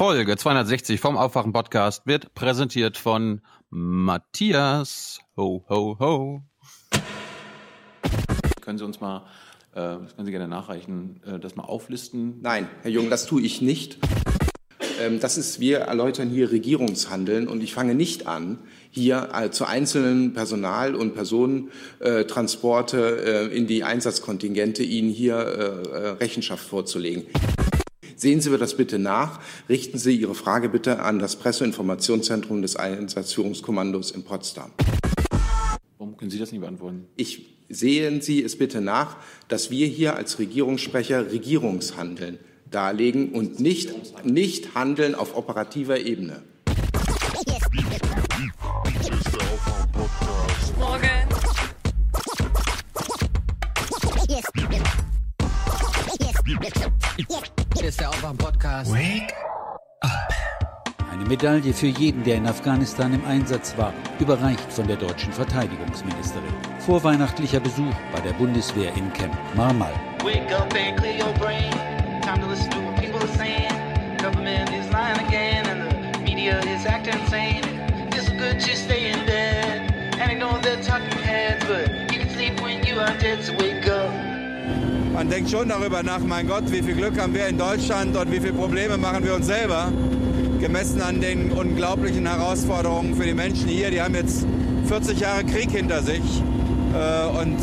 Folge 0.00 0.32
260 0.34 0.98
vom 0.98 1.18
Aufwachen 1.18 1.52
Podcast 1.52 2.06
wird 2.06 2.32
präsentiert 2.32 2.96
von 2.96 3.42
Matthias. 3.68 5.20
Ho, 5.36 5.62
ho, 5.68 5.98
ho. 6.00 6.40
Können 8.62 8.78
Sie 8.78 8.84
uns 8.86 9.02
mal, 9.02 9.26
äh, 9.74 9.98
das 10.00 10.16
können 10.16 10.24
Sie 10.24 10.30
gerne 10.30 10.48
nachreichen, 10.48 11.20
äh, 11.26 11.38
das 11.38 11.54
mal 11.54 11.64
auflisten? 11.64 12.40
Nein, 12.40 12.66
Herr 12.80 12.90
Jung, 12.90 13.10
das 13.10 13.26
tue 13.26 13.42
ich 13.42 13.60
nicht. 13.60 13.98
Ähm, 15.02 15.20
das 15.20 15.36
ist, 15.36 15.60
wir 15.60 15.80
erläutern 15.80 16.30
hier 16.30 16.50
Regierungshandeln 16.50 17.46
und 17.46 17.62
ich 17.62 17.74
fange 17.74 17.94
nicht 17.94 18.26
an, 18.26 18.58
hier 18.88 19.28
äh, 19.34 19.50
zu 19.50 19.66
einzelnen 19.66 20.32
Personal- 20.32 20.94
und 20.94 21.12
Personentransporte 21.12 23.50
äh, 23.52 23.54
in 23.54 23.66
die 23.66 23.84
Einsatzkontingente 23.84 24.82
Ihnen 24.82 25.10
hier 25.10 25.36
äh, 25.36 26.08
Rechenschaft 26.12 26.66
vorzulegen. 26.66 27.26
Sehen 28.20 28.42
Sie 28.42 28.50
mir 28.50 28.58
das 28.58 28.76
bitte 28.76 28.98
nach. 28.98 29.40
Richten 29.70 29.96
Sie 29.96 30.14
Ihre 30.14 30.34
Frage 30.34 30.68
bitte 30.68 31.00
an 31.00 31.18
das 31.18 31.36
Presseinformationszentrum 31.36 32.60
des 32.60 32.76
Einsatzführungskommandos 32.76 34.10
in 34.10 34.24
Potsdam. 34.24 34.72
Warum 35.96 36.18
können 36.18 36.30
Sie 36.30 36.38
das 36.38 36.52
nicht 36.52 36.60
beantworten? 36.60 37.06
Ich 37.16 37.46
sehen 37.70 38.20
Sie 38.20 38.44
es 38.44 38.58
bitte 38.58 38.82
nach, 38.82 39.16
dass 39.48 39.70
wir 39.70 39.86
hier 39.86 40.16
als 40.16 40.38
Regierungssprecher 40.38 41.32
Regierungshandeln 41.32 42.38
darlegen 42.70 43.30
und 43.32 43.58
nicht, 43.58 43.94
nicht 44.26 44.74
handeln 44.74 45.14
auf 45.14 45.34
operativer 45.34 45.98
Ebene. 45.98 46.42
Aufwach-Podcast. 58.70 58.92
Wake 58.92 59.34
Eine 61.12 61.24
Medaille 61.24 61.72
für 61.72 61.86
jeden, 61.86 62.22
der 62.24 62.36
in 62.36 62.46
Afghanistan 62.46 63.12
im 63.12 63.24
Einsatz 63.24 63.76
war, 63.76 63.92
überreicht 64.18 64.72
von 64.72 64.86
der 64.86 64.96
deutschen 64.96 65.32
Verteidigungsministerin. 65.32 66.52
Vorweihnachtlicher 66.78 67.60
Besuch 67.60 67.94
bei 68.12 68.20
der 68.20 68.32
Bundeswehr 68.32 68.92
in 68.94 69.12
Camp 69.12 69.34
Marmal. 69.54 69.92
Wake 70.24 70.52
up 70.52 70.72
and 70.74 70.96
clear 70.98 71.18
your 71.18 71.32
brain. 71.34 71.72
Time 72.22 72.40
to 72.40 72.46
listen 72.48 72.70
to 72.70 72.78
what 72.80 72.96
people 72.96 73.20
are 73.20 73.36
saying. 73.36 73.72
Government 74.18 74.70
is 74.70 74.90
lying 74.92 75.18
again, 75.26 75.66
and 75.66 76.14
the 76.14 76.20
media 76.20 76.60
is 76.60 76.86
acting 76.86 77.18
insane. 77.20 77.64
It's 78.12 78.28
good 78.30 78.60
to 78.60 78.76
stay 78.76 79.10
in 79.10 79.26
bed 79.26 79.92
and 80.20 80.30
ignore 80.30 80.58
the 80.60 80.76
talking 80.82 81.18
heads, 81.18 81.64
but 81.66 82.12
you 82.12 82.20
can 82.20 82.30
sleep 82.30 82.60
when 82.60 82.84
you 82.84 83.00
are 83.00 83.16
dead, 83.18 83.42
so 83.42 83.52
wake 83.56 83.74
up. 83.74 83.79
Man 85.12 85.28
denkt 85.28 85.50
schon 85.50 85.68
darüber 85.68 86.02
nach, 86.02 86.20
mein 86.20 86.46
Gott, 86.46 86.70
wie 86.70 86.82
viel 86.82 86.94
Glück 86.94 87.20
haben 87.20 87.34
wir 87.34 87.46
in 87.48 87.58
Deutschland 87.58 88.16
und 88.16 88.30
wie 88.30 88.40
viele 88.40 88.52
Probleme 88.52 88.96
machen 88.96 89.24
wir 89.24 89.34
uns 89.34 89.46
selber. 89.46 89.92
Gemessen 90.60 91.00
an 91.02 91.20
den 91.20 91.50
unglaublichen 91.50 92.26
Herausforderungen 92.26 93.16
für 93.16 93.24
die 93.24 93.34
Menschen 93.34 93.68
hier. 93.68 93.90
Die 93.90 94.00
haben 94.00 94.14
jetzt 94.14 94.46
40 94.86 95.18
Jahre 95.18 95.44
Krieg 95.44 95.70
hinter 95.70 96.02
sich. 96.02 96.22
Äh, 96.94 97.26
und 97.26 97.58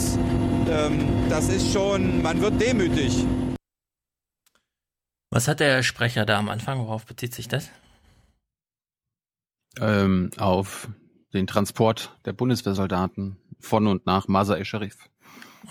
ähm, 0.70 1.30
das 1.30 1.50
ist 1.50 1.72
schon, 1.72 2.22
man 2.22 2.42
wird 2.42 2.60
demütig. 2.60 3.26
Was 5.30 5.48
hat 5.48 5.60
der 5.60 5.84
Sprecher 5.84 6.26
da 6.26 6.40
am 6.40 6.50
Anfang? 6.50 6.80
Worauf 6.80 7.06
bezieht 7.06 7.34
sich 7.34 7.48
das? 7.48 7.70
Ähm, 9.80 10.32
auf 10.38 10.90
den 11.34 11.48
Transport 11.48 12.18
der 12.26 12.34
Bundeswehrsoldaten 12.34 13.38
von 13.60 13.88
und 13.88 14.06
nach 14.06 14.28
Masar-e-Sharif. 14.28 14.98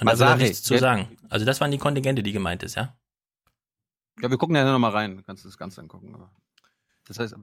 Und 0.01 0.07
da 0.07 0.13
will 0.13 0.23
er 0.23 0.31
Masari. 0.31 0.43
nichts 0.45 0.63
zu 0.63 0.79
sagen. 0.79 1.17
Also 1.29 1.45
das 1.45 1.61
waren 1.61 1.71
die 1.71 1.79
Kontingente, 1.79 2.23
die 2.23 2.33
gemeint 2.33 2.63
ist, 2.63 2.75
ja? 2.75 2.97
Ja, 4.21 4.31
wir 4.31 4.39
gucken 4.39 4.57
ja 4.57 4.65
nochmal 4.65 4.93
rein. 4.93 5.17
Du 5.17 5.23
kannst 5.23 5.45
das 5.45 5.59
Ganze 5.59 5.81
angucken. 5.81 6.15
Das 7.07 7.19
heißt, 7.19 7.35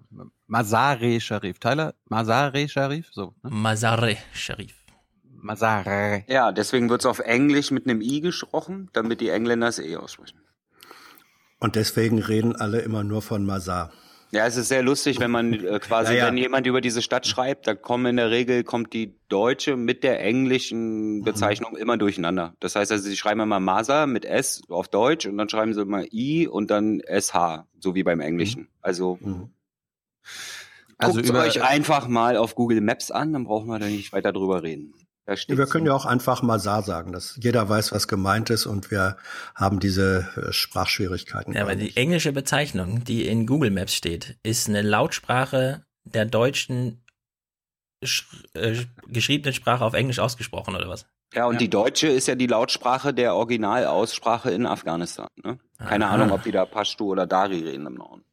Masare-Sharif. 0.47 1.59
Tyler, 1.59 1.95
Masare-Sharif? 2.09 3.09
So, 3.11 3.35
ne? 3.43 3.49
Mazare 3.49 4.17
Sharif. 4.33 4.75
Masare. 5.23 6.23
Ja, 6.27 6.51
deswegen 6.51 6.89
wird's 6.89 7.05
auf 7.05 7.19
Englisch 7.19 7.71
mit 7.71 7.87
einem 7.87 8.01
I 8.01 8.21
gesprochen, 8.21 8.89
damit 8.93 9.21
die 9.21 9.29
Engländer 9.29 9.67
es 9.67 9.79
eh 9.79 9.95
aussprechen. 9.97 10.39
Und 11.59 11.75
deswegen 11.75 12.19
reden 12.19 12.55
alle 12.55 12.79
immer 12.79 13.03
nur 13.03 13.21
von 13.21 13.45
Masar. 13.45 13.91
Ja, 14.33 14.47
es 14.47 14.57
ist 14.57 14.67
sehr 14.69 14.81
lustig, 14.81 15.19
wenn 15.19 15.29
man 15.29 15.53
äh, 15.53 15.79
quasi, 15.79 16.13
Ja, 16.13 16.19
ja. 16.19 16.27
wenn 16.27 16.37
jemand 16.37 16.65
über 16.65 16.81
diese 16.81 17.03
Stadt 17.03 17.27
schreibt, 17.27 17.67
da 17.67 17.75
kommen 17.75 18.07
in 18.07 18.15
der 18.17 18.31
Regel, 18.31 18.63
kommt 18.63 18.91
die 18.93 19.13
deutsche 19.29 19.75
mit 19.77 20.03
der 20.03 20.21
englischen 20.21 21.21
Bezeichnung 21.23 21.77
immer 21.77 21.97
durcheinander. 21.97 22.55
Das 22.59 22.75
heißt 22.75 22.91
also, 22.91 23.03
sie 23.07 23.15
schreiben 23.15 23.41
immer 23.41 23.59
Masa 23.59 24.07
mit 24.07 24.25
S 24.25 24.63
auf 24.69 24.87
Deutsch 24.87 25.27
und 25.27 25.37
dann 25.37 25.49
schreiben 25.49 25.73
sie 25.75 25.81
immer 25.81 26.03
I 26.11 26.47
und 26.47 26.71
dann 26.71 26.99
SH, 27.07 27.67
so 27.79 27.93
wie 27.93 28.01
beim 28.03 28.21
Englischen. 28.21 28.69
Also, 28.81 29.19
Mhm. 29.21 29.49
Also 30.97 31.17
guckt 31.17 31.29
über- 31.29 31.41
euch 31.43 31.61
einfach 31.61 32.07
mal 32.07 32.37
auf 32.37 32.55
Google 32.55 32.79
Maps 32.81 33.11
an, 33.11 33.33
dann 33.33 33.43
brauchen 33.43 33.67
wir 33.67 33.77
da 33.77 33.87
nicht 33.87 34.13
weiter 34.13 34.31
drüber 34.31 34.63
reden. 34.63 34.93
Da 35.25 35.37
steht's. 35.37 35.57
Wir 35.57 35.67
können 35.67 35.85
ja 35.85 35.93
auch 35.93 36.05
einfach 36.05 36.41
Masar 36.41 36.83
sagen, 36.83 37.13
dass 37.13 37.37
jeder 37.41 37.69
weiß, 37.69 37.93
was 37.93 38.07
gemeint 38.07 38.49
ist 38.49 38.65
und 38.65 38.91
wir 38.91 39.17
haben 39.55 39.79
diese 39.79 40.27
äh, 40.35 40.51
Sprachschwierigkeiten. 40.51 41.53
Ja, 41.53 41.61
aber 41.61 41.75
die 41.75 41.95
englische 41.95 42.33
Bezeichnung, 42.33 43.03
die 43.05 43.27
in 43.27 43.45
Google 43.45 43.71
Maps 43.71 43.95
steht, 43.95 44.37
ist 44.43 44.67
eine 44.67 44.81
Lautsprache 44.81 45.85
der 46.03 46.25
deutschen 46.25 47.05
sch 48.03 48.25
äh, 48.53 48.75
geschriebenen 49.07 49.53
Sprache 49.53 49.85
auf 49.85 49.93
Englisch 49.93 50.19
ausgesprochen, 50.19 50.75
oder 50.75 50.89
was? 50.89 51.05
Ja, 51.33 51.45
und 51.45 51.61
die 51.61 51.69
deutsche 51.69 52.07
ist 52.07 52.27
ja 52.27 52.35
die 52.35 52.47
Lautsprache 52.47 53.13
der 53.13 53.33
Originalaussprache 53.33 54.51
in 54.51 54.67
Afghanistan. 54.67 55.27
Ne? 55.43 55.57
Keine 55.79 56.07
Aha. 56.07 56.15
Ahnung, 56.15 56.31
ob 56.31 56.43
die 56.43 56.51
da 56.51 56.65
Pashto 56.65 57.05
oder 57.05 57.25
Dari 57.25 57.61
reden 57.61 57.87
im 57.87 57.95
Norden. 57.95 58.23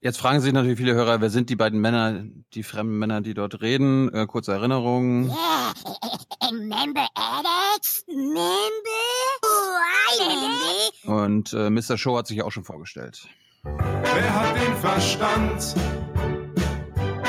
Jetzt 0.00 0.18
fragen 0.18 0.40
sich 0.40 0.52
natürlich 0.52 0.78
viele 0.78 0.94
Hörer, 0.94 1.20
wer 1.20 1.28
sind 1.28 1.50
die 1.50 1.56
beiden 1.56 1.80
Männer, 1.80 2.24
die 2.54 2.62
fremden 2.62 2.98
Männer, 2.98 3.20
die 3.20 3.34
dort 3.34 3.60
reden? 3.62 4.14
Äh, 4.14 4.26
kurze 4.26 4.52
Erinnerung. 4.52 5.24
Yeah. 5.24 5.72
Remember 6.52 7.08
Alex? 7.16 8.04
Remember? 8.06 8.48
Oh. 11.04 11.12
Und 11.12 11.52
äh, 11.52 11.68
Mr. 11.68 11.98
Show 11.98 12.16
hat 12.16 12.28
sich 12.28 12.36
ja 12.36 12.44
auch 12.44 12.52
schon 12.52 12.62
vorgestellt. 12.62 13.26
Wer 13.64 14.34
hat 14.34 14.54
den 14.56 14.76
Verstand? 14.76 15.74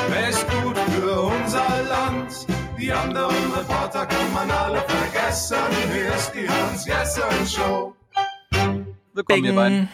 Wer 0.08 0.28
ist 0.28 0.46
gut 0.62 0.78
für 0.78 1.22
unser 1.22 1.82
Land? 1.88 2.46
Die 2.80 2.92
anderen 2.92 3.52
Reporter 3.52 4.06
kann 4.06 4.32
man 4.32 4.48
alle 4.48 4.80
vergessen. 4.82 5.56
Hier 5.92 6.14
ist 6.14 6.32
die 6.34 6.48
Hans-Jessen-Show. 6.48 7.96
Willkommen, 9.12 9.44
ihr 9.44 9.54
beiden. 9.56 9.88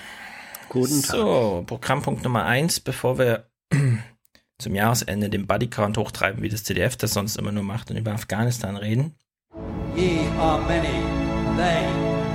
Guten 0.68 1.02
Tag. 1.02 1.10
So, 1.16 1.64
Programmpunkt 1.66 2.24
Nummer 2.24 2.44
eins, 2.44 2.80
bevor 2.80 3.18
wir 3.18 3.50
zum 4.58 4.74
Jahresende 4.74 5.30
den 5.30 5.46
Bodycount 5.46 5.96
hochtreiben, 5.96 6.42
wie 6.42 6.48
das 6.48 6.64
CDF 6.64 6.96
das 6.96 7.12
sonst 7.12 7.36
immer 7.36 7.52
nur 7.52 7.62
macht 7.62 7.90
und 7.90 7.96
über 7.96 8.12
Afghanistan 8.12 8.76
reden. 8.76 9.14
Ye 9.94 10.28
are 10.38 10.60
many, 10.62 11.02
they 11.56 11.86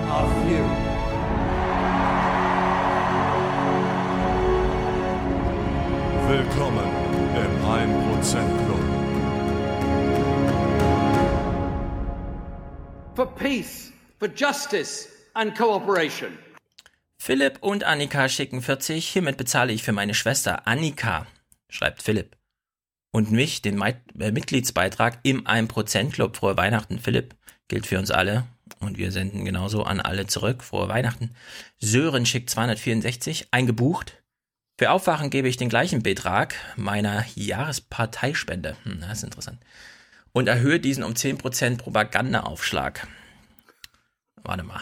are 0.09 0.27
few. 0.47 0.63
Willkommen 6.27 6.87
im 7.35 7.51
1% 7.65 8.65
Club. 8.65 8.79
For 13.15 13.25
peace, 13.35 13.91
for 14.19 14.29
justice 14.29 15.09
and 15.33 15.53
cooperation. 15.57 16.37
Philipp 17.23 17.59
und 17.61 17.83
Annika 17.83 18.27
schicken 18.29 18.63
40, 18.63 19.07
hiermit 19.07 19.37
bezahle 19.37 19.71
ich 19.71 19.83
für 19.83 19.91
meine 19.91 20.15
Schwester 20.15 20.65
Annika, 20.65 21.27
schreibt 21.69 22.01
Philipp. 22.01 22.35
Und 23.11 23.29
mich, 23.31 23.61
den 23.61 23.79
äh, 23.79 24.31
Mitgliedsbeitrag 24.31 25.19
im 25.21 25.45
1% 25.45 26.13
Club. 26.13 26.35
Frohe 26.35 26.57
Weihnachten, 26.57 26.97
Philipp. 26.97 27.35
Gilt 27.67 27.85
für 27.85 27.99
uns 27.99 28.09
alle. 28.09 28.45
Und 28.79 28.97
wir 28.97 29.11
senden 29.11 29.45
genauso 29.45 29.83
an 29.83 29.99
alle 29.99 30.25
zurück. 30.25 30.63
Frohe 30.63 30.87
Weihnachten. 30.87 31.35
Sören 31.77 32.25
schickt 32.25 32.49
264, 32.49 33.49
eingebucht. 33.51 34.23
Für 34.79 34.89
Aufwachen 34.89 35.29
gebe 35.29 35.47
ich 35.47 35.57
den 35.57 35.69
gleichen 35.69 36.01
Betrag 36.01 36.55
meiner 36.75 37.23
Jahresparteispende. 37.35 38.77
Hm, 38.81 39.01
das 39.01 39.19
ist 39.19 39.25
interessant. 39.25 39.59
Und 40.31 40.47
erhöhe 40.47 40.79
diesen 40.79 41.03
um 41.03 41.13
10% 41.13 41.77
Propagandaaufschlag. 41.77 43.07
Warte 44.41 44.63
mal. 44.63 44.81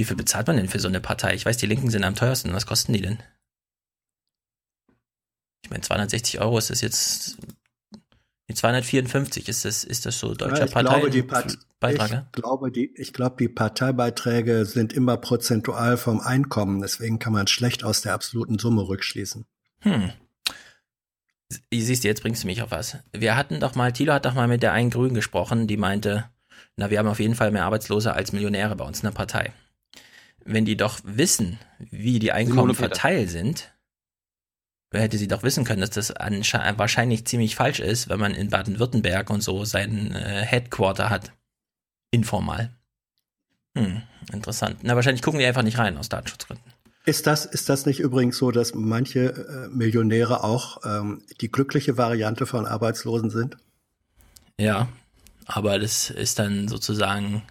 Wie 0.00 0.04
viel 0.04 0.16
bezahlt 0.16 0.46
man 0.46 0.56
denn 0.56 0.70
für 0.70 0.80
so 0.80 0.88
eine 0.88 0.98
Partei? 0.98 1.34
Ich 1.34 1.44
weiß, 1.44 1.58
die 1.58 1.66
Linken 1.66 1.90
sind 1.90 2.04
am 2.04 2.14
teuersten. 2.14 2.54
Was 2.54 2.64
kosten 2.64 2.94
die 2.94 3.02
denn? 3.02 3.18
Ich 5.62 5.68
meine, 5.68 5.82
260 5.82 6.40
Euro 6.40 6.56
ist 6.56 6.70
das 6.70 6.80
jetzt. 6.80 7.36
Nee, 8.48 8.54
254 8.54 9.46
ist 9.46 9.66
das, 9.66 9.84
ist 9.84 10.06
das 10.06 10.18
so 10.18 10.32
deutscher 10.32 10.60
Ja, 10.60 10.64
ich 10.64 10.72
glaube, 10.72 11.10
die 11.10 11.22
Partei 11.22 11.48
Part 11.48 11.58
Beitrag, 11.80 12.10
ja? 12.10 12.26
ich 12.26 12.32
glaube, 12.32 12.72
die, 12.72 12.94
ich 12.96 13.12
glaube, 13.12 13.36
die 13.38 13.50
Parteibeiträge 13.50 14.64
sind 14.64 14.94
immer 14.94 15.18
prozentual 15.18 15.98
vom 15.98 16.20
Einkommen. 16.20 16.80
Deswegen 16.80 17.18
kann 17.18 17.34
man 17.34 17.46
schlecht 17.46 17.84
aus 17.84 18.00
der 18.00 18.14
absoluten 18.14 18.58
Summe 18.58 18.88
rückschließen. 18.88 19.44
Hm. 19.80 20.12
Siehst 21.70 22.04
du, 22.04 22.08
jetzt 22.08 22.22
bringst 22.22 22.44
du 22.44 22.46
mich 22.46 22.62
auf 22.62 22.70
was. 22.70 22.96
Wir 23.12 23.36
hatten 23.36 23.60
doch 23.60 23.74
mal, 23.74 23.92
Thilo 23.92 24.14
hat 24.14 24.24
doch 24.24 24.32
mal 24.32 24.48
mit 24.48 24.62
der 24.62 24.72
einen 24.72 24.88
Grün 24.88 25.12
gesprochen, 25.12 25.66
die 25.66 25.76
meinte, 25.76 26.30
na, 26.76 26.88
wir 26.88 26.98
haben 26.98 27.08
auf 27.08 27.20
jeden 27.20 27.34
Fall 27.34 27.50
mehr 27.50 27.66
Arbeitslose 27.66 28.14
als 28.14 28.32
Millionäre 28.32 28.76
bei 28.76 28.86
uns 28.86 29.00
in 29.00 29.06
der 29.06 29.12
Partei. 29.12 29.52
Wenn 30.52 30.64
die 30.64 30.76
doch 30.76 30.98
wissen, 31.04 31.60
wie 31.78 32.18
die 32.18 32.32
Einkommen 32.32 32.74
verteilt 32.74 33.30
sind, 33.30 33.72
hätte 34.92 35.16
sie 35.16 35.28
doch 35.28 35.44
wissen 35.44 35.64
können, 35.64 35.80
dass 35.80 35.90
das 35.90 36.12
wahrscheinlich 36.76 37.24
ziemlich 37.24 37.54
falsch 37.54 37.78
ist, 37.78 38.08
wenn 38.08 38.18
man 38.18 38.34
in 38.34 38.50
Baden-Württemberg 38.50 39.30
und 39.30 39.42
so 39.42 39.64
sein 39.64 40.12
äh, 40.12 40.42
Headquarter 40.44 41.08
hat. 41.08 41.30
Informal. 42.10 42.74
Hm, 43.78 44.02
interessant. 44.32 44.78
Na, 44.82 44.96
wahrscheinlich 44.96 45.22
gucken 45.22 45.38
die 45.38 45.46
einfach 45.46 45.62
nicht 45.62 45.78
rein 45.78 45.96
aus 45.96 46.08
Datenschutzgründen. 46.08 46.72
Ist 47.04 47.28
das, 47.28 47.46
ist 47.46 47.68
das 47.68 47.86
nicht 47.86 48.00
übrigens 48.00 48.36
so, 48.36 48.50
dass 48.50 48.74
manche 48.74 49.30
äh, 49.30 49.68
Millionäre 49.68 50.42
auch 50.42 50.78
ähm, 50.84 51.22
die 51.40 51.52
glückliche 51.52 51.96
Variante 51.96 52.46
von 52.46 52.66
Arbeitslosen 52.66 53.30
sind? 53.30 53.56
Ja, 54.58 54.88
aber 55.46 55.78
das 55.78 56.10
ist 56.10 56.40
dann 56.40 56.66
sozusagen 56.66 57.44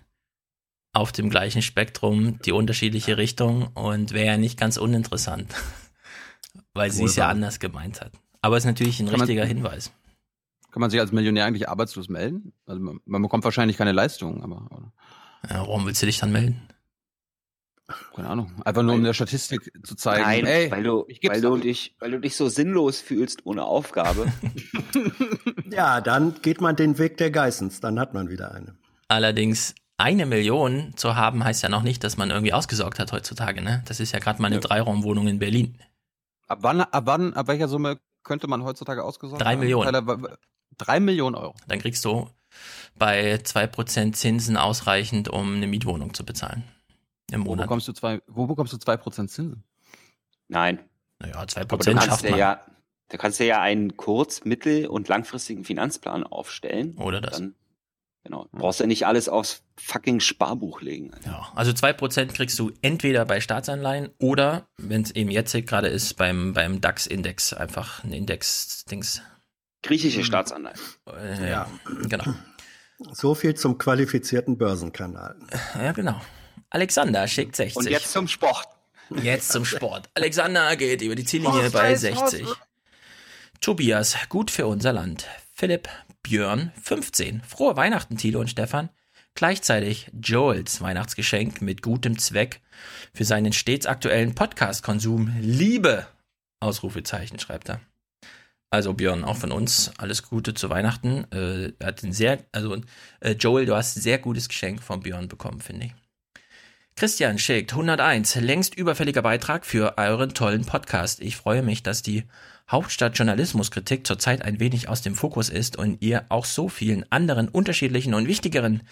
auf 0.93 1.11
dem 1.11 1.29
gleichen 1.29 1.61
Spektrum 1.61 2.39
die 2.45 2.51
unterschiedliche 2.51 3.17
Richtung 3.17 3.67
und 3.75 4.11
wäre 4.13 4.27
ja 4.27 4.37
nicht 4.37 4.59
ganz 4.59 4.77
uninteressant, 4.77 5.53
weil 6.73 6.91
sie 6.91 7.03
es 7.03 7.15
ja 7.15 7.29
anders 7.29 7.59
gemeint 7.59 8.01
hat. 8.01 8.11
Aber 8.41 8.57
es 8.57 8.63
ist 8.63 8.67
natürlich 8.67 8.99
ein 8.99 9.05
Kann 9.07 9.13
man- 9.19 9.21
richtiger 9.21 9.45
Hinweis. 9.45 9.91
Kann 10.71 10.81
man 10.81 10.91
sich 10.91 10.99
als 10.99 11.11
Millionär 11.11 11.45
eigentlich 11.45 11.67
arbeitslos 11.67 12.09
melden? 12.09 12.53
Also 12.67 12.79
man, 12.79 12.99
man 13.05 13.21
bekommt 13.23 13.43
wahrscheinlich 13.43 13.75
keine 13.77 13.91
Leistung, 13.91 14.43
aber 14.43 14.67
oder? 14.69 14.93
Ja, 15.49 15.61
warum 15.61 15.85
willst 15.87 16.01
du 16.01 16.05
dich 16.05 16.19
dann 16.19 16.31
melden? 16.31 16.61
keine 18.15 18.29
Ahnung. 18.29 18.51
Einfach 18.65 18.83
nur 18.83 18.93
um 18.93 19.03
der 19.03 19.13
Statistik 19.15 19.71
zu 19.83 19.95
zeigen. 19.95 20.21
Nein, 20.21 20.45
ey, 20.45 20.69
weil 20.69 20.83
du, 20.83 21.07
weil 21.23 21.41
du 21.41 21.57
dich, 21.57 21.95
weil 21.99 22.11
du 22.11 22.19
dich 22.19 22.35
so 22.35 22.47
sinnlos 22.47 22.99
fühlst 23.01 23.45
ohne 23.45 23.63
Aufgabe. 23.63 24.31
Ja, 25.71 26.01
dann 26.01 26.33
geht 26.41 26.61
man 26.61 26.75
den 26.75 26.97
Weg 26.97 27.17
der 27.17 27.29
Geissens, 27.31 27.79
dann 27.79 27.99
hat 27.99 28.13
man 28.13 28.29
wieder 28.29 28.53
eine. 28.53 28.75
Allerdings 29.07 29.75
eine 29.99 30.25
Million 30.25 30.93
zu 30.95 31.15
haben, 31.15 31.43
heißt 31.43 31.61
ja 31.63 31.69
noch 31.69 31.83
nicht, 31.83 32.03
dass 32.03 32.17
man 32.17 32.29
irgendwie 32.29 32.53
ausgesorgt 32.53 32.99
hat 32.99 33.11
heutzutage. 33.11 33.61
Ne? 33.61 33.83
Das 33.87 33.99
ist 33.99 34.11
ja 34.11 34.19
gerade 34.19 34.41
mal 34.41 34.47
eine 34.47 34.59
Dreiraumwohnung 34.59 35.27
in 35.27 35.39
Berlin. 35.39 35.77
Ab 36.47 36.59
wann, 36.61 36.81
ab 36.81 37.03
wann, 37.05 37.33
ab 37.33 37.47
welcher 37.47 37.67
Summe 37.67 37.99
könnte 38.23 38.47
man 38.47 38.63
heutzutage 38.63 39.03
ausgesorgt 39.03 39.43
Drei 39.43 39.51
haben? 39.53 39.59
Millionen. 39.59 40.07
Wa- 40.07 40.37
Drei 40.77 40.99
Millionen 41.01 41.35
Euro. 41.35 41.53
Dann 41.67 41.79
kriegst 41.79 42.05
du 42.05 42.29
bei 42.97 43.35
2% 43.35 44.13
Zinsen 44.13 44.55
ausreichend, 44.57 45.27
um 45.27 45.55
eine 45.55 45.67
Mietwohnung 45.67 46.13
zu 46.13 46.25
bezahlen. 46.25 46.63
Im 47.31 47.41
Wo 47.41 47.49
Monat. 47.49 47.65
bekommst 47.65 47.87
du 47.87 47.91
zwei, 47.93 48.21
wo 48.27 48.47
bekommst 48.47 48.71
du 48.73 48.77
zwei 48.77 48.95
Prozent 48.97 49.29
Zinsen? 49.29 49.63
Nein. 50.47 50.79
Naja, 51.19 51.41
2% 51.43 51.65
du 51.67 51.77
kannst 51.77 52.05
schafft 52.07 52.29
man. 52.29 52.39
ja, 52.39 52.61
da 53.09 53.17
kannst 53.17 53.39
du 53.39 53.45
ja 53.45 53.59
einen 53.61 53.97
kurz-, 53.97 54.45
mittel- 54.45 54.87
und 54.87 55.07
langfristigen 55.09 55.65
Finanzplan 55.65 56.23
aufstellen. 56.23 56.95
Oder 56.97 57.19
das. 57.21 57.37
Dann, 57.37 57.55
genau. 58.23 58.47
Brauchst 58.51 58.79
ja 58.79 58.85
nicht 58.85 59.05
alles 59.05 59.29
aufs 59.29 59.63
fucking 59.77 60.19
Sparbuch 60.19 60.81
legen. 60.81 61.11
Ja, 61.25 61.51
also 61.55 61.71
2% 61.71 62.33
kriegst 62.33 62.57
du 62.59 62.71
entweder 62.81 63.25
bei 63.25 63.41
Staatsanleihen 63.41 64.09
oder, 64.19 64.67
wenn 64.77 65.01
es 65.01 65.11
eben 65.11 65.31
jetzt 65.31 65.53
gerade 65.65 65.87
ist, 65.87 66.15
beim, 66.15 66.53
beim 66.53 66.81
DAX-Index. 66.81 67.53
Einfach 67.53 68.03
ein 68.03 68.13
Index-Dings. 68.13 69.21
Griechische 69.81 70.23
Staatsanleihen. 70.23 70.79
Äh, 71.07 71.49
ja, 71.49 71.69
genau. 72.07 72.33
So 73.13 73.33
viel 73.33 73.55
zum 73.55 73.77
qualifizierten 73.77 74.57
Börsenkanal. 74.57 75.37
Ja, 75.75 75.93
genau. 75.93 76.19
Alexander 76.69 77.27
schickt 77.27 77.55
60. 77.55 77.77
Und 77.77 77.89
jetzt 77.89 78.11
zum 78.11 78.27
Sport. 78.27 78.67
Jetzt 79.23 79.51
zum 79.51 79.65
Sport. 79.65 80.09
Alexander 80.13 80.75
geht 80.75 81.01
über 81.01 81.15
die 81.15 81.25
Ziellinie 81.25 81.69
bei 81.71 81.95
60. 81.95 82.45
Tobias, 83.61 84.15
gut 84.29 84.51
für 84.51 84.67
unser 84.67 84.93
Land. 84.93 85.27
Philipp, 85.53 85.89
Björn, 86.23 86.71
15. 86.81 87.41
Frohe 87.41 87.75
Weihnachten, 87.75 88.17
Thilo 88.17 88.39
und 88.39 88.49
Stefan. 88.49 88.89
Gleichzeitig 89.35 90.11
Joels 90.21 90.81
Weihnachtsgeschenk 90.81 91.61
mit 91.61 91.81
gutem 91.81 92.17
Zweck 92.17 92.61
für 93.13 93.25
seinen 93.25 93.53
stets 93.53 93.85
aktuellen 93.85 94.35
Podcast-Konsum. 94.35 95.33
Liebe! 95.39 96.07
Ausrufezeichen 96.59 97.39
schreibt 97.39 97.69
er. 97.69 97.81
Also 98.69 98.93
Björn, 98.93 99.23
auch 99.23 99.37
von 99.37 99.51
uns 99.51 99.91
alles 99.97 100.23
Gute 100.23 100.53
zu 100.53 100.69
Weihnachten. 100.69 101.25
Äh, 101.31 101.73
hat 101.83 102.03
ein 102.03 102.13
sehr, 102.13 102.45
also 102.51 102.81
äh, 103.21 103.31
Joel, 103.31 103.65
du 103.65 103.75
hast 103.75 103.97
ein 103.97 104.01
sehr 104.01 104.19
gutes 104.19 104.47
Geschenk 104.47 104.83
von 104.83 104.99
Björn 104.99 105.27
bekommen, 105.27 105.61
finde 105.61 105.87
ich. 105.87 105.93
Christian 106.95 107.39
schickt 107.39 107.71
101, 107.71 108.35
längst 108.35 108.75
überfälliger 108.75 109.21
Beitrag 109.21 109.65
für 109.65 109.97
euren 109.97 110.33
tollen 110.33 110.65
Podcast. 110.65 111.21
Ich 111.21 111.37
freue 111.37 111.63
mich, 111.63 111.81
dass 111.81 112.01
die 112.01 112.25
Hauptstadt-Journalismuskritik 112.71 114.05
zurzeit 114.05 114.43
ein 114.43 114.59
wenig 114.59 114.89
aus 114.89 115.01
dem 115.01 115.15
Fokus 115.15 115.49
ist 115.49 115.77
und 115.77 116.01
ihr 116.01 116.25
auch 116.29 116.45
so 116.45 116.69
vielen 116.69 117.09
anderen 117.11 117.49
unterschiedlichen 117.49 118.13
und 118.13 118.27
wichtigeren 118.27 118.83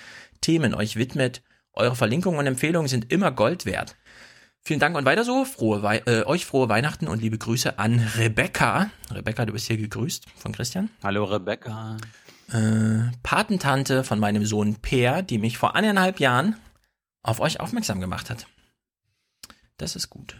Themen 0.42 0.74
euch 0.74 0.96
widmet. 0.96 1.42
Eure 1.74 1.96
Verlinkungen 1.96 2.40
und 2.40 2.48
Empfehlungen 2.48 2.88
sind 2.88 3.12
immer 3.12 3.32
Gold 3.32 3.66
wert. 3.66 3.96
Vielen 4.62 4.80
Dank 4.80 4.98
und 4.98 5.06
weiter 5.06 5.24
so. 5.24 5.46
Frohe 5.46 5.84
Wei 5.84 6.02
äh, 6.08 6.24
euch 6.26 6.46
frohe 6.46 6.68
Weihnachten 6.68 7.08
und 7.08 7.22
liebe 7.22 7.38
Grüße 7.38 7.80
an 7.80 8.00
Rebecca. 8.18 8.90
Rebecca, 9.12 9.46
du 9.46 9.54
bist 9.54 9.68
hier 9.68 9.78
gegrüßt 9.78 10.26
von 10.36 10.52
Christian. 10.52 10.90
Hallo 11.04 11.24
Rebecca. 11.24 11.98
Äh, 12.52 13.12
Patentante 13.24 14.04
von 14.04 14.20
meinem 14.20 14.46
Sohn 14.46 14.76
Peer, 14.76 15.22
die 15.22 15.38
mich 15.38 15.58
vor 15.58 15.76
eineinhalb 15.76 16.20
Jahren 16.20 16.56
auf 17.24 17.40
euch 17.40 17.60
aufmerksam 17.60 18.02
gemacht 18.02 18.30
hat. 18.30 18.48
Das 19.78 19.96
ist 19.96 20.10
gut. 20.10 20.38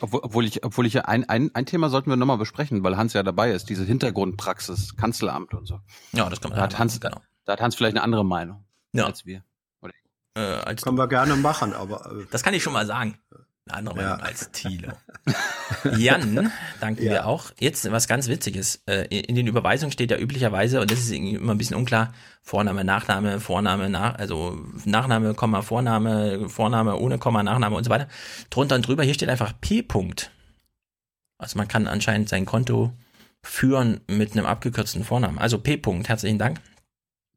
Obwohl, 0.00 0.20
obwohl 0.22 0.44
ich, 0.46 0.64
obwohl 0.64 0.86
ich 0.86 0.94
ja 0.94 1.02
ein, 1.02 1.28
ein, 1.28 1.50
ein 1.54 1.66
Thema 1.66 1.88
sollten 1.90 2.10
wir 2.10 2.16
nochmal 2.16 2.38
besprechen, 2.38 2.82
weil 2.82 2.96
Hans 2.96 3.12
ja 3.12 3.22
dabei 3.22 3.52
ist, 3.52 3.68
diese 3.68 3.84
Hintergrundpraxis, 3.84 4.96
Kanzleramt 4.96 5.54
und 5.54 5.66
so. 5.66 5.80
Ja, 6.12 6.28
das 6.30 6.40
kann 6.40 6.50
man 6.50 6.56
Da 6.56 6.64
ja 6.64 6.70
hat 6.70 6.78
Hans, 6.78 7.00
genau. 7.00 7.20
da 7.44 7.52
hat 7.52 7.60
Hans 7.60 7.74
vielleicht 7.76 7.96
eine 7.96 8.02
andere 8.02 8.24
Meinung 8.24 8.64
Ja. 8.92 9.06
als 9.06 9.26
wir. 9.26 9.44
Oder 9.82 9.92
Äh, 10.36 10.40
als 10.40 10.82
Können 10.82 10.96
wir 10.98 11.08
gerne 11.08 11.36
machen, 11.36 11.72
aber 11.74 12.06
äh, 12.12 12.26
Das 12.30 12.42
kann 12.42 12.54
ich 12.54 12.62
schon 12.62 12.72
mal 12.72 12.86
sagen. 12.86 13.18
Eine 13.70 13.90
andere 13.90 14.02
Ja. 14.02 14.10
Meinung 14.10 14.26
als 14.26 14.50
Thiele. 14.52 14.96
Jan, 15.96 16.50
danken 16.80 17.02
Ja. 17.04 17.10
wir 17.10 17.26
auch. 17.26 17.50
Jetzt 17.58 17.90
was 17.90 18.08
ganz 18.08 18.28
Witziges. 18.28 18.82
Äh, 18.86 19.04
In 19.20 19.34
den 19.36 19.46
Überweisungen 19.46 19.92
steht 19.92 20.10
ja 20.10 20.18
üblicherweise, 20.18 20.80
und 20.80 20.90
das 20.90 20.98
ist 20.98 21.10
irgendwie 21.10 21.34
immer 21.34 21.52
ein 21.54 21.58
bisschen 21.58 21.76
unklar, 21.76 22.12
Vorname, 22.42 22.84
Nachname, 22.84 23.40
Vorname, 23.40 23.88
nach, 23.88 24.16
also 24.18 24.58
Nachname, 24.84 25.34
Komma, 25.34 25.62
Vorname, 25.62 26.48
Vorname 26.48 26.96
ohne 26.96 27.18
Komma, 27.18 27.42
Nachname 27.42 27.76
und 27.76 27.84
so 27.84 27.90
weiter. 27.90 28.08
Drunter 28.50 28.74
und 28.76 28.86
drüber, 28.86 29.02
hier 29.04 29.14
steht 29.14 29.28
einfach 29.28 29.52
P. 29.60 29.80
-Punkt. 29.80 30.30
Also 31.38 31.56
man 31.58 31.68
kann 31.68 31.86
anscheinend 31.86 32.28
sein 32.28 32.44
Konto 32.46 32.92
führen 33.42 34.00
mit 34.08 34.32
einem 34.32 34.46
abgekürzten 34.46 35.04
Vornamen. 35.04 35.38
Also 35.38 35.58
P. 35.58 35.74
-Punkt, 35.76 36.08
herzlichen 36.08 36.38
Dank. 36.38 36.60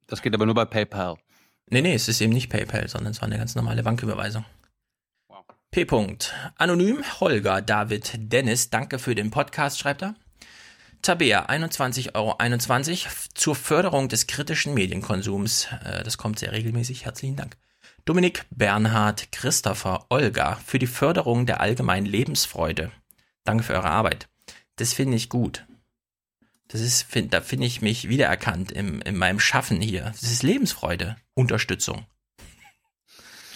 das 0.08 0.22
geht 0.22 0.34
aber 0.34 0.46
nur 0.46 0.56
bei 0.56 0.66
PayPal. 0.66 1.16
Nee, 1.70 1.82
nee, 1.82 1.94
es 1.94 2.08
ist 2.10 2.20
eben 2.22 2.34
nicht 2.34 2.50
PayPal, 2.50 2.88
sondern 2.90 3.12
es 3.12 3.22
war 3.22 3.28
eine 3.28 3.38
ganz 3.38 3.56
normale 3.56 3.82
Banküberweisung. 3.84 4.44
P. 5.74 5.86
-Punkt. 5.86 6.32
Anonym 6.58 7.04
Holger 7.20 7.60
David 7.64 8.12
Dennis, 8.32 8.70
danke 8.70 9.00
für 9.00 9.16
den 9.16 9.32
Podcast, 9.32 9.80
schreibt 9.80 10.04
er. 10.04 10.14
Tabea, 11.02 11.48
21,21 11.48 12.14
Euro 12.14 13.12
zur 13.34 13.56
Förderung 13.56 14.08
des 14.08 14.28
kritischen 14.28 14.76
Medienkonsums. 14.76 15.70
Äh, 15.84 16.04
Das 16.04 16.20
kommt 16.20 16.38
sehr 16.38 16.52
regelmäßig. 16.52 17.06
Herzlichen 17.06 17.38
Dank. 17.38 17.58
Dominik, 18.06 18.46
Bernhard, 18.52 19.32
Christopher, 19.32 20.06
Olga 20.10 20.60
für 20.64 20.78
die 20.78 20.86
Förderung 20.86 21.48
der 21.48 21.60
allgemeinen 21.60 22.06
Lebensfreude. 22.06 22.92
Danke 23.44 23.64
für 23.64 23.74
eure 23.74 23.90
Arbeit. 23.90 24.30
Das 24.76 24.94
finde 24.94 25.18
ich 25.18 25.28
gut. 25.28 25.66
Das 26.68 26.82
ist, 26.82 27.02
find, 27.02 27.34
da 27.34 27.42
finde 27.42 27.66
ich 27.66 27.82
mich 27.82 28.10
wiedererkannt 28.10 28.72
im, 28.72 29.02
in 29.02 29.18
meinem 29.18 29.40
Schaffen 29.40 29.82
hier. 29.82 30.04
Das 30.04 30.22
ist 30.22 30.44
Lebensfreude, 30.44 31.16
Unterstützung. 31.34 32.06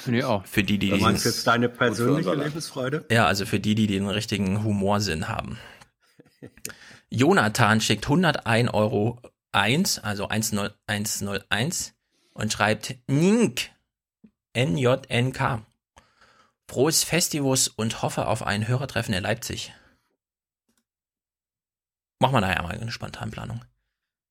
Finde 0.08 0.20
ich 0.22 0.26
auch. 0.26 0.46
Für 0.46 0.64
die, 0.64 0.80
die 0.80 0.90
du 0.90 0.96
meinst 1.00 1.26
diesen, 1.26 1.36
jetzt 1.36 1.48
deine 1.48 1.68
persönliche. 1.68 2.34
Lebensfreude? 2.34 3.04
ja, 3.12 3.28
also 3.28 3.46
für 3.46 3.60
die, 3.60 3.76
die 3.76 3.88
den 3.88 4.08
richtigen 4.08 4.64
Humorsinn 4.64 5.28
haben. 5.28 5.60
Jonathan 7.10 7.82
schickt 7.82 8.06
101 8.06 8.74
Euro 8.74 9.20
1, 9.52 10.00
also 10.00 10.30
10101 10.30 11.94
und 12.32 12.54
schreibt 12.54 12.96
Nink, 13.08 13.70
N-J-N-K. 14.54 15.66
Frohes 16.70 17.04
Festivus 17.04 17.68
und 17.68 18.02
hoffe 18.02 18.28
auf 18.28 18.44
ein 18.44 18.66
Hörertreffen 18.66 19.14
in 19.14 19.24
Leipzig. 19.24 19.74
Machen 22.20 22.36
wir 22.36 22.40
nachher 22.40 22.64
mal 22.64 22.80
eine 22.80 22.92
Spontanplanung. 22.94 23.60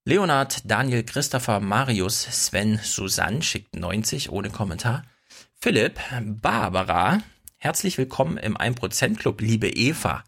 Leonard, 0.06 0.62
Daniel, 0.64 1.04
Christopher, 1.04 1.60
Marius, 1.60 2.22
Sven, 2.22 2.80
Susanne 2.82 3.42
schickt 3.42 3.76
90 3.76 4.30
ohne 4.30 4.48
Kommentar. 4.48 5.02
Philipp, 5.58 5.98
Barbara, 6.42 7.22
herzlich 7.56 7.98
willkommen 7.98 8.36
im 8.36 8.56
1% 8.56 9.16
Club, 9.16 9.40
liebe 9.40 9.68
Eva. 9.68 10.22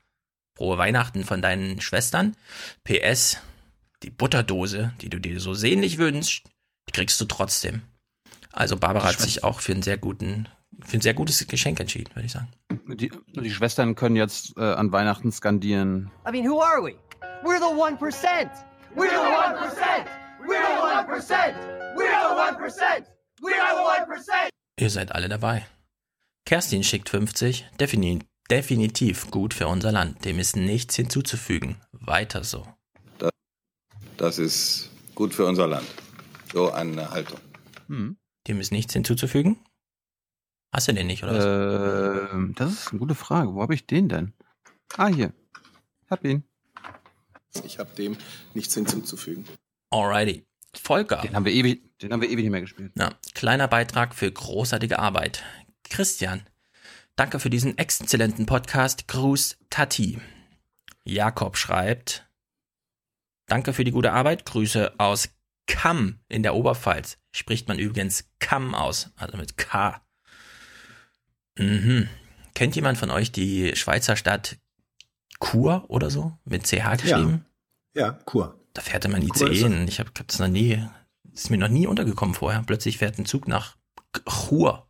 Frohe 0.57 0.79
Weihnachten 0.79 1.23
von 1.23 1.43
deinen 1.43 1.81
Schwestern. 1.81 2.35
PS, 2.83 3.39
die 4.03 4.11
Butterdose, 4.11 4.93
die 5.01 5.11
du 5.11 5.21
dir 5.21 5.39
so 5.39 5.55
sehnlich 5.55 5.99
wünschst, 5.99 6.45
die 6.89 6.93
kriegst 6.93 7.21
du 7.21 7.27
trotzdem. 7.27 7.83
Also 8.53 8.77
Barbara 8.77 9.05
hat 9.07 9.21
sich 9.21 9.45
auch 9.45 9.61
für 9.61 9.73
einen 9.73 9.83
sehr 9.83 9.99
guten, 9.99 10.49
für 10.85 10.97
ein 10.97 11.03
sehr 11.03 11.15
gutes 11.15 11.47
Geschenk 11.47 11.79
entschieden, 11.79 12.13
würde 12.17 12.27
ich 12.27 12.33
sagen. 12.33 12.49
Die, 12.87 13.13
die 13.37 13.51
Schwestern 13.51 13.95
können 13.95 14.17
jetzt 14.17 14.57
äh, 14.57 14.63
an 14.63 14.91
Weihnachten 14.91 15.31
skandieren. 15.31 16.11
I 16.27 16.33
mean, 16.33 16.49
who 16.49 16.61
are 16.61 16.83
we? 16.83 16.97
We're 17.45 17.59
the 17.59 17.75
1%. 17.77 18.51
We're 18.97 19.11
the 19.11 19.17
1%. 19.17 20.07
We're 20.47 20.59
the 20.59 20.81
1%. 20.83 21.55
We're 21.95 22.09
the 22.09 22.35
1%. 22.35 23.05
We're 23.41 23.53
the 23.53 23.85
1%. 24.15 24.58
Ihr 24.79 24.91
seid 24.91 25.13
alle 25.13 25.29
dabei. 25.29 25.67
Kerstin 26.47 26.85
schickt 26.85 27.09
50, 27.09 27.67
defini 27.81 28.21
definitiv 28.51 29.31
gut 29.31 29.53
für 29.53 29.67
unser 29.67 29.93
Land. 29.93 30.25
Dem 30.25 30.39
ist 30.39 30.57
nichts 30.57 30.95
hinzuzufügen. 30.97 31.81
Weiter 31.93 32.45
so. 32.45 32.67
Das 34.17 34.39
ist 34.39 34.91
gut 35.15 35.35
für 35.35 35.45
unser 35.45 35.67
Land. 35.67 35.87
So 36.53 36.71
eine 36.71 37.11
Haltung. 37.11 37.41
Hm. 37.89 38.17
Dem 38.47 38.61
ist 38.61 38.73
nichts 38.73 38.93
hinzuzufügen? 38.93 39.59
Hast 40.73 40.89
du 40.89 40.93
den 40.93 41.07
nicht, 41.07 41.23
oder 41.25 41.35
was? 41.35 42.33
Ähm, 42.33 42.55
das 42.57 42.73
ist 42.73 42.91
eine 42.91 43.01
gute 43.01 43.15
Frage. 43.15 43.55
Wo 43.55 43.63
habe 43.63 43.75
ich 43.75 43.87
den 43.87 44.09
denn? 44.09 44.33
Ah, 44.97 45.09
hier. 45.09 45.33
Hab 46.09 46.25
ihn. 46.25 46.45
Ich 47.65 47.79
habe 47.79 47.91
dem 47.97 48.17
nichts 48.55 48.75
hinzuzufügen. 48.75 49.45
Alrighty. 49.91 50.47
Volker. 50.75 51.19
Den 51.23 51.35
haben 51.35 51.45
wir 51.45 51.53
ewig, 51.53 51.99
den 51.99 52.13
haben 52.13 52.21
wir 52.21 52.29
ewig 52.29 52.45
nicht 52.45 52.51
mehr 52.51 52.61
gespielt. 52.61 52.93
Ja, 52.97 53.15
kleiner 53.35 53.69
Beitrag 53.69 54.15
für 54.15 54.31
großartige 54.31 54.99
Arbeit. 54.99 55.43
Christian, 55.85 56.43
danke 57.17 57.41
für 57.41 57.51
diesen 57.51 57.79
exzellenten 57.79 58.47
Podcast. 58.47 59.09
Gruß 59.09 59.59
Tati. 59.71 60.19
Jakob 61.05 61.57
schreibt, 61.57 62.29
danke 63.47 63.73
für 63.73 63.85
die 63.85 63.93
gute 63.93 64.13
Arbeit. 64.13 64.45
Grüße 64.45 64.95
aus 64.99 65.31
Kamm 65.67 66.21
in 66.29 66.43
der 66.43 66.55
Oberpfalz. 66.55 67.19
Spricht 67.33 67.69
man 67.69 67.79
übrigens 67.79 68.29
Kamm 68.39 68.75
aus, 68.75 69.11
also 69.17 69.37
mit 69.37 69.57
K. 69.57 70.01
Mhm. 71.57 72.09
Kennt 72.55 72.75
jemand 72.77 72.99
von 72.99 73.11
euch 73.11 73.33
die 73.33 73.77
Schweizer 73.77 74.17
Stadt 74.17 74.59
Chur 75.41 75.85
oder 75.89 76.11
so? 76.11 76.37
Mit 76.45 76.67
CH 76.67 76.97
geschrieben? 77.01 77.45
Ja, 77.95 78.07
ja 78.07 78.19
Chur. 78.29 78.58
Da 78.75 78.83
fährt 78.83 79.05
immer 79.05 79.17
ein 79.17 79.23
ICE 79.23 79.55
hin. 79.55 79.89
Ich 79.89 80.01
habe 80.01 80.11
es 80.27 80.39
noch 80.39 80.49
nie, 80.49 80.85
ist 81.33 81.51
mir 81.51 81.59
noch 81.59 81.69
nie 81.69 81.87
untergekommen 81.87 82.35
vorher. 82.35 82.63
Plötzlich 82.67 82.99
fährt 82.99 83.19
ein 83.19 83.27
Zug 83.27 83.49
nach 83.49 83.77
Chur. 84.27 84.89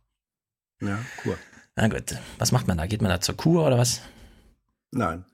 Ja, 0.81 0.99
Chur. 1.21 1.37
Na 1.75 1.87
gut, 1.87 2.15
was 2.37 2.51
macht 2.51 2.67
man 2.67 2.77
da? 2.77 2.85
Geht 2.87 3.01
man 3.01 3.09
da 3.09 3.21
zur 3.21 3.35
Kur 3.37 3.65
oder 3.65 3.77
was? 3.77 4.01
Nein. 4.91 5.25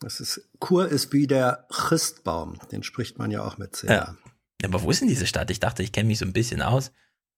Das 0.00 0.20
ist, 0.20 0.48
Chur 0.60 0.88
ist 0.88 1.12
wie 1.12 1.26
der 1.26 1.66
Christbaum. 1.70 2.58
Den 2.70 2.82
spricht 2.82 3.18
man 3.18 3.30
ja 3.30 3.44
auch 3.44 3.58
mit 3.58 3.76
CH. 3.76 3.84
Ja. 3.84 4.16
Aber 4.64 4.82
wo 4.82 4.90
ist 4.90 5.00
denn 5.00 5.08
diese 5.08 5.26
Stadt? 5.26 5.50
Ich 5.50 5.60
dachte, 5.60 5.82
ich 5.82 5.92
kenne 5.92 6.08
mich 6.08 6.18
so 6.18 6.24
ein 6.24 6.32
bisschen 6.32 6.62
aus. 6.62 6.92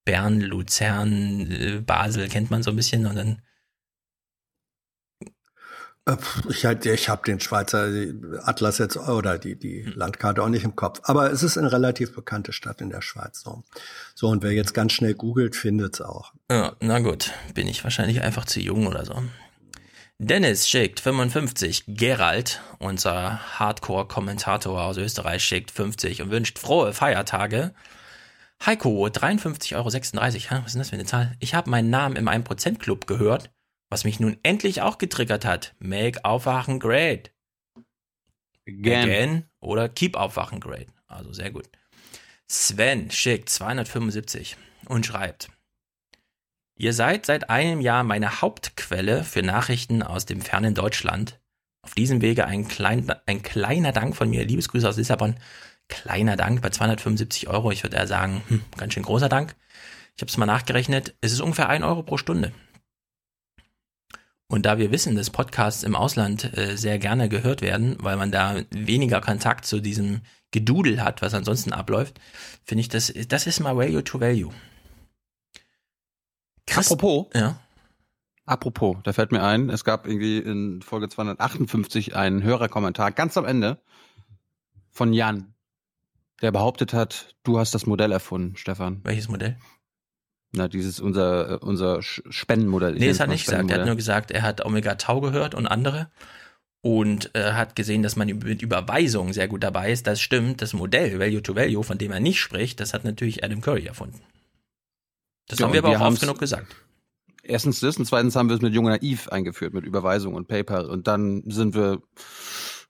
Bern, 0.05 0.41
Luzern, 0.41 1.51
äh, 1.51 1.81
Basel 1.81 2.29
kennt 2.29 2.51
man 2.51 2.63
so 2.63 2.71
ein 2.71 2.77
bisschen 2.77 3.07
und 3.07 3.17
dann 3.17 3.43
Ich, 6.51 6.67
halt- 6.67 6.85
ich 6.85 7.09
habe 7.09 7.23
den 7.25 7.41
Schweizer 7.41 7.89
Atlas 8.43 8.77
jetzt 8.79 8.97
oder 8.99 9.39
die, 9.39 9.57
die 9.59 9.87
Hm. 9.87 9.93
Landkarte 9.97 10.43
auch 10.43 10.49
nicht 10.49 10.65
im 10.65 10.77
Kopf. 10.77 11.01
Aber 11.05 11.31
es 11.33 11.43
ist 11.43 11.57
eine 11.57 11.73
relativ 11.73 12.15
bekannte 12.15 12.53
Stadt 12.53 12.81
in 12.83 12.91
der 12.91 13.01
Schweiz. 13.01 13.41
So, 13.41 13.63
so 14.15 14.29
und 14.29 14.43
wer 14.43 14.53
jetzt 14.53 14.75
ganz 14.75 14.93
schnell 14.93 15.15
googelt, 15.15 15.57
findet 15.57 15.95
es 15.95 16.01
auch. 16.03 16.33
Ja, 16.51 16.77
na 16.81 16.99
gut, 16.99 17.33
bin 17.55 17.67
ich 17.69 17.83
wahrscheinlich 17.85 18.21
einfach 18.21 18.45
zu 18.45 18.61
jung 18.61 18.87
oder 18.87 19.07
so. 19.07 19.23
Dennis 20.19 20.69
schickt 20.69 21.01
55, 21.01 21.85
Gerald, 21.89 22.61
unser 22.79 23.41
Hardcore-Kommentator 23.59 24.83
aus 24.83 24.97
Österreich, 24.97 25.43
schickt 25.43 25.71
50 25.71 26.23
und 26.23 26.31
wünscht 26.31 26.59
frohe 26.59 26.93
Feiertage. 26.93 27.75
Heiko, 28.65 29.07
53,36 29.07 29.75
Euro. 29.77 29.87
Was 29.87 29.95
ist 29.95 30.75
denn 30.75 30.79
das 30.81 30.89
für 30.91 30.95
eine 30.95 31.05
Zahl? 31.05 31.33
Ich 31.41 31.55
habe 31.55 31.69
meinen 31.69 31.91
Namen 31.91 32.15
im 32.17 32.29
1%-Club 32.29 33.07
gehört, 33.07 33.51
was 33.95 34.03
mich 34.03 34.19
nun 34.19 34.37
endlich 34.43 34.83
auch 34.83 34.99
getriggert 34.99 35.45
hat. 35.45 35.73
Make 35.79 36.25
Aufwachen 36.25 36.81
great. 36.81 37.33
Again. 38.67 39.45
oder 39.61 39.89
Keep 39.89 40.17
Aufwachen 40.17 40.59
great. 40.59 40.89
Also 41.07 41.33
sehr 41.33 41.53
gut. 41.53 41.69
Sven 42.49 43.13
schickt 43.13 43.49
275 43.51 44.57
und 44.87 45.07
schreibt, 45.07 45.49
Ihr 46.77 46.93
seid 46.93 47.25
seit 47.25 47.51
einem 47.51 47.81
Jahr 47.81 48.03
meine 48.03 48.41
Hauptquelle 48.41 49.23
für 49.23 49.43
Nachrichten 49.43 50.03
aus 50.03 50.27
dem 50.27 50.41
fernen 50.41 50.75
Deutschland. 50.75 51.39
Auf 51.83 51.95
diesem 51.95 52.21
Wege 52.21 52.47
ein, 52.47 52.67
klein, 52.67 53.09
ein 53.27 53.43
kleiner 53.43 53.93
Dank 53.93 54.17
von 54.17 54.29
mir. 54.29 54.45
Liebesgrüße 54.45 54.89
aus 54.89 54.97
Lissabon. 54.97 55.37
Kleiner 55.87 56.35
Dank 56.37 56.63
bei 56.63 56.71
275 56.71 57.47
Euro. 57.47 57.71
Ich 57.71 57.85
würde 57.85 57.97
eher 57.97 58.09
sagen, 58.09 58.43
hm, 58.49 58.65
ganz 58.77 58.95
schön 58.95 59.05
großer 59.05 59.29
Dank. 59.29 59.55
Ich 60.17 60.23
habe 60.23 60.31
es 60.31 60.37
mal 60.37 60.47
nachgerechnet. 60.47 61.15
Es 61.21 61.31
ist 61.31 61.41
ungefähr 61.41 61.69
1 61.69 61.85
Euro 61.85 62.03
pro 62.03 62.17
Stunde. 62.17 62.51
Und 64.55 64.67
da 64.67 64.79
wir 64.79 64.93
wissen, 64.93 65.17
dass 65.17 65.31
Podcasts 65.31 65.83
im 65.83 65.97
Ausland 65.97 66.57
äh, 66.57 66.77
sehr 66.77 67.01
gerne 67.01 67.29
gehört 67.29 67.61
werden, 67.61 67.97
weil 67.99 68.17
man 68.17 68.31
da 68.31 68.63
weniger 68.71 69.21
Kontakt 69.21 69.67
zu 69.67 69.81
diesem 69.81 70.21
Gedudel 70.53 71.03
hat, 71.03 71.23
was 71.23 71.35
ansonsten 71.35 71.73
abläuft, 71.73 72.21
finde 72.63 72.83
ich, 72.83 72.89
das, 72.89 73.13
das 73.27 73.49
ist 73.49 73.59
mal 73.59 73.77
Value 73.77 74.05
to 74.05 74.21
Value. 74.21 74.53
Apropos. 76.73 77.27
Ja. 77.35 77.59
Apropos, 78.47 78.99
da 79.03 79.13
fällt 79.13 79.33
mir 79.33 79.43
ein, 79.43 79.71
es 79.71 79.83
gab 79.83 80.07
irgendwie 80.07 80.39
in 80.39 80.83
Folge 80.83 81.09
258 81.09 82.15
einen 82.15 82.45
Hörerkommentar 82.45 83.11
ganz 83.11 83.37
am 83.37 83.47
Ende 83.47 83.83
von 84.93 85.13
Jan, 85.13 85.53
der 86.43 86.53
behauptet 86.53 86.95
hat, 86.95 87.35
du 87.43 87.59
hast 87.59 87.75
das 87.75 87.87
Modell 87.87 88.13
erfunden, 88.13 88.57
Stefan. 88.57 89.01
Welches 89.03 89.29
Modell? 89.29 89.59
Na, 90.57 90.69
dieses 90.69 91.01
unser 91.01 91.51
äh, 91.51 91.57
unser 91.57 92.01
Spendenmodell. 92.03 92.95
Nee, 92.95 93.09
das 93.09 93.21
hat 93.21 93.29
er 93.29 93.33
nicht 93.33 93.45
gesagt. 93.45 93.71
Er 93.71 93.81
hat 93.81 93.87
nur 93.87 93.97
gesagt, 93.97 94.31
er 94.31 94.43
hat 94.43 94.65
Omega 94.65 94.95
Tau 94.95 95.21
gehört 95.21 95.55
und 95.55 95.67
andere 95.67 96.11
und 96.81 97.35
äh, 97.35 97.53
hat 97.53 97.77
gesehen, 97.77 98.03
dass 98.03 98.15
man 98.15 98.29
mit 98.29 98.63
Überweisung 98.63 99.33
sehr 99.33 99.49
gut 99.49 99.65
dabei 99.65 99.91
ist. 99.91 100.07
Das 100.07 100.21
stimmt. 100.21 100.63
Das 100.63 100.73
Modell 100.73 101.19
Value 101.19 101.43
to 101.43 101.57
Value, 101.57 101.83
von 101.83 101.99
dem 101.99 102.13
er 102.13 102.21
nicht 102.21 102.41
spricht, 102.41 102.79
das 102.79 102.95
hat 102.95 103.05
natürlich 103.05 103.43
Adam 103.43 103.61
Curry 103.61 103.87
erfunden. 103.87 104.21
Das 105.49 105.59
Ja, 105.59 105.67
haben 105.67 105.73
wir 105.73 105.81
aber 105.81 105.91
wir 105.91 106.01
auch 106.01 106.07
oft 106.07 106.21
genug 106.21 106.39
gesagt. 106.39 106.77
Erstens 107.43 107.81
das 107.81 107.97
und 107.97 108.07
zweitens 108.07 108.37
haben 108.37 108.49
wir 108.49 108.57
es 108.57 108.63
mit 108.63 108.75
Jung 108.75 108.85
Naiv 108.85 109.29
eingeführt, 109.29 109.75
mit 109.75 109.85
Überweisung 109.85 110.35
und 110.35 110.47
PayPal. 110.47 110.87
Und 110.87 111.07
dann 111.07 111.43
sind 111.47 111.75
wir, 111.75 112.01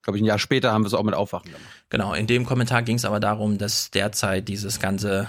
glaube 0.02 0.18
ich, 0.18 0.22
ein 0.22 0.26
Jahr 0.26 0.38
später 0.38 0.72
haben 0.72 0.82
wir 0.82 0.88
es 0.88 0.94
auch 0.94 1.02
mit 1.02 1.14
Aufwachen 1.14 1.46
gemacht. 1.46 1.62
Genau, 1.88 2.14
in 2.14 2.26
dem 2.26 2.44
Kommentar 2.44 2.82
ging 2.82 2.96
es 2.96 3.04
aber 3.04 3.20
darum, 3.20 3.58
dass 3.58 3.90
derzeit 3.90 4.48
dieses 4.48 4.80
ganze 4.80 5.28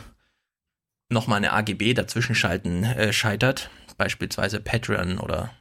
nochmal 1.10 1.38
eine 1.38 1.54
AGB 1.54 1.94
dazwischen 1.94 2.36
schalten 2.36 2.84
äh, 2.84 3.14
scheitert. 3.14 3.70
Beispielsweise 3.98 4.60
Patreon 4.60 5.20
oder 5.20 5.52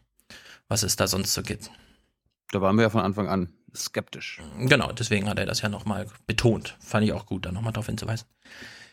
was 0.68 0.82
es 0.82 0.96
da 0.96 1.06
sonst 1.06 1.34
so 1.34 1.42
gibt. 1.42 1.70
Da 2.50 2.60
waren 2.60 2.76
wir 2.76 2.82
ja 2.82 2.90
von 2.90 3.02
Anfang 3.02 3.28
an 3.28 3.52
skeptisch. 3.74 4.40
Genau, 4.58 4.92
deswegen 4.92 5.28
hat 5.28 5.38
er 5.38 5.46
das 5.46 5.60
ja 5.60 5.68
nochmal 5.68 6.06
betont. 6.26 6.76
Fand 6.80 7.04
ich 7.06 7.12
auch 7.12 7.26
gut, 7.26 7.46
da 7.46 7.52
nochmal 7.52 7.72
drauf 7.72 7.86
hinzuweisen. 7.86 8.26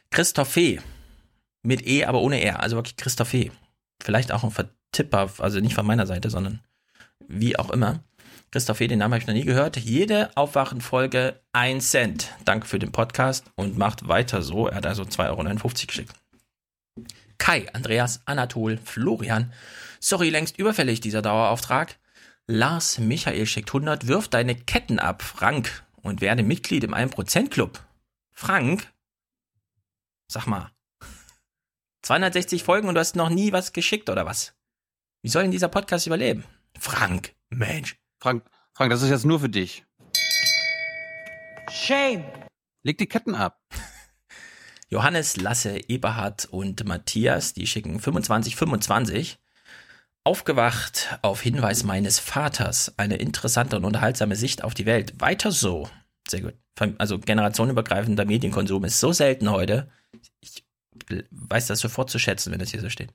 Christoph 0.09 0.49
Fee. 0.49 0.79
Mit 1.63 1.85
E, 1.85 2.05
aber 2.05 2.21
ohne 2.21 2.41
R. 2.41 2.59
Also 2.59 2.75
wirklich 2.75 2.97
Christoph 2.97 3.29
Fee. 3.29 3.51
Vielleicht 4.01 4.31
auch 4.31 4.43
ein 4.43 4.51
Vertipper, 4.51 5.29
also 5.39 5.59
nicht 5.59 5.75
von 5.75 5.85
meiner 5.85 6.07
Seite, 6.07 6.29
sondern 6.29 6.61
wie 7.27 7.57
auch 7.57 7.69
immer. 7.69 8.03
Christoph 8.49 8.77
Fee, 8.77 8.87
den 8.87 8.99
Namen 8.99 9.13
habe 9.13 9.21
ich 9.21 9.27
noch 9.27 9.33
nie 9.33 9.45
gehört. 9.45 9.77
Jede 9.77 10.35
Aufwachenfolge 10.35 11.39
ein 11.53 11.79
Cent. 11.79 12.31
Danke 12.43 12.67
für 12.67 12.79
den 12.79 12.91
Podcast 12.91 13.45
und 13.55 13.77
macht 13.77 14.07
weiter 14.07 14.41
so. 14.41 14.67
Er 14.67 14.77
hat 14.77 14.85
also 14.85 15.03
2,59 15.03 15.29
Euro 15.29 15.69
geschickt. 15.87 16.13
Kai, 17.37 17.67
Andreas, 17.73 18.21
Anatol, 18.25 18.77
Florian. 18.77 19.51
Sorry, 19.99 20.29
längst 20.29 20.57
überfällig 20.57 21.01
dieser 21.01 21.21
Dauerauftrag. 21.21 21.97
Lars 22.47 22.99
Michael 22.99 23.45
schickt 23.45 23.69
100, 23.69 24.07
wirf 24.07 24.27
deine 24.27 24.55
Ketten 24.55 24.99
ab, 24.99 25.21
Frank, 25.21 25.83
und 26.01 26.21
werde 26.21 26.43
Mitglied 26.43 26.83
im 26.83 26.93
1%-Club. 26.93 27.83
Frank? 28.31 28.91
Sag 30.27 30.47
mal. 30.47 30.71
260 32.03 32.63
Folgen 32.63 32.87
und 32.87 32.95
du 32.95 32.99
hast 32.99 33.15
noch 33.15 33.29
nie 33.29 33.51
was 33.51 33.73
geschickt, 33.73 34.09
oder 34.09 34.25
was? 34.25 34.53
Wie 35.21 35.29
soll 35.29 35.43
denn 35.43 35.51
dieser 35.51 35.67
Podcast 35.67 36.07
überleben? 36.07 36.43
Frank, 36.79 37.35
Mensch. 37.49 37.97
Frank, 38.19 38.43
Frank, 38.73 38.91
das 38.91 39.01
ist 39.01 39.09
jetzt 39.09 39.25
nur 39.25 39.39
für 39.39 39.49
dich. 39.49 39.85
Shame. 41.69 42.25
Leg 42.83 42.97
die 42.97 43.07
Ketten 43.07 43.35
ab. 43.35 43.61
Johannes, 44.91 45.37
Lasse, 45.37 45.79
Eberhard 45.87 46.45
und 46.51 46.85
Matthias, 46.85 47.53
die 47.53 47.65
schicken 47.65 48.01
25, 48.01 48.57
25. 48.57 49.39
Aufgewacht 50.25 51.17
auf 51.21 51.41
Hinweis 51.41 51.83
meines 51.83 52.19
Vaters. 52.19 52.93
Eine 52.97 53.15
interessante 53.15 53.77
und 53.77 53.85
unterhaltsame 53.85 54.35
Sicht 54.35 54.65
auf 54.65 54.73
die 54.73 54.85
Welt. 54.85 55.13
Weiter 55.19 55.53
so. 55.53 55.89
Sehr 56.27 56.41
gut. 56.41 56.55
Also 56.97 57.19
generationenübergreifender 57.19 58.25
Medienkonsum 58.25 58.83
ist 58.83 58.99
so 58.99 59.13
selten 59.13 59.49
heute. 59.49 59.89
Ich 60.41 60.65
weiß 61.31 61.67
das 61.67 61.79
sofort 61.79 62.09
zu 62.09 62.19
schätzen, 62.19 62.51
wenn 62.51 62.59
das 62.59 62.71
hier 62.71 62.81
so 62.81 62.89
steht. 62.89 63.13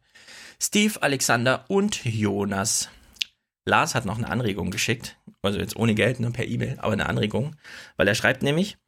Steve, 0.61 1.02
Alexander 1.02 1.66
und 1.68 2.06
Jonas. 2.06 2.88
Lars 3.66 3.95
hat 3.95 4.06
noch 4.06 4.16
eine 4.16 4.30
Anregung 4.30 4.71
geschickt. 4.71 5.18
Also 5.42 5.59
jetzt 5.59 5.76
ohne 5.76 5.95
Geld, 5.95 6.21
nur 6.21 6.33
per 6.33 6.47
E-Mail, 6.47 6.78
aber 6.78 6.95
eine 6.95 7.06
Anregung. 7.06 7.54
Weil 7.99 8.09
er 8.09 8.14
schreibt 8.14 8.42
nämlich, 8.42 8.78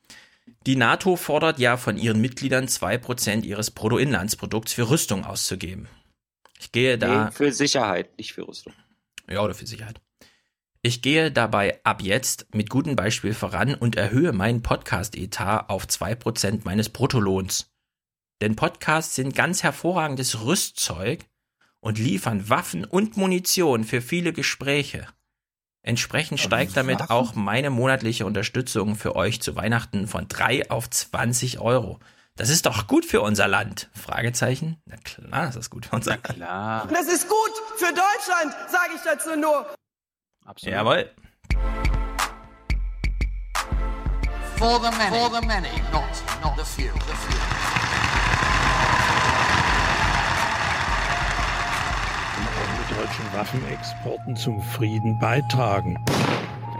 die 0.69 0.77
NATO 0.77 1.17
fordert 1.17 1.59
ja 1.59 1.79
von 1.79 1.97
ihren 1.97 2.21
Mitgliedern 2.21 2.67
2% 2.67 3.43
ihres 3.43 3.71
Bruttoinlandsprodukts 3.71 4.75
für 4.75 4.91
Rüstung 4.91 5.25
auszugeben. 5.25 5.89
Ich 6.61 6.73
gehe 6.73 6.99
da. 6.99 7.25
Nee, 7.25 7.31
für 7.31 7.53
Sicherheit, 7.53 8.19
nicht 8.19 8.35
für 8.35 8.47
Rüstung. 8.47 8.75
Ja, 9.31 9.41
oder 9.41 9.55
für 9.55 9.67
Sicherheit. 9.67 10.03
Ich 10.83 11.01
gehe 11.01 11.33
dabei 11.33 11.81
ab 11.85 12.03
jetzt 12.03 12.55
mit 12.55 12.69
gutem 12.69 12.97
Beispiel 12.97 13.33
voran 13.33 13.77
und 13.77 13.97
erhöhe 13.97 14.35
meinen 14.35 14.61
Podcast-Etat 14.61 15.71
auf 15.71 15.87
2% 15.87 16.61
meines 16.65 16.91
Bruttolohns. 16.91 17.73
Denn 18.43 18.55
Podcasts 18.55 19.15
sind 19.15 19.35
ganz 19.35 19.63
hervorragendes 19.63 20.45
Rüstzeug 20.45 21.25
und 21.81 21.99
liefern 21.99 22.51
Waffen 22.51 22.85
und 22.85 23.17
Munition 23.17 23.85
für 23.85 24.03
viele 24.03 24.35
Gespräche. 24.35 25.07
Entsprechend 25.83 26.41
steigt 26.41 26.77
damit 26.77 27.11
auch 27.11 27.35
meine 27.35 27.71
monatliche 27.71 28.27
Unterstützung 28.27 28.97
für 28.97 29.17
euch 29.17 29.41
zu 29.41 29.57
Weihnachten 29.57 30.07
von 30.07 30.29
3 30.29 30.71
auf 30.71 30.91
20 30.91 31.61
Euro. 31.61 31.99
Das 32.37 32.51
ist 32.51 32.67
doch 32.67 32.87
gut 32.87 33.05
für 33.05 33.21
unser 33.21 33.49
Land? 33.49 33.89
Fragezeichen. 33.95 34.81
Na 34.85 34.97
klar, 34.97 35.49
ist 35.49 35.57
das 35.57 35.71
gut 35.71 35.87
für 35.87 35.97
unser 35.97 36.13
Land. 36.13 36.25
Klar. 36.25 36.87
Das 36.89 37.07
ist 37.07 37.29
gut 37.29 37.53
für 37.77 37.87
Deutschland, 37.87 38.55
sage 38.71 38.93
ich 38.95 39.01
dazu 39.05 39.37
nur. 39.39 39.67
Absolut. 40.45 40.75
Jawohl. 40.75 41.11
For 44.57 44.81
the 44.81 44.97
many. 44.97 45.17
For 45.17 45.41
the 45.41 45.47
many, 45.47 45.69
not, 45.93 46.05
not 46.43 46.57
the 46.57 46.65
few. 46.65 46.93
The 46.93 47.15
few. 47.15 47.39
mit 52.79 52.88
deutschen 52.99 53.33
Waffenexporten 53.33 54.35
zum 54.35 54.61
Frieden 54.61 55.21
beitragen. 55.21 56.05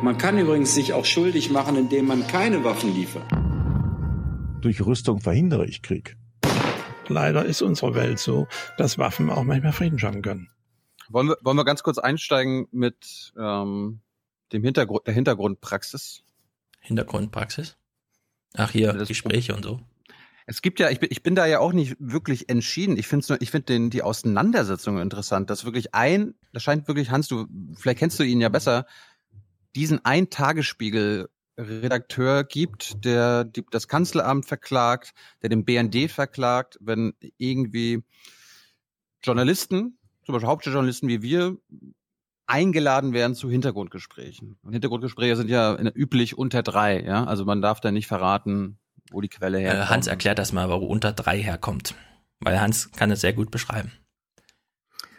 Man 0.03 0.19
kann 0.19 0.37
übrigens 0.37 0.75
sich 0.75 0.93
auch 0.93 1.05
schuldig 1.05 1.51
machen, 1.51 1.77
indem 1.77 2.07
man 2.07 2.27
keine 2.27 2.65
Waffen 2.65 2.93
liefert. 2.93 3.31
Durch 4.61 4.85
Rüstung 4.85 5.21
verhindere 5.21 5.65
ich 5.67 5.81
Krieg. 5.81 6.17
Leider 7.07 7.45
ist 7.45 7.63
unsere 7.63 7.95
Welt 7.95 8.19
so, 8.19 8.49
dass 8.79 8.99
Waffen 8.99 9.31
auch 9.31 9.45
manchmal 9.45 9.73
Frieden 9.73 10.01
schaffen 10.01 10.23
können. 10.23 10.51
Wollen 11.09 11.29
wir, 11.29 11.39
wollen 11.43 11.57
wir 11.57 11.65
ganz 11.65 11.85
kurz 11.85 11.99
einsteigen 11.99 12.67
mit 12.73 13.33
ähm, 13.39 14.01
dem 14.53 14.65
Hintergrund, 14.65 15.07
der 15.07 15.15
Hintergrundpraxis? 15.15 16.25
Hintergrundpraxis? 16.81 17.77
Ach 18.55 18.73
hier, 18.73 18.93
Gespräche 18.93 19.55
und 19.55 19.63
so. 19.63 19.81
Es 20.49 20.63
gibt 20.63 20.81
ja, 20.81 20.89
ich 20.89 20.99
bin, 20.99 21.11
ich 21.13 21.23
bin 21.23 21.35
da 21.35 21.45
ja 21.45 21.59
auch 21.59 21.75
nicht 21.75 21.97
wirklich 21.99 22.49
entschieden. 22.49 22.97
Ich 22.97 23.07
finde 23.07 23.27
nur, 23.29 23.43
ich 23.43 23.51
finde 23.51 23.67
den 23.67 23.91
die 23.91 24.03
Auseinandersetzung 24.03 24.99
interessant, 24.99 25.51
dass 25.51 25.67
wirklich 25.67 25.95
ein, 25.95 26.35
das 26.55 26.63
scheint 26.63 26.89
wirklich 26.89 27.11
Hans, 27.11 27.29
du 27.29 27.47
vielleicht 27.77 27.99
kennst 27.99 28.19
du 28.19 28.23
ihn 28.23 28.41
ja 28.41 28.49
besser, 28.49 28.87
diesen 29.77 30.03
ein 30.07 30.31
Tagesspiegel 30.31 31.29
Redakteur 31.59 32.45
gibt, 32.45 33.05
der 33.05 33.45
die, 33.45 33.63
das 33.71 33.89
Kanzleramt 33.89 34.47
verklagt, 34.47 35.13
der 35.43 35.51
den 35.51 35.67
BND 35.67 36.11
verklagt, 36.11 36.79
wenn 36.81 37.13
irgendwie 37.37 38.03
Journalisten, 39.23 39.99
zum 40.25 40.33
Beispiel 40.33 40.49
Hauptstadtjournalisten 40.49 41.11
wie 41.11 41.21
wir, 41.21 41.59
eingeladen 42.47 43.13
werden 43.13 43.35
zu 43.35 43.51
Hintergrundgesprächen. 43.51 44.57
Und 44.63 44.73
Hintergrundgespräche 44.73 45.37
sind 45.37 45.51
ja 45.51 45.79
üblich 45.95 46.39
unter 46.39 46.63
drei, 46.63 47.03
ja. 47.03 47.25
Also 47.25 47.45
man 47.45 47.61
darf 47.61 47.81
da 47.81 47.91
nicht 47.91 48.07
verraten, 48.07 48.79
wo 49.11 49.21
die 49.21 49.29
Quelle 49.29 49.59
Äh, 49.59 49.63
herkommt. 49.65 49.91
Hans 49.91 50.07
erklärt 50.07 50.39
das 50.39 50.53
mal, 50.53 50.69
wo 50.69 50.75
unter 50.87 51.13
3 51.13 51.39
herkommt. 51.43 51.95
Weil 52.41 52.61
Hans 52.61 52.91
kann 52.93 53.11
es 53.11 53.21
sehr 53.21 53.33
gut 53.33 53.51
beschreiben. 53.51 53.91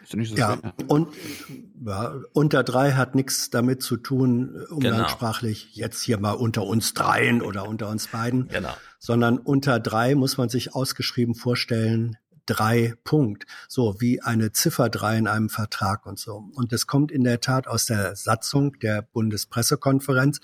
Ist 0.02 0.14
nicht 0.16 0.30
so 0.30 0.36
Ja, 0.36 0.56
schwer. 0.58 0.72
und 0.88 1.08
ja, 1.86 2.14
unter 2.32 2.64
drei 2.64 2.92
hat 2.92 3.14
nichts 3.14 3.50
damit 3.50 3.82
zu 3.82 3.96
tun, 3.96 4.56
umgangssprachlich 4.70 5.74
jetzt 5.76 6.02
hier 6.02 6.18
mal 6.18 6.32
unter 6.32 6.64
uns 6.64 6.94
dreien 6.94 7.42
oder 7.42 7.68
unter 7.68 7.88
uns 7.88 8.08
beiden, 8.08 8.48
Genau. 8.48 8.74
sondern 8.98 9.38
unter 9.38 9.78
drei 9.78 10.14
muss 10.14 10.36
man 10.36 10.48
sich 10.48 10.74
ausgeschrieben 10.74 11.34
vorstellen, 11.34 12.16
drei 12.46 12.94
Punkt, 13.04 13.46
so 13.68 14.00
wie 14.00 14.20
eine 14.20 14.50
Ziffer 14.50 14.88
drei 14.88 15.16
in 15.16 15.28
einem 15.28 15.48
Vertrag 15.48 16.06
und 16.06 16.18
so. 16.18 16.42
Und 16.54 16.72
das 16.72 16.86
kommt 16.88 17.12
in 17.12 17.22
der 17.22 17.40
Tat 17.40 17.68
aus 17.68 17.86
der 17.86 18.16
Satzung 18.16 18.78
der 18.80 19.02
Bundespressekonferenz. 19.02 20.40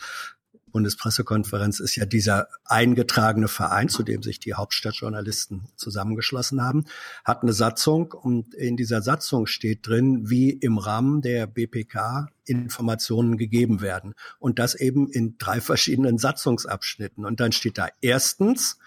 Bundespressekonferenz 0.76 1.80
ist 1.80 1.96
ja 1.96 2.04
dieser 2.04 2.48
eingetragene 2.66 3.48
Verein, 3.48 3.88
zu 3.88 4.02
dem 4.02 4.22
sich 4.22 4.40
die 4.40 4.52
Hauptstadtjournalisten 4.52 5.62
zusammengeschlossen 5.74 6.62
haben, 6.62 6.84
hat 7.24 7.42
eine 7.42 7.54
Satzung 7.54 8.12
und 8.12 8.52
in 8.52 8.76
dieser 8.76 9.00
Satzung 9.00 9.46
steht 9.46 9.86
drin, 9.86 10.28
wie 10.28 10.50
im 10.50 10.76
Rahmen 10.76 11.22
der 11.22 11.46
BPK 11.46 12.28
Informationen 12.44 13.38
gegeben 13.38 13.80
werden. 13.80 14.12
Und 14.38 14.58
das 14.58 14.74
eben 14.74 15.08
in 15.08 15.38
drei 15.38 15.62
verschiedenen 15.62 16.18
Satzungsabschnitten. 16.18 17.24
Und 17.24 17.40
dann 17.40 17.52
steht 17.52 17.78
da 17.78 17.88
erstens, 18.02 18.78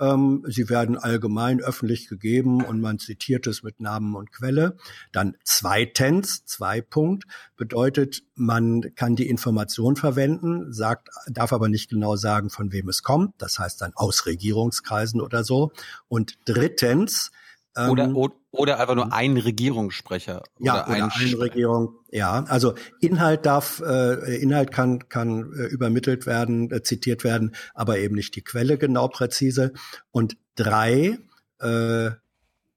ähm, 0.00 0.44
sie 0.48 0.68
werden 0.68 0.98
allgemein 0.98 1.60
öffentlich 1.60 2.08
gegeben 2.08 2.64
und 2.64 2.80
man 2.80 2.98
zitiert 2.98 3.46
es 3.46 3.62
mit 3.62 3.80
Namen 3.80 4.14
und 4.14 4.32
Quelle. 4.32 4.76
Dann 5.12 5.36
zweitens, 5.44 6.44
zwei 6.44 6.80
Punkt, 6.80 7.24
bedeutet, 7.56 8.22
man 8.34 8.94
kann 8.94 9.16
die 9.16 9.28
Information 9.28 9.96
verwenden, 9.96 10.72
sagt, 10.72 11.08
darf 11.28 11.52
aber 11.52 11.68
nicht 11.68 11.90
genau 11.90 12.16
sagen, 12.16 12.50
von 12.50 12.72
wem 12.72 12.88
es 12.88 13.02
kommt. 13.02 13.34
Das 13.38 13.58
heißt 13.58 13.80
dann 13.80 13.92
aus 13.94 14.26
Regierungskreisen 14.26 15.20
oder 15.20 15.44
so. 15.44 15.72
Und 16.08 16.38
drittens, 16.44 17.30
Oder, 17.76 18.14
o- 18.14 18.30
oder 18.52 18.78
einfach 18.78 18.94
nur 18.94 19.12
ein 19.12 19.36
Regierungssprecher. 19.36 20.42
ja, 20.60 20.86
oder, 20.86 20.94
ein 20.94 21.10
eine 21.10 21.38
Regierung. 21.38 21.96
Ja, 22.10 22.44
also 22.44 22.74
Inhalt 23.00 23.46
darf, 23.46 23.80
äh, 23.84 24.36
Inhalt 24.36 24.70
kann 24.70 25.08
kann 25.08 25.52
äh, 25.54 25.64
übermittelt 25.64 26.26
werden, 26.26 26.70
äh, 26.70 26.82
zitiert 26.82 27.24
werden, 27.24 27.54
aber 27.74 27.98
eben 27.98 28.14
nicht 28.14 28.36
die 28.36 28.42
Quelle 28.42 28.78
genau 28.78 29.08
präzise. 29.08 29.72
Und 30.12 30.36
drei, 30.54 31.18
äh, 31.58 32.10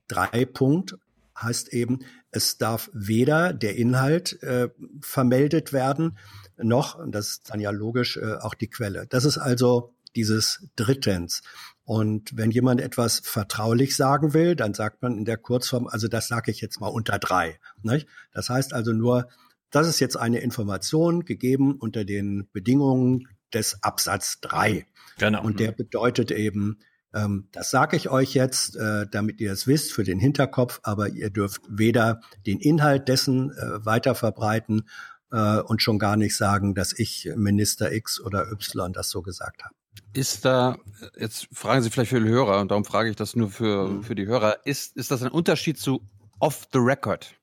drei 0.07 0.45
Punkt 0.45 0.97
heißt 1.39 1.71
eben, 1.73 1.99
es 2.31 2.57
darf 2.57 2.89
weder 2.93 3.53
der 3.53 3.75
Inhalt 3.75 4.41
äh, 4.41 4.69
vermeldet 5.01 5.73
werden, 5.73 6.17
noch, 6.57 6.97
und 6.97 7.13
das 7.13 7.27
ist 7.27 7.49
dann 7.51 7.59
ja 7.59 7.69
logisch, 7.69 8.17
äh, 8.17 8.37
auch 8.41 8.55
die 8.55 8.67
Quelle. 8.67 9.05
Das 9.07 9.25
ist 9.25 9.37
also 9.37 9.93
dieses 10.15 10.67
Drittens. 10.75 11.43
Und 11.87 12.35
wenn 12.35 12.51
jemand 12.51 12.81
etwas 12.81 13.21
vertraulich 13.23 13.95
sagen 13.95 14.33
will, 14.33 14.57
dann 14.57 14.73
sagt 14.73 15.01
man 15.01 15.17
in 15.17 15.23
der 15.23 15.37
Kurzform, 15.37 15.87
also 15.87 16.09
das 16.09 16.27
sage 16.27 16.51
ich 16.51 16.59
jetzt 16.59 16.81
mal 16.81 16.89
unter 16.89 17.17
drei. 17.17 17.61
Nicht? 17.81 18.09
Das 18.33 18.49
heißt 18.49 18.73
also 18.73 18.91
nur, 18.91 19.29
das 19.71 19.87
ist 19.87 20.01
jetzt 20.01 20.17
eine 20.17 20.39
Information 20.39 21.23
gegeben 21.23 21.75
unter 21.79 22.03
den 22.03 22.49
Bedingungen 22.51 23.29
des 23.53 23.81
Absatz 23.83 24.41
drei. 24.41 24.85
Genau. 25.17 25.41
Und 25.41 25.61
der 25.61 25.71
bedeutet 25.71 26.31
eben, 26.31 26.79
ähm, 27.13 27.47
das 27.53 27.71
sage 27.71 27.95
ich 27.95 28.09
euch 28.09 28.33
jetzt, 28.33 28.75
äh, 28.75 29.05
damit 29.09 29.39
ihr 29.39 29.53
es 29.53 29.65
wisst 29.65 29.93
für 29.93 30.03
den 30.03 30.19
Hinterkopf, 30.19 30.81
aber 30.83 31.07
ihr 31.07 31.29
dürft 31.29 31.61
weder 31.69 32.19
den 32.45 32.59
Inhalt 32.59 33.07
dessen 33.07 33.51
äh, 33.51 33.85
weiter 33.85 34.13
verbreiten 34.13 34.89
äh, 35.31 35.59
und 35.59 35.81
schon 35.81 35.99
gar 35.99 36.17
nicht 36.17 36.35
sagen, 36.35 36.75
dass 36.75 36.91
ich 36.91 37.31
Minister 37.37 37.93
X 37.93 38.19
oder 38.19 38.51
Y 38.51 38.91
das 38.91 39.09
so 39.09 39.21
gesagt 39.21 39.63
habe. 39.63 39.73
Ist 40.13 40.45
da, 40.45 40.77
jetzt 41.17 41.47
fragen 41.51 41.81
Sie 41.81 41.89
vielleicht 41.89 42.09
für 42.09 42.21
die 42.21 42.29
Hörer, 42.29 42.59
und 42.61 42.71
darum 42.71 42.85
frage 42.85 43.09
ich 43.09 43.15
das 43.15 43.35
nur 43.35 43.49
für, 43.49 44.01
für 44.03 44.15
die 44.15 44.25
Hörer, 44.25 44.65
ist, 44.65 44.95
ist 44.97 45.11
das 45.11 45.21
ein 45.23 45.31
Unterschied 45.31 45.77
zu 45.77 46.01
off 46.39 46.67
the 46.73 46.79
record? 46.79 47.33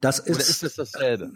Das 0.00 0.18
ist, 0.18 0.36
Oder 0.36 0.40
ist 0.40 0.62
es 0.62 0.74
dasselbe? 0.76 1.32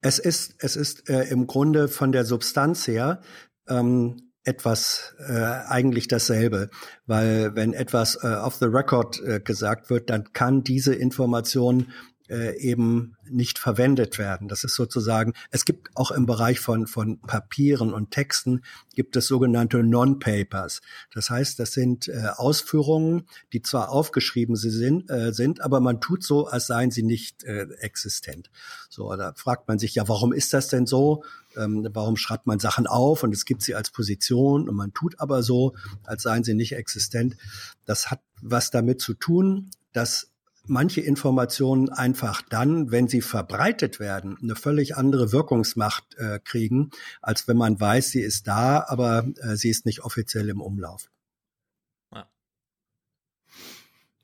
Es 0.00 0.18
ist, 0.18 0.54
es 0.58 0.76
ist 0.76 1.08
äh, 1.08 1.24
im 1.24 1.46
Grunde 1.46 1.88
von 1.88 2.12
der 2.12 2.24
Substanz 2.24 2.86
her 2.86 3.20
ähm, 3.68 4.30
etwas 4.44 5.14
äh, 5.18 5.32
eigentlich 5.32 6.08
dasselbe, 6.08 6.70
weil 7.06 7.54
wenn 7.54 7.74
etwas 7.74 8.16
äh, 8.22 8.28
off 8.28 8.54
the 8.54 8.66
record 8.66 9.20
äh, 9.20 9.40
gesagt 9.40 9.90
wird, 9.90 10.10
dann 10.10 10.32
kann 10.32 10.64
diese 10.64 10.94
Information 10.94 11.92
äh, 12.28 12.56
eben 12.58 13.16
nicht 13.28 13.58
verwendet 13.58 14.18
werden. 14.18 14.48
Das 14.48 14.64
ist 14.64 14.74
sozusagen, 14.74 15.32
es 15.50 15.64
gibt 15.64 15.90
auch 15.94 16.10
im 16.10 16.26
Bereich 16.26 16.60
von, 16.60 16.86
von 16.86 17.20
Papieren 17.20 17.92
und 17.92 18.10
Texten, 18.10 18.62
gibt 18.94 19.16
es 19.16 19.26
sogenannte 19.26 19.82
Non-Papers. 19.82 20.80
Das 21.12 21.30
heißt, 21.30 21.58
das 21.58 21.72
sind 21.72 22.08
äh, 22.08 22.28
Ausführungen, 22.36 23.24
die 23.52 23.62
zwar 23.62 23.90
aufgeschrieben 23.90 24.56
sind, 24.56 25.10
äh, 25.10 25.32
sind, 25.32 25.60
aber 25.60 25.80
man 25.80 26.00
tut 26.00 26.24
so, 26.24 26.46
als 26.46 26.66
seien 26.66 26.90
sie 26.90 27.02
nicht 27.02 27.44
äh, 27.44 27.66
existent. 27.80 28.50
So, 28.88 29.14
da 29.16 29.32
fragt 29.34 29.68
man 29.68 29.78
sich 29.78 29.94
ja, 29.94 30.08
warum 30.08 30.32
ist 30.32 30.52
das 30.52 30.68
denn 30.68 30.86
so? 30.86 31.24
Ähm, 31.56 31.88
warum 31.92 32.16
schreibt 32.16 32.46
man 32.46 32.58
Sachen 32.58 32.86
auf 32.86 33.22
und 33.22 33.34
es 33.34 33.44
gibt 33.44 33.62
sie 33.62 33.74
als 33.74 33.90
Position 33.90 34.68
und 34.68 34.74
man 34.74 34.92
tut 34.92 35.18
aber 35.18 35.42
so, 35.42 35.74
als 36.04 36.22
seien 36.22 36.44
sie 36.44 36.54
nicht 36.54 36.72
existent. 36.72 37.36
Das 37.84 38.10
hat 38.10 38.20
was 38.40 38.70
damit 38.70 39.00
zu 39.00 39.14
tun, 39.14 39.70
dass 39.92 40.27
manche 40.68 41.00
Informationen 41.00 41.88
einfach 41.88 42.42
dann, 42.42 42.90
wenn 42.90 43.08
sie 43.08 43.20
verbreitet 43.20 44.00
werden, 44.00 44.36
eine 44.42 44.56
völlig 44.56 44.96
andere 44.96 45.32
Wirkungsmacht 45.32 46.14
äh, 46.16 46.38
kriegen, 46.42 46.90
als 47.20 47.48
wenn 47.48 47.56
man 47.56 47.80
weiß, 47.80 48.10
sie 48.10 48.20
ist 48.20 48.46
da, 48.46 48.84
aber 48.86 49.26
äh, 49.36 49.56
sie 49.56 49.70
ist 49.70 49.86
nicht 49.86 50.04
offiziell 50.04 50.48
im 50.48 50.60
Umlauf. 50.60 51.10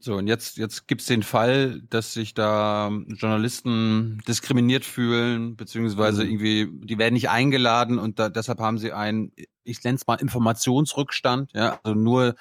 So, 0.04 0.16
und 0.16 0.26
jetzt, 0.26 0.58
jetzt 0.58 0.86
gibt's 0.86 1.06
den 1.06 1.22
Fall, 1.22 1.80
dass 1.88 2.12
sich 2.12 2.34
da 2.34 2.90
Journalisten 3.06 4.20
diskriminiert 4.28 4.84
fühlen, 4.84 5.56
beziehungsweise 5.56 6.24
irgendwie, 6.24 6.68
die 6.70 6.98
werden 6.98 7.14
nicht 7.14 7.30
eingeladen 7.30 7.98
und 7.98 8.18
da, 8.18 8.28
deshalb 8.28 8.58
haben 8.58 8.76
sie 8.76 8.92
einen, 8.92 9.32
ich 9.62 9.82
nenne 9.82 9.96
es 9.96 10.06
mal 10.06 10.16
Informationsrückstand, 10.16 11.52
ja, 11.54 11.80
also 11.82 11.98
nur 11.98 12.34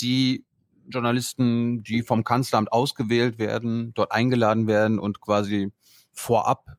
die 0.00 0.44
Journalisten, 0.88 1.82
die 1.82 2.02
vom 2.02 2.24
Kanzleramt 2.24 2.72
ausgewählt 2.72 3.38
werden, 3.38 3.92
dort 3.94 4.12
eingeladen 4.12 4.66
werden 4.66 4.98
und 4.98 5.20
quasi 5.20 5.72
vorab 6.12 6.76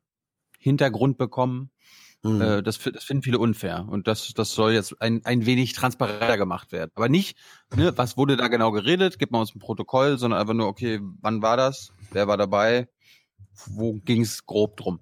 Hintergrund 0.58 1.18
bekommen. 1.18 1.70
Mhm. 2.22 2.40
Äh, 2.40 2.62
das, 2.62 2.78
das 2.78 3.04
finden 3.04 3.22
viele 3.22 3.38
unfair. 3.38 3.86
Und 3.88 4.08
das, 4.08 4.32
das 4.34 4.52
soll 4.52 4.72
jetzt 4.72 5.00
ein, 5.00 5.24
ein 5.24 5.46
wenig 5.46 5.72
transparenter 5.74 6.36
gemacht 6.36 6.72
werden. 6.72 6.90
Aber 6.94 7.08
nicht, 7.08 7.36
ne, 7.74 7.92
was 7.96 8.16
wurde 8.16 8.36
da 8.36 8.48
genau 8.48 8.72
geredet, 8.72 9.18
gibt 9.18 9.32
man 9.32 9.42
uns 9.42 9.54
ein 9.54 9.60
Protokoll, 9.60 10.18
sondern 10.18 10.40
einfach 10.40 10.54
nur, 10.54 10.66
okay, 10.66 11.00
wann 11.20 11.42
war 11.42 11.56
das? 11.56 11.92
Wer 12.10 12.26
war 12.26 12.36
dabei? 12.36 12.88
Wo 13.66 13.94
ging 13.94 14.22
es 14.22 14.44
grob 14.44 14.76
drum? 14.76 15.00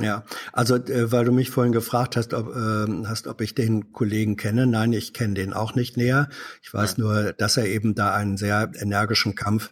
Ja, 0.00 0.24
also 0.52 0.74
äh, 0.74 1.12
weil 1.12 1.24
du 1.24 1.30
mich 1.30 1.50
vorhin 1.50 1.72
gefragt 1.72 2.16
hast, 2.16 2.34
ob, 2.34 2.54
ähm, 2.56 3.08
hast, 3.08 3.28
ob 3.28 3.40
ich 3.40 3.54
den 3.54 3.92
Kollegen 3.92 4.36
kenne. 4.36 4.66
Nein, 4.66 4.92
ich 4.92 5.12
kenne 5.12 5.34
den 5.34 5.52
auch 5.52 5.76
nicht 5.76 5.96
näher. 5.96 6.28
Ich 6.62 6.74
weiß 6.74 6.98
nur, 6.98 7.32
dass 7.32 7.56
er 7.56 7.66
eben 7.66 7.94
da 7.94 8.12
einen 8.12 8.36
sehr 8.36 8.72
energischen 8.80 9.36
Kampf 9.36 9.70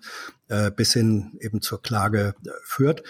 äh, 0.49 0.71
bis 0.71 0.93
hin 0.93 1.33
eben 1.41 1.61
zur 1.61 1.83
Klage 1.83 2.35
äh, 2.47 2.51
führt. 2.63 3.03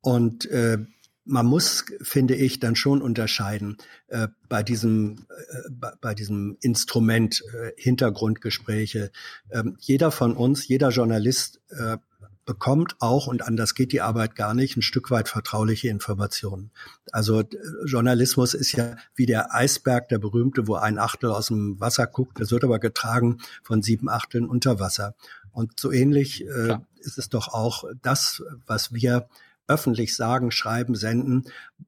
Und 0.00 0.46
äh, 0.50 0.78
man 1.24 1.46
muss, 1.46 1.84
finde 2.02 2.34
ich, 2.34 2.58
dann 2.58 2.76
schon 2.76 3.02
unterscheiden 3.02 3.76
äh, 4.08 4.28
bei 4.48 4.62
diesem 4.62 5.26
äh, 5.28 5.70
bei, 5.70 5.92
bei 6.00 6.14
diesem 6.14 6.56
Instrument 6.60 7.42
äh, 7.52 7.72
Hintergrundgespräche. 7.76 9.10
Ähm, 9.50 9.76
jeder 9.78 10.10
von 10.10 10.36
uns, 10.36 10.66
jeder 10.66 10.90
Journalist 10.90 11.60
äh, 11.68 11.98
bekommt 12.46 12.96
auch, 13.00 13.26
und 13.26 13.42
anders 13.42 13.74
geht 13.74 13.92
die 13.92 14.00
Arbeit 14.00 14.36
gar 14.36 14.54
nicht, 14.54 14.76
ein 14.76 14.82
Stück 14.82 15.10
weit 15.10 15.28
vertrauliche 15.28 15.88
Informationen. 15.88 16.70
Also 17.12 17.40
äh, 17.40 17.46
Journalismus 17.84 18.54
ist 18.54 18.72
ja 18.72 18.96
wie 19.14 19.26
der 19.26 19.54
Eisberg, 19.54 20.08
der 20.08 20.18
berühmte, 20.18 20.66
wo 20.66 20.76
ein 20.76 20.98
Achtel 20.98 21.30
aus 21.30 21.48
dem 21.48 21.78
Wasser 21.80 22.06
guckt, 22.06 22.40
das 22.40 22.52
wird 22.52 22.64
aber 22.64 22.78
getragen 22.78 23.38
von 23.62 23.82
sieben 23.82 24.08
Achteln 24.08 24.46
unter 24.46 24.80
Wasser. 24.80 25.14
Und 25.52 25.78
so 25.78 25.90
ähnlich 25.90 26.46
äh, 26.46 26.78
ist 27.00 27.18
es 27.18 27.28
doch 27.28 27.48
auch 27.48 27.84
das, 28.02 28.42
was 28.66 28.92
wir 28.92 29.28
öffentlich 29.68 30.14
sagen, 30.14 30.50
schreiben, 30.50 30.94
senden, 30.94 31.44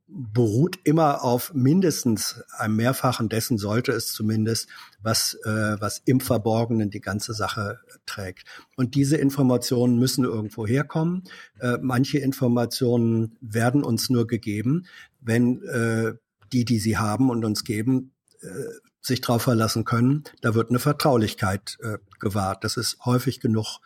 beruht 0.07 0.79
immer 0.85 1.23
auf 1.23 1.55
mindestens 1.55 2.43
einem 2.57 2.77
Mehrfachen 2.77 3.29
dessen 3.29 3.59
sollte 3.59 3.93
es 3.93 4.13
zumindest, 4.13 4.69
was, 5.01 5.35
äh, 5.45 5.77
was 5.81 6.03
im 6.05 6.21
Verborgenen 6.21 6.91
die 6.91 7.01
ganze 7.01 7.35
Sache 7.35 7.79
trägt. 8.07 8.45
Und 8.77 8.95
diese 8.95 9.17
Informationen 9.17 9.99
müssen 9.99 10.25
irgendwo 10.25 10.67
herkommen. 10.67 11.25
Äh, 11.61 11.79
manche 11.81 12.19
Informationen 12.19 13.37
werden 13.41 13.85
uns 13.85 14.11
nur 14.11 14.27
gegeben, 14.27 14.87
wenn 15.21 15.63
äh, 15.65 16.15
die, 16.53 16.65
die 16.65 16.79
sie 16.79 16.97
haben 16.97 17.31
und 17.31 17.45
uns 17.45 17.65
geben, 17.65 18.13
äh, 18.41 18.47
sich 19.01 19.21
darauf 19.21 19.43
verlassen 19.43 19.85
können, 19.85 20.25
da 20.41 20.55
wird 20.55 20.71
eine 20.71 20.79
Vertraulichkeit 20.79 21.79
äh, 21.83 21.99
gewahrt. 22.19 22.65
Das 22.65 22.77
ist 22.77 22.99
häufig 23.05 23.41
genug 23.41 23.81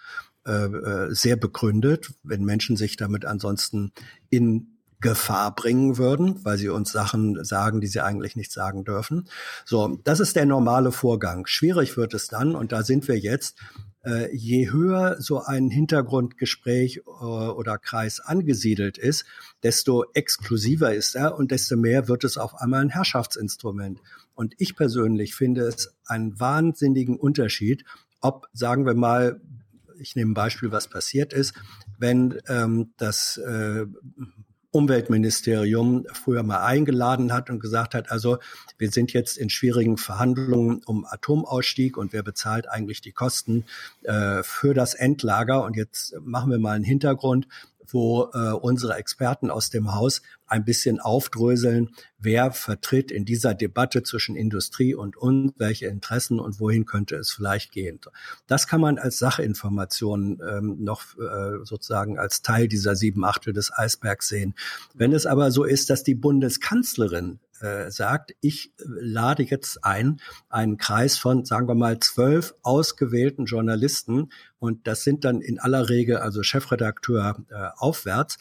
sehr 0.45 1.37
begründet, 1.37 2.15
wenn 2.25 2.45
Menschen 2.45 2.77
sich 2.77 2.97
damit 2.97 3.25
ansonsten 3.25 3.93
in 4.29 4.73
Gefahr 5.03 5.55
bringen 5.55 5.99
würden, 5.99 6.43
weil 6.45 6.57
sie 6.57 6.71
uns 6.71 6.93
Sachen 6.93 7.45
sagen, 7.45 7.81
die 7.81 7.89
sie 7.89 8.01
eigentlich 8.01 8.37
nicht 8.37 8.53
sagen 8.53 8.85
dürfen. 8.85 9.29
So, 9.67 9.99
das 10.05 10.21
ist 10.21 10.37
der 10.37 10.47
normale 10.47 10.93
Vorgang. 10.93 11.47
Schwierig 11.47 11.97
wird 11.97 12.15
es 12.15 12.29
dann, 12.29 12.55
und 12.55 12.73
da 12.73 12.83
sind 12.85 13.09
wir 13.09 13.19
jetzt, 13.19 13.59
äh, 14.05 14.35
je 14.35 14.71
höher 14.71 15.21
so 15.21 15.43
ein 15.43 15.71
Hintergrundgespräch 15.71 17.03
äh, 17.07 17.11
oder 17.11 17.79
Kreis 17.79 18.21
angesiedelt 18.21 18.97
ist, 18.97 19.25
desto 19.63 20.05
exklusiver 20.15 20.95
ist 20.95 21.15
er 21.15 21.37
und 21.37 21.51
desto 21.51 21.77
mehr 21.77 22.09
wird 22.09 22.25
es 22.25 22.39
auf 22.39 22.55
einmal 22.55 22.81
ein 22.81 22.89
Herrschaftsinstrument. 22.89 24.01
Und 24.35 24.55
ich 24.59 24.77
persönlich 24.77 25.35
finde 25.35 25.63
es 25.63 25.95
einen 26.07 26.39
wahnsinnigen 26.41 27.17
Unterschied, 27.17 27.85
ob, 28.21 28.47
sagen 28.53 28.87
wir 28.87 28.95
mal, 28.95 29.41
ich 30.03 30.17
nehme 30.17 30.33
ein 30.33 30.35
Beispiel, 30.35 30.73
was 30.73 30.89
passiert 30.89 31.33
ist, 31.33 31.55
wenn 31.99 32.39
ähm, 32.49 32.93
das 32.97 33.39
äh, 33.39 33.87
Umweltministerium 34.73 36.07
früher 36.13 36.43
mal 36.43 36.65
eingeladen 36.65 37.33
hat 37.33 37.51
und 37.51 37.61
gesagt 37.61 37.95
hat, 37.95 38.11
also 38.11 38.39
wir 38.79 38.91
sind 38.91 39.13
jetzt 39.13 39.37
in 39.37 39.51
schwierigen 39.51 39.99
Verhandlungen 39.99 40.81
um 40.87 41.05
Atomausstieg 41.05 41.99
und 41.99 42.15
wer 42.15 42.23
bezahlt 42.23 42.69
eigentlich 42.69 43.03
die 43.03 43.13
Kosten 43.13 43.65
äh, 44.03 44.43
für 44.43 44.73
das 44.73 44.95
Endlager? 44.95 45.63
Und 45.63 45.77
jetzt 45.77 46.15
machen 46.21 46.51
wir 46.51 46.59
mal 46.59 46.75
einen 46.75 46.85
Hintergrund, 46.85 47.49
wo 47.93 48.31
äh, 48.33 48.53
unsere 48.53 48.95
Experten 48.95 49.51
aus 49.51 49.71
dem 49.71 49.95
Haus 49.95 50.23
ein 50.47 50.65
bisschen 50.65 51.01
aufdröseln, 51.01 51.91
wer 52.19 52.53
vertritt 52.53 53.11
in 53.11 53.25
dieser 53.25 53.55
Debatte 53.55 54.03
zwischen 54.03 54.37
Industrie 54.37 54.95
und 54.95 55.17
uns 55.17 55.53
welche 55.57 55.87
Interessen 55.87 56.39
und 56.39 56.61
wohin 56.61 56.85
könnte 56.85 57.17
es 57.17 57.33
vielleicht 57.33 57.73
gehen. 57.73 58.01
Das 58.47 58.67
kann 58.67 58.81
man 58.81 58.99
als 58.99 59.19
Sachinformation 59.19 60.41
ähm, 60.47 60.77
noch 60.81 61.03
äh, 61.19 61.65
sozusagen 61.65 62.19
als 62.19 62.43
Teil 62.43 62.69
dieser 62.69 62.97
sieben 62.97 63.25
Achtel 63.25 63.53
des 63.53 63.73
Eisbergs 63.73 64.29
sehen. 64.29 64.55
Wenn 64.95 65.13
es 65.13 65.27
aber 65.27 65.51
so 65.51 65.65
ist, 65.65 65.89
dass 65.91 66.03
die 66.03 66.15
Bundeskanzlerin 66.15 67.41
äh, 67.63 67.91
sagt, 67.91 68.35
ich 68.41 68.73
lade 68.79 69.43
jetzt 69.43 69.85
ein, 69.85 70.21
einen 70.49 70.77
Kreis 70.77 71.19
von, 71.19 71.45
sagen 71.45 71.69
wir 71.69 71.75
mal, 71.75 72.01
zwölf 72.01 72.55
ausgewählten 72.63 73.47
Journalisten 73.47 74.31
und 74.59 74.87
das 74.87 75.05
sind 75.05 75.25
dann 75.25 75.41
in 75.41 75.59
aller 75.59 75.89
Regel 75.89 76.17
also 76.19 76.43
Chefredakteur 76.43 77.45
äh, 77.51 77.69
aufwärts. 77.77 78.39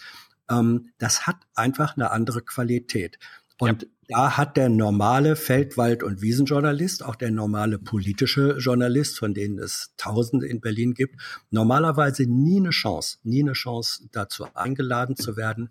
Ähm, 0.49 0.89
das 0.97 1.27
hat 1.27 1.37
einfach 1.55 1.95
eine 1.95 2.11
andere 2.11 2.41
Qualität. 2.41 3.17
Und 3.59 3.87
da 4.07 4.37
hat 4.37 4.57
der 4.57 4.69
normale 4.69 5.35
Feldwald- 5.35 6.01
und 6.01 6.21
Wiesenjournalist, 6.21 7.05
auch 7.05 7.15
der 7.15 7.29
normale 7.29 7.77
politische 7.77 8.57
Journalist, 8.57 9.19
von 9.19 9.35
denen 9.35 9.59
es 9.59 9.93
Tausende 9.97 10.47
in 10.47 10.61
Berlin 10.61 10.95
gibt, 10.95 11.15
normalerweise 11.51 12.23
nie 12.23 12.57
eine 12.57 12.71
Chance, 12.71 13.19
nie 13.23 13.41
eine 13.41 13.53
Chance 13.53 14.09
dazu 14.11 14.47
eingeladen 14.55 15.15
zu 15.15 15.37
werden. 15.37 15.69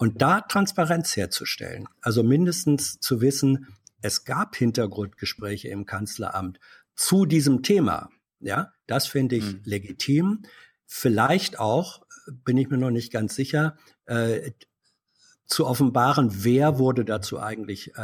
Und 0.00 0.22
da 0.22 0.40
Transparenz 0.40 1.14
herzustellen, 1.14 1.86
also 2.00 2.22
mindestens 2.22 2.98
zu 3.00 3.20
wissen, 3.20 3.66
es 4.00 4.24
gab 4.24 4.56
Hintergrundgespräche 4.56 5.68
im 5.68 5.84
Kanzleramt 5.84 6.58
zu 6.96 7.26
diesem 7.26 7.62
Thema. 7.62 8.08
Ja, 8.38 8.72
das 8.86 9.06
finde 9.06 9.36
ich 9.36 9.44
Mhm. 9.44 9.60
legitim. 9.64 10.42
Vielleicht 10.86 11.58
auch, 11.58 12.00
bin 12.46 12.56
ich 12.56 12.70
mir 12.70 12.78
noch 12.78 12.90
nicht 12.90 13.12
ganz 13.12 13.34
sicher, 13.34 13.76
äh, 14.06 14.52
zu 15.46 15.66
offenbaren, 15.66 16.30
wer 16.44 16.78
wurde 16.78 17.04
dazu 17.04 17.38
eigentlich 17.38 17.94
äh, 17.96 18.00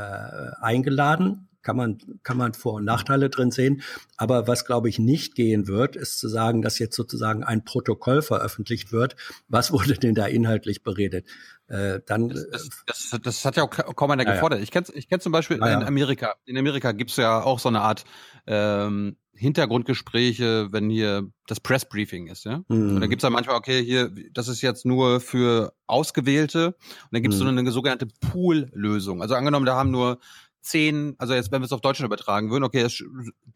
eingeladen. 0.61 1.49
Kann 1.63 1.77
man, 1.77 1.99
kann 2.23 2.37
man 2.37 2.55
Vor- 2.55 2.75
und 2.75 2.85
Nachteile 2.85 3.29
drin 3.31 3.51
sehen. 3.51 3.83
Aber 4.17 4.47
was, 4.47 4.67
glaube 4.67 4.89
ich, 4.89 5.01
nicht 5.01 5.35
gehen 5.35 5.67
wird, 5.67 5.97
ist 5.97 6.19
zu 6.19 6.29
sagen, 6.29 6.63
dass 6.63 6.79
jetzt 6.79 6.95
sozusagen 6.95 7.43
ein 7.43 7.65
Protokoll 7.65 8.23
veröffentlicht 8.23 8.93
wird. 8.93 9.17
Was 9.49 9.73
wurde 9.73 9.95
denn 9.95 10.15
da 10.15 10.27
inhaltlich 10.27 10.83
beredet? 10.85 11.27
Äh, 11.69 12.01
dann, 12.07 12.29
Das, 12.29 12.69
das, 12.87 13.19
das 13.23 13.45
hat 13.45 13.57
ja 13.57 13.65
auch 13.65 13.71
ka- 13.71 13.83
kaum 13.95 14.11
einer 14.13 14.23
Ja, 14.23 14.29
ja. 14.29 14.35
gefordert. 14.35 14.61
Ich 14.61 14.71
kenne 14.71 14.87
ich 14.95 15.09
kenn 15.09 15.19
zum 15.21 15.33
Beispiel 15.33 15.59
Ja, 15.59 15.73
in 15.75 15.83
Amerika. 15.83 16.35
In 16.45 16.57
Amerika 16.57 16.93
gibt's 16.93 17.17
ja 17.17 17.43
auch 17.43 17.59
so 17.59 17.69
eine 17.69 17.81
Art 17.81 18.05
ähm, 18.47 19.17
Hintergrundgespräche, 19.35 20.69
wenn 20.73 20.89
hier 20.91 21.29
das 21.47 21.61
Pressbriefing 21.61 22.29
ist, 22.29 22.45
ja. 22.45 22.63
Mhm. 22.69 22.95
Und 22.95 23.01
dann 23.01 23.11
gibt's 23.11 23.23
ja 23.25 23.31
manchmal, 23.31 23.57
okay, 23.57 23.85
hier, 23.85 24.11
das 24.33 24.49
ist 24.49 24.63
jetzt 24.63 24.87
nur 24.87 25.21
für 25.21 25.73
Ausgewählte. 25.87 26.69
Und 26.69 26.77
dann 27.13 27.23
gibt's 27.23 27.39
so 27.39 27.45
Mhm. 27.45 27.59
eine 27.59 27.71
sogenannte 27.71 28.07
Pool-Lösung. 28.31 29.21
Also 29.23 29.35
angenommen, 29.35 29.67
da 29.67 29.77
haben 29.77 29.91
nur 29.91 30.19
zehn, 30.63 31.15
also 31.19 31.35
jetzt, 31.35 31.53
wenn 31.53 31.63
wir 31.63 31.67
es 31.67 31.73
auf 31.73 31.81
Deutschland 31.81 32.07
übertragen 32.09 32.51
würden, 32.51 32.65
okay, 32.65 32.81
es, 32.83 33.03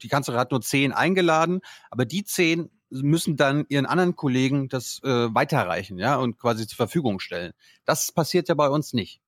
die 0.02 0.08
Kanzlerin 0.08 0.38
hat 0.40 0.50
nur 0.52 0.60
zehn 0.60 0.92
eingeladen, 0.92 1.60
aber 1.90 2.04
die 2.04 2.24
zehn 2.24 2.70
müssen 2.90 3.36
dann 3.36 3.64
ihren 3.68 3.86
anderen 3.86 4.16
Kollegen 4.16 4.68
das 4.68 5.00
äh, 5.04 5.08
weiterreichen, 5.34 5.98
ja, 5.98 6.16
und 6.16 6.38
quasi 6.38 6.66
zur 6.66 6.76
Verfügung 6.76 7.20
stellen. 7.20 7.52
Das 7.84 8.12
passiert 8.12 8.48
ja 8.48 8.54
bei 8.54 8.68
uns 8.68 8.92
nicht. 8.92 9.20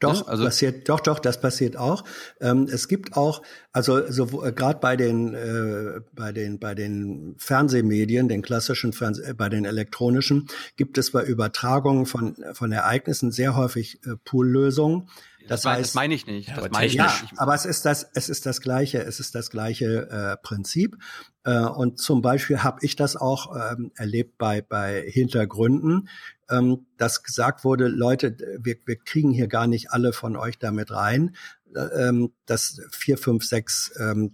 Doch, 0.00 0.22
Ne? 0.22 0.28
Also- 0.28 0.44
passiert, 0.44 0.88
doch, 0.88 1.00
doch, 1.00 1.18
das 1.18 1.40
passiert 1.42 1.76
auch. 1.76 2.04
Ähm, 2.40 2.66
es 2.72 2.88
gibt 2.88 3.16
auch, 3.18 3.42
also 3.72 4.10
so 4.10 4.42
äh, 4.42 4.50
gerade 4.52 4.78
bei 4.80 4.96
den 4.96 5.34
äh, 5.34 6.00
bei 6.14 6.32
den 6.32 6.58
bei 6.58 6.74
den 6.74 7.34
Fernsehmedien, 7.38 8.26
den 8.26 8.40
klassischen 8.40 8.94
Fernseh, 8.94 9.22
äh, 9.30 9.34
bei 9.34 9.50
den 9.50 9.66
elektronischen, 9.66 10.46
gibt 10.76 10.96
es 10.96 11.12
bei 11.12 11.22
Übertragungen 11.22 12.06
von 12.06 12.34
von 12.54 12.72
Ereignissen 12.72 13.30
sehr 13.30 13.54
häufig 13.56 14.00
äh, 14.06 14.16
Poollösungen. 14.24 15.08
Das, 15.48 15.64
heißt, 15.64 15.80
das 15.80 15.94
meine 15.94 16.14
ich 16.14 16.26
nicht. 16.26 16.48
Ja, 16.48 16.56
das 16.56 16.64
aber 16.64 16.72
meine 16.72 16.86
ich 16.86 16.94
ja, 16.94 17.04
nicht. 17.06 17.38
aber 17.38 17.54
es 17.54 17.64
ist 17.64 17.84
das, 17.84 18.08
es 18.14 18.28
ist 18.28 18.46
das 18.46 18.60
gleiche, 18.60 19.02
es 19.02 19.20
ist 19.20 19.34
das 19.34 19.50
gleiche 19.50 20.08
äh, 20.10 20.36
Prinzip. 20.42 20.96
Äh, 21.44 21.60
und 21.60 21.98
zum 21.98 22.22
Beispiel 22.22 22.62
habe 22.62 22.78
ich 22.82 22.96
das 22.96 23.16
auch 23.16 23.54
ähm, 23.56 23.92
erlebt 23.96 24.38
bei 24.38 24.62
bei 24.62 25.02
Hintergründen, 25.08 26.08
ähm, 26.50 26.86
dass 26.96 27.22
gesagt 27.22 27.64
wurde, 27.64 27.88
Leute, 27.88 28.36
wir, 28.60 28.76
wir 28.84 28.96
kriegen 28.96 29.30
hier 29.30 29.48
gar 29.48 29.66
nicht 29.66 29.90
alle 29.90 30.12
von 30.12 30.36
euch 30.36 30.58
damit 30.58 30.90
rein, 30.90 31.34
äh, 31.74 32.08
ähm, 32.08 32.32
dass 32.46 32.80
vier, 32.90 33.18
fünf, 33.18 33.44
sechs 33.44 33.92
ähm, 33.98 34.32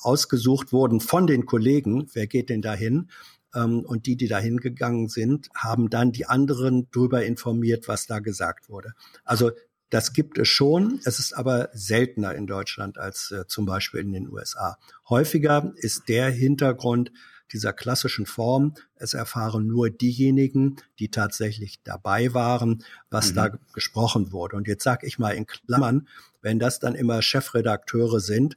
ausgesucht 0.00 0.72
wurden 0.72 1.00
von 1.00 1.26
den 1.26 1.46
Kollegen. 1.46 2.08
Wer 2.12 2.26
geht 2.26 2.48
denn 2.48 2.62
dahin? 2.62 3.10
Ähm, 3.54 3.80
und 3.80 4.06
die, 4.06 4.16
die 4.16 4.28
dahin 4.28 4.58
gegangen 4.58 5.08
sind, 5.08 5.48
haben 5.54 5.90
dann 5.90 6.12
die 6.12 6.26
anderen 6.26 6.88
darüber 6.92 7.24
informiert, 7.24 7.88
was 7.88 8.06
da 8.06 8.18
gesagt 8.18 8.68
wurde. 8.68 8.92
Also 9.24 9.50
das 9.90 10.12
gibt 10.12 10.38
es 10.38 10.48
schon, 10.48 11.00
es 11.04 11.18
ist 11.18 11.32
aber 11.32 11.70
seltener 11.72 12.34
in 12.34 12.46
Deutschland 12.46 12.98
als 12.98 13.30
äh, 13.30 13.46
zum 13.46 13.66
Beispiel 13.66 14.00
in 14.00 14.12
den 14.12 14.28
USA. 14.30 14.78
Häufiger 15.08 15.72
ist 15.76 16.08
der 16.08 16.30
Hintergrund 16.30 17.10
dieser 17.52 17.72
klassischen 17.72 18.26
Form. 18.26 18.74
Es 18.96 19.14
erfahren 19.14 19.66
nur 19.66 19.88
diejenigen, 19.88 20.76
die 20.98 21.10
tatsächlich 21.10 21.80
dabei 21.82 22.34
waren, 22.34 22.84
was 23.10 23.30
Mhm. 23.30 23.36
da 23.36 23.48
gesprochen 23.72 24.32
wurde. 24.32 24.56
Und 24.56 24.68
jetzt 24.68 24.84
sage 24.84 25.06
ich 25.06 25.18
mal 25.18 25.30
in 25.30 25.46
Klammern, 25.46 26.08
wenn 26.42 26.58
das 26.58 26.78
dann 26.78 26.94
immer 26.94 27.22
Chefredakteure 27.22 28.20
sind, 28.20 28.56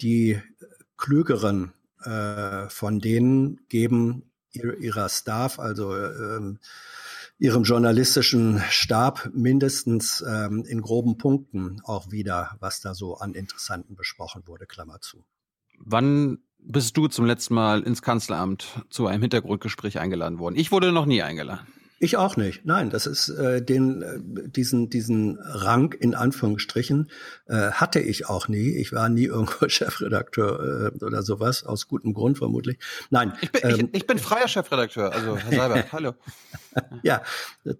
die 0.00 0.40
klügeren 0.96 1.72
äh, 2.04 2.68
von 2.68 3.00
denen 3.00 3.60
geben 3.68 4.30
ihr, 4.52 4.78
ihrer 4.78 5.08
Staff, 5.08 5.58
also 5.58 5.96
ähm, 5.96 6.58
ihrem 7.38 7.62
journalistischen 7.62 8.60
Stab 8.68 9.30
mindestens 9.32 10.24
ähm, 10.28 10.64
in 10.66 10.80
groben 10.80 11.18
Punkten 11.18 11.80
auch 11.84 12.10
wieder, 12.10 12.56
was 12.60 12.80
da 12.80 12.94
so 12.94 13.16
an 13.16 13.34
Interessanten 13.34 13.94
besprochen 13.94 14.42
wurde, 14.46 14.66
Klammer 14.66 15.00
zu. 15.00 15.24
Wann 15.78 16.38
bist 16.58 16.96
du 16.96 17.06
zum 17.06 17.24
letzten 17.24 17.54
Mal 17.54 17.82
ins 17.82 18.02
Kanzleramt 18.02 18.84
zu 18.90 19.06
einem 19.06 19.22
Hintergrundgespräch 19.22 20.00
eingeladen 20.00 20.38
worden? 20.40 20.56
Ich 20.56 20.72
wurde 20.72 20.90
noch 20.90 21.06
nie 21.06 21.22
eingeladen. 21.22 21.66
Ich 22.00 22.16
auch 22.16 22.36
nicht. 22.36 22.64
Nein, 22.64 22.90
das 22.90 23.06
ist 23.06 23.28
äh, 23.28 23.60
den 23.60 24.02
äh, 24.02 24.48
diesen 24.48 24.88
diesen 24.88 25.38
Rang 25.40 25.92
in 25.92 26.14
Anführungsstrichen 26.14 27.10
äh, 27.46 27.72
hatte 27.72 27.98
ich 27.98 28.28
auch 28.28 28.46
nie. 28.46 28.76
Ich 28.76 28.92
war 28.92 29.08
nie 29.08 29.24
irgendwo 29.26 29.68
Chefredakteur 29.68 30.92
äh, 30.94 31.04
oder 31.04 31.22
sowas 31.22 31.64
aus 31.64 31.88
gutem 31.88 32.14
Grund 32.14 32.38
vermutlich. 32.38 32.78
Nein, 33.10 33.32
Ich 33.40 33.50
bin, 33.50 33.62
ähm, 33.64 33.88
ich, 33.92 34.02
ich 34.02 34.06
bin 34.06 34.18
freier 34.18 34.46
Chefredakteur, 34.46 35.12
also 35.12 35.36
Herr 35.36 35.52
Seibert, 35.52 35.92
hallo. 35.92 36.14
ja, 37.02 37.22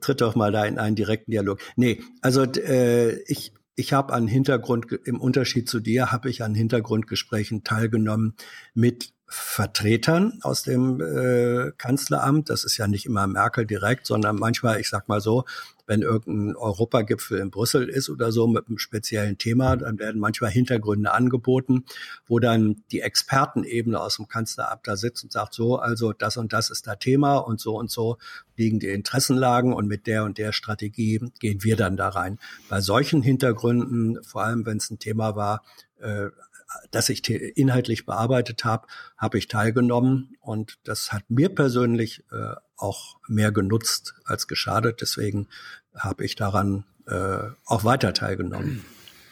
tritt 0.00 0.20
doch 0.20 0.34
mal 0.34 0.50
da 0.50 0.64
in 0.64 0.78
einen 0.78 0.96
direkten 0.96 1.30
Dialog. 1.30 1.60
Nee, 1.76 2.02
also 2.20 2.42
äh, 2.42 3.22
ich 3.22 3.52
ich 3.76 3.92
habe 3.92 4.12
an 4.12 4.26
Hintergrund 4.26 4.86
im 5.04 5.20
Unterschied 5.20 5.68
zu 5.68 5.78
dir 5.78 6.10
habe 6.10 6.28
ich 6.28 6.42
an 6.42 6.56
Hintergrundgesprächen 6.56 7.62
teilgenommen 7.62 8.34
mit 8.74 9.12
Vertretern 9.30 10.38
aus 10.40 10.62
dem 10.62 11.00
äh, 11.00 11.72
Kanzleramt. 11.76 12.48
Das 12.48 12.64
ist 12.64 12.78
ja 12.78 12.88
nicht 12.88 13.04
immer 13.04 13.26
Merkel 13.26 13.66
direkt, 13.66 14.06
sondern 14.06 14.36
manchmal, 14.36 14.80
ich 14.80 14.88
sag 14.88 15.06
mal 15.06 15.20
so, 15.20 15.44
wenn 15.86 16.02
irgendein 16.02 16.56
Europagipfel 16.56 17.38
in 17.38 17.50
Brüssel 17.50 17.88
ist 17.88 18.08
oder 18.08 18.32
so 18.32 18.46
mit 18.46 18.68
einem 18.68 18.78
speziellen 18.78 19.36
Thema, 19.36 19.76
dann 19.76 19.98
werden 19.98 20.20
manchmal 20.20 20.50
Hintergründe 20.50 21.12
angeboten, 21.12 21.84
wo 22.26 22.38
dann 22.38 22.82
die 22.90 23.00
Expertenebene 23.00 24.00
aus 24.00 24.16
dem 24.16 24.28
Kanzleramt 24.28 24.86
da 24.86 24.96
sitzt 24.96 25.24
und 25.24 25.32
sagt, 25.32 25.54
so, 25.54 25.76
also 25.76 26.12
das 26.12 26.36
und 26.36 26.52
das 26.52 26.70
ist 26.70 26.86
da 26.86 26.96
Thema 26.96 27.36
und 27.36 27.60
so 27.60 27.76
und 27.76 27.90
so 27.90 28.16
liegen 28.56 28.80
die 28.80 28.88
Interessenlagen 28.88 29.72
und 29.72 29.86
mit 29.86 30.06
der 30.06 30.24
und 30.24 30.36
der 30.38 30.52
Strategie 30.52 31.20
gehen 31.38 31.62
wir 31.62 31.76
dann 31.76 31.96
da 31.96 32.08
rein. 32.08 32.38
Bei 32.68 32.80
solchen 32.80 33.22
Hintergründen, 33.22 34.22
vor 34.24 34.44
allem 34.44 34.66
wenn 34.66 34.78
es 34.78 34.90
ein 34.90 34.98
Thema 34.98 35.36
war, 35.36 35.62
äh, 36.00 36.28
das 36.90 37.08
ich 37.08 37.28
inhaltlich 37.30 38.04
bearbeitet 38.06 38.64
habe, 38.64 38.86
habe 39.16 39.38
ich 39.38 39.48
teilgenommen 39.48 40.36
und 40.40 40.78
das 40.84 41.12
hat 41.12 41.24
mir 41.28 41.48
persönlich 41.48 42.24
äh, 42.30 42.54
auch 42.76 43.16
mehr 43.26 43.52
genutzt 43.52 44.14
als 44.24 44.46
geschadet. 44.48 45.00
Deswegen 45.00 45.48
habe 45.96 46.24
ich 46.24 46.36
daran 46.36 46.84
äh, 47.06 47.38
auch 47.64 47.84
weiter 47.84 48.12
teilgenommen. 48.12 48.84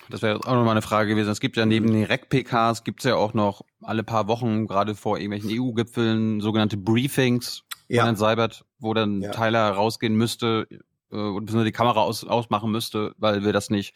Das 0.09 0.23
wäre 0.23 0.37
auch 0.39 0.55
nochmal 0.55 0.71
eine 0.71 0.83
Frage 0.83 1.11
gewesen. 1.11 1.31
Es 1.31 1.41
gibt 1.41 1.57
ja 1.57 1.67
neben 1.67 1.89
den 1.93 2.05
REC-PKs 2.05 2.85
gibt 2.85 3.01
es 3.01 3.05
ja 3.05 3.17
auch 3.17 3.35
noch 3.35 3.63
alle 3.83 4.05
paar 4.05 4.29
Wochen, 4.29 4.67
gerade 4.67 4.95
vor 4.95 5.19
irgendwelchen 5.19 5.51
EU-Gipfeln, 5.53 6.41
sogenannte 6.41 6.77
Briefings 6.77 7.65
Ja. 7.89 8.03
von 8.03 8.07
Herrn 8.07 8.17
Seibert, 8.17 8.65
wo 8.79 8.95
dann 8.95 9.21
Ja. 9.21 9.33
Tyler 9.33 9.71
rausgehen 9.71 10.15
müsste 10.17 10.69
äh, 11.11 11.17
und 11.17 11.53
die 11.53 11.73
Kamera 11.73 12.01
aus, 12.01 12.25
ausmachen 12.25 12.71
müsste, 12.71 13.15
weil 13.19 13.45
wir 13.45 13.53
das 13.53 13.69
nicht 13.69 13.95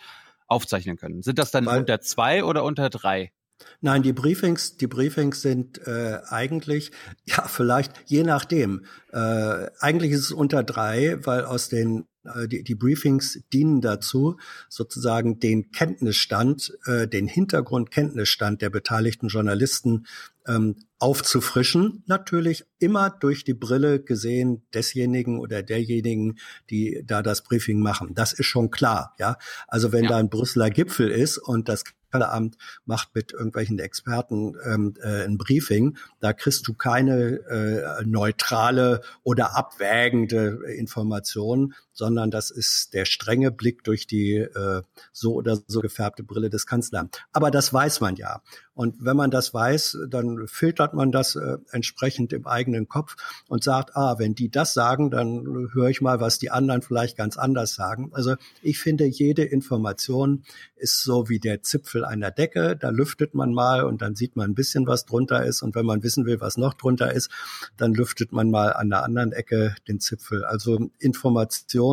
aufzeichnen 0.51 0.97
können. 0.97 1.23
Sind 1.23 1.39
das 1.39 1.51
dann 1.51 1.67
unter 1.67 2.01
zwei 2.01 2.45
oder 2.45 2.65
unter 2.65 2.91
drei? 2.91 3.33
Nein, 3.81 4.03
die 4.03 4.13
Briefings, 4.13 4.77
die 4.77 4.87
Briefings 4.87 5.43
sind 5.43 5.87
äh, 5.87 6.21
eigentlich, 6.29 6.93
ja, 7.27 7.43
vielleicht 7.47 7.93
je 8.07 8.23
nachdem. 8.23 8.85
Äh, 9.13 9.67
eigentlich 9.79 10.13
ist 10.13 10.21
es 10.21 10.33
unter 10.33 10.63
drei, 10.63 11.19
weil 11.25 11.45
aus 11.45 11.69
den 11.69 12.07
die, 12.47 12.63
die 12.63 12.75
Briefings 12.75 13.43
dienen 13.53 13.81
dazu, 13.81 14.37
sozusagen 14.69 15.41
den 15.41 15.71
Kenntnisstand, 15.73 16.77
äh, 16.85 17.09
den 17.09 17.27
Hintergrundkenntnisstand 17.27 18.61
der 18.61 18.71
beteiligten 18.71 19.29
Journalisten 19.29 20.07
ähm, 20.47 20.77
aufzufrischen. 20.99 22.03
Natürlich 22.07 22.65
immer 22.79 23.11
durch 23.11 23.45
die 23.45 23.55
Brille 23.55 24.01
gesehen 24.01 24.63
desjenigen 24.75 25.39
oder 25.39 25.63
derjenigen, 25.63 26.39
die 26.69 27.03
da 27.07 27.23
das 27.23 27.43
Briefing 27.43 27.81
machen. 27.81 28.15
Das 28.15 28.33
ist 28.33 28.47
schon 28.47 28.71
klar, 28.71 29.15
ja. 29.19 29.37
Also 29.67 29.93
wenn 29.93 30.07
da 30.07 30.17
ein 30.17 30.29
Brüsseler 30.29 30.71
Gipfel 30.71 31.11
ist 31.11 31.39
und 31.39 31.69
das 31.69 31.85
Kanzleramt 32.11 32.57
macht 32.85 33.15
mit 33.15 33.33
irgendwelchen 33.33 33.79
Experten 33.79 34.57
ähm, 34.65 34.95
äh, 35.03 35.25
ein 35.25 35.39
Briefing, 35.39 35.97
da 36.21 36.33
kriegst 36.33 36.67
du 36.67 36.75
keine 36.75 37.41
äh, 37.49 38.05
neutrale 38.05 39.03
oder 39.23 39.57
abwägende 39.57 40.59
Information, 40.77 41.75
sondern 42.01 42.31
das 42.31 42.51
ist 42.51 42.95
der 42.95 43.05
strenge 43.05 43.51
Blick 43.51 43.85
durch 43.85 44.07
die 44.07 44.37
äh, 44.37 44.83
so 45.13 45.35
oder 45.35 45.59
so 45.67 45.81
gefärbte 45.81 46.23
Brille 46.23 46.49
des 46.49 46.65
Kanzleramts. 46.67 47.19
Aber 47.31 47.51
das 47.51 47.75
weiß 47.75 48.01
man 48.01 48.17
ja. 48.17 48.41
Und 48.73 48.97
wenn 49.05 49.19
man 49.19 49.31
das 49.31 49.53
weiß, 49.53 49.99
dann 50.09 50.49
filtert 50.49 50.95
man 50.95 51.13
das 51.13 51.37
äh, 51.37 51.59
entsprechend 51.73 52.33
im 52.33 52.47
eigenen 52.47 52.89
Kopf 52.89 53.17
und 53.49 53.63
sagt, 53.63 53.95
ah, 53.95 54.19
wenn 54.19 54.35
die 54.35 54.51
das 54.51 54.73
sagen, 54.73 55.11
dann 55.11 55.69
höre 55.75 55.91
ich 55.91 56.01
mal, 56.01 56.21
was 56.21 56.39
die 56.39 56.51
anderen 56.51 56.81
vielleicht 56.81 57.19
ganz 57.19 57.37
anders 57.37 57.75
sagen. 57.75 58.09
Also 58.15 58.37
ich 58.63 58.79
finde, 58.79 59.05
jede 59.05 59.45
Information 59.45 60.45
ist 60.77 61.03
so 61.03 61.29
wie 61.29 61.39
der 61.39 61.63
Zipfel 61.63 62.07
einer 62.07 62.31
Decke. 62.31 62.75
Da 62.75 62.89
lüftet 62.89 63.35
man 63.35 63.53
mal 63.53 63.85
und 63.85 64.01
dann 64.01 64.15
sieht 64.15 64.37
man 64.37 64.53
ein 64.53 64.55
bisschen, 64.55 64.87
was 64.87 65.05
drunter 65.05 65.45
ist. 65.45 65.61
Und 65.61 65.75
wenn 65.75 65.85
man 65.85 66.03
wissen 66.03 66.25
will, 66.25 66.41
was 66.41 66.57
noch 66.57 66.73
drunter 66.73 67.13
ist, 67.13 67.29
dann 67.77 67.93
lüftet 67.93 68.33
man 68.33 68.51
mal 68.51 68.73
an 68.73 68.89
der 68.89 69.05
anderen 69.05 69.33
Ecke 69.33 69.75
den 69.89 70.01
Zipfel. 70.01 70.43
Also 70.47 70.91
Information, 70.99 71.90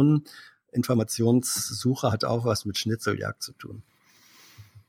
Informationssuche 0.71 2.11
hat 2.11 2.23
auch 2.25 2.45
was 2.45 2.65
mit 2.65 2.77
Schnitzeljagd 2.77 3.41
zu 3.43 3.53
tun. 3.53 3.83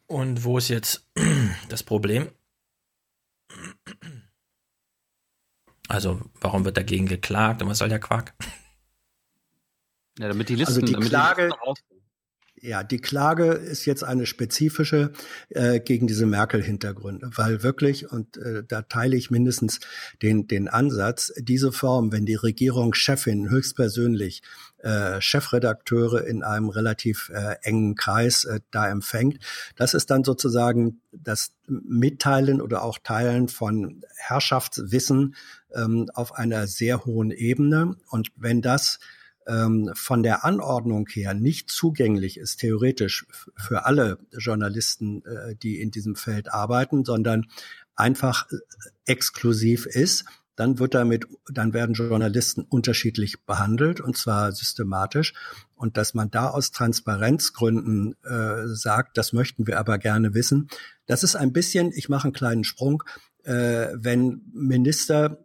Und 0.07 0.44
wo 0.44 0.59
ist 0.59 0.68
jetzt 0.68 1.07
das 1.68 1.83
Problem? 1.83 2.31
Also, 5.88 6.21
warum 6.40 6.64
wird 6.64 6.77
dagegen 6.77 7.07
geklagt 7.07 7.62
und 7.62 7.68
was 7.68 7.79
soll 7.79 7.88
der 7.88 7.99
Quark? 8.01 8.35
Ja, 10.18 10.29
damit 10.29 10.49
die 10.49 10.55
Listen, 10.57 10.75
Also 10.75 10.81
die 10.87 10.92
damit 10.92 11.09
Klage- 11.09 11.49
die 11.49 11.98
Ja, 12.61 12.83
die 12.83 12.99
Klage 12.99 13.53
ist 13.53 13.85
jetzt 13.85 14.03
eine 14.03 14.27
spezifische 14.27 15.12
äh, 15.51 15.81
gegen 15.81 16.07
diese 16.07 16.27
Merkel-Hintergründe, 16.27 17.31
weil 17.35 17.62
wirklich, 17.62 18.11
und 18.11 18.37
äh, 18.37 18.64
da 18.66 18.83
teile 18.83 19.16
ich 19.16 19.31
mindestens 19.31 19.81
den, 20.23 20.47
den 20.49 20.68
Ansatz, 20.68 21.33
diese 21.38 21.73
Form, 21.73 22.11
wenn 22.11 22.27
die 22.27 22.35
Regierungschefin 22.35 23.51
höchstpersönlich 23.51 24.42
äh, 24.79 25.21
Chefredakteure 25.21 26.27
in 26.27 26.42
einem 26.42 26.68
relativ 26.68 27.31
äh, 27.35 27.57
engen 27.62 27.94
Kreis 27.94 28.44
äh, 28.44 28.61
da 28.71 28.88
empfängt, 28.88 29.38
das 29.77 29.94
ist 29.94 30.11
dann 30.11 30.25
sozusagen 30.25 31.01
das 31.12 31.53
Mitteilen 31.66 32.61
oder 32.61 32.83
auch 32.83 32.99
Teilen 33.03 33.49
von 33.49 34.03
Herrschaftswissen 34.16 35.35
ähm, 35.75 36.09
auf 36.14 36.33
einer 36.33 36.66
sehr 36.66 37.05
hohen 37.05 37.31
Ebene. 37.31 37.97
Und 38.11 38.33
wenn 38.37 38.62
das 38.62 38.99
ähm, 39.49 39.91
von 39.95 40.23
der 40.23 40.45
Anordnung 40.45 41.09
her 41.09 41.35
nicht 41.35 41.71
zugänglich 41.71 42.37
ist, 42.37 42.59
theoretisch 42.59 43.27
für 43.57 43.87
alle 43.87 44.19
Journalisten, 44.33 45.25
äh, 45.25 45.57
die 45.57 45.81
in 45.81 45.91
diesem 45.91 46.15
Feld 46.15 46.53
arbeiten, 46.53 47.05
sondern 47.05 47.47
einfach 47.97 48.47
äh, 48.51 48.57
exklusiv 49.07 49.87
ist, 49.87 50.25
dann 50.55 50.79
wird 50.81 50.95
damit, 50.95 51.27
dann 51.53 51.73
werden 51.73 51.95
Journalisten 51.95 52.63
unterschiedlich 52.63 53.45
behandelt 53.45 54.01
und 54.01 54.17
zwar 54.17 54.53
systematisch. 54.53 55.33
Und 55.77 55.97
dass 55.97 56.15
man 56.15 56.31
da 56.31 56.49
aus 56.49 56.73
Transparenzgründen 56.73 58.17
äh, 58.25 58.67
sagt, 58.67 59.17
das 59.17 59.33
möchten 59.33 59.69
wir 59.69 59.79
aber 59.79 59.99
gerne 59.99 60.35
wissen, 60.35 60.69
das 61.07 61.23
ist 61.23 61.37
ein 61.37 61.53
bisschen, 61.53 61.93
ich 61.95 62.09
mache 62.09 62.25
einen 62.25 62.33
kleinen 62.33 62.65
Sprung, 62.65 63.05
äh, 63.45 63.89
wenn 63.95 64.43
Minister 64.53 65.45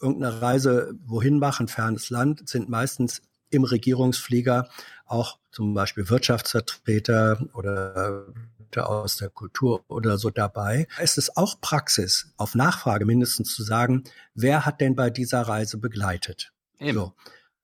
irgendeine 0.00 0.40
Reise 0.40 0.92
wohin 1.04 1.38
machen, 1.38 1.68
fernes 1.68 2.10
Land, 2.10 2.48
sind 2.48 2.68
meistens 2.68 3.22
im 3.50 3.64
Regierungsflieger 3.64 4.68
auch 5.06 5.38
zum 5.50 5.74
Beispiel 5.74 6.08
Wirtschaftsvertreter 6.08 7.44
oder 7.54 8.26
aus 8.76 9.16
der 9.16 9.30
Kultur 9.30 9.84
oder 9.88 10.16
so 10.16 10.30
dabei. 10.30 10.86
Es 10.98 11.18
ist 11.18 11.36
auch 11.36 11.60
Praxis, 11.60 12.32
auf 12.36 12.54
Nachfrage 12.54 13.04
mindestens 13.04 13.52
zu 13.54 13.64
sagen, 13.64 14.04
wer 14.34 14.64
hat 14.64 14.80
denn 14.80 14.94
bei 14.94 15.10
dieser 15.10 15.42
Reise 15.42 15.78
begleitet? 15.78 16.52
So. 16.78 17.14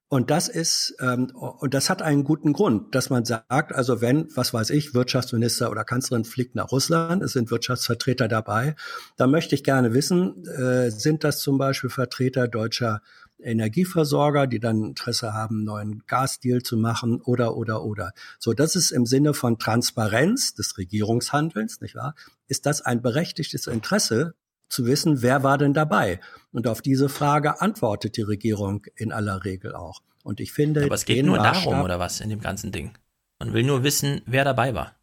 Und 0.09 0.31
das 0.31 0.49
ist, 0.49 0.95
ähm, 1.01 1.33
und 1.35 1.75
das 1.75 1.91
hat 1.91 2.01
einen 2.01 2.23
guten 2.23 2.53
Grund, 2.53 2.95
dass 2.95 3.11
man 3.11 3.25
sagt, 3.25 3.75
also 3.75 4.01
wenn, 4.01 4.29
was 4.37 4.55
weiß 4.55 4.71
ich, 4.71 4.95
Wirtschaftsminister 4.95 5.69
oder 5.69 5.83
Kanzlerin 5.85 6.25
fliegt 6.25 6.55
nach 6.55 6.71
Russland, 6.71 7.25
es 7.25 7.33
sind 7.33 7.51
Wirtschaftsvertreter 7.51 8.29
dabei, 8.29 8.77
dann 9.17 9.33
möchte 9.33 9.57
ich 9.57 9.65
gerne 9.65 9.95
wissen, 9.95 10.47
äh, 10.47 10.91
sind 10.91 11.25
das 11.25 11.41
zum 11.41 11.59
Beispiel 11.59 11.91
Vertreter 11.91 12.47
deutscher 12.47 13.03
Energieversorger, 13.41 14.47
die 14.47 14.61
dann 14.61 14.85
Interesse 14.85 15.35
haben, 15.35 15.57
einen 15.57 15.65
neuen 15.65 16.03
Gasdeal 16.07 16.63
zu 16.63 16.77
machen 16.77 17.21
oder, 17.21 17.57
oder, 17.57 17.85
oder. 17.85 18.13
So, 18.39 18.53
das 18.53 18.77
ist 18.77 18.93
im 18.93 19.07
Sinne 19.07 19.35
von 19.35 19.59
Transparenz 19.59 20.55
des 20.55 20.79
Regierungshandelns, 20.79 21.81
nicht 21.81 21.97
wahr? 21.97 22.15
Ist 22.47 22.65
das 22.65 22.81
ein 22.81 23.03
berechtigtes 23.03 23.67
Interesse 23.67 24.35
zu 24.69 24.87
wissen, 24.87 25.23
wer 25.23 25.43
war 25.43 25.59
denn 25.59 25.75
dabei? 25.75 26.21
Und 26.53 26.67
auf 26.67 26.83
diese 26.83 27.09
Frage 27.09 27.61
antwortet 27.61 28.17
die 28.17 28.23
Regierung 28.23 28.85
in 28.95 29.13
aller 29.13 29.45
Regel 29.45 29.75
auch. 29.75 30.03
Und 30.23 30.41
ich 30.41 30.53
finde, 30.53 30.85
Aber 30.85 30.95
es 30.95 31.05
geht 31.05 31.25
nur 31.25 31.39
darum, 31.39 31.83
oder 31.83 31.99
was, 31.99 32.21
in 32.21 32.31
dem 32.31 32.41
ganzen 32.41 32.73
Ding. 32.73 32.93
Man 33.39 33.53
will 33.53 33.63
nur 33.63 33.85
wissen, 33.85 34.23
wer 34.27 34.45
dabei 34.45 34.75
war. 34.75 34.97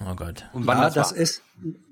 Oh 0.00 0.14
Gott. 0.14 0.44
Und 0.52 0.66
wann 0.66 0.78
ja, 0.78 0.84
das, 0.84 1.10
das 1.10 1.12
ist, 1.12 1.42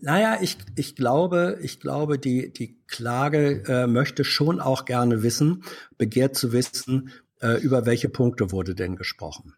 naja, 0.01 0.39
ich, 0.41 0.59
ich 0.77 0.95
glaube, 0.95 1.59
ich 1.61 1.81
glaube, 1.81 2.19
die, 2.19 2.53
die 2.53 2.77
Klage 2.87 3.65
äh, 3.67 3.87
möchte 3.87 4.25
schon 4.25 4.61
auch 4.61 4.85
gerne 4.85 5.23
wissen, 5.23 5.65
begehrt 5.99 6.37
zu 6.37 6.53
wissen, 6.53 7.11
äh, 7.41 7.61
über 7.61 7.85
welche 7.85 8.09
Punkte 8.09 8.53
wurde 8.53 8.75
denn 8.75 8.97
gesprochen. 8.97 9.55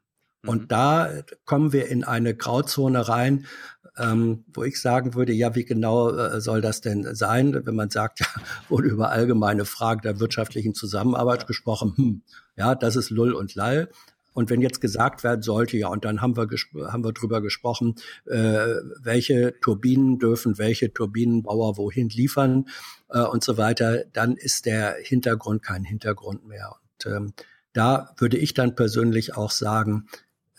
Mhm. 0.48 0.52
Und 0.52 0.72
da 0.72 1.10
kommen 1.44 1.72
wir 1.72 1.88
in 1.88 2.04
eine 2.04 2.34
Grauzone 2.34 3.08
rein, 3.08 3.46
ähm, 3.98 4.44
wo 4.52 4.62
ich 4.62 4.80
sagen 4.80 5.14
würde, 5.14 5.32
ja, 5.32 5.54
wie 5.54 5.64
genau 5.64 6.10
äh, 6.10 6.40
soll 6.40 6.60
das 6.60 6.80
denn 6.80 7.14
sein, 7.14 7.66
wenn 7.66 7.74
man 7.74 7.90
sagt, 7.90 8.20
ja, 8.20 8.26
wurde 8.68 8.88
über 8.88 9.10
allgemeine 9.10 9.64
Fragen 9.64 10.02
der 10.02 10.20
wirtschaftlichen 10.20 10.74
Zusammenarbeit 10.74 11.46
gesprochen, 11.46 11.94
hm, 11.96 12.22
ja, 12.56 12.74
das 12.74 12.96
ist 12.96 13.10
Lull 13.10 13.32
und 13.32 13.54
Lall. 13.54 13.88
Und 14.34 14.50
wenn 14.50 14.60
jetzt 14.60 14.80
gesagt 14.80 15.24
werden 15.24 15.42
sollte, 15.42 15.76
ja, 15.76 15.88
und 15.88 16.04
dann 16.04 16.20
haben 16.20 16.36
wir, 16.36 16.46
haben 16.92 17.04
wir 17.04 17.12
drüber 17.12 17.40
gesprochen, 17.40 17.96
äh, 18.26 18.76
welche 19.02 19.58
Turbinen 19.60 20.20
dürfen 20.20 20.58
welche 20.58 20.92
Turbinenbauer 20.92 21.76
wohin 21.76 22.08
liefern 22.08 22.66
äh, 23.08 23.20
und 23.20 23.42
so 23.42 23.56
weiter, 23.56 24.04
dann 24.12 24.36
ist 24.36 24.66
der 24.66 24.94
Hintergrund 25.02 25.64
kein 25.64 25.82
Hintergrund 25.82 26.46
mehr. 26.46 26.76
Und 26.92 27.12
ähm, 27.12 27.32
da 27.72 28.14
würde 28.16 28.36
ich 28.36 28.54
dann 28.54 28.76
persönlich 28.76 29.36
auch 29.36 29.50
sagen, 29.50 30.06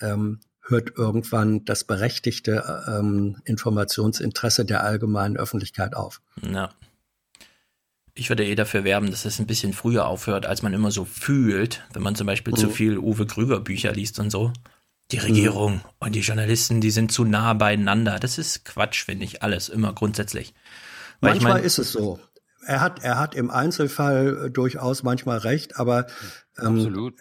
ähm, 0.02 0.40
hört 0.70 0.98
irgendwann 0.98 1.66
das 1.66 1.84
berechtigte 1.84 2.84
ähm, 2.88 3.38
Informationsinteresse 3.46 4.66
der 4.66 4.84
allgemeinen 4.84 5.38
Öffentlichkeit 5.38 5.96
auf. 5.96 6.22
Ja. 6.42 6.70
Ich 8.14 8.30
würde 8.30 8.46
eh 8.46 8.56
dafür 8.56 8.84
werben, 8.84 9.12
dass 9.12 9.26
es 9.26 9.40
ein 9.40 9.48
bisschen 9.48 9.74
früher 9.74 10.06
aufhört, 10.06 10.46
als 10.46 10.62
man 10.62 10.74
immer 10.74 10.92
so 10.92 11.06
fühlt, 11.06 11.84
wenn 11.94 12.04
man 12.04 12.16
zum 12.16 12.28
Beispiel 12.28 12.54
mhm. 12.54 12.58
zu 12.58 12.70
viel 12.70 12.98
Uwe 12.98 13.26
Grüber 13.26 13.60
Bücher 13.60 13.94
liest 13.94 14.20
und 14.20 14.30
so. 14.30 14.52
Die 15.12 15.18
Regierung 15.18 15.76
mhm. 15.76 15.82
und 16.00 16.16
die 16.16 16.20
Journalisten, 16.20 16.82
die 16.82 16.92
sind 16.92 17.12
zu 17.12 17.24
nah 17.24 17.54
beieinander. 17.54 18.20
Das 18.20 18.38
ist 18.38 18.66
Quatsch, 18.66 19.06
finde 19.06 19.26
ich, 19.26 19.42
alles, 19.42 19.70
immer 19.70 19.94
grundsätzlich. 19.94 20.54
Weil 21.20 21.32
manchmal 21.32 21.52
ich 21.52 21.58
mein, 21.58 21.64
ist 21.66 21.80
es 21.80 21.92
so. 21.92 22.20
Er 22.66 22.82
hat, 22.82 23.04
er 23.04 23.18
hat 23.18 23.34
im 23.34 23.50
Einzelfall 23.50 24.46
äh, 24.46 24.52
durchaus 24.52 25.02
manchmal 25.02 25.40
recht, 25.40 25.78
aber 25.78 26.06
ähm, 26.60 26.76
Absolut 26.76 27.16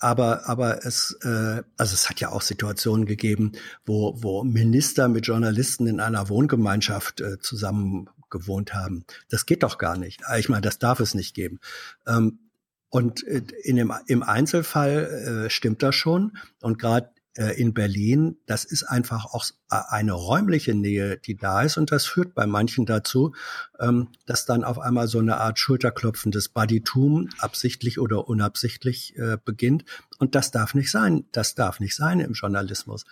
aber 0.00 0.48
aber 0.48 0.84
es 0.84 1.16
äh, 1.22 1.62
also 1.76 1.94
es 1.94 2.08
hat 2.08 2.20
ja 2.20 2.30
auch 2.30 2.42
Situationen 2.42 3.06
gegeben, 3.06 3.52
wo 3.84 4.14
wo 4.20 4.42
Minister 4.42 5.08
mit 5.08 5.26
Journalisten 5.26 5.86
in 5.86 6.00
einer 6.00 6.28
Wohngemeinschaft 6.28 7.20
äh, 7.20 7.38
zusammen 7.38 8.08
gewohnt 8.30 8.74
haben. 8.74 9.04
Das 9.28 9.46
geht 9.46 9.62
doch 9.62 9.78
gar 9.78 9.96
nicht. 9.96 10.22
Ich 10.38 10.48
meine, 10.48 10.62
das 10.62 10.78
darf 10.78 11.00
es 11.00 11.14
nicht 11.14 11.34
geben. 11.34 11.60
Ähm, 12.06 12.50
und 12.88 13.26
äh, 13.26 13.42
in 13.62 13.76
dem, 13.76 13.92
im 14.06 14.22
Einzelfall 14.22 15.46
äh, 15.46 15.50
stimmt 15.50 15.82
das 15.82 15.94
schon. 15.94 16.36
Und 16.60 16.78
gerade 16.78 17.10
in 17.34 17.74
Berlin, 17.74 18.38
das 18.46 18.64
ist 18.64 18.82
einfach 18.82 19.26
auch 19.26 19.44
eine 19.68 20.12
räumliche 20.12 20.74
Nähe, 20.74 21.16
die 21.16 21.36
da 21.36 21.62
ist. 21.62 21.76
Und 21.76 21.92
das 21.92 22.04
führt 22.04 22.34
bei 22.34 22.46
manchen 22.46 22.86
dazu, 22.86 23.34
ähm, 23.78 24.08
dass 24.26 24.46
dann 24.46 24.64
auf 24.64 24.78
einmal 24.78 25.06
so 25.06 25.20
eine 25.20 25.38
Art 25.38 25.58
schulterklopfendes 25.58 26.48
Buddytum 26.48 27.28
absichtlich 27.38 28.00
oder 28.00 28.28
unabsichtlich 28.28 29.16
äh, 29.16 29.38
beginnt. 29.44 29.84
Und 30.18 30.34
das 30.34 30.50
darf 30.50 30.74
nicht 30.74 30.90
sein. 30.90 31.24
Das 31.30 31.54
darf 31.54 31.78
nicht 31.78 31.94
sein 31.94 32.18
im 32.18 32.32
Journalismus. 32.32 33.04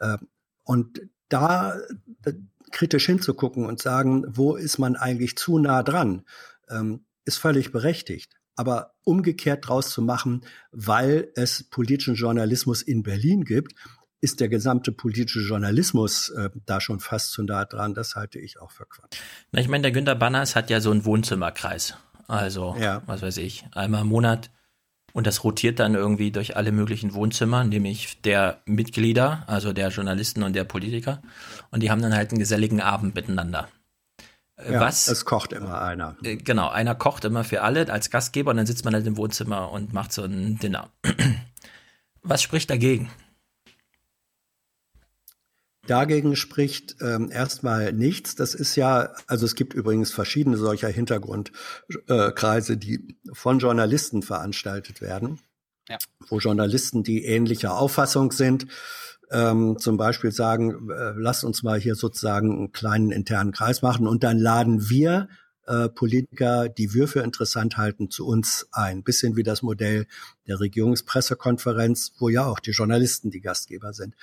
Ähm, 0.00 0.28
und 0.64 1.02
da 1.28 1.76
kritisch 2.72 3.06
hinzugucken 3.06 3.66
und 3.66 3.80
sagen, 3.80 4.24
wo 4.28 4.56
ist 4.56 4.78
man 4.78 4.96
eigentlich 4.96 5.36
zu 5.36 5.58
nah 5.58 5.82
dran, 5.82 6.24
ähm, 6.68 7.04
ist 7.24 7.38
völlig 7.38 7.72
berechtigt 7.72 8.35
aber 8.56 8.94
umgekehrt 9.04 9.68
draus 9.68 9.90
zu 9.90 10.02
machen, 10.02 10.42
weil 10.72 11.28
es 11.34 11.62
politischen 11.62 12.14
Journalismus 12.14 12.82
in 12.82 13.02
Berlin 13.02 13.44
gibt, 13.44 13.74
ist 14.20 14.40
der 14.40 14.48
gesamte 14.48 14.92
politische 14.92 15.40
Journalismus 15.40 16.30
äh, 16.30 16.50
da 16.64 16.80
schon 16.80 17.00
fast 17.00 17.30
zu 17.30 17.42
nah 17.42 17.64
dran. 17.64 17.94
Das 17.94 18.16
halte 18.16 18.38
ich 18.38 18.58
auch 18.60 18.70
für 18.70 18.86
Quatsch. 18.86 19.18
Na, 19.52 19.60
ich 19.60 19.68
meine, 19.68 19.82
der 19.82 19.92
Günter 19.92 20.14
Banners 20.14 20.56
hat 20.56 20.70
ja 20.70 20.80
so 20.80 20.90
einen 20.90 21.04
Wohnzimmerkreis. 21.04 21.94
Also, 22.26 22.74
ja. 22.80 23.02
was 23.06 23.22
weiß 23.22 23.36
ich, 23.36 23.66
einmal 23.72 24.00
im 24.02 24.08
Monat. 24.08 24.50
Und 25.12 25.26
das 25.26 25.44
rotiert 25.44 25.78
dann 25.78 25.94
irgendwie 25.94 26.30
durch 26.30 26.56
alle 26.56 26.72
möglichen 26.72 27.14
Wohnzimmer, 27.14 27.64
nämlich 27.64 28.20
der 28.22 28.60
Mitglieder, 28.66 29.44
also 29.46 29.72
der 29.72 29.88
Journalisten 29.88 30.42
und 30.42 30.54
der 30.54 30.64
Politiker. 30.64 31.22
Und 31.70 31.82
die 31.82 31.90
haben 31.90 32.02
dann 32.02 32.14
halt 32.14 32.30
einen 32.30 32.38
geselligen 32.38 32.80
Abend 32.80 33.14
miteinander. 33.14 33.68
Äh, 34.56 34.72
ja, 34.72 34.80
was? 34.80 35.08
Es 35.08 35.24
kocht 35.24 35.52
immer 35.52 35.80
einer. 35.82 36.16
Äh, 36.22 36.36
genau, 36.36 36.68
einer 36.68 36.94
kocht 36.94 37.24
immer 37.24 37.44
für 37.44 37.62
alle 37.62 37.90
als 37.92 38.10
Gastgeber 38.10 38.50
und 38.50 38.56
dann 38.56 38.66
sitzt 38.66 38.84
man 38.84 38.94
halt 38.94 39.06
im 39.06 39.16
Wohnzimmer 39.16 39.70
und 39.70 39.92
macht 39.92 40.12
so 40.12 40.22
ein 40.24 40.58
Dinner. 40.58 40.90
Was 42.22 42.42
spricht 42.42 42.70
dagegen? 42.70 43.10
Dagegen 45.86 46.34
spricht 46.34 46.96
ähm, 47.00 47.30
erstmal 47.30 47.92
nichts. 47.92 48.34
Das 48.34 48.54
ist 48.54 48.74
ja, 48.76 49.12
also 49.26 49.46
es 49.46 49.54
gibt 49.54 49.74
übrigens 49.74 50.10
verschiedene 50.10 50.56
solcher 50.56 50.88
Hintergrundkreise, 50.88 52.72
äh, 52.72 52.76
die 52.76 53.16
von 53.32 53.60
Journalisten 53.60 54.22
veranstaltet 54.22 55.00
werden, 55.00 55.40
ja. 55.88 55.98
wo 56.28 56.38
Journalisten, 56.38 57.04
die 57.04 57.24
ähnlicher 57.24 57.76
Auffassung 57.76 58.32
sind, 58.32 58.66
ähm, 59.30 59.76
zum 59.78 59.96
Beispiel 59.96 60.32
sagen, 60.32 60.90
äh, 60.90 61.12
lasst 61.16 61.44
uns 61.44 61.62
mal 61.62 61.78
hier 61.78 61.94
sozusagen 61.94 62.56
einen 62.56 62.72
kleinen 62.72 63.10
internen 63.10 63.52
Kreis 63.52 63.82
machen 63.82 64.06
und 64.06 64.22
dann 64.22 64.38
laden 64.38 64.88
wir 64.88 65.28
äh, 65.66 65.88
Politiker, 65.88 66.68
die 66.68 66.94
wir 66.94 67.08
für 67.08 67.20
interessant 67.20 67.76
halten, 67.76 68.10
zu 68.10 68.26
uns 68.26 68.68
ein. 68.70 69.02
Bisschen 69.02 69.36
wie 69.36 69.42
das 69.42 69.62
Modell 69.62 70.06
der 70.46 70.60
Regierungspressekonferenz, 70.60 72.12
wo 72.18 72.28
ja 72.28 72.46
auch 72.46 72.60
die 72.60 72.70
Journalisten 72.70 73.30
die 73.30 73.40
Gastgeber 73.40 73.92
sind. 73.92 74.14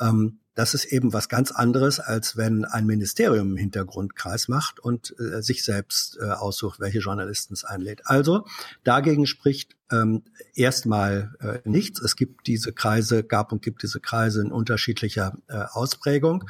Ähm, 0.00 0.40
das 0.56 0.72
ist 0.72 0.86
eben 0.86 1.12
was 1.12 1.28
ganz 1.28 1.52
anderes, 1.52 2.00
als 2.00 2.38
wenn 2.38 2.64
ein 2.64 2.86
Ministerium 2.86 3.50
im 3.50 3.56
Hintergrund 3.58 4.16
Kreis 4.16 4.48
macht 4.48 4.80
und 4.80 5.14
äh, 5.20 5.42
sich 5.42 5.62
selbst 5.62 6.18
äh, 6.18 6.30
aussucht, 6.30 6.80
welche 6.80 7.00
Journalisten 7.00 7.52
es 7.52 7.64
einlädt. 7.64 8.00
Also 8.06 8.46
dagegen 8.82 9.26
spricht 9.26 9.76
ähm, 9.92 10.24
erstmal 10.54 11.34
äh, 11.40 11.68
nichts. 11.68 12.00
Es 12.00 12.16
gibt 12.16 12.46
diese 12.46 12.72
Kreise, 12.72 13.22
gab 13.22 13.52
und 13.52 13.60
gibt 13.60 13.82
diese 13.82 14.00
Kreise 14.00 14.40
in 14.40 14.50
unterschiedlicher 14.50 15.36
äh, 15.48 15.58
Ausprägung. 15.72 16.48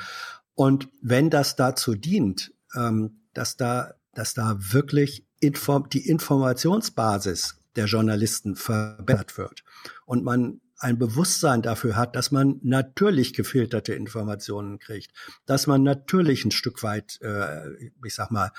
Und 0.55 0.89
wenn 1.03 1.29
das 1.29 1.57
dazu 1.57 1.97
dient, 1.97 2.53
ähm, 2.77 3.23
dass 3.35 3.57
da, 3.57 3.95
dass 4.15 4.35
da 4.35 4.57
wirklich 4.57 5.27
inform 5.41 5.89
die 5.91 6.09
Informationsbasis 6.09 7.57
der 7.75 7.87
Journalisten 7.87 8.55
verbessert 8.55 9.37
wird 9.37 9.65
und 10.07 10.23
man 10.23 10.61
ein 10.79 10.99
Bewusstsein 10.99 11.63
dafür 11.63 11.97
hat, 11.97 12.17
dass 12.17 12.31
man 12.31 12.61
natürlich 12.63 13.33
gefilterte 13.33 13.95
Informationen 13.95 14.79
kriegt, 14.79 15.13
dass 15.47 15.67
man 15.67 15.83
natürlich 15.83 16.45
ein 16.45 16.51
Stück 16.51 16.83
weit, 16.83 17.19
äh, 17.23 17.91
ich 18.05 18.15
sag 18.15 18.31
mal, 18.31 18.53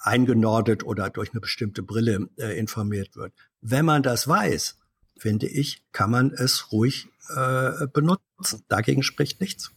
eingenordet 0.00 0.84
oder 0.84 1.10
durch 1.10 1.32
eine 1.32 1.40
bestimmte 1.40 1.82
Brille 1.82 2.28
äh, 2.36 2.58
informiert 2.58 3.16
wird. 3.16 3.32
Wenn 3.60 3.84
man 3.84 4.02
das 4.02 4.28
weiß, 4.28 4.76
finde 5.18 5.46
ich, 5.46 5.82
kann 5.92 6.10
man 6.10 6.32
es 6.32 6.72
ruhig 6.72 7.08
äh, 7.34 7.86
benutzen. 7.92 8.62
Dagegen 8.68 9.02
spricht 9.02 9.40
nichts. 9.40 9.72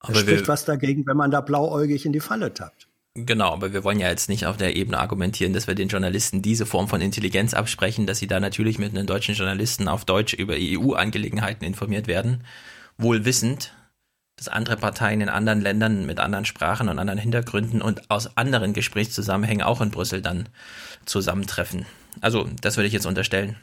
Aber 0.00 0.14
es 0.14 0.20
spricht 0.20 0.48
was 0.48 0.64
dagegen, 0.64 1.06
wenn 1.06 1.16
man 1.16 1.30
da 1.30 1.40
blauäugig 1.40 2.06
in 2.06 2.12
die 2.12 2.20
Falle 2.20 2.54
tappt. 2.54 2.87
Genau, 3.26 3.52
aber 3.52 3.72
wir 3.72 3.82
wollen 3.82 3.98
ja 3.98 4.08
jetzt 4.08 4.28
nicht 4.28 4.46
auf 4.46 4.56
der 4.56 4.76
Ebene 4.76 4.98
argumentieren, 4.98 5.52
dass 5.52 5.66
wir 5.66 5.74
den 5.74 5.88
Journalisten 5.88 6.40
diese 6.40 6.66
Form 6.66 6.86
von 6.86 7.00
Intelligenz 7.00 7.52
absprechen, 7.52 8.06
dass 8.06 8.18
sie 8.18 8.28
da 8.28 8.38
natürlich 8.38 8.78
mit 8.78 8.94
einem 8.94 9.06
deutschen 9.06 9.34
Journalisten 9.34 9.88
auf 9.88 10.04
Deutsch 10.04 10.34
über 10.34 10.54
EU-Angelegenheiten 10.56 11.64
informiert 11.64 12.06
werden, 12.06 12.44
wohl 12.96 13.24
wissend, 13.24 13.72
dass 14.36 14.46
andere 14.46 14.76
Parteien 14.76 15.20
in 15.20 15.28
anderen 15.28 15.60
Ländern 15.60 16.06
mit 16.06 16.20
anderen 16.20 16.44
Sprachen 16.44 16.88
und 16.88 17.00
anderen 17.00 17.18
Hintergründen 17.18 17.82
und 17.82 18.08
aus 18.08 18.36
anderen 18.36 18.72
Gesprächszusammenhängen 18.72 19.62
auch 19.62 19.80
in 19.80 19.90
Brüssel 19.90 20.22
dann 20.22 20.48
zusammentreffen. 21.04 21.86
Also, 22.20 22.48
das 22.60 22.76
würde 22.76 22.86
ich 22.86 22.92
jetzt 22.92 23.06
unterstellen. 23.06 23.56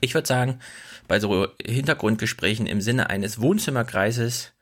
Ich 0.00 0.14
würde 0.14 0.26
sagen, 0.26 0.58
bei 1.06 1.20
so 1.20 1.46
Hintergrundgesprächen 1.64 2.66
im 2.66 2.80
Sinne 2.80 3.08
eines 3.08 3.40
Wohnzimmerkreises 3.40 4.52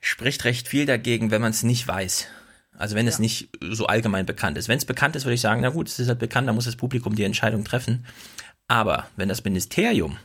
spricht 0.00 0.44
recht 0.44 0.68
viel 0.68 0.86
dagegen, 0.86 1.32
wenn 1.32 1.42
man 1.42 1.50
es 1.50 1.64
nicht 1.64 1.88
weiß. 1.88 2.28
Also 2.76 2.96
wenn 2.96 3.06
es 3.06 3.18
nicht 3.18 3.50
so 3.60 3.86
allgemein 3.86 4.26
bekannt 4.26 4.58
ist. 4.58 4.68
Wenn 4.68 4.78
es 4.78 4.84
bekannt 4.84 5.16
ist, 5.16 5.24
würde 5.24 5.34
ich 5.34 5.40
sagen, 5.40 5.60
na 5.60 5.70
gut, 5.70 5.88
es 5.88 5.98
ist 5.98 6.08
halt 6.08 6.18
bekannt, 6.18 6.48
dann 6.48 6.54
muss 6.54 6.64
das 6.64 6.76
Publikum 6.76 7.14
die 7.14 7.24
Entscheidung 7.24 7.64
treffen. 7.64 8.04
Aber 8.66 9.08
wenn 9.16 9.28
das 9.28 9.44
Ministerium, 9.44 10.16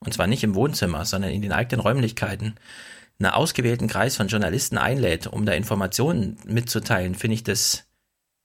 und 0.00 0.14
zwar 0.14 0.26
nicht 0.26 0.44
im 0.44 0.54
Wohnzimmer, 0.54 1.04
sondern 1.04 1.30
in 1.30 1.42
den 1.42 1.52
eigenen 1.52 1.80
Räumlichkeiten, 1.80 2.54
einen 3.18 3.32
ausgewählten 3.32 3.88
Kreis 3.88 4.16
von 4.16 4.28
Journalisten 4.28 4.78
einlädt, 4.78 5.26
um 5.26 5.44
da 5.44 5.52
Informationen 5.52 6.38
mitzuteilen, 6.46 7.14
finde 7.14 7.34
ich 7.34 7.44
das, 7.44 7.84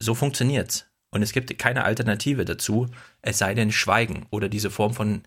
so 0.02 0.16
funktioniert's. 0.16 0.88
Und 1.12 1.22
es 1.22 1.32
gibt 1.32 1.58
keine 1.60 1.84
Alternative 1.84 2.44
dazu, 2.44 2.90
es 3.22 3.38
sei 3.38 3.54
denn 3.54 3.72
Schweigen 3.72 4.26
oder 4.32 4.50
diese 4.50 4.72
Form 4.72 4.96
von 4.96 5.22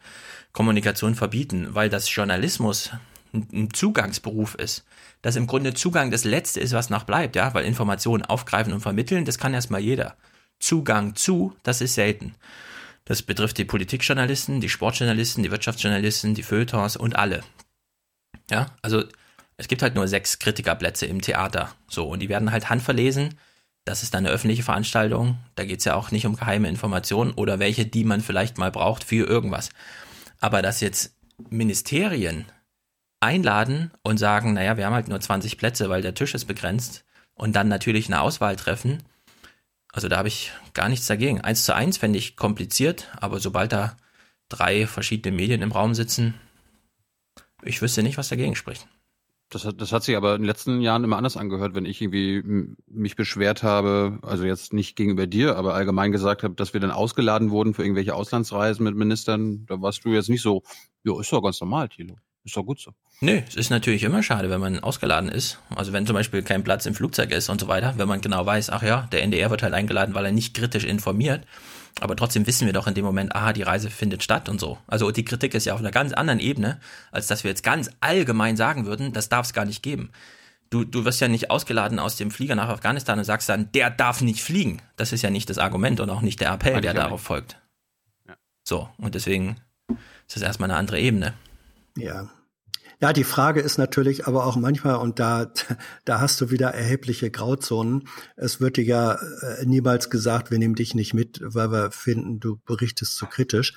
Kommunikation 0.53 1.15
verbieten, 1.15 1.69
weil 1.75 1.89
das 1.89 2.13
Journalismus 2.13 2.91
ein 3.33 3.73
Zugangsberuf 3.73 4.57
ist. 4.57 4.85
Dass 5.23 5.37
im 5.37 5.47
Grunde 5.47 5.75
Zugang 5.75 6.11
das 6.11 6.25
Letzte 6.25 6.61
ist, 6.61 6.73
was 6.73 6.91
noch 6.91 7.05
bleibt, 7.05 7.37
ja, 7.37 7.53
weil 7.55 7.65
Informationen 7.65 8.25
aufgreifen 8.25 8.73
und 8.73 8.81
vermitteln, 8.81 9.25
das 9.25 9.39
kann 9.39 9.55
erstmal 9.55 9.81
jeder. 9.81 10.17
Zugang 10.59 11.15
zu, 11.15 11.55
das 11.63 11.81
ist 11.81 11.95
selten. 11.95 12.35
Das 13.05 13.23
betrifft 13.23 13.59
die 13.59 13.65
Politikjournalisten, 13.65 14.61
die 14.61 14.69
Sportjournalisten, 14.69 15.43
die 15.43 15.51
Wirtschaftsjournalisten, 15.51 16.35
die 16.35 16.43
Feuilletons 16.43 16.97
und 16.97 17.17
alle. 17.17 17.43
Ja, 18.51 18.75
also 18.83 19.05
es 19.57 19.69
gibt 19.69 19.83
halt 19.83 19.95
nur 19.95 20.09
sechs 20.09 20.39
Kritikerplätze 20.39 21.07
im 21.07 21.23
Theater. 21.23 21.73
So, 21.89 22.09
und 22.09 22.21
die 22.21 22.29
werden 22.29 22.53
halt 22.53 22.69
handverlesen. 22.69 23.39
Das 23.85 24.03
ist 24.03 24.13
dann 24.13 24.27
eine 24.27 24.35
öffentliche 24.35 24.65
Veranstaltung. 24.65 25.39
Da 25.55 25.65
geht 25.65 25.79
es 25.79 25.85
ja 25.85 25.95
auch 25.95 26.11
nicht 26.11 26.27
um 26.27 26.37
geheime 26.37 26.69
Informationen 26.69 27.33
oder 27.33 27.59
welche, 27.59 27.87
die 27.87 28.05
man 28.05 28.21
vielleicht 28.21 28.59
mal 28.59 28.73
braucht 28.73 29.05
für 29.05 29.27
irgendwas. 29.27 29.71
Aber 30.41 30.61
dass 30.61 30.81
jetzt 30.81 31.15
Ministerien 31.49 32.47
einladen 33.21 33.91
und 34.03 34.19
sagen, 34.19 34.55
naja, 34.55 34.77
wir 34.77 34.87
haben 34.87 34.95
halt 34.95 35.09
nur 35.09 35.21
20 35.21 35.59
Plätze, 35.59 35.89
weil 35.89 36.03
der 36.03 36.15
Tisch 36.15 36.35
ist 36.35 36.45
begrenzt 36.45 37.05
und 37.35 37.57
dann 37.57 37.69
natürlich 37.69 38.07
eine 38.07 38.21
Auswahl 38.21 38.57
treffen. 38.57 39.03
Also 39.93 40.09
da 40.09 40.19
habe 40.19 40.29
ich 40.29 40.53
gar 40.75 40.89
nichts 40.89 41.07
dagegen. 41.07 41.41
Eins 41.41 41.65
zu 41.65 41.75
eins 41.75 41.97
fände 41.97 42.19
ich 42.19 42.37
kompliziert, 42.37 43.09
aber 43.19 43.41
sobald 43.41 43.73
da 43.73 43.97
drei 44.49 44.87
verschiedene 44.87 45.35
Medien 45.35 45.63
im 45.63 45.73
Raum 45.73 45.95
sitzen, 45.95 46.35
ich 47.63 47.81
wüsste 47.83 48.03
nicht, 48.03 48.19
was 48.19 48.29
dagegen 48.29 48.55
spricht. 48.55 48.87
Das 49.49 49.65
hat, 49.65 49.81
das 49.81 49.93
hat 49.93 50.03
sich 50.03 50.17
aber 50.17 50.35
in 50.35 50.43
den 50.43 50.47
letzten 50.47 50.81
Jahren 50.81 51.05
immer 51.05 51.17
anders 51.17 51.37
angehört, 51.37 51.77
wenn 51.77 51.85
ich 51.85 52.03
irgendwie 52.03 52.75
mich 52.89 53.15
beschwert 53.15 53.63
habe, 53.63 54.19
also 54.23 54.45
jetzt 54.45 54.73
nicht 54.73 54.97
gegenüber 54.97 55.29
dir, 55.29 55.57
aber 55.57 55.75
allgemein 55.75 56.11
gesagt 56.11 56.43
habe, 56.43 56.55
dass 56.57 56.75
wir 56.75 56.81
dann 56.81 56.91
ausgeladen 56.91 57.51
wurden 57.51 57.73
für 57.73 57.83
irgendwelche 57.83 58.15
Auslandsreisen 58.15 58.83
mit 58.83 58.97
Ministern. 58.97 59.65
Da 59.67 59.81
warst 59.81 60.05
du 60.05 60.11
jetzt 60.11 60.29
nicht 60.29 60.43
so, 60.43 60.63
ja, 61.05 61.19
ist 61.21 61.33
doch 61.33 61.43
ganz 61.43 61.61
normal, 61.61 61.89
Thilo. 61.89 62.17
Ist 62.47 62.57
doch 62.57 62.63
gut 62.63 62.79
so. 62.79 62.93
Nö, 63.21 63.43
es 63.49 63.57
ist 63.57 63.71
natürlich 63.71 64.05
immer 64.05 64.23
schade, 64.23 64.49
wenn 64.51 64.61
man 64.61 64.79
ausgeladen 64.79 65.29
ist. 65.29 65.59
Also 65.75 65.93
wenn 65.93 66.07
zum 66.07 66.15
Beispiel 66.15 66.43
kein 66.45 66.63
Platz 66.63 66.87
im 66.87 66.95
Flugzeug 66.95 67.33
ist 67.33 67.49
und 67.49 67.61
so 67.61 67.67
weiter, 67.67 67.95
wenn 67.97 68.07
man 68.07 68.21
genau 68.21 68.47
weiß, 68.47 68.71
ach 68.71 68.85
ja, 68.85 69.09
der 69.11 69.25
NDR 69.25 69.51
wird 69.51 69.65
halt 69.65 69.75
eingeladen, 69.75 70.15
weil 70.15 70.27
er 70.27 70.31
nicht 70.31 70.55
kritisch 70.55 70.85
informiert. 70.85 71.45
Aber 71.99 72.15
trotzdem 72.15 72.47
wissen 72.47 72.67
wir 72.67 72.73
doch 72.73 72.87
in 72.87 72.95
dem 72.95 73.05
Moment, 73.05 73.35
aha, 73.35 73.53
die 73.53 73.63
Reise 73.63 73.91
findet 73.91 74.23
statt 74.23 74.49
und 74.49 74.61
so. 74.61 74.79
Also 74.87 75.11
die 75.11 75.25
Kritik 75.25 75.55
ist 75.55 75.65
ja 75.65 75.75
auf 75.75 75.81
einer 75.81 75.91
ganz 75.91 76.13
anderen 76.13 76.39
Ebene, 76.39 76.79
als 77.11 77.27
dass 77.27 77.43
wir 77.43 77.51
jetzt 77.51 77.65
ganz 77.65 77.91
allgemein 77.99 78.57
sagen 78.57 78.87
würden, 78.87 79.13
das 79.13 79.29
darf 79.29 79.47
es 79.47 79.53
gar 79.53 79.65
nicht 79.65 79.83
geben. 79.83 80.13
Du, 80.71 80.85
du 80.85 81.05
wirst 81.05 81.21
ja 81.21 81.27
nicht 81.27 81.51
ausgeladen 81.51 81.99
aus 81.99 82.15
dem 82.15 82.31
Flieger 82.31 82.55
nach 82.55 82.69
Afghanistan 82.69 83.19
und 83.19 83.25
sagst 83.25 83.49
dann, 83.49 83.73
der 83.73 83.91
darf 83.91 84.21
nicht 84.21 84.41
fliegen. 84.41 84.83
Das 84.95 85.13
ist 85.13 85.23
ja 85.23 85.31
nicht 85.31 85.51
das 85.51 85.59
Argument 85.59 85.99
und 85.99 86.11
auch 86.11 86.21
nicht 86.21 86.41
der 86.41 86.53
Appell, 86.53 86.81
der 86.81 86.95
darauf 86.95 87.23
folgt. 87.23 87.61
Ja. 88.29 88.37
So, 88.63 88.89
und 88.99 89.17
deswegen 89.17 89.57
ist 90.29 90.37
das 90.37 90.43
erstmal 90.43 90.71
eine 90.71 90.79
andere 90.79 91.01
Ebene. 91.01 91.35
Ja. 91.97 92.29
Ja, 92.99 93.13
die 93.13 93.25
Frage 93.25 93.61
ist 93.61 93.77
natürlich 93.77 94.27
aber 94.27 94.47
auch 94.47 94.57
manchmal, 94.57 94.97
und 94.97 95.19
da, 95.19 95.53
da 96.07 96.21
hast 96.21 96.41
du 96.41 96.51
wieder 96.51 96.71
erhebliche 96.71 97.31
Grauzonen. 97.31 98.09
Es 98.37 98.61
wird 98.61 98.79
dir 98.79 98.85
ja 98.85 99.13
äh, 99.13 99.67
niemals 99.67 100.09
gesagt, 100.09 100.51
wir 100.51 100.59
nehmen 100.59 100.75
dich 100.75 100.95
nicht 100.95 101.13
mit, 101.13 101.41
weil 101.43 101.71
wir 101.71 101.91
finden, 101.91 102.41
du 102.41 102.57
berichtest 102.65 103.17
zu 103.17 103.27
kritisch, 103.27 103.75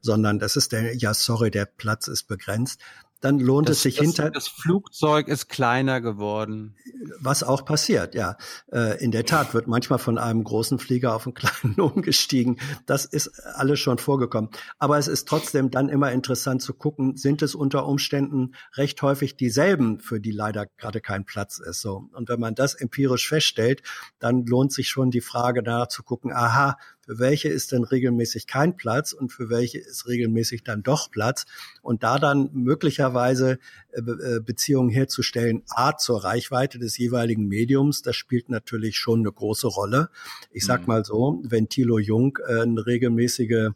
sondern 0.00 0.38
das 0.38 0.54
ist 0.54 0.70
der, 0.70 0.96
ja, 0.96 1.14
sorry, 1.14 1.50
der 1.50 1.64
Platz 1.64 2.06
ist 2.06 2.28
begrenzt 2.28 2.80
dann 3.20 3.38
lohnt 3.38 3.68
das, 3.68 3.78
es 3.78 3.82
sich 3.82 3.96
das, 3.96 4.06
hinter. 4.06 4.30
Das 4.30 4.48
Flugzeug 4.48 5.28
ist 5.28 5.48
kleiner 5.48 6.00
geworden. 6.00 6.76
Was 7.20 7.42
auch 7.42 7.64
passiert, 7.64 8.14
ja. 8.14 8.36
Äh, 8.72 9.02
in 9.02 9.10
der 9.10 9.26
Tat 9.26 9.52
wird 9.52 9.66
manchmal 9.66 9.98
von 9.98 10.18
einem 10.18 10.42
großen 10.42 10.78
Flieger 10.78 11.14
auf 11.14 11.26
einen 11.26 11.34
kleinen 11.34 11.74
umgestiegen. 11.80 12.58
Das 12.86 13.04
ist 13.04 13.28
alles 13.54 13.78
schon 13.78 13.98
vorgekommen. 13.98 14.50
Aber 14.78 14.98
es 14.98 15.08
ist 15.08 15.28
trotzdem 15.28 15.70
dann 15.70 15.88
immer 15.88 16.12
interessant 16.12 16.62
zu 16.62 16.72
gucken, 16.72 17.16
sind 17.16 17.42
es 17.42 17.54
unter 17.54 17.86
Umständen 17.86 18.54
recht 18.74 19.00
häufig 19.02 19.36
dieselben, 19.36 20.00
für 20.00 20.20
die 20.20 20.32
leider 20.32 20.66
gerade 20.78 21.00
kein 21.00 21.24
Platz 21.24 21.58
ist. 21.58 21.80
So. 21.80 22.08
Und 22.12 22.28
wenn 22.28 22.40
man 22.40 22.54
das 22.54 22.74
empirisch 22.74 23.28
feststellt, 23.28 23.82
dann 24.18 24.46
lohnt 24.46 24.72
sich 24.72 24.88
schon 24.88 25.10
die 25.10 25.20
Frage 25.20 25.62
danach 25.62 25.88
zu 25.88 26.02
gucken, 26.02 26.32
aha, 26.32 26.78
für 27.10 27.18
welche 27.18 27.48
ist 27.48 27.72
denn 27.72 27.82
regelmäßig 27.82 28.46
kein 28.46 28.76
Platz 28.76 29.12
und 29.12 29.32
für 29.32 29.50
welche 29.50 29.78
ist 29.78 30.06
regelmäßig 30.06 30.62
dann 30.62 30.84
doch 30.84 31.10
Platz 31.10 31.44
und 31.82 32.04
da 32.04 32.20
dann 32.20 32.50
möglicherweise 32.52 33.58
äh, 33.90 33.98
äh, 33.98 34.40
Beziehungen 34.40 34.90
herzustellen, 34.90 35.64
a 35.70 35.96
zur 35.96 36.22
Reichweite 36.22 36.78
des 36.78 36.96
jeweiligen 36.98 37.48
Mediums, 37.48 38.02
das 38.02 38.14
spielt 38.14 38.48
natürlich 38.48 38.96
schon 38.96 39.20
eine 39.20 39.32
große 39.32 39.66
Rolle. 39.66 40.10
Ich 40.52 40.64
sag 40.64 40.82
mhm. 40.82 40.86
mal 40.86 41.04
so, 41.04 41.42
wenn 41.42 41.68
Thilo 41.68 41.98
Jung 41.98 42.38
äh, 42.46 42.60
eine 42.60 42.86
regelmäßige 42.86 43.70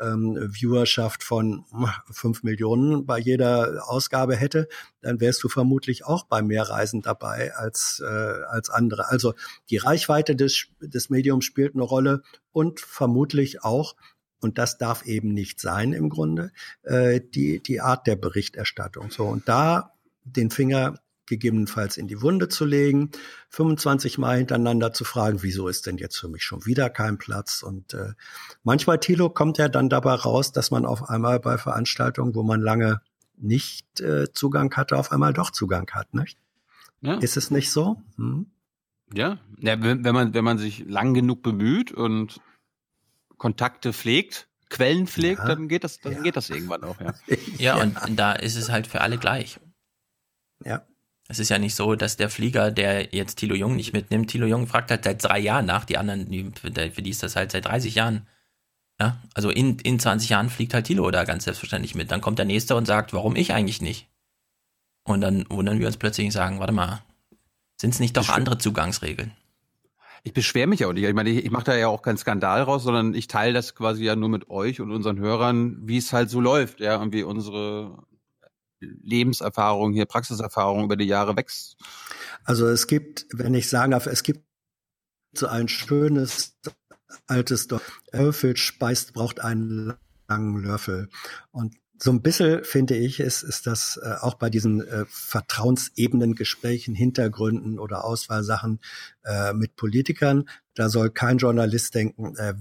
ähm, 0.00 0.50
Viewerschaft 0.52 1.22
von 1.22 1.64
fünf 2.10 2.42
Millionen 2.42 3.06
bei 3.06 3.18
jeder 3.18 3.88
Ausgabe 3.88 4.36
hätte, 4.36 4.68
dann 5.00 5.20
wärst 5.20 5.42
du 5.42 5.48
vermutlich 5.48 6.04
auch 6.04 6.24
bei 6.24 6.42
mehr 6.42 6.68
Reisen 6.68 7.02
dabei 7.02 7.54
als, 7.54 8.02
äh, 8.04 8.06
als 8.48 8.70
andere. 8.70 9.08
Also 9.08 9.34
die 9.70 9.76
Reichweite 9.76 10.36
des, 10.36 10.66
des 10.80 11.10
Mediums 11.10 11.44
spielt 11.44 11.74
eine 11.74 11.84
Rolle 11.84 12.22
und 12.52 12.80
vermutlich 12.80 13.62
auch, 13.62 13.96
und 14.40 14.58
das 14.58 14.78
darf 14.78 15.06
eben 15.06 15.32
nicht 15.32 15.60
sein 15.60 15.92
im 15.92 16.10
Grunde, 16.10 16.52
äh, 16.82 17.20
die, 17.20 17.62
die 17.62 17.80
Art 17.80 18.06
der 18.06 18.16
Berichterstattung. 18.16 19.10
So, 19.10 19.24
und 19.24 19.48
da 19.48 19.94
den 20.24 20.50
Finger 20.50 20.98
gegebenenfalls 21.26 21.96
in 21.96 22.08
die 22.08 22.20
Wunde 22.20 22.48
zu 22.48 22.64
legen, 22.64 23.10
25 23.50 24.18
Mal 24.18 24.38
hintereinander 24.38 24.92
zu 24.92 25.04
fragen, 25.04 25.42
wieso 25.42 25.68
ist 25.68 25.86
denn 25.86 25.98
jetzt 25.98 26.16
für 26.16 26.28
mich 26.28 26.44
schon 26.44 26.66
wieder 26.66 26.90
kein 26.90 27.18
Platz? 27.18 27.62
Und 27.62 27.94
äh, 27.94 28.12
manchmal, 28.62 29.00
Thilo, 29.00 29.30
kommt 29.30 29.58
ja 29.58 29.68
dann 29.68 29.88
dabei 29.88 30.14
raus, 30.14 30.52
dass 30.52 30.70
man 30.70 30.84
auf 30.84 31.08
einmal 31.08 31.40
bei 31.40 31.58
Veranstaltungen, 31.58 32.34
wo 32.34 32.42
man 32.42 32.60
lange 32.60 33.00
nicht 33.36 34.00
äh, 34.00 34.32
Zugang 34.32 34.74
hatte, 34.74 34.96
auf 34.96 35.12
einmal 35.12 35.32
doch 35.32 35.50
Zugang 35.50 35.90
hat, 35.92 36.14
nicht? 36.14 36.38
Ja. 37.00 37.14
Ist 37.14 37.36
es 37.36 37.50
nicht 37.50 37.70
so? 37.70 38.02
Hm? 38.16 38.46
Ja, 39.12 39.38
ja 39.58 39.82
wenn, 39.82 40.04
wenn, 40.04 40.14
man, 40.14 40.34
wenn 40.34 40.44
man 40.44 40.58
sich 40.58 40.84
lang 40.86 41.14
genug 41.14 41.42
bemüht 41.42 41.92
und 41.92 42.40
Kontakte 43.36 43.92
pflegt, 43.92 44.48
Quellen 44.70 45.06
pflegt, 45.06 45.40
ja. 45.40 45.48
dann 45.48 45.68
geht 45.68 45.84
das, 45.84 46.00
dann 46.00 46.14
ja. 46.14 46.22
geht 46.22 46.36
das 46.36 46.50
irgendwann 46.50 46.82
auch, 46.84 46.98
ja. 47.00 47.14
ja, 47.58 47.82
und 47.82 48.16
da 48.16 48.32
ist 48.32 48.56
es 48.56 48.70
halt 48.70 48.86
für 48.86 49.02
alle 49.02 49.18
gleich. 49.18 49.60
Ja. 50.64 50.86
Es 51.28 51.38
ist 51.38 51.48
ja 51.48 51.58
nicht 51.58 51.74
so, 51.74 51.94
dass 51.94 52.16
der 52.16 52.28
Flieger, 52.28 52.70
der 52.70 53.14
jetzt 53.14 53.36
Thilo 53.36 53.54
Jung 53.54 53.76
nicht 53.76 53.92
mitnimmt, 53.92 54.30
Thilo 54.30 54.46
Jung 54.46 54.66
fragt 54.66 54.90
halt 54.90 55.04
seit 55.04 55.24
drei 55.24 55.38
Jahren 55.38 55.64
nach, 55.64 55.84
die 55.84 55.96
anderen, 55.96 56.30
die, 56.30 56.50
für 56.54 56.70
die 56.70 57.10
ist 57.10 57.22
das 57.22 57.34
halt 57.34 57.52
seit 57.52 57.64
30 57.64 57.94
Jahren. 57.94 58.26
Ja, 59.00 59.20
also 59.34 59.50
in, 59.50 59.78
in 59.80 59.98
20 59.98 60.28
Jahren 60.28 60.50
fliegt 60.50 60.74
halt 60.74 60.86
Thilo 60.86 61.10
da 61.10 61.24
ganz 61.24 61.44
selbstverständlich 61.44 61.94
mit. 61.94 62.10
Dann 62.10 62.20
kommt 62.20 62.38
der 62.38 62.46
Nächste 62.46 62.76
und 62.76 62.86
sagt, 62.86 63.12
warum 63.12 63.36
ich 63.36 63.52
eigentlich 63.52 63.80
nicht? 63.80 64.08
Und 65.04 65.20
dann 65.20 65.46
wundern 65.48 65.80
wir 65.80 65.86
uns 65.86 65.96
plötzlich 65.96 66.26
und 66.26 66.32
sagen, 66.32 66.60
warte 66.60 66.72
mal, 66.72 67.02
sind 67.80 67.94
es 67.94 68.00
nicht 68.00 68.16
doch 68.16 68.28
andere 68.28 68.58
Zugangsregeln? 68.58 69.32
Ich 70.22 70.32
beschwere 70.32 70.66
mich 70.66 70.84
auch 70.84 70.92
nicht. 70.92 71.04
Ich 71.04 71.14
meine, 71.14 71.30
ich, 71.30 71.44
ich 71.44 71.50
mache 71.50 71.64
da 71.64 71.76
ja 71.76 71.88
auch 71.88 72.02
keinen 72.02 72.16
Skandal 72.16 72.62
raus, 72.62 72.82
sondern 72.82 73.14
ich 73.14 73.28
teile 73.28 73.52
das 73.52 73.74
quasi 73.74 74.04
ja 74.04 74.16
nur 74.16 74.30
mit 74.30 74.48
euch 74.48 74.80
und 74.80 74.90
unseren 74.90 75.18
Hörern, 75.18 75.78
wie 75.82 75.98
es 75.98 76.12
halt 76.12 76.30
so 76.30 76.40
läuft, 76.40 76.80
ja, 76.80 76.96
und 76.96 77.12
wie 77.12 77.22
unsere 77.22 77.98
Lebenserfahrung, 79.02 79.92
hier 79.92 80.06
Praxiserfahrung 80.06 80.84
über 80.84 80.96
die 80.96 81.06
Jahre 81.06 81.36
wächst? 81.36 81.76
Also 82.44 82.66
es 82.66 82.86
gibt, 82.86 83.26
wenn 83.32 83.54
ich 83.54 83.68
sagen 83.68 83.92
darf, 83.92 84.06
es 84.06 84.22
gibt 84.22 84.44
so 85.34 85.46
ein 85.46 85.68
schönes 85.68 86.56
altes 87.26 87.68
Dorf. 87.68 88.00
Löffel 88.12 88.56
speist, 88.56 89.14
braucht 89.14 89.40
einen 89.40 89.94
langen 90.28 90.62
Löffel. 90.62 91.08
Und 91.50 91.74
so 91.98 92.10
ein 92.10 92.22
bisschen 92.22 92.64
finde 92.64 92.96
ich, 92.96 93.20
ist, 93.20 93.42
ist 93.42 93.66
das 93.66 94.00
äh, 94.02 94.14
auch 94.20 94.34
bei 94.34 94.50
diesen 94.50 94.86
äh, 94.86 95.04
Vertrauensebenen, 95.08 96.34
Gesprächen, 96.34 96.94
Hintergründen 96.94 97.78
oder 97.78 98.04
Auswahlsachen 98.04 98.80
äh, 99.24 99.52
mit 99.52 99.76
Politikern. 99.76 100.48
Da 100.74 100.88
soll 100.88 101.10
kein 101.10 101.38
Journalist 101.38 101.94
denken, 101.94 102.34
er 102.36 102.56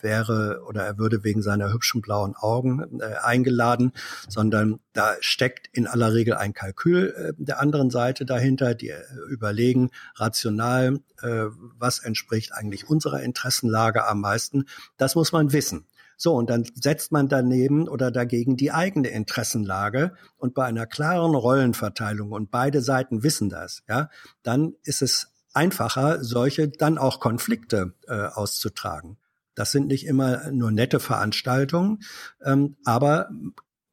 wäre 0.00 0.62
oder 0.66 0.82
er 0.84 0.98
würde 0.98 1.24
wegen 1.24 1.42
seiner 1.42 1.72
hübschen 1.72 2.00
blauen 2.00 2.34
Augen 2.34 3.00
äh, 3.00 3.16
eingeladen, 3.22 3.92
sondern 4.28 4.80
da 4.92 5.14
steckt 5.20 5.68
in 5.72 5.86
aller 5.86 6.12
Regel 6.12 6.34
ein 6.34 6.54
Kalkül 6.54 7.14
äh, 7.16 7.32
der 7.36 7.60
anderen 7.60 7.90
Seite 7.90 8.24
dahinter, 8.24 8.74
die 8.74 8.90
äh, 8.90 9.02
überlegen 9.28 9.90
rational, 10.16 11.00
äh, 11.22 11.46
was 11.78 11.98
entspricht 11.98 12.52
eigentlich 12.52 12.88
unserer 12.88 13.22
Interessenlage 13.22 14.06
am 14.06 14.20
meisten. 14.20 14.64
Das 14.96 15.14
muss 15.14 15.32
man 15.32 15.52
wissen. 15.52 15.86
So, 16.16 16.34
und 16.34 16.50
dann 16.50 16.64
setzt 16.74 17.12
man 17.12 17.28
daneben 17.28 17.88
oder 17.88 18.10
dagegen 18.10 18.56
die 18.56 18.72
eigene 18.72 19.08
Interessenlage 19.08 20.14
und 20.36 20.54
bei 20.54 20.64
einer 20.64 20.86
klaren 20.86 21.34
Rollenverteilung 21.34 22.32
und 22.32 22.50
beide 22.50 22.80
Seiten 22.82 23.22
wissen 23.22 23.48
das, 23.48 23.82
ja, 23.88 24.08
dann 24.42 24.74
ist 24.84 25.02
es 25.02 25.32
einfacher, 25.52 26.22
solche 26.22 26.68
dann 26.68 26.98
auch 26.98 27.20
Konflikte 27.20 27.94
äh, 28.06 28.26
auszutragen. 28.26 29.18
Das 29.54 29.70
sind 29.70 29.86
nicht 29.86 30.06
immer 30.06 30.50
nur 30.50 30.70
nette 30.72 30.98
Veranstaltungen, 30.98 32.02
ähm, 32.44 32.76
aber 32.84 33.30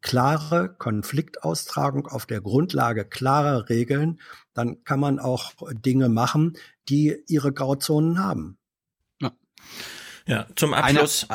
klare 0.01 0.74
Konfliktaustragung 0.78 2.07
auf 2.07 2.26
der 2.26 2.41
Grundlage 2.41 3.05
klarer 3.05 3.69
Regeln, 3.69 4.19
dann 4.53 4.84
kann 4.84 4.99
man 4.99 5.19
auch 5.19 5.53
Dinge 5.72 6.09
machen, 6.09 6.57
die 6.89 7.24
ihre 7.28 7.53
Grauzonen 7.53 8.19
haben. 8.19 8.57
Ja, 9.22 9.32
zum 10.55 10.74
Eine- 10.74 11.01
Abschluss. 11.01 11.28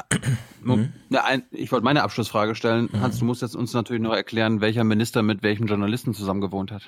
Mo- 0.62 0.86
Ja, 1.10 1.24
ein, 1.24 1.42
ich 1.50 1.70
wollte 1.72 1.84
meine 1.84 2.02
Abschlussfrage 2.02 2.54
stellen. 2.54 2.88
Hans, 3.00 3.18
du 3.18 3.24
musst 3.24 3.42
jetzt 3.42 3.56
uns 3.56 3.72
natürlich 3.72 4.02
noch 4.02 4.14
erklären, 4.14 4.60
welcher 4.60 4.84
Minister 4.84 5.22
mit 5.22 5.42
welchem 5.42 5.66
Journalisten 5.66 6.14
zusammen 6.14 6.40
gewohnt 6.40 6.70
hat. 6.72 6.82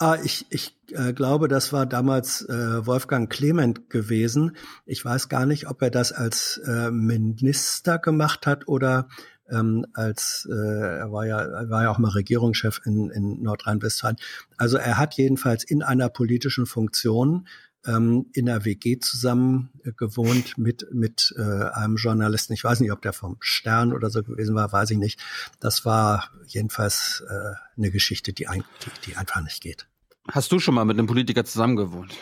Ah, 0.00 0.16
ich 0.22 0.46
ich 0.50 0.76
äh, 0.92 1.12
glaube, 1.12 1.48
das 1.48 1.72
war 1.72 1.84
damals 1.84 2.42
äh, 2.48 2.86
Wolfgang 2.86 3.28
Clement 3.28 3.90
gewesen. 3.90 4.56
Ich 4.86 5.04
weiß 5.04 5.28
gar 5.28 5.44
nicht, 5.44 5.68
ob 5.68 5.82
er 5.82 5.90
das 5.90 6.12
als 6.12 6.58
äh, 6.64 6.90
Minister 6.92 7.98
gemacht 7.98 8.46
hat 8.46 8.68
oder 8.68 9.08
ähm, 9.50 9.86
als 9.94 10.46
äh, 10.48 10.98
er 10.98 11.10
war 11.10 11.26
ja 11.26 11.38
er 11.40 11.68
war 11.68 11.82
ja 11.82 11.90
auch 11.90 11.98
mal 11.98 12.10
Regierungschef 12.10 12.80
in, 12.84 13.10
in 13.10 13.42
Nordrhein-Westfalen. 13.42 14.18
Also 14.56 14.76
er 14.76 14.98
hat 14.98 15.14
jedenfalls 15.14 15.64
in 15.64 15.82
einer 15.82 16.08
politischen 16.10 16.66
Funktion 16.66 17.48
ähm, 17.86 18.26
in 18.32 18.46
der 18.46 18.64
WG 18.64 18.98
zusammen 18.98 19.70
äh, 19.84 19.92
gewohnt 19.92 20.58
mit 20.58 20.86
mit 20.92 21.34
äh, 21.36 21.42
einem 21.42 21.96
Journalisten. 21.96 22.52
Ich 22.52 22.64
weiß 22.64 22.80
nicht, 22.80 22.92
ob 22.92 23.02
der 23.02 23.12
vom 23.12 23.36
Stern 23.40 23.92
oder 23.92 24.10
so 24.10 24.22
gewesen 24.22 24.54
war, 24.54 24.72
weiß 24.72 24.90
ich 24.90 24.98
nicht. 24.98 25.20
Das 25.60 25.84
war 25.84 26.30
jedenfalls 26.46 27.22
äh, 27.28 27.54
eine 27.76 27.90
Geschichte, 27.90 28.32
die, 28.32 28.48
ein, 28.48 28.64
die, 28.84 29.10
die 29.10 29.16
einfach 29.16 29.42
nicht 29.42 29.62
geht. 29.62 29.86
Hast 30.30 30.52
du 30.52 30.58
schon 30.58 30.74
mal 30.74 30.84
mit 30.84 30.98
einem 30.98 31.06
Politiker 31.06 31.44
zusammen 31.44 31.76
gewohnt? 31.76 32.14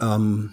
Ähm, 0.00 0.52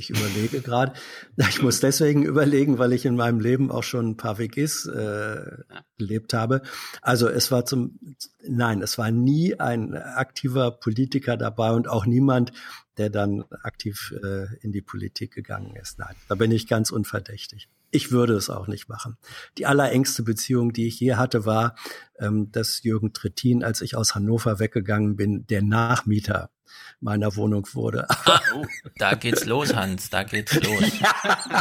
ich 0.00 0.10
überlege 0.10 0.60
gerade. 0.60 0.92
Ich 1.50 1.62
muss 1.62 1.80
deswegen 1.80 2.22
überlegen, 2.22 2.78
weil 2.78 2.92
ich 2.92 3.04
in 3.04 3.16
meinem 3.16 3.40
Leben 3.40 3.70
auch 3.70 3.82
schon 3.82 4.10
ein 4.10 4.16
paar 4.16 4.38
WGs 4.38 4.86
äh, 4.86 5.58
gelebt 5.98 6.34
habe. 6.34 6.62
Also 7.02 7.28
es 7.28 7.50
war 7.50 7.64
zum, 7.64 7.98
nein, 8.46 8.82
es 8.82 8.98
war 8.98 9.10
nie 9.10 9.58
ein 9.58 9.94
aktiver 9.94 10.70
Politiker 10.70 11.36
dabei 11.36 11.72
und 11.72 11.88
auch 11.88 12.06
niemand, 12.06 12.52
der 12.96 13.10
dann 13.10 13.44
aktiv 13.62 14.14
äh, 14.22 14.46
in 14.60 14.72
die 14.72 14.82
Politik 14.82 15.32
gegangen 15.32 15.76
ist. 15.76 15.98
Nein, 15.98 16.14
da 16.28 16.34
bin 16.34 16.50
ich 16.50 16.66
ganz 16.66 16.90
unverdächtig. 16.90 17.68
Ich 17.90 18.12
würde 18.12 18.34
es 18.34 18.50
auch 18.50 18.68
nicht 18.68 18.88
machen. 18.88 19.16
Die 19.58 19.66
allerengste 19.66 20.22
Beziehung, 20.22 20.72
die 20.72 20.86
ich 20.86 21.00
je 21.00 21.14
hatte, 21.14 21.44
war, 21.44 21.74
ähm, 22.18 22.52
dass 22.52 22.82
Jürgen 22.82 23.12
Trittin, 23.12 23.64
als 23.64 23.80
ich 23.80 23.96
aus 23.96 24.14
Hannover 24.14 24.58
weggegangen 24.58 25.16
bin, 25.16 25.46
der 25.46 25.62
Nachmieter 25.62 26.50
meiner 27.00 27.34
Wohnung 27.36 27.66
wurde. 27.74 28.06
Oh, 28.54 28.64
da 28.98 29.14
geht's 29.14 29.44
los, 29.46 29.74
Hans, 29.74 30.10
da 30.10 30.22
geht's 30.22 30.54
los. 30.62 30.82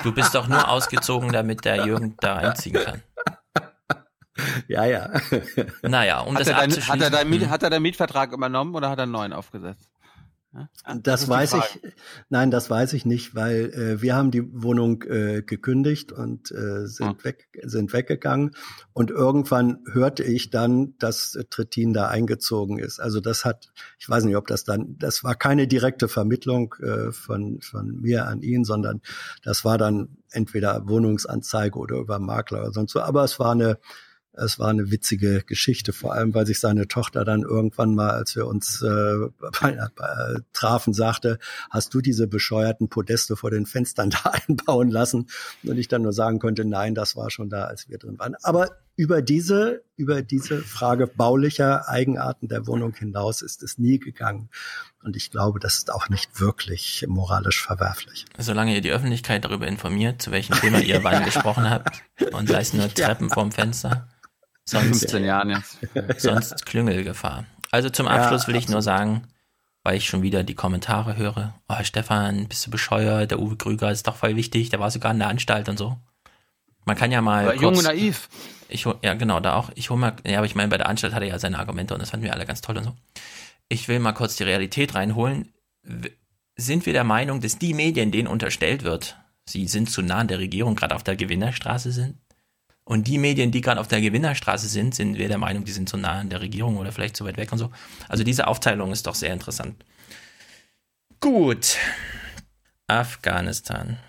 Du 0.04 0.12
bist 0.14 0.34
doch 0.36 0.48
nur 0.48 0.68
ausgezogen, 0.70 1.32
damit 1.32 1.66
der 1.66 1.86
Jürgen 1.86 2.16
da 2.20 2.36
einziehen 2.38 2.74
kann. 2.84 3.04
Ja, 4.68 4.86
ja. 4.86 5.10
Naja, 5.82 6.20
um 6.22 6.34
hat, 6.34 6.42
das 6.42 6.48
er 6.48 6.56
dein, 6.56 6.70
abzuschließen. 6.70 6.94
hat, 6.94 7.02
er 7.02 7.10
dein, 7.10 7.30
Miet- 7.30 7.42
Hm. 7.42 7.50
hat 7.50 7.64
er 7.64 7.70
deinen 7.70 7.82
Mietvertrag 7.82 8.32
übernommen 8.32 8.74
oder 8.74 8.90
hat 8.90 8.98
er 9.00 9.04
einen 9.04 9.12
neuen 9.12 9.34
aufgesetzt? 9.34 9.90
Ja? 10.54 10.70
Das, 11.04 11.22
ist 11.22 11.28
die 11.28 11.32
weiß 11.32 11.54
ich, 11.54 11.94
nein, 12.30 12.50
das 12.50 12.70
weiß 12.70 12.94
ich 12.94 13.06
nicht, 13.06 13.36
weil 13.36 13.72
äh, 13.72 14.02
wir 14.02 14.16
haben 14.16 14.32
die 14.32 14.44
Wohnung 14.64 15.04
äh, 15.04 15.44
gekündigt 15.44 16.12
und 16.12 16.52
äh, 16.52 16.88
sind 16.88 17.24
weg, 17.24 17.50
sind 17.64 17.94
weggegangen 17.94 18.52
und 18.94 19.12
irgendwann 19.12 19.84
hörte 19.92 20.24
ich 20.24 20.50
dann, 20.50 20.98
dass 20.98 21.36
äh, 21.36 21.46
Trittin 21.50 21.94
da 21.94 22.08
eingezogen 22.08 22.80
ist. 22.80 23.00
Also 23.00 23.20
das 23.20 23.46
hat, 23.46 23.72
ich 24.00 24.10
weiß 24.10 24.24
nicht, 24.24 24.38
ob 24.38 24.48
das 24.48 24.64
dann, 24.64 24.98
das 24.98 25.24
war 25.24 25.36
keine 25.36 25.68
direkte 25.68 26.08
Vermittlung 26.08 26.74
äh, 26.82 27.12
von 27.12 27.62
von 27.62 28.02
mir 28.02 28.26
an 28.28 28.42
ihn, 28.42 28.64
sondern 28.64 29.02
das 29.44 29.64
war 29.66 29.78
dann 29.78 30.18
entweder 30.32 30.88
Wohnungsanzeige 30.88 31.78
oder 31.78 31.98
über 31.98 32.20
Makler 32.20 32.62
oder 32.62 32.74
sonst 32.74 32.94
so. 32.94 33.02
Aber 33.02 33.24
es 33.24 33.40
war 33.40 33.52
eine 33.52 33.78
es 34.40 34.60
war 34.60 34.70
eine 34.70 34.92
witzige 34.92 35.44
Geschichte, 35.44 35.94
vor 35.94 36.14
allem 36.14 36.34
weil 36.34 36.46
sich 36.46 36.60
seine 36.60 36.88
Tochter 36.88 37.26
dann 37.26 37.42
irgendwann 37.42 37.96
mal, 37.96 38.12
als 38.12 38.36
wir 38.36 38.48
uns 38.48 38.82
äh, 38.82 38.88
bei, 39.62 39.78
bei, 39.96 40.36
trafen, 40.54 40.94
sagte, 40.94 41.40
hast 41.70 41.94
du 41.94 42.02
diese 42.02 42.28
bescheuerten 42.28 42.90
Podeste 42.90 43.36
vor 43.36 43.52
den 43.52 43.66
Fenstern 43.66 44.10
da 44.24 44.32
einbauen 44.48 44.90
lassen? 44.90 45.28
Und 45.64 45.78
ich 45.78 45.88
dann 45.88 46.04
nur 46.04 46.14
sagen 46.14 46.40
konnte, 46.40 46.66
nein, 46.66 46.96
das 46.96 47.16
war 47.16 47.30
schon 47.30 47.50
da, 47.50 47.66
als 47.66 47.90
wir 47.90 47.98
drin 47.98 48.18
waren. 48.20 48.36
Aber 48.42 48.70
über 48.96 49.22
diese, 49.22 49.82
über 49.96 50.22
diese 50.22 50.62
Frage 50.62 51.08
baulicher 51.08 51.88
Eigenarten 51.88 52.50
der 52.50 52.68
Wohnung 52.68 52.94
hinaus 52.94 53.42
ist 53.42 53.64
es 53.64 53.78
nie 53.78 53.98
gegangen. 53.98 54.50
Und 55.02 55.16
ich 55.16 55.32
glaube, 55.32 55.62
das 55.62 55.76
ist 55.76 55.94
auch 55.94 56.10
nicht 56.10 56.42
wirklich 56.42 57.06
moralisch 57.08 57.64
verwerflich. 57.64 58.26
Solange 58.38 58.76
ihr 58.76 58.82
die 58.82 58.92
Öffentlichkeit 58.92 59.46
darüber 59.46 59.68
informiert, 59.68 60.22
zu 60.22 60.32
welchem 60.32 60.56
Thema 60.56 60.82
ihr 60.82 61.02
wann 61.06 61.24
gesprochen 61.26 61.70
habt, 61.70 62.04
und 62.34 62.50
sei 62.50 62.60
es 62.60 62.74
nur 62.74 62.94
Treppen 62.94 63.30
vorm 63.30 63.54
Fenster, 63.54 64.10
sonst, 64.70 65.00
15 65.00 65.26
Jahren 65.26 65.50
jetzt. 65.50 65.80
sonst 66.18 66.66
Klüngelgefahr. 66.66 67.46
Also 67.72 67.90
zum 67.90 68.08
Abschluss 68.08 68.48
will 68.48 68.56
ich 68.56 68.70
nur 68.70 68.82
sagen, 68.82 69.28
weil 69.84 69.98
ich 69.98 70.08
schon 70.08 70.22
wieder 70.22 70.44
die 70.44 70.56
Kommentare 70.56 71.18
höre, 71.18 71.54
oh 71.68 71.84
Stefan, 71.84 72.48
bist 72.48 72.66
du 72.66 72.72
bescheuert, 72.72 73.32
der 73.32 73.40
Uwe 73.40 73.56
Krüger 73.56 73.92
ist 73.92 74.08
doch 74.08 74.16
voll 74.16 74.36
wichtig, 74.36 74.70
der 74.70 74.80
war 74.80 74.92
sogar 74.92 75.12
in 75.12 75.20
der 75.20 75.30
Anstalt 75.30 75.70
und 75.70 75.78
so. 75.78 75.98
Man 76.86 76.96
kann 76.96 77.12
ja 77.12 77.22
mal. 77.22 77.46
War 77.46 77.56
jung 77.56 77.78
und 77.78 77.84
naiv. 77.84 78.30
Ich, 78.68 78.86
ja, 79.02 79.14
genau, 79.14 79.40
da 79.40 79.56
auch. 79.56 79.70
Ich 79.76 79.90
hol 79.90 79.98
mal, 79.98 80.16
ja, 80.26 80.38
aber 80.38 80.46
ich 80.46 80.56
meine, 80.56 80.70
bei 80.70 80.78
der 80.78 80.88
Anstalt 80.88 81.14
hat 81.14 81.22
er 81.22 81.28
ja 81.28 81.40
seine 81.40 81.60
Argumente 81.60 81.94
und 81.94 82.02
das 82.02 82.12
fanden 82.12 82.26
wir 82.26 82.34
alle 82.34 82.46
ganz 82.46 82.62
toll 82.62 82.78
und 82.78 82.84
so. 82.84 82.96
Ich 83.68 83.88
will 83.88 84.00
mal 84.00 84.14
kurz 84.14 84.36
die 84.36 84.44
Realität 84.44 84.96
reinholen. 84.96 85.54
Sind 86.56 86.86
wir 86.86 86.94
der 86.94 87.04
Meinung, 87.04 87.42
dass 87.42 87.58
die 87.58 87.74
Medien, 87.74 88.12
denen 88.12 88.28
unterstellt 88.28 88.84
wird, 88.84 89.18
sie 89.46 89.68
sind 89.68 89.90
zu 89.90 90.02
nah 90.02 90.18
an 90.18 90.28
der 90.28 90.40
Regierung, 90.40 90.76
gerade 90.76 90.96
auf 90.96 91.04
der 91.04 91.16
Gewinnerstraße 91.16 91.92
sind? 91.92 92.18
Und 92.90 93.08
die 93.08 93.20
Medien, 93.20 93.52
die 93.52 93.62
gerade 93.62 93.80
auf 93.80 93.88
der 93.88 94.02
Gewinnerstraße 94.02 94.68
sind, 94.68 94.96
sind 94.96 95.20
wir 95.20 95.28
der 95.28 95.38
Meinung, 95.38 95.64
die 95.64 95.72
sind 95.72 95.88
zu 95.88 95.96
nah 95.96 96.22
an 96.22 96.30
der 96.30 96.42
Regierung 96.42 96.78
oder 96.78 96.92
vielleicht 96.92 97.16
zu 97.16 97.24
weit 97.24 97.38
weg 97.38 97.52
und 97.52 97.60
so. 97.60 97.70
Also 98.08 98.24
diese 98.24 98.48
Aufteilung 98.48 98.92
ist 98.92 99.06
doch 99.06 99.14
sehr 99.14 99.32
interessant. 99.32 99.86
Gut. 101.20 101.78
Afghanistan. 102.88 104.00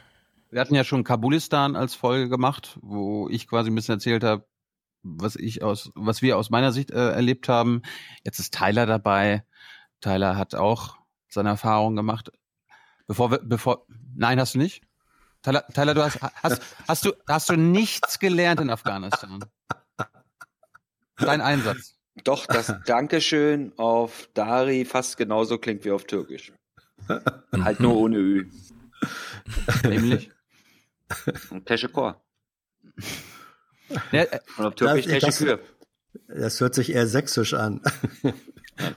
Wir 0.49 0.63
hatten 0.63 0.75
ja 0.75 0.85
schon 0.85 1.05
Kabulistan 1.05 1.77
als 1.77 1.95
Folge 1.95 2.31
gemacht, 2.31 2.79
wo 2.81 3.29
ich 3.29 3.49
quasi 3.49 3.71
ein 3.71 3.75
bisschen 3.75 3.97
erzählt 3.97 4.25
habe, 4.25 4.47
was 5.03 5.37
ich 5.37 5.63
aus, 5.63 5.91
was 5.95 6.23
wir 6.23 6.39
aus 6.39 6.49
meiner 6.49 6.73
Sicht 6.73 6.91
äh, 6.91 7.11
erlebt 7.11 7.51
haben. 7.51 7.83
Jetzt 8.25 8.39
ist 8.39 8.55
Tyler 8.55 8.87
dabei. 8.87 9.45
Tyler 10.01 10.39
hat 10.39 10.55
auch 10.55 10.97
seine 11.29 11.51
Erfahrungen 11.51 11.97
gemacht. 11.97 12.33
Bevor 13.07 13.31
wir, 13.31 13.41
bevor, 13.43 13.85
nein, 14.15 14.41
hast 14.41 14.55
du 14.55 14.59
nicht? 14.59 14.81
Tyler, 15.43 15.67
Tyler 15.69 15.95
du 15.95 16.03
hast, 16.03 16.19
hast, 16.43 16.63
hast 16.89 17.05
du, 17.05 17.13
hast 17.27 17.49
du 17.49 17.57
nichts 17.57 18.19
gelernt 18.19 18.61
in 18.61 18.71
Afghanistan? 18.71 19.45
Dein 21.17 21.41
Einsatz. 21.41 21.95
Doch, 22.25 22.47
das 22.47 22.73
Dankeschön 22.87 23.73
auf 23.79 24.29
Dari 24.35 24.85
fast 24.85 25.17
genauso 25.17 25.59
klingt 25.59 25.85
wie 25.85 25.93
auf 25.93 26.05
Türkisch. 26.05 26.53
halt 27.53 27.81
nur 27.81 27.97
ohne 27.97 28.17
Ü. 28.19 28.51
Nämlich? 29.85 30.31
Und 31.51 31.67
Teşekkür. 31.67 32.21
Ja, 34.13 34.23
äh, 34.23 34.39
Und 34.59 34.67
auf 34.67 34.75
Türkisch 34.75 35.07
Das- 35.07 35.39
das- 36.29 36.61
hört 36.61 36.75
sich 36.75 36.93
eher 36.93 37.07
sächsisch 37.07 37.55
an. 37.55 37.81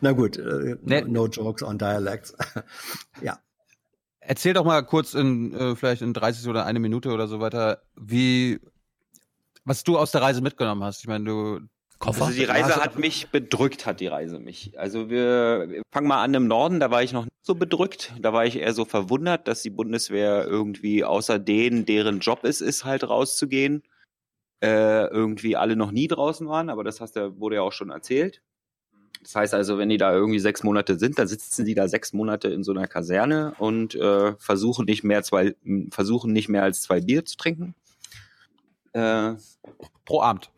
Na 0.01 0.11
gut, 0.11 0.37
äh, 0.37 0.75
Ne- 0.81 1.05
no 1.07 1.27
jokes 1.27 1.63
on 1.63 1.77
dialects. 1.77 2.35
ja. 3.21 3.39
Erzähl 4.25 4.53
doch 4.53 4.65
mal 4.65 4.81
kurz 4.83 5.13
in 5.13 5.53
äh, 5.53 5.75
vielleicht 5.75 6.01
in 6.01 6.13
30 6.13 6.47
oder 6.47 6.65
eine 6.65 6.79
Minute 6.79 7.11
oder 7.11 7.27
so 7.27 7.39
weiter, 7.39 7.81
wie 7.95 8.59
was 9.65 9.83
du 9.83 9.97
aus 9.97 10.11
der 10.11 10.21
Reise 10.21 10.41
mitgenommen 10.41 10.83
hast. 10.83 11.01
Ich 11.01 11.07
meine, 11.07 11.25
du 11.25 11.59
Koffer? 11.99 12.25
Also 12.25 12.37
die 12.37 12.43
Reise 12.43 12.73
du- 12.73 12.81
hat 12.81 12.99
mich 12.99 13.29
bedrückt, 13.29 13.85
hat 13.85 14.01
die 14.01 14.07
Reise 14.07 14.39
mich. 14.39 14.77
Also 14.77 15.09
wir 15.09 15.81
fangen 15.93 16.07
mal 16.07 16.21
an 16.21 16.33
im 16.33 16.47
Norden, 16.47 16.79
da 16.81 16.91
war 16.91 17.01
ich 17.01 17.13
noch 17.13 17.23
nicht 17.23 17.33
so 17.41 17.55
bedrückt. 17.55 18.13
Da 18.19 18.33
war 18.33 18.45
ich 18.45 18.57
eher 18.57 18.73
so 18.73 18.83
verwundert, 18.83 19.47
dass 19.47 19.61
die 19.61 19.69
Bundeswehr 19.69 20.45
irgendwie 20.45 21.05
außer 21.05 21.39
denen, 21.39 21.85
deren 21.85 22.19
Job 22.19 22.43
es 22.43 22.59
ist, 22.59 22.83
halt 22.83 23.07
rauszugehen, 23.07 23.83
äh, 24.61 25.05
irgendwie 25.07 25.55
alle 25.55 25.77
noch 25.77 25.91
nie 25.91 26.07
draußen 26.09 26.47
waren. 26.47 26.69
Aber 26.69 26.83
das 26.83 26.99
hast 26.99 27.15
ja, 27.15 27.37
wurde 27.39 27.55
ja 27.55 27.61
auch 27.61 27.71
schon 27.71 27.89
erzählt. 27.89 28.41
Das 29.23 29.35
heißt 29.35 29.53
also, 29.53 29.77
wenn 29.77 29.89
die 29.89 29.97
da 29.97 30.13
irgendwie 30.13 30.39
sechs 30.39 30.63
Monate 30.63 30.99
sind, 30.99 31.17
dann 31.17 31.27
sitzen 31.27 31.65
die 31.65 31.75
da 31.75 31.87
sechs 31.87 32.13
Monate 32.13 32.49
in 32.49 32.63
so 32.63 32.71
einer 32.71 32.87
Kaserne 32.87 33.53
und 33.57 33.95
äh, 33.95 34.33
versuchen 34.37 34.85
nicht 34.85 35.03
mehr 35.03 35.23
zwei, 35.23 35.55
versuchen 35.89 36.33
nicht 36.33 36.49
mehr 36.49 36.63
als 36.63 36.81
zwei 36.81 37.01
Bier 37.01 37.25
zu 37.25 37.37
trinken. 37.37 37.75
Äh, 38.93 39.33
pro 40.05 40.21
Abend. 40.21 40.51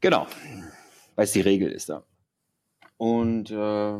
Genau, 0.00 0.26
weil 1.14 1.24
es 1.24 1.32
die 1.32 1.40
Regel 1.40 1.70
ist 1.70 1.88
da. 1.88 2.04
Und 2.96 3.50
äh, 3.50 3.98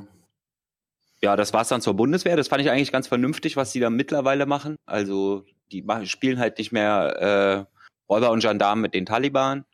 ja, 1.22 1.36
das 1.36 1.53
war's 1.53 1.68
dann 1.68 1.80
zur 1.80 1.94
Bundeswehr. 1.94 2.36
Das 2.36 2.49
fand 2.49 2.62
ich 2.62 2.70
eigentlich 2.70 2.92
ganz 2.92 3.09
vernünftig, 3.09 3.57
was 3.57 3.72
die 3.72 3.80
da 3.80 3.90
mittlerweile 3.90 4.47
machen. 4.47 4.76
Also 4.86 5.44
die 5.72 5.82
machen, 5.82 6.07
spielen 6.07 6.38
halt 6.38 6.59
nicht 6.59 6.72
mehr 6.72 7.66
äh, 7.68 8.12
Räuber 8.12 8.30
und 8.30 8.40
Gendarmen 8.40 8.82
mit 8.82 8.94
den 8.94 9.07
Taliban, 9.07 9.64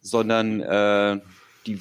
sondern 0.00 0.60
äh, 0.60 1.20
die 1.66 1.78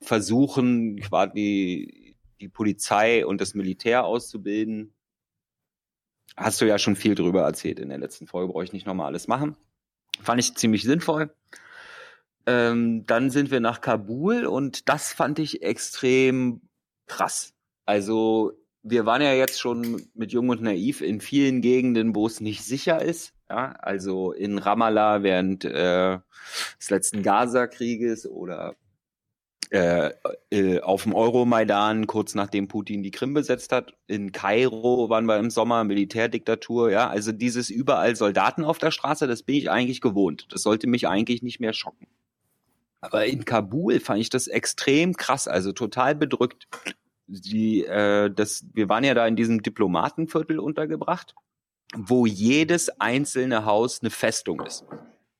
versuchen 0.00 1.00
quasi 1.00 2.16
die 2.40 2.48
Polizei 2.48 3.26
und 3.26 3.40
das 3.40 3.54
Militär 3.54 4.04
auszubilden. 4.04 4.94
Hast 6.36 6.60
du 6.60 6.66
ja 6.66 6.78
schon 6.78 6.96
viel 6.96 7.14
drüber 7.14 7.42
erzählt 7.42 7.80
in 7.80 7.88
der 7.88 7.98
letzten 7.98 8.26
Folge, 8.26 8.52
brauche 8.52 8.64
ich 8.64 8.72
nicht 8.72 8.86
nochmal 8.86 9.06
alles 9.06 9.26
machen. 9.26 9.56
Fand 10.22 10.40
ich 10.40 10.54
ziemlich 10.54 10.84
sinnvoll. 10.84 11.34
Ähm, 12.46 13.04
dann 13.06 13.30
sind 13.30 13.50
wir 13.50 13.60
nach 13.60 13.80
Kabul 13.80 14.46
und 14.46 14.88
das 14.88 15.12
fand 15.12 15.38
ich 15.38 15.62
extrem 15.62 16.62
krass. 17.06 17.54
Also 17.84 18.52
wir 18.82 19.04
waren 19.06 19.22
ja 19.22 19.32
jetzt 19.34 19.60
schon 19.60 20.08
mit 20.14 20.32
Jung 20.32 20.48
und 20.48 20.62
Naiv 20.62 21.00
in 21.00 21.20
vielen 21.20 21.60
Gegenden, 21.60 22.14
wo 22.14 22.26
es 22.26 22.40
nicht 22.40 22.64
sicher 22.64 23.02
ist. 23.02 23.34
Ja, 23.50 23.72
also 23.72 24.32
in 24.32 24.58
Ramallah 24.58 25.22
während 25.22 25.64
äh, 25.64 26.18
des 26.78 26.90
letzten 26.90 27.22
Gaza-Krieges 27.22 28.28
oder 28.28 28.76
äh, 29.70 30.12
äh, 30.50 30.80
auf 30.80 31.02
dem 31.02 31.14
Euromaidan, 31.14 32.06
kurz 32.06 32.34
nachdem 32.34 32.68
Putin 32.68 33.02
die 33.02 33.10
Krim 33.10 33.34
besetzt 33.34 33.72
hat. 33.72 33.94
In 34.06 34.32
Kairo 34.32 35.10
waren 35.10 35.26
wir 35.26 35.38
im 35.38 35.50
Sommer, 35.50 35.84
Militärdiktatur, 35.84 36.90
ja. 36.90 37.08
Also 37.08 37.32
dieses 37.32 37.68
überall 37.68 38.16
Soldaten 38.16 38.64
auf 38.64 38.78
der 38.78 38.90
Straße, 38.90 39.26
das 39.26 39.42
bin 39.42 39.56
ich 39.56 39.70
eigentlich 39.70 40.00
gewohnt. 40.00 40.46
Das 40.50 40.62
sollte 40.62 40.86
mich 40.86 41.06
eigentlich 41.08 41.42
nicht 41.42 41.60
mehr 41.60 41.72
schocken. 41.72 42.06
Aber 43.00 43.26
in 43.26 43.44
Kabul 43.44 44.00
fand 44.00 44.20
ich 44.20 44.30
das 44.30 44.46
extrem 44.48 45.14
krass, 45.14 45.46
also 45.46 45.72
total 45.72 46.14
bedrückt. 46.14 46.66
Die, 47.26 47.84
äh, 47.84 48.30
das, 48.30 48.64
wir 48.72 48.88
waren 48.88 49.04
ja 49.04 49.14
da 49.14 49.26
in 49.26 49.36
diesem 49.36 49.62
Diplomatenviertel 49.62 50.58
untergebracht, 50.58 51.34
wo 51.94 52.26
jedes 52.26 52.88
einzelne 53.00 53.64
Haus 53.64 54.00
eine 54.00 54.10
Festung 54.10 54.60
ist. 54.60 54.84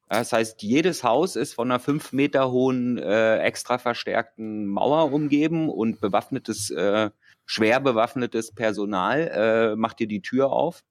Das 0.09 0.33
heißt, 0.33 0.63
jedes 0.63 1.05
Haus 1.05 1.37
ist 1.37 1.55
von 1.55 1.71
einer 1.71 1.81
fünf 1.81 2.13
Meter 2.13 2.51
hohen, 2.51 2.99
äh, 2.99 3.39
extra 3.39 3.79
verstärkten 3.79 4.67
Mauer 4.67 5.13
umgeben 5.13 5.69
und 5.69 6.01
bewaffnetes, 6.01 6.71
äh, 6.71 7.11
schwer 7.45 7.81
bewaffnetes 7.81 8.53
Personal 8.53 9.29
äh, 9.29 9.77
macht 9.77 9.99
dir 9.99 10.07
die 10.07 10.23
Tür 10.23 10.51
auf. 10.51 10.83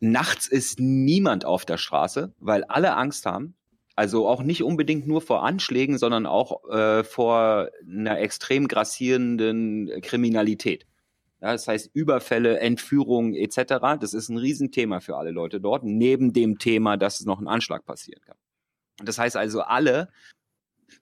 Nachts 0.00 0.46
ist 0.46 0.80
niemand 0.80 1.44
auf 1.44 1.64
der 1.64 1.76
Straße, 1.76 2.32
weil 2.38 2.64
alle 2.64 2.96
Angst 2.96 3.26
haben. 3.26 3.54
Also 3.94 4.26
auch 4.26 4.42
nicht 4.42 4.62
unbedingt 4.62 5.06
nur 5.06 5.20
vor 5.20 5.44
Anschlägen, 5.44 5.98
sondern 5.98 6.26
auch 6.26 6.68
äh, 6.70 7.04
vor 7.04 7.68
einer 7.86 8.18
extrem 8.18 8.66
grassierenden 8.66 10.00
Kriminalität. 10.00 10.86
Ja, 11.42 11.50
das 11.50 11.66
heißt 11.66 11.90
Überfälle, 11.92 12.60
Entführungen 12.60 13.34
etc. 13.34 13.98
Das 14.00 14.14
ist 14.14 14.28
ein 14.28 14.38
Riesenthema 14.38 15.00
für 15.00 15.16
alle 15.16 15.32
Leute 15.32 15.60
dort, 15.60 15.82
neben 15.82 16.32
dem 16.32 16.58
Thema, 16.58 16.96
dass 16.96 17.24
noch 17.24 17.40
ein 17.40 17.48
Anschlag 17.48 17.84
passieren 17.84 18.22
kann. 18.24 18.36
Das 19.04 19.18
heißt 19.18 19.36
also 19.36 19.62
alle, 19.62 20.08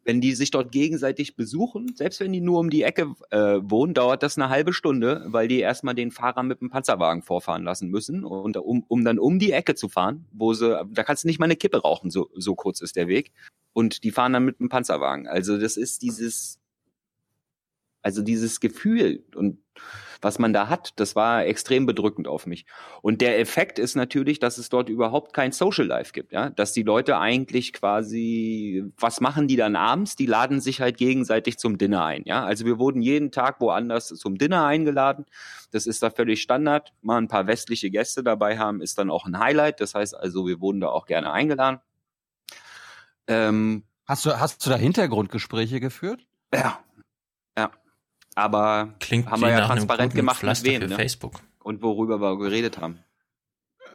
wenn 0.04 0.22
die 0.22 0.34
sich 0.34 0.50
dort 0.50 0.72
gegenseitig 0.72 1.36
besuchen, 1.36 1.94
selbst 1.94 2.20
wenn 2.20 2.32
die 2.32 2.40
nur 2.40 2.58
um 2.60 2.70
die 2.70 2.84
Ecke 2.84 3.14
äh, 3.30 3.58
wohnen, 3.62 3.92
dauert 3.92 4.22
das 4.22 4.38
eine 4.38 4.48
halbe 4.48 4.72
Stunde, 4.72 5.24
weil 5.26 5.46
die 5.46 5.58
erstmal 5.58 5.94
den 5.94 6.10
Fahrer 6.10 6.42
mit 6.42 6.62
dem 6.62 6.70
Panzerwagen 6.70 7.22
vorfahren 7.22 7.64
lassen 7.64 7.90
müssen 7.90 8.24
und 8.24 8.56
um, 8.56 8.84
um 8.88 9.04
dann 9.04 9.18
um 9.18 9.38
die 9.38 9.52
Ecke 9.52 9.74
zu 9.74 9.90
fahren, 9.90 10.26
wo 10.32 10.54
sie, 10.54 10.82
da 10.90 11.04
kannst 11.04 11.24
du 11.24 11.28
nicht 11.28 11.38
mal 11.38 11.46
eine 11.46 11.56
Kippe 11.56 11.82
rauchen, 11.82 12.10
so, 12.10 12.30
so 12.34 12.54
kurz 12.54 12.80
ist 12.80 12.96
der 12.96 13.08
Weg. 13.08 13.32
Und 13.74 14.04
die 14.04 14.10
fahren 14.10 14.32
dann 14.32 14.46
mit 14.46 14.58
dem 14.58 14.70
Panzerwagen. 14.70 15.28
Also 15.28 15.58
das 15.58 15.76
ist 15.76 16.00
dieses, 16.00 16.58
also 18.00 18.22
dieses 18.22 18.60
Gefühl 18.60 19.22
und 19.34 19.58
was 20.22 20.38
man 20.38 20.52
da 20.52 20.68
hat, 20.68 20.92
das 20.96 21.16
war 21.16 21.44
extrem 21.46 21.86
bedrückend 21.86 22.28
auf 22.28 22.46
mich. 22.46 22.66
Und 23.02 23.20
der 23.20 23.38
Effekt 23.38 23.78
ist 23.78 23.94
natürlich, 23.94 24.38
dass 24.38 24.58
es 24.58 24.68
dort 24.68 24.88
überhaupt 24.88 25.32
kein 25.32 25.52
Social 25.52 25.86
Life 25.86 26.12
gibt, 26.12 26.32
ja, 26.32 26.50
dass 26.50 26.72
die 26.72 26.82
Leute 26.82 27.18
eigentlich 27.18 27.72
quasi, 27.72 28.84
was 28.98 29.20
machen 29.20 29.48
die 29.48 29.56
dann 29.56 29.76
abends? 29.76 30.16
Die 30.16 30.26
laden 30.26 30.60
sich 30.60 30.80
halt 30.80 30.96
gegenseitig 30.96 31.58
zum 31.58 31.78
Dinner 31.78 32.04
ein, 32.04 32.22
ja. 32.24 32.44
Also 32.44 32.66
wir 32.66 32.78
wurden 32.78 33.02
jeden 33.02 33.30
Tag 33.30 33.60
woanders 33.60 34.08
zum 34.08 34.38
Dinner 34.38 34.64
eingeladen. 34.64 35.26
Das 35.70 35.86
ist 35.86 36.02
da 36.02 36.10
völlig 36.10 36.42
Standard. 36.42 36.92
Mal 37.02 37.18
ein 37.18 37.28
paar 37.28 37.46
westliche 37.46 37.90
Gäste 37.90 38.22
dabei 38.22 38.58
haben, 38.58 38.80
ist 38.82 38.98
dann 38.98 39.10
auch 39.10 39.26
ein 39.26 39.38
Highlight. 39.38 39.80
Das 39.80 39.94
heißt 39.94 40.16
also, 40.16 40.46
wir 40.46 40.60
wurden 40.60 40.80
da 40.80 40.88
auch 40.88 41.06
gerne 41.06 41.32
eingeladen. 41.32 41.80
Ähm, 43.26 43.84
hast 44.06 44.26
du, 44.26 44.38
hast 44.38 44.66
du 44.66 44.70
da 44.70 44.76
Hintergrundgespräche 44.76 45.80
geführt? 45.80 46.26
Ja, 46.52 46.80
ja. 47.56 47.70
Aber 48.34 48.94
Klingt 49.00 49.30
haben 49.30 49.42
wir 49.42 49.50
ja 49.50 49.66
transparent 49.66 50.14
gemacht, 50.14 50.36
mit 50.36 50.40
Pflaster 50.40 50.66
wem 50.66 50.82
für 50.82 50.88
ne? 50.88 50.94
Facebook. 50.96 51.40
und 51.62 51.82
worüber 51.82 52.20
wir 52.20 52.38
geredet 52.38 52.78
haben. 52.78 53.00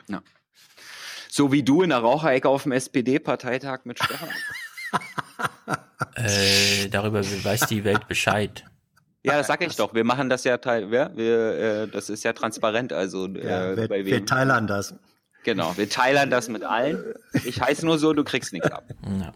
Ja. 0.08 0.22
So 1.30 1.52
wie 1.52 1.64
du 1.64 1.82
in 1.82 1.90
der 1.90 2.00
Raucherecke 2.00 2.48
auf 2.48 2.64
dem 2.64 2.72
SPD-Parteitag 2.72 3.86
mit 3.86 4.00
Stefan. 4.04 4.30
Äh, 6.16 6.88
darüber 6.90 7.22
weiß 7.22 7.68
die 7.68 7.84
Welt 7.84 8.08
Bescheid. 8.08 8.64
Ja, 9.24 9.38
das 9.38 9.48
sag 9.48 9.62
ich 9.66 9.76
doch. 9.76 9.94
Wir 9.94 10.04
machen 10.04 10.30
das 10.30 10.44
ja 10.44 10.58
teil, 10.58 10.92
ja, 10.94 11.10
wir, 11.16 11.58
äh, 11.58 11.88
das 11.88 12.10
ist 12.10 12.24
ja 12.24 12.32
transparent. 12.34 12.94
Also 12.94 13.28
Ja, 13.28 13.72
äh, 13.72 13.78
wir, 13.78 13.88
bei 13.88 14.06
wir 14.06 14.18
wem? 14.18 14.26
teilern 14.26 14.68
das. 14.68 14.96
Genau, 15.46 15.78
wir 15.78 15.88
teilen 15.88 16.32
das 16.32 16.50
mit 16.50 16.64
allen. 16.64 17.14
Ich 17.46 17.62
heiße 17.62 17.86
nur 17.86 18.00
so, 18.00 18.14
du 18.14 18.24
kriegst 18.24 18.52
nichts 18.52 18.72
ab. 18.72 18.84
Ja. 19.20 19.32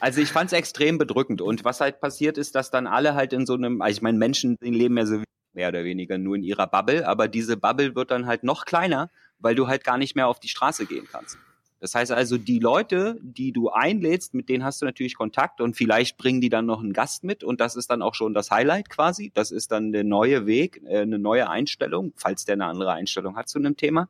Also 0.00 0.20
ich 0.20 0.30
fand 0.30 0.52
es 0.52 0.52
extrem 0.52 0.98
bedrückend. 0.98 1.40
Und 1.40 1.64
was 1.64 1.80
halt 1.80 1.98
passiert 2.00 2.36
ist, 2.36 2.54
dass 2.54 2.70
dann 2.70 2.86
alle 2.86 3.14
halt 3.14 3.32
in 3.32 3.46
so 3.46 3.54
einem, 3.54 3.80
also 3.80 3.96
ich 3.96 4.02
meine, 4.02 4.18
Menschen 4.18 4.58
leben 4.60 4.98
ja 4.98 5.06
so 5.06 5.22
mehr 5.54 5.70
oder 5.70 5.84
weniger 5.84 6.18
nur 6.18 6.36
in 6.36 6.42
ihrer 6.42 6.66
Bubble, 6.66 7.08
aber 7.08 7.26
diese 7.26 7.56
Bubble 7.56 7.94
wird 7.94 8.10
dann 8.10 8.26
halt 8.26 8.44
noch 8.44 8.66
kleiner, 8.66 9.10
weil 9.38 9.54
du 9.54 9.66
halt 9.66 9.82
gar 9.82 9.96
nicht 9.96 10.14
mehr 10.14 10.28
auf 10.28 10.40
die 10.40 10.48
Straße 10.48 10.84
gehen 10.84 11.08
kannst. 11.10 11.38
Das 11.82 11.96
heißt 11.96 12.12
also, 12.12 12.38
die 12.38 12.60
Leute, 12.60 13.18
die 13.22 13.50
du 13.50 13.70
einlädst, 13.70 14.34
mit 14.34 14.48
denen 14.48 14.62
hast 14.62 14.80
du 14.80 14.86
natürlich 14.86 15.16
Kontakt 15.16 15.60
und 15.60 15.76
vielleicht 15.76 16.16
bringen 16.16 16.40
die 16.40 16.48
dann 16.48 16.64
noch 16.64 16.78
einen 16.78 16.92
Gast 16.92 17.24
mit 17.24 17.42
und 17.42 17.60
das 17.60 17.74
ist 17.74 17.90
dann 17.90 18.02
auch 18.02 18.14
schon 18.14 18.34
das 18.34 18.52
Highlight 18.52 18.88
quasi. 18.88 19.32
Das 19.34 19.50
ist 19.50 19.72
dann 19.72 19.90
der 19.90 20.04
neue 20.04 20.46
Weg, 20.46 20.80
äh, 20.86 21.00
eine 21.00 21.18
neue 21.18 21.50
Einstellung, 21.50 22.12
falls 22.14 22.44
der 22.44 22.52
eine 22.52 22.66
andere 22.66 22.92
Einstellung 22.92 23.34
hat 23.34 23.48
zu 23.48 23.58
einem 23.58 23.76
Thema. 23.76 24.08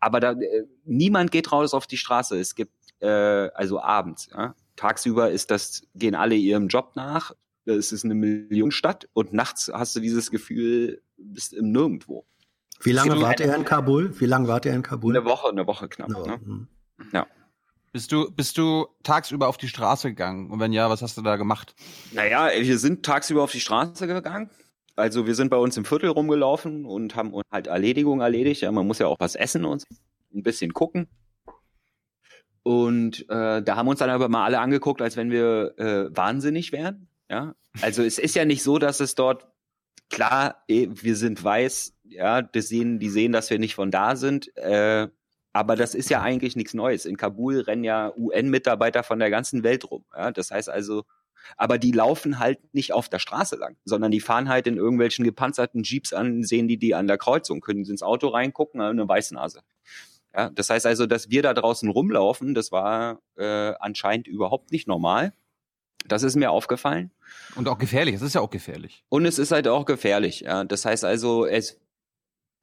Aber 0.00 0.20
da, 0.20 0.32
äh, 0.32 0.64
niemand 0.86 1.32
geht 1.32 1.52
raus 1.52 1.74
auf 1.74 1.86
die 1.86 1.98
Straße. 1.98 2.40
Es 2.40 2.54
gibt, 2.54 2.72
äh, 3.00 3.08
also 3.08 3.78
abends, 3.78 4.30
ja. 4.32 4.54
Tagsüber 4.76 5.30
ist 5.30 5.50
das, 5.50 5.82
gehen 5.94 6.14
alle 6.14 6.34
ihrem 6.34 6.68
Job 6.68 6.92
nach. 6.94 7.32
Es 7.66 7.92
ist 7.92 8.06
eine 8.06 8.14
Millionenstadt 8.14 9.06
und 9.12 9.34
nachts 9.34 9.70
hast 9.70 9.94
du 9.96 10.00
dieses 10.00 10.30
Gefühl, 10.30 11.02
bist 11.18 11.52
im 11.52 11.72
Nirgendwo. 11.72 12.24
Wie 12.80 12.92
lange 12.92 13.20
wart 13.20 13.40
ihr 13.40 13.54
in 13.54 13.66
Kabul? 13.66 14.18
Wie 14.18 14.26
lange 14.26 14.48
wart 14.48 14.64
ihr 14.64 14.72
in 14.72 14.82
Kabul? 14.82 15.14
Eine 15.14 15.26
Woche, 15.26 15.50
eine 15.50 15.66
Woche 15.66 15.88
knapp. 15.88 16.08
Ne? 16.08 16.68
Ja. 17.12 17.26
Bist 17.92 18.12
du, 18.12 18.30
bist 18.30 18.58
du 18.58 18.88
tagsüber 19.02 19.48
auf 19.48 19.56
die 19.56 19.68
Straße 19.68 20.08
gegangen? 20.08 20.50
Und 20.50 20.60
wenn 20.60 20.72
ja, 20.72 20.90
was 20.90 21.00
hast 21.02 21.16
du 21.16 21.22
da 21.22 21.36
gemacht? 21.36 21.74
Naja, 22.12 22.50
wir 22.54 22.78
sind 22.78 23.04
tagsüber 23.04 23.42
auf 23.42 23.52
die 23.52 23.60
Straße 23.60 24.06
gegangen. 24.06 24.50
Also 24.96 25.26
wir 25.26 25.34
sind 25.34 25.50
bei 25.50 25.56
uns 25.56 25.76
im 25.76 25.84
Viertel 25.84 26.10
rumgelaufen 26.10 26.84
und 26.84 27.16
haben 27.16 27.32
uns 27.32 27.44
halt 27.50 27.66
Erledigungen 27.66 28.20
erledigt. 28.20 28.62
Ja, 28.62 28.72
man 28.72 28.86
muss 28.86 28.98
ja 28.98 29.06
auch 29.06 29.20
was 29.20 29.34
essen 29.34 29.64
und 29.64 29.84
ein 30.34 30.42
bisschen 30.42 30.72
gucken. 30.72 31.08
Und 32.62 33.28
äh, 33.30 33.62
da 33.62 33.76
haben 33.76 33.88
uns 33.88 34.00
dann 34.00 34.10
aber 34.10 34.28
mal 34.28 34.44
alle 34.44 34.58
angeguckt, 34.58 35.00
als 35.00 35.16
wenn 35.16 35.30
wir 35.30 35.78
äh, 35.78 36.16
wahnsinnig 36.16 36.72
wären. 36.72 37.08
Ja, 37.30 37.54
also 37.80 38.02
es 38.02 38.18
ist 38.18 38.34
ja 38.34 38.44
nicht 38.44 38.62
so, 38.62 38.78
dass 38.78 39.00
es 39.00 39.14
dort 39.14 39.46
klar, 40.10 40.64
eh, 40.68 40.88
wir 40.90 41.16
sind 41.16 41.42
weiß, 41.42 41.94
ja, 42.04 42.42
das 42.42 42.68
sehen, 42.68 42.98
die 42.98 43.08
sehen, 43.08 43.32
dass 43.32 43.50
wir 43.50 43.58
nicht 43.58 43.74
von 43.74 43.90
da 43.90 44.16
sind. 44.16 44.54
Äh, 44.56 45.08
aber 45.56 45.74
das 45.74 45.94
ist 45.94 46.10
ja 46.10 46.20
eigentlich 46.20 46.54
nichts 46.54 46.74
Neues. 46.74 47.06
In 47.06 47.16
Kabul 47.16 47.60
rennen 47.60 47.82
ja 47.82 48.12
UN-Mitarbeiter 48.16 49.02
von 49.02 49.18
der 49.18 49.30
ganzen 49.30 49.62
Welt 49.62 49.90
rum. 49.90 50.04
Ja? 50.14 50.30
Das 50.30 50.50
heißt 50.50 50.68
also, 50.68 51.04
aber 51.56 51.78
die 51.78 51.92
laufen 51.92 52.38
halt 52.38 52.58
nicht 52.74 52.92
auf 52.92 53.08
der 53.08 53.18
Straße 53.20 53.56
lang, 53.56 53.76
sondern 53.84 54.10
die 54.10 54.20
fahren 54.20 54.48
halt 54.48 54.66
in 54.66 54.76
irgendwelchen 54.76 55.24
gepanzerten 55.24 55.82
Jeeps 55.82 56.12
an, 56.12 56.42
sehen 56.42 56.68
die 56.68 56.76
die 56.76 56.94
an 56.94 57.06
der 57.06 57.16
Kreuzung, 57.16 57.60
können 57.60 57.84
sie 57.84 57.92
ins 57.92 58.02
Auto 58.02 58.28
reingucken, 58.28 58.80
eine 58.80 59.08
Weißnase. 59.08 59.62
Ja, 60.34 60.50
das 60.50 60.68
heißt 60.68 60.84
also, 60.84 61.06
dass 61.06 61.30
wir 61.30 61.42
da 61.42 61.54
draußen 61.54 61.88
rumlaufen, 61.88 62.54
das 62.54 62.70
war 62.70 63.20
äh, 63.36 63.72
anscheinend 63.80 64.26
überhaupt 64.26 64.72
nicht 64.72 64.86
normal. 64.86 65.32
Das 66.06 66.22
ist 66.22 66.36
mir 66.36 66.50
aufgefallen. 66.50 67.10
Und 67.54 67.66
auch 67.68 67.78
gefährlich, 67.78 68.14
es 68.14 68.22
ist 68.22 68.34
ja 68.34 68.42
auch 68.42 68.50
gefährlich. 68.50 69.04
Und 69.08 69.24
es 69.24 69.38
ist 69.38 69.50
halt 69.50 69.66
auch 69.66 69.86
gefährlich. 69.86 70.40
Ja. 70.40 70.64
Das 70.64 70.84
heißt 70.84 71.04
also, 71.04 71.46
es, 71.46 71.80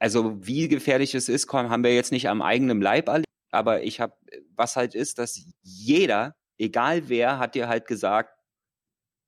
also 0.04 0.36
wie 0.46 0.68
gefährlich 0.68 1.16
es 1.16 1.30
ist, 1.30 1.48
haben 1.54 1.82
wir 1.86 1.96
jetzt 1.96 2.12
nicht 2.12 2.28
am 2.28 2.42
eigenen 2.42 2.82
Leib 2.82 3.08
erlebt. 3.08 3.26
Aber 3.52 3.84
ich 3.84 4.02
habe, 4.02 4.14
was 4.54 4.76
halt 4.76 4.96
ist, 4.96 5.18
dass 5.18 5.42
jeder, 5.62 6.36
egal 6.58 7.08
wer, 7.08 7.40
hat 7.40 7.56
dir 7.56 7.70
halt 7.70 7.88
gesagt, 7.88 8.38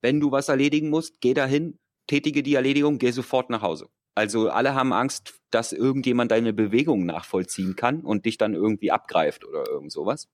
wenn 0.02 0.20
du 0.20 0.32
was 0.32 0.50
erledigen 0.50 0.90
musst, 0.90 1.22
geh 1.22 1.32
dahin, 1.32 1.78
tätige 2.06 2.42
die 2.42 2.56
Erledigung, 2.56 2.98
geh 2.98 3.10
sofort 3.10 3.48
nach 3.48 3.62
Hause. 3.62 3.88
Also 4.14 4.50
alle 4.50 4.74
haben 4.74 4.92
Angst, 4.92 5.40
dass 5.50 5.72
irgendjemand 5.72 6.30
deine 6.30 6.52
Bewegung 6.52 7.06
nachvollziehen 7.06 7.74
kann 7.74 8.02
und 8.02 8.26
dich 8.26 8.36
dann 8.36 8.52
irgendwie 8.52 8.90
abgreift 8.90 9.46
oder 9.46 9.66
irgend 9.66 9.92
sowas. 9.92 10.28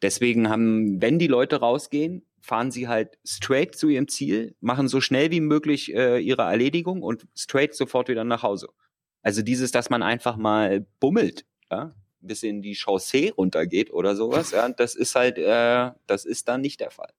Deswegen 0.00 0.48
haben, 0.48 1.02
wenn 1.02 1.18
die 1.18 1.26
Leute 1.26 1.56
rausgehen, 1.56 2.24
fahren 2.40 2.70
sie 2.70 2.86
halt 2.86 3.18
straight 3.24 3.74
zu 3.74 3.88
ihrem 3.88 4.06
Ziel, 4.06 4.54
machen 4.60 4.86
so 4.86 5.00
schnell 5.00 5.32
wie 5.32 5.40
möglich 5.40 5.92
äh, 5.92 6.20
ihre 6.20 6.42
Erledigung 6.42 7.02
und 7.02 7.26
straight 7.34 7.74
sofort 7.74 8.08
wieder 8.08 8.22
nach 8.22 8.44
Hause. 8.44 8.68
Also 9.22 9.42
dieses, 9.42 9.70
dass 9.70 9.90
man 9.90 10.02
einfach 10.02 10.36
mal 10.36 10.86
bummelt, 11.00 11.46
ja, 11.70 11.94
bis 12.20 12.42
in 12.42 12.62
die 12.62 12.74
Chaussee 12.74 13.30
runtergeht 13.30 13.92
oder 13.92 14.16
sowas, 14.16 14.50
ja, 14.50 14.68
das 14.68 14.94
ist 14.94 15.14
halt, 15.14 15.38
äh, 15.38 15.92
das 16.06 16.24
ist 16.24 16.48
dann 16.48 16.60
nicht 16.60 16.80
der 16.80 16.90
Fall. 16.90 17.12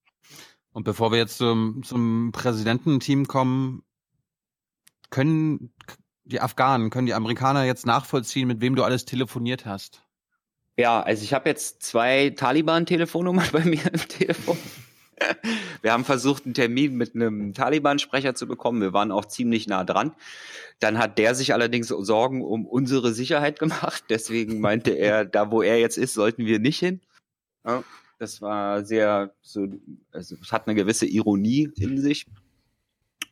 Und 0.72 0.84
bevor 0.84 1.12
wir 1.12 1.18
jetzt 1.18 1.38
zum, 1.38 1.84
zum 1.84 2.32
Präsidententeam 2.32 3.28
kommen, 3.28 3.84
können 5.10 5.74
die 6.26 6.42
Afghanen, 6.42 6.90
können 6.90 7.08
die 7.08 7.14
Amerikaner 7.14 7.64
jetzt 7.64 7.86
nachvollziehen, 7.86 8.48
mit 8.48 8.62
wem 8.62 8.76
du 8.76 8.84
alles 8.84 9.06
telefoniert 9.06 9.66
hast? 9.66 10.04
Ja, 10.78 11.02
also 11.02 11.24
ich 11.24 11.34
habe 11.34 11.50
jetzt 11.50 11.84
zwei 11.84 12.30
Taliban-Telefonnummern 12.30 13.48
bei 13.52 13.66
mir 13.66 13.86
im 13.92 14.08
Telefon. 14.08 14.58
Wir 15.82 15.94
haben 15.94 16.06
versucht, 16.06 16.46
einen 16.46 16.54
Termin 16.54 16.96
mit 16.96 17.16
einem 17.16 17.54
Taliban-Sprecher 17.54 18.36
zu 18.36 18.48
bekommen. 18.48 18.82
Wir 18.82 18.94
waren 18.94 19.12
auch 19.12 19.26
ziemlich 19.26 19.68
nah 19.68 19.84
dran. 19.84 20.14
Dann 20.80 20.98
hat 20.98 21.18
der 21.18 21.36
sich 21.36 21.54
allerdings 21.54 21.88
Sorgen 21.88 22.44
um 22.44 22.66
unsere 22.66 23.14
Sicherheit 23.14 23.60
gemacht. 23.60 24.04
Deswegen 24.10 24.60
meinte 24.60 24.92
er, 24.92 25.26
da 25.26 25.52
wo 25.52 25.62
er 25.62 25.80
jetzt 25.80 25.98
ist, 25.98 26.14
sollten 26.14 26.46
wir 26.46 26.60
nicht 26.60 26.80
hin. 26.80 27.02
Das 28.18 28.42
war 28.42 28.84
sehr, 28.84 29.34
so, 29.42 29.68
also 30.12 30.36
es 30.42 30.52
hat 30.52 30.68
eine 30.68 30.76
gewisse 30.76 31.06
Ironie 31.06 31.72
in 31.78 32.02
sich. 32.02 32.26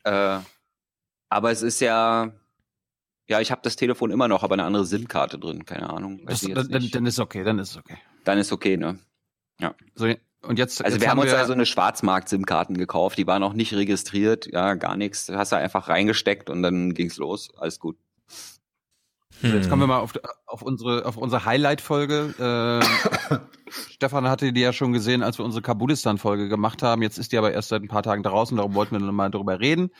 Äh, 0.04 0.38
aber 1.28 1.50
es 1.50 1.62
ist 1.62 1.80
ja, 1.80 2.32
ja, 3.28 3.40
ich 3.40 3.50
habe 3.50 3.60
das 3.62 3.76
Telefon 3.76 4.10
immer 4.10 4.28
noch, 4.28 4.42
aber 4.42 4.54
eine 4.54 4.64
andere 4.64 4.86
SIM-Karte 4.86 5.38
drin, 5.38 5.66
keine 5.66 5.90
Ahnung. 5.90 6.24
Das, 6.24 6.40
dann, 6.40 6.88
dann 6.90 7.06
ist 7.06 7.20
okay, 7.20 7.44
dann 7.44 7.58
ist 7.58 7.76
okay. 7.76 7.98
Dann 8.24 8.38
ist 8.38 8.52
okay, 8.52 8.78
ne? 8.78 8.98
Ja. 9.60 9.74
So, 9.94 10.06
und 10.42 10.58
jetzt, 10.58 10.84
also 10.84 10.96
jetzt 10.96 11.02
wir 11.02 11.10
haben 11.10 11.18
uns 11.18 11.32
wir, 11.32 11.38
also 11.38 11.52
eine 11.52 11.66
Schwarzmarkt-SIM-Karten 11.66 12.76
gekauft, 12.76 13.18
die 13.18 13.26
waren 13.26 13.42
auch 13.42 13.54
nicht 13.54 13.74
registriert, 13.74 14.46
ja, 14.46 14.74
gar 14.74 14.96
nichts. 14.96 15.28
Hast 15.28 15.52
du 15.52 15.56
einfach 15.56 15.88
reingesteckt 15.88 16.48
und 16.48 16.62
dann 16.62 16.94
ging's 16.94 17.16
los, 17.16 17.50
alles 17.56 17.80
gut. 17.80 17.96
So, 19.40 19.48
Jetzt 19.48 19.68
kommen 19.68 19.82
wir 19.82 19.86
mal 19.86 20.00
auf, 20.00 20.14
auf 20.46 20.62
unsere, 20.62 21.06
auf 21.06 21.16
unsere 21.16 21.44
Highlight-Folge. 21.44 22.80
Äh, 23.30 23.38
Stefan 23.70 24.28
hatte 24.28 24.52
die 24.52 24.60
ja 24.60 24.72
schon 24.72 24.92
gesehen, 24.92 25.22
als 25.22 25.38
wir 25.38 25.44
unsere 25.44 25.62
Kabulistan-Folge 25.62 26.48
gemacht 26.48 26.82
haben. 26.82 27.02
Jetzt 27.02 27.18
ist 27.18 27.30
die 27.32 27.38
aber 27.38 27.52
erst 27.52 27.68
seit 27.68 27.82
ein 27.82 27.88
paar 27.88 28.02
Tagen 28.02 28.24
draußen, 28.24 28.56
darum 28.56 28.74
wollten 28.74 28.98
wir 28.98 29.00
nochmal 29.00 29.30
drüber 29.30 29.60
reden. 29.60 29.90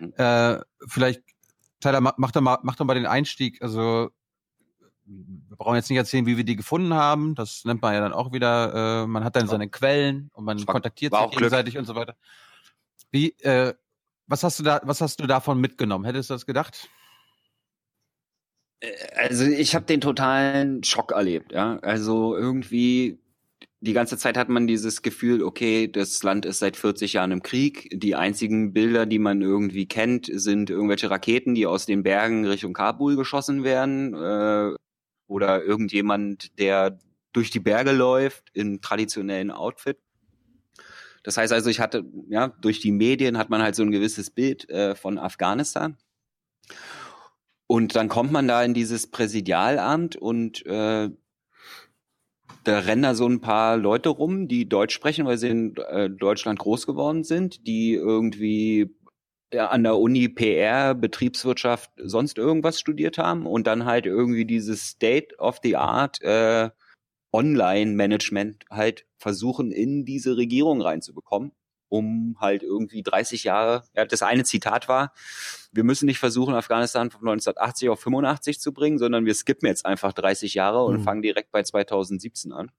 Mhm. 0.00 0.12
Äh, 0.16 0.60
vielleicht, 0.86 1.22
Tyler, 1.80 2.00
mach, 2.00 2.14
mach, 2.16 2.32
doch 2.32 2.40
mal, 2.40 2.58
mach 2.62 2.76
doch 2.76 2.86
mal 2.86 2.94
den 2.94 3.06
Einstieg. 3.06 3.60
Also, 3.60 4.10
wir 5.06 5.56
brauchen 5.56 5.76
jetzt 5.76 5.88
nicht 5.88 5.98
erzählen, 5.98 6.26
wie 6.26 6.36
wir 6.36 6.44
die 6.44 6.56
gefunden 6.56 6.94
haben. 6.94 7.34
Das 7.34 7.64
nennt 7.64 7.82
man 7.82 7.94
ja 7.94 8.00
dann 8.00 8.12
auch 8.12 8.32
wieder, 8.32 9.04
äh, 9.04 9.06
man 9.06 9.24
hat 9.24 9.36
dann 9.36 9.46
seine 9.46 9.68
Quellen 9.68 10.30
und 10.34 10.44
man 10.44 10.64
kontaktiert 10.66 11.12
sich 11.12 11.20
auch 11.20 11.30
Glück. 11.30 11.42
gegenseitig 11.42 11.78
und 11.78 11.84
so 11.84 11.94
weiter. 11.94 12.16
Wie, 13.10 13.30
äh, 13.40 13.74
was 14.26 14.42
hast 14.42 14.58
du 14.58 14.62
da, 14.64 14.80
was 14.82 15.00
hast 15.00 15.20
du 15.20 15.26
davon 15.26 15.60
mitgenommen? 15.60 16.04
Hättest 16.04 16.30
du 16.30 16.34
das 16.34 16.46
gedacht? 16.46 16.88
Also 19.16 19.44
ich 19.44 19.74
habe 19.74 19.86
den 19.86 20.00
totalen 20.00 20.82
Schock 20.84 21.12
erlebt, 21.12 21.52
ja. 21.52 21.78
Also 21.78 22.36
irgendwie 22.36 23.18
die 23.80 23.92
ganze 23.92 24.18
Zeit 24.18 24.36
hat 24.36 24.48
man 24.48 24.66
dieses 24.66 25.02
Gefühl, 25.02 25.42
okay, 25.42 25.86
das 25.88 26.22
Land 26.22 26.44
ist 26.44 26.58
seit 26.58 26.76
40 26.76 27.14
Jahren 27.14 27.30
im 27.30 27.42
Krieg. 27.42 27.88
Die 27.92 28.14
einzigen 28.14 28.72
Bilder, 28.72 29.06
die 29.06 29.18
man 29.18 29.42
irgendwie 29.42 29.86
kennt, 29.86 30.28
sind 30.32 30.70
irgendwelche 30.70 31.10
Raketen, 31.10 31.54
die 31.54 31.66
aus 31.66 31.86
den 31.86 32.02
Bergen 32.02 32.46
Richtung 32.46 32.72
Kabul 32.72 33.16
geschossen 33.16 33.64
werden. 33.64 34.14
Äh, 34.14 34.74
oder 35.26 35.62
irgendjemand, 35.62 36.58
der 36.58 36.98
durch 37.32 37.50
die 37.50 37.60
Berge 37.60 37.92
läuft 37.92 38.50
in 38.54 38.80
traditionellen 38.80 39.50
Outfit. 39.50 39.98
Das 41.22 41.36
heißt 41.36 41.52
also, 41.52 41.68
ich 41.68 41.80
hatte, 41.80 42.04
ja, 42.28 42.48
durch 42.60 42.80
die 42.80 42.92
Medien 42.92 43.36
hat 43.36 43.50
man 43.50 43.60
halt 43.60 43.74
so 43.74 43.82
ein 43.82 43.90
gewisses 43.90 44.30
Bild 44.30 44.70
äh, 44.70 44.94
von 44.94 45.18
Afghanistan. 45.18 45.96
Und 47.66 47.96
dann 47.96 48.08
kommt 48.08 48.30
man 48.30 48.46
da 48.46 48.62
in 48.62 48.74
dieses 48.74 49.10
Präsidialamt 49.10 50.16
und 50.16 50.64
äh, 50.66 51.10
da 52.62 52.78
rennen 52.80 53.02
da 53.02 53.14
so 53.14 53.28
ein 53.28 53.40
paar 53.40 53.76
Leute 53.76 54.08
rum, 54.08 54.48
die 54.48 54.68
Deutsch 54.68 54.94
sprechen, 54.94 55.26
weil 55.26 55.38
sie 55.38 55.48
in 55.48 55.76
äh, 55.76 56.08
Deutschland 56.10 56.58
groß 56.58 56.86
geworden 56.86 57.22
sind, 57.22 57.66
die 57.66 57.94
irgendwie 57.94 58.95
an 59.54 59.82
der 59.84 59.96
Uni 59.98 60.28
PR, 60.28 60.94
Betriebswirtschaft, 60.94 61.90
sonst 61.96 62.38
irgendwas 62.38 62.80
studiert 62.80 63.18
haben 63.18 63.46
und 63.46 63.66
dann 63.66 63.84
halt 63.84 64.06
irgendwie 64.06 64.44
dieses 64.44 64.88
State 64.88 65.36
of 65.38 65.60
the 65.62 65.76
Art 65.76 66.20
äh, 66.22 66.70
Online-Management 67.32 68.64
halt 68.70 69.06
versuchen, 69.18 69.70
in 69.70 70.04
diese 70.04 70.36
Regierung 70.36 70.80
reinzubekommen, 70.80 71.52
um 71.88 72.36
halt 72.40 72.62
irgendwie 72.62 73.02
30 73.02 73.44
Jahre, 73.44 73.84
ja, 73.94 74.04
das 74.04 74.22
eine 74.22 74.44
Zitat 74.44 74.88
war, 74.88 75.12
wir 75.72 75.84
müssen 75.84 76.06
nicht 76.06 76.18
versuchen, 76.18 76.54
Afghanistan 76.54 77.10
von 77.10 77.20
1980 77.20 77.90
auf 77.90 78.00
85 78.00 78.60
zu 78.60 78.72
bringen, 78.72 78.98
sondern 78.98 79.26
wir 79.26 79.34
skippen 79.34 79.68
jetzt 79.68 79.84
einfach 79.84 80.12
30 80.12 80.54
Jahre 80.54 80.84
und 80.84 80.98
Mhm. 80.98 81.02
fangen 81.02 81.22
direkt 81.22 81.52
bei 81.52 81.62
2017 81.62 82.52
an. 82.52 82.70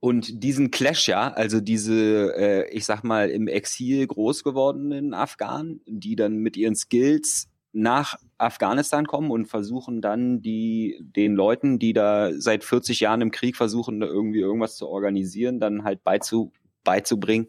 Und 0.00 0.42
diesen 0.42 0.70
Clash, 0.70 1.08
ja, 1.08 1.30
also 1.30 1.60
diese, 1.60 2.34
äh, 2.34 2.70
ich 2.70 2.86
sag 2.86 3.04
mal, 3.04 3.28
im 3.28 3.48
Exil 3.48 4.06
groß 4.06 4.44
gewordenen 4.44 5.12
Afghanen, 5.12 5.82
die 5.86 6.16
dann 6.16 6.36
mit 6.36 6.56
ihren 6.56 6.74
Skills 6.74 7.50
nach 7.72 8.16
Afghanistan 8.38 9.06
kommen 9.06 9.30
und 9.30 9.46
versuchen 9.46 10.00
dann 10.00 10.40
die, 10.40 10.98
den 11.00 11.34
Leuten, 11.34 11.78
die 11.78 11.92
da 11.92 12.32
seit 12.32 12.64
40 12.64 13.00
Jahren 13.00 13.20
im 13.20 13.30
Krieg 13.30 13.56
versuchen, 13.56 14.00
da 14.00 14.06
irgendwie 14.06 14.40
irgendwas 14.40 14.76
zu 14.76 14.88
organisieren, 14.88 15.60
dann 15.60 15.84
halt 15.84 16.02
beizu, 16.02 16.50
beizubringen, 16.82 17.48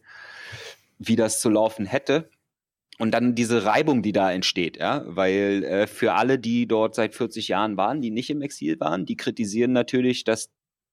wie 1.00 1.16
das 1.16 1.40
zu 1.40 1.50
laufen 1.50 1.86
hätte. 1.86 2.30
Und 3.00 3.12
dann 3.12 3.34
diese 3.34 3.64
Reibung, 3.64 4.04
die 4.04 4.12
da 4.12 4.32
entsteht, 4.32 4.78
ja, 4.78 5.04
weil 5.08 5.64
äh, 5.64 5.88
für 5.88 6.14
alle, 6.14 6.38
die 6.38 6.68
dort 6.68 6.94
seit 6.94 7.16
40 7.16 7.48
Jahren 7.48 7.78
waren, 7.78 8.02
die 8.02 8.12
nicht 8.12 8.30
im 8.30 8.42
Exil 8.42 8.80
waren, 8.80 9.06
die 9.06 9.16
kritisieren 9.16 9.72
natürlich, 9.72 10.24
dass 10.24 10.52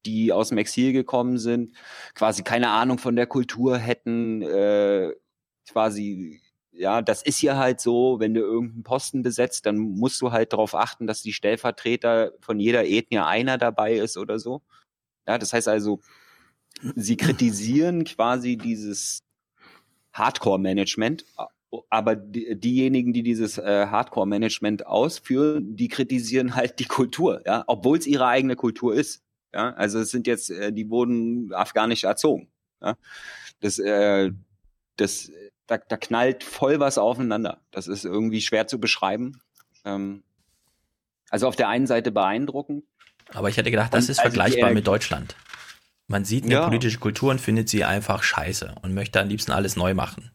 die 0.09 0.33
aus 0.33 0.49
dem 0.49 0.59
Exil 0.59 0.93
gekommen 0.93 1.39
sind, 1.39 1.77
quasi 2.15 2.43
keine 2.43 2.71
Ahnung 2.71 2.99
von 2.99 3.15
der 3.17 3.27
Kultur 3.27 3.77
hätten, 3.79 4.43
äh, 4.43 5.13
quasi, 5.71 6.41
ja, 6.73 7.03
das 7.03 7.23
ist 7.23 7.39
hier 7.39 7.57
halt 7.57 7.81
so, 7.81 8.19
wenn 8.21 8.35
du 8.35 8.41
irgendeinen 8.41 8.85
Posten 8.85 9.23
besetzt, 9.23 9.67
dann 9.67 9.77
musst 9.79 10.21
du 10.23 10.33
halt 10.33 10.53
darauf 10.53 10.75
achten, 10.75 11.07
dass 11.07 11.23
die 11.23 11.33
Stellvertreter 11.33 12.33
von 12.41 12.59
jeder 12.59 12.87
Ethnie 12.87 13.19
einer 13.19 13.59
dabei 13.59 13.95
ist 13.95 14.17
oder 14.17 14.39
so. 14.39 14.63
Ja, 15.27 15.37
das 15.39 15.53
heißt 15.53 15.69
also, 15.69 16.01
sie 16.97 17.17
kritisieren 17.17 18.05
quasi 18.05 18.57
dieses 18.57 19.23
Hardcore-Management, 20.15 21.27
aber 21.91 22.17
die, 22.17 22.59
diejenigen, 22.59 23.13
die 23.13 23.23
dieses 23.23 23.59
äh, 23.59 23.87
Hardcore-Management 23.89 24.87
ausführen, 24.87 25.77
die 25.77 25.89
kritisieren 25.89 26.55
halt 26.55 26.79
die 26.79 26.87
Kultur, 26.87 27.43
ja, 27.45 27.65
obwohl 27.67 27.99
es 27.99 28.07
ihre 28.07 28.27
eigene 28.27 28.57
Kultur 28.57 28.95
ist. 28.95 29.23
Ja, 29.55 29.73
also 29.75 29.99
es 30.01 30.11
sind 30.11 30.27
jetzt, 30.27 30.51
äh, 30.51 30.73
die 30.73 30.91
wurden 30.91 31.53
afghanisch 31.55 32.05
erzogen. 32.05 32.49
Ja, 32.83 32.97
das, 33.61 33.79
äh, 33.79 34.31
das, 34.97 35.33
da, 35.67 35.79
da 35.79 35.97
knallt 35.97 36.45
voll 36.45 36.81
was 36.81 36.99
aufeinander. 36.99 37.61
Das 37.71 37.89
ist 37.89 38.05
irgendwie 38.05 38.41
schwer 38.41 38.67
zu 38.67 38.79
beschreiben. 38.79 39.41
Ähm, 39.85 40.23
also 41.31 41.47
auf 41.49 41.57
der 41.57 41.69
einen 41.69 41.87
Seite 41.87 42.11
beeindruckend. 42.11 42.85
Aber 43.33 43.49
ich 43.49 43.57
hätte 43.57 43.71
gedacht, 43.71 43.93
das 43.93 44.05
Und 44.05 44.11
ist 44.11 44.19
also 44.21 44.31
vergleichbar 44.31 44.73
mit 44.73 44.87
Deutschland. 44.87 45.37
Man 46.07 46.25
sieht 46.25 46.45
eine 46.45 46.55
Ja. 46.55 46.65
politische 46.65 46.99
Kultur 46.99 47.31
und 47.31 47.41
findet 47.41 47.69
sie 47.69 47.85
einfach 47.85 48.23
scheiße 48.23 48.77
und 48.83 48.95
möchte 48.95 49.21
am 49.21 49.29
liebsten 49.29 49.53
alles 49.53 49.77
neu 49.77 49.93
machen. 49.95 50.31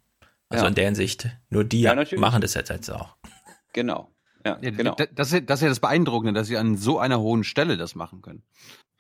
Also 0.50 0.66
Ja. 0.66 0.70
in 0.70 0.76
der 0.76 0.86
Hinsicht, 0.86 1.30
nur 1.50 1.64
die 1.64 1.82
Ja, 1.82 1.96
machen 2.18 2.42
das 2.42 2.54
jetzt, 2.54 2.70
jetzt 2.70 2.90
auch. 2.92 3.16
Genau. 3.74 4.12
Ja, 4.46 4.60
Ja, 4.62 4.70
genau. 4.72 4.96
Das, 5.16 5.32
ist- 5.34 5.50
das 5.50 5.60
ist 5.60 5.64
ja 5.64 5.70
das 5.70 5.80
Beeindruckende, 5.80 6.34
dass 6.34 6.48
sie 6.48 6.58
an 6.58 6.78
so 6.78 7.00
einer 7.00 7.20
hohen 7.20 7.44
Stelle 7.44 7.78
das 7.78 7.96
machen 7.96 8.22
können. 8.22 8.44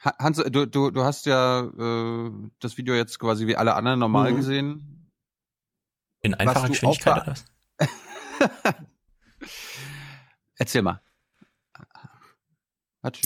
Ha- 0.05 0.15
Hans, 0.19 0.37
du, 0.37 0.65
du, 0.65 0.91
du 0.91 1.03
hast 1.03 1.25
ja 1.25 1.61
äh, 1.61 2.31
das 2.59 2.77
Video 2.77 2.93
jetzt 2.95 3.19
quasi 3.19 3.47
wie 3.47 3.55
alle 3.55 3.75
anderen 3.75 3.99
normal 3.99 4.31
Mhm. 4.31 4.35
gesehen. 4.37 5.09
In 6.21 6.33
einfacher 6.33 6.69
Geschwindigkeit 6.69 7.21
oder 7.23 7.27
was? 7.27 7.45
Erzähl 10.57 10.81
mal. 10.81 11.01
Hat- 13.01 13.19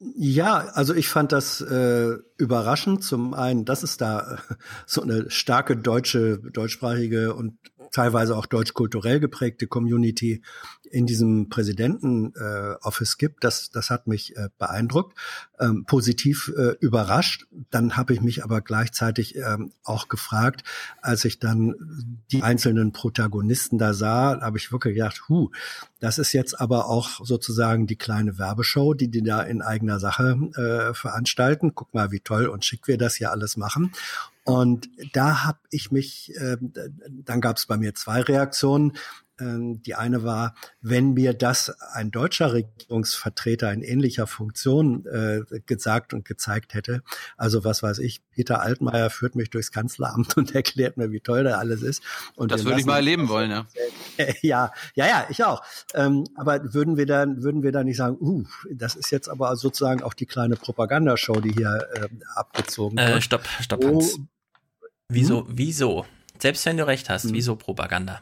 Ja, 0.00 0.56
also 0.58 0.94
ich 0.94 1.08
fand 1.08 1.32
das 1.32 1.60
äh, 1.62 2.16
überraschend. 2.36 3.02
Zum 3.04 3.32
einen, 3.32 3.64
dass 3.64 3.82
es 3.82 3.96
da 3.96 4.34
äh, 4.34 4.54
so 4.86 5.00
eine 5.02 5.30
starke 5.30 5.76
deutsche, 5.78 6.38
deutschsprachige 6.38 7.34
und 7.34 7.58
teilweise 7.94 8.36
auch 8.36 8.46
deutsch-kulturell 8.46 9.20
geprägte 9.20 9.68
Community 9.68 10.42
in 10.90 11.06
diesem 11.06 11.48
Präsidenten-Office 11.48 13.14
äh, 13.14 13.16
gibt. 13.18 13.44
Das, 13.44 13.70
das 13.70 13.88
hat 13.88 14.08
mich 14.08 14.36
äh, 14.36 14.48
beeindruckt, 14.58 15.16
ähm, 15.60 15.84
positiv 15.86 16.52
äh, 16.56 16.76
überrascht. 16.80 17.46
Dann 17.70 17.96
habe 17.96 18.12
ich 18.12 18.20
mich 18.20 18.42
aber 18.42 18.60
gleichzeitig 18.62 19.36
ähm, 19.36 19.72
auch 19.84 20.08
gefragt, 20.08 20.64
als 21.02 21.24
ich 21.24 21.38
dann 21.38 22.18
die 22.32 22.42
einzelnen 22.42 22.92
Protagonisten 22.92 23.78
da 23.78 23.94
sah, 23.94 24.40
habe 24.40 24.58
ich 24.58 24.72
wirklich 24.72 24.94
gedacht, 24.94 25.28
hu, 25.28 25.50
das 26.00 26.18
ist 26.18 26.32
jetzt 26.32 26.60
aber 26.60 26.86
auch 26.88 27.24
sozusagen 27.24 27.86
die 27.86 27.96
kleine 27.96 28.38
Werbeshow, 28.38 28.94
die 28.94 29.08
die 29.08 29.22
da 29.22 29.40
in 29.40 29.62
eigener 29.62 30.00
Sache 30.00 30.36
äh, 30.56 30.94
veranstalten. 30.94 31.76
Guck 31.76 31.94
mal, 31.94 32.10
wie 32.10 32.20
toll 32.20 32.46
und 32.46 32.64
schick 32.64 32.88
wir 32.88 32.98
das 32.98 33.14
hier 33.14 33.30
alles 33.30 33.56
machen. 33.56 33.92
Und 34.44 34.88
da 35.14 35.44
habe 35.44 35.58
ich 35.70 35.90
mich, 35.90 36.32
äh, 36.36 36.56
dann 37.24 37.40
gab 37.40 37.56
es 37.56 37.66
bei 37.66 37.76
mir 37.76 37.94
zwei 37.94 38.20
Reaktionen. 38.20 38.92
Ähm, 39.40 39.82
Die 39.82 39.96
eine 39.96 40.22
war, 40.22 40.54
wenn 40.80 41.14
mir 41.14 41.34
das 41.34 41.70
ein 41.92 42.12
deutscher 42.12 42.52
Regierungsvertreter 42.52 43.72
in 43.72 43.82
ähnlicher 43.82 44.28
Funktion 44.28 45.06
äh, 45.06 45.40
gesagt 45.66 46.14
und 46.14 46.24
gezeigt 46.24 46.74
hätte, 46.74 47.02
also 47.36 47.64
was 47.64 47.82
weiß 47.82 47.98
ich, 47.98 48.22
Peter 48.30 48.60
Altmaier 48.60 49.10
führt 49.10 49.34
mich 49.34 49.50
durchs 49.50 49.72
Kanzleramt 49.72 50.36
und 50.36 50.54
erklärt 50.54 50.98
mir, 50.98 51.10
wie 51.10 51.18
toll 51.18 51.42
da 51.42 51.58
alles 51.58 51.82
ist. 51.82 52.00
Und 52.36 52.52
Das 52.52 52.64
würde 52.64 52.78
ich 52.78 52.86
mal 52.86 52.96
erleben 52.96 53.28
wollen, 53.28 53.50
ja. 53.50 53.66
ja, 54.42 54.72
ja, 54.94 55.06
ja, 55.08 55.26
ich 55.28 55.42
auch. 55.42 55.64
Ähm, 55.94 56.24
aber 56.36 56.72
würden 56.72 56.96
wir 56.96 57.06
dann, 57.06 57.42
würden 57.42 57.64
wir 57.64 57.72
dann 57.72 57.86
nicht 57.86 57.96
sagen, 57.96 58.16
uh, 58.20 58.44
das 58.70 58.94
ist 58.94 59.10
jetzt 59.10 59.28
aber 59.28 59.56
sozusagen 59.56 60.02
auch 60.04 60.14
die 60.14 60.26
kleine 60.26 60.54
Propagandashow, 60.54 61.40
die 61.40 61.50
hier 61.52 61.88
ähm, 61.96 62.22
abgezogen 62.36 62.98
Äh, 62.98 63.14
wird? 63.14 63.24
stopp, 63.24 63.48
stopp, 63.60 63.82
Wo- 63.82 63.94
Hans. 64.00 64.20
Wieso, 65.08 65.46
wieso? 65.48 66.06
Selbst 66.38 66.64
wenn 66.66 66.76
du 66.76 66.86
recht 66.86 67.08
hast, 67.10 67.32
wieso 67.32 67.56
Propaganda? 67.56 68.20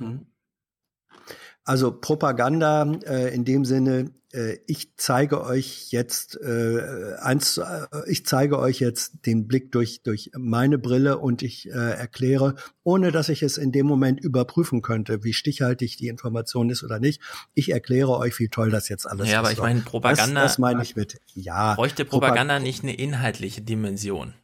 Also 1.65 1.93
Propaganda 1.93 2.83
äh, 3.07 3.33
in 3.33 3.45
dem 3.45 3.65
Sinne, 3.65 4.11
äh, 4.33 4.57
ich 4.67 4.97
zeige 4.97 5.45
euch 5.45 5.93
jetzt 5.93 6.37
äh, 6.43 7.15
eins, 7.21 7.57
äh, 7.59 7.87
ich 8.09 8.27
zeige 8.27 8.59
euch 8.59 8.81
jetzt 8.81 9.27
den 9.27 9.47
Blick 9.47 9.71
durch 9.71 10.03
durch 10.03 10.33
meine 10.37 10.77
Brille 10.79 11.19
und 11.19 11.41
ich 11.43 11.69
äh, 11.69 11.71
erkläre, 11.71 12.57
ohne 12.83 13.13
dass 13.13 13.29
ich 13.29 13.45
es 13.45 13.59
in 13.59 13.71
dem 13.71 13.87
Moment 13.87 14.19
überprüfen 14.19 14.83
könnte, 14.83 15.23
wie 15.23 15.33
stichhaltig 15.33 15.97
die 15.99 16.09
Information 16.09 16.69
ist 16.69 16.83
oder 16.83 16.99
nicht. 16.99 17.21
Ich 17.55 17.71
erkläre 17.71 18.11
euch, 18.19 18.41
wie 18.41 18.49
toll 18.49 18.71
das 18.71 18.89
jetzt 18.89 19.07
alles 19.07 19.27
ist. 19.29 19.33
Ja, 19.33 19.39
aber 19.39 19.53
ich 19.53 19.59
meine, 19.59 19.83
Propaganda- 19.83 20.43
Das, 20.43 20.53
das 20.55 20.59
meine 20.59 20.83
ich 20.83 20.97
mit. 20.97 21.21
Ja. 21.35 21.75
Bräuchte 21.75 22.05
Propaganda 22.05 22.59
nicht 22.59 22.83
eine 22.83 22.95
inhaltliche 22.97 23.63
Dimension? 23.63 24.35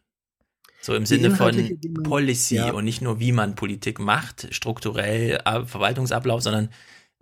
So 0.89 0.95
im 0.95 1.05
Sinne 1.05 1.32
von 1.32 1.78
Policy 2.03 2.55
ja. 2.55 2.72
und 2.72 2.86
nicht 2.86 3.03
nur, 3.03 3.20
wie 3.20 3.32
man 3.32 3.55
Politik 3.55 3.99
macht, 3.99 4.49
strukturell, 4.55 5.39
äh, 5.45 5.66
Verwaltungsablauf, 5.66 6.41
sondern 6.41 6.70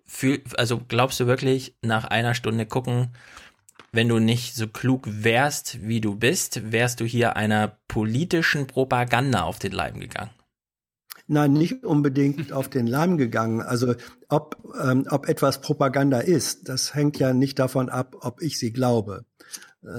für, 0.04 0.38
also 0.56 0.80
glaubst 0.86 1.18
du 1.18 1.26
wirklich, 1.26 1.74
nach 1.82 2.04
einer 2.04 2.34
Stunde 2.34 2.64
gucken, 2.64 3.08
wenn 3.90 4.08
du 4.08 4.20
nicht 4.20 4.54
so 4.54 4.68
klug 4.68 5.08
wärst, 5.10 5.80
wie 5.82 6.00
du 6.00 6.14
bist, 6.14 6.70
wärst 6.70 7.00
du 7.00 7.04
hier 7.04 7.34
einer 7.34 7.76
politischen 7.88 8.68
Propaganda 8.68 9.42
auf 9.42 9.58
den 9.58 9.72
Leim 9.72 9.98
gegangen? 9.98 10.30
Nein, 11.26 11.54
nicht 11.54 11.84
unbedingt 11.84 12.52
auf 12.52 12.68
den 12.68 12.86
Leim 12.86 13.16
gegangen. 13.16 13.62
Also 13.62 13.96
ob, 14.28 14.62
ähm, 14.80 15.08
ob 15.10 15.28
etwas 15.28 15.60
Propaganda 15.60 16.20
ist, 16.20 16.68
das 16.68 16.94
hängt 16.94 17.18
ja 17.18 17.32
nicht 17.32 17.58
davon 17.58 17.88
ab, 17.88 18.14
ob 18.20 18.42
ich 18.42 18.60
sie 18.60 18.72
glaube, 18.72 19.24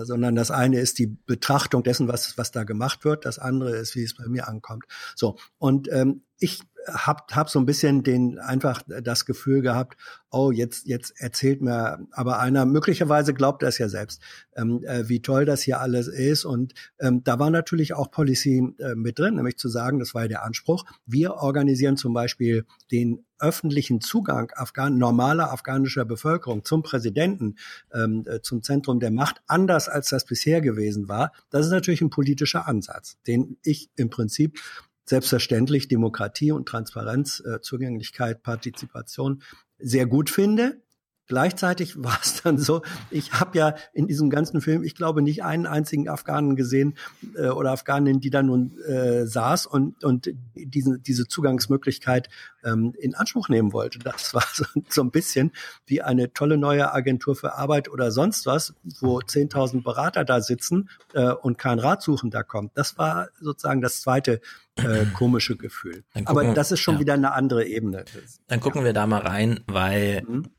sondern 0.04 0.36
das 0.36 0.52
eine 0.52 0.80
ist 0.80 1.00
die 1.00 1.08
Betrachtung 1.08 1.84
dessen, 1.84 2.08
was, 2.08 2.38
was 2.38 2.52
da 2.52 2.64
gemacht 2.64 3.06
wird, 3.06 3.26
das 3.26 3.40
andere 3.40 3.76
ist, 3.76 3.96
wie 3.96 4.04
es 4.04 4.16
bei 4.16 4.28
mir 4.28 4.48
ankommt. 4.48 4.86
So, 5.16 5.38
und 5.58 5.90
ähm, 5.92 6.24
ich 6.40 6.62
hab, 6.88 7.36
hab 7.36 7.50
so 7.50 7.60
ein 7.60 7.66
bisschen 7.66 8.04
den 8.04 8.40
einfach 8.40 8.82
das 8.88 9.26
Gefühl 9.26 9.62
gehabt, 9.62 9.98
oh, 10.32 10.52
jetzt, 10.52 10.88
jetzt 10.88 11.14
erzählt 11.20 11.62
mir 11.62 12.00
aber 12.12 12.40
einer, 12.40 12.66
möglicherweise 12.66 13.34
glaubt 13.34 13.64
er 13.64 13.70
es 13.70 13.78
ja 13.78 13.90
selbst, 13.90 14.22
ähm, 14.56 14.84
äh, 14.86 15.08
wie 15.10 15.22
toll 15.22 15.46
das 15.46 15.62
hier 15.62 15.80
alles 15.80 16.08
ist. 16.08 16.46
Und 16.46 16.74
ähm, 17.00 17.24
da 17.24 17.40
war 17.40 17.50
natürlich 17.50 17.94
auch 17.94 18.12
Policy 18.12 18.76
äh, 18.80 18.96
mit 18.96 19.20
drin, 19.20 19.36
nämlich 19.36 19.58
zu 19.58 19.70
sagen, 19.70 20.00
das 20.00 20.14
war 20.14 20.24
ja 20.24 20.28
der 20.28 20.44
Anspruch, 20.44 20.86
wir 21.06 21.36
organisieren 21.36 21.98
zum 21.98 22.14
Beispiel 22.14 22.66
den 22.92 23.26
öffentlichen 23.40 24.02
Zugang 24.02 24.52
Afghan 24.56 24.98
normaler 24.98 25.52
afghanischer 25.52 26.06
Bevölkerung 26.06 26.64
zum 26.64 26.82
Präsidenten, 26.82 27.56
ähm, 27.94 28.26
äh, 28.28 28.42
zum 28.42 28.64
Zentrum 28.64 29.00
der 29.00 29.12
Macht, 29.12 29.42
anders 29.46 29.90
als 29.90 30.10
das 30.10 30.26
bisher 30.26 30.62
gewesen 30.62 31.08
war. 31.08 31.32
Das 31.50 31.66
ist 31.66 31.72
natürlich 31.72 32.02
ein 32.02 32.10
politischer 32.10 32.68
Ansatz, 32.68 33.18
den 33.28 33.58
ich 33.62 33.92
im 33.96 34.10
Prinzip 34.10 34.60
selbstverständlich 35.08 35.88
Demokratie 35.88 36.52
und 36.52 36.68
Transparenz, 36.68 37.42
äh, 37.46 37.62
Zugänglichkeit, 37.62 38.44
Partizipation 38.44 39.42
sehr 39.80 40.06
gut 40.06 40.30
finde. 40.30 40.82
Gleichzeitig 41.28 41.96
war 42.04 42.20
es 42.22 42.42
dann 42.42 42.58
so, 42.58 42.82
ich 43.10 43.34
habe 43.34 43.58
ja 43.58 43.76
in 43.94 44.08
diesem 44.08 44.30
ganzen 44.30 44.62
Film, 44.62 44.84
ich 44.84 44.96
glaube, 44.96 45.22
nicht 45.22 45.44
einen 45.44 45.66
einzigen 45.66 46.10
Afghanen 46.10 46.56
gesehen 46.56 46.98
äh, 47.36 47.48
oder 47.48 47.72
Afghanin, 47.72 48.20
die 48.20 48.30
da 48.30 48.44
nun 48.44 48.78
äh, 48.80 49.26
saß 49.26 49.66
und, 49.66 50.04
und 50.04 50.30
diese, 50.56 51.00
diese 51.00 51.28
Zugangsmöglichkeit 51.28 52.30
ähm, 52.64 52.94
in 52.98 53.16
Anspruch 53.16 53.50
nehmen 53.50 53.74
wollte. 53.74 54.00
Das 54.00 54.34
war 54.34 54.46
so, 54.54 54.66
so 54.90 55.02
ein 55.02 55.12
bisschen 55.12 55.52
wie 55.86 56.02
eine 56.02 56.34
tolle 56.34 56.58
neue 56.58 56.94
Agentur 56.94 57.36
für 57.36 57.56
Arbeit 57.56 57.90
oder 57.90 58.12
sonst 58.12 58.46
was, 58.46 58.74
wo 59.00 59.20
10.000 59.20 59.84
Berater 59.84 60.26
da 60.26 60.42
sitzen 60.42 60.90
äh, 61.14 61.32
und 61.32 61.58
kein 61.58 61.80
Ratsuchender 61.80 62.44
kommt. 62.44 62.78
Das 62.78 62.98
war 62.98 63.30
sozusagen 63.40 63.82
das 63.82 64.02
zweite 64.02 64.42
äh, 64.80 65.06
komische 65.14 65.56
Gefühl. 65.58 66.04
Gucken 66.14 66.28
Aber 66.28 66.54
das 66.54 66.72
ist 66.72 66.80
schon 66.80 66.96
ja. 66.96 67.00
wieder 67.02 67.14
eine 67.14 67.32
andere 67.34 67.66
Ebene. 67.66 68.06
Dann 68.48 68.60
gucken 68.60 68.84
wir 68.84 68.94
da 68.94 69.08
mal 69.08 69.22
rein, 69.22 69.60
weil 69.68 70.24
Mhm. 70.28 70.50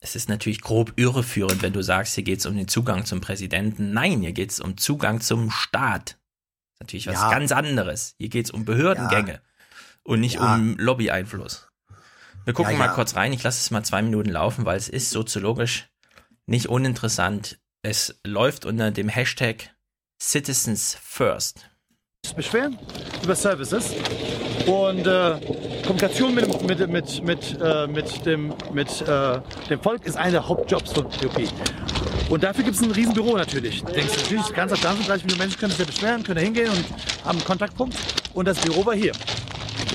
es 0.00 0.16
ist 0.16 0.28
natürlich 0.28 0.60
grob 0.60 0.92
irreführend, 0.96 1.62
wenn 1.62 1.72
du 1.72 1.82
sagst, 1.82 2.14
hier 2.14 2.24
geht 2.24 2.40
es 2.40 2.46
um 2.46 2.56
den 2.56 2.68
Zugang 2.68 3.04
zum 3.04 3.20
Präsidenten. 3.20 3.92
Nein, 3.92 4.20
hier 4.20 4.32
geht 4.32 4.50
es 4.50 4.60
um 4.60 4.76
Zugang 4.76 5.20
zum 5.20 5.50
Staat. 5.50 6.18
Natürlich 6.80 7.06
was 7.06 7.14
Ja. 7.14 7.30
ganz 7.30 7.52
anderes. 7.52 8.14
Hier 8.18 8.28
geht 8.28 8.46
es 8.46 8.50
um 8.50 8.64
Behördengänge 8.64 9.40
und 10.02 10.20
nicht 10.20 10.34
Ja. 10.36 10.54
um 10.54 10.76
Lobby-Einfluss. 10.78 11.68
Wir 12.44 12.54
gucken 12.54 12.72
Ja, 12.72 12.78
mal 12.78 12.86
ja. 12.86 12.92
kurz 12.94 13.14
rein. 13.14 13.32
Ich 13.32 13.42
lasse 13.44 13.60
es 13.60 13.70
mal 13.70 13.84
zwei 13.84 14.02
Minuten 14.02 14.30
laufen, 14.30 14.64
weil 14.64 14.76
es 14.76 14.88
ist 14.88 15.10
soziologisch 15.10 15.88
nicht 16.46 16.66
uninteressant. 16.68 17.60
Es 17.82 18.18
läuft 18.26 18.64
unter 18.64 18.90
dem 18.90 19.08
Hashtag 19.08 19.70
Citizens 20.20 20.96
First. 21.00 21.68
Beschweren 22.34 22.78
über 23.22 23.34
Services 23.34 23.94
und 24.66 25.06
äh, 25.06 25.34
Kommunikation 25.82 26.34
mit, 26.34 26.62
mit, 26.66 26.88
mit, 26.88 27.22
mit, 27.24 27.60
äh, 27.60 27.86
mit, 27.86 28.26
dem, 28.26 28.54
mit 28.72 29.00
äh, 29.02 29.40
dem 29.68 29.80
Volk 29.80 30.06
ist 30.06 30.16
einer 30.16 30.32
der 30.32 30.48
Hauptjobs 30.48 30.92
von 30.92 31.04
POP. 31.08 31.48
Und 32.30 32.42
dafür 32.42 32.64
gibt 32.64 32.76
es 32.76 32.82
ein 32.82 32.90
Riesenbüro 32.90 33.36
natürlich. 33.36 33.82
Du 33.84 33.92
denkst 33.92 34.16
natürlich, 34.22 34.52
ganz 34.54 34.72
Afghanistan, 34.72 35.06
30 35.06 35.24
Millionen 35.24 35.40
Menschen 35.40 35.58
können 35.58 35.70
sich 35.70 35.80
ja 35.80 35.84
beschweren, 35.84 36.22
können 36.22 36.40
hingehen 36.42 36.70
und 36.70 36.84
haben 37.24 37.38
einen 37.38 37.44
Kontaktpunkt. 37.44 37.96
Und 38.34 38.48
das 38.48 38.58
Büro 38.60 38.84
war 38.86 38.94
hier. 38.94 39.12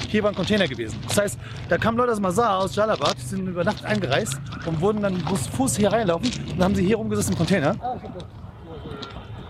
Hier 0.10 0.24
war 0.24 0.30
ein 0.30 0.36
Container 0.36 0.68
gewesen. 0.68 1.00
Das 1.08 1.18
heißt, 1.18 1.40
da 1.70 1.78
kamen 1.78 1.98
Leute 1.98 2.12
aus 2.12 2.20
Mazar, 2.20 2.60
aus 2.60 2.76
Jalabad, 2.76 3.20
sind 3.20 3.48
über 3.48 3.64
Nacht 3.64 3.84
eingereist 3.84 4.38
und 4.66 4.80
wurden 4.80 5.02
dann 5.02 5.18
Fuß 5.18 5.78
hier 5.78 5.92
reinlaufen 5.92 6.28
und 6.28 6.52
dann 6.52 6.64
haben 6.64 6.76
sie 6.76 6.86
hier 6.86 6.98
rumgesessen 6.98 7.34
im 7.34 7.38
Container. 7.38 7.76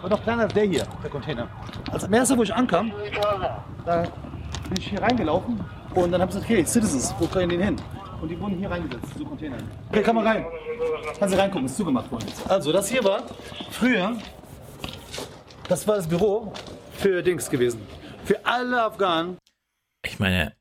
War 0.02 0.10
noch 0.10 0.22
kleiner 0.24 0.44
als 0.44 0.54
der 0.54 0.64
hier, 0.66 0.86
der 1.02 1.10
Container. 1.10 1.48
Als 1.92 2.04
am 2.04 2.38
wo 2.38 2.44
ich 2.44 2.54
ankam, 2.54 2.92
da 3.86 4.04
bin 4.70 4.78
ich 4.78 4.88
hier 4.88 5.02
reingelaufen 5.02 5.60
und 5.96 6.12
dann 6.12 6.22
haben 6.22 6.32
sie 6.32 6.40
gesagt, 6.40 6.52
okay, 6.52 6.66
Citizens, 6.66 7.16
wo 7.18 7.26
können 7.26 7.50
die 7.50 7.58
hin? 7.58 7.76
Und 8.22 8.30
die 8.30 8.40
wurden 8.40 8.58
hier 8.58 8.70
reingesetzt, 8.70 9.14
so 9.18 9.26
Container. 9.26 9.58
Okay, 9.90 10.02
kann 10.02 10.16
man 10.16 10.26
rein. 10.26 10.46
Kannst 11.20 11.36
du 11.36 11.40
reingucken, 11.40 11.66
ist 11.66 11.78
zugemacht 11.78 12.12
worden 12.12 12.26
jetzt. 12.28 12.50
Also, 12.50 12.72
das 12.72 12.90
hier 12.90 13.04
war 13.04 13.24
früher, 13.72 14.18
das 15.68 15.88
war 15.88 15.96
das 15.96 16.08
Büro 16.08 16.52
für 16.94 17.22
Dings 17.22 17.50
gewesen. 17.50 17.82
Für 18.26 18.44
alle 18.46 18.84
Afghanen. 18.84 19.38
Ich 20.04 20.20
meine, 20.20 20.57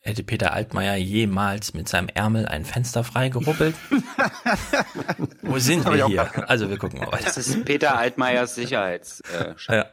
hätte 0.00 0.22
Peter 0.22 0.52
Altmaier 0.52 0.96
jemals 0.96 1.74
mit 1.74 1.88
seinem 1.88 2.08
Ärmel 2.08 2.46
ein 2.46 2.64
Fenster 2.64 3.04
freigerubbelt? 3.04 3.74
Wo 5.42 5.58
sind 5.58 5.84
wir 5.84 6.06
hier? 6.06 6.48
Also 6.48 6.68
wir 6.70 6.78
gucken 6.78 7.00
mal 7.00 7.12
weiter. 7.12 7.24
Das 7.24 7.38
ist 7.38 7.64
Peter 7.64 7.96
Altmaiers 7.96 8.54
Sicherheits. 8.54 9.20
Äh, 9.20 9.54
Ja, 9.68 9.86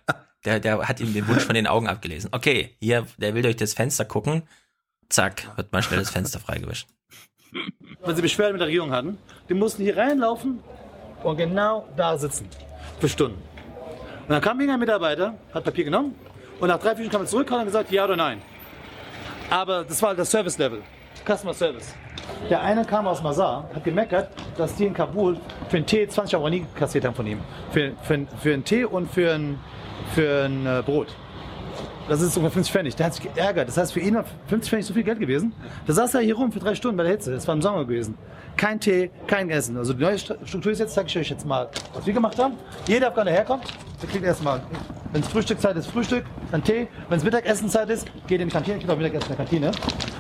der, 0.46 0.60
der 0.60 0.88
hat 0.88 1.00
ihm 1.00 1.14
den 1.14 1.28
Wunsch 1.28 1.44
von 1.44 1.56
den 1.56 1.68
Augen 1.68 1.88
abgelesen. 1.88 2.30
Okay, 2.34 2.76
hier, 2.80 3.06
der 3.18 3.34
will 3.36 3.42
durch 3.42 3.58
das 3.58 3.74
Fenster 3.74 4.06
gucken. 4.06 4.44
Zack, 5.10 5.56
wird 5.58 5.72
mal 5.72 5.82
schnell 5.84 6.00
das 6.00 6.10
Fenster 6.10 6.40
freigewischt. 6.40 6.88
wenn 8.06 8.16
sie 8.16 8.22
Beschwerden 8.22 8.54
mit 8.54 8.62
der 8.62 8.68
Regierung 8.68 8.92
hatten, 8.92 9.18
die 9.50 9.54
mussten 9.54 9.84
hier 9.84 9.98
reinlaufen 9.98 10.60
und 11.24 11.38
genau 11.38 11.88
da 11.96 12.18
sitzen. 12.18 12.48
Für 13.00 13.10
Stunden. 13.10 13.42
Und 14.24 14.30
dann 14.30 14.42
kam 14.42 14.60
irgendein 14.60 14.80
Mitarbeiter, 14.82 15.38
hat 15.54 15.64
Papier 15.64 15.86
genommen 15.86 16.16
und 16.60 16.68
nach 16.68 16.80
drei, 16.80 16.96
vier 16.96 17.06
Stunden 17.06 17.12
kam 17.12 17.22
er 17.22 17.28
zurück 17.28 17.50
und 17.52 17.58
hat 17.60 17.66
gesagt, 17.66 17.92
ja 17.92 18.04
oder 18.04 18.16
nein. 18.18 18.42
Aber 19.50 19.84
das 19.84 20.02
war 20.02 20.10
halt 20.10 20.20
das 20.20 20.30
Service-Level. 20.30 20.82
Customer 21.26 21.54
Service. 21.54 21.94
Der 22.50 22.62
eine 22.62 22.84
kam 22.84 23.08
aus 23.08 23.22
Mazar, 23.24 23.70
hat 23.74 23.84
gemeckert, 23.84 24.30
dass 24.58 24.76
die 24.76 24.86
in 24.86 24.94
Kabul 24.94 25.38
für 25.70 25.78
einen 25.78 25.86
Tee 25.86 26.08
20 26.08 26.36
Euro 26.36 26.50
nie 26.50 26.66
kassiert 26.76 27.06
haben 27.06 27.16
von 27.16 27.28
ihm. 27.28 27.40
Für, 27.72 27.94
für, 28.02 28.28
für 28.42 28.54
einen 28.54 28.64
Tee 28.64 28.86
und 28.86 29.10
für 29.12 29.34
ein, 29.34 29.60
für 30.14 30.46
ein 30.46 30.66
äh, 30.66 30.84
Brot. 30.86 31.16
Das 32.08 32.22
ist 32.22 32.38
ungefähr 32.38 32.54
50 32.54 32.72
Pfennig. 32.72 32.96
Der 32.96 33.08
hat 33.08 33.14
sich 33.16 33.24
geärgert. 33.34 33.68
Das 33.68 33.78
heißt, 33.78 33.92
für 33.94 34.00
ihn 34.00 34.16
war 34.16 34.24
50 34.48 34.70
Pfennig 34.70 34.86
so 34.86 34.94
viel 34.94 35.04
Geld 35.04 35.20
gewesen. 35.20 35.52
Da 35.86 35.94
saß 35.94 36.14
er 36.16 36.22
hier 36.22 36.36
rum 36.36 36.52
für 36.52 36.60
drei 36.60 36.74
Stunden 36.74 36.96
bei 36.96 37.04
der 37.04 37.12
Hitze. 37.12 37.32
Das 37.34 37.46
war 37.48 37.54
im 37.56 37.62
Sommer 37.62 37.84
gewesen. 37.84 38.16
Kein 38.56 38.80
Tee, 38.80 39.12
kein 39.28 39.50
Essen. 39.50 39.76
Also 39.78 39.94
die 39.94 40.02
neue 40.04 40.16
St- 40.16 40.38
Struktur 40.46 40.72
ist 40.72 40.80
jetzt, 40.80 40.94
zeige 40.94 41.08
ich 41.08 41.18
euch 41.18 41.30
jetzt 41.30 41.46
mal, 41.46 41.70
was 41.94 42.06
wir 42.06 42.14
gemacht 42.14 42.40
haben. 42.40 42.54
Jeder 42.88 43.10
Afghaner 43.10 43.32
herkommt, 43.32 43.66
der 44.02 44.10
kriegt 44.10 44.24
erstmal, 44.24 44.62
wenn 45.12 45.22
es 45.22 45.28
Frühstückzeit 45.28 45.76
ist, 45.76 45.88
Frühstück, 45.88 46.24
dann 46.52 46.64
Tee. 46.64 46.88
Wenn 47.10 47.18
es 47.18 47.24
Mittagessenzeit 47.26 47.90
ist, 47.90 48.08
geht 48.26 48.40
in 48.42 48.48
die 48.48 48.54
Kantine, 48.54 48.78
kriegt 48.78 48.90
auch 48.90 48.98
Mittagessen 48.98 49.24
in 49.32 49.38
der 49.38 49.46
Kantine. 49.46 49.72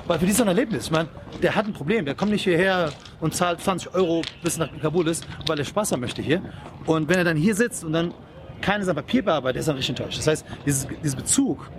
Weil 0.05 0.19
für 0.19 0.25
die 0.25 0.31
ist 0.31 0.41
ein 0.41 0.47
Erlebnis. 0.49 0.85
Ich 0.85 0.91
meine, 0.91 1.07
der 1.41 1.55
hat 1.55 1.65
ein 1.65 1.73
Problem. 1.73 2.05
Der 2.05 2.15
kommt 2.15 2.31
nicht 2.31 2.43
hierher 2.43 2.89
und 3.21 3.33
zahlt 3.33 3.61
20 3.61 3.93
Euro, 3.95 4.21
bis 4.43 4.57
nach 4.57 4.69
Kabul 4.81 5.07
ist, 5.07 5.25
weil 5.47 5.57
er 5.57 5.65
Spaß 5.65 5.93
haben 5.93 6.01
möchte 6.01 6.21
hier. 6.21 6.41
Und 6.85 7.07
wenn 7.09 7.17
er 7.17 7.23
dann 7.23 7.37
hier 7.37 7.55
sitzt 7.55 7.83
und 7.83 7.93
dann 7.93 8.13
keiner 8.61 8.83
sein 8.83 8.95
Papier 8.95 9.23
bearbeitet, 9.23 9.61
ist 9.61 9.67
er 9.67 9.75
richtig 9.75 9.97
enttäuscht. 9.97 10.19
Das 10.19 10.27
heißt, 10.27 10.45
dieses, 10.65 10.87
dieser 11.03 11.17
Bezug, 11.17 11.69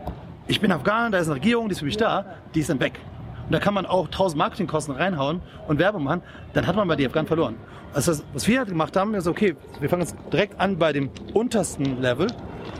ich 0.47 0.61
bin 0.61 0.73
Afghan, 0.73 1.13
da 1.13 1.19
ist 1.19 1.27
eine 1.27 1.37
Regierung, 1.37 1.69
die 1.69 1.73
ist 1.73 1.81
für 1.81 1.85
mich 1.85 1.97
da, 1.97 2.25
die 2.55 2.61
ist 2.61 2.71
dann 2.71 2.81
weg. 2.81 3.01
Und 3.47 3.53
da 3.53 3.61
kann 3.61 3.75
man 3.75 3.87
auch 3.87 4.07
1000 4.07 4.39
Marketingkosten 4.39 4.95
reinhauen 4.95 5.41
und 5.67 5.79
Werbung 5.79 6.05
machen, 6.05 6.23
dann 6.53 6.67
hat 6.67 6.77
man 6.77 6.87
bei 6.87 6.97
die 6.97 7.07
Afghanen 7.07 7.27
verloren. 7.27 7.57
Also 7.95 8.13
was 8.35 8.47
wir 8.47 8.59
halt 8.59 8.69
gemacht 8.69 8.97
haben, 8.97 9.15
ist 9.15 9.27
okay, 9.27 9.57
wir 9.81 9.89
fangen 9.89 10.03
jetzt 10.03 10.17
direkt 10.33 10.61
an 10.61 10.79
bei 10.79 10.93
dem 10.93 11.11
untersten 11.33 12.01
Level. 12.03 12.27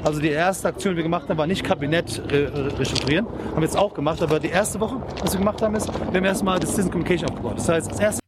Also 0.05 0.21
die 0.21 0.29
erste 0.29 0.69
Aktion, 0.69 0.93
die 0.93 0.99
wir 0.99 1.03
gemacht 1.05 1.29
haben, 1.29 1.39
war 1.39 1.47
nicht 1.47 1.65
Kabinett 1.65 2.19
äh, 2.31 2.47
restrukturieren, 2.77 3.27
haben 3.27 3.57
wir 3.57 3.63
jetzt 3.63 3.77
auch 3.77 3.95
gemacht, 3.95 4.23
aber 4.23 4.39
die 4.39 4.51
erste 4.51 4.79
Woche, 4.81 5.01
was 5.23 5.33
wir 5.33 5.39
gemacht 5.39 5.63
haben, 5.63 5.75
ist, 5.75 5.89
wir 5.89 6.19
haben 6.19 6.25
erstmal 6.25 6.61
das 6.61 6.71
Citizen 6.71 6.91
Communication 6.91 7.31
aufgebaut. 7.31 7.55
Das 7.57 7.69
heißt, 7.69 7.91
das 7.91 8.01
erste 8.01 8.21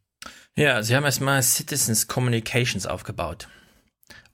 Ja, 0.56 0.82
sie 0.82 0.96
haben 0.96 1.04
erstmal 1.04 1.42
Citizens 1.42 2.08
Communications 2.08 2.86
aufgebaut. 2.86 3.48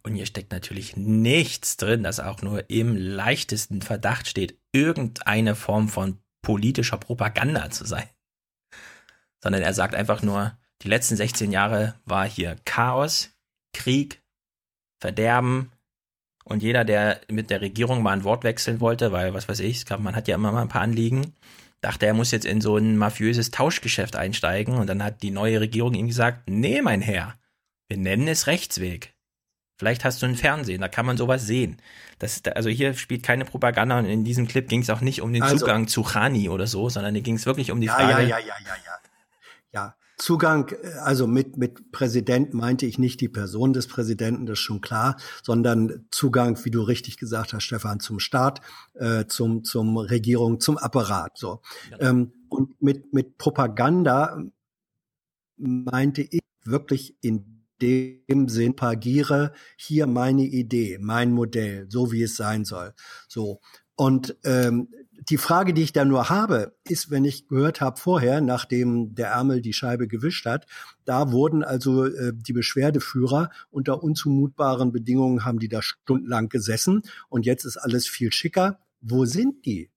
Und 0.07 0.15
hier 0.15 0.27
steckt 0.27 0.53
natürlich 0.53 0.97
nichts 0.97 1.79
drin, 1.79 2.05
das 2.05 2.21
auch 2.21 2.41
nur 2.41 2.71
im 2.71 2.97
leichtesten 2.97 3.83
Verdacht 3.83 4.29
steht, 4.29 4.57
irgendeine 4.71 5.57
Form 5.57 5.89
von 5.89 6.21
politischer 6.43 6.97
Propaganda 6.97 7.71
zu 7.71 7.85
sein. 7.85 8.09
Sondern 9.43 9.63
er 9.63 9.75
sagt 9.75 9.97
einfach 9.97 10.23
nur, 10.23 10.57
die 10.83 10.89
letzten 10.89 11.17
16 11.17 11.51
Jahre 11.51 11.97
war 12.05 12.25
hier 12.25 12.55
Chaos, 12.65 13.31
Krieg, 13.73 14.23
Verderben 15.01 15.73
und 16.45 16.63
jeder, 16.63 16.85
der 16.85 17.21
mit 17.29 17.51
der 17.51 17.61
Regierung 17.61 18.01
mal 18.01 18.13
ein 18.13 18.23
Wort 18.23 18.45
wechseln 18.45 18.79
wollte, 18.79 19.11
weil, 19.11 19.35
was 19.35 19.49
weiß 19.49 19.59
ich, 19.59 19.91
man 19.99 20.15
hat 20.15 20.29
ja 20.29 20.37
immer 20.37 20.53
mal 20.53 20.63
ein 20.63 20.69
paar 20.69 20.83
Anliegen, 20.83 21.35
dachte, 21.81 22.07
er 22.07 22.15
muss 22.15 22.31
jetzt 22.31 22.47
in 22.47 22.61
so 22.61 22.77
ein 22.77 22.97
mafiöses 22.97 23.51
Tauschgeschäft 23.51 24.15
einsteigen 24.15 24.77
und 24.77 24.87
dann 24.87 25.03
hat 25.03 25.25
die 25.25 25.33
neue 25.33 25.61
Regierung 25.61 25.95
ihm 25.95 26.07
gesagt, 26.07 26.49
nee, 26.49 26.81
mein 26.81 27.01
Herr, 27.01 27.35
wir 27.89 27.97
nennen 27.97 28.29
es 28.29 28.47
Rechtsweg. 28.47 29.16
Vielleicht 29.79 30.05
hast 30.05 30.23
du 30.23 30.27
ein 30.27 30.37
Fernsehen, 30.37 30.81
da 30.81 30.89
kann 30.89 31.05
man 31.05 31.17
sowas 31.19 31.47
sehen. 31.47 31.77
Das, 32.19 32.43
also 32.55 32.71
hier 32.71 32.95
spielt 32.95 33.23
keine 33.23 33.45
Propaganda 33.45 33.99
und 33.99 34.07
in 34.07 34.25
diesem 34.25 34.47
Clip 34.49 34.67
ging 34.69 34.81
es 34.81 34.89
auch 34.91 35.03
nicht 35.03 35.21
um 35.21 35.33
den 35.33 35.43
Also- 35.43 35.59
Zugang 35.59 35.87
zu 35.87 36.03
Khani 36.03 36.49
oder 36.49 36.67
so, 36.67 36.89
sondern 36.89 37.15
hier 37.15 37.23
ging 37.23 37.37
es 37.37 37.45
wirklich 37.45 37.71
um 37.71 37.81
die 37.81 37.89
Ja, 37.89 37.95
Frage. 37.95 38.23
ja, 38.23 38.39
ja, 38.39 38.39
ja, 38.39 38.55
ja, 38.65 38.75
ja. 38.85 38.93
Ja, 39.73 39.95
Zugang, 40.17 40.71
äh, 40.83 40.93
also 41.01 41.27
mit, 41.27 41.59
mit 41.59 41.93
Präsident 41.93 42.55
meinte 42.55 42.87
ich 42.87 42.99
nicht 42.99 43.21
die 43.21 43.29
Person 43.29 43.75
des 43.75 43.87
Präsidenten, 43.87 44.47
das 44.47 44.55
ist 44.55 44.65
schon 44.65 44.81
klar, 44.81 45.19
sondern 45.43 46.07
Zugang, 46.11 46.59
wie 46.65 46.71
du 46.71 46.81
richtig 46.81 47.19
gesagt 47.19 47.53
hast, 47.53 47.65
Stefan, 47.65 48.01
zum 48.01 48.19
Staat, 48.19 48.63
äh, 48.95 49.27
zum, 49.27 49.63
zum 49.65 49.99
Regierung, 49.99 50.59
zum 50.61 50.79
Apparat, 50.79 51.37
so. 51.37 51.61
Ähm, 52.01 52.33
und 52.49 52.81
mit, 52.81 53.13
mit 53.13 53.37
Propaganda 53.37 54.39
meinte 55.59 56.23
ich 56.23 56.41
wirklich 56.65 57.17
in 57.21 57.56
dem 57.83 58.49
Sinn, 58.49 58.77
pagiere 58.77 59.53
hier 59.77 60.07
meine 60.07 60.43
Idee, 60.43 60.99
mein 61.01 61.33
Modell, 61.33 61.87
so 61.89 62.13
wie 62.13 62.23
es 62.23 62.37
sein 62.37 62.65
soll. 62.65 62.95
So. 63.29 63.61
Und 63.95 64.37
ähm, 64.45 64.89
die 65.29 65.39
Frage, 65.39 65.73
die 65.73 65.83
ich 65.83 65.93
da 65.93 66.05
nur 66.05 66.29
habe, 66.29 66.77
ist, 66.85 67.11
wenn 67.11 67.25
ich 67.25 67.49
gehört 67.49 67.81
habe 67.81 67.99
vorher, 67.99 68.41
nachdem 68.41 69.15
der 69.15 69.29
Ärmel 69.29 69.61
die 69.63 69.73
Scheibe 69.73 70.07
gewischt 70.07 70.47
hat, 70.47 70.67
da 71.05 71.33
wurden 71.33 71.65
also 71.65 72.05
äh, 72.05 72.33
die 72.35 72.53
Beschwerdeführer 72.53 73.51
unter 73.71 74.03
unzumutbaren 74.03 74.93
Bedingungen 74.93 75.45
haben 75.45 75.59
die 75.59 75.69
da 75.69 75.83
stundenlang 75.83 76.49
gesessen 76.49 77.03
und 77.29 77.47
jetzt 77.47 77.65
ist 77.65 77.79
alles 77.79 78.07
viel 78.07 78.33
schicker. 78.33 78.79
Wo 79.01 79.25
sind 79.25 79.65
die? 79.67 79.91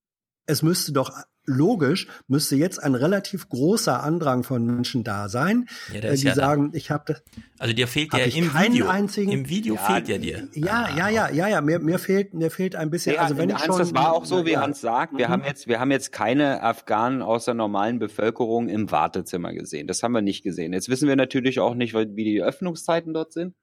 Es 0.46 0.64
müsste 0.64 0.94
doch 0.94 1.12
logisch, 1.50 2.08
müsste 2.28 2.56
jetzt 2.56 2.82
ein 2.82 2.96
relativ 2.96 3.50
großer 3.50 4.02
Andrang 4.04 4.44
von 4.44 4.64
Menschen 4.66 5.04
da 5.04 5.28
sein, 5.30 5.68
Ja, 5.94 6.00
äh, 6.02 6.16
die 6.16 6.24
ja 6.26 6.36
da. 6.36 6.42
sagen, 6.42 6.70
ich 6.74 6.92
habe 6.92 7.04
das. 7.08 7.24
Also 7.58 7.74
dir 7.74 7.88
fehlt 7.88 8.14
ja 8.14 8.20
im 8.20 8.54
Video, 8.54 8.88
einzigen- 8.88 9.32
im 9.32 9.50
Video 9.50 9.76
Ja, 9.76 9.82
fehlt 9.82 10.08
ja 10.08 10.18
dir. 10.18 10.48
Ja, 10.54 10.90
ja, 10.96 11.10
ja, 11.10 11.30
ja, 11.30 11.48
ja. 11.48 11.62
Mir, 11.62 11.80
mir 11.80 12.00
fehlt, 12.00 12.34
mir 12.34 12.52
fehlt 12.52 12.76
ein 12.76 12.90
bisschen. 12.90 13.16
Ja, 13.16 13.24
also 13.24 13.38
wenn 13.38 13.50
ich 13.50 13.56
Hans, 13.56 13.66
schon, 13.66 13.78
das 13.80 13.94
war 13.94 14.14
auch 14.14 14.26
so, 14.26 14.46
wie 14.46 14.52
ja. 14.52 14.62
Hans 14.62 14.80
sagt. 14.80 15.18
Wir 15.18 15.28
Mhm. 15.28 15.32
haben 15.34 15.44
jetzt, 15.46 15.68
wir 15.68 15.80
haben 15.80 15.92
jetzt 15.92 16.12
keine 16.12 16.64
Afghanen 16.64 17.22
aus 17.22 17.46
der 17.46 17.56
normalen 17.56 18.00
Bevölkerung 18.00 18.70
im 18.70 18.90
Wartezimmer 18.92 19.54
gesehen. 19.54 19.88
Das 19.88 20.04
haben 20.04 20.14
wir 20.14 20.22
nicht 20.22 20.44
gesehen. 20.44 20.72
Jetzt 20.72 20.88
wissen 20.90 21.08
wir 21.08 21.16
natürlich 21.16 21.60
auch 21.60 21.74
nicht, 21.76 21.94
wie 21.96 22.24
die 22.24 22.42
Öffnungszeiten 22.42 23.14
dort 23.14 23.34
sind. 23.34 23.56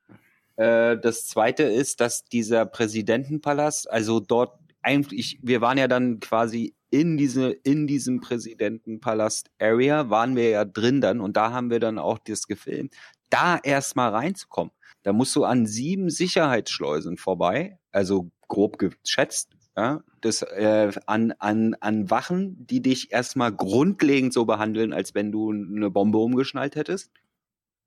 Äh, 0.57 0.99
das 0.99 1.27
zweite 1.27 1.63
ist, 1.65 2.01
dass 2.01 2.25
dieser 2.25 2.67
Präsidentenpalast, 2.67 3.91
also 3.91 4.21
dort 4.21 4.59
eigentlich, 4.87 5.39
wir 5.43 5.61
waren 5.61 5.79
ja 5.79 5.89
dann 5.89 6.21
quasi 6.21 6.75
in 6.91 7.17
diese, 7.17 7.51
in 7.51 7.89
diesem 7.89 8.21
Präsidentenpalast-Area 8.21 10.09
waren 10.09 10.37
wir 10.37 10.49
ja 10.49 10.65
drin 10.65 11.01
dann 11.01 11.21
und 11.21 11.37
da 11.37 11.53
haben 11.53 11.71
wir 11.71 11.81
dann 11.81 11.99
auch 11.99 12.19
das 12.19 12.47
gefilmt. 12.47 12.95
Da 13.29 13.59
erstmal 13.59 14.11
reinzukommen, 14.11 14.73
da 15.03 15.13
musst 15.13 15.35
du 15.35 15.45
an 15.45 15.67
sieben 15.67 16.09
Sicherheitsschleusen 16.09 17.17
vorbei, 17.17 17.79
also 17.91 18.31
grob 18.47 18.79
geschätzt, 18.79 19.57
ja, 19.77 20.03
das, 20.21 20.43
äh, 20.43 20.93
an, 21.07 21.33
an, 21.39 21.75
an 21.81 22.09
Wachen, 22.09 22.67
die 22.67 22.81
dich 22.81 23.13
erstmal 23.13 23.53
grundlegend 23.53 24.33
so 24.33 24.47
behandeln, 24.47 24.93
als 24.93 25.15
wenn 25.15 25.33
du 25.33 25.51
eine 25.51 25.91
Bombe 25.91 26.19
umgeschnallt 26.19 26.77
hättest. 26.77 27.11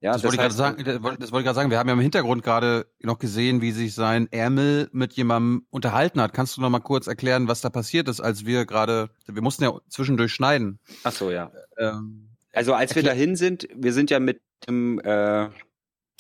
Ja, 0.01 0.13
das, 0.13 0.23
wollte 0.23 0.35
ich 0.35 0.39
gerade 0.39 0.49
heißt, 0.49 0.57
sagen, 0.57 0.83
das 0.85 1.03
wollte 1.03 1.19
das 1.19 1.31
wollte 1.31 1.41
ich 1.41 1.45
gerade 1.45 1.55
sagen. 1.55 1.71
Wir 1.71 1.77
haben 1.77 1.87
ja 1.87 1.93
im 1.93 1.99
Hintergrund 1.99 2.41
gerade 2.43 2.87
noch 3.01 3.19
gesehen, 3.19 3.61
wie 3.61 3.71
sich 3.71 3.93
sein 3.93 4.31
Ärmel 4.31 4.89
mit 4.93 5.13
jemandem 5.13 5.65
unterhalten 5.71 6.21
hat. 6.21 6.33
Kannst 6.33 6.55
du 6.55 6.61
noch 6.61 6.69
mal 6.69 6.79
kurz 6.79 7.07
erklären, 7.07 7.49
was 7.49 7.59
da 7.61 7.69
passiert 7.69 8.07
ist, 8.07 8.21
als 8.21 8.45
wir 8.45 8.65
gerade, 8.65 9.09
wir 9.27 9.41
mussten 9.41 9.63
ja 9.63 9.73
zwischendurch 9.89 10.31
schneiden. 10.31 10.79
Ach 11.03 11.11
so, 11.11 11.31
ja. 11.31 11.51
Ähm, 11.77 12.29
Also 12.53 12.73
als 12.73 12.95
wir 12.95 13.03
dahin 13.03 13.35
sind, 13.35 13.67
wir 13.75 13.91
sind 13.91 14.09
ja 14.09 14.19
mit 14.21 14.41
dem, 14.67 14.99
äh, 14.99 15.49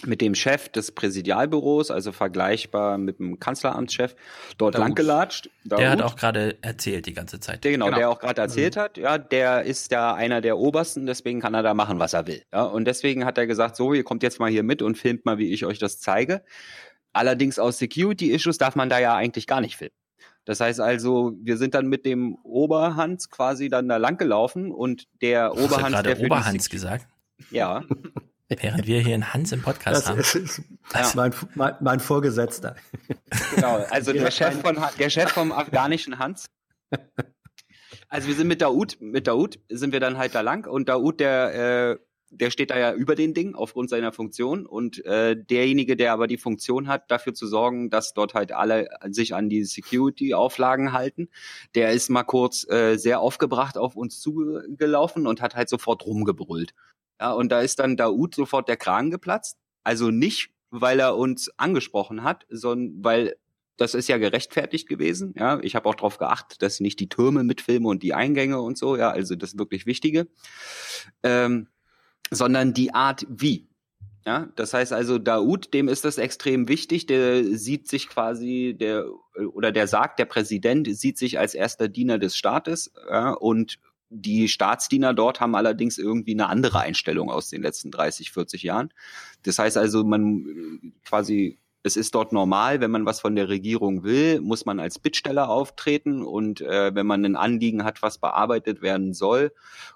mit 0.05 0.21
dem 0.21 0.33
Chef 0.33 0.69
des 0.69 0.91
Präsidialbüros, 0.91 1.91
also 1.91 2.11
vergleichbar 2.11 2.97
mit 2.97 3.19
dem 3.19 3.39
Kanzleramtschef, 3.39 4.15
dort 4.57 4.75
Daoud. 4.75 4.87
langgelatscht. 4.87 5.49
Der 5.65 5.91
hat 5.91 5.99
Daoud. 5.99 6.11
auch 6.11 6.15
gerade 6.15 6.57
erzählt 6.61 7.05
die 7.05 7.13
ganze 7.13 7.39
Zeit. 7.39 7.63
Der, 7.63 7.71
genau, 7.71 7.91
der 7.91 8.09
auch 8.09 8.19
gerade 8.19 8.41
erzählt 8.41 8.77
hat, 8.77 8.97
ja, 8.97 9.17
der 9.17 9.63
ist 9.63 9.91
da 9.91 10.13
einer 10.13 10.41
der 10.41 10.57
Obersten, 10.57 11.05
deswegen 11.05 11.41
kann 11.41 11.53
er 11.53 11.63
da 11.63 11.73
machen, 11.73 11.99
was 11.99 12.13
er 12.13 12.27
will. 12.27 12.43
Ja, 12.53 12.63
und 12.63 12.85
deswegen 12.85 13.25
hat 13.25 13.37
er 13.37 13.47
gesagt, 13.47 13.75
so, 13.75 13.93
ihr 13.93 14.03
kommt 14.03 14.23
jetzt 14.23 14.39
mal 14.39 14.49
hier 14.49 14.63
mit 14.63 14.81
und 14.81 14.97
filmt 14.97 15.25
mal, 15.25 15.37
wie 15.37 15.51
ich 15.51 15.65
euch 15.65 15.79
das 15.79 15.99
zeige. 15.99 16.43
Allerdings 17.11 17.59
aus 17.59 17.77
Security-Issues 17.79 18.57
darf 18.57 18.75
man 18.75 18.89
da 18.89 18.99
ja 18.99 19.15
eigentlich 19.15 19.47
gar 19.47 19.61
nicht 19.61 19.75
filmen. 19.75 19.93
Das 20.45 20.61
heißt 20.61 20.79
also, 20.79 21.33
wir 21.41 21.57
sind 21.57 21.75
dann 21.75 21.87
mit 21.87 22.05
dem 22.05 22.35
Oberhans 22.43 23.29
quasi 23.29 23.69
dann 23.69 23.87
da 23.87 23.97
lang 23.97 24.17
gelaufen 24.17 24.71
und 24.71 25.07
der 25.21 25.49
Hast 25.49 25.57
du 25.57 25.65
Oberhans, 25.65 25.93
gerade 25.93 26.07
der 26.07 26.15
für 26.15 26.23
die 26.23 26.31
Oberhans 26.31 26.69
gesagt? 26.69 27.07
Ja. 27.51 27.83
Während 28.49 28.87
wir 28.87 28.99
hier 28.99 29.13
einen 29.13 29.31
Hans 29.31 29.51
im 29.51 29.61
Podcast 29.61 30.01
Das 30.01 30.09
haben. 30.09 30.19
ist, 30.19 30.35
ist 30.35 30.61
mein, 31.15 31.33
mein, 31.53 31.75
mein 31.81 31.99
Vorgesetzter. 31.99 32.75
Genau, 33.53 33.77
also 33.91 34.11
der 34.11 34.31
Chef 34.31 34.59
von 34.61 34.77
der 34.97 35.09
Chef 35.11 35.29
vom 35.29 35.51
afghanischen 35.51 36.17
Hans. 36.17 36.47
Also 38.09 38.27
wir 38.27 38.33
sind 38.33 38.47
mit 38.47 38.61
Daoud, 38.61 38.97
mit 39.01 39.27
Daoud 39.27 39.59
sind 39.69 39.93
wir 39.93 39.99
dann 39.99 40.17
halt 40.17 40.33
da 40.33 40.41
lang 40.41 40.67
und 40.67 40.89
Daoud, 40.89 41.19
der, 41.19 41.91
äh, 41.91 41.99
der 42.31 42.49
steht 42.49 42.71
da 42.71 42.79
ja 42.79 42.91
über 42.91 43.13
den 43.13 43.35
Ding 43.35 43.53
aufgrund 43.53 43.91
seiner 43.91 44.11
Funktion 44.11 44.65
und 44.65 45.05
äh, 45.05 45.35
derjenige, 45.35 45.95
der 45.95 46.11
aber 46.13 46.25
die 46.25 46.37
Funktion 46.37 46.87
hat, 46.87 47.11
dafür 47.11 47.35
zu 47.35 47.45
sorgen, 47.45 47.91
dass 47.91 48.13
dort 48.13 48.33
halt 48.33 48.51
alle 48.51 48.87
sich 49.09 49.35
an 49.35 49.49
die 49.49 49.63
Security-Auflagen 49.63 50.91
halten, 50.91 51.29
der 51.75 51.91
ist 51.91 52.09
mal 52.09 52.23
kurz 52.23 52.67
äh, 52.67 52.97
sehr 52.97 53.19
aufgebracht 53.19 53.77
auf 53.77 53.95
uns 53.95 54.19
zugelaufen 54.19 55.27
und 55.27 55.39
hat 55.39 55.55
halt 55.55 55.69
sofort 55.69 56.03
rumgebrüllt. 56.03 56.73
Ja, 57.19 57.31
und 57.33 57.51
da 57.51 57.61
ist 57.61 57.79
dann 57.79 57.97
Daoud 57.97 58.35
sofort 58.35 58.67
der 58.67 58.77
Kragen 58.77 59.11
geplatzt. 59.11 59.57
Also 59.83 60.11
nicht, 60.11 60.51
weil 60.71 60.99
er 60.99 61.17
uns 61.17 61.51
angesprochen 61.57 62.23
hat, 62.23 62.45
sondern 62.49 63.03
weil 63.03 63.35
das 63.79 63.93
ist 63.93 64.09
ja 64.09 64.17
gerechtfertigt 64.17 64.87
gewesen. 64.89 65.33
Ja, 65.37 65.59
ich 65.61 65.75
habe 65.75 65.87
auch 65.87 65.95
darauf 65.95 66.17
geachtet, 66.17 66.61
dass 66.61 66.75
ich 66.75 66.81
nicht 66.81 66.99
die 66.99 67.09
Türme 67.09 67.43
mitfilme 67.43 67.87
und 67.87 68.03
die 68.03 68.13
Eingänge 68.13 68.59
und 68.61 68.77
so. 68.77 68.97
Ja, 68.97 69.11
also 69.11 69.35
das 69.35 69.57
wirklich 69.57 69.85
Wichtige, 69.85 70.27
ähm, 71.23 71.67
sondern 72.29 72.73
die 72.73 72.93
Art 72.93 73.25
wie. 73.29 73.69
Ja, 74.25 74.49
das 74.57 74.73
heißt 74.73 74.91
also, 74.91 75.17
Daoud, 75.17 75.73
dem 75.73 75.87
ist 75.87 76.03
das 76.03 76.17
extrem 76.17 76.67
wichtig. 76.67 77.05
Der 77.05 77.43
sieht 77.57 77.87
sich 77.87 78.09
quasi, 78.09 78.75
der 78.77 79.05
oder 79.53 79.71
der 79.71 79.87
sagt, 79.87 80.19
der 80.19 80.25
Präsident 80.25 80.87
sieht 80.95 81.17
sich 81.17 81.39
als 81.39 81.53
erster 81.53 81.87
Diener 81.87 82.19
des 82.19 82.35
Staates 82.35 82.91
ja, 83.09 83.31
und 83.31 83.79
die 84.09 84.47
Staatsdiener 84.47 85.13
dort 85.13 85.39
haben 85.39 85.55
allerdings 85.55 85.97
irgendwie 85.97 86.33
eine 86.33 86.47
andere 86.47 86.79
Einstellung 86.79 87.29
aus 87.29 87.49
den 87.49 87.61
letzten 87.61 87.91
30, 87.91 88.31
40 88.31 88.63
Jahren. 88.63 88.91
Das 89.43 89.59
heißt 89.59 89.77
also, 89.77 90.03
man 90.03 90.79
äh, 90.83 90.91
quasi, 91.05 91.59
es 91.83 91.95
ist 91.95 92.13
dort 92.13 92.33
normal, 92.33 92.81
wenn 92.81 92.91
man 92.91 93.05
was 93.05 93.21
von 93.21 93.35
der 93.35 93.47
Regierung 93.47 94.03
will, 94.03 94.41
muss 94.41 94.65
man 94.65 94.79
als 94.81 94.99
Bittsteller 94.99 95.47
auftreten 95.49 96.23
und 96.23 96.59
äh, 96.59 96.93
wenn 96.93 97.05
man 97.05 97.23
ein 97.23 97.35
Anliegen 97.37 97.85
hat, 97.85 98.01
was 98.01 98.17
bearbeitet 98.17 98.81
werden 98.81 99.13
soll 99.13 99.53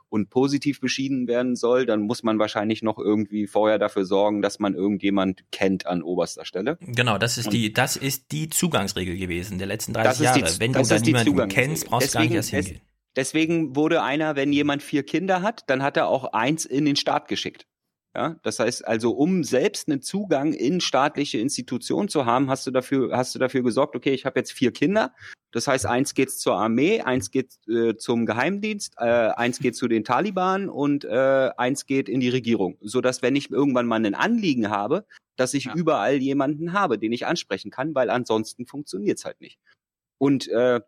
und 0.09 0.29
positiv 0.29 0.79
beschieden 0.79 1.27
werden 1.27 1.55
soll, 1.57 1.85
dann 1.85 2.01
muss 2.01 2.23
man 2.23 2.39
wahrscheinlich 2.39 2.83
noch 2.83 2.99
irgendwie 2.99 3.47
vorher 3.47 3.79
dafür 3.79 4.05
sorgen, 4.05 4.41
dass 4.41 4.59
man 4.59 4.75
irgendjemand 4.75 5.43
kennt 5.51 5.85
an 5.85 6.03
oberster 6.03 6.45
Stelle. 6.45 6.77
Genau, 6.81 7.17
das 7.17 7.37
ist 7.37 7.51
die, 7.51 7.73
das 7.73 7.97
ist 7.97 8.31
die 8.31 8.47
Zugangsregel 8.49 9.17
gewesen 9.17 9.57
der 9.57 9.67
letzten 9.67 9.91
30 9.93 10.07
Das 10.09 10.19
ist 10.19 10.35
die- 10.35 10.39
Jahre. 10.41 10.59
Wenn 10.59 10.71
das 10.73 10.87
du 10.87 10.89
da 10.89 10.95
ist 10.97 11.05
die 11.07 11.13
niemanden 11.13 11.49
kennst, 11.49 11.87
brauchst 11.87 12.09
du 12.13 12.13
gar 12.13 12.21
nicht 12.23 12.31
erst 12.33 12.49
hingehen. 12.51 12.81
Deswegen 13.15 13.75
wurde 13.75 14.01
einer, 14.01 14.35
wenn 14.35 14.51
jemand 14.51 14.81
vier 14.81 15.03
Kinder 15.03 15.41
hat, 15.41 15.63
dann 15.67 15.83
hat 15.83 15.97
er 15.97 16.07
auch 16.07 16.33
eins 16.33 16.65
in 16.65 16.85
den 16.85 16.95
Staat 16.95 17.27
geschickt. 17.27 17.67
Ja, 18.15 18.35
das 18.43 18.59
heißt 18.59 18.87
also, 18.87 19.11
um 19.11 19.43
selbst 19.43 19.87
einen 19.87 20.03
Zugang 20.03 20.53
in 20.53 20.81
staatliche 20.81 21.39
Institutionen 21.39 22.09
zu 22.09 22.27
haben, 22.27 22.47
hast 22.47 22.67
du 22.67 22.71
dafür, 22.71 23.17
hast 23.17 23.33
du 23.33 23.39
dafür 23.39 23.63
gesorgt, 23.63 23.95
okay, 23.95 24.13
ich 24.13 24.25
habe 24.25 24.39
jetzt 24.39 24.51
vier 24.51 24.71
Kinder. 24.71 25.15
Das 25.51 25.67
heißt, 25.67 25.87
eins 25.87 26.13
geht 26.13 26.29
zur 26.29 26.55
Armee, 26.55 27.01
eins 27.01 27.31
geht 27.31 27.57
äh, 27.67 27.95
zum 27.95 28.27
Geheimdienst, 28.27 28.95
äh, 28.99 29.03
eins 29.03 29.59
geht 29.59 29.75
zu 29.75 29.87
den 29.87 30.03
Taliban 30.03 30.69
und 30.69 31.05
äh, 31.05 31.49
eins 31.57 31.87
geht 31.87 32.07
in 32.07 32.19
die 32.19 32.29
Regierung. 32.29 32.77
So 32.81 33.01
dass, 33.01 33.23
wenn 33.23 33.35
ich 33.35 33.49
irgendwann 33.49 33.87
mal 33.87 34.03
ein 34.03 34.13
Anliegen 34.13 34.69
habe, 34.69 35.05
dass 35.35 35.55
ich 35.55 35.73
überall 35.73 36.17
jemanden 36.17 36.73
habe, 36.73 36.99
den 36.99 37.13
ich 37.13 37.25
ansprechen 37.25 37.71
kann, 37.71 37.95
weil 37.95 38.11
ansonsten 38.11 38.67
funktioniert's 38.67 39.25
halt 39.25 39.41
nicht. 39.41 39.57
Und 40.19 40.47
äh, 40.49 40.81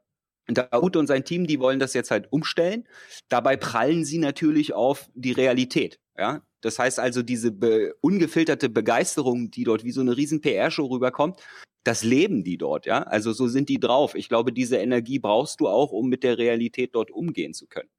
Daoud 0.47 0.95
und 0.95 1.07
sein 1.07 1.25
Team, 1.25 1.47
die 1.47 1.59
wollen 1.59 1.79
das 1.79 1.93
jetzt 1.93 2.11
halt 2.11 2.31
umstellen. 2.31 2.87
Dabei 3.29 3.57
prallen 3.57 4.05
sie 4.05 4.19
natürlich 4.19 4.73
auf 4.73 5.09
die 5.15 5.31
Realität. 5.31 5.99
Ja, 6.17 6.43
das 6.61 6.79
heißt 6.79 6.99
also, 6.99 7.21
diese 7.23 7.51
be 7.51 7.93
ungefilterte 8.01 8.69
Begeisterung, 8.69 9.51
die 9.51 9.63
dort 9.63 9.83
wie 9.83 9.91
so 9.91 10.01
eine 10.01 10.15
riesen 10.15 10.41
PR-Show 10.41 10.85
rüberkommt, 10.85 11.39
das 11.83 12.03
leben 12.03 12.43
die 12.43 12.57
dort, 12.57 12.85
ja. 12.85 13.03
Also 13.03 13.33
so 13.33 13.47
sind 13.47 13.69
die 13.69 13.79
drauf. 13.79 14.15
Ich 14.15 14.29
glaube, 14.29 14.51
diese 14.51 14.77
Energie 14.77 15.19
brauchst 15.19 15.59
du 15.59 15.67
auch, 15.67 15.91
um 15.91 16.09
mit 16.09 16.23
der 16.23 16.37
Realität 16.37 16.95
dort 16.95 17.11
umgehen 17.11 17.53
zu 17.53 17.67
können. 17.67 17.89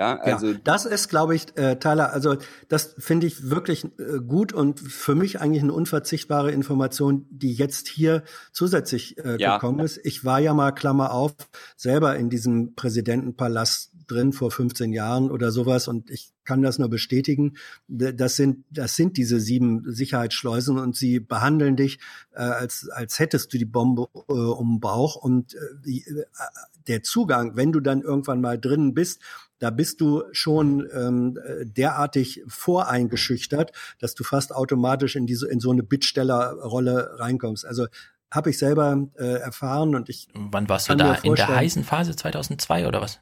Ja, 0.00 0.16
also 0.16 0.52
ja, 0.52 0.58
das 0.64 0.86
ist, 0.86 1.10
glaube 1.10 1.34
ich, 1.34 1.58
äh, 1.58 1.78
Tyler, 1.78 2.14
also 2.14 2.38
das 2.68 2.94
finde 2.96 3.26
ich 3.26 3.50
wirklich 3.50 3.84
äh, 3.84 4.20
gut 4.26 4.54
und 4.54 4.80
für 4.80 5.14
mich 5.14 5.42
eigentlich 5.42 5.62
eine 5.62 5.74
unverzichtbare 5.74 6.50
Information, 6.52 7.26
die 7.28 7.52
jetzt 7.52 7.86
hier 7.86 8.22
zusätzlich 8.50 9.18
äh, 9.18 9.36
Ja. 9.38 9.58
gekommen 9.58 9.80
ist. 9.80 10.00
Ich 10.02 10.24
war 10.24 10.38
ja 10.40 10.54
mal, 10.54 10.72
Klammer 10.72 11.12
auf, 11.12 11.32
selber 11.76 12.16
in 12.16 12.30
diesem 12.30 12.74
Präsidentenpalast 12.76 13.90
drin 14.06 14.32
vor 14.32 14.50
15 14.50 14.94
Jahren 14.94 15.30
oder 15.30 15.52
sowas 15.52 15.86
und 15.86 16.10
ich 16.10 16.32
kann 16.44 16.62
das 16.62 16.78
nur 16.78 16.88
bestätigen. 16.88 17.58
Das 17.86 18.36
sind, 18.36 18.64
das 18.70 18.96
sind 18.96 19.18
diese 19.18 19.38
sieben 19.38 19.84
Sicherheitsschleusen 19.92 20.78
und 20.78 20.96
sie 20.96 21.20
behandeln 21.20 21.76
dich, 21.76 21.98
äh, 22.32 22.38
als, 22.40 22.88
als 22.88 23.18
hättest 23.18 23.52
du 23.52 23.58
die 23.58 23.66
Bombe 23.66 24.08
äh, 24.28 24.32
um 24.32 24.76
den 24.76 24.80
Bauch 24.80 25.16
und 25.16 25.54
äh, 25.54 25.90
äh, 25.90 26.24
der 26.88 27.02
Zugang, 27.02 27.54
wenn 27.54 27.70
du 27.70 27.80
dann 27.80 28.00
irgendwann 28.00 28.40
mal 28.40 28.58
drin 28.58 28.94
bist, 28.94 29.20
da 29.60 29.70
bist 29.70 30.00
du 30.00 30.24
schon 30.32 30.88
ähm, 30.92 31.38
äh, 31.44 31.64
derartig 31.64 32.42
voreingeschüchtert, 32.48 33.72
dass 34.00 34.14
du 34.14 34.24
fast 34.24 34.52
automatisch 34.54 35.14
in 35.16 35.26
diese 35.26 35.48
in 35.48 35.60
so 35.60 35.70
eine 35.70 35.82
Bittstellerrolle 35.82 37.18
reinkommst. 37.20 37.64
Also 37.64 37.86
habe 38.32 38.50
ich 38.50 38.58
selber 38.58 39.06
äh, 39.18 39.24
erfahren 39.40 39.94
und 39.94 40.08
ich 40.08 40.28
Wann 40.34 40.68
warst 40.68 40.88
du 40.88 40.94
da? 40.96 41.14
In 41.14 41.34
der 41.34 41.48
heißen 41.48 41.84
Phase 41.84 42.16
2002 42.16 42.86
oder 42.88 43.00
was? 43.00 43.20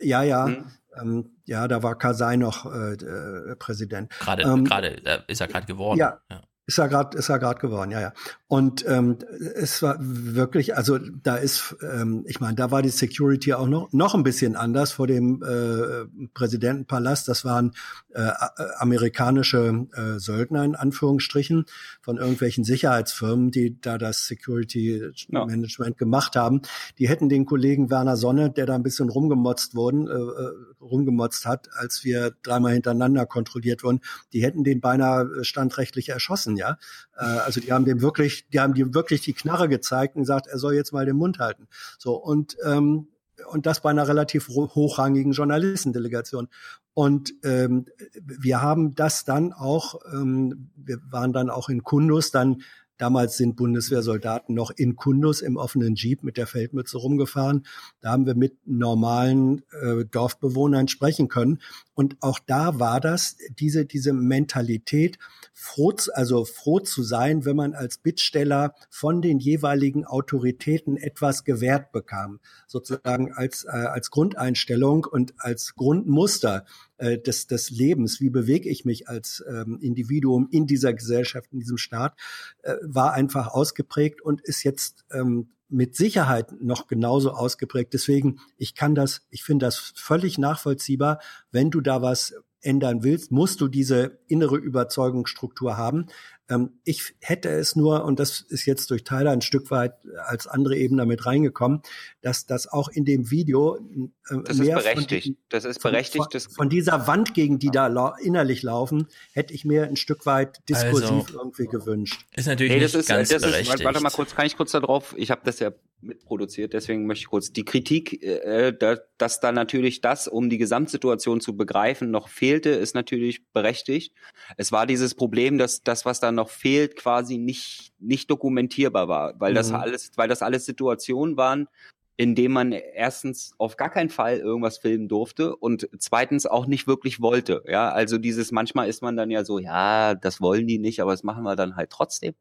ja 0.00 0.22
ja 0.22 0.46
Mhm. 0.46 0.64
ähm, 1.00 1.30
ja 1.46 1.68
da 1.68 1.82
war 1.82 1.96
Karzai 1.96 2.36
noch 2.36 2.66
äh, 2.66 2.92
äh, 2.94 3.56
Präsident 3.56 4.10
Gerade, 4.18 4.42
Ähm, 4.42 4.64
gerade 4.64 5.04
äh, 5.06 5.20
ist 5.28 5.40
er 5.40 5.48
gerade 5.48 5.66
geworden. 5.66 5.98
ja. 5.98 6.20
Ist 6.68 6.78
er 6.78 6.88
gerade, 6.88 7.16
ist 7.16 7.28
er 7.28 7.38
gerade 7.38 7.60
geworden, 7.60 7.92
ja, 7.92 8.00
ja. 8.00 8.12
Und 8.48 8.84
ähm, 8.88 9.18
es 9.54 9.82
war 9.82 9.96
wirklich, 10.00 10.76
also 10.76 10.98
da 10.98 11.36
ist, 11.36 11.76
ähm, 11.80 12.24
ich 12.26 12.40
meine, 12.40 12.56
da 12.56 12.72
war 12.72 12.82
die 12.82 12.88
Security 12.88 13.54
auch 13.54 13.68
noch 13.68 13.92
noch 13.92 14.14
ein 14.16 14.24
bisschen 14.24 14.56
anders 14.56 14.92
vor 14.92 15.06
dem 15.06 15.42
äh, 15.44 16.26
Präsidentenpalast. 16.34 17.28
Das 17.28 17.44
waren 17.44 17.72
äh, 18.14 18.22
äh, 18.22 18.32
amerikanische 18.78 19.86
äh, 19.94 20.18
Söldner 20.18 20.64
in 20.64 20.74
Anführungsstrichen 20.74 21.66
von 22.00 22.16
irgendwelchen 22.16 22.64
Sicherheitsfirmen, 22.64 23.52
die 23.52 23.80
da 23.80 23.96
das 23.96 24.26
Security 24.26 25.02
Management 25.28 25.98
gemacht 25.98 26.34
haben. 26.34 26.62
Die 26.98 27.08
hätten 27.08 27.28
den 27.28 27.46
Kollegen 27.46 27.90
Werner 27.90 28.16
Sonne, 28.16 28.50
der 28.50 28.66
da 28.66 28.74
ein 28.74 28.82
bisschen 28.82 29.08
rumgemotzt 29.08 29.76
wurden, 29.76 30.08
äh, 30.08 30.12
äh, 30.12 30.52
rumgemotzt 30.86 31.46
hat, 31.46 31.68
als 31.74 32.04
wir 32.04 32.32
dreimal 32.42 32.72
hintereinander 32.72 33.26
kontrolliert 33.26 33.82
wurden, 33.82 34.00
die 34.32 34.42
hätten 34.42 34.64
den 34.64 34.80
beinahe 34.80 35.24
äh, 35.24 35.44
standrechtlich 35.44 36.08
erschossen, 36.08 36.56
ja. 36.56 36.78
Äh, 37.16 37.24
also 37.24 37.60
die 37.60 37.72
haben 37.72 37.84
dem 37.84 38.00
wirklich, 38.00 38.48
die 38.48 38.60
haben 38.60 38.74
dem 38.74 38.94
wirklich 38.94 39.20
die 39.20 39.34
Knarre 39.34 39.68
gezeigt 39.68 40.16
und 40.16 40.22
gesagt, 40.22 40.46
er 40.46 40.58
soll 40.58 40.74
jetzt 40.74 40.92
mal 40.92 41.06
den 41.06 41.16
Mund 41.16 41.38
halten. 41.38 41.68
So 41.98 42.14
und 42.14 42.56
ähm, 42.64 43.08
und 43.50 43.66
das 43.66 43.80
bei 43.80 43.90
einer 43.90 44.08
relativ 44.08 44.48
hochrangigen 44.48 45.32
Journalistendelegation. 45.32 46.48
Und 46.94 47.34
ähm, 47.44 47.84
wir 48.22 48.62
haben 48.62 48.94
das 48.94 49.24
dann 49.24 49.52
auch, 49.52 50.00
ähm, 50.10 50.70
wir 50.74 50.98
waren 51.10 51.32
dann 51.32 51.50
auch 51.50 51.68
in 51.68 51.82
Kundus, 51.82 52.30
dann 52.30 52.62
damals 52.98 53.36
sind 53.36 53.56
Bundeswehrsoldaten 53.56 54.54
noch 54.54 54.70
in 54.70 54.96
Kundus 54.96 55.40
im 55.40 55.56
offenen 55.56 55.94
Jeep 55.94 56.22
mit 56.22 56.36
der 56.36 56.46
Feldmütze 56.46 56.98
rumgefahren. 56.98 57.66
Da 58.00 58.10
haben 58.10 58.26
wir 58.26 58.34
mit 58.34 58.58
normalen 58.66 59.62
äh, 59.82 60.04
Dorfbewohnern 60.04 60.88
sprechen 60.88 61.28
können. 61.28 61.60
Und 61.94 62.16
auch 62.20 62.38
da 62.38 62.78
war 62.78 63.00
das, 63.00 63.36
diese, 63.58 63.86
diese 63.86 64.12
Mentalität, 64.12 65.18
froh, 65.52 65.94
also 66.12 66.44
froh 66.44 66.80
zu 66.80 67.02
sein, 67.02 67.44
wenn 67.44 67.56
man 67.56 67.74
als 67.74 67.98
Bittsteller 67.98 68.74
von 68.90 69.22
den 69.22 69.38
jeweiligen 69.38 70.04
Autoritäten 70.04 70.96
etwas 70.96 71.44
gewährt 71.44 71.92
bekam, 71.92 72.40
sozusagen 72.66 73.32
als, 73.32 73.64
äh, 73.64 73.70
als 73.70 74.10
Grundeinstellung 74.10 75.04
und 75.04 75.34
als 75.38 75.74
Grundmuster 75.74 76.66
äh, 76.98 77.18
des, 77.18 77.46
des 77.46 77.70
Lebens. 77.70 78.20
Wie 78.20 78.30
bewege 78.30 78.68
ich 78.68 78.84
mich 78.84 79.08
als 79.08 79.44
ähm, 79.48 79.78
Individuum 79.80 80.48
in 80.50 80.66
dieser 80.66 80.94
Gesellschaft, 80.94 81.52
in 81.52 81.60
diesem 81.60 81.78
Staat, 81.78 82.16
äh, 82.62 82.76
war 82.82 83.12
einfach 83.12 83.48
ausgeprägt 83.48 84.22
und 84.22 84.40
ist 84.40 84.62
jetzt 84.62 85.04
ähm, 85.12 85.48
mit 85.68 85.96
Sicherheit 85.96 86.52
noch 86.60 86.86
genauso 86.86 87.32
ausgeprägt. 87.32 87.92
Deswegen, 87.92 88.38
ich 88.56 88.74
kann 88.74 88.94
das, 88.94 89.26
ich 89.30 89.42
finde 89.42 89.66
das 89.66 89.92
völlig 89.96 90.38
nachvollziehbar. 90.38 91.20
Wenn 91.50 91.70
du 91.70 91.80
da 91.80 92.02
was 92.02 92.34
ändern 92.60 93.02
willst, 93.02 93.30
musst 93.30 93.60
du 93.60 93.68
diese 93.68 94.18
innere 94.26 94.56
Überzeugungsstruktur 94.56 95.76
haben. 95.76 96.06
Ähm, 96.48 96.78
ich 96.84 97.14
hätte 97.20 97.48
es 97.50 97.74
nur, 97.76 98.04
und 98.04 98.20
das 98.20 98.40
ist 98.40 98.66
jetzt 98.66 98.90
durch 98.90 99.02
Tyler 99.04 99.32
ein 99.32 99.40
Stück 99.42 99.70
weit 99.70 99.94
als 100.26 100.46
andere 100.46 100.76
Ebene 100.76 101.02
damit 101.02 101.26
reingekommen, 101.26 101.82
dass 102.22 102.46
das 102.46 102.68
auch 102.68 102.88
in 102.88 103.04
dem 103.04 103.30
Video 103.30 103.76
äh, 103.76 104.08
Das 104.44 104.50
ist 104.50 104.58
mehr 104.64 104.76
von 104.78 104.84
berechtigt. 104.84 105.24
diesen- 105.24 105.36
Das 105.48 105.64
ist 105.64 105.82
von- 105.82 105.90
berechtigt. 105.90 106.32
Von, 106.32 106.40
von 106.54 106.68
dieser 106.68 107.06
Wand, 107.06 107.34
gegen 107.34 107.58
die 107.58 107.70
da 107.70 107.88
lau 107.88 108.12
innerlich 108.22 108.62
laufen, 108.62 109.08
hätte 109.32 109.54
ich 109.54 109.64
mir 109.64 109.84
ein 109.84 109.96
Stück 109.96 110.24
weit 110.26 110.60
diskursiv 110.68 111.10
Also, 111.10 111.38
irgendwie 111.38 111.66
gewünscht. 111.66 112.24
Ist 112.36 112.46
natürlich 112.46 112.72
Nee, 112.74 112.80
das 112.80 112.92
nicht 112.92 113.00
ist, 113.00 113.08
ganz 113.08 113.28
das 113.28 113.42
ist, 113.42 113.50
berechtigt. 113.50 113.84
warte 113.84 114.00
mal 114.00 114.10
kurz, 114.10 114.34
kann 114.34 114.46
ich 114.46 114.56
kurz 114.56 114.70
da 114.72 114.80
drauf? 114.80 115.14
Ich 115.18 115.30
habe 115.30 115.40
das 115.44 115.58
ja 115.58 115.72
mitproduziert, 116.02 116.74
deswegen 116.74 117.06
möchte 117.06 117.22
ich 117.22 117.28
kurz 117.28 117.52
die 117.52 117.64
Kritik, 117.64 118.22
äh, 118.22 118.72
da, 118.78 118.98
dass 119.16 119.40
da 119.40 119.50
natürlich 119.50 120.02
das, 120.02 120.28
um 120.28 120.50
die 120.50 120.58
Gesamtsituation 120.58 121.40
zu 121.40 121.56
begreifen, 121.56 122.10
noch 122.10 122.28
fehlte, 122.28 122.68
ist 122.70 122.94
natürlich 122.94 123.46
berechtigt. 123.52 124.12
Es 124.58 124.72
war 124.72 124.86
dieses 124.86 125.14
Problem, 125.14 125.56
dass 125.58 125.82
das, 125.82 126.04
was 126.04 126.20
da 126.20 126.32
noch 126.36 126.50
fehlt, 126.50 126.96
quasi 126.96 127.38
nicht 127.38 127.92
nicht 127.98 128.30
dokumentierbar 128.30 129.08
war, 129.08 129.34
weil 129.40 129.54
das 129.54 129.70
Mhm. 129.70 129.76
alles, 129.76 130.10
weil 130.16 130.28
das 130.28 130.42
alles 130.42 130.64
Situationen 130.66 131.36
waren, 131.36 131.68
in 132.16 132.34
denen 132.34 132.54
man 132.54 132.72
erstens 132.72 133.54
auf 133.58 133.76
gar 133.76 133.90
keinen 133.90 134.08
Fall 134.10 134.38
irgendwas 134.38 134.78
filmen 134.78 135.08
durfte 135.08 135.54
und 135.56 135.88
zweitens 135.98 136.46
auch 136.46 136.66
nicht 136.66 136.86
wirklich 136.86 137.20
wollte. 137.20 137.62
Ja, 137.66 137.90
also 137.90 138.16
dieses 138.18 138.52
manchmal 138.52 138.88
ist 138.88 139.02
man 139.02 139.16
dann 139.16 139.30
ja 139.30 139.44
so, 139.44 139.58
ja, 139.58 140.14
das 140.14 140.40
wollen 140.40 140.66
die 140.66 140.78
nicht, 140.78 141.00
aber 141.00 141.10
das 141.12 141.24
machen 141.24 141.42
wir 141.44 141.56
dann 141.56 141.76
halt 141.76 141.90
trotzdem. 141.90 142.34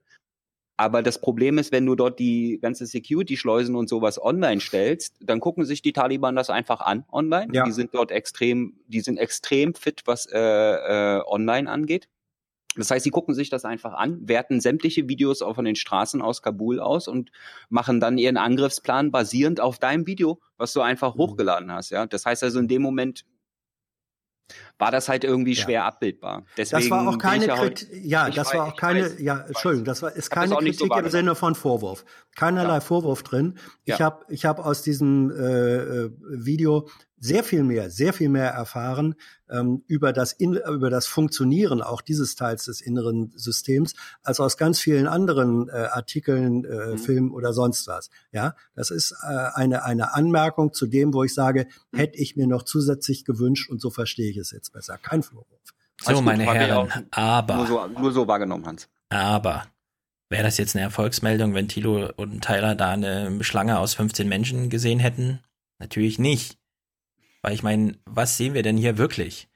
Aber 0.78 1.02
das 1.02 1.22
Problem 1.22 1.58
ist, 1.58 1.72
wenn 1.72 1.86
du 1.86 1.96
dort 1.96 2.20
die 2.20 2.60
ganze 2.62 2.86
Security-Schleusen 2.86 3.76
und 3.78 3.88
sowas 3.88 4.22
online 4.22 4.60
stellst, 4.60 5.16
dann 5.22 5.40
gucken 5.40 5.64
sich 5.64 5.82
die 5.82 5.94
Taliban 5.94 6.36
das 6.36 6.50
einfach 6.50 6.82
an 6.82 7.06
online. 7.12 7.48
Ja. 7.54 7.64
Die 7.64 7.72
sind 7.72 7.94
dort 7.94 8.12
extrem, 8.12 8.78
die 8.88 9.00
sind 9.00 9.18
extrem 9.18 9.74
fit, 9.74 10.02
was 10.06 10.26
äh, 10.26 10.38
äh, 10.38 11.22
online 11.26 11.70
angeht. 11.70 12.10
Das 12.76 12.92
heißt, 12.92 13.04
sie 13.04 13.12
gucken 13.12 13.34
sich 13.34 13.50
das 13.50 13.66
einfach 13.66 13.94
an, 13.94 14.28
werten 14.28 14.60
sämtliche 14.60 15.08
Videos 15.08 15.42
auch 15.42 15.56
von 15.56 15.66
den 15.66 15.76
Straßen 15.76 16.22
aus 16.22 16.42
Kabul 16.42 16.80
aus 16.80 17.08
und 17.08 17.32
machen 17.70 18.00
dann 18.00 18.18
ihren 18.18 18.38
Angriffsplan 18.38 19.12
basierend 19.12 19.60
auf 19.60 19.80
deinem 19.80 20.08
Video, 20.08 20.40
was 20.58 20.74
du 20.74 20.82
einfach 20.82 21.16
hochgeladen 21.16 21.72
hast. 21.72 21.90
Ja, 21.92 22.06
das 22.06 22.26
heißt 22.26 22.44
also 22.44 22.60
in 22.60 22.68
dem 22.68 22.82
Moment 22.82 23.26
war 24.78 24.92
das 24.92 25.10
halt 25.10 25.24
irgendwie 25.24 25.56
schwer 25.56 25.86
abbildbar. 25.86 26.46
Deswegen 26.58 26.82
das 26.82 26.92
war 26.92 27.08
auch 27.08 27.18
keine 27.18 27.48
ja 27.48 27.56
Kritik, 27.56 27.90
ja, 28.04 28.30
das 28.30 28.48
weiß, 28.48 28.54
war 28.56 28.68
auch 28.68 28.76
keine, 28.76 29.04
weiß, 29.04 29.20
ja, 29.20 29.40
Entschuldigung, 29.40 29.86
das 29.86 30.02
war, 30.02 30.12
ist 30.12 30.30
keine 30.30 30.62
nicht 30.62 30.78
so 30.78 30.88
Kritik 30.88 31.06
im. 31.06 31.12
Sinne 31.12 31.36
von 31.36 31.56
Vorwurf. 31.56 32.06
Keinerlei 32.36 32.82
Vorwurf 32.82 33.24
drin. 33.24 33.58
Ich 33.86 33.98
Ja. 33.98 34.06
habe 34.06 34.26
ich 34.30 34.46
hab 34.46 34.60
aus 34.60 34.82
diesem 34.82 35.32
äh, 35.32 35.76
äh, 35.76 36.12
Video 36.30 36.90
sehr 37.26 37.44
viel 37.44 37.64
mehr, 37.64 37.90
sehr 37.90 38.14
viel 38.14 38.30
mehr 38.30 38.50
erfahren 38.52 39.16
ähm, 39.50 39.84
über 39.88 40.14
das 40.14 40.32
in, 40.32 40.54
über 40.56 40.90
das 40.90 41.08
Funktionieren 41.08 41.82
auch 41.82 42.02
dieses 42.02 42.36
Teils 42.36 42.66
des 42.66 42.82
inneren 42.82 43.32
Systems 43.36 43.94
als 44.24 44.40
aus 44.40 44.58
ganz 44.58 44.80
vielen 44.80 45.08
anderen 45.08 45.70
äh, 45.70 45.72
Artikeln, 45.92 46.66
äh, 46.66 46.94
Mhm. 46.94 46.98
Filmen 47.00 47.32
oder 47.32 47.52
sonst 47.54 47.88
was. 47.88 48.10
Ja, 48.32 48.56
das 48.76 48.92
ist 48.92 49.12
äh, 49.24 49.26
eine 49.54 49.84
eine 49.84 50.14
Anmerkung 50.14 50.74
zu 50.74 50.86
dem, 50.88 51.14
wo 51.14 51.24
ich 51.24 51.34
sage, 51.34 51.68
Mhm. 51.92 51.98
hätte 51.98 52.18
ich 52.20 52.36
mir 52.36 52.48
noch 52.48 52.64
zusätzlich 52.64 53.26
gewünscht 53.26 53.70
und 53.70 53.82
so 53.82 53.90
verstehe 53.90 54.30
ich 54.30 54.38
es 54.38 54.52
jetzt 54.52 54.72
besser. 54.74 54.98
Kein 54.98 55.24
Vorwurf. 55.24 55.48
So, 56.02 56.08
Alles 56.08 56.18
gut, 56.20 56.26
meine 56.26 56.44
Herren, 56.44 56.72
auch 56.72 56.90
aber, 57.12 57.56
Nur 57.56 57.68
so, 57.68 57.88
nur 57.88 58.12
so 58.12 58.28
wahrgenommen, 58.28 58.66
Hans. 58.66 58.88
aber, 59.10 59.66
wäre 60.30 60.44
das 60.44 60.58
jetzt 60.58 60.76
eine 60.76 60.84
Erfolgsmeldung, 60.84 61.54
wenn 61.54 61.68
Thilo 61.70 62.10
und 62.18 62.42
Tyler 62.44 62.76
da 62.76 62.92
eine 62.92 63.44
Schlange 63.44 63.80
aus 63.80 63.94
15 63.96 64.28
Menschen 64.28 64.70
gesehen 64.70 65.00
hätten? 65.00 65.40
Natürlich 65.80 66.20
nicht. 66.20 66.58
Weil 67.46 67.54
ich 67.54 67.62
meine, 67.62 67.96
was 68.06 68.38
sehen 68.38 68.56
wir 68.56 68.64
denn 68.64 68.76
hier 68.76 68.98
wirklich? 68.98 69.48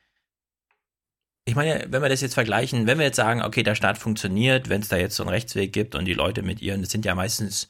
Ich 1.46 1.56
meine, 1.56 1.88
wenn 1.90 2.04
wir 2.04 2.10
das 2.10 2.22
jetzt 2.22 2.36
vergleichen, 2.36 2.86
wenn 2.86 3.00
wir 3.00 3.06
jetzt 3.08 3.16
sagen, 3.16 3.42
okay, 3.42 3.64
der 3.64 3.74
Staat 3.74 3.98
funktioniert, 3.98 4.70
wenn 4.70 4.82
es 4.82 4.90
da 4.90 4.98
jetzt 4.98 5.16
so 5.16 5.24
einen 5.24 5.32
Rechtsweg 5.32 5.74
gibt 5.74 5.96
und 5.96 6.06
die 6.06 6.14
Leute 6.14 6.44
mit 6.44 6.62
ihren, 6.62 6.82
das 6.84 6.92
sind 6.92 7.04
ja 7.04 7.16
meistens 7.16 7.68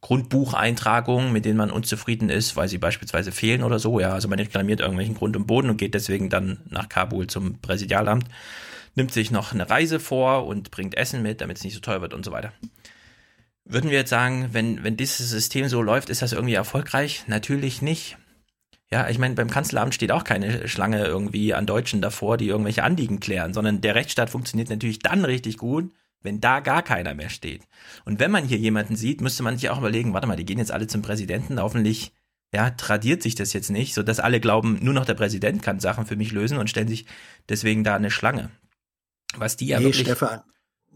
Grundbucheintragungen, 0.00 1.34
mit 1.34 1.44
denen 1.44 1.58
man 1.58 1.70
unzufrieden 1.70 2.30
ist, 2.30 2.56
weil 2.56 2.66
sie 2.66 2.78
beispielsweise 2.78 3.30
fehlen 3.30 3.62
oder 3.62 3.78
so, 3.78 4.00
ja, 4.00 4.14
also 4.14 4.26
man 4.26 4.38
reklamiert 4.38 4.80
irgendwelchen 4.80 5.16
Grund 5.16 5.36
und 5.36 5.46
Boden 5.46 5.68
und 5.68 5.76
geht 5.76 5.92
deswegen 5.92 6.30
dann 6.30 6.60
nach 6.70 6.88
Kabul 6.88 7.26
zum 7.26 7.60
Präsidialamt, 7.60 8.24
nimmt 8.94 9.12
sich 9.12 9.30
noch 9.30 9.52
eine 9.52 9.68
Reise 9.68 10.00
vor 10.00 10.46
und 10.46 10.70
bringt 10.70 10.96
Essen 10.96 11.20
mit, 11.20 11.42
damit 11.42 11.58
es 11.58 11.64
nicht 11.64 11.74
so 11.74 11.80
teuer 11.80 12.00
wird 12.00 12.14
und 12.14 12.24
so 12.24 12.32
weiter. 12.32 12.54
Würden 13.66 13.90
wir 13.90 13.98
jetzt 13.98 14.08
sagen, 14.08 14.48
wenn, 14.52 14.82
wenn 14.82 14.96
dieses 14.96 15.28
System 15.28 15.68
so 15.68 15.82
läuft, 15.82 16.08
ist 16.08 16.22
das 16.22 16.32
irgendwie 16.32 16.54
erfolgreich? 16.54 17.24
Natürlich 17.26 17.82
nicht. 17.82 18.16
Ja, 18.90 19.08
ich 19.10 19.18
meine, 19.18 19.34
beim 19.34 19.50
Kanzleramt 19.50 19.94
steht 19.94 20.12
auch 20.12 20.24
keine 20.24 20.66
Schlange 20.66 21.04
irgendwie 21.04 21.52
an 21.52 21.66
Deutschen 21.66 22.00
davor, 22.00 22.36
die 22.38 22.48
irgendwelche 22.48 22.82
Anliegen 22.84 23.20
klären, 23.20 23.52
sondern 23.52 23.80
der 23.82 23.94
Rechtsstaat 23.94 24.30
funktioniert 24.30 24.70
natürlich 24.70 24.98
dann 25.00 25.24
richtig 25.26 25.58
gut, 25.58 25.92
wenn 26.22 26.40
da 26.40 26.60
gar 26.60 26.82
keiner 26.82 27.14
mehr 27.14 27.28
steht. 27.28 27.62
Und 28.06 28.18
wenn 28.18 28.30
man 28.30 28.44
hier 28.44 28.56
jemanden 28.58 28.96
sieht, 28.96 29.20
müsste 29.20 29.42
man 29.42 29.58
sich 29.58 29.68
auch 29.68 29.78
überlegen, 29.78 30.14
warte 30.14 30.26
mal, 30.26 30.36
die 30.36 30.46
gehen 30.46 30.58
jetzt 30.58 30.72
alle 30.72 30.86
zum 30.86 31.02
Präsidenten, 31.02 31.60
hoffentlich 31.60 32.12
ja, 32.52 32.70
tradiert 32.70 33.22
sich 33.22 33.34
das 33.34 33.52
jetzt 33.52 33.70
nicht, 33.70 33.92
sodass 33.92 34.20
alle 34.20 34.40
glauben, 34.40 34.78
nur 34.80 34.94
noch 34.94 35.04
der 35.04 35.12
Präsident 35.14 35.62
kann 35.62 35.80
Sachen 35.80 36.06
für 36.06 36.16
mich 36.16 36.32
lösen 36.32 36.56
und 36.56 36.70
stellen 36.70 36.88
sich 36.88 37.04
deswegen 37.50 37.84
da 37.84 37.94
eine 37.94 38.10
Schlange. 38.10 38.48
Was 39.36 39.56
die 39.58 39.66
ja 39.66 39.78
Nee, 39.80 39.84
wirklich. 39.86 40.06
Stefan. 40.06 40.40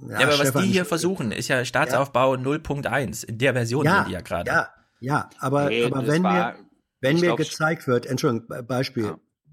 Ja, 0.08 0.16
aber 0.20 0.28
was 0.28 0.36
Stefan, 0.36 0.62
die 0.64 0.72
hier 0.72 0.86
versuchen, 0.86 1.30
ist 1.30 1.48
ja 1.48 1.62
Staatsaufbau 1.62 2.34
0.1. 2.36 3.26
In 3.26 3.36
der 3.36 3.52
Version 3.52 3.84
Ja, 3.84 3.96
sind 3.98 4.08
die 4.08 4.12
ja 4.12 4.20
gerade. 4.22 4.50
Ja, 4.50 4.68
ja, 5.00 5.30
aber, 5.40 5.68
Nee, 5.68 5.84
aber 5.84 6.06
wenn 6.06 6.22
war- 6.22 6.52
mir, 6.52 6.58
wenn 7.02 7.16
ich 7.16 7.22
mir 7.22 7.28
gezeigt 7.50 7.86
wird, 7.86 8.06
Entschuldigung, 8.06 8.48
Be- 8.48 8.62
Beispiel, 8.62 9.04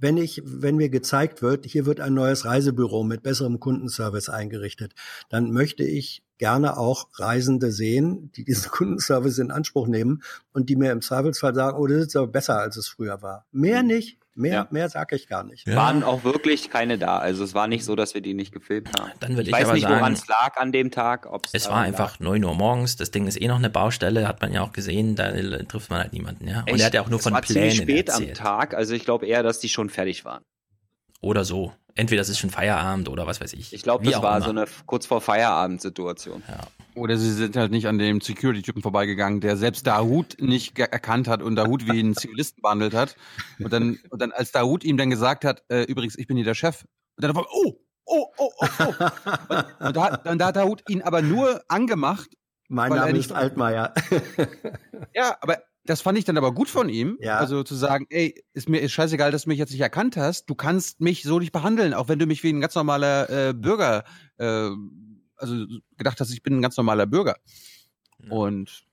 wenn 0.01 0.15
ich, 0.15 0.41
wenn 0.45 0.77
mir 0.77 0.87
gezeigt 0.89 1.41
wird, 1.41 1.65
hier 1.65 1.85
wird 1.85 1.99
ein 1.99 2.13
neues 2.13 2.45
Reisebüro 2.45 3.03
mit 3.03 3.21
besserem 3.21 3.59
Kundenservice 3.59 4.29
eingerichtet, 4.29 4.93
dann 5.29 5.51
möchte 5.51 5.83
ich 5.83 6.23
gerne 6.37 6.77
auch 6.77 7.09
Reisende 7.15 7.71
sehen, 7.73 8.31
die 8.37 8.45
diesen 8.45 8.71
Kundenservice 8.71 9.39
in 9.39 9.51
Anspruch 9.51 9.87
nehmen 9.87 10.21
und 10.53 10.69
die 10.69 10.77
mir 10.77 10.93
im 10.93 11.01
Zweifelsfall 11.01 11.53
sagen, 11.53 11.77
oh, 11.77 11.85
das 11.85 12.07
ist 12.07 12.15
aber 12.15 12.27
besser, 12.27 12.59
als 12.59 12.77
es 12.77 12.87
früher 12.87 13.21
war. 13.21 13.45
Mehr 13.51 13.83
nicht, 13.83 14.18
mehr, 14.39 14.53
Ja. 14.53 14.67
mehr 14.71 14.89
sage 14.89 15.15
ich 15.15 15.27
gar 15.27 15.43
nicht. 15.43 15.67
Waren 15.67 16.01
auch 16.03 16.23
wirklich 16.23 16.69
keine 16.71 16.97
da. 16.97 17.19
Also 17.19 17.43
es 17.43 17.53
war 17.53 17.67
nicht 17.67 17.85
so, 17.85 17.95
dass 17.95 18.13
wir 18.15 18.21
die 18.21 18.33
nicht 18.33 18.51
gefilmt 18.51 18.89
haben. 18.99 19.11
Dann 19.19 19.31
würde 19.35 19.43
ich 19.43 19.47
ich 19.49 19.53
weiß 19.53 19.65
aber 19.65 19.73
nicht, 19.75 19.87
woran 19.89 20.13
es 20.13 20.27
lag 20.27 20.57
an 20.57 20.71
dem 20.71 20.89
Tag. 20.91 21.27
ob's 21.31 21.51
Es 21.53 21.67
war 21.69 21.77
lag. 21.81 21.85
einfach 21.87 22.19
9 22.19 22.43
Uhr 22.43 22.55
morgens, 22.55 22.95
das 22.95 23.11
Ding 23.11 23.27
ist 23.27 23.39
eh 23.39 23.47
noch 23.47 23.57
eine 23.57 23.69
Baustelle, 23.69 24.27
hat 24.27 24.41
man 24.41 24.51
ja 24.53 24.61
auch 24.63 24.71
gesehen, 24.71 25.15
da 25.15 25.31
trifft 25.63 25.89
man 25.91 25.99
halt 25.99 26.13
niemanden, 26.13 26.47
ja. 26.47 26.61
Und 26.61 26.67
Echt? 26.69 26.79
er 26.79 26.85
hat 26.87 26.93
ja 26.95 27.01
auch 27.01 27.09
nur 27.09 27.19
es 27.19 27.23
von 27.23 27.33
war 27.33 27.41
Plänen 27.41 27.69
ziemlich 27.71 27.81
spät 27.83 28.09
erzählt. 28.09 28.39
am 28.39 28.45
Tag. 28.45 28.73
Also 28.73 28.93
ich 28.95 29.05
glaube 29.05 29.27
eher, 29.27 29.43
dass 29.43 29.59
die 29.59 29.69
schon 29.69 29.89
fertig 29.89 30.25
waren. 30.25 30.43
Oder 31.21 31.43
so. 31.43 31.73
Entweder 31.95 32.21
es 32.21 32.29
ist 32.29 32.39
schon 32.39 32.49
Feierabend 32.49 33.09
oder 33.09 33.27
was 33.27 33.41
weiß 33.41 33.51
ich. 33.53 33.73
Ich 33.73 33.83
glaube, 33.83 34.05
das 34.09 34.21
war 34.21 34.37
immer. 34.37 34.45
so 34.45 34.51
eine 34.51 34.65
kurz 34.85 35.05
vor 35.05 35.19
Feierabend-Situation. 35.19 36.43
Ja. 36.47 36.59
Oder 36.99 37.17
sie 37.17 37.31
sind 37.31 37.55
halt 37.55 37.71
nicht 37.71 37.87
an 37.87 37.97
dem 37.97 38.21
Security-Typen 38.21 38.81
vorbeigegangen, 38.81 39.39
der 39.41 39.57
selbst 39.57 39.87
Dahut 39.87 40.37
nicht 40.39 40.77
erkannt 40.77 41.27
hat 41.27 41.41
und 41.41 41.55
Dahut 41.55 41.85
wie 41.87 41.99
einen 41.99 42.15
Zivilisten 42.15 42.61
behandelt 42.61 42.93
hat. 42.93 43.15
Und 43.59 43.71
dann, 43.71 43.97
und 44.09 44.21
dann 44.21 44.31
als 44.31 44.51
Dahut 44.51 44.83
ihm 44.83 44.97
dann 44.97 45.09
gesagt 45.09 45.45
hat, 45.45 45.63
äh, 45.69 45.83
übrigens, 45.83 46.17
ich 46.17 46.27
bin 46.27 46.37
hier 46.37 46.45
der 46.45 46.55
Chef. 46.55 46.83
Und 47.15 47.23
dann, 47.23 47.35
oh, 47.35 47.43
oh, 47.53 47.75
oh, 48.05 48.25
oh, 48.37 48.51
oh. 48.59 48.83
Und, 48.85 49.65
und 49.87 49.95
da, 49.95 50.17
dann 50.17 50.37
da 50.37 50.47
hat 50.47 50.55
Dahut 50.57 50.83
ihn 50.89 51.01
aber 51.01 51.21
nur 51.21 51.61
angemacht. 51.69 52.29
Mein 52.67 52.91
Name 52.91 53.13
nicht- 53.13 53.27
ist 53.27 53.31
Altmaier. 53.31 53.93
Ja, 55.15 55.37
aber 55.41 55.57
das 55.85 56.01
fand 56.01 56.17
ich 56.19 56.25
dann 56.25 56.37
aber 56.37 56.53
gut 56.53 56.69
von 56.69 56.87
ihm. 56.87 57.17
Ja. 57.19 57.37
Also 57.39 57.63
zu 57.63 57.73
sagen, 57.73 58.05
ey, 58.09 58.43
ist 58.53 58.69
mir 58.69 58.79
ist 58.79 58.91
scheißegal, 58.91 59.31
dass 59.31 59.43
du 59.43 59.49
mich 59.49 59.57
jetzt 59.57 59.71
nicht 59.71 59.81
erkannt 59.81 60.17
hast. 60.17 60.45
Du 60.49 60.53
kannst 60.53 61.01
mich 61.01 61.23
so 61.23 61.39
nicht 61.39 61.51
behandeln, 61.51 61.93
auch 61.95 62.09
wenn 62.09 62.19
du 62.19 62.27
mich 62.27 62.43
wie 62.43 62.53
ein 62.53 62.61
ganz 62.61 62.75
normaler 62.75 63.29
äh, 63.29 63.53
Bürger, 63.53 64.03
äh, 64.37 64.69
also 65.39 65.65
gedacht 65.97 66.19
hast, 66.19 66.31
ich 66.31 66.43
bin 66.43 66.57
ein 66.57 66.61
ganz 66.61 66.77
normaler 66.77 67.05
Bürger. 67.05 67.37
Und 68.29 68.85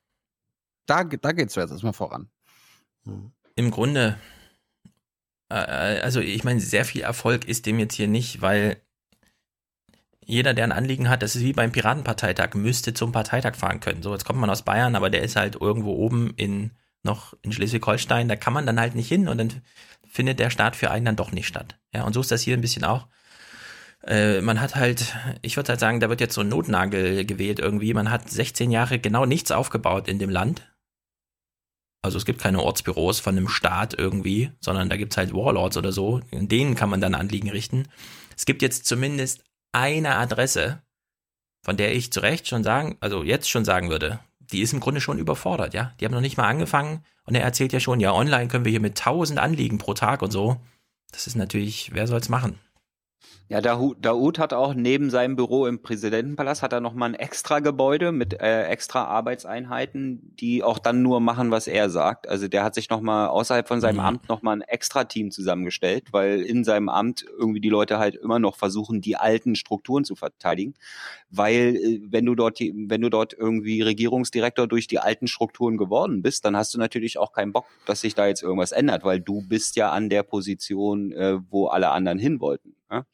da, 0.87 1.05
da 1.05 1.33
geht's 1.33 1.55
jetzt 1.55 1.71
erstmal 1.71 1.93
voran. 1.93 2.31
Im 3.55 3.71
Grunde, 3.71 4.19
äh, 5.49 5.55
also 5.55 6.21
ich 6.21 6.45
meine, 6.45 6.61
sehr 6.61 6.85
viel 6.85 7.03
Erfolg 7.03 7.47
ist 7.47 7.67
dem 7.67 7.79
jetzt 7.79 7.95
hier 7.95 8.09
nicht, 8.09 8.41
weil 8.41 8.81
jeder, 10.25 10.55
der 10.55 10.65
ein 10.65 10.73
Anliegen 10.73 11.09
hat, 11.09 11.23
das 11.23 11.37
ist 11.37 11.43
wie 11.43 11.53
beim 11.53 11.73
Piratenparteitag, 11.73 12.55
müsste 12.55 12.95
zum 12.95 13.13
Parteitag 13.13 13.55
fahren 13.55 13.81
können. 13.81 14.03
So, 14.03 14.13
jetzt 14.13 14.25
kommt 14.25 14.41
man 14.41 14.51
aus 14.51 14.65
Bayern, 14.65 14.97
aber 14.97 15.09
der 15.09 15.23
ist 15.23 15.37
halt 15.37 15.57
irgendwo 15.57 15.95
oben 15.95 16.35
in 16.37 16.73
noch 17.07 17.35
in 17.43 17.53
Schleswig-Holstein, 17.53 18.29
da 18.29 18.35
kann 18.37 18.53
man 18.53 18.67
dann 18.67 18.81
halt 18.81 18.95
nicht 18.97 19.09
hin 19.09 19.29
und 19.29 19.39
dann 19.39 19.63
findet 20.07 20.41
der 20.41 20.51
Staat 20.51 20.77
für 20.77 20.91
einen 20.91 21.07
dann 21.07 21.17
doch 21.17 21.31
nicht 21.31 21.47
statt. 21.47 21.79
Ja, 21.95 22.05
und 22.05 22.13
so 22.13 22.21
ist 22.21 22.31
das 22.31 22.43
hier 22.43 22.57
ein 22.57 22.61
bisschen 22.61 22.85
auch. 22.85 23.07
Äh, 24.07 24.41
man 24.41 24.61
hat 24.61 24.77
halt, 24.77 25.17
ich 25.43 25.57
würde 25.57 25.71
halt 25.71 25.81
sagen, 25.81 26.01
da 26.01 26.09
wird 26.09 26.21
jetzt 26.21 26.35
so 26.35 26.41
ein 26.41 26.49
Notnagel 26.49 27.25
gewählt 27.25 27.59
irgendwie. 27.59 27.93
Man 27.93 28.11
hat 28.11 28.31
16 28.31 28.71
Jahre 28.71 28.99
genau 28.99 29.27
nichts 29.27 29.51
aufgebaut 29.51 30.09
in 30.09 30.19
dem 30.19 30.31
Land. 30.31 30.63
Also 32.03 32.19
es 32.19 32.25
gibt 32.25 32.41
keine 32.41 32.63
Ortsbüros 32.63 33.19
von 33.19 33.37
einem 33.37 33.49
Staat 33.49 33.95
irgendwie, 33.99 34.53
sondern 34.61 34.89
da 34.89 34.97
gibt's 34.97 35.17
halt 35.17 35.35
Warlords 35.35 35.77
oder 35.77 35.91
so. 35.91 36.21
In 36.31 36.47
denen 36.47 36.77
kann 36.77 36.89
man 36.89 37.01
dann 37.01 37.17
Anliegen 37.17 37.51
richten. 37.51 37.89
Es 38.37 38.47
gibt 38.47 38.63
jetzt 38.63 38.87
zumindest 38.87 39.43
eine 39.73 40.15
Adresse, 40.15 40.83
von 41.65 41.77
der 41.77 41.95
ich 41.97 42.13
zu 42.13 42.21
Recht 42.21 42.47
schon 42.47 42.63
sagen, 42.63 42.97
also 43.01 43.25
jetzt 43.25 43.51
schon 43.51 43.65
sagen 43.65 43.91
würde, 43.91 44.21
die 44.39 44.61
ist 44.61 44.73
im 44.73 44.79
Grunde 44.79 45.01
schon 45.01 45.19
überfordert, 45.19 45.75
ja. 45.75 45.93
Die 45.99 46.05
haben 46.05 46.13
noch 46.13 46.21
nicht 46.21 46.37
mal 46.37 46.47
angefangen 46.47 47.05
und 47.25 47.35
er 47.35 47.43
erzählt 47.43 47.73
ja 47.73 47.81
schon, 47.81 47.99
ja, 47.99 48.13
online 48.13 48.47
können 48.47 48.65
wir 48.65 48.71
hier 48.71 48.81
mit 48.81 49.01
1000 49.01 49.41
Anliegen 49.41 49.79
pro 49.79 49.93
Tag 49.93 50.23
und 50.23 50.31
so. 50.31 50.61
Das 51.11 51.27
ist 51.27 51.35
natürlich, 51.35 51.91
wer 51.93 52.07
soll's 52.07 52.29
machen? 52.29 52.61
Ja, 53.49 53.61
Daoud, 53.61 54.39
hat 54.41 54.53
auch 54.53 54.75
neben 54.75 55.09
seinem 55.09 55.37
Büro 55.37 55.67
im 55.67 55.81
Präsidentenpalast 55.81 56.63
hat 56.63 56.73
er 56.73 56.81
noch 56.81 56.95
mal 56.95 57.07
ein 57.07 57.15
extra 57.15 57.61
Gebäude 57.61 58.11
mit 58.11 58.41
äh, 58.41 58.65
extra 58.65 59.05
Arbeitseinheiten, 59.05 60.35
die 60.35 60.65
auch 60.65 60.81
dann 60.81 61.03
nur 61.03 61.21
machen, 61.21 61.53
was 61.53 61.69
er 61.69 61.89
sagt. 61.89 62.29
Also 62.29 62.49
der 62.49 62.65
hat 62.65 62.75
sich 62.75 62.91
noch 62.91 63.01
mal 63.01 63.29
außerhalb 63.29 63.69
von 63.69 63.81
seinem 63.81 63.97
Mhm. 63.97 64.01
Amt 64.01 64.29
noch 64.29 64.43
mal 64.43 64.53
ein 64.53 64.63
extra 64.63 65.05
Team 65.05 65.31
zusammengestellt, 65.31 66.09
weil 66.13 66.41
in 66.41 66.65
seinem 66.65 66.89
Amt 66.89 67.25
irgendwie 67.39 67.61
die 67.61 67.69
Leute 67.69 67.99
halt 67.99 68.17
immer 68.17 68.41
noch 68.41 68.57
versuchen, 68.57 69.01
die 69.01 69.17
alten 69.17 69.55
Strukturen 69.55 70.05
zu 70.05 70.17
verteidigen, 70.17 70.75
weil 71.31 71.77
äh, 71.77 72.01
wenn 72.11 72.27
du 72.27 72.35
dort 72.35 72.59
wenn 72.59 73.01
du 73.01 73.11
dort 73.11 73.33
irgendwie 73.33 73.83
Regierungsdirektor 73.83 74.67
durch 74.67 74.89
die 74.89 74.99
alten 74.99 75.29
Strukturen 75.29 75.77
geworden 75.77 76.23
bist, 76.23 76.45
dann 76.45 76.57
hast 76.57 76.75
du 76.75 76.79
natürlich 76.79 77.19
auch 77.19 77.33
keinen 77.33 77.53
Bock, 77.53 77.67
dass 77.85 78.01
sich 78.01 78.15
da 78.17 78.27
jetzt 78.27 78.43
irgendwas 78.43 78.73
ändert, 78.73 79.05
weil 79.05 79.21
du 79.21 79.43
bist 79.47 79.77
ja 79.77 79.91
an 79.91 80.09
der 80.09 80.23
Position, 80.25 81.13
äh, 81.13 81.39
wo 81.49 81.67
alle 81.67 81.91
anderen 81.91 82.19
hin 82.19 82.41
wollten. 82.41 82.75
Ja? 82.91 83.05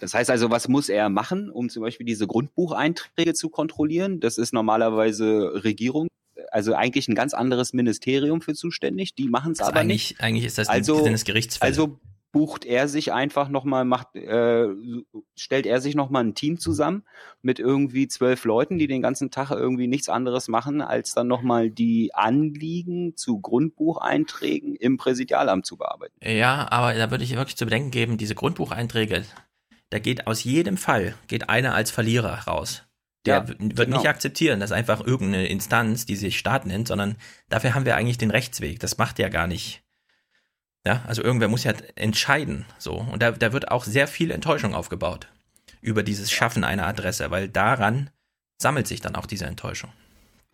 Das 0.00 0.14
heißt 0.14 0.30
also, 0.30 0.50
was 0.50 0.68
muss 0.68 0.88
er 0.88 1.08
machen, 1.08 1.50
um 1.50 1.68
zum 1.68 1.82
Beispiel 1.82 2.06
diese 2.06 2.26
Grundbucheinträge 2.26 3.34
zu 3.34 3.48
kontrollieren? 3.48 4.20
Das 4.20 4.38
ist 4.38 4.52
normalerweise 4.52 5.62
Regierung, 5.64 6.08
also 6.50 6.74
eigentlich 6.74 7.08
ein 7.08 7.14
ganz 7.14 7.34
anderes 7.34 7.72
Ministerium 7.72 8.40
für 8.40 8.54
zuständig. 8.54 9.14
Die 9.14 9.28
machen 9.28 9.52
es 9.52 9.60
aber 9.60 9.84
nicht. 9.84 10.20
eigentlich 10.20 10.44
ist 10.44 10.58
das 10.58 10.68
Also- 10.68 11.02
Gerichtsfälle. 11.24 11.68
Also 11.68 11.98
bucht 12.34 12.64
er 12.64 12.88
sich 12.88 13.12
einfach 13.12 13.48
nochmal, 13.48 13.84
macht, 13.84 14.16
äh, 14.16 14.66
stellt 15.36 15.66
er 15.66 15.80
sich 15.80 15.94
nochmal 15.94 16.24
ein 16.24 16.34
Team 16.34 16.58
zusammen 16.58 17.04
mit 17.42 17.60
irgendwie 17.60 18.08
zwölf 18.08 18.44
Leuten, 18.44 18.76
die 18.76 18.88
den 18.88 19.02
ganzen 19.02 19.30
Tag 19.30 19.52
irgendwie 19.52 19.86
nichts 19.86 20.08
anderes 20.08 20.48
machen, 20.48 20.82
als 20.82 21.14
dann 21.14 21.28
nochmal 21.28 21.70
die 21.70 22.12
Anliegen 22.12 23.16
zu 23.16 23.40
Grundbucheinträgen 23.40 24.74
im 24.74 24.96
Präsidialamt 24.96 25.64
zu 25.64 25.76
bearbeiten. 25.76 26.14
Ja, 26.24 26.66
aber 26.72 26.92
da 26.94 27.12
würde 27.12 27.22
ich 27.22 27.36
wirklich 27.36 27.56
zu 27.56 27.66
bedenken 27.66 27.92
geben, 27.92 28.18
diese 28.18 28.34
Grundbucheinträge, 28.34 29.24
da 29.90 30.00
geht 30.00 30.26
aus 30.26 30.42
jedem 30.42 30.76
Fall, 30.76 31.14
geht 31.28 31.48
einer 31.48 31.72
als 31.72 31.92
Verlierer 31.92 32.48
raus. 32.48 32.82
Der 33.26 33.36
Ja, 33.36 33.48
wird 33.48 33.76
genau. 33.76 33.98
nicht 33.98 34.08
akzeptieren, 34.08 34.58
dass 34.58 34.72
einfach 34.72 35.06
irgendeine 35.06 35.46
Instanz, 35.46 36.04
die 36.04 36.16
sich 36.16 36.36
Staat 36.36 36.66
nennt, 36.66 36.88
sondern 36.88 37.14
dafür 37.48 37.76
haben 37.76 37.86
wir 37.86 37.96
eigentlich 37.96 38.18
den 38.18 38.32
Rechtsweg. 38.32 38.80
Das 38.80 38.98
macht 38.98 39.20
ja 39.20 39.28
gar 39.28 39.46
nicht. 39.46 39.83
Ja, 40.86 41.02
also 41.06 41.22
irgendwer 41.22 41.48
muss 41.48 41.64
ja 41.64 41.72
entscheiden, 41.94 42.66
so. 42.78 42.94
Und 43.10 43.22
da, 43.22 43.30
da 43.32 43.52
wird 43.52 43.70
auch 43.70 43.84
sehr 43.84 44.06
viel 44.06 44.30
Enttäuschung 44.30 44.74
aufgebaut 44.74 45.28
über 45.80 46.02
dieses 46.02 46.30
Schaffen 46.30 46.64
einer 46.64 46.86
Adresse, 46.86 47.30
weil 47.30 47.48
daran 47.48 48.10
sammelt 48.60 48.86
sich 48.86 49.00
dann 49.00 49.16
auch 49.16 49.26
diese 49.26 49.46
Enttäuschung. 49.46 49.90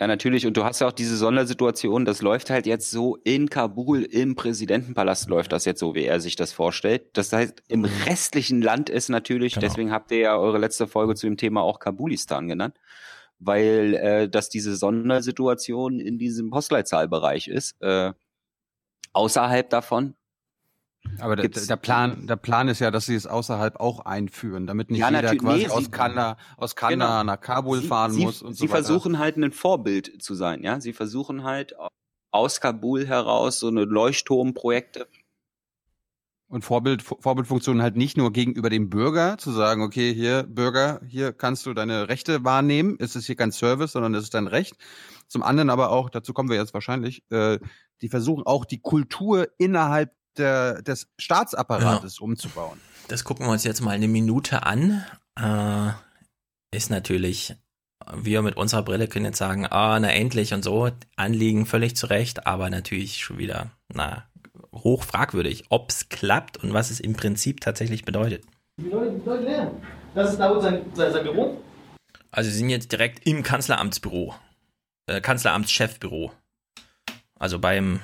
Ja, 0.00 0.06
natürlich. 0.06 0.46
Und 0.46 0.56
du 0.56 0.64
hast 0.64 0.80
ja 0.80 0.86
auch 0.86 0.92
diese 0.92 1.16
Sondersituation, 1.16 2.04
das 2.06 2.22
läuft 2.22 2.48
halt 2.48 2.64
jetzt 2.66 2.90
so 2.90 3.16
in 3.16 3.50
Kabul, 3.50 4.02
im 4.02 4.34
Präsidentenpalast 4.34 5.28
läuft 5.28 5.52
das 5.52 5.66
jetzt 5.66 5.78
so, 5.80 5.94
wie 5.94 6.04
er 6.04 6.20
sich 6.20 6.36
das 6.36 6.52
vorstellt. 6.52 7.08
Das 7.12 7.32
heißt, 7.32 7.62
im 7.68 7.84
restlichen 7.84 8.62
Land 8.62 8.88
ist 8.88 9.10
natürlich, 9.10 9.54
Genau. 9.54 9.66
deswegen 9.66 9.92
habt 9.92 10.10
ihr 10.10 10.18
ja 10.18 10.36
eure 10.38 10.58
letzte 10.58 10.86
Folge 10.86 11.16
zu 11.16 11.26
dem 11.26 11.36
Thema 11.36 11.60
auch 11.60 11.80
Kabulistan 11.80 12.48
genannt, 12.48 12.78
weil 13.38 13.94
äh, 13.94 14.28
das 14.28 14.48
diese 14.48 14.74
Sondersituation 14.74 16.00
in 16.00 16.18
diesem 16.18 16.50
Postleitzahlbereich 16.50 17.48
ist. 17.48 17.76
Äh, 17.82 18.12
außerhalb 19.12 19.68
davon 19.68 20.14
Aber 21.18 21.34
der, 21.36 21.48
der 21.48 21.76
Plan, 21.76 22.26
der 22.26 22.36
Plan 22.36 22.68
ist 22.68 22.78
ja, 22.78 22.90
dass 22.90 23.06
sie 23.06 23.14
es 23.14 23.26
außerhalb 23.26 23.80
auch 23.80 24.00
einführen, 24.00 24.66
damit 24.66 24.90
nicht 24.90 25.00
Ja, 25.00 25.10
jeder 25.10 25.34
quasi 25.36 25.62
Nee, 25.64 25.68
aus 25.68 25.84
sie- 25.84 25.90
Kanada, 25.90 26.36
aus 26.56 26.76
Kanada 26.76 27.20
Genau. 27.20 27.32
nach 27.32 27.40
Kabul 27.40 27.80
Sie- 27.80 27.88
fahren 27.88 28.12
sie, 28.12 28.24
muss 28.24 28.42
und 28.42 28.52
sie 28.54 28.58
so 28.58 28.64
weiter. 28.72 28.84
versuchen 28.84 29.18
halt 29.18 29.36
ein 29.36 29.52
Vorbild 29.52 30.22
zu 30.22 30.34
sein, 30.34 30.62
ja. 30.62 30.80
Sie 30.80 30.92
versuchen 30.92 31.42
halt 31.44 31.74
aus 32.32 32.60
Kabul 32.60 33.06
heraus 33.06 33.58
so 33.60 33.68
eine 33.68 33.84
Leuchtturmprojekte 33.84 35.08
Und 36.48 36.64
Vorbild, 36.64 37.02
Vorbildfunktion 37.02 37.80
halt 37.80 37.96
nicht 37.96 38.16
nur 38.16 38.32
gegenüber 38.32 38.70
dem 38.70 38.90
Bürger, 38.90 39.38
zu 39.38 39.52
sagen, 39.52 39.82
okay, 39.82 40.12
hier, 40.12 40.42
Bürger, 40.42 41.00
hier 41.06 41.32
kannst 41.32 41.64
du 41.64 41.74
deine 41.74 42.08
Rechte 42.08 42.44
wahrnehmen, 42.44 42.96
es 42.98 43.14
ist 43.14 43.26
hier 43.26 43.36
kein 43.36 43.52
Service, 43.52 43.92
sondern 43.92 44.14
es 44.14 44.24
ist 44.24 44.34
dein 44.34 44.48
Recht. 44.48 44.74
Zum 45.28 45.44
anderen 45.44 45.70
aber 45.70 45.90
auch, 45.92 46.10
dazu 46.10 46.32
kommen 46.34 46.48
wir 46.50 46.56
jetzt 46.56 46.74
wahrscheinlich, 46.74 47.22
äh, 47.30 47.58
die 48.02 48.08
versuchen 48.08 48.44
auch 48.46 48.64
die 48.64 48.80
Kultur 48.80 49.48
innerhalb 49.58 50.12
der, 50.36 50.82
des 50.82 51.08
Staatsapparates 51.18 52.18
umzubauen. 52.20 52.80
Das 53.08 53.24
gucken 53.24 53.46
wir 53.46 53.52
uns 53.52 53.64
jetzt 53.64 53.80
mal 53.80 53.92
eine 53.92 54.08
Minute 54.08 54.62
an. 54.64 55.04
Äh, 55.38 55.90
ist 56.76 56.90
natürlich, 56.90 57.56
wir 58.14 58.42
mit 58.42 58.56
unserer 58.56 58.82
Brille 58.82 59.08
können 59.08 59.24
jetzt 59.24 59.38
sagen, 59.38 59.66
ah, 59.66 59.98
na 59.98 60.12
endlich 60.12 60.54
und 60.54 60.62
so, 60.62 60.90
Anliegen 61.16 61.66
völlig 61.66 61.96
zurecht, 61.96 62.46
aber 62.46 62.70
natürlich 62.70 63.18
schon 63.18 63.38
wieder, 63.38 63.70
na, 63.92 64.24
hoch 64.72 65.02
fragwürdig, 65.02 65.64
ob's 65.68 66.08
klappt 66.08 66.58
und 66.58 66.72
was 66.72 66.90
es 66.90 67.00
im 67.00 67.14
Prinzip 67.14 67.60
tatsächlich 67.60 68.04
bedeutet. 68.04 68.44
Die 68.80 68.88
Leute, 68.88 69.18
die 69.18 69.28
Leute 69.28 69.42
lernen. 69.44 69.82
Das 70.14 70.30
ist 70.30 70.38
Daoud 70.38 70.62
sein, 70.62 70.82
sein, 70.94 71.12
sein 71.12 71.24
Büro. 71.24 71.60
Also 72.30 72.50
sie 72.50 72.56
sind 72.56 72.70
jetzt 72.70 72.92
direkt 72.92 73.26
im 73.26 73.42
Kanzleramtsbüro. 73.42 74.34
Äh, 75.06 75.20
Kanzleramtschefbüro. 75.20 76.32
Also 77.38 77.58
beim, 77.58 78.00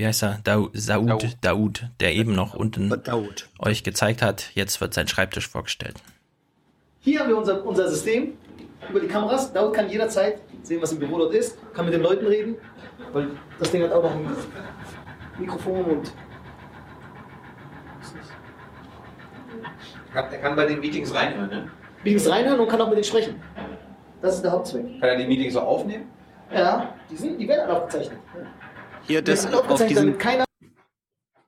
wie 0.00 0.06
heißt 0.06 0.22
er? 0.22 0.40
Saud, 0.46 1.10
Daud. 1.10 1.36
Daud, 1.42 1.86
der 2.00 2.14
eben 2.14 2.34
noch 2.34 2.54
unten 2.54 2.88
Daud. 3.04 3.50
euch 3.58 3.84
gezeigt 3.84 4.22
hat. 4.22 4.50
Jetzt 4.54 4.80
wird 4.80 4.94
sein 4.94 5.06
Schreibtisch 5.06 5.46
vorgestellt. 5.46 5.96
Hier 7.00 7.20
haben 7.20 7.28
wir 7.28 7.36
unser, 7.36 7.66
unser 7.66 7.86
System 7.86 8.32
über 8.88 9.00
die 9.00 9.08
Kameras. 9.08 9.52
Daud 9.52 9.74
kann 9.74 9.90
jederzeit 9.90 10.40
sehen, 10.62 10.80
was 10.80 10.92
im 10.92 11.00
Büro 11.00 11.18
dort 11.18 11.34
ist, 11.34 11.58
kann 11.74 11.84
mit 11.84 11.92
den 11.92 12.00
Leuten 12.00 12.26
reden, 12.26 12.56
weil 13.12 13.28
das 13.58 13.70
Ding 13.70 13.82
hat 13.82 13.92
auch 13.92 14.02
noch 14.02 14.14
ein 14.14 14.30
Mikrofon 15.38 15.84
und. 15.84 16.12
Er 20.14 20.22
kann 20.22 20.56
bei 20.56 20.64
den 20.64 20.80
Meetings 20.80 21.14
reinhören, 21.14 21.50
ne? 21.50 21.70
Meetings 22.04 22.28
reinhören 22.28 22.58
und 22.58 22.68
kann 22.68 22.80
auch 22.80 22.88
mit 22.88 22.96
denen 22.96 23.04
sprechen. 23.04 23.42
Das 24.22 24.36
ist 24.36 24.44
der 24.44 24.52
Hauptzweck. 24.52 24.98
Kann 24.98 25.10
er 25.10 25.16
die 25.16 25.26
Meetings 25.26 25.52
so 25.52 25.60
aufnehmen? 25.60 26.06
Ja, 26.50 26.94
die, 27.10 27.16
sind, 27.16 27.38
die 27.38 27.46
werden 27.46 27.68
alle 27.68 27.82
aufgezeichnet. 27.82 28.18
Hier, 29.06 29.22
das 29.22 29.52
auf 29.52 29.86
diesem, 29.86 30.16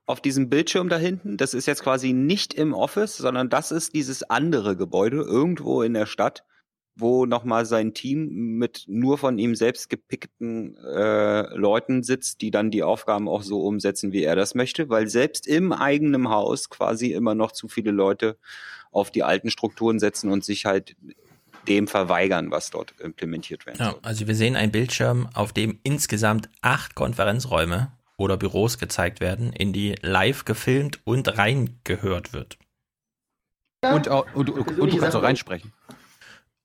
auf 0.06 0.20
diesem 0.20 0.48
Bildschirm 0.48 0.88
da 0.88 0.96
hinten, 0.96 1.36
das 1.36 1.54
ist 1.54 1.66
jetzt 1.66 1.82
quasi 1.82 2.12
nicht 2.12 2.54
im 2.54 2.74
Office, 2.74 3.16
sondern 3.16 3.48
das 3.48 3.70
ist 3.70 3.94
dieses 3.94 4.22
andere 4.22 4.76
Gebäude 4.76 5.18
irgendwo 5.18 5.82
in 5.82 5.94
der 5.94 6.06
Stadt, 6.06 6.44
wo 6.94 7.24
nochmal 7.24 7.64
sein 7.64 7.94
Team 7.94 8.58
mit 8.58 8.84
nur 8.86 9.16
von 9.16 9.38
ihm 9.38 9.54
selbst 9.54 9.88
gepickten 9.88 10.76
äh, 10.76 11.54
Leuten 11.54 12.02
sitzt, 12.02 12.42
die 12.42 12.50
dann 12.50 12.70
die 12.70 12.82
Aufgaben 12.82 13.28
auch 13.28 13.42
so 13.42 13.62
umsetzen, 13.62 14.12
wie 14.12 14.22
er 14.22 14.36
das 14.36 14.54
möchte, 14.54 14.88
weil 14.90 15.08
selbst 15.08 15.46
im 15.46 15.72
eigenen 15.72 16.28
Haus 16.28 16.68
quasi 16.68 17.12
immer 17.12 17.34
noch 17.34 17.52
zu 17.52 17.68
viele 17.68 17.92
Leute 17.92 18.36
auf 18.90 19.10
die 19.10 19.22
alten 19.22 19.50
Strukturen 19.50 19.98
setzen 19.98 20.30
und 20.30 20.44
sich 20.44 20.66
halt 20.66 20.96
dem 21.68 21.86
verweigern, 21.86 22.51
was 22.51 22.70
dort 22.70 22.94
implementiert 23.01 23.66
werden 23.66 23.78
Ja, 23.78 23.94
also 24.02 24.26
wir 24.26 24.34
sehen 24.34 24.56
einen 24.56 24.72
Bildschirm, 24.72 25.28
auf 25.34 25.52
dem 25.52 25.78
insgesamt 25.82 26.48
acht 26.60 26.94
Konferenzräume 26.94 27.93
oder 28.16 28.36
Büros 28.36 28.78
gezeigt 28.78 29.20
werden, 29.20 29.52
in 29.52 29.72
die 29.72 29.94
live 30.02 30.44
gefilmt 30.44 31.01
und 31.05 31.39
reingehört 31.39 32.32
wird. 32.32 32.59
Und, 33.84 34.09
auch- 34.09 34.26
und, 34.34 34.51
und, 34.51 34.78
und 34.78 34.93
du 34.93 34.98
kannst 34.98 35.16
auch 35.16 35.22
reinsprechen. 35.22 35.72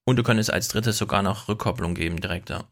Und 0.05 0.17
du 0.17 0.23
könntest 0.23 0.53
als 0.53 0.67
drittes 0.67 0.97
sogar 0.97 1.21
noch 1.21 1.47
Rückkopplung 1.47 1.95
geben 1.95 2.21
direkt, 2.21 2.49
ja. 2.49 2.63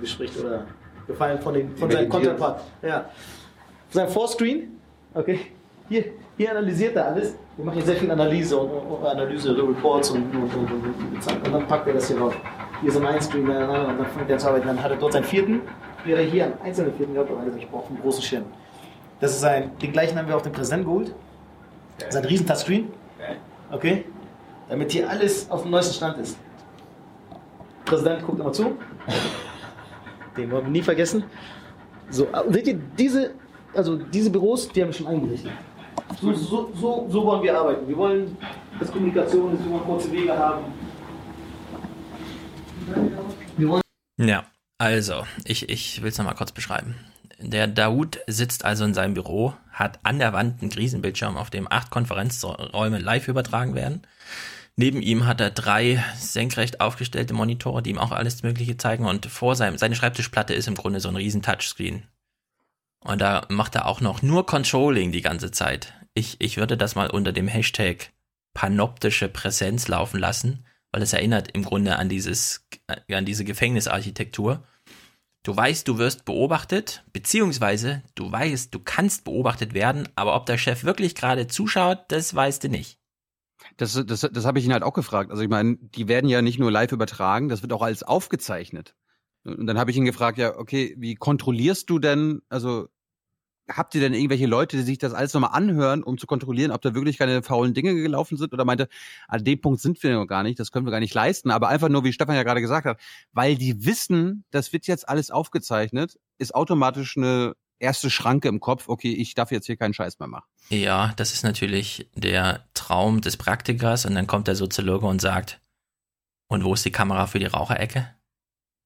Bespricht 0.00 0.36
oder 0.38 0.66
gefallen 1.06 1.40
von, 1.40 1.54
den, 1.54 1.76
von 1.76 1.90
seinem. 1.90 2.08
Counterpart. 2.08 2.62
Ja. 2.82 3.10
Sein 3.90 4.08
Vorscreen, 4.08 4.80
okay, 5.12 5.40
hier, 5.88 6.04
hier 6.36 6.50
analysiert 6.50 6.96
er 6.96 7.06
alles. 7.06 7.34
Wir 7.56 7.64
machen 7.64 7.76
hier 7.76 7.86
sehr 7.86 7.96
viel 7.96 8.10
Analyse 8.10 8.56
und, 8.56 8.70
und, 8.70 9.06
Analyse, 9.06 9.56
Reports 9.56 10.10
und, 10.10 10.34
und, 10.34 10.54
und, 10.54 10.72
und, 10.72 11.54
dann 11.54 11.66
packt 11.66 11.86
er 11.86 11.94
das 11.94 12.08
hier 12.08 12.18
raus. 12.18 12.34
Hier 12.80 12.90
so 12.90 13.00
ein 13.00 13.06
Einscreen, 13.06 13.44
und 13.44 13.58
dann 13.58 14.06
fängt 14.06 14.30
er 14.30 14.38
zu 14.38 14.48
arbeiten. 14.48 14.66
Dann 14.66 14.82
hat 14.82 14.90
er 14.90 14.96
dort 14.96 15.12
seinen 15.12 15.24
vierten, 15.24 15.60
er 16.06 16.22
hier 16.22 16.46
einen 16.46 16.60
einzelnen 16.62 16.94
vierten 16.94 17.14
gehabt, 17.14 17.30
aber 17.30 17.56
ich 17.56 17.68
brauche 17.68 17.88
einen 17.88 18.00
großen 18.00 18.22
Schirm. 18.22 18.44
Das 19.20 19.36
ist 19.36 19.44
ein, 19.44 19.76
den 19.78 19.92
gleichen 19.92 20.18
haben 20.18 20.26
wir 20.26 20.34
auf 20.34 20.42
dem 20.42 20.52
Präsident 20.52 20.84
geholt. 20.84 21.14
Das 21.98 22.08
ist 22.08 22.16
ein 22.16 22.24
riesen 22.24 22.46
Touchscreen. 22.46 22.88
Okay? 23.70 24.04
Damit 24.68 24.92
hier 24.92 25.08
alles 25.08 25.50
auf 25.50 25.62
dem 25.62 25.70
neuesten 25.70 25.94
Stand 25.94 26.18
ist. 26.18 26.36
Präsident 27.84 28.24
guckt 28.24 28.40
immer 28.40 28.52
zu. 28.52 28.76
Den 30.36 30.50
wollen 30.50 30.64
wir 30.64 30.70
nie 30.70 30.82
vergessen. 30.82 31.24
So, 32.10 32.26
seht 32.50 32.66
ihr, 32.66 32.80
diese, 32.98 33.32
also 33.74 33.96
diese 33.96 34.30
Büros, 34.30 34.68
die 34.68 34.82
haben 34.82 34.88
wir 34.88 34.94
schon 34.94 35.06
eingerichtet. 35.06 35.52
So, 36.20 36.32
so, 36.34 36.72
so, 36.74 37.08
so 37.10 37.24
wollen 37.24 37.42
wir 37.42 37.58
arbeiten. 37.58 37.88
Wir 37.88 37.96
wollen, 37.96 38.36
dass 38.78 38.90
Kommunikation 38.90 39.54
ist, 39.54 39.68
wir 39.68 39.78
kurze 39.80 40.12
Wege 40.12 40.36
haben. 40.36 40.64
Wir 43.56 43.68
wollen 43.68 43.82
Ja, 44.18 44.44
also, 44.78 45.26
ich, 45.44 45.68
ich 45.68 46.02
will 46.02 46.10
es 46.10 46.18
nochmal 46.18 46.34
kurz 46.34 46.52
beschreiben. 46.52 46.96
Der 47.38 47.66
Daoud 47.66 48.20
sitzt 48.26 48.64
also 48.64 48.84
in 48.84 48.94
seinem 48.94 49.14
Büro, 49.14 49.54
hat 49.72 49.98
an 50.04 50.18
der 50.18 50.32
Wand 50.32 50.62
einen 50.62 50.72
Riesenbildschirm, 50.72 51.36
auf 51.36 51.50
dem 51.50 51.66
acht 51.70 51.90
Konferenzräume 51.90 52.98
live 52.98 53.28
übertragen 53.28 53.74
werden. 53.74 54.02
Neben 54.76 55.02
ihm 55.02 55.26
hat 55.26 55.40
er 55.40 55.50
drei 55.50 56.02
senkrecht 56.16 56.80
aufgestellte 56.80 57.34
Monitore, 57.34 57.82
die 57.82 57.90
ihm 57.90 57.98
auch 57.98 58.12
alles 58.12 58.42
Mögliche 58.42 58.76
zeigen. 58.76 59.06
Und 59.06 59.26
vor 59.26 59.54
seinem, 59.56 59.76
seine 59.76 59.96
Schreibtischplatte 59.96 60.54
ist 60.54 60.68
im 60.68 60.76
Grunde 60.76 61.00
so 61.00 61.08
ein 61.08 61.16
riesen 61.16 61.42
Touchscreen. 61.42 62.04
Und 63.00 63.20
da 63.20 63.46
macht 63.48 63.74
er 63.74 63.86
auch 63.86 64.00
noch 64.00 64.22
nur 64.22 64.46
Controlling 64.46 65.12
die 65.12 65.22
ganze 65.22 65.50
Zeit. 65.50 65.92
Ich, 66.14 66.40
ich 66.40 66.56
würde 66.56 66.76
das 66.76 66.94
mal 66.94 67.10
unter 67.10 67.32
dem 67.32 67.48
Hashtag 67.48 68.12
panoptische 68.54 69.28
Präsenz 69.28 69.88
laufen 69.88 70.20
lassen, 70.20 70.66
weil 70.90 71.02
es 71.02 71.12
erinnert 71.12 71.50
im 71.52 71.64
Grunde 71.64 71.96
an 71.96 72.08
dieses, 72.08 72.68
an 73.10 73.24
diese 73.24 73.44
Gefängnisarchitektur. 73.44 74.62
Du 75.42 75.56
weißt, 75.56 75.88
du 75.88 75.98
wirst 75.98 76.24
beobachtet, 76.24 77.04
beziehungsweise 77.12 78.02
du 78.14 78.30
weißt, 78.30 78.72
du 78.72 78.78
kannst 78.78 79.24
beobachtet 79.24 79.74
werden, 79.74 80.08
aber 80.14 80.36
ob 80.36 80.46
der 80.46 80.58
Chef 80.58 80.84
wirklich 80.84 81.14
gerade 81.14 81.48
zuschaut, 81.48 82.04
das 82.08 82.34
weißt 82.34 82.64
du 82.64 82.68
nicht. 82.68 82.98
Das, 83.76 83.92
das, 84.06 84.20
das 84.20 84.44
habe 84.44 84.58
ich 84.58 84.64
ihn 84.64 84.72
halt 84.72 84.82
auch 84.82 84.92
gefragt. 84.92 85.30
Also 85.30 85.42
ich 85.42 85.48
meine, 85.48 85.76
die 85.76 86.08
werden 86.08 86.28
ja 86.28 86.42
nicht 86.42 86.58
nur 86.58 86.70
live 86.70 86.92
übertragen, 86.92 87.48
das 87.48 87.62
wird 87.62 87.72
auch 87.72 87.82
alles 87.82 88.02
aufgezeichnet. 88.02 88.94
Und 89.44 89.66
dann 89.66 89.78
habe 89.78 89.90
ich 89.90 89.96
ihn 89.96 90.04
gefragt, 90.04 90.38
ja, 90.38 90.56
okay, 90.56 90.94
wie 90.98 91.14
kontrollierst 91.14 91.90
du 91.90 91.98
denn, 91.98 92.42
also 92.48 92.88
habt 93.68 93.94
ihr 93.94 94.00
denn 94.00 94.12
irgendwelche 94.14 94.46
Leute, 94.46 94.76
die 94.76 94.82
sich 94.82 94.98
das 94.98 95.14
alles 95.14 95.32
nochmal 95.34 95.50
anhören, 95.52 96.02
um 96.02 96.18
zu 96.18 96.26
kontrollieren, 96.26 96.72
ob 96.72 96.82
da 96.82 96.94
wirklich 96.94 97.16
keine 97.18 97.42
faulen 97.42 97.74
Dinge 97.74 97.94
gelaufen 97.94 98.36
sind? 98.36 98.52
Oder 98.52 98.64
meinte, 98.64 98.88
an 99.28 99.44
dem 99.44 99.60
Punkt 99.60 99.80
sind 99.80 100.02
wir 100.02 100.12
noch 100.14 100.26
gar 100.26 100.42
nicht, 100.42 100.58
das 100.58 100.72
können 100.72 100.86
wir 100.86 100.90
gar 100.90 101.00
nicht 101.00 101.14
leisten. 101.14 101.50
Aber 101.50 101.68
einfach 101.68 101.88
nur, 101.88 102.04
wie 102.04 102.12
Stefan 102.12 102.34
ja 102.34 102.42
gerade 102.42 102.60
gesagt 102.60 102.86
hat, 102.86 103.00
weil 103.32 103.56
die 103.56 103.84
wissen, 103.86 104.44
das 104.50 104.72
wird 104.72 104.86
jetzt 104.86 105.08
alles 105.08 105.30
aufgezeichnet, 105.30 106.18
ist 106.38 106.54
automatisch 106.54 107.16
eine 107.16 107.54
erste 107.78 108.10
Schranke 108.10 108.48
im 108.48 108.60
Kopf, 108.60 108.88
okay, 108.88 109.12
ich 109.12 109.34
darf 109.34 109.50
jetzt 109.50 109.66
hier 109.66 109.76
keinen 109.76 109.94
Scheiß 109.94 110.18
mehr 110.20 110.28
machen. 110.28 110.44
Ja, 110.68 111.12
das 111.16 111.32
ist 111.32 111.42
natürlich 111.42 112.08
der 112.14 112.64
Traum 112.74 113.20
des 113.20 113.36
Praktikers 113.36 114.06
und 114.06 114.14
dann 114.14 114.26
kommt 114.28 114.46
der 114.48 114.54
Soziologe 114.56 115.06
und 115.06 115.20
sagt, 115.20 115.60
und 116.48 116.64
wo 116.64 116.74
ist 116.74 116.84
die 116.84 116.92
Kamera 116.92 117.26
für 117.26 117.38
die 117.38 117.46
Raucherecke? 117.46 118.08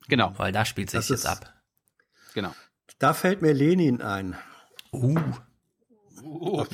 Genau. 0.08 0.32
Weil 0.36 0.52
da 0.52 0.64
spielt 0.64 0.90
sich 0.90 0.98
Das 0.98 1.08
jetzt 1.08 1.20
ist- 1.20 1.26
ab. 1.26 1.52
Genau. 2.32 2.54
Da 2.98 3.12
fällt 3.12 3.42
mir 3.42 3.52
Lenin 3.52 4.00
ein. 4.00 4.36
Uh. 5.02 5.18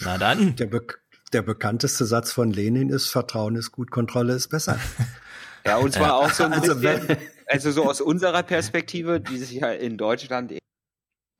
Na 0.05 0.19
dann. 0.19 0.57
Der, 0.57 0.67
be 0.67 0.87
der 1.33 1.43
bekannteste 1.43 2.05
Satz 2.05 2.33
von 2.33 2.53
Lenin 2.53 2.89
ist, 2.91 3.09
Vertrauen 3.09 3.57
ist 3.57 3.73
gut, 3.73 3.91
Kontrolle 3.91 4.35
ist 4.35 4.49
besser. 4.49 4.79
Ja, 5.67 5.77
und 5.79 5.93
zwar 5.93 6.17
auch 6.17 6.31
so 6.31 6.45
ein 6.45 6.53
Also 6.53 6.75
bisschen, 6.75 7.09
wenn- 7.09 7.19
also 7.47 7.71
so 7.71 7.89
aus 7.89 8.01
unserer 8.01 8.43
Perspektive, 8.43 9.21
die 9.21 9.37
sich 9.39 9.53
ja 9.53 9.71
in 9.73 9.97
Deutschland 9.97 10.53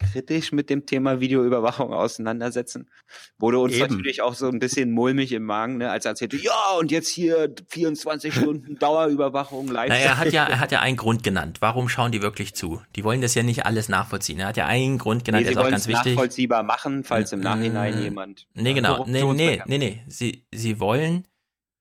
kritisch 0.03 0.53
mit 0.53 0.71
dem 0.71 0.87
Thema 0.87 1.21
Videoüberwachung 1.21 1.93
auseinandersetzen, 1.93 2.91
wurde 3.39 3.59
uns 3.59 3.75
Eben. 3.75 3.95
natürlich 3.97 4.23
auch 4.23 4.35
so 4.35 4.49
ein 4.49 4.59
bisschen 4.59 4.91
mulmig 4.91 5.33
im 5.33 5.45
Magen, 5.45 5.79
ne, 5.79 5.91
als 5.91 6.05
er 6.05 6.11
erzählte, 6.11 6.37
ja, 6.37 6.77
und 6.79 6.91
jetzt 6.91 7.09
hier 7.09 7.55
24 7.69 8.35
Stunden 8.35 8.79
Dauerüberwachung 8.79 9.69
live. 9.69 9.89
Naja, 9.89 10.05
er 10.05 10.19
hat 10.19 10.33
ja, 10.33 10.45
er 10.47 10.61
hat 10.61 10.73
ja 10.73 10.81
einen 10.81 10.97
Grund 10.97 11.23
genannt. 11.23 11.59
Warum 11.61 11.89
schauen 11.89 12.13
die 12.13 12.23
wirklich 12.23 12.55
zu? 12.55 12.83
Die 12.97 13.05
wollen 13.05 13.21
das 13.21 13.35
ja 13.35 13.43
nicht 13.43 13.67
alles 13.67 13.89
nachvollziehen. 13.89 14.39
Er 14.39 14.49
hat 14.49 14.57
ja 14.57 14.67
einen 14.67 14.99
Grund 14.99 15.25
genannt, 15.25 15.43
nee, 15.43 15.45
der 15.45 15.53
ist 15.53 15.59
auch 15.59 15.63
wollen 15.65 15.73
ganz 15.73 15.89
wichtig. 15.89 16.15
nachvollziehbar 16.15 16.63
machen, 16.63 17.05
falls 17.05 17.33
im 17.33 17.41
Nachhinein 17.41 17.99
Äh, 17.99 18.03
jemand 18.03 18.47
Nee, 18.55 18.75
genau. 18.75 19.05
Nee, 19.07 19.25
nee, 19.33 19.63
nee, 19.67 19.79
nee. 19.79 20.03
Sie, 20.09 20.45
sie 20.53 20.81
wollen 20.81 21.27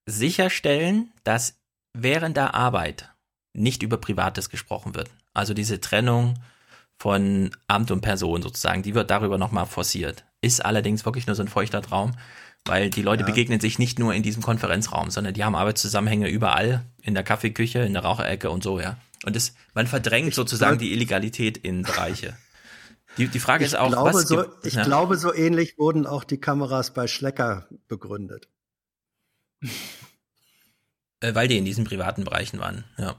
sicherstellen, 0.06 1.12
dass 1.24 1.60
während 1.94 2.38
der 2.38 2.56
Arbeit 2.56 3.10
nicht 3.54 3.84
über 3.84 3.98
Privates 3.98 4.50
gesprochen 4.50 4.96
wird. 4.96 5.10
Also 5.34 5.54
diese 5.54 5.80
Trennung 5.80 6.36
von 7.02 7.50
Amt 7.68 7.90
und 7.90 8.02
Person 8.02 8.44
sozusagen, 8.44 8.84
die 8.84 8.94
wird 8.94 9.10
darüber 9.10 9.40
nochmal 9.40 9.66
forciert. 9.66 10.24
Ist 10.40 10.64
allerdings 10.64 11.04
wirklich 11.04 11.26
nur 11.26 11.36
so 11.36 11.42
ein 11.42 11.48
feuchter 11.48 11.82
Traum, 11.82 12.12
weil 12.64 12.92
die 12.92 13.02
Leute 13.02 13.22
Ja. 13.22 13.26
begegnen 13.26 13.60
sich 13.60 13.80
nicht 13.80 13.98
nur 13.98 14.14
in 14.14 14.22
diesem 14.22 14.44
Konferenzraum, 14.44 15.10
sondern 15.10 15.34
die 15.34 15.44
haben 15.44 15.56
Arbeitszusammenhänge 15.56 16.30
überall, 16.30 16.86
in 17.02 17.16
der 17.16 17.24
Kaffeeküche, 17.24 17.80
in 17.80 17.94
der 17.94 18.04
Raucherecke 18.04 18.52
und 18.52 18.62
so, 18.62 18.80
ja. 18.80 18.98
Und 19.26 19.36
es, 19.36 19.56
man 19.74 19.88
verdrängt 19.88 20.36
sozusagen 20.36 20.78
die 20.78 20.94
Illegalität 20.94 21.58
in 21.58 21.82
Bereiche. 21.82 22.38
Die, 23.18 23.28
die 23.28 23.40
Frage 23.40 23.64
Ich, 23.64 23.72
ist 23.72 23.80
auch, 23.80 23.88
glaube, 23.90 24.14
was 24.14 24.28
so, 24.28 24.46
ich 24.64 24.76
ja. 24.76 24.84
glaube, 24.84 25.18
so 25.18 25.34
ähnlich 25.34 25.80
wurden 25.80 26.06
auch 26.06 26.24
die 26.24 26.38
Kameras 26.40 26.94
bei 26.94 27.08
Schlecker 27.08 27.68
begründet. 27.88 28.48
Äh, 31.20 31.34
weil 31.34 31.48
die 31.48 31.58
in 31.58 31.66
diesen 31.66 31.84
privaten 31.84 32.26
Bereichen 32.26 32.60
waren, 32.60 32.84
ja. 33.00 33.16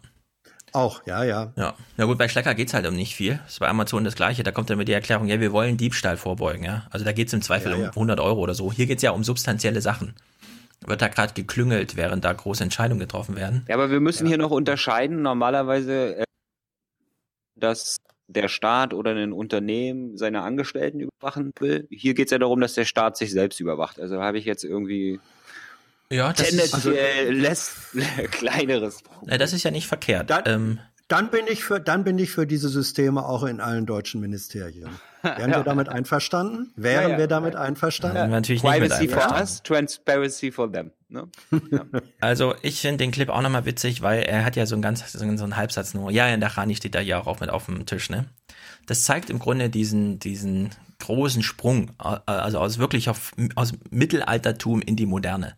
Auch, 0.72 1.06
ja, 1.06 1.22
ja. 1.22 1.52
Ja, 1.56 1.74
na 1.98 2.06
gut, 2.06 2.16
bei 2.18 2.28
Schlecker 2.28 2.54
geht's 2.54 2.72
halt 2.72 2.86
um 2.86 2.96
nicht 2.96 3.14
viel. 3.14 3.38
Das 3.44 3.54
ist 3.54 3.58
bei 3.60 3.68
Amazon 3.68 4.04
das 4.04 4.14
Gleiche. 4.14 4.42
Da 4.42 4.52
kommt 4.52 4.70
dann 4.70 4.78
mit 4.78 4.88
die 4.88 4.92
Erklärung, 4.92 5.28
ja, 5.28 5.38
wir 5.38 5.52
wollen 5.52 5.76
Diebstahl 5.76 6.16
vorbeugen, 6.16 6.64
ja. 6.64 6.86
Also 6.90 7.04
da 7.04 7.12
geht's 7.12 7.32
im 7.32 7.42
Zweifel 7.42 7.72
Ja, 7.72 7.78
ja. 7.78 7.84
um 7.88 7.90
100 7.90 8.20
Euro 8.20 8.40
oder 8.40 8.54
so. 8.54 8.72
Hier 8.72 8.86
geht's 8.86 9.02
ja 9.02 9.10
um 9.10 9.22
substanzielle 9.22 9.82
Sachen. 9.82 10.14
Wird 10.86 11.02
da 11.02 11.08
gerade 11.08 11.34
geklüngelt, 11.34 11.96
während 11.96 12.24
da 12.24 12.32
große 12.32 12.62
Entscheidungen 12.64 13.00
getroffen 13.00 13.36
werden. 13.36 13.64
Ja, 13.68 13.74
aber 13.74 13.90
wir 13.90 14.00
müssen 14.00 14.26
hier 14.26 14.38
noch 14.38 14.50
unterscheiden. 14.50 15.22
Normalerweise, 15.22 16.16
äh, 16.16 16.24
dass 17.54 17.98
der 18.26 18.48
Staat 18.48 18.94
oder 18.94 19.14
ein 19.14 19.32
Unternehmen 19.32 20.16
seine 20.16 20.42
Angestellten 20.42 21.00
überwachen 21.00 21.52
will. 21.60 21.86
Hier 21.90 22.14
geht 22.14 22.28
es 22.28 22.32
ja 22.32 22.38
darum, 22.38 22.60
dass 22.60 22.74
der 22.74 22.86
Staat 22.86 23.16
sich 23.16 23.30
selbst 23.30 23.60
überwacht. 23.60 24.00
Also 24.00 24.20
habe 24.20 24.38
ich 24.38 24.44
jetzt 24.46 24.64
irgendwie 24.64 25.20
Ja, 26.12 26.32
das 26.32 26.50
ist, 26.50 26.70
Tendenziell 26.72 27.32
lässt 27.34 27.72
kleineres. 28.30 28.98
äh, 29.26 29.38
das 29.38 29.52
ist 29.52 29.62
ja 29.64 29.70
nicht 29.70 29.86
verkehrt. 29.86 30.30
Dann, 30.30 30.42
ähm, 30.46 30.78
dann 31.08 31.30
bin 31.30 31.46
ich 31.48 31.64
für, 31.64 31.80
dann 31.80 32.04
bin 32.04 32.18
ich 32.18 32.30
für 32.30 32.46
diese 32.46 32.68
Systeme 32.68 33.24
auch 33.24 33.42
in 33.44 33.60
allen 33.60 33.86
deutschen 33.86 34.20
Ministerien. 34.20 34.88
Wären 35.22 35.50
Ja. 35.50 35.58
wir 35.58 35.64
damit 35.64 35.88
einverstanden? 35.88 36.72
Wären 36.76 37.02
Ja, 37.04 37.08
ja. 37.10 37.18
wir 37.18 37.26
damit 37.28 37.54
einverstanden? 37.54 38.16
Ja, 38.16 38.26
natürlich 38.26 38.62
nicht 38.62 38.72
mit 38.80 38.90
Privacy 38.90 39.08
for 39.08 39.16
einverstanden. 39.22 39.40
us, 39.42 39.62
Transparency 39.62 40.50
for 40.52 40.72
them. 40.72 40.90
Ne? 41.08 41.28
Also 42.20 42.54
ich 42.62 42.80
finde 42.80 42.98
den 42.98 43.10
Clip 43.10 43.28
auch 43.28 43.42
nochmal 43.42 43.64
witzig, 43.66 44.00
weil 44.02 44.22
er 44.22 44.44
hat 44.44 44.56
ja 44.56 44.64
so 44.66 44.74
einen 44.74 44.82
ganz 44.82 45.12
so 45.12 45.20
einen, 45.22 45.36
so 45.38 45.44
einen 45.44 45.56
Halbsatz 45.56 45.92
nur. 45.94 46.10
Ja, 46.10 46.26
in 46.28 46.40
der 46.40 46.56
Rani 46.56 46.74
steht 46.76 46.94
da 46.94 47.00
ja 47.00 47.20
auch 47.26 47.40
mit 47.40 47.50
auf 47.50 47.66
dem 47.66 47.84
Tisch, 47.86 48.08
ne? 48.10 48.24
Das 48.86 49.04
zeigt 49.04 49.28
im 49.30 49.38
Grunde 49.38 49.68
diesen, 49.70 50.18
diesen 50.18 50.70
großen 51.00 51.42
Sprung, 51.42 51.90
äh, 52.02 52.18
also 52.26 52.58
aus 52.58 52.78
wirklich 52.78 53.08
auf, 53.08 53.32
aus 53.54 53.72
Mittelaltertum 53.90 54.80
in 54.82 54.96
die 54.96 55.06
Moderne. 55.06 55.56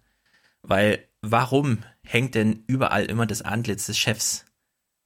Weil 0.66 1.06
warum 1.22 1.78
hängt 2.02 2.34
denn 2.34 2.64
überall 2.66 3.04
immer 3.04 3.26
das 3.26 3.42
Antlitz 3.42 3.86
des 3.86 3.98
Chefs, 3.98 4.44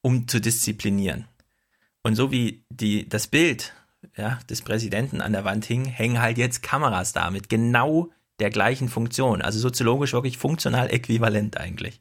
um 0.02 0.28
zu 0.28 0.40
disziplinieren? 0.40 1.26
Und 2.02 2.14
so 2.14 2.30
wie 2.30 2.64
die, 2.70 3.08
das 3.08 3.26
Bild 3.26 3.74
ja, 4.16 4.38
des 4.48 4.62
Präsidenten 4.62 5.20
an 5.20 5.32
der 5.32 5.44
Wand 5.44 5.64
hing, 5.64 5.84
hängen 5.84 6.20
halt 6.20 6.38
jetzt 6.38 6.62
Kameras 6.62 7.12
da 7.12 7.30
mit 7.30 7.48
genau 7.48 8.10
der 8.38 8.50
gleichen 8.50 8.88
Funktion. 8.88 9.42
Also 9.42 9.58
soziologisch 9.58 10.12
wirklich 10.12 10.38
funktional 10.38 10.92
äquivalent 10.92 11.56
eigentlich. 11.56 12.00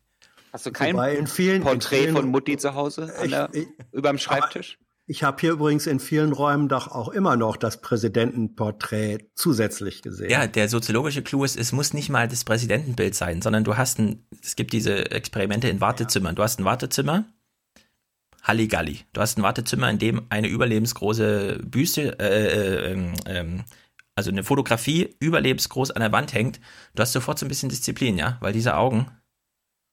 Hast 0.54 0.66
du 0.68 0.72
kein 0.72 0.94
Wobei 0.94 1.16
in 1.16 1.28
vielen- 1.28 1.58
in 1.58 1.64
Porträt 1.64 2.04
vielen- 2.04 2.16
von 2.16 2.28
Mutti 2.28 2.58
zu 2.58 2.76
Hause 2.76 3.14
an 3.18 3.30
der, 3.30 3.50
über 3.92 4.10
dem 4.10 4.18
Schreibtisch? 4.20 4.78
Ich 5.10 5.24
habe 5.24 5.40
hier 5.40 5.54
übrigens 5.54 5.88
in 5.88 6.02
vielen 6.02 6.34
Räumen 6.34 6.68
doch 6.68 6.90
auch 6.90 7.08
immer 7.08 7.38
noch 7.38 7.56
das 7.56 7.80
Präsidentenporträt 7.80 9.20
zusätzlich 9.36 10.02
gesehen. 10.02 10.30
Ja, 10.30 10.48
der 10.48 10.68
soziologische 10.68 11.22
Clou 11.22 11.46
ist, 11.46 11.56
es 11.56 11.72
muss 11.72 11.94
nicht 11.94 12.10
mal 12.10 12.28
das 12.28 12.44
Präsidentenbild 12.44 13.16
sein, 13.16 13.42
sondern 13.42 13.64
du 13.64 13.78
hast 13.78 14.00
ein, 14.00 14.28
es 14.44 14.58
gibt 14.58 14.74
diese 14.74 15.10
Experimente 15.12 15.70
in 15.70 15.80
Wartezimmern. 15.80 16.36
Du 16.36 16.44
hast 16.44 16.60
ein 16.60 16.66
Wartezimmer, 16.66 17.24
Halligalli. 18.44 19.00
Du 19.14 19.22
hast 19.22 19.38
ein 19.38 19.44
Wartezimmer, 19.44 19.90
in 19.90 19.98
dem 19.98 20.24
eine 20.28 20.50
überlebensgroße 20.50 21.62
Büste, 21.64 22.20
äh, 22.20 22.92
äh, 22.92 23.10
ähm, 23.28 23.64
also 24.14 24.30
eine 24.30 24.44
Fotografie 24.44 25.16
überlebensgroß 25.22 25.92
an 25.92 26.02
der 26.02 26.12
Wand 26.12 26.34
hängt. 26.34 26.60
Du 26.96 27.02
hast 27.02 27.14
sofort 27.14 27.40
so 27.40 27.46
ein 27.46 27.50
bisschen 27.50 27.70
Disziplin, 27.70 28.18
ja, 28.18 28.38
weil 28.42 28.52
diese 28.52 28.76
Augen, 28.76 29.08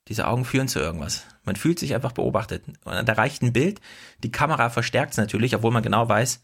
diese 0.08 0.26
Augen 0.26 0.44
führen 0.44 0.68
zu 0.68 0.80
irgendwas. 0.80 1.24
Man 1.44 1.56
fühlt 1.56 1.78
sich 1.78 1.94
einfach 1.94 2.12
beobachtet. 2.12 2.64
Und 2.84 3.08
da 3.08 3.12
reicht 3.14 3.42
ein 3.42 3.52
Bild. 3.52 3.80
Die 4.22 4.32
Kamera 4.32 4.70
verstärkt 4.70 5.12
es 5.12 5.18
natürlich, 5.18 5.54
obwohl 5.54 5.72
man 5.72 5.82
genau 5.82 6.08
weiß, 6.08 6.42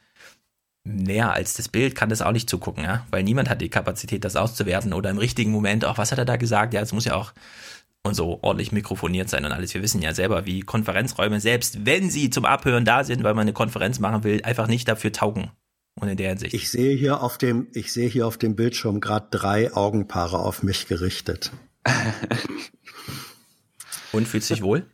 näher 0.84 1.32
als 1.32 1.54
das 1.54 1.68
Bild 1.68 1.94
kann 1.94 2.08
das 2.08 2.22
auch 2.22 2.32
nicht 2.32 2.48
zugucken, 2.48 2.84
ja, 2.84 3.06
weil 3.10 3.22
niemand 3.22 3.50
hat 3.50 3.60
die 3.60 3.68
Kapazität, 3.68 4.24
das 4.24 4.36
auszuwerten 4.36 4.94
oder 4.94 5.10
im 5.10 5.18
richtigen 5.18 5.50
Moment, 5.50 5.84
auch 5.84 5.98
was 5.98 6.10
hat 6.10 6.18
er 6.18 6.24
da 6.24 6.36
gesagt, 6.36 6.72
ja, 6.72 6.80
es 6.80 6.92
muss 6.92 7.04
ja 7.04 7.14
auch 7.14 7.32
und 8.02 8.14
so 8.14 8.38
ordentlich 8.40 8.72
mikrofoniert 8.72 9.28
sein 9.28 9.44
und 9.44 9.52
alles. 9.52 9.74
Wir 9.74 9.82
wissen 9.82 10.00
ja 10.00 10.14
selber, 10.14 10.46
wie 10.46 10.60
Konferenzräume, 10.60 11.38
selbst 11.38 11.84
wenn 11.84 12.10
sie 12.10 12.30
zum 12.30 12.46
Abhören 12.46 12.86
da 12.86 13.04
sind, 13.04 13.22
weil 13.24 13.34
man 13.34 13.42
eine 13.42 13.52
Konferenz 13.52 13.98
machen 13.98 14.24
will, 14.24 14.42
einfach 14.42 14.68
nicht 14.68 14.88
dafür 14.88 15.12
taugen. 15.12 15.50
Und 16.00 16.08
in 16.08 16.16
der 16.16 16.30
Hinsicht. 16.30 16.54
Ich 16.54 16.70
sehe 16.70 16.96
hier 16.96 17.20
auf 17.20 17.36
dem, 17.36 17.66
ich 17.74 17.92
sehe 17.92 18.08
hier 18.08 18.26
auf 18.26 18.38
dem 18.38 18.56
Bildschirm 18.56 19.00
gerade 19.00 19.26
drei 19.30 19.74
Augenpaare 19.74 20.38
auf 20.38 20.62
mich 20.62 20.86
gerichtet. 20.86 21.52
Und 24.12 24.28
fühlt 24.28 24.44
sich 24.44 24.62
wohl? 24.62 24.86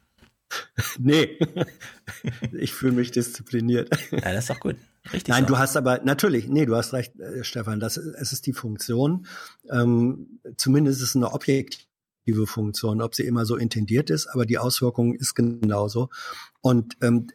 nee, 0.99 1.39
ich 2.53 2.73
fühle 2.73 2.93
mich 2.93 3.11
diszipliniert. 3.11 3.91
Ja, 4.13 4.33
das 4.33 4.45
ist 4.45 4.51
doch 4.51 4.61
gut. 4.61 4.77
Richtig. 5.13 5.29
Nein, 5.29 5.45
so. 5.45 5.49
du 5.49 5.59
hast 5.59 5.77
aber 5.77 6.01
natürlich, 6.05 6.49
nee, 6.49 6.67
du 6.67 6.75
hast 6.77 6.93
recht, 6.93 7.19
äh, 7.21 7.45
Stefan. 7.45 7.81
Das, 7.81 7.97
es 7.97 8.33
ist 8.33 8.47
die 8.47 8.53
Funktion. 8.53 9.27
Ähm, 9.71 10.41
zumindest 10.57 11.01
ist 11.01 11.11
es 11.11 11.17
eine 11.17 11.33
objektive 11.33 11.86
Funktion, 12.47 13.01
ob 13.01 13.15
sie 13.15 13.25
immer 13.25 13.47
so 13.47 13.57
intendiert 13.57 14.11
ist, 14.11 14.27
aber 14.27 14.47
die 14.47 14.59
Auswirkung 14.59 15.15
ist 15.15 15.35
genauso. 15.35 16.09
Und 16.61 16.97
ähm, 17.01 17.29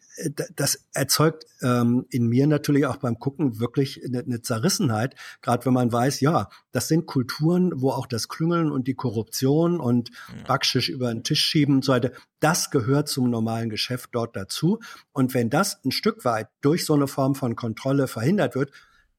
das 0.56 0.88
erzeugt 0.94 1.46
ähm, 1.62 2.06
in 2.10 2.28
mir 2.28 2.48
natürlich 2.48 2.86
auch 2.86 2.98
beim 2.98 3.18
Gucken 3.18 3.60
wirklich 3.60 4.04
eine, 4.06 4.20
eine 4.20 4.42
Zerrissenheit, 4.42 5.16
gerade 5.42 5.66
wenn 5.66 5.74
man 5.74 5.92
weiß, 5.92 6.20
ja, 6.20 6.50
das 6.74 6.90
sind 6.90 7.06
Kulturen, 7.06 7.72
wo 7.76 7.92
auch 7.92 8.08
das 8.08 8.28
Klüngeln 8.28 8.72
und 8.72 8.88
die 8.88 8.94
Korruption 8.94 9.80
und 9.80 10.12
Backschisch 10.46 10.90
über 10.90 11.14
den 11.14 11.24
Tisch 11.24 11.42
schieben 11.42 11.76
und 11.76 11.86
so 11.86 11.94
weiter, 11.94 12.12
das 12.42 12.72
gehört 12.72 13.08
zum 13.08 13.30
normalen 13.30 13.70
Geschäft 13.70 14.10
dort 14.12 14.36
dazu. 14.36 14.80
Und 15.14 15.34
wenn 15.34 15.50
das 15.50 15.80
ein 15.86 15.92
Stück 15.92 16.26
weit 16.26 16.50
durch 16.60 16.86
so 16.86 16.94
eine 16.94 17.08
Form 17.08 17.36
von 17.36 17.56
Kontrolle 17.56 18.08
verhindert 18.08 18.56
wird, 18.56 18.72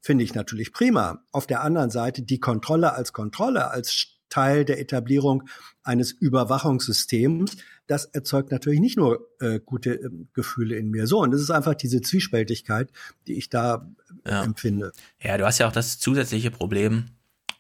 finde 0.03 0.25
ich 0.25 0.35
natürlich 0.35 0.73
prima. 0.73 1.23
Auf 1.31 1.47
der 1.47 1.63
anderen 1.63 1.91
Seite 1.91 2.23
die 2.23 2.41
Kontrolle 2.41 2.93
als 2.93 3.13
Kontrolle, 3.13 3.71
als 3.71 4.12
Teil 4.33 4.65
der 4.65 4.81
Etablierung 4.81 5.43
eines 5.83 6.13
Überwachungssystems, 6.13 7.57
das 7.87 8.07
erzeugt 8.07 8.51
natürlich 8.51 8.81
nicht 8.81 8.97
nur 8.97 9.29
äh, 9.41 9.61
gute 9.65 9.95
äh, 10.01 10.09
Gefühle 10.33 10.77
in 10.77 10.91
mir. 10.91 11.07
So, 11.07 11.21
und 11.21 11.35
es 11.35 11.41
ist 11.43 11.51
einfach 11.51 11.75
diese 11.75 12.01
Zwiespältigkeit, 12.01 12.91
die 13.27 13.35
ich 13.35 13.51
da 13.51 13.91
äh, 14.25 14.31
Ja. 14.31 14.45
empfinde. 14.45 14.93
Ja, 15.21 15.37
du 15.37 15.45
hast 15.45 15.59
ja 15.59 15.69
auch 15.69 15.73
das 15.73 15.99
zusätzliche 15.99 16.51
Problem, 16.51 17.05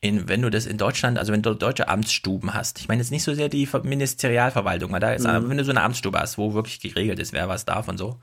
in, 0.00 0.28
wenn 0.28 0.42
du 0.42 0.50
das 0.50 0.66
in 0.66 0.78
Deutschland, 0.78 1.18
also 1.18 1.32
wenn 1.32 1.42
du 1.42 1.54
deutsche 1.54 1.88
Amtsstuben 1.88 2.54
hast, 2.54 2.80
ich 2.80 2.88
meine 2.88 3.00
jetzt 3.02 3.10
nicht 3.12 3.22
so 3.22 3.34
sehr 3.34 3.48
die 3.48 3.66
Ver- 3.66 3.84
Ministerialverwaltung, 3.84 4.90
weil 4.92 5.00
da 5.00 5.12
ist, 5.12 5.22
Mhm. 5.24 5.30
aber 5.30 5.48
wenn 5.48 5.58
du 5.58 5.64
so 5.64 5.70
eine 5.70 5.82
Amtsstube 5.82 6.18
hast, 6.18 6.38
wo 6.38 6.54
wirklich 6.54 6.80
geregelt 6.80 7.18
ist, 7.18 7.32
wer 7.32 7.48
was 7.48 7.64
darf 7.66 7.86
und 7.88 7.98
so, 7.98 8.18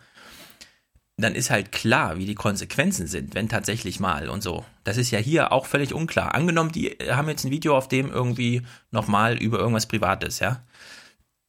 dann 1.22 1.36
ist 1.36 1.50
halt 1.50 1.72
klar, 1.72 2.18
wie 2.18 2.26
die 2.26 2.36
Konsequenzen 2.36 3.08
sind, 3.08 3.36
wenn 3.36 3.50
tatsächlich 3.50 4.00
mal 4.00 4.30
und 4.30 4.42
so. 4.42 4.66
Das 4.84 4.98
ist 4.98 5.12
ja 5.12 5.20
hier 5.20 5.52
auch 5.52 5.66
völlig 5.66 5.94
unklar. 5.94 6.36
Angenommen, 6.36 6.72
die 6.72 6.98
haben 7.10 7.28
jetzt 7.30 7.44
ein 7.44 7.52
Video, 7.52 7.76
auf 7.78 7.88
dem 7.88 8.10
irgendwie 8.10 8.62
nochmal 8.92 9.38
über 9.38 9.60
irgendwas 9.60 9.88
Privates, 9.88 10.40
ja. 10.40 10.64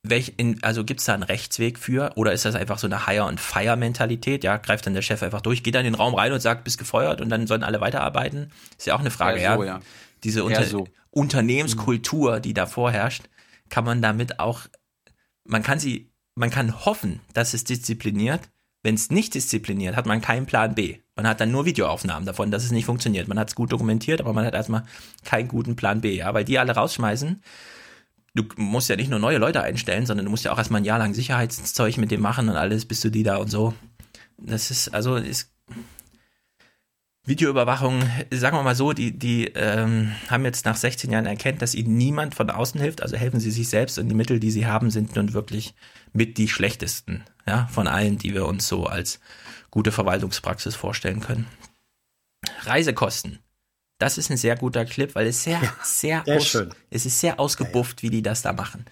Welch 0.03 0.33
in, 0.39 0.63
also 0.63 0.83
gibt 0.83 1.01
es 1.01 1.07
da 1.07 1.15
einen 1.15 1.23
Rechtsweg 1.23 1.79
für 1.79 2.13
oder 2.17 2.33
ist 2.33 2.47
das 2.47 2.55
einfach 2.55 2.79
so 2.79 2.87
eine 2.87 3.07
Hire- 3.07 3.27
und 3.27 3.39
Fire-Mentalität? 3.39 4.45
Ja, 4.45 4.57
greift 4.57 4.87
dann 4.87 4.95
der 4.95 5.03
Chef 5.03 5.23
einfach 5.23 5.43
durch, 5.43 5.63
geht 5.63 5.75
dann 5.75 5.85
in 5.85 5.93
den 5.93 6.01
Raum 6.01 6.15
rein 6.15 6.33
und 6.33 6.41
sagt, 6.41 6.65
bist 6.65 6.79
gefeuert 6.79 7.21
und 7.21 7.29
dann 7.29 7.47
sollen 7.47 7.63
alle 7.63 7.83
weiterarbeiten? 7.83 8.51
Ist 8.79 8.87
ja 8.87 8.95
auch 8.95 9.01
eine 9.01 9.11
Frage, 9.11 9.41
Eher 9.41 9.57
so, 9.57 9.65
ja. 9.65 9.77
ja. 9.77 9.81
Diese 10.25 10.45
Unter 10.45 10.65
so. 10.65 10.87
Unternehmenskultur, 11.11 12.41
die 12.41 12.55
da 12.55 12.67
vorherrscht, 12.67 13.25
kann 13.69 13.85
man 13.85 14.01
damit 14.01 14.41
auch, 14.41 14.63
man 15.45 15.63
kann 15.63 15.79
sie, 15.79 16.11
man 16.35 16.51
kann 16.51 16.85
hoffen, 16.87 17.21
dass 17.35 17.53
es 17.53 17.65
diszipliniert. 17.65 18.41
Wenn 18.83 18.95
es 18.95 19.11
nicht 19.11 19.35
diszipliniert, 19.35 19.95
hat 19.97 20.07
man 20.07 20.21
keinen 20.21 20.47
Plan 20.47 20.75
B. 20.75 20.99
Man 21.15 21.27
hat 21.27 21.41
dann 21.41 21.51
nur 21.51 21.67
Videoaufnahmen 21.67 22.25
davon, 22.25 22.51
dass 22.51 22.65
es 22.65 22.71
nicht 22.71 22.87
funktioniert. 22.87 23.29
Man 23.29 23.39
hat 23.39 23.49
es 23.49 23.55
gut 23.55 23.73
dokumentiert, 23.73 24.21
aber 24.21 24.33
man 24.33 24.47
hat 24.47 24.55
erstmal 24.55 24.85
keinen 25.25 25.49
guten 25.49 25.77
Plan 25.77 26.01
B, 26.01 26.17
ja, 26.17 26.33
weil 26.33 26.45
die 26.45 26.59
alle 26.59 26.73
rausschmeißen. 26.73 27.43
Du 28.35 28.45
musst 28.57 28.89
ja 28.89 28.97
nicht 28.97 29.11
nur 29.11 29.19
neue 29.19 29.39
Leute 29.39 29.63
einstellen, 29.63 30.07
sondern 30.07 30.25
du 30.25 30.31
musst 30.31 30.45
ja 30.45 30.53
auch 30.53 30.59
erstmal 30.59 30.81
ein 30.81 30.87
Jahr 30.87 30.99
lang 30.99 31.15
Sicherheitszeug 31.15 31.99
mit 31.99 32.11
dem 32.11 32.23
machen 32.23 32.49
und 32.49 32.57
alles, 32.57 32.87
bis 32.87 33.01
du 33.01 33.11
die 33.11 33.23
da 33.23 33.37
und 33.37 33.51
so. 33.51 33.75
Das 34.39 34.71
ist, 34.71 34.95
also, 34.95 35.17
ist, 35.17 35.53
Videoüberwachung, 37.27 38.03
sagen 38.31 38.57
wir 38.57 38.63
mal 38.63 38.75
so, 38.75 38.93
die, 38.93 39.17
die 39.17 39.47
ähm, 39.55 40.13
haben 40.29 40.45
jetzt 40.45 40.65
nach 40.65 40.77
16 40.77 41.11
Jahren 41.11 41.27
erkennt, 41.27 41.61
dass 41.61 41.75
ihnen 41.75 41.97
niemand 41.97 42.35
von 42.35 42.49
außen 42.49 42.81
hilft, 42.81 43.03
also 43.03 43.17
helfen 43.17 43.41
sie 43.41 43.51
sich 43.51 43.69
selbst 43.69 43.99
und 43.99 44.09
die 44.09 44.15
Mittel, 44.15 44.41
die 44.41 44.51
sie 44.51 44.67
haben, 44.67 44.91
sind 44.91 45.15
nun 45.17 45.35
wirklich 45.35 45.75
mit 46.13 46.39
die 46.39 46.49
schlechtesten, 46.49 47.25
ja, 47.51 47.67
von 47.67 47.89
allen, 47.89 48.17
die 48.17 48.33
wir 48.33 48.47
uns 48.47 48.69
so 48.69 48.87
als 48.87 49.19
gute 49.73 49.91
Verwaltungspraxis 49.91 50.77
vorstellen 50.77 51.21
können. 51.21 51.47
Reisekosten. 52.63 53.41
Das 53.99 54.19
ist 54.19 54.31
ein 54.31 54.37
sehr 54.37 54.57
guter 54.57 54.85
Clip, 54.85 55.15
weil 55.17 55.27
es 55.27 55.43
sehr, 55.43 55.61
sehr, 55.83 56.23
sehr 56.25 56.37
aus, 56.37 56.47
schön. 56.47 56.71
es 56.91 57.07
ist 57.07 57.21
sehr 57.21 57.41
ausgebufft, 57.41 58.03
wie 58.03 58.11
die 58.11 58.23
das 58.23 58.43
da 58.43 58.53
machen. 58.53 58.85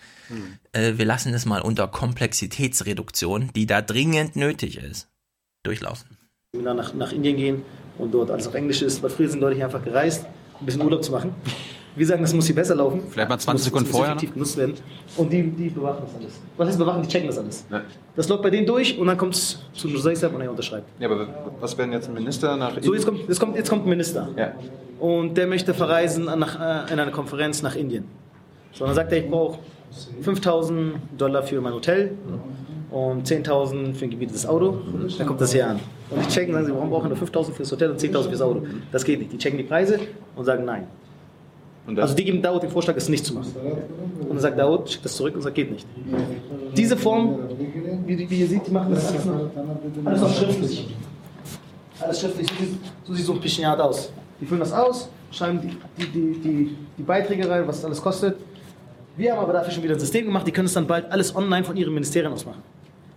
Äh, 0.72 0.94
wir 0.98 1.04
lassen 1.04 1.32
es 1.32 1.46
mal 1.46 1.62
unter 1.62 1.86
Komplexitätsreduktion, 1.86 3.50
die 3.54 3.66
da 3.66 3.80
dringend 3.80 4.34
nötig 4.34 4.76
ist, 4.76 5.08
durchlaufen. 5.62 6.18
Wenn 6.52 6.64
wir 6.64 6.74
nach, 6.74 6.92
nach 6.94 7.12
Indien 7.12 7.36
gehen 7.36 7.62
und 7.96 8.12
dort 8.12 8.30
alles 8.30 8.48
auf 8.48 8.54
Englisch 8.54 8.82
ist, 8.82 9.02
weil 9.02 9.10
früher 9.10 9.28
sind 9.30 9.40
Leute 9.40 9.54
hier 9.54 9.66
einfach 9.66 9.84
gereist, 9.84 10.26
ein 10.60 10.66
bisschen 10.66 10.82
Urlaub 10.82 11.04
zu 11.04 11.12
machen. 11.12 11.32
Wir 11.98 12.06
sagen, 12.06 12.22
das 12.22 12.32
muss 12.32 12.46
hier 12.46 12.54
besser 12.54 12.76
laufen. 12.76 13.02
Vielleicht 13.10 13.28
mal 13.28 13.38
20 13.38 13.52
muss, 13.52 13.64
Sekunden 13.64 13.90
vorher 13.90 14.12
effektiv 14.12 14.32
genutzt 14.32 14.56
werden. 14.56 14.74
Und 15.16 15.32
die, 15.32 15.42
die 15.42 15.68
bewachen 15.68 16.04
das 16.06 16.14
alles. 16.14 16.40
Was 16.56 16.68
heißt 16.68 16.78
bewachen? 16.78 17.02
Die 17.02 17.08
checken 17.08 17.26
das 17.26 17.38
alles. 17.38 17.66
Das 18.14 18.28
läuft 18.28 18.42
bei 18.42 18.50
denen 18.50 18.66
durch 18.66 18.96
und 18.96 19.08
dann 19.08 19.18
kommt 19.18 19.34
es 19.34 19.58
zu 19.72 19.88
Nusaisab 19.88 20.32
und 20.32 20.40
er 20.40 20.50
unterschreibt. 20.50 20.88
Ja, 21.00 21.08
aber 21.08 21.26
was 21.60 21.76
werden 21.76 21.92
jetzt 21.92 22.08
ein 22.08 22.14
Minister 22.14 22.56
nach 22.56 22.80
So, 22.80 22.94
jetzt 22.94 23.04
kommt, 23.04 23.28
jetzt 23.28 23.40
kommt, 23.40 23.56
jetzt 23.56 23.68
kommt 23.68 23.84
ein 23.84 23.90
Minister. 23.90 24.28
Und 25.00 25.36
der 25.36 25.48
möchte 25.48 25.74
verreisen 25.74 26.26
nach, 26.26 26.88
äh, 26.88 26.92
in 26.92 27.00
eine 27.00 27.10
Konferenz 27.10 27.62
nach 27.62 27.74
Indien. 27.74 28.04
So, 28.72 28.84
dann 28.84 28.94
sagt 28.94 29.10
er, 29.12 29.18
ich 29.18 29.28
brauche 29.28 29.58
5000 30.22 30.94
Dollar 31.16 31.42
für 31.42 31.60
mein 31.60 31.72
Hotel 31.72 32.12
und 32.90 33.26
10.000 33.26 33.94
für 33.94 34.04
ein 34.04 34.10
gebietetes 34.10 34.46
Auto. 34.46 34.78
Dann 35.18 35.26
kommt 35.26 35.40
das 35.40 35.52
hier 35.52 35.66
an. 35.66 35.80
Und 36.10 36.24
die 36.24 36.28
checken, 36.28 36.54
sagen 36.54 36.66
sie, 36.66 36.72
warum 36.72 36.90
brauchen 36.90 37.10
wir 37.10 37.16
nur 37.16 37.28
5.000 37.28 37.52
fürs 37.52 37.72
Hotel 37.72 37.90
und 37.90 38.00
10.000 38.00 38.28
fürs 38.28 38.40
Auto? 38.40 38.62
Das 38.92 39.04
geht 39.04 39.18
nicht. 39.18 39.32
Die 39.32 39.38
checken 39.38 39.58
die 39.58 39.64
Preise 39.64 39.98
und 40.36 40.44
sagen 40.44 40.64
nein. 40.64 40.86
Also 41.96 42.14
die 42.14 42.24
geben 42.24 42.42
Daud 42.42 42.62
den 42.62 42.70
Vorschlag, 42.70 42.96
es 42.96 43.08
nicht 43.08 43.24
zu 43.24 43.34
machen. 43.34 43.54
Und 44.20 44.28
dann 44.28 44.38
sagt 44.40 44.58
Daud, 44.58 44.90
schickt 44.90 45.04
das 45.04 45.16
zurück 45.16 45.34
und 45.34 45.42
sagt, 45.42 45.54
geht 45.54 45.70
nicht. 45.70 45.86
Diese 46.76 46.96
Form, 46.96 47.38
wie, 48.06 48.30
wie 48.30 48.40
ihr 48.40 48.46
seht, 48.46 48.66
die 48.66 48.70
machen 48.70 48.94
das 48.94 49.12
jetzt 49.12 49.26
noch, 49.26 49.50
alles 50.04 50.36
schriftlich. 50.36 50.88
Alles 52.00 52.20
schriftlich, 52.20 52.48
so 53.04 53.14
sieht, 53.14 53.24
so 53.24 53.32
ein 53.32 53.40
Pichinat 53.40 53.80
aus. 53.80 54.12
Die 54.40 54.46
füllen 54.46 54.60
das 54.60 54.72
aus, 54.72 55.08
schreiben 55.32 55.60
die, 55.60 55.76
die, 55.96 56.10
die, 56.10 56.40
die, 56.40 56.76
die 56.98 57.02
Beiträge 57.02 57.48
rein, 57.48 57.66
was 57.66 57.76
das 57.76 57.86
alles 57.86 58.02
kostet. 58.02 58.36
Wir 59.16 59.32
haben 59.32 59.40
aber 59.40 59.52
dafür 59.52 59.72
schon 59.72 59.82
wieder 59.82 59.94
ein 59.94 60.00
System 60.00 60.26
gemacht, 60.26 60.46
die 60.46 60.52
können 60.52 60.66
es 60.66 60.74
dann 60.74 60.86
bald 60.86 61.10
alles 61.10 61.34
online 61.34 61.64
von 61.64 61.76
ihren 61.76 61.92
Ministerien 61.92 62.32
aus 62.32 62.46
machen. 62.46 62.62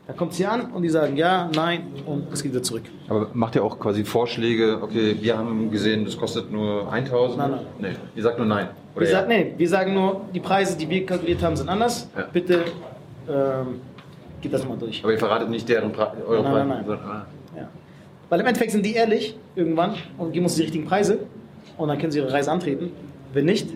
Da 0.08 0.14
kommt 0.14 0.32
es 0.32 0.38
hier 0.38 0.52
an 0.52 0.72
und 0.72 0.82
die 0.82 0.90
sagen 0.90 1.16
ja, 1.16 1.50
nein 1.56 1.84
und 2.06 2.34
es 2.34 2.42
geht 2.44 2.52
wieder 2.52 2.64
zurück. 2.64 2.84
Aber 3.08 3.30
macht 3.34 3.56
ihr 3.56 3.64
auch 3.64 3.80
quasi 3.80 4.04
Vorschläge, 4.04 4.80
okay, 4.82 5.16
wir 5.22 5.38
haben 5.38 5.70
gesehen, 5.72 6.06
das 6.06 6.18
kostet 6.18 6.52
nur 6.52 6.92
1000? 6.92 7.38
Nein, 7.38 7.52
nein. 7.52 7.66
Nee, 7.80 7.90
ihr 8.16 8.24
sagt 8.24 8.38
nur 8.38 8.48
nein. 8.48 8.70
Wir, 8.96 9.04
ja? 9.06 9.12
sagen, 9.12 9.28
nee, 9.30 9.54
wir 9.58 9.70
sagen 9.70 9.94
nur, 9.94 10.22
die 10.34 10.40
Preise, 10.40 10.76
die 10.78 10.90
wir 10.90 11.06
kalkuliert 11.06 11.42
haben, 11.44 11.56
sind 11.56 11.70
anders. 11.70 12.10
Ja. 12.18 12.26
Bitte 12.34 12.66
ähm, 13.30 13.80
geht 14.42 14.52
das 14.54 14.68
mal 14.68 14.78
durch. 14.78 15.02
Aber 15.04 15.14
ihr 15.14 15.20
verratet 15.20 15.50
nicht 15.50 15.70
deren 15.70 15.92
Pre 15.94 16.12
eure 16.28 16.44
Nein, 16.44 16.54
nein, 16.54 16.68
Preise. 16.68 16.68
nein. 16.78 16.86
sondern- 16.86 17.10
ah. 17.10 17.26
Ja. 17.56 17.70
Weil 18.30 18.40
im 18.42 18.46
Endeffekt 18.48 18.72
sind 18.72 18.86
die 18.86 18.94
ehrlich 18.94 19.38
irgendwann 19.56 19.94
und 20.18 20.34
geben 20.34 20.46
uns 20.46 20.56
die 20.56 20.64
richtigen 20.64 20.86
Preise 20.86 21.20
und 21.78 21.88
dann 21.88 22.00
können 22.00 22.12
sie 22.12 22.20
ihre 22.20 22.34
Reise 22.34 22.52
antreten. 22.52 22.92
Wenn 23.34 23.46
nicht, 23.46 23.70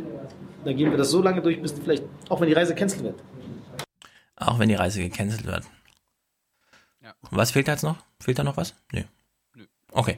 dann 0.66 0.76
gehen 0.76 0.90
wir 0.92 0.98
das 0.98 1.12
so 1.12 1.22
lange 1.22 1.42
durch, 1.42 1.62
bis 1.62 1.72
vielleicht, 1.74 2.04
auch 2.30 2.42
wenn 2.42 2.48
die 2.48 2.54
Reise 2.54 2.74
cancelled 2.76 3.04
wird. 3.04 3.16
Auch 4.38 4.60
wenn 4.60 4.68
die 4.68 4.76
Reise 4.76 5.02
gecancelt 5.02 5.46
wird. 5.46 5.64
Was 7.32 7.52
fehlt 7.52 7.68
da 7.68 7.74
jetzt 7.74 7.84
noch? 7.84 7.98
Fehlt 8.20 8.40
da 8.40 8.44
noch 8.44 8.58
was? 8.58 8.74
Nö. 8.92 9.04
Okay. 9.92 10.18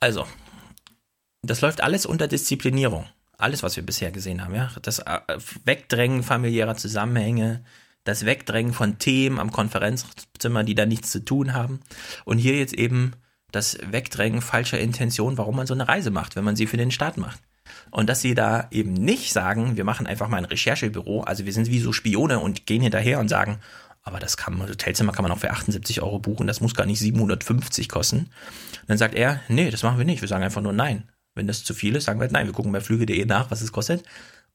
Also, 0.00 0.26
das 1.42 1.60
läuft 1.60 1.80
alles 1.80 2.06
unter 2.06 2.28
Disziplinierung. 2.28 3.06
Alles, 3.36 3.62
was 3.62 3.76
wir 3.76 3.86
bisher 3.86 4.10
gesehen 4.10 4.44
haben, 4.44 4.54
ja. 4.54 4.70
Das 4.82 4.98
äh, 4.98 5.20
Wegdrängen 5.64 6.22
familiärer 6.22 6.76
Zusammenhänge, 6.76 7.64
das 8.04 8.24
Wegdrängen 8.24 8.72
von 8.72 8.98
Themen 8.98 9.38
am 9.38 9.52
Konferenzzimmer, 9.52 10.64
die 10.64 10.74
da 10.74 10.86
nichts 10.86 11.10
zu 11.10 11.24
tun 11.24 11.52
haben. 11.52 11.80
Und 12.24 12.38
hier 12.38 12.56
jetzt 12.56 12.74
eben 12.74 13.12
das 13.52 13.78
Wegdrängen 13.90 14.42
falscher 14.42 14.78
Intention, 14.78 15.38
warum 15.38 15.56
man 15.56 15.66
so 15.66 15.74
eine 15.74 15.88
Reise 15.88 16.10
macht, 16.10 16.36
wenn 16.36 16.44
man 16.44 16.56
sie 16.56 16.66
für 16.66 16.76
den 16.76 16.90
Staat 16.90 17.16
macht. 17.16 17.40
Und 17.90 18.08
dass 18.08 18.20
sie 18.20 18.34
da 18.34 18.66
eben 18.70 18.92
nicht 18.92 19.32
sagen, 19.32 19.76
wir 19.76 19.84
machen 19.84 20.06
einfach 20.06 20.28
mal 20.28 20.38
ein 20.38 20.44
Recherchebüro, 20.44 21.22
also 21.22 21.44
wir 21.44 21.52
sind 21.52 21.68
wie 21.68 21.80
so 21.80 21.92
Spione 21.92 22.40
und 22.40 22.66
gehen 22.66 22.82
hinterher 22.82 23.20
und 23.20 23.28
sagen, 23.28 23.60
aber 24.08 24.18
das 24.18 24.36
kann 24.36 24.56
man, 24.56 24.68
Hotelzimmer 24.68 25.12
kann 25.12 25.22
man 25.22 25.30
auch 25.30 25.38
für 25.38 25.50
78 25.50 26.02
Euro 26.02 26.18
buchen, 26.18 26.46
das 26.46 26.60
muss 26.60 26.74
gar 26.74 26.86
nicht 26.86 26.98
750 26.98 27.88
kosten. 27.88 28.18
Und 28.18 28.88
dann 28.88 28.98
sagt 28.98 29.14
er, 29.14 29.40
nee, 29.48 29.70
das 29.70 29.82
machen 29.82 29.98
wir 29.98 30.06
nicht, 30.06 30.22
wir 30.22 30.28
sagen 30.28 30.42
einfach 30.42 30.62
nur 30.62 30.72
nein. 30.72 31.08
Wenn 31.34 31.46
das 31.46 31.62
zu 31.62 31.74
viel 31.74 31.94
ist, 31.94 32.04
sagen 32.04 32.18
wir 32.18 32.22
halt 32.22 32.32
nein, 32.32 32.46
wir 32.46 32.54
gucken 32.54 32.72
bei 32.72 32.80
flüge.de 32.80 33.24
nach, 33.26 33.50
was 33.50 33.60
es 33.60 33.70
kostet. 33.70 34.02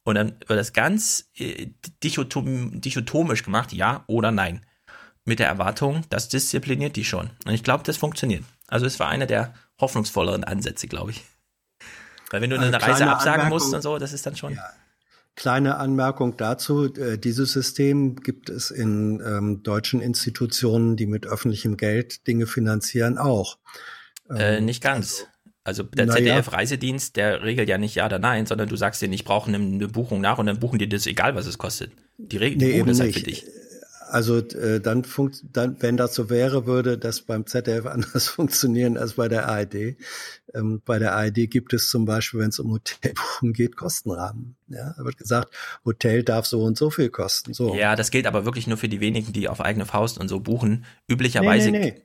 Und 0.03 0.15
dann 0.15 0.33
wird 0.47 0.59
das 0.59 0.73
ganz 0.73 1.29
äh, 1.37 1.67
dichotom, 2.03 2.81
dichotomisch 2.81 3.43
gemacht, 3.43 3.71
ja 3.71 4.03
oder 4.07 4.31
nein. 4.31 4.65
Mit 5.23 5.39
der 5.39 5.47
Erwartung, 5.47 6.03
das 6.09 6.27
diszipliniert 6.27 6.97
die 6.97 7.05
schon. 7.05 7.29
Und 7.45 7.53
ich 7.53 7.63
glaube, 7.63 7.83
das 7.85 7.95
funktioniert. 7.95 8.43
Also 8.67 8.85
es 8.85 8.99
war 8.99 9.07
einer 9.07 9.27
der 9.27 9.53
hoffnungsvolleren 9.79 10.43
Ansätze, 10.43 10.87
glaube 10.87 11.11
ich. 11.11 11.23
Weil 12.31 12.41
wenn 12.41 12.49
du 12.49 12.57
Eine 12.57 12.65
eine 12.65 12.81
Reise 12.81 13.07
absagen 13.07 13.47
musst 13.49 13.67
Anmerkung. 13.67 13.75
und 13.75 13.81
so, 13.83 13.97
das 13.99 14.11
ist 14.11 14.25
dann 14.25 14.35
schon. 14.35 14.59
Kleine 15.35 15.77
Anmerkung 15.77 16.37
dazu. 16.37 16.93
äh, 16.93 17.17
Dieses 17.17 17.53
System 17.53 18.15
gibt 18.17 18.49
es 18.49 18.69
in 18.71 19.21
ähm, 19.25 19.63
deutschen 19.63 19.99
Institutionen, 20.01 20.95
die 20.95 21.07
mit 21.07 21.25
öffentlichem 21.25 21.75
Geld 21.77 22.27
Dinge 22.27 22.45
finanzieren, 22.45 23.17
auch. 23.17 23.57
Äh, 24.29 24.61
nicht 24.61 24.81
ganz. 24.83 25.27
Also 25.63 25.83
der 25.83 26.05
naja. 26.07 26.17
ZDF-Reisedienst, 26.41 27.15
der 27.15 27.41
regelt 27.43 27.69
ja 27.69 27.77
nicht 27.77 27.95
ja 27.95 28.05
oder 28.05 28.19
nein, 28.19 28.45
sondern 28.45 28.67
du 28.67 28.75
sagst 28.75 29.01
denen, 29.01 29.13
ich 29.13 29.23
brauche 29.23 29.47
eine, 29.47 29.57
eine 29.57 29.87
Buchung 29.87 30.19
nach 30.21 30.37
und 30.37 30.45
dann 30.45 30.59
buchen 30.59 30.77
die 30.77 30.89
das 30.89 31.07
egal, 31.07 31.35
was 31.35 31.45
es 31.45 31.57
kostet. 31.57 31.91
Die 32.17 32.37
regeln 32.37 32.59
die 32.59 32.65
Nee, 32.65 32.79
buchen 32.79 32.89
das 32.89 32.99
halt 32.99 33.07
nicht. 33.15 33.19
für 33.19 33.25
dich. 33.25 33.45
Also 34.13 34.37
äh, 34.37 34.79
dann, 34.79 35.05
funkt, 35.05 35.43
dann, 35.53 35.81
wenn 35.81 35.97
das 35.97 36.13
so 36.13 36.29
wäre, 36.29 36.67
würde 36.67 36.99
das 36.99 37.21
beim 37.21 37.47
ZDF 37.47 37.85
anders 37.87 38.27
funktionieren 38.27 38.95
als 38.95 39.13
bei 39.13 39.27
der 39.27 39.47
ARD. 39.49 39.97
Ähm, 40.53 40.83
bei 40.85 40.99
der 40.99 41.15
ARD 41.15 41.49
gibt 41.49 41.73
es 41.73 41.89
zum 41.89 42.05
Beispiel, 42.05 42.41
wenn 42.41 42.49
es 42.49 42.59
um 42.59 42.69
Hotelbuchen 42.69 43.53
geht, 43.53 43.75
Kostenrahmen. 43.75 44.55
Ja, 44.67 44.93
da 44.95 45.03
wird 45.03 45.17
gesagt, 45.17 45.51
Hotel 45.83 46.21
darf 46.21 46.45
so 46.45 46.61
und 46.61 46.77
so 46.77 46.91
viel 46.91 47.09
kosten. 47.09 47.55
So. 47.55 47.73
Ja, 47.73 47.95
das 47.95 48.11
gilt 48.11 48.27
aber 48.27 48.45
wirklich 48.45 48.67
nur 48.67 48.77
für 48.77 48.87
die 48.87 48.99
wenigen, 48.99 49.33
die 49.33 49.49
auf 49.49 49.61
eigene 49.61 49.87
Faust 49.87 50.19
und 50.19 50.27
so 50.27 50.39
buchen. 50.39 50.85
Üblicherweise. 51.07 51.71
Nee, 51.71 51.79
nee, 51.79 52.03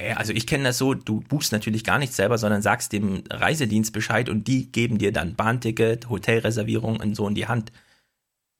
nee. 0.00 0.12
Also 0.14 0.32
ich 0.32 0.46
kenne 0.46 0.64
das 0.64 0.78
so, 0.78 0.94
du 0.94 1.20
buchst 1.20 1.52
natürlich 1.52 1.84
gar 1.84 1.98
nichts 1.98 2.16
selber, 2.16 2.38
sondern 2.38 2.62
sagst 2.62 2.94
dem 2.94 3.22
Reisedienst 3.28 3.92
Bescheid 3.92 4.30
und 4.30 4.48
die 4.48 4.72
geben 4.72 4.96
dir 4.96 5.12
dann 5.12 5.36
Bahnticket, 5.36 6.08
Hotelreservierung 6.08 7.00
und 7.00 7.14
so 7.14 7.28
in 7.28 7.34
die 7.34 7.48
Hand. 7.48 7.70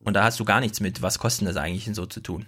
Und 0.05 0.15
da 0.15 0.25
hast 0.25 0.39
du 0.39 0.45
gar 0.45 0.61
nichts 0.61 0.81
mit, 0.81 1.01
was 1.01 1.19
kostet 1.19 1.49
das 1.49 1.57
eigentlich 1.57 1.89
und 1.89 1.95
so 1.95 2.05
zu 2.05 2.21
tun. 2.21 2.45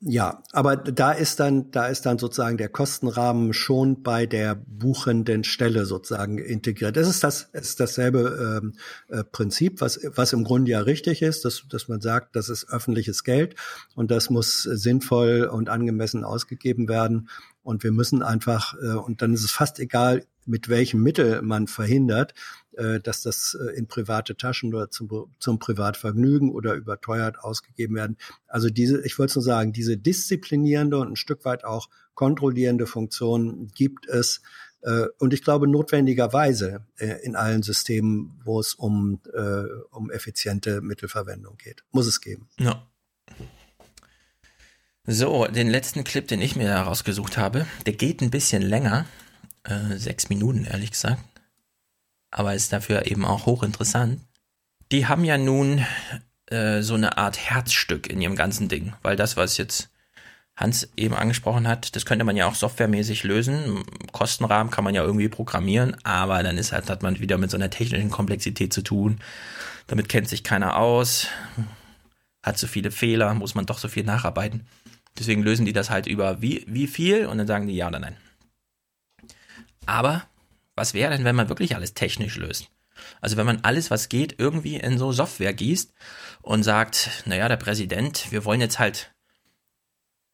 Ja, 0.00 0.44
aber 0.52 0.76
da 0.76 1.10
ist 1.10 1.40
dann, 1.40 1.72
da 1.72 1.88
ist 1.88 2.06
dann 2.06 2.20
sozusagen 2.20 2.56
der 2.56 2.68
Kostenrahmen 2.68 3.52
schon 3.52 4.04
bei 4.04 4.26
der 4.26 4.54
buchenden 4.54 5.42
Stelle 5.42 5.86
sozusagen 5.86 6.38
integriert. 6.38 6.96
Das 6.96 7.08
ist 7.08 7.24
das, 7.24 7.48
es 7.52 7.70
ist 7.70 7.80
dasselbe 7.80 8.60
ähm, 8.62 8.74
äh, 9.08 9.24
Prinzip, 9.24 9.80
was, 9.80 9.98
was 10.14 10.32
im 10.32 10.44
Grunde 10.44 10.70
ja 10.70 10.80
richtig 10.82 11.20
ist, 11.20 11.44
dass, 11.44 11.64
dass 11.68 11.88
man 11.88 12.00
sagt, 12.00 12.36
das 12.36 12.48
ist 12.48 12.70
öffentliches 12.70 13.24
Geld 13.24 13.56
und 13.96 14.12
das 14.12 14.30
muss 14.30 14.62
sinnvoll 14.62 15.50
und 15.52 15.68
angemessen 15.68 16.22
ausgegeben 16.22 16.88
werden. 16.88 17.28
Und 17.64 17.82
wir 17.82 17.90
müssen 17.90 18.22
einfach, 18.22 18.74
äh, 18.80 18.92
und 18.92 19.20
dann 19.20 19.34
ist 19.34 19.42
es 19.42 19.50
fast 19.50 19.80
egal, 19.80 20.24
mit 20.46 20.68
welchem 20.68 21.02
Mittel 21.02 21.42
man 21.42 21.66
verhindert, 21.66 22.34
dass 23.00 23.22
das 23.22 23.56
äh, 23.60 23.76
in 23.76 23.86
private 23.86 24.36
Taschen 24.36 24.74
oder 24.74 24.90
zum, 24.90 25.32
zum 25.38 25.58
Privatvergnügen 25.58 26.50
oder 26.50 26.74
überteuert 26.74 27.38
ausgegeben 27.40 27.96
werden. 27.96 28.16
Also 28.46 28.70
diese, 28.70 29.04
ich 29.04 29.18
wollte 29.18 29.34
nur 29.34 29.44
sagen, 29.44 29.72
diese 29.72 29.96
disziplinierende 29.96 30.98
und 30.98 31.12
ein 31.12 31.16
Stück 31.16 31.44
weit 31.44 31.64
auch 31.64 31.88
kontrollierende 32.14 32.86
Funktion 32.86 33.68
gibt 33.74 34.08
es 34.08 34.42
äh, 34.82 35.06
und 35.18 35.32
ich 35.34 35.42
glaube 35.42 35.68
notwendigerweise 35.68 36.86
äh, 36.98 37.16
in 37.22 37.36
allen 37.36 37.62
Systemen, 37.62 38.40
wo 38.44 38.60
es 38.60 38.74
um, 38.74 39.20
äh, 39.34 39.64
um 39.90 40.10
effiziente 40.10 40.80
Mittelverwendung 40.80 41.56
geht. 41.56 41.84
Muss 41.90 42.06
es 42.06 42.20
geben. 42.20 42.48
Ja. 42.58 42.86
So, 45.10 45.46
den 45.46 45.68
letzten 45.68 46.04
Clip, 46.04 46.28
den 46.28 46.42
ich 46.42 46.54
mir 46.54 46.68
herausgesucht 46.68 47.38
habe, 47.38 47.66
der 47.86 47.94
geht 47.94 48.20
ein 48.20 48.30
bisschen 48.30 48.62
länger. 48.62 49.06
Äh, 49.64 49.96
sechs 49.96 50.28
Minuten, 50.28 50.64
ehrlich 50.64 50.90
gesagt. 50.92 51.22
Aber 52.30 52.54
ist 52.54 52.72
dafür 52.72 53.06
eben 53.06 53.24
auch 53.24 53.46
hochinteressant. 53.46 54.20
Die 54.92 55.06
haben 55.06 55.24
ja 55.24 55.38
nun 55.38 55.84
äh, 56.46 56.82
so 56.82 56.94
eine 56.94 57.18
Art 57.18 57.38
Herzstück 57.38 58.08
in 58.08 58.20
ihrem 58.20 58.36
ganzen 58.36 58.68
Ding. 58.68 58.94
Weil 59.02 59.16
das, 59.16 59.36
was 59.36 59.56
jetzt 59.56 59.90
Hans 60.56 60.88
eben 60.96 61.14
angesprochen 61.14 61.68
hat, 61.68 61.94
das 61.94 62.04
könnte 62.04 62.24
man 62.24 62.36
ja 62.36 62.46
auch 62.46 62.54
softwaremäßig 62.54 63.22
lösen. 63.22 63.84
Kostenrahmen 64.12 64.72
kann 64.72 64.82
man 64.82 64.94
ja 64.94 65.04
irgendwie 65.04 65.28
programmieren, 65.28 65.96
aber 66.04 66.42
dann 66.42 66.58
ist 66.58 66.72
halt, 66.72 66.90
hat 66.90 67.02
man 67.02 67.20
wieder 67.20 67.38
mit 67.38 67.50
so 67.50 67.56
einer 67.56 67.70
technischen 67.70 68.10
Komplexität 68.10 68.72
zu 68.72 68.82
tun. 68.82 69.20
Damit 69.86 70.08
kennt 70.08 70.28
sich 70.28 70.42
keiner 70.42 70.76
aus, 70.76 71.28
hat 72.42 72.58
so 72.58 72.66
viele 72.66 72.90
Fehler, 72.90 73.34
muss 73.34 73.54
man 73.54 73.66
doch 73.66 73.78
so 73.78 73.86
viel 73.88 74.02
nacharbeiten. 74.02 74.66
Deswegen 75.16 75.42
lösen 75.42 75.64
die 75.64 75.72
das 75.72 75.90
halt 75.90 76.06
über 76.06 76.42
wie, 76.42 76.64
wie 76.66 76.88
viel 76.88 77.26
und 77.26 77.38
dann 77.38 77.46
sagen 77.46 77.68
die 77.68 77.76
ja 77.76 77.86
oder 77.86 78.00
nein. 78.00 78.16
Aber 79.86 80.24
was 80.78 80.94
wäre 80.94 81.14
denn, 81.14 81.24
wenn 81.24 81.36
man 81.36 81.48
wirklich 81.48 81.74
alles 81.74 81.94
technisch 81.94 82.36
löst? 82.36 82.70
Also 83.20 83.36
wenn 83.36 83.46
man 83.46 83.60
alles, 83.62 83.90
was 83.90 84.08
geht, 84.08 84.36
irgendwie 84.38 84.76
in 84.76 84.98
so 84.98 85.12
Software 85.12 85.52
gießt 85.52 85.92
und 86.42 86.62
sagt, 86.62 87.22
naja, 87.26 87.48
der 87.48 87.56
Präsident, 87.56 88.30
wir 88.30 88.44
wollen 88.44 88.60
jetzt 88.60 88.78
halt 88.78 89.12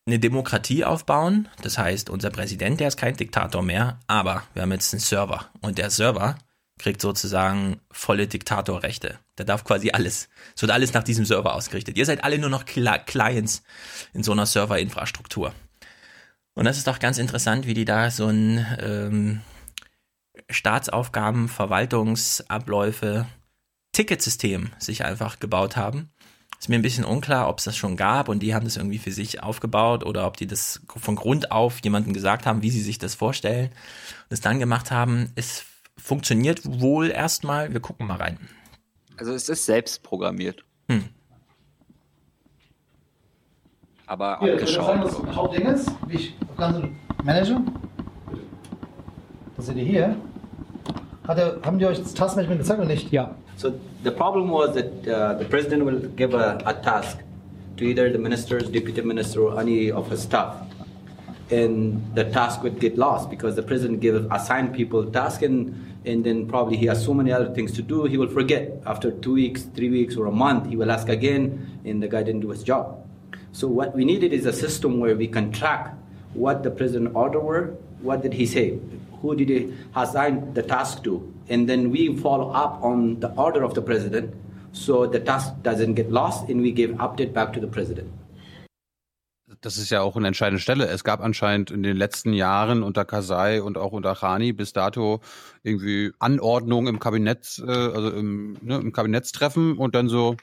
eine 0.07 0.19
Demokratie 0.19 0.85
aufbauen. 0.85 1.49
Das 1.63 1.79
heißt, 1.79 2.11
unser 2.11 2.31
Präsident, 2.31 2.81
der 2.81 2.89
ist 2.89 2.97
kein 2.97 3.17
Diktator 3.17 3.63
mehr, 3.63 4.01
aber 4.07 4.43
wir 4.53 4.63
haben 4.63 4.73
jetzt 4.73 4.93
einen 4.93 5.01
Server. 5.01 5.51
Und 5.61 5.79
der 5.79 5.91
Server 5.91 6.37
kriegt 6.79 7.01
sozusagen 7.01 7.81
volle 7.91 8.27
Diktatorrechte. 8.27 9.19
Der 9.39 9.45
darf 9.45 9.65
quasi 9.65 9.91
alles. 9.93 10.29
Es 10.55 10.63
wird 10.63 10.73
alles 10.73 10.93
nach 10.93 11.05
diesem 11.05 11.25
Server 11.25 11.55
ausgerichtet. 11.55 11.97
Ihr 11.97 12.07
seid 12.07 12.25
alle 12.25 12.39
nur 12.39 12.51
noch 12.51 12.65
Cli 12.65 12.99
Clients 13.07 13.63
in 14.13 14.23
so 14.23 14.33
einer 14.33 14.47
Serverinfrastruktur. 14.47 15.55
Und 16.55 16.65
das 16.65 16.77
ist 16.77 16.87
doch 16.87 16.99
ganz 16.99 17.19
interessant, 17.19 17.67
wie 17.67 17.75
die 17.75 17.85
da 17.85 18.11
so 18.11 18.29
ein 18.29 18.67
ähm, 18.81 19.41
Staatsaufgaben, 20.51 21.49
Verwaltungsabläufe, 21.49 23.27
Ticketsystem 23.93 24.71
sich 24.79 25.05
einfach 25.05 25.41
gebaut 25.41 25.77
haben. 25.77 26.11
Ist 26.59 26.69
mir 26.69 26.77
ein 26.77 26.83
bisschen 26.83 27.05
unklar, 27.05 27.49
ob 27.49 27.59
es 27.59 27.65
das 27.65 27.77
schon 27.77 27.97
gab 27.97 28.29
und 28.29 28.41
die 28.41 28.55
haben 28.55 28.65
das 28.65 28.77
irgendwie 28.77 28.99
für 28.99 29.13
sich 29.13 29.43
aufgebaut 29.43 30.05
oder 30.05 30.27
ob 30.27 30.37
die 30.37 30.47
das 30.47 30.81
von 30.87 31.17
Grund 31.17 31.51
auf 31.51 31.81
jemandem 31.85 32.15
gesagt 32.15 32.47
haben, 32.47 32.63
wie 32.63 32.71
sie 32.71 32.81
sich 32.81 32.99
das 32.99 33.15
vorstellen 33.15 33.67
und 33.67 34.31
es 34.31 34.41
dann 34.41 34.59
gemacht 34.59 34.91
haben. 34.91 35.33
Es 35.35 35.65
funktioniert 35.99 36.61
wohl 36.65 37.11
erstmal. 37.11 37.73
Wir 37.73 37.81
gucken 37.81 38.07
mal 38.07 38.17
rein. 38.17 38.39
Also 39.17 39.33
es 39.33 39.49
ist 39.49 39.67
selbst 39.67 40.03
programmiert. 40.03 40.65
Hm. 40.89 41.05
Aber 44.07 44.39
Hier, 44.41 44.55
abgeschaut. 44.55 45.05
das 45.05 45.37
Hauptding 45.37 45.67
ist, 45.67 45.91
wie 46.07 46.17
ich 46.17 46.35
kann 46.57 46.97
Manager. 47.23 47.63
Das 49.57 49.67
seht 49.67 49.77
ihr 49.77 49.85
hier. 49.85 50.17
Hat 51.27 51.39
er, 51.39 51.59
haben 51.63 51.79
die 51.79 51.87
euch 51.87 51.99
das 51.99 52.13
Taskmanagement 52.13 52.61
gezeigt 52.61 52.81
oder 52.81 52.89
nicht? 52.89 53.13
Yeah. 53.13 53.35
So 53.57 53.73
the 54.03 54.11
problem 54.11 54.51
was 54.51 54.75
that 54.75 55.09
uh, 55.09 55.39
the 55.39 55.47
president 55.47 55.85
will 55.85 56.01
give 56.17 56.35
a, 56.35 56.59
a 56.67 56.75
task 56.75 57.19
to 57.77 57.85
either 57.85 58.11
the 58.11 58.19
ministers, 58.19 58.69
deputy 58.69 59.01
minister, 59.01 59.41
or 59.41 59.59
any 59.59 59.91
of 59.91 60.11
his 60.11 60.23
staff, 60.23 60.55
and 61.51 62.03
the 62.15 62.25
task 62.25 62.63
would 62.63 62.79
get 62.79 62.99
lost 62.99 63.31
because 63.31 63.57
the 63.57 63.63
president 63.63 64.01
give 64.01 64.27
assign 64.31 64.73
people 64.75 65.05
task 65.11 65.43
and 65.43 65.75
and 66.05 66.23
then 66.25 66.47
probably 66.47 66.77
he 66.77 66.87
has 66.87 67.03
so 67.03 67.15
many 67.15 67.33
other 67.33 67.49
things 67.55 67.73
to 67.73 67.83
do, 67.83 68.05
he 68.05 68.19
will 68.19 68.29
forget. 68.29 68.83
After 68.85 69.11
two 69.11 69.33
weeks, 69.33 69.63
three 69.75 69.89
weeks, 69.89 70.17
or 70.17 70.27
a 70.27 70.33
month, 70.33 70.69
he 70.69 70.77
will 70.77 70.91
ask 70.91 71.09
again, 71.09 71.81
and 71.87 72.03
the 72.03 72.09
guy 72.09 72.23
didn't 72.23 72.43
do 72.43 72.51
his 72.51 72.63
job. 72.63 73.03
So 73.53 73.69
what 73.69 73.95
we 73.97 74.05
needed 74.05 74.33
is 74.35 74.45
a 74.45 74.53
system 74.53 75.01
where 75.01 75.17
we 75.17 75.27
can 75.27 75.51
track 75.51 75.95
what 76.35 76.63
the 76.63 76.71
president 76.71 77.15
order 77.15 77.41
were, 77.41 77.75
what 78.03 78.21
did 78.21 78.35
he 78.35 78.45
say, 78.45 78.79
who 79.25 79.35
did 79.35 79.49
he 79.49 79.73
assign 79.95 80.53
the 80.55 80.63
task 80.63 81.03
to, 81.05 81.23
and 81.49 81.69
then 81.69 81.91
we 81.91 82.15
follow 82.17 82.51
up 82.51 82.83
on 82.83 83.21
the 83.21 83.31
order 83.37 83.65
of 83.65 83.75
the 83.75 83.83
president, 83.83 84.35
so 84.73 85.07
the 85.07 85.21
task 85.21 85.55
doesn't 85.63 85.95
get 85.95 86.11
lost, 86.11 86.49
and 86.51 86.61
we 86.61 86.73
give 86.73 86.91
update 86.99 87.33
back 87.33 87.53
to 87.55 87.61
the 87.61 87.67
president. 87.67 88.13
Das 89.61 89.79
ist 89.79 89.89
ja 89.91 90.03
auch 90.03 90.15
eine 90.17 90.27
entscheidende 90.27 90.61
Stelle. 90.61 90.89
Es 90.89 91.05
gab 91.05 91.21
anscheinend 91.23 91.71
in 91.71 91.83
den 91.83 91.97
letzten 91.97 92.35
Jahren 92.35 92.83
unter 92.83 93.07
Kasai 93.07 93.63
und 93.63 93.79
auch 93.79 93.93
unter 93.93 94.15
Khani 94.15 94.53
bis 94.53 94.75
dato 94.75 95.21
irgendwie 95.63 96.13
Anordnungen 96.19 96.89
im 96.89 97.01
Kabinett, 97.01 97.63
äh, 97.67 97.71
also 97.71 98.11
im, 98.11 98.59
ne, 98.61 98.77
im 98.77 98.93
Kabinettstreffen 98.93 99.79
und 99.79 99.95
dann 99.95 100.09
so, 100.09 100.37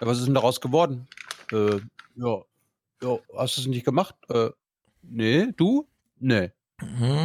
ja, 0.00 0.06
was 0.06 0.18
ist 0.18 0.26
denn 0.26 0.34
daraus 0.34 0.62
geworden? 0.62 1.06
Äh, 1.50 1.80
ja, 2.16 2.42
ja, 3.02 3.18
hast 3.36 3.58
du 3.58 3.60
es 3.60 3.66
nicht 3.66 3.84
gemacht? 3.84 4.14
Äh, 4.30 4.50
nee, 5.02 5.48
du? 5.56 5.86
Nee. 6.18 6.52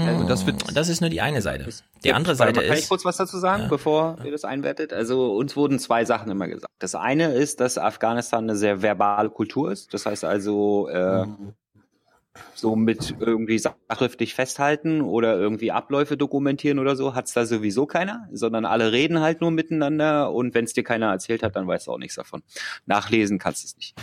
Also 0.08 0.24
das, 0.28 0.46
wird, 0.46 0.76
das 0.76 0.90
ist 0.90 1.02
nur 1.02 1.10
die 1.10 1.22
eine 1.22 1.42
Seite. 1.42 1.68
Die 2.04 2.14
andere 2.14 2.36
Seite 2.36 2.60
mal, 2.60 2.68
kann 2.68 2.78
ist. 2.78 2.84
ich 2.84 2.90
kurz 2.90 3.06
was 3.06 3.18
dazu 3.18 3.38
sagen, 3.38 3.64
Ja. 3.64 3.70
bevor 3.70 4.18
ihr 4.24 4.32
das 4.32 4.44
einwertet? 4.44 4.94
Also 4.94 5.36
uns 5.36 5.56
wurden 5.56 5.80
zwei 5.80 6.06
Sachen 6.06 6.32
immer 6.32 6.48
gesagt. 6.48 6.72
Das 6.80 6.96
eine 6.96 7.34
ist, 7.34 7.60
dass 7.60 7.78
Afghanistan 7.78 8.44
eine 8.46 8.56
sehr 8.56 8.82
verbale 8.82 9.30
Kultur 9.30 9.72
ist. 9.72 9.94
Das 9.94 10.06
heißt 10.06 10.24
also 10.26 10.88
äh, 10.90 11.26
so 12.56 12.76
mit 12.76 13.16
irgendwie 13.20 13.60
sachschriftlich 13.60 14.34
festhalten 14.34 15.02
oder 15.02 15.38
irgendwie 15.38 15.72
Abläufe 15.72 16.18
dokumentieren 16.18 16.80
oder 16.80 16.96
so 16.96 17.16
hat's 17.16 17.34
da 17.34 17.46
sowieso 17.46 17.86
keiner, 17.86 18.28
sondern 18.32 18.66
alle 18.66 18.92
reden 18.92 19.20
halt 19.22 19.42
nur 19.42 19.52
miteinander 19.52 20.32
und 20.32 20.54
wenn 20.54 20.66
es 20.66 20.74
dir 20.74 20.84
keiner 20.84 21.12
erzählt 21.12 21.44
hat, 21.44 21.56
dann 21.56 21.68
weißt 21.68 21.88
du 21.88 21.92
auch 21.92 21.98
nichts 21.98 22.16
davon. 22.16 22.42
Nachlesen 22.86 23.40
kannst 23.40 23.64
du 23.64 23.68
es 23.68 23.78
nicht. 23.78 23.96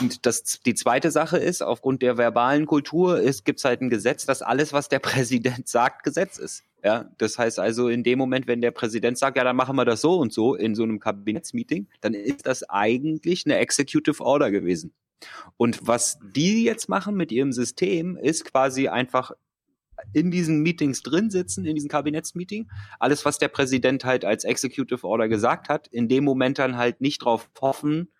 Und 0.00 0.26
das, 0.26 0.60
die 0.64 0.74
zweite 0.74 1.10
Sache 1.10 1.38
ist, 1.38 1.62
aufgrund 1.62 2.02
der 2.02 2.16
verbalen 2.16 2.66
Kultur 2.66 3.20
ist, 3.20 3.44
gibt's 3.44 3.64
halt 3.64 3.80
ein 3.80 3.90
Gesetz, 3.90 4.26
dass 4.26 4.42
alles, 4.42 4.72
was 4.72 4.88
der 4.88 4.98
Präsident 5.00 5.68
sagt, 5.68 6.04
Gesetz 6.04 6.38
ist. 6.38 6.64
Ja, 6.84 7.10
das 7.18 7.38
heißt 7.38 7.58
also, 7.58 7.88
in 7.88 8.04
dem 8.04 8.18
Moment, 8.18 8.46
wenn 8.46 8.60
der 8.60 8.70
Präsident 8.70 9.18
sagt, 9.18 9.36
ja, 9.36 9.42
dann 9.42 9.56
machen 9.56 9.74
wir 9.74 9.84
das 9.84 10.00
so 10.00 10.16
und 10.16 10.32
so 10.32 10.54
in 10.54 10.76
so 10.76 10.84
einem 10.84 11.00
Kabinettsmeeting, 11.00 11.88
dann 12.00 12.14
ist 12.14 12.46
das 12.46 12.68
eigentlich 12.70 13.44
eine 13.46 13.56
Executive 13.56 14.22
Order 14.22 14.52
gewesen. 14.52 14.92
Und 15.56 15.86
was 15.86 16.18
die 16.34 16.64
jetzt 16.64 16.88
machen 16.88 17.16
mit 17.16 17.32
ihrem 17.32 17.52
System, 17.52 18.16
ist 18.16 18.44
quasi 18.44 18.88
einfach 18.88 19.32
in 20.12 20.30
diesen 20.30 20.62
Meetings 20.62 21.02
drin 21.02 21.30
sitzen, 21.30 21.64
in 21.64 21.74
diesem 21.74 21.90
Kabinettsmeeting, 21.90 22.70
alles, 22.98 23.24
was 23.24 23.38
der 23.38 23.48
Präsident 23.48 24.04
halt 24.04 24.24
als 24.24 24.44
Executive 24.44 25.06
Order 25.06 25.28
gesagt 25.28 25.68
hat, 25.68 25.88
in 25.88 26.08
dem 26.08 26.24
Moment 26.24 26.58
dann 26.58 26.76
halt 26.76 27.00
nicht 27.00 27.18
drauf 27.18 27.50
hoffen, 27.60 28.12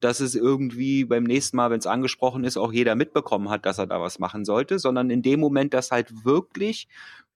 dass 0.00 0.20
es 0.20 0.34
irgendwie 0.34 1.04
beim 1.04 1.24
nächsten 1.24 1.56
Mal, 1.56 1.70
wenn 1.70 1.78
es 1.78 1.86
angesprochen 1.86 2.44
ist, 2.44 2.56
auch 2.56 2.72
jeder 2.72 2.94
mitbekommen 2.94 3.48
hat, 3.48 3.64
dass 3.66 3.78
er 3.78 3.86
da 3.86 4.00
was 4.00 4.18
machen 4.18 4.44
sollte, 4.44 4.78
sondern 4.78 5.10
in 5.10 5.22
dem 5.22 5.40
Moment 5.40 5.74
das 5.74 5.90
halt 5.90 6.24
wirklich 6.24 6.88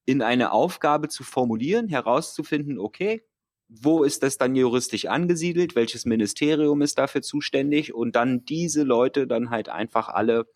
in 0.05 0.23
eine 0.23 0.53
Aufgabe 0.53 1.09
zu 1.09 1.23
formulieren, 1.25 1.89
herauszufinden, 1.89 2.79
okay, 2.79 3.23
wo 3.69 4.03
ist 4.03 4.23
das 4.23 4.39
dann 4.39 4.55
juristisch 4.55 5.07
angesiedelt, 5.07 5.77
welches 5.77 6.05
Ministerium 6.05 6.83
ist 6.83 6.99
dafür 6.99 7.23
zuständig 7.23 7.95
und 7.95 8.17
dann 8.17 8.45
diese 8.45 8.83
Leute 8.83 9.27
dann 9.27 9.51
halt 9.51 9.69
einfach 9.69 10.09
alle, 10.09 10.47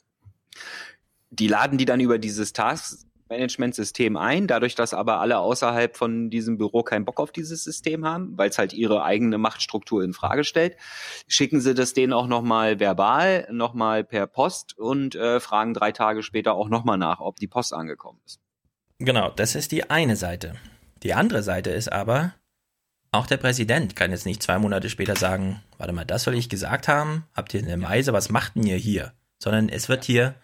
die 1.31 1.49
laden 1.49 1.79
die 1.79 1.85
dann 1.85 2.01
über 2.01 2.19
dieses 2.19 2.53
Task 2.53 3.07
Management-System 3.33 4.17
ein, 4.17 4.47
dadurch, 4.47 4.75
dass 4.75 4.95
aber 4.95 5.21
alle 5.21 5.39
außerhalb 5.39 5.97
von 5.97 6.31
diesem 6.31 6.59
Büro 6.59 6.83
keinen 6.83 7.05
Bock 7.05 7.19
auf 7.19 7.33
dieses 7.33 7.65
System 7.65 8.05
haben, 8.05 8.37
weil 8.37 8.51
es 8.51 8.59
halt 8.59 8.73
ihre 8.73 9.03
eigene 9.03 9.39
Machtstruktur 9.39 10.05
in 10.05 10.13
Frage 10.13 10.45
stellt, 10.45 10.77
schicken 11.27 11.61
sie 11.61 11.75
das 11.75 11.95
denen 11.95 12.13
auch 12.13 12.27
nochmal 12.27 12.79
verbal, 12.79 13.49
nochmal 13.51 14.05
per 14.05 14.27
Post 14.27 14.79
und 14.79 15.15
äh, 15.15 15.41
fragen 15.41 15.75
drei 15.75 15.93
Tage 15.93 16.23
später 16.23 16.55
auch 16.55 16.69
nochmal 16.69 16.99
nach, 16.99 17.21
ob 17.21 17.37
die 17.37 17.49
Post 17.49 17.73
angekommen 17.73 18.21
ist. 18.27 18.41
Genau, 18.99 19.31
das 19.31 19.55
ist 19.55 19.73
die 19.73 19.91
eine 19.91 20.17
Seite. 20.17 20.55
Die 21.03 21.15
andere 21.15 21.43
Seite 21.43 21.71
ist 21.71 21.91
aber, 21.91 22.35
auch 23.13 23.27
der 23.27 23.37
Präsident 23.37 23.95
kann 23.95 24.11
jetzt 24.11 24.27
nicht 24.27 24.43
zwei 24.43 24.59
Monate 24.59 24.89
später 24.89 25.17
sagen, 25.17 25.63
warte 25.77 25.93
mal, 25.93 26.07
das 26.07 26.25
soll 26.25 26.35
ich 26.35 26.49
gesagt 26.49 26.89
haben, 26.89 27.27
habt 27.35 27.53
ihr 27.53 27.61
eine 27.63 27.77
Meise, 27.77 28.13
was 28.13 28.31
macht 28.31 28.57
denn 28.57 28.67
ihr 28.67 28.77
hier? 28.77 29.13
Sondern 29.39 29.69
es 29.69 29.89
wird 29.89 30.05
hier 30.05 30.35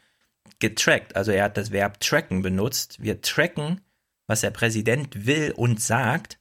getrackt, 0.58 1.16
also 1.16 1.32
er 1.32 1.44
hat 1.44 1.56
das 1.56 1.72
Verb 1.72 1.98
tracken 2.00 2.42
benutzt. 2.42 3.02
Wir 3.02 3.22
tracken, 3.22 3.80
was 4.26 4.42
der 4.42 4.50
Präsident 4.50 5.26
will 5.26 5.52
und 5.56 5.80
sagt. 5.80 6.38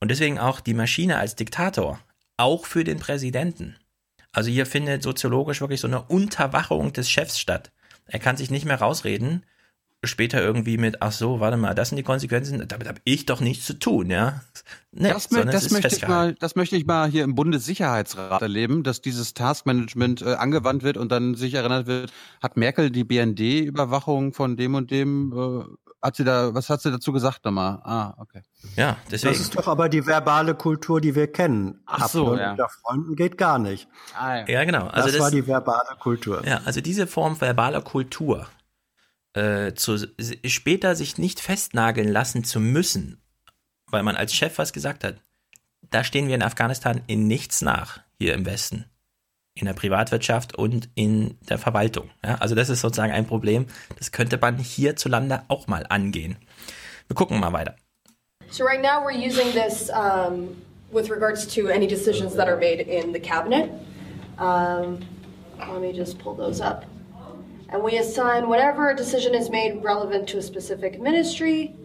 Und 0.00 0.10
deswegen 0.10 0.38
auch 0.38 0.60
die 0.60 0.74
Maschine 0.74 1.18
als 1.18 1.36
Diktator, 1.36 2.00
auch 2.36 2.66
für 2.66 2.82
den 2.82 2.98
Präsidenten. 2.98 3.76
Also 4.32 4.50
hier 4.50 4.66
findet 4.66 5.02
soziologisch 5.02 5.60
wirklich 5.60 5.80
so 5.80 5.88
eine 5.88 6.02
Unterwachung 6.02 6.92
des 6.92 7.08
Chefs 7.08 7.38
statt. 7.38 7.70
Er 8.06 8.18
kann 8.18 8.36
sich 8.36 8.50
nicht 8.50 8.64
mehr 8.64 8.80
rausreden, 8.80 9.44
später 10.04 10.40
irgendwie 10.40 10.78
mit, 10.78 11.02
ach 11.02 11.12
so, 11.12 11.40
warte 11.40 11.56
mal, 11.56 11.74
das 11.74 11.88
sind 11.88 11.96
die 11.96 12.04
Konsequenzen, 12.04 12.64
damit 12.68 12.86
habe 12.86 13.00
ich 13.04 13.26
doch 13.26 13.40
nichts 13.40 13.66
zu 13.66 13.78
tun, 13.78 14.10
ja. 14.10 14.42
Nee, 14.92 15.10
das, 15.10 15.30
mö 15.30 15.44
das 15.44 15.70
möchte 15.70 15.94
ich 15.94 16.06
mal, 16.06 16.34
das 16.34 16.54
möchte 16.54 16.76
ich 16.76 16.86
mal 16.86 17.08
hier 17.08 17.24
im 17.24 17.34
Bundessicherheitsrat 17.34 18.40
erleben, 18.40 18.84
dass 18.84 19.00
dieses 19.00 19.34
Taskmanagement 19.34 20.22
äh, 20.22 20.34
angewandt 20.34 20.84
wird 20.84 20.96
und 20.96 21.10
dann 21.10 21.34
sich 21.34 21.54
erinnert 21.54 21.86
wird, 21.86 22.12
hat 22.40 22.56
Merkel 22.56 22.90
die 22.90 23.04
BND-Überwachung 23.04 24.32
von 24.32 24.56
dem 24.56 24.76
und 24.76 24.90
dem, 24.92 25.32
äh, 25.32 25.74
hat 26.00 26.14
sie 26.14 26.24
da, 26.24 26.54
was 26.54 26.70
hat 26.70 26.80
sie 26.80 26.92
dazu 26.92 27.12
gesagt 27.12 27.44
nochmal? 27.44 27.80
Ah, 27.82 28.14
okay. 28.18 28.42
Ja, 28.76 28.96
deswegen. 29.10 29.32
Das 29.32 29.40
ist 29.40 29.56
doch 29.56 29.66
aber 29.66 29.88
die 29.88 30.06
verbale 30.06 30.54
Kultur, 30.54 31.00
die 31.00 31.16
wir 31.16 31.26
kennen. 31.26 31.80
Ach 31.86 32.08
so, 32.08 32.22
Abhören 32.22 32.38
ja. 32.38 32.50
unter 32.52 32.68
Freunden 32.68 33.16
geht 33.16 33.36
gar 33.36 33.58
nicht. 33.58 33.88
Ah, 34.16 34.44
Ja, 34.46 34.62
genau. 34.64 34.86
Das, 34.86 34.94
Also 34.94 35.10
das, 35.10 35.20
war 35.20 35.30
die 35.32 35.46
verbale 35.46 35.96
Kultur. 35.98 36.46
Ja, 36.46 36.60
also 36.64 36.80
diese 36.80 37.08
Form 37.08 37.40
verbaler 37.40 37.80
Kultur, 37.80 38.46
äh, 39.38 39.74
zu, 39.74 39.96
später 40.44 40.96
sich 40.96 41.16
nicht 41.16 41.40
festnageln 41.40 42.08
lassen 42.08 42.44
zu 42.44 42.58
müssen, 42.58 43.22
weil 43.90 44.02
man 44.02 44.16
als 44.16 44.34
Chef 44.34 44.58
was 44.58 44.72
gesagt 44.72 45.04
hat, 45.04 45.16
da 45.90 46.04
stehen 46.04 46.28
wir 46.28 46.34
in 46.34 46.42
Afghanistan 46.42 47.00
in 47.06 47.26
nichts 47.26 47.62
nach, 47.62 48.00
hier 48.18 48.34
im 48.34 48.44
Westen. 48.44 48.84
In 49.54 49.66
der 49.66 49.74
Privatwirtschaft 49.74 50.56
und 50.56 50.88
in 50.94 51.36
der 51.48 51.58
Verwaltung. 51.58 52.10
Ja, 52.24 52.36
also 52.36 52.54
das 52.54 52.68
ist 52.68 52.80
sozusagen 52.80 53.12
ein 53.12 53.26
Problem, 53.26 53.66
das 53.96 54.12
könnte 54.12 54.38
man 54.38 54.58
hierzulande 54.58 55.42
auch 55.48 55.66
mal 55.66 55.86
angehen. 55.88 56.36
Wir 57.06 57.14
gucken 57.14 57.40
mal 57.40 57.52
weiter. 57.52 57.74
So 58.50 58.64
right 58.64 58.82
now 58.82 59.04
we're 59.04 59.12
using 59.12 59.52
this 59.52 59.90
um, 59.90 60.56
with 60.90 61.10
regards 61.10 61.46
to 61.54 61.68
any 61.68 61.86
decisions 61.86 62.34
that 62.34 62.48
are 62.48 62.56
made 62.56 62.80
in 62.80 63.12
the 63.12 63.20
cabinet. 63.20 63.70
Um, 64.38 65.00
let 65.58 65.80
me 65.80 65.92
just 65.92 66.18
pull 66.18 66.34
those 66.34 66.60
up. 66.60 66.84
And 67.70 67.82
we 67.82 67.98
assign 67.98 68.48
whatever 68.48 68.94
decision 68.94 69.34
is 69.34 69.50
made 69.50 69.82
relevant 69.82 70.28
to 70.28 70.38
a 70.38 70.42
specific 70.42 71.00
ministry. 71.00 71.76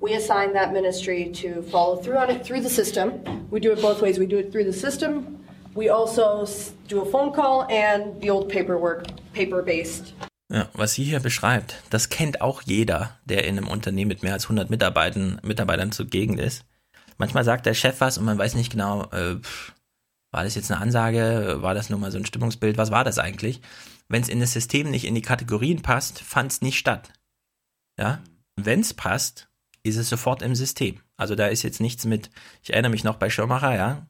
We 0.00 0.14
assign 0.14 0.52
that 0.54 0.72
ministry 0.72 1.30
to 1.34 1.62
follow 1.62 1.96
through 1.96 2.18
on 2.18 2.30
it 2.30 2.44
through 2.44 2.62
the 2.62 2.70
system. 2.70 3.48
We 3.50 3.60
do 3.60 3.72
it 3.72 3.80
both 3.80 4.02
ways. 4.02 4.18
We 4.18 4.26
do 4.26 4.38
it 4.38 4.50
through 4.50 4.64
the 4.64 4.72
system. 4.72 5.44
We 5.74 5.90
also 5.90 6.46
do 6.88 7.02
a 7.02 7.06
phone 7.06 7.32
call 7.32 7.66
and 7.70 8.20
the 8.20 8.30
old 8.30 8.48
paperwork, 8.48 9.06
paper-based 9.32 10.12
Ja, 10.50 10.66
was 10.72 10.94
sie 10.94 11.04
hier 11.04 11.20
beschreibt, 11.20 11.82
das 11.90 12.08
kennt 12.08 12.40
auch 12.40 12.62
jeder, 12.62 13.18
der 13.26 13.44
in 13.44 13.58
einem 13.58 13.68
Unternehmen 13.68 14.08
mit 14.08 14.22
mehr 14.22 14.32
als 14.32 14.44
100 14.44 14.70
Mitarbeitern, 14.70 15.38
Mitarbeitern 15.42 15.92
zugegen 15.92 16.38
ist. 16.38 16.64
Manchmal 17.18 17.44
sagt 17.44 17.66
der 17.66 17.74
Chef 17.74 18.00
was 18.00 18.16
und 18.16 18.24
man 18.24 18.38
weiß 18.38 18.54
nicht 18.54 18.72
genau, 18.72 19.02
äh, 19.12 19.36
war 20.30 20.44
das 20.44 20.54
jetzt 20.54 20.70
eine 20.70 20.80
Ansage, 20.80 21.58
war 21.60 21.74
das 21.74 21.90
nur 21.90 21.98
mal 21.98 22.10
so 22.10 22.16
ein 22.16 22.24
Stimmungsbild, 22.24 22.78
was 22.78 22.90
war 22.90 23.04
das 23.04 23.18
eigentlich? 23.18 23.60
Wenn 24.08 24.22
es 24.22 24.28
in 24.28 24.40
das 24.40 24.52
System 24.52 24.90
nicht 24.90 25.04
in 25.04 25.14
die 25.14 25.22
Kategorien 25.22 25.82
passt, 25.82 26.20
fand 26.20 26.52
es 26.52 26.62
nicht 26.62 26.78
statt. 26.78 27.12
Ja, 27.98 28.20
wenn 28.56 28.80
es 28.80 28.94
passt, 28.94 29.48
ist 29.82 29.96
es 29.96 30.08
sofort 30.08 30.42
im 30.42 30.54
System. 30.54 31.00
Also 31.16 31.34
da 31.34 31.46
ist 31.46 31.62
jetzt 31.62 31.80
nichts 31.80 32.04
mit, 32.04 32.30
ich 32.62 32.72
erinnere 32.72 32.90
mich 32.90 33.04
noch 33.04 33.16
bei 33.16 33.30
Schirmacher, 33.30 33.74
ja, 33.74 34.06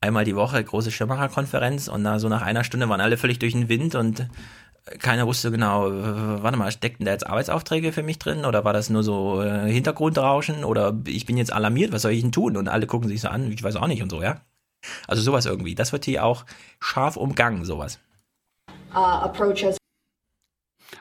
einmal 0.00 0.24
die 0.24 0.36
Woche 0.36 0.62
große 0.62 0.90
Schirmacher-Konferenz 0.90 1.88
und 1.88 2.02
na, 2.02 2.18
so 2.18 2.28
nach 2.28 2.42
einer 2.42 2.64
Stunde 2.64 2.88
waren 2.88 3.00
alle 3.00 3.16
völlig 3.16 3.38
durch 3.38 3.52
den 3.52 3.68
Wind 3.68 3.94
und 3.94 4.28
keiner 4.98 5.26
wusste 5.26 5.50
genau, 5.50 5.90
äh, 5.90 6.42
warte 6.42 6.56
mal, 6.56 6.72
steckten 6.72 7.04
da 7.04 7.12
jetzt 7.12 7.26
Arbeitsaufträge 7.26 7.92
für 7.92 8.02
mich 8.02 8.18
drin 8.18 8.44
oder 8.44 8.64
war 8.64 8.72
das 8.72 8.90
nur 8.90 9.02
so 9.02 9.42
äh, 9.42 9.70
Hintergrundrauschen 9.70 10.64
oder 10.64 10.98
ich 11.06 11.26
bin 11.26 11.36
jetzt 11.36 11.52
alarmiert, 11.52 11.92
was 11.92 12.02
soll 12.02 12.12
ich 12.12 12.22
denn 12.22 12.32
tun? 12.32 12.56
Und 12.56 12.68
alle 12.68 12.86
gucken 12.86 13.08
sich 13.08 13.20
so 13.20 13.28
an, 13.28 13.52
ich 13.52 13.62
weiß 13.62 13.76
auch 13.76 13.86
nicht 13.86 14.02
und 14.02 14.10
so, 14.10 14.22
ja. 14.22 14.40
Also 15.06 15.22
sowas 15.22 15.44
irgendwie. 15.44 15.74
Das 15.74 15.92
wird 15.92 16.06
hier 16.06 16.24
auch 16.24 16.46
scharf 16.80 17.16
umgangen, 17.16 17.64
sowas. 17.64 18.00
Uh, 18.94 19.24
approach 19.24 19.64
as 19.64 19.76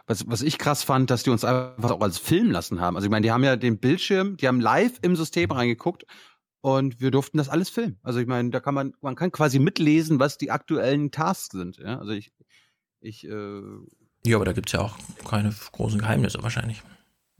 Was, 0.07 0.27
was 0.27 0.41
ich 0.41 0.57
krass 0.57 0.83
fand, 0.83 1.09
dass 1.09 1.23
die 1.23 1.29
uns 1.29 1.43
einfach 1.43 1.91
auch 1.91 2.01
als 2.01 2.17
Film 2.17 2.51
lassen 2.51 2.79
haben. 2.79 2.95
Also 2.95 3.05
ich 3.05 3.11
meine, 3.11 3.23
die 3.23 3.31
haben 3.31 3.43
ja 3.43 3.55
den 3.55 3.79
Bildschirm, 3.79 4.37
die 4.37 4.47
haben 4.47 4.61
live 4.61 4.99
im 5.01 5.15
System 5.15 5.51
reingeguckt 5.51 6.05
und 6.61 6.99
wir 6.99 7.11
durften 7.11 7.37
das 7.37 7.49
alles 7.49 7.69
filmen. 7.69 7.99
Also 8.03 8.19
ich 8.19 8.27
meine, 8.27 8.49
da 8.49 8.59
kann 8.59 8.73
man, 8.73 8.93
man 9.01 9.15
kann 9.15 9.31
quasi 9.31 9.59
mitlesen, 9.59 10.19
was 10.19 10.37
die 10.37 10.51
aktuellen 10.51 11.11
Tasks 11.11 11.57
sind. 11.57 11.77
Ja? 11.77 11.99
Also 11.99 12.11
ich, 12.11 12.31
ich, 13.01 13.25
äh, 13.25 13.61
Ja, 14.25 14.35
aber 14.35 14.45
da 14.45 14.53
gibt's 14.53 14.71
ja 14.71 14.81
auch 14.81 14.97
keine 15.27 15.53
großen 15.71 15.99
Geheimnisse 15.99 16.41
wahrscheinlich. 16.43 16.83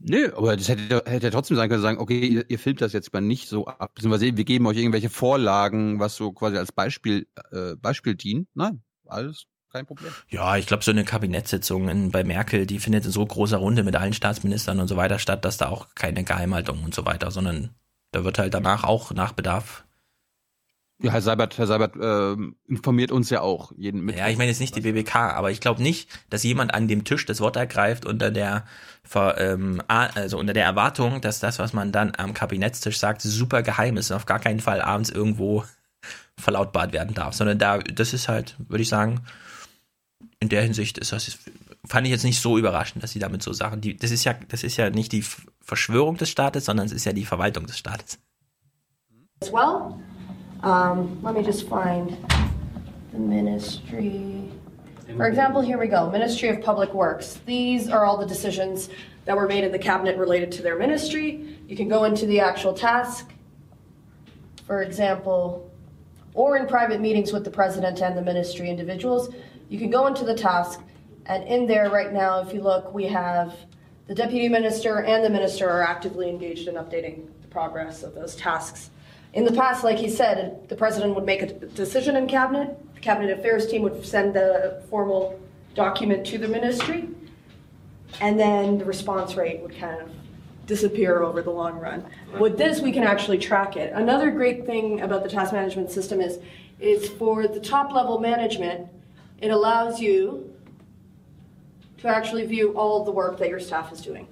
Nö, 0.02 0.32
aber 0.34 0.56
das 0.56 0.68
hätte, 0.68 1.02
hätte 1.04 1.26
ja 1.26 1.30
trotzdem 1.30 1.58
sein 1.58 1.68
können, 1.68 1.82
sagen, 1.82 1.98
okay, 1.98 2.26
ihr, 2.26 2.48
ihr 2.48 2.58
filmt 2.58 2.80
das 2.80 2.94
jetzt 2.94 3.12
mal 3.12 3.20
nicht 3.20 3.48
so 3.48 3.66
ab, 3.66 3.94
beziehungsweise 3.94 4.34
wir 4.34 4.44
geben 4.44 4.66
euch 4.66 4.78
irgendwelche 4.78 5.10
Vorlagen, 5.10 6.00
was 6.00 6.16
so 6.16 6.32
quasi 6.32 6.56
als 6.56 6.72
Beispiel, 6.72 7.26
äh, 7.50 7.76
Beispiel 7.76 8.14
dient. 8.14 8.48
Nein, 8.54 8.82
alles 9.04 9.44
kein 9.70 9.86
Problem. 9.86 10.12
Ja, 10.28 10.56
ich 10.56 10.66
glaube, 10.66 10.84
so 10.84 10.90
eine 10.90 11.04
Kabinettssitzung 11.04 11.88
in, 11.88 12.10
bei 12.10 12.24
Merkel, 12.24 12.66
die 12.66 12.78
findet 12.78 13.06
in 13.06 13.12
so 13.12 13.24
großer 13.24 13.56
Runde 13.56 13.82
mit 13.82 13.96
allen 13.96 14.12
Staatsministern 14.12 14.80
und 14.80 14.88
so 14.88 14.96
weiter 14.96 15.18
statt, 15.18 15.44
dass 15.44 15.56
da 15.56 15.68
auch 15.68 15.88
keine 15.94 16.24
Geheimhaltung 16.24 16.82
und 16.84 16.94
so 16.94 17.06
weiter, 17.06 17.30
sondern 17.30 17.70
da 18.12 18.24
wird 18.24 18.38
halt 18.38 18.54
danach 18.54 18.84
auch 18.84 19.12
nach 19.12 19.32
Bedarf. 19.32 19.84
Ja, 21.02 21.12
Herr 21.12 21.22
Seibert, 21.22 21.56
Herr 21.56 21.66
Seibert 21.66 21.96
äh, 21.96 22.36
informiert 22.66 23.10
uns 23.10 23.30
ja 23.30 23.40
auch 23.40 23.72
jeden 23.76 24.02
mit. 24.04 24.18
Ja, 24.18 24.28
ich 24.28 24.36
meine 24.36 24.50
jetzt 24.50 24.60
nicht 24.60 24.76
die 24.76 24.82
BBK, 24.82 25.14
aber 25.14 25.50
ich 25.50 25.60
glaube 25.60 25.82
nicht, 25.82 26.10
dass 26.28 26.42
jemand 26.42 26.74
an 26.74 26.88
dem 26.88 27.04
Tisch 27.04 27.24
das 27.24 27.40
Wort 27.40 27.56
ergreift 27.56 28.04
unter 28.04 28.30
der 28.30 28.66
Ver, 29.02 29.38
ähm, 29.38 29.82
also 29.88 30.38
unter 30.38 30.52
der 30.52 30.64
Erwartung, 30.64 31.22
dass 31.22 31.40
das, 31.40 31.58
was 31.58 31.72
man 31.72 31.90
dann 31.90 32.12
am 32.18 32.34
Kabinettstisch 32.34 32.98
sagt, 32.98 33.22
super 33.22 33.62
geheim 33.62 33.96
ist 33.96 34.10
und 34.10 34.16
auf 34.16 34.26
gar 34.26 34.40
keinen 34.40 34.60
Fall 34.60 34.82
abends 34.82 35.08
irgendwo 35.08 35.64
verlautbart 36.36 36.92
werden 36.92 37.14
darf, 37.14 37.34
sondern 37.34 37.58
da, 37.58 37.78
das 37.78 38.12
ist 38.12 38.28
halt, 38.28 38.56
würde 38.58 38.82
ich 38.82 38.88
sagen, 38.88 39.22
in 40.40 40.48
der 40.48 40.62
Hinsicht 40.62 40.98
ist 40.98 41.12
das, 41.12 41.38
fand 41.86 42.06
ich 42.06 42.10
jetzt 42.10 42.24
nicht 42.24 42.40
so 42.40 42.58
überraschend, 42.58 43.02
dass 43.04 43.12
sie 43.12 43.18
damit 43.18 43.42
so 43.42 43.52
Sachen, 43.52 43.80
die, 43.80 43.96
das 43.96 44.10
ist 44.10 44.24
ja, 44.24 44.34
das 44.48 44.64
ist 44.64 44.76
ja 44.78 44.90
nicht 44.90 45.12
die 45.12 45.22
Verschwörung 45.60 46.16
des 46.16 46.30
Staates, 46.30 46.64
sondern 46.64 46.86
es 46.86 46.92
ist 46.92 47.04
ja 47.04 47.12
die 47.12 47.26
Verwaltung 47.26 47.66
des 47.66 47.78
Staates. 47.78 48.18
Well, 49.52 49.98
um, 50.62 51.18
let 51.22 51.34
me 51.34 51.42
just 51.42 51.68
find 51.68 52.16
the 53.12 53.18
ministry. 53.18 54.48
For 55.16 55.26
example, 55.26 55.60
here 55.60 55.78
we 55.78 55.88
go 55.88 56.10
Ministry 56.10 56.48
of 56.50 56.62
Public 56.62 56.94
Works. 56.94 57.40
These 57.46 57.88
are 57.90 58.04
all 58.04 58.18
the 58.18 58.26
decisions 58.26 58.88
that 59.24 59.36
were 59.36 59.48
made 59.48 59.64
in 59.64 59.72
the 59.72 59.78
cabinet 59.78 60.16
related 60.16 60.52
to 60.52 60.62
their 60.62 60.78
ministry. 60.78 61.58
You 61.68 61.76
can 61.76 61.88
go 61.88 62.04
into 62.04 62.26
the 62.26 62.40
actual 62.40 62.74
task. 62.74 63.32
For 64.66 64.82
example, 64.82 65.70
or 66.34 66.56
in 66.56 66.66
private 66.66 67.00
meetings 67.00 67.32
with 67.32 67.44
the 67.44 67.50
president 67.50 68.00
and 68.00 68.16
the 68.16 68.22
ministry 68.22 68.70
individuals. 68.70 69.30
You 69.70 69.78
can 69.78 69.88
go 69.88 70.08
into 70.08 70.24
the 70.24 70.34
task, 70.34 70.80
and 71.26 71.44
in 71.44 71.68
there 71.68 71.90
right 71.90 72.12
now, 72.12 72.40
if 72.40 72.52
you 72.52 72.60
look, 72.60 72.92
we 72.92 73.04
have 73.06 73.54
the 74.08 74.14
deputy 74.16 74.48
minister 74.48 75.04
and 75.04 75.24
the 75.24 75.30
minister 75.30 75.70
are 75.70 75.82
actively 75.82 76.28
engaged 76.28 76.66
in 76.66 76.74
updating 76.74 77.28
the 77.40 77.46
progress 77.46 78.02
of 78.02 78.12
those 78.12 78.34
tasks. 78.34 78.90
In 79.32 79.44
the 79.44 79.52
past, 79.52 79.84
like 79.84 79.96
he 79.96 80.10
said, 80.10 80.68
the 80.68 80.74
president 80.74 81.14
would 81.14 81.24
make 81.24 81.42
a 81.42 81.46
decision 81.46 82.16
in 82.16 82.26
cabinet. 82.26 82.76
The 82.94 83.00
cabinet 83.00 83.38
affairs 83.38 83.68
team 83.68 83.82
would 83.82 84.04
send 84.04 84.34
the 84.34 84.82
formal 84.90 85.40
document 85.76 86.26
to 86.26 86.38
the 86.38 86.48
ministry, 86.48 87.08
and 88.20 88.40
then 88.40 88.76
the 88.76 88.84
response 88.84 89.36
rate 89.36 89.60
would 89.60 89.78
kind 89.78 90.00
of 90.00 90.10
disappear 90.66 91.22
over 91.22 91.42
the 91.42 91.50
long 91.50 91.78
run. 91.78 92.04
With 92.40 92.58
this, 92.58 92.80
we 92.80 92.90
can 92.90 93.04
actually 93.04 93.38
track 93.38 93.76
it. 93.76 93.92
Another 93.92 94.32
great 94.32 94.66
thing 94.66 95.02
about 95.02 95.22
the 95.22 95.28
task 95.28 95.52
management 95.52 95.92
system 95.92 96.20
is, 96.20 96.40
is 96.80 97.08
for 97.08 97.46
the 97.46 97.60
top 97.60 97.92
level 97.92 98.18
management, 98.18 98.88
it 99.40 99.50
allows 99.50 100.00
you 100.00 100.54
to 101.98 102.08
actually 102.08 102.46
view 102.46 102.76
all 102.76 103.04
the 103.04 103.10
work 103.10 103.38
that 103.38 103.48
your 103.48 103.60
staff 103.60 103.92
is 103.92 104.00
doing 104.00 104.26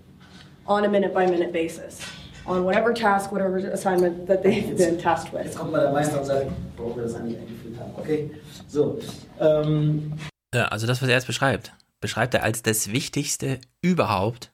on 0.66 0.84
a 0.84 0.88
minute 0.88 1.12
by 1.14 1.26
minute 1.26 1.52
basis 1.52 2.00
on 2.46 2.64
whatever 2.64 2.94
task, 2.94 3.30
whatever 3.30 3.58
assignment 3.58 4.26
that 4.26 4.42
they've 4.42 4.76
been 4.76 4.98
tasked 4.98 5.32
with. 5.32 5.44
Jetzt 5.44 5.58
kommt 5.58 5.72
mal 5.72 5.82
der 5.82 5.92
Meister 5.92 6.18
und 6.20 6.26
sagt, 6.26 6.50
warum 6.76 6.96
wir 6.96 7.02
das 7.02 7.14
eigentlich 7.14 7.38
eingeführt 7.38 7.78
haben. 7.78 7.92
Okay, 7.96 8.30
so. 8.66 8.98
Ähm. 9.38 10.14
Ja, 10.54 10.68
also 10.68 10.86
das, 10.86 11.02
was 11.02 11.08
er 11.08 11.14
jetzt 11.14 11.26
beschreibt, 11.26 11.72
beschreibt 12.00 12.34
er 12.34 12.42
als 12.42 12.62
das 12.62 12.90
Wichtigste 12.90 13.60
überhaupt 13.82 14.50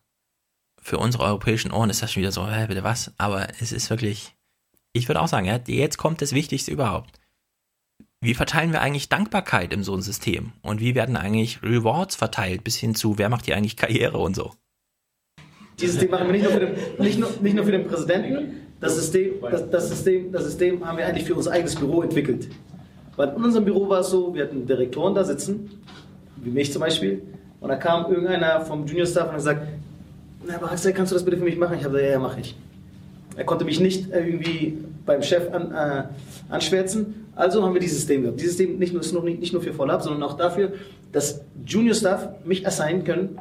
für 0.82 0.98
unsere 0.98 1.22
europäischen 1.24 1.72
Ohren. 1.72 1.88
Ist 1.88 2.02
das 2.02 2.12
schon 2.12 2.22
wieder 2.22 2.32
so, 2.32 2.48
hä, 2.48 2.66
bitte 2.66 2.82
was? 2.82 3.12
Aber 3.16 3.46
es 3.60 3.70
ist 3.70 3.90
wirklich, 3.90 4.34
ich 4.92 5.08
würde 5.08 5.20
auch 5.20 5.28
sagen, 5.28 5.46
ja, 5.46 5.60
jetzt 5.66 5.96
kommt 5.96 6.20
das 6.20 6.32
Wichtigste 6.32 6.72
überhaupt 6.72 7.20
wie 8.24 8.34
verteilen 8.34 8.72
wir 8.72 8.80
eigentlich 8.80 9.08
Dankbarkeit 9.08 9.72
in 9.72 9.82
so 9.82 9.92
einem 9.92 10.02
System? 10.02 10.52
Und 10.62 10.80
wie 10.80 10.94
werden 10.94 11.16
eigentlich 11.16 11.62
Rewards 11.62 12.16
verteilt, 12.16 12.64
bis 12.64 12.76
hin 12.76 12.94
zu, 12.94 13.18
wer 13.18 13.28
macht 13.28 13.44
hier 13.44 13.56
eigentlich 13.56 13.76
Karriere 13.76 14.18
und 14.18 14.34
so? 14.34 14.52
Dieses 15.80 15.94
System 15.94 16.10
machen 16.10 16.26
wir 16.26 16.32
nicht 16.32 16.44
nur 16.44 16.52
für 16.52 16.60
den, 16.60 16.74
nicht 16.98 17.18
nur, 17.18 17.30
nicht 17.40 17.56
nur 17.56 17.64
für 17.64 17.72
den 17.72 17.86
Präsidenten, 17.86 18.60
das 18.80 18.96
System, 18.96 19.34
das, 19.42 19.70
das, 19.70 19.88
System, 19.88 20.32
das 20.32 20.44
System 20.44 20.86
haben 20.86 20.98
wir 20.98 21.06
eigentlich 21.06 21.24
für 21.24 21.34
unser 21.34 21.52
eigenes 21.52 21.74
Büro 21.74 22.02
entwickelt. 22.02 22.48
Weil 23.16 23.28
in 23.30 23.44
unserem 23.44 23.64
Büro 23.64 23.88
war 23.88 24.00
es 24.00 24.08
so, 24.08 24.34
wir 24.34 24.44
hatten 24.44 24.66
Direktoren 24.66 25.14
da 25.14 25.24
sitzen, 25.24 25.70
wie 26.36 26.50
mich 26.50 26.72
zum 26.72 26.80
Beispiel, 26.80 27.22
und 27.60 27.68
da 27.68 27.76
kam 27.76 28.10
irgendeiner 28.10 28.60
vom 28.60 28.86
Junior 28.86 29.06
Staff 29.06 29.24
und 29.24 29.30
hat 29.30 29.36
gesagt, 29.36 29.68
na, 30.46 30.56
aber 30.56 30.70
Axel, 30.70 30.92
kannst 30.92 31.12
du 31.12 31.16
das 31.16 31.24
bitte 31.24 31.38
für 31.38 31.44
mich 31.44 31.56
machen? 31.56 31.76
Ich 31.78 31.84
habe 31.84 31.94
gesagt, 31.94 32.06
ja, 32.06 32.12
ja, 32.12 32.18
mache 32.18 32.40
ich. 32.40 32.56
Er 33.36 33.44
konnte 33.44 33.64
mich 33.64 33.80
nicht 33.80 34.10
irgendwie 34.10 34.78
beim 35.06 35.22
Chef 35.22 35.52
an, 35.52 35.72
äh, 35.72 36.04
anschwärzen, 36.50 37.23
also 37.36 37.62
haben 37.62 37.74
wir 37.74 37.80
dieses 37.80 37.98
System 37.98 38.22
gehabt. 38.22 38.40
Dieses 38.40 38.56
System 38.56 38.78
nicht 38.78 38.92
nur, 38.92 39.02
ist 39.02 39.12
noch 39.12 39.22
nicht, 39.22 39.40
nicht 39.40 39.52
nur 39.52 39.62
für 39.62 39.72
Follow-up, 39.72 40.02
sondern 40.02 40.22
auch 40.22 40.36
dafür, 40.36 40.72
dass 41.12 41.40
Junior 41.66 41.94
Staff 41.94 42.28
mich 42.44 42.66
assignen 42.66 43.04
können, 43.04 43.38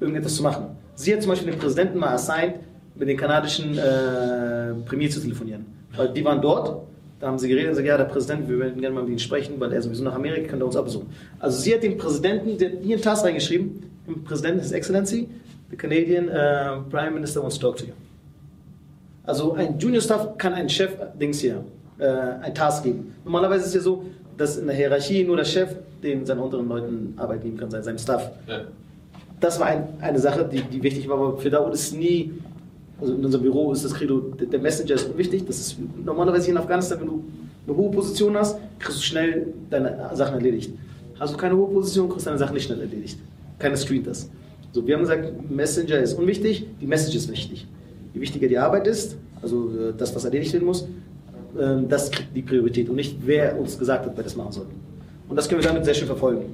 irgendetwas 0.00 0.36
zu 0.36 0.42
machen. 0.42 0.76
Sie 0.94 1.12
hat 1.12 1.22
zum 1.22 1.30
Beispiel 1.30 1.52
den 1.52 1.58
Präsidenten 1.58 1.98
mal 1.98 2.14
assigned, 2.14 2.56
mit 2.94 3.08
den 3.08 3.16
kanadischen 3.16 3.78
äh, 3.78 4.74
Premier 4.86 5.08
zu 5.10 5.20
telefonieren. 5.20 5.66
Weil 5.96 6.12
die 6.12 6.24
waren 6.24 6.40
dort, 6.40 6.86
da 7.20 7.28
haben 7.28 7.38
sie 7.38 7.48
geredet 7.48 7.68
und 7.68 7.72
gesagt, 7.72 7.88
ja, 7.88 7.96
der 7.96 8.04
Präsident, 8.04 8.48
wir 8.48 8.58
würden 8.58 8.80
gerne 8.80 8.94
mal 8.94 9.02
mit 9.02 9.10
Ihnen 9.10 9.18
sprechen, 9.18 9.54
weil 9.58 9.72
er 9.72 9.80
sowieso 9.80 10.04
nach 10.04 10.14
Amerika 10.14 10.48
könnte 10.48 10.64
uns 10.64 10.76
abbesuchen. 10.76 11.08
Also 11.38 11.60
sie 11.60 11.74
hat 11.74 11.82
den 11.82 11.96
Präsidenten, 11.96 12.58
der 12.58 12.70
hat 12.70 12.78
hier 12.82 12.96
einen 12.96 13.02
Task 13.02 13.24
reingeschrieben, 13.24 13.82
im 14.06 14.24
Präsidenten, 14.24 14.60
His 14.60 14.72
Excellency, 14.72 15.28
the 15.70 15.76
Canadian 15.76 16.28
uh, 16.28 16.82
Prime 16.90 17.12
Minister 17.12 17.42
wants 17.42 17.58
to 17.58 17.66
talk 17.66 17.76
to 17.78 17.86
you. 17.86 17.92
Also 19.24 19.54
ein 19.54 19.78
Junior 19.78 20.02
Staff 20.02 20.36
kann 20.36 20.52
einen 20.52 20.68
Chef, 20.68 20.90
Dings 21.18 21.38
hier, 21.40 21.64
äh, 21.98 22.06
ein 22.42 22.54
Task 22.54 22.84
geben. 22.84 23.14
Normalerweise 23.24 23.62
ist 23.62 23.68
es 23.68 23.74
ja 23.74 23.80
so, 23.80 24.04
dass 24.36 24.56
in 24.56 24.66
der 24.66 24.76
Hierarchie 24.76 25.24
nur 25.24 25.36
der 25.36 25.44
Chef 25.44 25.70
den 26.02 26.26
seinen 26.26 26.40
unteren 26.40 26.68
Leuten 26.68 27.14
Arbeit 27.16 27.42
geben 27.42 27.56
kann, 27.56 27.70
seinem 27.70 27.98
Staff. 27.98 28.30
Ja. 28.46 28.62
Das 29.40 29.58
war 29.60 29.66
ein, 29.66 29.84
eine 30.00 30.18
Sache, 30.18 30.48
die, 30.50 30.62
die 30.62 30.82
wichtig 30.82 31.08
war, 31.08 31.16
aber 31.18 31.38
für 31.38 31.50
Dawood 31.50 31.74
ist 31.74 31.94
nie, 31.94 32.32
also 33.00 33.14
in 33.14 33.24
unserem 33.24 33.42
Büro 33.42 33.72
ist 33.72 33.84
das 33.84 33.94
Credo, 33.94 34.20
der 34.20 34.60
Messenger 34.60 34.94
ist 34.94 35.08
unwichtig. 35.08 35.44
Das 35.46 35.58
ist 35.58 35.76
normalerweise 36.04 36.46
hier 36.46 36.54
in 36.54 36.58
Afghanistan, 36.58 37.00
wenn 37.00 37.08
du 37.08 37.24
eine 37.66 37.76
hohe 37.76 37.90
Position 37.90 38.36
hast, 38.36 38.58
kriegst 38.78 38.98
du 38.98 39.02
schnell 39.02 39.52
deine 39.70 40.10
Sachen 40.14 40.34
erledigt. 40.34 40.72
Hast 41.18 41.34
du 41.34 41.36
keine 41.36 41.56
hohe 41.56 41.68
Position, 41.72 42.08
kriegst 42.08 42.26
du 42.26 42.30
deine 42.30 42.38
Sachen 42.38 42.54
nicht 42.54 42.64
schnell 42.66 42.80
erledigt. 42.80 43.18
Keiner 43.58 43.76
streamt 43.76 44.06
das. 44.06 44.28
So, 44.72 44.86
wir 44.86 44.94
haben 44.94 45.02
gesagt, 45.02 45.50
Messenger 45.50 45.98
ist 45.98 46.14
unwichtig, 46.14 46.66
die 46.80 46.86
Message 46.86 47.14
ist 47.16 47.30
wichtig. 47.30 47.66
Je 48.14 48.20
wichtiger 48.20 48.48
die 48.48 48.58
Arbeit 48.58 48.86
ist, 48.86 49.16
also 49.40 49.70
äh, 49.70 49.92
das, 49.96 50.14
was 50.14 50.24
erledigt 50.24 50.52
werden 50.52 50.64
muss, 50.64 50.86
ähm, 51.58 51.88
das 51.88 52.10
kriegt 52.10 52.34
die 52.34 52.42
Priorität 52.42 52.88
und 52.88 52.96
nicht, 52.96 53.16
wer 53.24 53.58
uns 53.58 53.78
gesagt 53.78 54.06
hat, 54.06 54.16
wer 54.16 54.24
das 54.24 54.36
machen 54.36 54.52
soll. 54.52 54.66
Und 55.28 55.36
das 55.36 55.48
können 55.48 55.62
wir 55.62 55.68
damit 55.68 55.84
sehr 55.84 55.94
schön 55.94 56.06
verfolgen. 56.06 56.44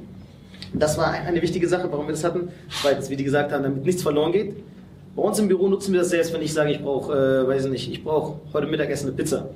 Und 0.73 0.83
das 0.83 0.99
war 0.99 1.11
eine 1.11 1.41
wichtige 1.41 1.69
Sache, 1.69 1.89
warum 1.91 2.07
wir 2.07 2.12
das 2.12 2.25
hatten, 2.25 2.49
weil, 2.83 2.99
wie 3.09 3.16
die 3.16 3.25
gesagt 3.25 3.53
haben, 3.53 3.62
damit 3.62 3.85
nichts 3.85 4.03
verloren 4.03 4.33
geht. 4.33 4.57
Bei 5.16 5.23
uns 5.23 5.39
im 5.39 5.49
Büro 5.49 5.69
nutzen 5.69 5.93
wir 5.93 6.01
das 6.01 6.11
selbst, 6.11 6.33
wenn 6.33 6.43
ich 6.43 6.53
sage, 6.53 6.70
ich 6.70 6.81
brauche, 6.81 7.12
äh, 7.12 7.49
weiß 7.49 7.66
nicht, 7.66 7.91
ich 7.91 8.05
brauche 8.05 8.41
heute 8.53 8.66
Mittagessen 8.66 9.09
eine 9.09 9.16
Pizza. 9.16 9.49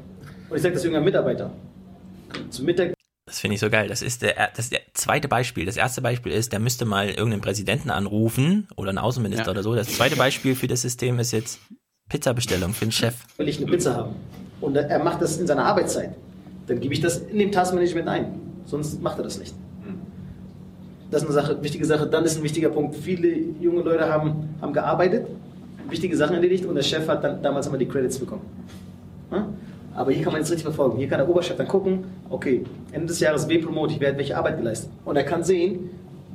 Und 0.49 0.57
ich 0.57 0.63
sage 0.63 0.75
das 0.75 0.83
irgendeinem 0.83 1.05
Mitarbeiter. 1.05 1.53
Zum 2.51 2.67
Mittag 2.67 2.95
das 3.27 3.41
finde 3.41 3.55
ich 3.55 3.61
so 3.61 3.71
geil. 3.71 3.89
Das 3.89 4.03
ist 4.03 4.23
der, 4.23 4.35
das 4.55 4.67
ist 4.67 4.73
der 4.73 4.83
zweite 4.93 5.29
Beispiel. 5.29 5.65
Das 5.65 5.77
erste 5.77 6.03
Beispiel 6.03 6.33
ist, 6.33 6.53
der 6.53 6.59
müsste 6.59 6.85
mal 6.85 7.09
irgendeinen 7.09 7.41
Präsidenten 7.41 7.91
anrufen 7.91 8.69
oder 8.77 8.91
einen 8.91 8.99
Außenminister 8.99 9.47
ja. 9.47 9.51
oder 9.53 9.63
so. 9.63 9.75
Das 9.75 9.89
zweite 9.89 10.17
Beispiel 10.17 10.55
für 10.55 10.67
das 10.67 10.83
System 10.83 11.19
ist 11.19 11.33
jetzt 11.33 11.61
Pizzabestellung 12.11 12.75
für 12.75 12.85
den 12.85 12.93
Chef. 12.93 13.15
Will 13.39 13.49
ich 13.49 13.57
eine 13.57 13.67
Pizza 13.67 13.95
haben? 13.95 14.17
Und 14.63 14.77
er 14.77 15.03
macht 15.03 15.21
das 15.21 15.39
in 15.39 15.47
seiner 15.47 15.65
Arbeitszeit, 15.65 16.11
dann 16.67 16.81
gebe 16.81 16.95
ich 16.95 17.01
das 17.01 17.19
in 17.19 17.39
dem 17.39 17.53
Taskmanagement 17.53 18.09
ein. 18.09 18.27
Sonst 18.65 19.03
macht 19.03 19.19
er 19.19 19.25
das 19.25 19.39
nicht. 19.39 19.55
Das 21.11 21.23
ist 21.23 21.29
eine 21.29 21.35
Sache, 21.35 21.63
wichtige 21.63 21.85
Sache. 21.85 22.07
Dann 22.07 22.25
ist 22.25 22.39
ein 22.39 22.43
wichtiger 22.43 22.71
Punkt, 22.71 22.97
viele 22.97 23.29
junge 23.61 23.83
Leute 23.83 24.11
haben, 24.11 24.49
haben 24.63 24.73
gearbeitet, 24.73 25.27
wichtige 25.91 26.17
Sachen 26.17 26.35
erledigt 26.37 26.65
und 26.65 26.75
der 26.75 26.83
Chef 26.83 27.07
hat 27.07 27.23
dann 27.23 27.43
damals 27.43 27.67
immer 27.67 27.77
die 27.77 27.87
Credits 27.87 28.19
bekommen. 28.19 28.43
Aber 29.95 30.11
hier 30.11 30.23
kann 30.23 30.33
man 30.33 30.41
jetzt 30.41 30.51
richtig 30.51 30.65
verfolgen. 30.65 30.97
Hier 30.97 31.09
kann 31.09 31.19
der 31.19 31.29
Oberchef 31.29 31.57
dann 31.57 31.69
gucken, 31.69 32.05
okay, 32.31 32.65
Ende 32.93 33.09
des 33.09 33.21
Jahres 33.21 33.47
wen 33.49 33.63
promote 33.63 33.93
ich, 33.93 34.01
wer 34.01 34.11
hat 34.11 34.17
welche 34.17 34.37
Arbeit 34.37 34.57
geleistet. 34.57 34.91
Und 35.05 35.17
er 35.17 35.25
kann 35.25 35.45
sehen, 35.45 35.91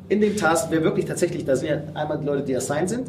in 0.10 0.22
dem 0.22 0.38
Task, 0.38 0.68
wer 0.70 0.84
wirklich 0.84 1.06
tatsächlich, 1.06 1.44
da 1.44 1.56
sind 1.56 1.70
ja 1.70 1.82
einmal 1.96 2.20
die 2.20 2.26
Leute, 2.26 2.44
die 2.44 2.56
assigned 2.56 2.90
sind, 2.90 3.08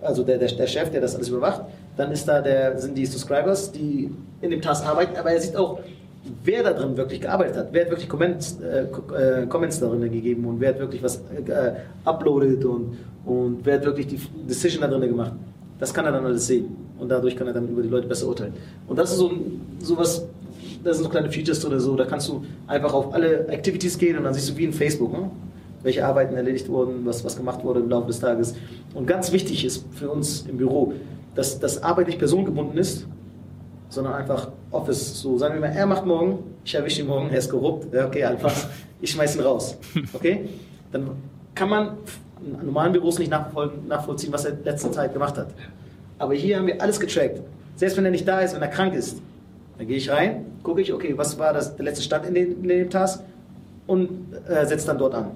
also 0.00 0.22
der, 0.22 0.38
der, 0.38 0.48
der 0.48 0.66
Chef, 0.66 0.90
der 0.90 1.02
das 1.02 1.14
alles 1.14 1.28
überwacht, 1.28 1.62
dann 1.96 2.12
ist 2.12 2.26
da 2.26 2.40
der, 2.40 2.78
sind 2.78 2.96
die 2.96 3.06
Subscribers, 3.06 3.72
die 3.72 4.10
in 4.40 4.50
dem 4.50 4.60
Task 4.60 4.86
arbeiten, 4.86 5.16
aber 5.16 5.32
er 5.32 5.40
sieht 5.40 5.56
auch, 5.56 5.80
wer 6.44 6.62
da 6.62 6.72
drin 6.72 6.96
wirklich 6.96 7.20
gearbeitet 7.20 7.56
hat, 7.56 7.68
wer 7.72 7.82
hat 7.82 7.90
wirklich 7.90 8.08
Comments, 8.08 8.58
äh, 8.60 9.42
äh 9.42 9.46
Comments 9.46 9.78
darin 9.80 10.00
gegeben 10.00 10.44
und 10.46 10.60
wer 10.60 10.70
hat 10.70 10.78
wirklich 10.78 11.02
was 11.02 11.16
äh, 11.16 11.72
uploadet 12.04 12.64
und, 12.64 12.96
und 13.24 13.60
wer 13.64 13.74
hat 13.74 13.84
wirklich 13.84 14.06
die 14.06 14.20
Decision 14.48 14.82
da 14.82 14.88
drin 14.88 15.08
gemacht. 15.08 15.32
Das 15.78 15.92
kann 15.94 16.04
er 16.04 16.12
dann 16.12 16.24
alles 16.24 16.46
sehen 16.46 16.76
und 16.98 17.08
dadurch 17.08 17.36
kann 17.36 17.46
er 17.46 17.54
dann 17.54 17.68
über 17.68 17.82
die 17.82 17.88
Leute 17.88 18.06
besser 18.06 18.28
urteilen. 18.28 18.52
Und 18.86 18.98
das 18.98 19.12
ist 19.12 19.18
so, 19.18 19.30
so 19.78 19.96
was, 19.96 20.26
da 20.84 20.92
sind 20.92 21.04
so 21.04 21.10
kleine 21.10 21.30
Features 21.30 21.60
drin, 21.60 21.80
so, 21.80 21.96
da 21.96 22.04
kannst 22.04 22.28
du 22.28 22.44
einfach 22.66 22.92
auf 22.92 23.14
alle 23.14 23.46
Activities 23.48 23.96
gehen 23.96 24.18
und 24.18 24.24
dann 24.24 24.34
siehst 24.34 24.50
du 24.50 24.56
wie 24.56 24.64
in 24.64 24.72
Facebook. 24.72 25.12
Ne? 25.12 25.30
welche 25.82 26.04
Arbeiten 26.04 26.36
erledigt 26.36 26.68
wurden, 26.68 27.04
was, 27.04 27.24
was 27.24 27.36
gemacht 27.36 27.64
wurde 27.64 27.80
im 27.80 27.88
Laufe 27.88 28.08
des 28.08 28.20
Tages. 28.20 28.54
Und 28.94 29.06
ganz 29.06 29.32
wichtig 29.32 29.64
ist 29.64 29.84
für 29.92 30.10
uns 30.10 30.44
im 30.48 30.58
Büro, 30.58 30.92
dass 31.34 31.58
das 31.58 31.82
Arbeit 31.82 32.08
nicht 32.08 32.18
personengebunden 32.18 32.78
ist, 32.78 33.06
sondern 33.88 34.14
einfach 34.14 34.48
Office. 34.70 35.20
So 35.20 35.38
sagen 35.38 35.54
wir 35.54 35.60
mal, 35.60 35.74
er 35.74 35.86
macht 35.86 36.06
morgen, 36.06 36.38
ich 36.64 36.74
erwische 36.74 37.02
ihn 37.02 37.08
morgen, 37.08 37.30
er 37.30 37.38
ist 37.38 37.50
korrupt, 37.50 37.92
ja, 37.92 38.06
okay, 38.06 38.24
einfach, 38.24 38.52
ich 39.00 39.10
schmeiß 39.10 39.36
ihn 39.36 39.42
raus. 39.42 39.76
Okay? 40.12 40.48
Dann 40.92 41.10
kann 41.54 41.68
man 41.68 41.96
in 42.44 42.66
normalen 42.66 42.92
Büros 42.92 43.18
nicht 43.18 43.30
nachvollziehen, 43.30 44.32
was 44.32 44.44
er 44.44 44.52
in 44.52 44.64
letzter 44.64 44.92
Zeit 44.92 45.12
gemacht 45.12 45.36
hat. 45.36 45.48
Aber 46.18 46.34
hier 46.34 46.58
haben 46.58 46.66
wir 46.66 46.80
alles 46.80 46.98
getrackt. 46.98 47.40
Selbst 47.76 47.96
wenn 47.96 48.04
er 48.04 48.10
nicht 48.10 48.26
da 48.26 48.40
ist, 48.40 48.54
wenn 48.54 48.62
er 48.62 48.68
krank 48.68 48.94
ist, 48.94 49.20
dann 49.78 49.86
gehe 49.86 49.96
ich 49.96 50.10
rein, 50.10 50.44
gucke 50.62 50.82
ich, 50.82 50.92
okay, 50.92 51.16
was 51.16 51.38
war 51.38 51.52
das, 51.52 51.76
der 51.76 51.84
letzte 51.84 52.02
Stand 52.02 52.26
in 52.26 52.34
dem, 52.34 52.62
in 52.62 52.68
dem 52.68 52.90
Task 52.90 53.22
und 53.86 54.34
äh, 54.46 54.66
setze 54.66 54.86
dann 54.86 54.98
dort 54.98 55.14
an. 55.14 55.30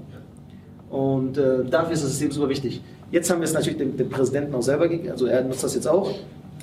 Und 0.90 1.38
äh, 1.38 1.64
dafür 1.64 1.92
ist 1.92 2.04
das 2.04 2.10
System 2.10 2.30
super 2.30 2.48
wichtig. 2.48 2.82
Jetzt 3.14 3.30
haben 3.30 3.38
wir 3.38 3.44
es 3.44 3.52
natürlich 3.52 3.78
dem, 3.78 3.96
dem 3.96 4.10
Präsidenten 4.10 4.52
auch 4.56 4.62
selber 4.62 4.88
gegeben, 4.88 5.12
also 5.12 5.26
er 5.26 5.44
nutzt 5.44 5.62
das 5.62 5.72
jetzt 5.76 5.86
auch, 5.86 6.10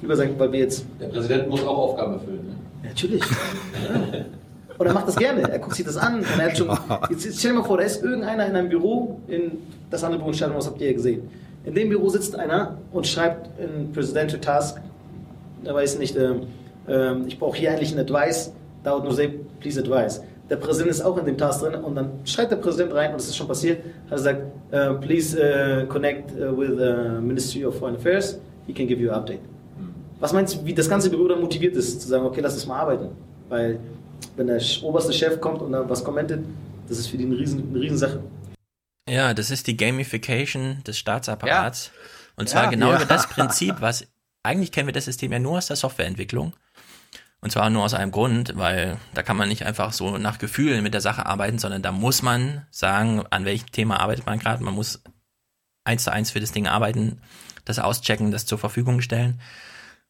über 0.01 0.17
sein, 0.17 0.33
weil 0.37 0.51
wir 0.51 0.59
jetzt. 0.59 0.85
Der 0.99 1.07
Präsident 1.07 1.47
muss 1.47 1.63
auch 1.63 1.77
Aufgaben 1.77 2.15
erfüllen. 2.15 2.45
Ne? 2.45 2.55
Ja, 2.83 2.89
natürlich. 2.89 3.21
ja. 3.21 4.25
Und 4.77 4.85
er 4.85 4.93
macht 4.93 5.07
das 5.07 5.15
gerne. 5.15 5.49
Er 5.49 5.59
guckt 5.59 5.75
sich 5.77 5.85
das 5.85 5.95
an. 5.95 6.15
Und 6.15 6.25
er 6.39 6.49
hat 6.49 6.57
schon, 6.57 6.67
jetzt, 7.09 7.39
stell 7.39 7.51
dir 7.51 7.59
mal 7.59 7.63
vor, 7.63 7.77
da 7.77 7.83
ist 7.85 8.03
irgendeiner 8.03 8.47
in 8.47 8.55
einem 8.57 8.67
Büro, 8.67 9.21
in 9.29 9.59
das 9.89 10.03
andere 10.03 10.19
Büro 10.19 10.31
in 10.31 10.35
Stadt, 10.35 10.53
was 10.53 10.67
habt 10.67 10.81
ihr 10.81 10.87
ja 10.87 10.93
gesehen. 10.93 11.21
In 11.63 11.73
dem 11.73 11.87
Büro 11.87 12.09
sitzt 12.09 12.35
einer 12.35 12.77
und 12.91 13.07
schreibt 13.07 13.49
in 13.57 13.93
Presidential 13.93 14.41
Task, 14.41 14.81
er 15.63 15.73
weiß 15.73 15.99
nicht, 15.99 16.17
äh, 16.17 16.33
äh, 16.89 17.15
ich 17.27 17.39
brauche 17.39 17.57
hier 17.57 17.71
eigentlich 17.71 17.91
einen 17.91 18.01
Advice, 18.01 18.51
dauert 18.83 19.05
nur 19.05 19.13
sehr, 19.13 19.29
please 19.61 19.79
advice. 19.79 20.21
Der 20.51 20.57
Präsident 20.57 20.91
ist 20.91 20.99
auch 21.01 21.17
in 21.17 21.25
dem 21.25 21.37
Task 21.37 21.61
drin 21.61 21.75
und 21.75 21.95
dann 21.95 22.11
schreibt 22.25 22.51
der 22.51 22.57
Präsident 22.57 22.93
rein, 22.93 23.11
und 23.11 23.21
das 23.21 23.29
ist 23.29 23.37
schon 23.37 23.47
passiert, 23.47 23.85
hat 24.09 24.11
er 24.11 24.17
gesagt, 24.17 24.41
uh, 24.73 24.99
please 24.99 25.37
uh, 25.37 25.87
connect 25.87 26.29
uh, 26.33 26.51
with 26.57 26.71
the 26.77 27.21
Ministry 27.21 27.63
of 27.63 27.79
Foreign 27.79 27.95
Affairs, 27.95 28.37
he 28.67 28.73
can 28.73 28.85
give 28.85 29.01
you 29.01 29.09
an 29.11 29.15
update. 29.15 29.39
Was 30.19 30.33
meinst 30.33 30.55
du, 30.55 30.65
wie 30.65 30.73
das 30.73 30.89
ganze 30.89 31.09
Büro 31.09 31.29
dann 31.29 31.39
motiviert 31.39 31.77
ist, 31.77 32.01
zu 32.01 32.07
sagen, 32.09 32.25
okay, 32.25 32.41
lass 32.41 32.55
uns 32.55 32.65
mal 32.65 32.81
arbeiten? 32.81 33.07
Weil, 33.47 33.79
wenn 34.35 34.47
der 34.47 34.61
oberste 34.83 35.13
Chef 35.13 35.39
kommt 35.39 35.61
und 35.61 35.71
dann 35.71 35.89
was 35.89 36.03
kommentiert, 36.03 36.41
das 36.89 36.99
ist 36.99 37.07
für 37.07 37.17
die 37.17 37.23
eine 37.23 37.37
riesen, 37.37 37.69
eine 37.69 37.79
riesen 37.79 37.97
Sache. 37.97 38.19
Ja, 39.09 39.33
das 39.33 39.51
ist 39.51 39.67
die 39.67 39.77
Gamification 39.77 40.83
des 40.85 40.97
Staatsapparats. 40.97 41.85
Ja. 41.85 42.01
Und 42.35 42.49
zwar 42.49 42.65
ja, 42.65 42.69
genau 42.71 42.89
ja. 42.89 42.97
über 42.97 43.05
das 43.05 43.29
Prinzip, 43.29 43.75
was 43.79 44.05
eigentlich 44.43 44.73
kennen 44.73 44.87
wir 44.87 44.93
das 44.93 45.05
System 45.05 45.31
ja 45.31 45.39
nur 45.39 45.59
aus 45.59 45.67
der 45.67 45.77
Softwareentwicklung. 45.77 46.53
Und 47.41 47.51
zwar 47.51 47.71
nur 47.71 47.83
aus 47.83 47.95
einem 47.95 48.11
Grund, 48.11 48.53
weil 48.55 48.97
da 49.15 49.23
kann 49.23 49.35
man 49.35 49.49
nicht 49.49 49.65
einfach 49.65 49.93
so 49.93 50.17
nach 50.17 50.37
Gefühlen 50.37 50.83
mit 50.83 50.93
der 50.93 51.01
Sache 51.01 51.25
arbeiten, 51.25 51.57
sondern 51.57 51.81
da 51.81 51.91
muss 51.91 52.21
man 52.21 52.67
sagen, 52.69 53.23
an 53.31 53.45
welchem 53.45 53.71
Thema 53.71 53.99
arbeitet 53.99 54.27
man 54.27 54.37
gerade. 54.37 54.63
Man 54.63 54.75
muss 54.75 55.01
eins 55.83 56.03
zu 56.03 56.11
eins 56.11 56.29
für 56.29 56.39
das 56.39 56.51
Ding 56.51 56.67
arbeiten, 56.67 57.19
das 57.65 57.79
auschecken, 57.79 58.31
das 58.31 58.45
zur 58.45 58.59
Verfügung 58.59 59.01
stellen. 59.01 59.41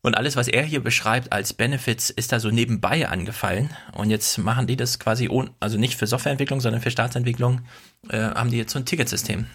Und 0.03 0.18
alles, 0.18 0.36
was 0.36 0.48
er 0.48 0.64
hier 0.64 0.82
beschreibt 0.82 1.32
als 1.32 1.53
Benefits, 1.53 2.10
ist 2.10 2.32
da 2.32 2.40
so 2.40 2.49
nebenbei 2.49 3.08
angefallen. 3.08 3.70
Und 3.94 4.10
jetzt 4.10 4.38
machen 4.40 4.68
die 4.68 4.76
das 4.76 4.99
quasi, 4.99 5.30
ohne, 5.30 5.52
also 5.60 5.78
nicht 5.78 5.95
für 5.95 6.08
Softwareentwicklung, 6.08 6.60
sondern 6.60 6.82
für 6.82 6.91
Staatsentwicklung, 6.91 7.62
äh, 8.10 8.18
haben 8.18 8.49
die 8.49 8.58
jetzt 8.58 8.74
so 8.74 8.80
ein 8.80 8.86
Ticketsystem. 8.86 9.45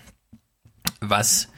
Was 1.00 1.48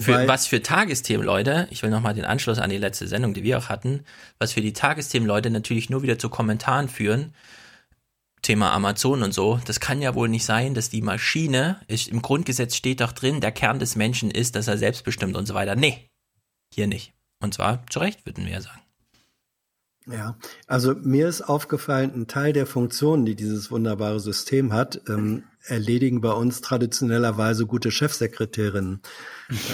für, 0.00 0.28
was 0.28 0.46
für 0.46 0.62
Tagesthemenleute, 0.62 1.68
ich 1.70 1.82
will 1.82 1.90
nochmal 1.90 2.14
den 2.14 2.24
Anschluss 2.24 2.58
an 2.58 2.70
die 2.70 2.78
letzte 2.78 3.08
Sendung, 3.08 3.34
die 3.34 3.42
wir 3.42 3.58
auch 3.58 3.68
hatten, 3.68 4.04
was 4.38 4.52
für 4.52 4.60
die 4.60 4.72
Tagesthemenleute 4.72 5.50
natürlich 5.50 5.90
nur 5.90 6.02
wieder 6.02 6.18
zu 6.18 6.28
Kommentaren 6.28 6.88
führen, 6.88 7.34
Thema 8.42 8.72
Amazon 8.72 9.22
und 9.22 9.32
so, 9.32 9.60
das 9.64 9.80
kann 9.80 10.00
ja 10.00 10.14
wohl 10.14 10.28
nicht 10.28 10.44
sein, 10.44 10.74
dass 10.74 10.88
die 10.88 11.02
Maschine, 11.02 11.80
ist, 11.88 12.08
im 12.08 12.22
Grundgesetz 12.22 12.76
steht 12.76 13.00
doch 13.00 13.12
drin, 13.12 13.40
der 13.40 13.52
Kern 13.52 13.78
des 13.78 13.96
Menschen 13.96 14.30
ist, 14.30 14.54
dass 14.54 14.68
er 14.68 14.78
selbstbestimmt 14.78 15.36
und 15.36 15.46
so 15.46 15.54
weiter. 15.54 15.74
Nee, 15.74 16.08
hier 16.72 16.86
nicht. 16.86 17.12
Und 17.42 17.54
zwar 17.54 17.84
zu 17.88 17.98
Recht, 17.98 18.24
würden 18.24 18.44
wir 18.44 18.52
ja 18.52 18.60
sagen. 18.60 18.80
Ja, 20.10 20.36
also 20.68 20.94
mir 20.94 21.28
ist 21.28 21.42
aufgefallen, 21.42 22.12
ein 22.14 22.26
Teil 22.28 22.52
der 22.52 22.66
Funktionen, 22.66 23.26
die 23.26 23.34
dieses 23.34 23.70
wunderbare 23.72 24.20
System 24.20 24.72
hat, 24.72 25.00
ähm, 25.08 25.42
erledigen 25.64 26.20
bei 26.20 26.30
uns 26.30 26.60
traditionellerweise 26.60 27.66
gute 27.66 27.90
Chefsekretärinnen. 27.90 29.00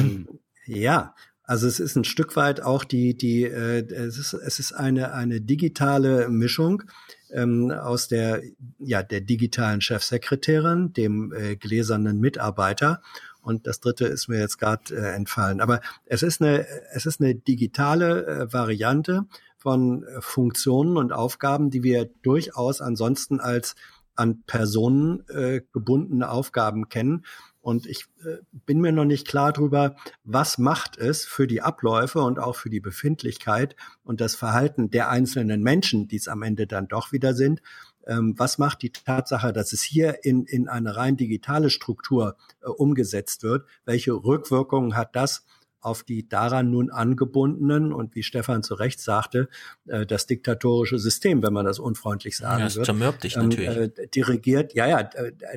ähm, 0.01 0.29
ja, 0.65 1.15
also 1.45 1.67
es 1.67 1.81
ist 1.81 1.97
ein 1.97 2.05
Stück 2.05 2.35
weit 2.35 2.63
auch 2.63 2.85
die, 2.85 3.15
die, 3.15 3.43
äh, 3.43 3.85
es 3.93 4.17
ist, 4.17 4.33
es 4.33 4.59
ist 4.59 4.73
eine, 4.73 5.13
eine 5.13 5.43
digitale 5.43 6.31
Mischung 6.31 6.85
ähm, 7.31 7.71
aus 7.71 8.09
der, 8.09 8.43
ja, 8.79 9.03
der 9.03 9.21
digitalen 9.21 9.83
Chefsekretärin, 9.83 10.95
dem 10.95 11.33
äh, 11.35 11.57
gläsernen 11.57 12.21
Mitarbeiter 12.21 13.03
und 13.43 13.67
das 13.67 13.81
dritte 13.81 14.07
ist 14.07 14.29
mir 14.29 14.39
jetzt 14.39 14.59
gerade 14.59 14.95
äh, 14.95 15.15
entfallen. 15.15 15.61
Aber 15.61 15.81
es 16.07 16.23
ist 16.23 16.41
eine, 16.41 16.67
es 16.93 17.07
ist 17.07 17.21
eine 17.21 17.35
digitale 17.35 18.27
äh, 18.27 18.53
Variante 18.53 19.27
von 19.63 20.03
äh, 20.03 20.21
Funktionen 20.21 20.97
und 20.97 21.13
Aufgaben, 21.13 21.71
die 21.71 21.83
wir 21.85 22.11
durchaus 22.23 22.81
ansonsten 22.81 23.39
als 23.39 23.77
an 24.15 24.43
Personen 24.47 25.27
äh, 25.29 25.63
gebundene 25.73 26.29
Aufgaben 26.29 26.89
kennen. 26.89 27.25
Und 27.61 27.87
ich 27.87 28.07
äh, 28.25 28.39
bin 28.67 28.81
mir 28.81 28.91
noch 28.91 29.05
nicht 29.05 29.27
klar 29.27 29.53
darüber, 29.53 29.95
was 30.25 30.59
macht 30.59 30.99
es 30.99 31.25
für 31.25 31.47
die 31.47 31.63
Abläufe 31.63 32.21
und 32.21 32.41
auch 32.41 32.57
für 32.57 32.71
die 32.71 32.81
Befindlichkeit 32.81 33.77
und 34.03 34.21
das 34.21 34.35
Verhalten 34.35 34.91
der 34.91 35.09
einzelnen 35.09 35.63
Menschen, 35.63 36.09
die 36.09 36.17
es 36.17 36.27
am 36.27 36.43
Ende 36.43 36.67
dann 36.67 36.89
doch 36.89 37.13
wieder 37.13 37.35
sind, 37.35 37.63
ähm, 38.07 38.35
was 38.37 38.59
macht 38.59 38.83
die 38.83 38.91
Tatsache, 38.91 39.53
dass 39.53 39.73
es 39.73 39.83
hier 39.83 40.25
in, 40.25 40.45
in 40.45 40.69
eine 40.69 40.97
rein 40.97 41.17
digitale 41.17 41.71
Struktur 41.71 42.37
äh, 42.63 42.67
umgesetzt 42.67 43.45
wird? 43.45 43.67
Welche 43.85 44.13
Rückwirkungen 44.13 44.97
hat 44.97 45.15
das 45.15 45.45
auf 45.83 46.05
die 46.05 46.29
daran 46.29 46.71
nun 46.71 46.91
angebundenen 46.91 47.93
und 47.93 48.15
wie 48.15 48.23
Stefan 48.23 48.63
zu 48.63 48.75
Recht 48.75 49.01
sagte, 49.01 49.49
äh, 49.87 50.07
das 50.07 50.27
diktatorische 50.27 50.99
System, 50.99 51.43
wenn 51.43 51.53
man 51.53 51.67
das 51.67 51.79
unfreundlich 51.79 52.37
sagen 52.37 52.61
ja, 52.61 52.65
das 52.67 52.77
wird. 52.77 52.87
Zermürbt 52.87 53.25
dich 53.25 53.37
ähm, 53.37 53.49
natürlich. 53.49 53.99
Äh, 53.99 54.09
dirigiert, 54.09 54.75
ja, 54.75 54.87
ja, 54.87 55.11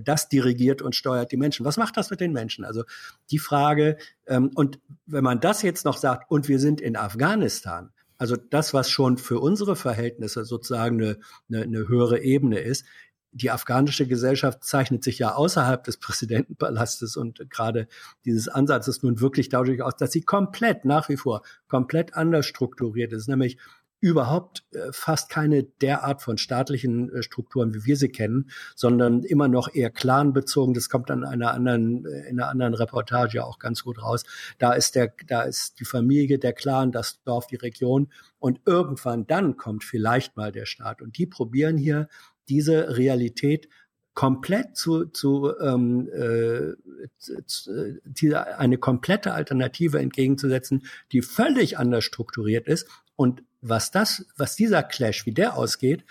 das 0.04 0.28
dirigiert 0.28 0.82
und 0.82 0.96
steuert 0.96 1.32
die 1.32 1.38
Menschen. 1.38 1.66
Was 1.66 1.78
macht 1.78 1.96
das 1.96 2.10
mit 2.10 2.20
den 2.20 2.34
Menschen? 2.34 2.66
Also 2.66 2.84
die 3.32 3.40
Frage, 3.40 3.98
ähm, 4.26 4.52
und 4.56 4.80
wenn 5.06 5.24
man 5.24 5.40
das 5.40 5.62
jetzt 5.62 5.86
noch 5.86 5.98
sagt, 5.98 6.30
und 6.30 6.48
wir 6.48 6.60
sind 6.60 6.82
in 6.82 6.98
Afghanistan, 6.98 7.92
also 8.18 8.36
das, 8.38 8.74
was 8.74 8.90
schon 8.90 9.18
für 9.18 9.40
unsere 9.40 9.76
Verhältnisse 9.76 10.46
sozusagen 10.46 11.02
eine, 11.02 11.18
eine, 11.50 11.64
eine 11.64 11.88
höhere 11.88 12.22
Ebene 12.22 12.60
ist, 12.60 12.86
die 13.36 13.52
afghanische 13.52 14.08
Gesellschaft 14.08 14.64
zeichnet 14.64 15.04
sich 15.04 15.20
ja 15.20 15.36
außerhalb 15.36 15.84
des 15.84 15.98
Präsidentenpalastes 16.00 17.18
und 17.18 17.50
gerade 17.50 17.88
dieses 18.24 18.48
Ansatzes 18.48 19.04
nun 19.04 19.20
wirklich 19.20 19.50
dadurch 19.50 19.82
aus, 19.82 19.96
dass 19.98 20.12
sie 20.12 20.22
komplett 20.22 20.86
nach 20.86 21.10
wie 21.10 21.18
vor 21.18 21.42
komplett 21.68 22.16
anders 22.16 22.46
strukturiert 22.46 23.12
ist, 23.12 23.28
nämlich 23.28 23.58
überhaupt 24.06 24.64
äh, 24.72 24.92
fast 24.92 25.30
keine 25.30 25.64
derart 25.64 26.22
von 26.22 26.38
staatlichen 26.38 27.12
äh, 27.12 27.24
Strukturen, 27.24 27.74
wie 27.74 27.86
wir 27.86 27.98
sie 27.98 28.10
kennen, 28.10 28.52
sondern 28.76 29.24
immer 29.24 29.48
noch 29.48 29.74
eher 29.74 29.90
clanbezogen. 29.90 30.74
Das 30.74 30.90
kommt 30.90 31.10
an 31.10 31.24
einer 31.24 31.54
anderen, 31.54 32.06
äh, 32.06 32.30
in 32.30 32.40
einer 32.40 32.50
anderen 32.50 32.76
Reportage 32.76 33.44
auch 33.44 33.58
ganz 33.58 33.84
gut 33.84 34.02
raus. 34.02 34.24
Da 34.60 34.74
ist 34.74 34.96
der, 34.96 35.14
da 35.28 35.42
ist 35.42 35.80
die 35.80 35.86
Familie, 35.86 36.38
der 36.38 36.54
Clan, 36.54 36.92
das 36.92 37.24
Dorf, 37.24 37.48
die 37.48 37.56
Region 37.56 38.10
und 38.38 38.62
irgendwann 38.66 39.26
dann 39.26 39.58
kommt 39.58 39.84
vielleicht 39.84 40.38
mal 40.38 40.52
der 40.52 40.68
Staat. 40.68 41.02
Und 41.02 41.18
die 41.18 41.26
probieren 41.26 41.78
hier 41.78 42.08
diese 42.50 42.98
Realität 42.98 43.70
komplett 44.14 44.78
zu, 44.78 45.06
zu, 45.06 45.54
ähm, 45.60 46.10
äh, 46.10 46.74
zu, 47.18 48.00
diese, 48.06 48.58
eine 48.58 48.78
komplette 48.78 49.34
Alternative 49.34 50.00
entgegenzusetzen, 50.00 50.86
die 51.12 51.22
völlig 51.22 51.78
anders 51.78 52.06
strukturiert 52.06 52.68
ist. 52.68 52.88
Und 53.16 53.44
was 53.62 53.92
das, 53.92 54.26
was 54.38 54.56
dieser 54.56 54.84
Clash, 54.84 55.26
wie 55.26 55.34
der 55.34 55.58
ausgeht, 55.58 56.06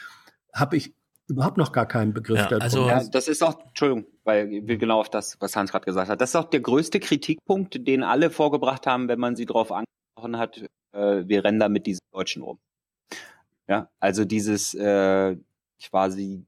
habe 0.53 0.77
ich 0.77 0.95
überhaupt 1.29 1.57
noch 1.57 1.73
gar 1.73 1.87
keinen 1.87 2.13
Begriff 2.13 2.51
ja. 2.51 2.59
Also 2.59 2.87
ja, 2.87 3.03
das 3.03 3.29
ist 3.29 3.43
auch, 3.43 3.59
Entschuldigung, 3.69 4.07
weil 4.25 4.51
wir 4.51 4.77
genau 4.77 5.01
auf 5.01 5.09
das, 5.09 5.41
was 5.41 5.57
Hans 5.57 5.73
gerade 5.73 5.87
gesagt 5.87 6.11
hat, 6.11 6.21
das 6.21 6.31
ist 6.31 6.37
auch 6.37 6.51
der 6.51 6.61
größte 6.61 7.01
Kritikpunkt, 7.01 7.87
den 7.87 8.03
alle 8.03 8.31
vorgebracht 8.31 8.87
haben, 8.87 9.09
wenn 9.09 9.19
man 9.19 9.35
sie 9.35 9.47
darauf 9.47 9.73
angesprochen 9.73 10.39
hat, 10.39 10.59
äh, 10.93 11.27
wir 11.27 11.45
rennen 11.45 11.59
da 11.59 11.71
mit 11.71 11.87
diesen 11.87 12.03
Deutschen 12.13 12.43
um. 12.43 12.59
Ja, 13.67 13.89
also 13.99 14.27
dieses 14.27 14.75
äh, 14.75 15.37
quasi 15.83 16.47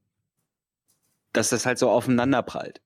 dass 1.36 1.50
das 1.50 1.66
halt 1.66 1.78
so 1.78 1.90
aufeinander 1.90 2.42
prallt. 2.42 2.80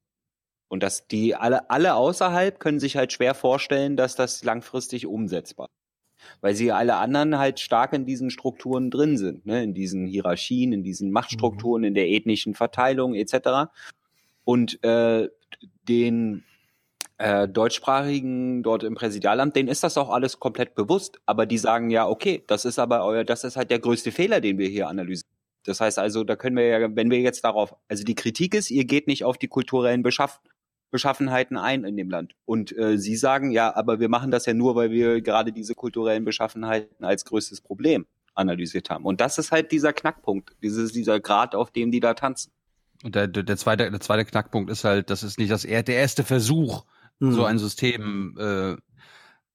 Und 0.69 0.83
dass 0.83 1.09
die 1.09 1.35
alle, 1.35 1.71
alle 1.71 1.95
außerhalb 1.95 2.61
können 2.61 2.79
sich 2.79 2.97
halt 2.97 3.13
schwer 3.13 3.35
vorstellen, 3.35 3.97
dass 3.97 4.15
das 4.15 4.45
langfristig 4.45 5.07
umsetzbar 5.07 5.67
ist. 5.67 6.37
Weil 6.43 6.55
sie 6.55 6.71
alle 6.71 6.97
anderen 6.97 7.39
halt 7.39 7.61
stark 7.61 7.93
in 7.93 8.07
diesen 8.07 8.31
Strukturen 8.31 8.91
drin 8.91 9.17
sind, 9.17 9.47
ne? 9.47 9.65
in 9.65 9.75
diesen 9.75 10.07
Hierarchien, 10.07 10.73
in 10.73 10.83
diesen 10.83 11.11
Machtstrukturen, 11.11 11.83
mhm. 11.83 11.89
in 11.89 11.95
der 11.95 12.09
ethnischen 12.09 12.55
Verteilung 12.55 13.15
etc. 13.15 13.73
Und 14.45 14.83
äh, 14.85 15.29
den 15.89 16.45
äh, 17.19 17.49
deutschsprachigen 17.49 18.63
dort 18.63 18.85
im 18.85 18.95
Präsidialamt, 18.95 19.57
denen 19.57 19.69
ist 19.69 19.83
das 19.83 19.99
auch 19.99 20.11
alles 20.11 20.39
komplett 20.39 20.75
bewusst. 20.75 21.21
Aber 21.27 21.47
die 21.47 21.59
sagen 21.59 21.91
ja, 21.91 22.07
okay, 22.07 22.45
das 22.47 22.65
ist 22.65 22.79
aber 22.79 23.05
euer, 23.05 23.25
das 23.25 23.43
ist 23.43 23.57
halt 23.57 23.71
der 23.71 23.81
größte 23.81 24.13
Fehler, 24.13 24.41
den 24.41 24.59
wir 24.59 24.69
hier 24.69 24.89
analysieren. 24.89 25.40
Das 25.65 25.81
heißt 25.81 25.99
also, 25.99 26.25
da 26.25 26.37
können 26.37 26.57
wir 26.57 26.67
ja, 26.67 26.97
wenn 26.97 27.11
wir 27.11 27.21
jetzt 27.21 27.45
darauf, 27.45 27.75
also 27.89 28.05
die 28.05 28.15
Kritik 28.15 28.55
ist, 28.55 28.71
ihr 28.71 28.85
geht 28.85 29.07
nicht 29.07 29.25
auf 29.25 29.39
die 29.39 29.49
kulturellen 29.49 30.03
Beschaff 30.03 30.41
Beschaffenheiten 30.93 31.57
ein 31.57 31.85
in 31.85 31.97
dem 31.97 32.11
Land. 32.11 32.35
Und 32.47 32.77
äh, 32.77 32.99
Sie 32.99 33.15
sagen, 33.15 33.53
ja, 33.53 33.77
aber 33.77 34.01
wir 34.01 34.09
machen 34.09 34.33
das 34.33 34.47
ja 34.47 34.55
nur, 34.55 34.75
weil 34.75 34.91
wir 34.91 35.21
gerade 35.21 35.53
diese 35.53 35.77
kulturellen 35.77 36.25
Beschaffenheiten 36.25 37.05
als 37.05 37.25
größtes 37.25 37.61
Problem 37.61 38.07
analysiert 38.35 38.91
haben. 38.91 39.05
Und 39.05 39.21
das 39.21 39.39
ist 39.39 39.53
halt 39.53 39.71
dieser 39.71 39.93
Knackpunkt, 39.93 40.51
dieses, 40.65 40.91
dieser 40.91 41.21
Grad, 41.21 41.55
auf 41.55 41.71
dem 41.71 41.93
die 41.93 42.01
da 42.01 42.15
tanzen. 42.15 42.51
Und 43.05 43.15
der, 43.15 43.29
der, 43.29 43.57
zweite, 43.57 43.89
der 43.89 44.01
zweite 44.01 44.25
Knackpunkt 44.25 44.69
ist 44.69 44.83
halt, 44.83 45.11
das 45.11 45.23
ist 45.23 45.39
nicht 45.39 45.53
das, 45.53 45.63
der 45.63 45.87
erste 45.87 46.25
Versuch, 46.25 46.85
Mhm. 47.21 47.33
so 47.33 47.45
ein 47.45 47.59
System 47.59 48.35
äh, 48.39 48.77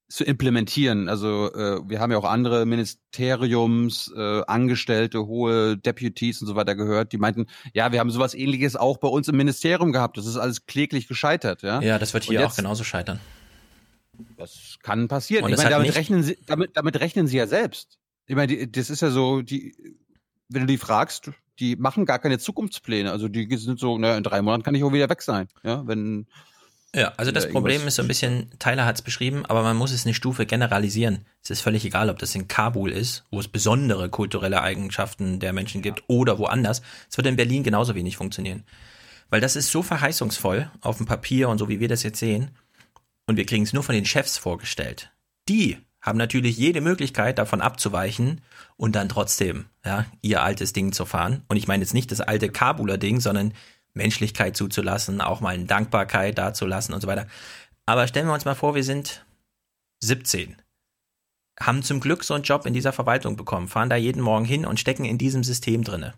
zu 0.08 0.24
implementieren. 0.24 1.10
Also 1.10 1.52
äh, 1.54 1.82
wir 1.90 2.00
haben 2.00 2.12
ja 2.12 2.18
auch 2.18 2.26
andere 2.26 2.66
Ministeriums, 2.66 4.14
äh, 4.16 4.42
Angestellte, 4.46 5.26
hohe 5.26 5.78
Deputies 5.78 6.42
und 6.42 6.48
so 6.48 6.56
weiter 6.56 6.76
gehört, 6.76 7.12
die 7.12 7.18
meinten, 7.18 7.48
ja, 7.74 7.92
wir 7.92 8.00
haben 8.00 8.12
sowas 8.12 8.34
ähnliches 8.36 8.76
auch 8.76 8.98
bei 8.98 9.08
uns 9.08 9.28
im 9.28 9.38
Ministerium 9.38 9.92
gehabt. 9.92 10.18
Das 10.18 10.26
ist 10.28 10.38
alles 10.38 10.66
kläglich 10.68 11.08
gescheitert, 11.08 11.64
ja. 11.64 11.82
Ja, 11.82 11.98
das 11.98 12.14
wird 12.14 12.26
hier 12.26 12.40
jetzt- 12.40 12.52
auch 12.52 12.56
genauso 12.56 12.84
scheitern. 12.84 13.20
Das 14.38 14.78
kann 14.82 15.08
passieren. 15.08 15.44
Und 15.44 15.52
ich 15.52 15.58
meine, 15.58 15.72
damit 15.72 15.96
rechnen 15.96 16.24
sie, 16.24 16.38
damit, 16.46 16.72
damit 16.78 17.00
rechnen 17.00 17.28
sie 17.28 17.38
ja 17.38 17.48
selbst. 17.48 17.98
Ich 18.28 18.36
meine, 18.36 18.48
die, 18.48 18.72
das 18.72 18.90
ist 18.90 19.02
ja 19.02 19.10
so, 19.10 19.42
die, 19.42 19.76
wenn 20.50 20.62
du 20.62 20.68
die 20.68 20.78
fragst, 20.78 21.32
die 21.60 21.76
machen 21.76 22.06
gar 22.06 22.20
keine 22.20 22.38
Zukunftspläne. 22.40 23.12
Also 23.12 23.28
die 23.28 23.48
sind 23.58 23.80
so, 23.80 23.98
na, 23.98 24.16
in 24.18 24.24
drei 24.24 24.42
Monaten 24.42 24.64
kann 24.64 24.76
ich 24.76 24.84
auch 24.84 24.94
wieder 24.94 25.10
weg 25.10 25.22
sein. 25.22 25.48
Ja, 25.64 25.86
wenn 25.88 26.28
Ja, 26.96 27.12
also 27.18 27.34
das 27.34 27.50
Problem 27.50 27.86
ist 27.88 27.96
so 27.96 28.02
ein 28.02 28.08
bisschen, 28.08 28.50
Tyler 28.58 28.86
hat 28.86 28.96
es 28.96 29.02
beschrieben, 29.02 29.46
aber 29.46 29.64
man 29.64 29.76
muss 29.76 29.92
es 29.92 30.06
eine 30.06 30.14
Stufe 30.14 30.46
generalisieren. 30.46 31.26
Es 31.44 31.50
ist 31.50 31.60
völlig 31.60 31.84
egal, 31.84 32.10
ob 32.10 32.20
das 32.20 32.34
in 32.36 32.48
Kabul 32.48 32.90
ist, 32.90 33.26
wo 33.32 33.40
es 33.42 33.50
besondere 33.50 34.10
kulturelle 34.10 34.62
Eigenschaften 34.62 35.42
der 35.42 35.52
Menschen 35.52 35.82
gibt, 35.82 36.04
oder 36.08 36.40
woanders. 36.40 36.82
Es 37.10 37.18
wird 37.18 37.28
in 37.28 37.36
Berlin 37.36 37.64
genauso 37.64 37.96
wenig 37.96 38.16
funktionieren. 38.16 38.64
Weil 39.30 39.42
das 39.42 39.58
ist 39.58 39.72
so 39.72 39.84
verheißungsvoll 39.84 40.72
auf 40.80 40.98
dem 40.98 41.06
Papier 41.06 41.50
und 41.50 41.58
so 41.58 41.68
wie 41.68 41.82
wir 41.82 41.90
das 41.90 42.04
jetzt 42.04 42.20
sehen. 42.20 42.52
Und 43.28 43.36
wir 43.36 43.46
kriegen 43.46 43.64
es 43.64 43.74
nur 43.74 43.84
von 43.84 43.96
den 43.96 44.06
Chefs 44.06 44.38
vorgestellt. 44.38 45.12
Die 45.50 45.78
haben 46.00 46.18
natürlich 46.18 46.56
jede 46.56 46.80
Möglichkeit, 46.80 47.40
davon 47.40 47.60
abzuweichen 47.60 48.42
und 48.78 48.96
dann 48.96 49.10
trotzdem, 49.10 49.66
ja, 49.84 50.06
ihr 50.22 50.44
altes 50.44 50.72
Ding 50.72 50.94
zu 50.94 51.06
fahren. 51.06 51.44
Und 51.50 51.58
ich 51.58 51.68
meine 51.68 51.84
jetzt 51.84 51.96
nicht 51.96 52.12
das 52.12 52.22
alte 52.22 52.50
Kabuler 52.50 52.98
Ding, 52.98 53.20
sondern 53.20 53.54
Menschlichkeit 53.96 54.56
zuzulassen, 54.56 55.22
auch 55.22 55.42
mal 55.42 55.56
eine 55.56 55.66
Dankbarkeit 55.66 56.38
dazulassen 56.38 56.94
und 56.94 57.02
so 57.02 57.08
weiter. 57.08 57.28
Aber 57.86 58.08
stellen 58.08 58.28
wir 58.28 58.34
uns 58.34 58.46
mal 58.46 58.56
vor, 58.56 58.76
wir 58.76 58.84
sind 58.84 59.26
17, 60.04 60.56
haben 61.60 61.84
zum 61.84 62.00
Glück 62.00 62.24
so 62.24 62.34
einen 62.34 62.44
Job 62.44 62.66
in 62.66 62.74
dieser 62.74 62.94
Verwaltung 62.94 63.36
bekommen, 63.36 63.68
fahren 63.68 63.90
da 63.90 63.96
jeden 63.96 64.22
Morgen 64.22 64.46
hin 64.46 64.66
und 64.66 64.80
stecken 64.80 65.06
in 65.06 65.18
diesem 65.18 65.44
System 65.44 65.84
drinne. 65.84 66.14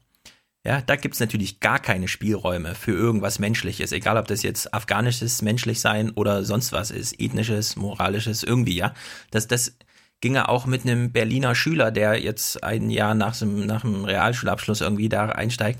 Ja, 0.65 0.81
da 0.81 0.97
gibt's 0.97 1.19
natürlich 1.19 1.61
gar 1.61 1.79
keine 1.79 2.09
Spielräume 2.09 2.75
für 2.75 2.91
irgendwas 2.91 3.39
Menschliches, 3.39 3.93
egal 3.93 4.17
ob 4.17 4.27
das 4.27 4.43
jetzt 4.43 4.73
afghanisches 4.73 5.41
menschlich 5.41 5.79
sein 5.79 6.11
oder 6.11 6.43
sonst 6.43 6.73
was 6.73 6.91
ist, 6.91 7.21
ethnisches, 7.21 7.77
moralisches, 7.77 8.43
irgendwie, 8.43 8.75
ja. 8.75 8.93
Das, 9.31 9.47
das 9.47 9.77
ginge 10.19 10.49
auch 10.49 10.65
mit 10.65 10.81
einem 10.81 11.11
Berliner 11.11 11.55
Schüler, 11.55 11.91
der 11.91 12.21
jetzt 12.21 12.63
ein 12.63 12.89
Jahr 12.89 13.13
nach 13.13 13.39
nach 13.41 13.81
dem 13.81 14.03
Realschulabschluss 14.03 14.81
irgendwie 14.81 15.09
da 15.09 15.27
einsteigt. 15.27 15.79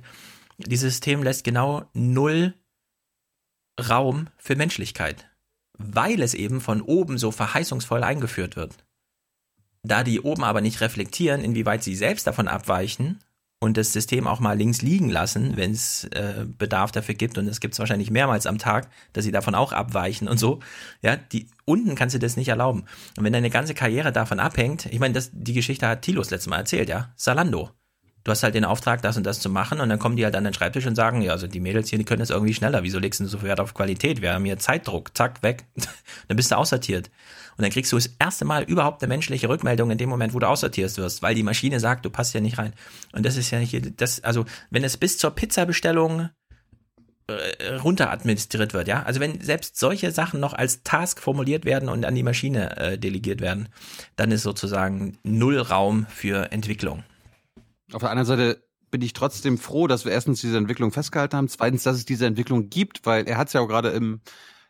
Dieses 0.57 0.93
System 0.93 1.23
lässt 1.23 1.43
genau 1.43 1.85
null 1.93 2.53
Raum 3.79 4.29
für 4.38 4.55
Menschlichkeit, 4.55 5.29
weil 5.77 6.21
es 6.21 6.34
eben 6.34 6.61
von 6.61 6.81
oben 6.81 7.17
so 7.17 7.31
verheißungsvoll 7.31 8.03
eingeführt 8.03 8.55
wird. 8.55 8.75
Da 9.84 10.03
die 10.03 10.19
oben 10.19 10.43
aber 10.43 10.61
nicht 10.61 10.81
reflektieren, 10.81 11.41
inwieweit 11.41 11.84
sie 11.84 11.95
selbst 11.95 12.25
davon 12.25 12.47
abweichen 12.47 13.19
und 13.59 13.77
das 13.77 13.93
System 13.93 14.27
auch 14.27 14.39
mal 14.39 14.57
links 14.57 14.81
liegen 14.81 15.09
lassen, 15.09 15.57
wenn 15.57 15.71
es 15.71 16.05
äh, 16.05 16.45
Bedarf 16.45 16.91
dafür 16.91 17.15
gibt, 17.15 17.38
und 17.38 17.47
es 17.47 17.59
gibt 17.59 17.73
es 17.73 17.79
wahrscheinlich 17.79 18.11
mehrmals 18.11 18.45
am 18.45 18.57
Tag, 18.57 18.89
dass 19.13 19.25
sie 19.25 19.31
davon 19.31 19.55
auch 19.55 19.71
abweichen 19.71 20.27
und 20.27 20.38
so, 20.38 20.59
ja, 21.01 21.15
die 21.15 21.47
unten 21.65 21.95
kannst 21.95 22.15
du 22.15 22.19
das 22.19 22.38
nicht 22.38 22.49
erlauben. 22.49 22.85
Und 23.17 23.23
wenn 23.23 23.34
deine 23.34 23.49
ganze 23.49 23.73
Karriere 23.73 24.11
davon 24.11 24.39
abhängt, 24.39 24.88
ich 24.88 24.99
meine, 24.99 25.19
die 25.31 25.53
Geschichte 25.53 25.88
hat 25.88 26.01
Tilos 26.01 26.29
letztes 26.29 26.49
Mal 26.49 26.57
erzählt, 26.57 26.89
ja, 26.89 27.13
Salando. 27.15 27.71
Du 28.27 28.31
hast 28.31 28.43
halt 28.43 28.55
den 28.55 28.65
Auftrag, 28.65 29.01
das 29.01 29.15
und 29.15 29.25
das 29.25 29.39
zu 29.39 29.49
machen, 29.49 29.79
und 29.79 29.87
dann 29.87 29.99
kommen 29.99 30.17
die 30.17 30.25
halt 30.25 30.35
an 30.35 30.43
den 30.43 30.53
Schreibtisch 30.53 30.85
und 30.85 30.95
sagen, 30.95 31.21
ja, 31.21 31.31
also 31.31 31.47
die 31.47 31.61
Mädels 31.61 31.87
hier, 31.87 31.97
die 31.97 32.03
können 32.03 32.19
das 32.19 32.29
irgendwie 32.29 32.53
schneller. 32.53 32.83
Wieso 32.83 32.99
legst 32.99 33.21
du 33.21 33.25
so 33.25 33.37
viel 33.37 33.47
Wert 33.47 33.61
auf 33.61 33.73
Qualität? 33.73 34.21
Wir 34.21 34.33
haben 34.33 34.43
hier 34.43 34.59
Zeitdruck, 34.59 35.15
zack, 35.15 35.41
weg. 35.43 35.63
dann 36.27 36.35
bist 36.35 36.51
du 36.51 36.57
aussortiert. 36.57 37.09
Und 37.55 37.61
dann 37.61 37.71
kriegst 37.71 37.89
du 37.93 37.95
das 37.95 38.09
erste 38.19 38.43
Mal 38.43 38.63
überhaupt 38.63 39.01
eine 39.01 39.07
menschliche 39.07 39.47
Rückmeldung 39.47 39.91
in 39.91 39.97
dem 39.97 40.09
Moment, 40.09 40.33
wo 40.33 40.39
du 40.39 40.47
aussortiert 40.49 40.97
wirst, 40.97 41.21
weil 41.21 41.35
die 41.35 41.43
Maschine 41.43 41.79
sagt, 41.79 42.03
du 42.03 42.09
passt 42.09 42.33
ja 42.33 42.41
nicht 42.41 42.57
rein. 42.57 42.73
Und 43.13 43.25
das 43.25 43.37
ist 43.37 43.49
ja 43.49 43.59
nicht, 43.59 44.01
das, 44.01 44.21
also, 44.25 44.43
wenn 44.71 44.83
es 44.83 44.97
bis 44.97 45.17
zur 45.17 45.31
Pizzabestellung 45.31 46.27
äh, 47.27 47.75
runter 47.75 48.11
administriert 48.11 48.73
wird, 48.73 48.89
ja. 48.89 49.03
Also 49.03 49.21
wenn 49.21 49.39
selbst 49.39 49.79
solche 49.79 50.11
Sachen 50.11 50.41
noch 50.41 50.51
als 50.53 50.83
Task 50.83 51.21
formuliert 51.21 51.63
werden 51.63 51.87
und 51.87 52.03
an 52.03 52.13
die 52.13 52.23
Maschine 52.23 52.75
äh, 52.75 52.97
delegiert 52.97 53.39
werden, 53.39 53.69
dann 54.17 54.31
ist 54.31 54.43
sozusagen 54.43 55.17
null 55.23 55.59
Raum 55.59 56.07
für 56.09 56.51
Entwicklung. 56.51 57.05
Auf 57.93 58.01
der 58.01 58.09
anderen 58.09 58.26
Seite 58.26 58.64
bin 58.91 59.01
ich 59.01 59.14
trotzdem 59.14 59.57
froh, 59.57 59.88
dass 59.88 60.05
wir 60.05 60.11
erstens 60.11 60.41
diese 60.41 60.57
Entwicklung 60.57 60.91
festgehalten 60.91 61.38
haben, 61.38 61.47
zweitens, 61.47 61.84
dass 61.84 61.97
es 61.97 62.05
diese 62.05 62.26
Entwicklung 62.26 62.69
gibt, 62.69 63.05
weil 63.05 63.27
er 63.27 63.38
hat 63.38 63.47
es 63.47 63.53
ja 63.53 63.61
auch 63.61 63.68
gerade 63.68 63.89
im 63.89 64.22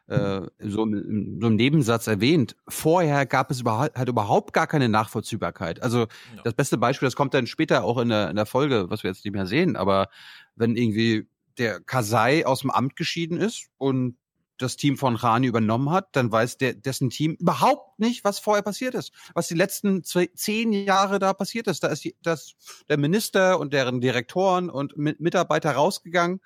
äh, 0.07 0.41
so, 0.59 0.83
im, 0.83 1.39
so 1.41 1.47
im 1.47 1.55
Nebensatz 1.55 2.07
erwähnt. 2.07 2.55
Vorher 2.67 3.25
gab 3.25 3.51
es 3.51 3.61
überhaupt, 3.61 3.97
halt 3.97 4.07
überhaupt 4.07 4.53
gar 4.53 4.65
keine 4.65 4.89
Nachvollziehbarkeit. 4.89 5.83
Also 5.83 6.07
das 6.43 6.53
beste 6.53 6.77
Beispiel, 6.77 7.07
das 7.07 7.15
kommt 7.15 7.33
dann 7.33 7.45
später 7.45 7.83
auch 7.83 7.97
in 7.97 8.09
der, 8.09 8.29
in 8.29 8.35
der 8.35 8.45
Folge, 8.45 8.89
was 8.89 9.03
wir 9.03 9.09
jetzt 9.09 9.25
nicht 9.25 9.33
mehr 9.33 9.45
sehen, 9.45 9.75
aber 9.75 10.07
wenn 10.55 10.75
irgendwie 10.75 11.27
der 11.57 11.81
Kasai 11.81 12.45
aus 12.45 12.61
dem 12.61 12.71
Amt 12.71 12.95
geschieden 12.95 13.37
ist 13.37 13.67
und 13.77 14.17
das 14.57 14.75
Team 14.75 14.97
von 14.97 15.15
Rani 15.15 15.47
übernommen 15.47 15.91
hat, 15.91 16.15
dann 16.15 16.31
weiß 16.31 16.57
der, 16.57 16.73
dessen 16.73 17.09
Team 17.09 17.33
überhaupt 17.33 17.99
nicht, 17.99 18.23
was 18.23 18.39
vorher 18.39 18.63
passiert 18.63 18.95
ist. 18.95 19.13
Was 19.33 19.47
die 19.47 19.55
letzten 19.55 20.03
zwei, 20.03 20.29
zehn 20.33 20.73
Jahre 20.73 21.19
da 21.19 21.33
passiert 21.33 21.67
ist. 21.67 21.83
Da 21.83 21.87
ist 21.87 22.03
die, 22.03 22.15
das, 22.21 22.55
der 22.89 22.97
Minister 22.97 23.59
und 23.59 23.73
deren 23.73 24.01
Direktoren 24.01 24.69
und 24.69 24.97
Mi- 24.97 25.15
Mitarbeiter 25.19 25.71
rausgegangen. 25.71 26.41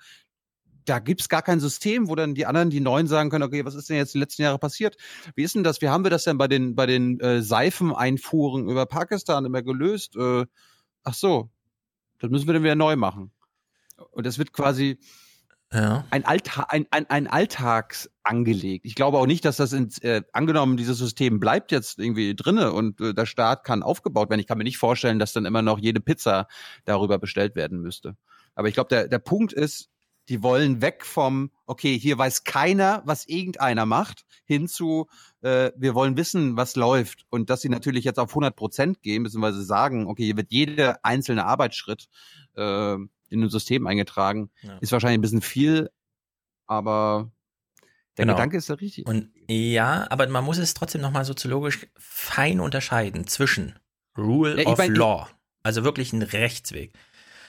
Da 0.84 0.98
gibt's 0.98 1.28
gar 1.28 1.42
kein 1.42 1.60
System, 1.60 2.08
wo 2.08 2.16
dann 2.16 2.34
die 2.34 2.44
anderen, 2.44 2.68
die 2.68 2.80
Neuen 2.80 3.06
sagen 3.06 3.30
können, 3.30 3.44
okay, 3.44 3.64
was 3.64 3.76
ist 3.76 3.88
denn 3.88 3.96
jetzt 3.96 4.14
die 4.14 4.18
letzten 4.18 4.42
Jahre 4.42 4.58
passiert? 4.58 4.96
Wie 5.36 5.44
ist 5.44 5.54
denn 5.54 5.62
das? 5.62 5.80
Wie 5.80 5.88
haben 5.88 6.04
wir 6.04 6.10
das 6.10 6.24
denn 6.24 6.38
bei 6.38 6.48
den, 6.48 6.74
bei 6.74 6.86
den 6.86 7.20
äh, 7.20 7.40
Seifeneinfuhren 7.40 8.68
über 8.68 8.86
Pakistan 8.86 9.44
immer 9.44 9.62
gelöst? 9.62 10.16
Äh, 10.16 10.46
ach 11.04 11.14
so, 11.14 11.50
das 12.18 12.30
müssen 12.30 12.48
wir 12.48 12.54
dann 12.54 12.64
wieder 12.64 12.74
neu 12.74 12.96
machen. 12.96 13.30
Und 14.10 14.26
das 14.26 14.38
wird 14.38 14.52
quasi, 14.52 14.98
Ja. 15.72 16.04
ein, 16.10 16.24
Allta 16.24 16.66
ein, 16.68 16.86
ein, 16.90 17.08
ein 17.08 17.26
Alltags 17.26 18.10
angelegt. 18.22 18.84
Ich 18.84 18.94
glaube 18.94 19.18
auch 19.18 19.26
nicht, 19.26 19.44
dass 19.44 19.56
das 19.56 19.72
ins, 19.72 19.98
äh, 19.98 20.22
angenommen, 20.32 20.76
dieses 20.76 20.98
System 20.98 21.40
bleibt 21.40 21.72
jetzt 21.72 21.98
irgendwie 21.98 22.34
drinne 22.34 22.72
und 22.72 23.00
äh, 23.00 23.14
der 23.14 23.26
Staat 23.26 23.64
kann 23.64 23.82
aufgebaut 23.82 24.30
werden. 24.30 24.40
Ich 24.40 24.46
kann 24.46 24.58
mir 24.58 24.64
nicht 24.64 24.78
vorstellen, 24.78 25.18
dass 25.18 25.32
dann 25.32 25.46
immer 25.46 25.62
noch 25.62 25.78
jede 25.78 26.00
Pizza 26.00 26.46
darüber 26.84 27.18
bestellt 27.18 27.54
werden 27.54 27.80
müsste. 27.80 28.16
Aber 28.54 28.68
ich 28.68 28.74
glaube, 28.74 28.88
der, 28.88 29.08
der 29.08 29.18
Punkt 29.18 29.52
ist, 29.52 29.88
die 30.28 30.42
wollen 30.42 30.80
weg 30.80 31.04
vom, 31.04 31.50
okay, 31.66 31.98
hier 31.98 32.16
weiß 32.16 32.44
keiner, 32.44 33.02
was 33.04 33.26
irgendeiner 33.26 33.86
macht, 33.86 34.24
hin 34.44 34.68
zu, 34.68 35.08
äh, 35.40 35.72
wir 35.76 35.94
wollen 35.94 36.16
wissen, 36.16 36.56
was 36.56 36.76
läuft. 36.76 37.26
Und 37.30 37.50
dass 37.50 37.60
sie 37.60 37.68
natürlich 37.68 38.04
jetzt 38.04 38.18
auf 38.18 38.30
100 38.30 38.54
Prozent 38.54 39.02
gehen, 39.02 39.24
beziehungsweise 39.24 39.62
sagen, 39.62 40.06
okay, 40.06 40.24
hier 40.24 40.36
wird 40.36 40.52
jeder 40.52 41.04
einzelne 41.04 41.44
Arbeitsschritt 41.46 42.08
äh, 42.54 42.96
in 43.32 43.42
ein 43.42 43.48
System 43.50 43.86
eingetragen, 43.86 44.50
Ja. 44.62 44.78
ist 44.80 44.92
wahrscheinlich 44.92 45.18
ein 45.18 45.22
bisschen 45.22 45.42
viel, 45.42 45.90
aber 46.66 47.30
der 48.16 48.24
Genau. 48.26 48.34
Gedanke 48.36 48.56
ist 48.58 48.68
ja 48.68 48.74
richtig. 48.76 49.06
Und 49.06 49.30
ja, 49.48 50.06
aber 50.10 50.26
man 50.28 50.44
muss 50.44 50.58
es 50.58 50.74
trotzdem 50.74 51.00
nochmal 51.00 51.24
soziologisch 51.24 51.86
fein 51.96 52.60
unterscheiden 52.60 53.26
zwischen 53.26 53.78
Rule 54.16 54.62
Ja, 54.62 54.68
of 54.68 54.78
mein, 54.78 54.94
Law, 54.94 55.28
also 55.62 55.84
wirklich 55.84 56.12
ein 56.12 56.22
Rechtsweg. 56.22 56.92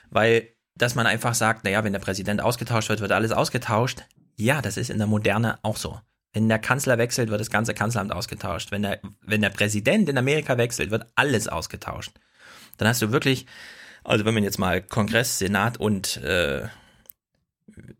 Weil, 0.09 0.49
dass 0.75 0.95
man 0.95 1.05
einfach 1.05 1.33
sagt, 1.35 1.63
naja, 1.65 1.83
wenn 1.83 1.93
der 1.93 1.99
Präsident 1.99 2.41
ausgetauscht 2.41 2.89
wird, 2.89 3.01
wird 3.01 3.11
alles 3.11 3.31
ausgetauscht. 3.31 4.03
Ja, 4.37 4.61
das 4.61 4.77
ist 4.77 4.89
in 4.89 4.97
der 4.97 5.07
Moderne 5.07 5.59
auch 5.63 5.77
so. 5.77 5.99
Wenn 6.31 6.49
der 6.49 6.59
Kanzler 6.59 6.97
wechselt, 6.97 7.29
wird 7.29 7.41
das 7.41 7.51
ganze 7.51 7.73
Kanzleramt 7.73 8.11
ausgetauscht. 8.11 8.71
Wenn 8.71 8.81
der, 8.81 8.99
wenn 9.21 9.41
der 9.41 9.49
Präsident 9.51 10.09
in 10.09 10.17
Amerika 10.17 10.57
wechselt, 10.57 10.89
wird 10.89 11.05
alles 11.15 11.47
ausgetauscht. 11.47 12.11
Dann 12.77 12.87
hast 12.87 13.01
du 13.03 13.11
wirklich, 13.11 13.45
also 14.03 14.25
wenn 14.25 14.33
man 14.33 14.43
jetzt 14.43 14.59
mal 14.59 14.81
Kongress, 14.81 15.39
Senat 15.39 15.77
und 15.77 16.17
äh, 16.17 16.67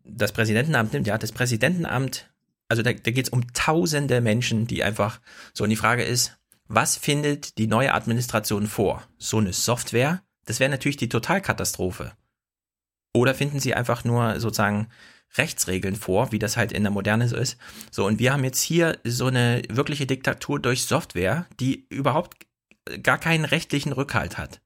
das 0.04 0.32
Präsidentenamt 0.32 0.92
nimmt, 0.92 1.06
ja, 1.06 1.18
das 1.18 1.32
Präsidentenamt, 1.32 2.30
also 2.68 2.82
da, 2.82 2.92
da 2.92 3.10
geht 3.10 3.26
es 3.26 3.32
um 3.32 3.52
tausende 3.52 4.20
Menschen, 4.20 4.66
die 4.66 4.84
einfach 4.84 5.20
so, 5.52 5.64
und 5.64 5.70
die 5.70 5.76
Frage 5.76 6.04
ist, 6.04 6.36
was 6.66 6.96
findet 6.96 7.58
die 7.58 7.66
neue 7.66 7.92
Administration 7.92 8.66
vor? 8.66 9.02
So 9.18 9.38
eine 9.38 9.52
Software? 9.52 10.22
Das 10.46 10.60
wäre 10.60 10.70
natürlich 10.70 10.96
die 10.96 11.08
Totalkatastrophe. 11.08 12.12
Oder 13.12 13.34
finden 13.34 13.60
sie 13.60 13.74
einfach 13.74 14.04
nur 14.04 14.40
sozusagen 14.40 14.88
Rechtsregeln 15.36 15.96
vor, 15.96 16.32
wie 16.32 16.38
das 16.38 16.56
halt 16.56 16.72
in 16.72 16.82
der 16.82 16.92
Moderne 16.92 17.28
so 17.28 17.36
ist? 17.36 17.58
So, 17.90 18.06
und 18.06 18.18
wir 18.18 18.32
haben 18.32 18.44
jetzt 18.44 18.60
hier 18.60 18.98
so 19.04 19.26
eine 19.26 19.62
wirkliche 19.68 20.06
Diktatur 20.06 20.58
durch 20.58 20.84
Software, 20.84 21.46
die 21.60 21.86
überhaupt 21.90 22.46
gar 23.02 23.18
keinen 23.18 23.44
rechtlichen 23.44 23.92
Rückhalt 23.92 24.38
hat. 24.38 24.60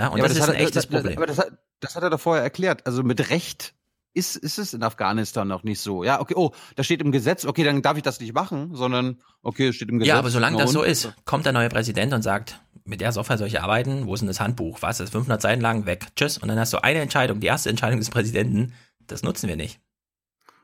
Ja, 0.00 0.08
und 0.08 0.18
Ja, 0.18 0.24
aber 0.24 0.28
das, 0.28 0.36
ist 0.38 0.42
hat 0.42 0.48
ein 0.50 0.54
er- 0.56 0.60
echtes 0.62 0.74
das, 0.74 0.88
das, 0.88 0.96
Problem. 0.96 1.16
Aber 1.18 1.26
das 1.26 1.38
hat, 1.38 1.52
das 1.80 1.94
hat 1.94 2.02
er 2.02 2.10
doch 2.10 2.20
vorher 2.20 2.42
erklärt. 2.42 2.86
Also 2.86 3.02
mit 3.02 3.30
Recht 3.30 3.74
ist, 4.14 4.36
ist 4.36 4.58
es 4.58 4.72
in 4.74 4.82
Afghanistan 4.82 5.46
noch 5.46 5.62
nicht 5.62 5.80
so. 5.80 6.02
Ja, 6.02 6.20
okay, 6.20 6.34
oh, 6.36 6.52
da 6.74 6.82
steht 6.82 7.02
im 7.02 7.12
Gesetz, 7.12 7.44
okay, 7.44 7.64
dann 7.64 7.82
darf 7.82 7.96
ich 7.96 8.02
das 8.02 8.18
nicht 8.18 8.32
machen, 8.34 8.74
sondern 8.74 9.20
okay, 9.42 9.68
es 9.68 9.76
steht 9.76 9.90
im 9.90 9.98
Gesetz. 9.98 10.08
Ja, 10.08 10.18
aber 10.18 10.30
solange 10.30 10.56
das 10.56 10.72
so 10.72 10.82
ist, 10.82 11.12
kommt 11.26 11.44
der 11.44 11.52
neue 11.52 11.68
Präsident 11.68 12.12
und 12.14 12.22
sagt, 12.22 12.60
mit 12.84 13.00
der 13.00 13.12
Software 13.12 13.38
soll 13.38 13.46
ich 13.48 13.60
arbeiten, 13.60 14.06
wo 14.06 14.14
ist 14.14 14.20
denn 14.20 14.26
das 14.26 14.40
Handbuch? 14.40 14.78
Was, 14.80 14.98
das 14.98 15.06
ist 15.06 15.12
500 15.12 15.40
Seiten 15.40 15.60
lang, 15.60 15.86
weg, 15.86 16.06
tschüss. 16.16 16.38
Und 16.38 16.48
dann 16.48 16.58
hast 16.58 16.72
du 16.72 16.82
eine 16.82 17.00
Entscheidung, 17.00 17.40
die 17.40 17.46
erste 17.46 17.68
Entscheidung 17.68 18.00
des 18.00 18.10
Präsidenten, 18.10 18.72
das 19.06 19.22
nutzen 19.22 19.48
wir 19.48 19.56
nicht. 19.56 19.80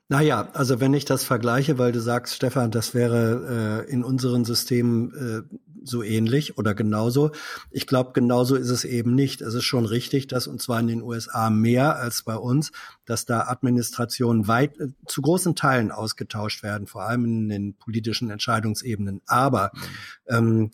Naja, 0.09 0.49
also 0.53 0.79
wenn 0.79 0.95
ich 0.95 1.05
das 1.05 1.25
vergleiche, 1.25 1.79
weil 1.79 1.91
du 1.91 2.01
sagst, 2.01 2.37
Stefan, 2.37 2.71
das 2.71 2.95
wäre 2.95 3.85
äh, 3.89 3.91
in 3.91 4.05
unseren 4.05 4.45
Systemen 4.45 5.13
äh, 5.51 5.57
so 5.89 6.03
ähnlich 6.03 6.59
oder 6.59 6.75
genauso. 6.75 7.31
Ich 7.71 7.87
glaube, 7.87 8.13
genauso 8.13 8.57
ist 8.57 8.71
es 8.71 8.85
eben 8.85 9.15
nicht. 9.15 9.41
Es 9.41 9.55
ist 9.55 9.65
schon 9.65 9.87
richtig, 9.87 10.27
dass 10.27 10.47
und 10.47 10.61
zwar 10.61 10.81
in 10.81 10.89
den 10.89 11.03
USA 11.03 11.51
mehr 11.51 11.97
als 11.97 12.23
bei 12.23 12.37
uns, 12.37 12.73
dass 13.05 13.25
da 13.25 13.43
Administrationen 13.43 14.49
weit 14.49 14.79
äh, 14.79 14.89
zu 15.07 15.23
großen 15.23 15.55
Teilen 15.55 15.91
ausgetauscht 15.91 16.63
werden, 16.63 16.87
vor 16.87 17.03
allem 17.03 17.25
in 17.25 17.49
den 17.49 17.75
politischen 17.77 18.31
Entscheidungsebenen. 18.31 19.21
Aber 19.27 19.71
ähm, 20.27 20.71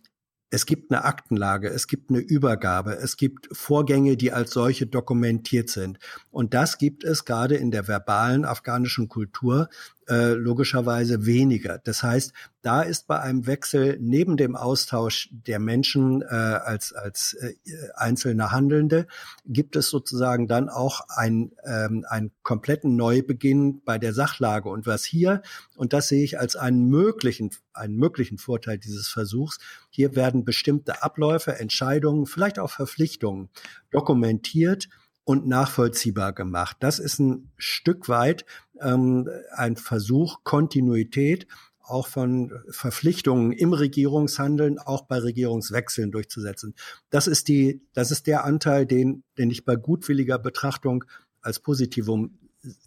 es 0.53 0.67
gibt 0.67 0.93
eine 0.93 1.05
Aktenlage, 1.05 1.69
es 1.69 1.87
gibt 1.87 2.11
eine 2.11 2.19
Übergabe, 2.19 2.99
es 2.99 3.17
gibt 3.17 3.49
Vorgänge, 3.57 4.19
die 4.19 4.33
als 4.33 4.51
solche 4.51 4.87
dokumentiert 4.87 5.71
sind. 5.71 5.99
Und 6.31 6.53
das 6.53 6.77
gibt 6.77 7.05
es 7.05 7.25
gerade 7.25 7.57
in 7.57 7.71
der 7.71 7.89
verbalen 7.89 8.45
afghanischen 8.45 9.09
Kultur 9.09 9.71
äh, 10.09 10.33
logischerweise 10.33 11.27
weniger. 11.27 11.79
Das 11.79 12.03
heißt, 12.03 12.33
da 12.63 12.83
ist 12.83 13.07
bei 13.07 13.21
einem 13.21 13.47
Wechsel 13.47 13.99
neben 14.01 14.37
dem 14.37 14.57
Austausch 14.57 15.29
der 15.33 15.59
Menschen 15.59 16.23
äh, 16.23 16.27
als, 16.27 16.93
als 16.93 17.35
äh, 17.35 17.55
einzelne 17.95 18.53
Handelnde, 18.53 19.07
gibt 19.47 19.77
es 19.77 19.91
sozusagen 19.91 20.49
dann 20.49 20.69
auch 20.69 21.03
ein, 21.09 21.53
ähm, 21.65 22.05
einen 22.09 22.33
kompletten 22.43 22.97
Neubeginn 22.97 23.83
bei 23.85 23.99
der 23.99 24.13
Sachlage. 24.13 24.69
Und 24.69 24.87
was 24.87 25.05
hier, 25.05 25.43
und 25.77 25.93
das 25.93 26.09
sehe 26.09 26.25
ich 26.25 26.39
als 26.39 26.57
einen 26.57 26.89
möglichen, 26.89 27.51
einen 27.73 27.97
möglichen 27.97 28.39
Vorteil 28.39 28.79
dieses 28.79 29.09
Versuchs, 29.09 29.59
hier 29.91 30.17
werden 30.17 30.45
bestimmte 30.45 31.03
Abläufe, 31.03 31.59
Entscheidungen, 31.59 32.27
vielleicht 32.27 32.59
auch 32.59 32.71
Verpflichtungen 32.71 33.51
dokumentiert 33.91 34.89
und 35.25 35.47
nachvollziehbar 35.47 36.33
gemacht. 36.33 36.77
Das 36.81 36.99
ist 36.99 37.19
ein 37.19 37.51
Stück 37.57 38.09
weit 38.09 38.45
ähm, 38.81 39.29
ein 39.55 39.77
Versuch, 39.77 40.45
Kontinuität 40.45 41.47
auch 41.85 42.07
von 42.07 42.53
Verpflichtungen 42.71 43.53
im 43.53 43.73
Regierungshandeln, 43.73 44.79
auch 44.79 45.03
bei 45.03 45.19
Regierungswechseln 45.19 46.11
durchzusetzen. 46.11 46.75
Das 47.11 47.27
ist 47.27 47.49
die, 47.49 47.83
das 47.93 48.11
ist 48.11 48.27
der 48.27 48.45
Anteil, 48.45 48.87
den, 48.87 49.25
den 49.37 49.51
ich 49.51 49.65
bei 49.65 49.77
gutwilliger 49.77 50.39
Betrachtung 50.39 51.05
als 51.41 51.59
Positivum 51.59 52.39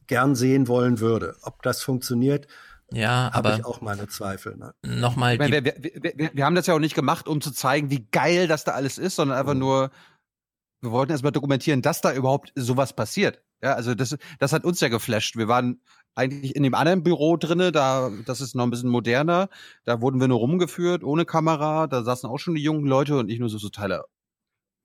gern 0.07 0.36
sehen 0.36 0.68
wollen 0.68 0.99
würde. 1.02 1.36
Ob 1.41 1.62
das 1.62 1.84
funktioniert, 1.84 2.48
ja, 2.91 3.32
habe 3.34 3.49
aber 3.49 3.57
ich 3.57 3.66
auch 3.66 3.82
meine 3.82 4.07
Zweifel. 4.07 4.56
Ne? 4.57 4.74
Nochmal, 4.84 5.40
wir, 5.40 5.66
wir, 5.66 5.76
wir, 5.84 6.32
wir 6.34 6.45
haben 6.45 6.56
das 6.56 6.68
ja 6.68 6.74
auch 6.74 6.80
nicht 6.80 6.95
gemacht, 6.95 7.28
um 7.28 7.41
zu 7.41 7.52
zeigen, 7.52 7.90
wie 7.90 8.07
geil 8.12 8.48
das 8.48 8.64
da 8.64 8.72
alles 8.72 8.98
ist, 8.98 9.16
sondern 9.16 9.38
einfach 9.38 9.56
nur, 9.56 9.91
wir 10.86 10.91
wollten 10.91 11.12
erstmal 11.12 11.32
dokumentieren, 11.32 11.82
dass 11.82 12.02
da 12.02 12.14
überhaupt 12.14 12.52
sowas 12.56 12.94
passiert. 12.94 13.41
Ja, 13.62 13.74
also 13.74 13.95
das, 13.95 14.18
das 14.40 14.53
hat 14.53 14.64
uns 14.64 14.80
ja 14.80 14.88
geflasht. 14.88 15.36
Wir 15.36 15.48
waren 15.48 15.82
eigentlich 16.14 16.56
in 16.56 16.64
dem 16.64 16.76
anderen 16.76 17.03
Büro 17.03 17.36
drinne, 17.38 17.72
da, 17.72 18.12
das 18.26 18.40
ist 18.41 18.56
noch 18.56 18.64
ein 18.64 18.70
bisschen 18.70 18.90
moderner. 18.90 19.49
Da 19.84 20.02
wurden 20.02 20.20
wir 20.20 20.28
nur 20.28 20.40
rumgeführt, 20.40 21.03
ohne 21.03 21.26
Kamera. 21.26 21.88
Da 21.88 22.03
saßen 22.03 22.30
auch 22.30 22.38
schon 22.38 22.56
die 22.56 22.64
jungen 22.64 22.86
Leute 22.86 23.18
und 23.18 23.30
ich 23.30 23.40
nur 23.40 23.49
so, 23.49 23.57
so 23.57 23.70
Teile. 23.70 24.06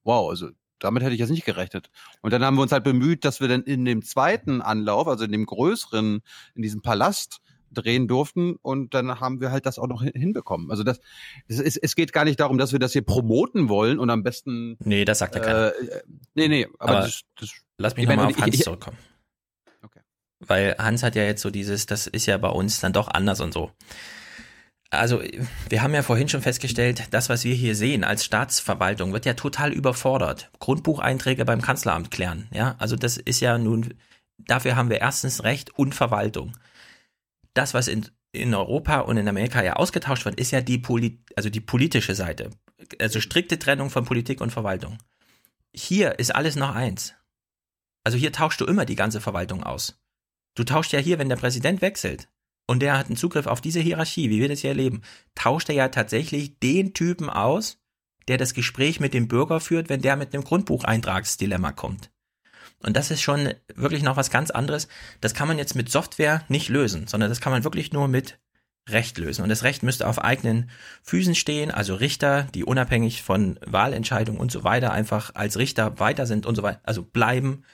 Wow, 0.03 0.31
also 0.31 0.49
damit 0.81 1.03
hätte 1.03 1.13
ich 1.13 1.21
jetzt 1.21 1.31
nicht 1.31 1.45
gerechnet. 1.45 1.91
Und 2.23 2.33
dann 2.33 2.45
haben 2.45 2.57
wir 2.57 2.63
uns 2.63 2.73
halt 2.73 2.85
bemüht, 2.85 3.25
dass 3.25 3.41
wir 3.41 3.49
dann 3.49 3.63
in 3.63 3.85
dem 3.85 4.03
zweiten 4.03 4.63
Anlauf, 4.63 5.07
also 5.07 5.25
in 5.25 5.33
dem 5.33 5.47
größeren, 5.47 6.23
in 6.55 6.63
diesem 6.63 6.83
Palast, 6.83 7.41
drehen 7.73 8.09
durften 8.09 8.57
und 8.63 8.95
dann 8.95 9.21
haben 9.21 9.41
wir 9.41 9.51
halt 9.53 9.67
das 9.67 9.79
auch 9.79 9.87
noch 9.87 10.03
hin- 10.03 10.13
hinbekommen. 10.15 10.71
Also 10.71 10.83
das, 10.83 11.01
es, 11.49 11.59
ist, 11.61 11.77
es 11.77 11.95
geht 11.97 12.13
gar 12.13 12.25
nicht 12.25 12.41
darum, 12.41 12.59
dass 12.59 12.73
wir 12.73 12.79
das 12.79 12.93
hier 12.93 13.03
promoten 13.03 13.69
wollen 13.69 13.99
und 13.99 14.11
am 14.11 14.23
besten. 14.23 14.77
Nee, 14.85 15.05
das 15.05 15.19
sagt 15.21 15.35
ja 15.35 15.41
keiner. 15.41 15.69
Äh, 15.69 16.03
nee, 16.35 16.49
nee, 16.49 16.69
aber, 16.79 16.91
Aber 16.93 17.01
das, 17.03 17.23
das, 17.39 17.51
Lass 17.79 17.97
mich 17.97 18.07
nochmal 18.07 18.27
auf 18.27 18.37
Hans 18.39 18.55
ich- 18.55 18.63
zurückkommen. 18.63 18.97
Weil 20.43 20.75
Hans 20.79 21.03
hat 21.03 21.17
ja 21.17 21.25
jetzt 21.25 21.43
so 21.43 21.51
dieses, 21.51 21.85
das 21.85 22.07
ist 22.07 22.25
ja 22.25 22.39
bei 22.39 22.49
uns 22.49 22.81
dann 22.81 22.95
doch 22.95 23.09
anders 23.09 23.41
und 23.41 23.53
so. 23.53 23.73
Also, 24.89 25.21
wir 25.69 25.83
haben 25.83 25.93
ja 25.95 26.03
vorhin 26.03 26.29
schon 26.31 26.41
festgestellt, 26.41 27.09
das, 27.11 27.29
was 27.29 27.45
wir 27.45 27.55
hier 27.55 27.77
sehen 27.77 28.05
als 28.05 28.25
Staatsverwaltung, 28.25 29.13
wird 29.13 29.27
ja 29.27 29.35
total 29.35 29.71
überfordert. 29.71 30.51
Grundbucheinträge 30.59 31.45
beim 31.45 31.61
Kanzleramt 31.61 32.11
klären, 32.11 32.49
ja. 32.53 32.75
Also, 32.79 32.97
das 32.97 33.19
ist 33.19 33.41
ja 33.41 33.59
nun, 33.59 33.93
dafür 34.39 34.77
haben 34.77 34.89
wir 34.89 34.99
erstens 35.01 35.45
Recht 35.45 35.79
und 35.79 35.95
Verwaltung. 35.95 36.53
Das, 37.55 37.75
was 37.75 37.89
in, 37.89 38.07
in 38.33 38.55
Europa 38.55 39.01
und 39.01 39.17
in 39.17 39.29
Amerika 39.29 39.63
ja 39.63 39.75
ausgetauscht 39.75 40.25
wird, 40.25 40.39
ist 40.39 40.51
ja 40.51 40.61
die, 40.61 40.79
Poli 40.79 41.23
also 41.37 41.51
die 41.51 41.61
politische 41.61 42.15
Seite. 42.15 42.51
Also 42.99 43.21
strikte 43.21 43.59
Trennung 43.59 43.91
von 43.91 44.05
Politik 44.05 44.41
und 44.41 44.51
Verwaltung. 44.51 44.99
Hier 45.75 46.19
ist 46.19 46.35
alles 46.35 46.57
noch 46.57 46.75
eins. 46.75 47.15
Also 48.05 48.19
hier 48.19 48.33
tauschst 48.33 48.61
du 48.61 48.65
immer 48.65 48.85
die 48.85 48.97
ganze 48.97 49.21
Verwaltung 49.21 49.63
aus. 49.63 50.01
Du 50.55 50.65
tauschst 50.65 50.93
ja 50.93 50.99
hier, 50.99 51.19
wenn 51.19 51.29
der 51.29 51.37
Präsident 51.37 51.81
wechselt 51.81 52.29
und 52.67 52.81
der 52.81 52.97
hat 52.97 53.07
einen 53.07 53.17
Zugriff 53.17 53.47
auf 53.47 53.61
diese 53.61 53.81
Hierarchie, 53.81 54.31
wie 54.31 54.41
wir 54.41 54.49
das 54.49 54.61
hier 54.61 54.71
erleben, 54.71 55.03
tauscht 55.35 55.69
er 55.69 55.75
ja 55.75 55.89
tatsächlich 55.89 56.59
den 56.61 56.95
Typen 56.95 57.29
aus, 57.29 57.79
der 58.29 58.39
das 58.39 58.55
Gespräch 58.55 59.01
mit 59.01 59.13
dem 59.13 59.29
Bürger 59.29 59.61
führt, 59.61 59.89
wenn 59.89 60.03
der 60.03 60.17
mit 60.17 60.33
einem 60.33 60.45
Grundbucheintragsdilemma 60.45 61.73
kommt. 61.73 62.11
Und 62.83 62.97
das 62.97 63.11
ist 63.11 63.21
schon 63.21 63.53
wirklich 63.75 64.03
noch 64.03 64.17
was 64.17 64.31
ganz 64.31 64.51
anderes. 64.51 64.89
Das 65.21 65.35
kann 65.35 65.49
man 65.49 65.59
jetzt 65.59 65.75
mit 65.75 65.91
Software 65.91 66.45
nicht 66.49 66.69
lösen, 66.69 67.07
sondern 67.07 67.29
das 67.31 67.41
kann 67.41 67.53
man 67.53 67.65
wirklich 67.65 67.93
nur 67.93 68.09
mit 68.09 68.39
Recht 68.89 69.19
lösen. 69.19 69.43
Und 69.43 69.51
das 69.51 69.63
Recht 69.63 69.83
müsste 69.83 70.09
auf 70.09 70.19
eigenen 70.19 70.71
Füßen 71.03 71.35
stehen, 71.35 71.71
also 71.71 71.95
Richter, 71.95 72.45
die 72.55 72.65
unabhängig 72.65 73.23
von 73.23 73.59
Wahlentscheidungen 73.65 74.41
und 74.41 74.51
so 74.51 74.65
weiter 74.65 74.93
einfach 74.93 75.35
als 75.35 75.59
Richter 75.59 76.01
weiter 76.01 76.27
sind 76.27 76.47
und 76.47 76.55
so 76.55 76.63
weiter, 76.63 76.81
also 76.85 77.03
bleiben. 77.03 77.65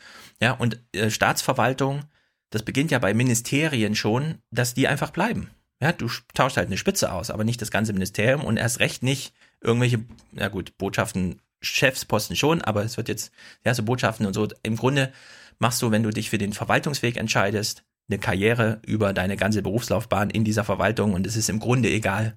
Ja, 0.41 0.53
und 0.53 0.81
äh, 0.93 1.11
Staatsverwaltung, 1.11 2.03
das 2.51 2.63
beginnt 2.63 2.91
ja 2.91 2.99
bei 2.99 3.15
Ministerien 3.15 3.95
schon, 3.95 4.39
dass 4.51 4.75
die 4.75 4.89
einfach 4.89 5.11
bleiben. 5.11 5.51
Ja, 5.81 5.93
du 5.93 6.09
tauschst 6.35 6.57
halt 6.57 6.69
eine 6.69 6.79
Spitze 6.79 7.13
aus, 7.13 7.31
aber 7.31 7.45
nicht 7.45 7.61
das 7.63 7.71
ganze 7.71 7.93
Ministerium 7.93 8.45
und 8.45 8.57
erst 8.57 8.81
recht 8.81 9.03
nicht 9.03 9.35
irgendwelche, 9.61 10.05
na 10.33 10.49
gut, 10.49 10.77
Botschaften, 10.79 11.41
Chefsposten 11.61 12.37
schon, 12.37 12.63
aber 12.63 12.85
es 12.85 12.97
wird 12.97 13.09
jetzt, 13.09 13.33
ja, 13.65 13.75
so 13.75 13.83
Botschaften 13.83 14.27
und 14.27 14.35
so. 14.35 14.47
Im 14.63 14.77
Grunde 14.77 15.13
machst 15.59 15.81
du, 15.83 15.91
wenn 15.91 16.03
du 16.03 16.11
dich 16.11 16.31
für 16.31 16.39
den 16.39 16.53
Verwaltungsweg 16.53 17.17
entscheidest, 17.17 17.83
eine 18.09 18.19
Karriere 18.19 18.81
über 18.87 19.13
deine 19.13 19.37
ganze 19.37 19.63
Berufslaufbahn 19.63 20.31
in 20.31 20.45
dieser 20.45 20.65
Verwaltung 20.65 21.15
und 21.15 21.27
es 21.27 21.35
ist 21.37 21.49
im 21.49 21.59
Grunde 21.59 21.89
egal, 21.89 22.37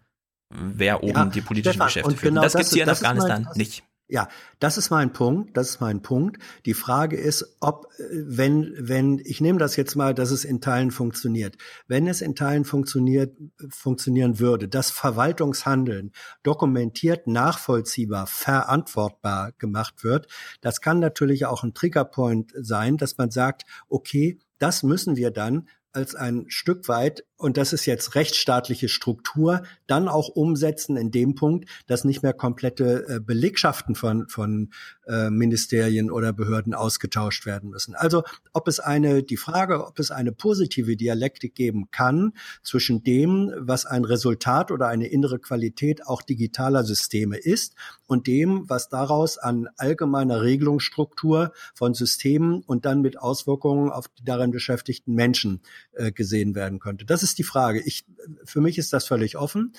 wer 0.50 1.04
oben 1.04 1.14
Ja, 1.16 1.26
die 1.26 1.42
politischen 1.42 1.74
Stefan, 1.74 1.88
Geschäfte 1.88 2.10
führt. 2.12 2.22
genau 2.32 2.42
das 2.42 2.54
das 2.54 2.60
gibt's 2.62 2.74
hier 2.74 2.84
ist- 2.84 2.88
in 3.02 3.06
Afghanistan 3.06 3.48
nicht. 3.56 3.84
Ja, 4.12 4.28
das 4.60 4.80
ist 4.80 4.90
mein 4.90 5.14
Punkt. 5.14 5.56
Das 5.56 5.70
ist 5.70 5.82
mein 5.82 6.02
Punkt. 6.02 6.42
Die 6.66 6.74
Frage 6.74 7.16
ist, 7.16 7.58
ob, 7.60 7.86
äh, 8.00 8.04
wenn, 8.12 8.74
wenn, 8.80 9.20
ich 9.24 9.40
nehme 9.40 9.60
das 9.60 9.76
jetzt 9.76 9.96
mal, 9.96 10.16
dass 10.16 10.32
es 10.32 10.46
in 10.46 10.62
Teilen 10.62 10.90
funktioniert. 10.90 11.58
Wenn 11.88 12.08
es 12.08 12.22
in 12.22 12.36
Teilen 12.36 12.66
funktioniert, 12.66 13.38
funktionieren 13.70 14.40
würde, 14.40 14.68
dass 14.68 14.90
Verwaltungshandeln 14.90 16.12
dokumentiert, 16.42 17.28
nachvollziehbar, 17.28 18.26
verantwortbar 18.26 19.52
gemacht 19.60 20.04
wird, 20.04 20.28
das 20.62 20.82
kann 20.82 20.98
natürlich 21.00 21.46
auch 21.46 21.64
ein 21.64 21.76
Triggerpoint 21.76 22.52
sein, 22.60 22.98
dass 22.98 23.20
man 23.20 23.30
sagt, 23.30 23.64
okay, 23.90 24.40
das 24.58 24.82
müssen 24.82 25.18
wir 25.18 25.30
dann 25.30 25.70
als 25.92 26.16
ein 26.16 26.46
Stück 26.50 26.88
weit, 26.88 27.26
und 27.40 27.56
das 27.56 27.72
ist 27.72 27.86
jetzt 27.86 28.16
rechtsstaatliche 28.16 28.90
Struktur, 28.90 29.64
dann 29.88 30.10
auch 30.10 30.28
umsetzen 30.28 30.98
in 30.98 31.10
dem 31.10 31.36
Punkt, 31.36 31.70
dass 31.88 32.04
nicht 32.04 32.22
mehr 32.22 32.34
komplette 32.34 33.08
äh, 33.08 33.20
Belegschaften 33.22 33.96
von, 33.96 34.28
von 34.28 34.72
äh, 35.08 35.30
Ministerien 35.30 36.12
oder 36.12 36.34
Behörden 36.34 36.74
ausgetauscht 36.74 37.46
werden 37.46 37.70
müssen. 37.70 37.96
Also 37.96 38.24
ob 38.52 38.68
es 38.68 38.82
eine, 38.82 39.24
die 39.24 39.38
Frage, 39.38 39.88
ob 39.88 40.00
es 40.00 40.12
eine 40.12 40.34
positive 40.34 40.98
Dialektik 40.98 41.56
geben 41.56 41.90
kann 41.92 42.34
zwischen 42.62 43.04
dem, 43.04 43.54
was 43.58 43.86
ein 43.86 44.04
Resultat 44.04 44.70
oder 44.70 44.90
eine 44.90 45.08
innere 45.08 45.40
Qualität 45.40 46.06
auch 46.06 46.22
digitaler 46.22 46.84
Systeme 46.84 47.38
ist 47.38 47.74
und 48.06 48.28
dem, 48.28 48.66
was 48.68 48.90
daraus 48.90 49.38
an 49.38 49.70
allgemeiner 49.78 50.42
Regelungsstruktur 50.42 51.54
von 51.74 51.94
Systemen 51.94 52.64
und 52.66 52.86
dann 52.86 53.02
mit 53.02 53.18
Auswirkungen 53.18 53.92
auf 53.92 54.10
die 54.10 54.26
darin 54.26 54.52
beschäftigten 54.52 55.14
Menschen 55.14 55.62
äh, 55.94 56.12
gesehen 56.12 56.54
werden 56.54 56.80
könnte. 56.80 57.06
Das 57.06 57.24
ist 57.24 57.29
die 57.36 57.44
Frage. 57.44 57.82
Ich, 57.82 58.06
für 58.46 58.62
mich 58.62 58.78
ist 58.78 58.94
das 58.94 59.06
völlig 59.06 59.38
offen. 59.38 59.74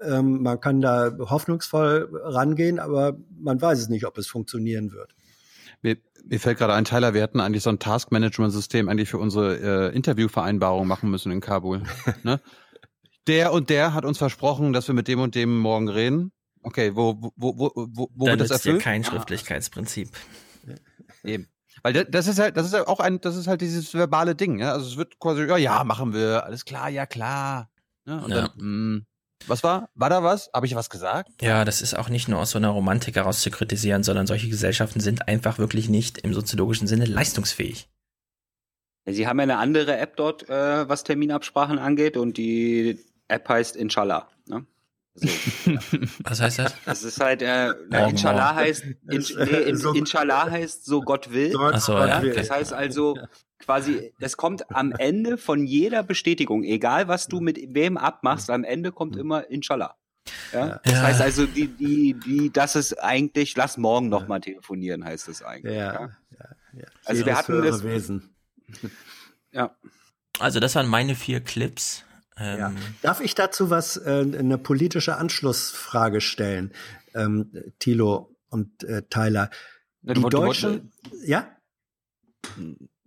Ähm, 0.00 0.42
man 0.42 0.60
kann 0.60 0.80
da 0.80 1.16
hoffnungsvoll 1.18 2.10
rangehen, 2.12 2.78
aber 2.78 3.16
man 3.38 3.60
weiß 3.60 3.78
es 3.78 3.88
nicht, 3.88 4.06
ob 4.06 4.18
es 4.18 4.26
funktionieren 4.26 4.92
wird. 4.92 5.14
Mir, 5.82 5.96
mir 6.24 6.40
fällt 6.40 6.58
gerade 6.58 6.74
ein, 6.74 6.84
Tyler, 6.84 7.14
wir 7.14 7.22
hätten 7.22 7.40
eigentlich 7.40 7.62
so 7.62 7.70
ein 7.70 7.78
Task-Management-System 7.78 8.88
eigentlich 8.88 9.08
für 9.08 9.18
unsere 9.18 9.90
äh, 9.90 9.94
Interviewvereinbarung 9.94 10.86
machen 10.86 11.10
müssen 11.10 11.32
in 11.32 11.40
Kabul. 11.40 11.82
ne? 12.22 12.40
Der 13.26 13.52
und 13.52 13.70
der 13.70 13.94
hat 13.94 14.04
uns 14.04 14.18
versprochen, 14.18 14.72
dass 14.72 14.86
wir 14.86 14.94
mit 14.94 15.08
dem 15.08 15.20
und 15.20 15.34
dem 15.34 15.58
morgen 15.58 15.88
reden. 15.88 16.32
Okay, 16.62 16.94
wo, 16.94 17.16
wo, 17.20 17.58
wo, 17.58 17.72
wo, 17.74 18.10
wo 18.14 18.26
Dann 18.26 18.38
wird 18.38 18.50
das 18.50 18.50
nützt 18.50 18.64
dir 18.64 18.70
erfüllt? 18.70 18.84
kein 18.84 19.04
Schriftlichkeitsprinzip. 19.04 20.08
Eben. 21.24 21.48
Weil 21.82 21.92
da- 21.92 22.04
das 22.04 22.26
ist 22.26 22.38
halt, 22.38 22.56
das 22.56 22.66
ist 22.66 22.72
ja 22.74 22.86
auch 22.88 23.00
ein, 23.00 23.20
das 23.20 23.36
ist 23.36 23.46
halt 23.46 23.60
dieses 23.60 23.92
verbale 23.94 24.34
Ding, 24.34 24.58
ja. 24.58 24.72
Also 24.72 24.86
es 24.86 24.96
wird 24.96 25.18
quasi, 25.18 25.44
ja, 25.44 25.56
ja, 25.56 25.84
machen 25.84 26.12
wir, 26.14 26.44
alles 26.44 26.64
klar, 26.64 26.88
ja 26.88 27.06
klar. 27.06 27.68
Ja, 28.06 28.18
und 28.18 28.30
Ja. 28.30 28.48
dann, 28.48 28.50
mh, 28.56 29.00
was 29.46 29.62
war? 29.62 29.90
War 29.94 30.08
da 30.10 30.22
was? 30.22 30.50
Habe 30.54 30.66
ich 30.66 30.74
was 30.74 30.88
gesagt? 30.90 31.30
Ja, 31.42 31.64
das 31.64 31.82
ist 31.82 31.94
auch 31.96 32.08
nicht 32.08 32.28
nur 32.28 32.40
aus 32.40 32.50
so 32.50 32.58
einer 32.58 32.70
Romantik 32.70 33.16
heraus 33.16 33.42
zu 33.42 33.50
kritisieren, 33.50 34.02
sondern 34.02 34.26
solche 34.26 34.48
Gesellschaften 34.48 35.00
sind 35.00 35.28
einfach 35.28 35.58
wirklich 35.58 35.88
nicht 35.88 36.18
im 36.18 36.32
soziologischen 36.34 36.86
Sinne 36.86 37.04
leistungsfähig. 37.04 37.88
Sie 39.08 39.26
haben 39.28 39.38
ja 39.38 39.44
eine 39.44 39.58
andere 39.58 39.96
App 39.98 40.16
dort, 40.16 40.48
äh, 40.48 40.88
was 40.88 41.04
Terminabsprachen 41.04 41.78
angeht, 41.78 42.16
und 42.16 42.36
die 42.38 42.98
App 43.28 43.48
heißt 43.48 43.76
Inshallah. 43.76 44.28
Ne? 44.46 44.66
Also, 45.22 45.98
Was 46.24 46.40
heißt 46.40 46.58
das? 46.58 46.74
das 46.84 47.02
ist 47.04 47.20
halt, 47.20 47.42
äh, 47.42 47.72
na, 47.88 48.00
Morgen, 48.00 48.10
Inshallah 48.10 48.52
morgen. 48.52 48.56
heißt, 48.66 48.84
in, 48.84 48.96
nee, 49.08 49.62
in, 49.62 49.76
so- 49.76 49.92
Inshallah 49.94 50.50
heißt 50.50 50.84
so 50.84 51.00
Gott 51.00 51.32
will. 51.32 51.54
Ach 51.58 51.80
so, 51.80 51.94
Gott 51.94 52.08
ja, 52.08 52.22
will. 52.22 52.30
okay. 52.30 52.38
Das 52.40 52.50
heißt 52.50 52.72
also 52.72 53.16
quasi, 53.58 54.12
das 54.20 54.36
kommt 54.36 54.70
am 54.74 54.92
Ende 54.92 55.38
von 55.38 55.64
jeder 55.66 56.02
Bestätigung, 56.02 56.62
egal 56.64 57.08
was 57.08 57.28
du 57.28 57.40
mit 57.40 57.58
wem 57.74 57.96
abmachst, 57.96 58.50
am 58.50 58.64
Ende 58.64 58.92
kommt 58.92 59.16
immer 59.16 59.48
Inshallah. 59.50 59.96
Ja? 60.52 60.80
Das 60.84 60.92
Ja. 60.92 61.02
heißt 61.02 61.20
also, 61.22 61.46
die, 61.46 61.68
die, 61.68 62.14
die, 62.24 62.52
das 62.52 62.76
ist 62.76 62.94
eigentlich, 63.02 63.56
lass 63.56 63.76
morgen 63.78 64.08
noch 64.08 64.26
mal 64.28 64.40
telefonieren, 64.40 65.04
heißt 65.04 65.28
das 65.28 65.42
eigentlich. 65.42 65.74
Ja, 65.74 65.92
Ja. 65.94 66.00
ja, 66.38 66.46
ja. 66.80 66.84
Also 67.04 67.24
wir 67.24 67.36
hatten 67.36 67.62
das- 67.62 67.82
Wesen. 67.84 68.34
ja. 69.52 69.74
Also 70.38 70.60
das 70.60 70.74
waren 70.74 70.86
meine 70.88 71.14
vier 71.14 71.40
Clips. 71.40 72.02
Ähm, 72.38 72.58
Ja. 72.58 72.72
Darf 73.02 73.20
ich 73.20 73.34
dazu 73.34 73.70
was, 73.70 73.96
äh, 73.96 74.26
eine 74.38 74.58
politische 74.58 75.16
Anschlussfrage 75.16 76.20
stellen, 76.20 76.72
ähm, 77.14 77.50
Thilo 77.78 78.36
und 78.48 78.84
äh, 78.84 79.02
Tyler? 79.08 79.50
Die 80.02 80.20
Deutschen, 80.22 80.92
ja? 81.24 81.50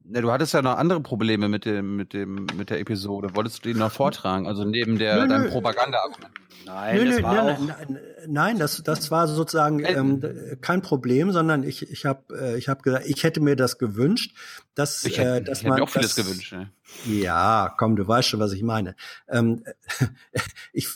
Ne, 0.09 0.23
du 0.23 0.31
hattest 0.31 0.55
ja 0.55 0.63
noch 0.63 0.77
andere 0.77 1.01
Probleme 1.01 1.47
mit 1.49 1.65
dem, 1.65 1.95
mit 1.95 2.13
dem, 2.13 2.47
mit 2.55 2.71
der 2.71 2.79
Episode. 2.79 3.35
Wolltest 3.35 3.63
du 3.63 3.71
die 3.71 3.79
noch 3.79 3.91
vortragen? 3.91 4.47
Also 4.47 4.65
neben 4.65 4.97
der 4.97 5.21
Nö, 5.21 5.27
deinem 5.27 5.43
nö. 5.43 5.49
Propaganda-Argument. 5.49 6.33
Nein, 6.65 6.95
Nö, 6.95 7.05
das 7.05 7.15
nö, 7.17 7.23
war 7.23 7.33
nein, 7.35 7.55
auch. 7.55 7.59
nein, 7.59 7.99
nein, 8.27 8.59
das, 8.59 8.81
das 8.83 9.11
war 9.11 9.27
sozusagen 9.27 9.85
ähm, 9.85 10.57
kein 10.61 10.81
Problem, 10.81 11.31
sondern 11.31 11.63
ich, 11.63 11.91
ich 11.91 12.05
habe 12.05 12.23
äh, 12.35 12.57
ich 12.57 12.69
hab 12.69 12.81
gesagt, 12.81 13.05
ich 13.05 13.23
hätte 13.23 13.39
mir 13.39 13.55
das 13.55 13.77
gewünscht, 13.77 14.35
dass, 14.73 15.05
Ich 15.05 15.19
hätte, 15.19 15.37
äh, 15.37 15.41
dass 15.43 15.59
ich 15.59 15.63
hätte 15.63 15.69
man 15.69 15.79
mir 15.79 15.83
auch 15.83 15.89
vieles 15.89 16.15
das, 16.15 16.25
gewünscht. 16.25 16.53
Ne? 16.53 16.71
Ja, 17.05 17.71
komm, 17.77 17.95
du 17.95 18.07
weißt 18.07 18.29
schon, 18.29 18.39
was 18.39 18.53
ich 18.53 18.63
meine. 18.63 18.95
Ähm, 19.27 19.63
ich, 20.73 20.87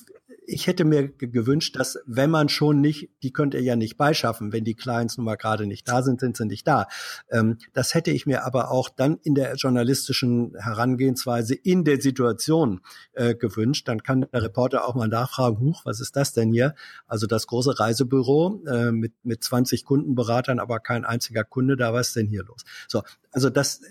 ich 0.54 0.68
hätte 0.68 0.86
mir 0.86 1.08
ge- 1.10 1.30
gewünscht, 1.30 1.76
dass 1.78 1.98
wenn 2.06 2.30
man 2.30 2.50
schon 2.50 2.80
nicht, 2.82 3.10
die 3.24 3.32
könnt 3.34 3.54
ihr 3.54 3.62
ja 3.62 3.76
nicht 3.76 3.98
beischaffen, 3.98 4.54
wenn 4.54 4.64
die 4.64 4.76
Clients 4.76 5.18
nun 5.18 5.26
mal 5.26 5.36
gerade 5.36 5.66
nicht 5.66 5.88
da 5.88 6.02
sind, 6.04 6.20
sind 6.20 6.38
sie 6.38 6.46
nicht 6.46 6.68
da. 6.68 6.88
Ähm, 7.30 7.58
das 7.74 7.94
hätte 7.94 8.12
ich 8.12 8.26
mir 8.26 8.46
aber 8.46 8.72
auch 8.72 8.90
dann 8.90 9.20
in 9.24 9.36
der 9.36 9.56
journalistischen 9.56 10.54
Herangehensweise 10.58 11.56
in 11.56 11.84
der 11.84 12.00
Situation 12.02 12.82
äh, 13.14 13.36
gewünscht. 13.36 13.88
Dann 13.88 14.04
kann 14.04 14.26
der 14.32 14.44
Reporter 14.44 14.88
auch 14.88 14.96
mal 14.96 15.08
nachfragen, 15.08 15.58
huch, 15.60 15.86
was 15.86 16.00
ist 16.00 16.16
das 16.16 16.34
denn 16.34 16.52
hier? 16.52 16.76
Also 17.08 17.28
das 17.28 17.48
große 17.48 17.80
Reisebüro 17.80 18.62
äh, 18.68 18.92
mit, 18.92 19.14
mit 19.24 19.44
20 19.44 19.86
Kundenberatern, 19.86 20.60
aber 20.60 20.80
kein 20.80 21.06
einziger 21.06 21.44
Kunde 21.44 21.76
da, 21.76 21.94
was 21.94 22.10
ist 22.10 22.16
denn 22.16 22.28
hier 22.28 22.44
los? 22.44 22.64
So, 22.88 23.04
also 23.32 23.50
das 23.50 23.82
äh, 23.82 23.88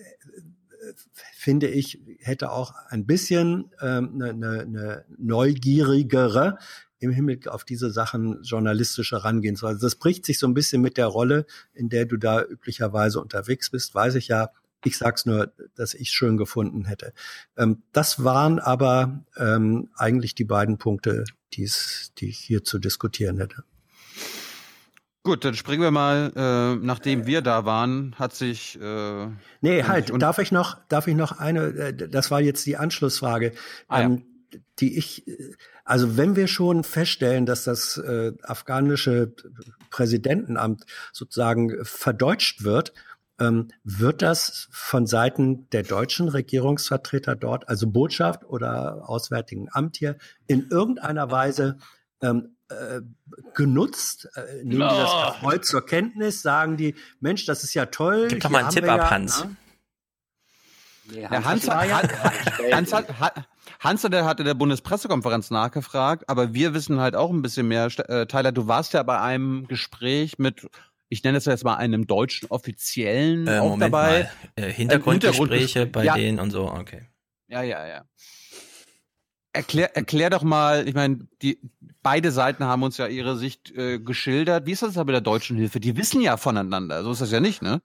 finde 1.43 1.67
ich, 1.67 1.99
hätte 2.21 2.53
auch 2.53 2.73
ein 2.89 3.05
bisschen 3.05 3.73
ähm, 3.81 4.13
eine, 4.15 4.31
eine, 4.31 4.61
eine 4.61 5.05
neugierigere 5.19 6.57
im 7.01 7.11
Hinblick 7.11 7.49
auf 7.49 7.65
diese 7.65 7.91
Sachen 7.91 8.45
journalistische 8.45 9.17
Herangehensweise. 9.17 9.81
Das 9.81 9.97
bricht 9.97 10.25
sich 10.25 10.39
so 10.39 10.47
ein 10.47 10.55
bisschen 10.55 10.81
mit 10.81 10.97
der 10.97 11.09
Rolle, 11.09 11.47
in 11.75 11.89
der 11.89 12.07
du 12.07 12.17
da 12.17 12.45
üblicherweise 12.45 13.21
unterwegs 13.21 13.71
bist, 13.71 13.93
weiß 13.93 14.15
ich 14.15 14.29
ja. 14.29 14.51
Ich 14.85 14.99
sag's 14.99 15.27
nur, 15.27 15.53
dass 15.75 15.95
ich 15.95 16.11
schön 16.11 16.37
gefunden 16.37 16.85
hätte. 16.85 17.13
Ähm, 17.57 17.83
das 17.91 18.23
waren 18.23 18.61
aber 18.61 19.25
ähm, 19.37 19.91
eigentlich 19.97 20.37
die 20.37 20.45
beiden 20.45 20.79
Punkte, 20.79 21.25
die 21.55 21.65
ich 21.65 22.39
hier 22.39 22.63
zu 22.63 22.79
diskutieren 22.79 23.39
hätte. 23.39 23.65
Gut, 25.25 25.45
dann 25.45 25.55
springen 25.55 25.83
wir 25.83 25.93
mal, 25.93 26.33
äh, 26.35 26.85
nachdem 26.85 27.27
wir 27.27 27.43
da 27.43 27.65
waren, 27.65 28.15
hat 28.19 28.35
sich. 28.35 28.81
Äh, 28.81 29.29
Nee, 29.61 29.85
halt, 29.85 30.11
darf 30.21 30.39
ich 30.39 30.51
noch, 30.51 30.79
darf 30.89 31.07
ich 31.07 31.15
noch 31.15 31.39
eine, 31.39 31.67
äh, 31.67 32.09
das 32.09 32.33
war 32.33 32.41
jetzt 32.41 32.67
die 32.67 32.77
Anschlussfrage, 32.77 33.53
Ah, 33.87 34.01
ja. 34.01 34.07
ähm, 34.07 34.25
die 34.81 34.99
ich, 34.99 35.25
also 35.85 36.17
wenn 36.17 36.35
wir 36.35 36.49
schon 36.49 36.83
feststellen, 36.83 37.47
dass 37.47 37.65
das 37.65 37.99
äh, 37.99 38.33
afghanische 38.43 39.33
Präsidentenamt 39.91 40.85
sozusagen 41.13 41.85
verdeutscht 41.85 42.65
wird, 42.65 42.93
ähm, 43.39 43.69
wird 43.85 44.23
das 44.23 44.69
von 44.71 45.07
Seiten 45.07 45.71
der 45.71 45.85
deutschen 45.85 46.29
Regierungsvertreter 46.29 47.37
dort, 47.37 47.69
also 47.69 47.87
Botschaft 47.87 48.45
oder 48.45 49.09
Auswärtigen 49.09 49.69
Amt 49.71 49.97
hier, 49.99 50.17
in 50.47 50.69
irgendeiner 50.69 51.31
Weise 51.31 51.79
ähm, 52.21 52.57
äh, 52.73 53.01
genutzt? 53.55 54.29
Äh, 54.35 54.57
nehmen 54.65 54.71
die 54.71 54.79
das 54.79 55.11
Oh. 55.13 55.23
erfreut 55.27 55.65
zur 55.65 55.85
Kenntnis? 55.87 56.43
Sagen 56.43 56.77
die, 56.77 56.95
Mensch, 57.21 57.45
das 57.47 57.65
ist 57.65 57.75
ja 57.75 57.87
toll. 57.87 58.29
Gib 58.29 58.41
doch 58.41 58.49
hier 58.49 58.53
mal 58.53 58.59
einen 58.59 58.67
haben 58.69 58.75
Tipp 58.75 58.85
wir 58.85 58.93
ab, 58.93 58.99
ja, 59.01 59.11
Hans. 59.11 59.45
ne? 59.45 59.57
Nee, 61.11 61.23
Ja, 61.23 61.45
Hans, 61.45 61.69
hat- 61.69 61.93
hat, 61.93 62.11
Hans, 62.73 62.93
hat, 62.93 63.45
Hans 63.81 64.05
hat, 64.05 64.15
hatte 64.15 64.45
der 64.45 64.55
Bundespressekonferenz 64.55 65.51
nachgefragt, 65.51 66.29
aber 66.29 66.55
wir 66.55 66.75
wissen 66.75 67.01
halt 67.01 67.17
auch 67.17 67.31
ein 67.31 67.43
bisschen 67.43 67.67
mehr. 67.69 67.87
Äh, 68.09 68.27
Tyler, 68.27 68.53
du 68.53 68.69
warst 68.69 68.93
ja 68.95 69.03
bei 69.03 69.21
einem 69.21 69.67
Gespräch 69.67 70.39
mit, 70.39 70.69
ich 71.09 71.25
nenne 71.25 71.39
es 71.39 71.45
jetzt 71.47 71.65
mal 71.65 71.75
einem 71.75 72.07
deutschen 72.07 72.49
Offiziellen 72.51 73.49
äh, 73.49 73.59
auch 73.59 73.71
Moment 73.71 73.83
dabei. 73.93 74.31
mal. 74.57 74.65
Äh, 74.65 74.73
Hintergrundgespräche 74.73 75.81
Hintergrundges- 75.87 75.93
bei 75.93 76.05
ja. 76.05 76.15
denen 76.15 76.39
und 76.39 76.51
so, 76.53 76.71
okay. 76.71 77.09
Ja, 77.49 77.63
ja, 77.63 77.85
ja. 77.87 78.05
Erklär, 79.55 79.95
erklär 79.97 80.31
doch 80.31 80.43
mal, 80.43 80.89
ich 80.89 80.95
meine, 80.95 81.29
die 81.43 81.59
beide 82.03 82.33
Seiten 82.33 82.65
haben 82.65 82.83
uns 82.83 82.97
ja 82.97 83.07
ihre 83.07 83.37
Sicht 83.37 83.71
äh, 83.73 83.99
geschildert. 83.99 84.65
Wie 84.67 84.73
ist 84.73 84.83
das 84.83 84.95
da 84.95 85.05
mit 85.05 85.13
der 85.13 85.21
deutschen 85.21 85.57
Hilfe? 85.59 85.79
Die 85.79 85.97
wissen 85.97 86.23
ja 86.23 86.37
voneinander. 86.39 87.03
So 87.03 87.13
ist 87.13 87.21
das 87.21 87.31
ja 87.31 87.41
nicht, 87.41 87.61
ne? 87.61 87.83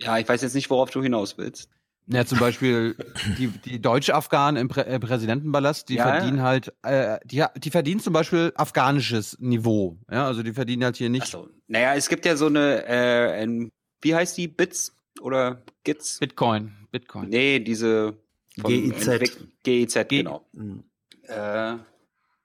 Ja, 0.00 0.18
ich 0.18 0.26
weiß 0.28 0.40
jetzt 0.40 0.54
nicht, 0.54 0.70
worauf 0.70 0.90
du 0.90 1.02
hinaus 1.02 1.36
willst. 1.36 1.68
Ja, 2.06 2.24
zum 2.24 2.38
Beispiel 2.38 2.96
die, 3.38 3.48
die 3.48 3.80
deutsche 3.80 4.14
Afghanen 4.14 4.56
im 4.56 4.68
Prä 4.68 4.80
äh, 4.80 4.98
Präsidentenpalast, 4.98 5.88
die 5.90 5.94
Ja, 5.96 6.08
ja. 6.08 6.14
verdienen 6.14 6.42
halt, 6.42 6.72
äh, 6.82 7.18
die, 7.24 7.44
die 7.58 7.70
verdienen 7.70 8.00
zum 8.00 8.12
Beispiel 8.12 8.52
afghanisches 8.56 9.38
Niveau. 9.38 9.96
Ja, 10.10 10.26
also 10.26 10.42
die 10.42 10.52
verdienen 10.52 10.82
halt 10.82 10.96
hier 10.96 11.10
nicht 11.10 11.36
Naja, 11.68 11.94
es 11.94 12.08
gibt 12.08 12.24
ja 12.24 12.36
so 12.36 12.46
eine, 12.46 12.84
äh, 12.86 13.42
ein, 13.42 13.70
wie 14.00 14.14
heißt 14.14 14.36
die, 14.38 14.48
Bits 14.48 14.96
oder 15.20 15.62
Gits? 15.84 16.18
Bitcoin. 16.18 16.72
Bitcoin. 16.90 17.28
Nee, 17.28 17.60
diese 17.60 18.16
GIZ. 18.56 19.36
GIZ, 19.62 20.08
genau. 20.08 20.46
Mhm. 20.52 20.84
Äh, 21.24 21.76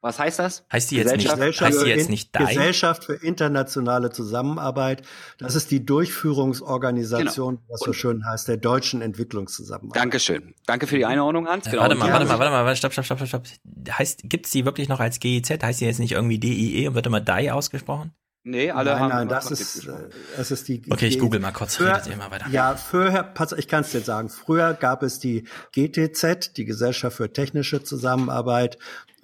was 0.02 0.20
heißt 0.20 0.38
das? 0.38 0.64
Heißt 0.72 0.92
die 0.92 0.98
jetzt 0.98 1.16
nicht, 1.18 1.28
Gesellschaft 1.32 1.68
heißt 1.68 1.82
die 1.82 1.86
für 1.86 1.90
jetzt 1.98 2.10
nicht 2.12 2.36
DAI? 2.36 2.46
Gesellschaft 2.46 3.06
für 3.06 3.16
internationale 3.16 4.12
Zusammenarbeit. 4.12 5.02
Das 5.40 5.56
ist 5.56 5.72
die 5.72 5.84
Durchführungsorganisation, 5.84 7.58
was 7.68 7.80
so 7.80 7.92
schön 7.92 8.24
heißt, 8.24 8.48
der 8.48 8.58
deutschen 8.58 9.02
Entwicklungszusammenarbeit. 9.02 10.00
Dankeschön. 10.00 10.54
Danke 10.68 10.86
für 10.86 10.98
die 10.98 11.06
Einordnung, 11.06 11.48
Hans. 11.48 11.66
Äh, 11.66 11.72
Genau. 11.72 11.82
warte 11.82 11.96
mal, 11.96 12.12
warte 12.12 12.26
mal, 12.26 12.40
warte 12.40 12.52
mal, 12.52 12.76
stopp, 12.76 12.94
stopp, 12.94 13.06
stopp, 13.08 13.26
stopp. 13.28 13.44
Heißt, 13.90 14.22
gibt's 14.26 14.52
die 14.52 14.64
wirklich 14.64 14.90
noch 14.90 15.00
als 15.00 15.20
GIZ? 15.20 15.50
Heißt 15.64 15.82
die 15.82 15.86
jetzt 15.86 16.00
nicht 16.00 16.12
irgendwie 16.12 16.38
DIE 16.38 16.88
und 16.88 16.94
wird 16.94 17.08
immer 17.08 17.20
DAI 17.22 17.52
ausgesprochen? 17.52 18.14
Nee, 18.48 18.70
alle 18.70 18.92
nein, 18.92 19.00
haben 19.00 19.10
nein, 19.10 19.28
das 19.28 19.50
ist, 19.50 19.88
äh, 19.88 19.92
es 20.38 20.52
ist 20.52 20.68
die. 20.68 20.84
Okay, 20.88 21.08
ich 21.08 21.18
google 21.18 21.40
mal 21.40 21.52
kurz, 21.52 21.78
Früher, 21.78 21.96
redet 21.96 22.08
ihr 22.08 22.16
mal 22.16 22.30
weiter. 22.30 22.48
Ja, 22.52 22.76
früher, 22.76 23.24
pass, 23.24 23.54
ich 23.54 23.68
kann 23.68 23.82
es 23.82 23.90
dir 23.90 24.02
sagen. 24.02 24.30
Früher 24.30 24.76
gab 24.76 25.02
es 25.02 25.18
die 25.18 25.48
GTZ, 25.74 26.56
die 26.56 26.66
Gesellschaft 26.66 27.18
für 27.18 27.34
technische 27.34 27.82
Zusammenarbeit, 27.84 28.78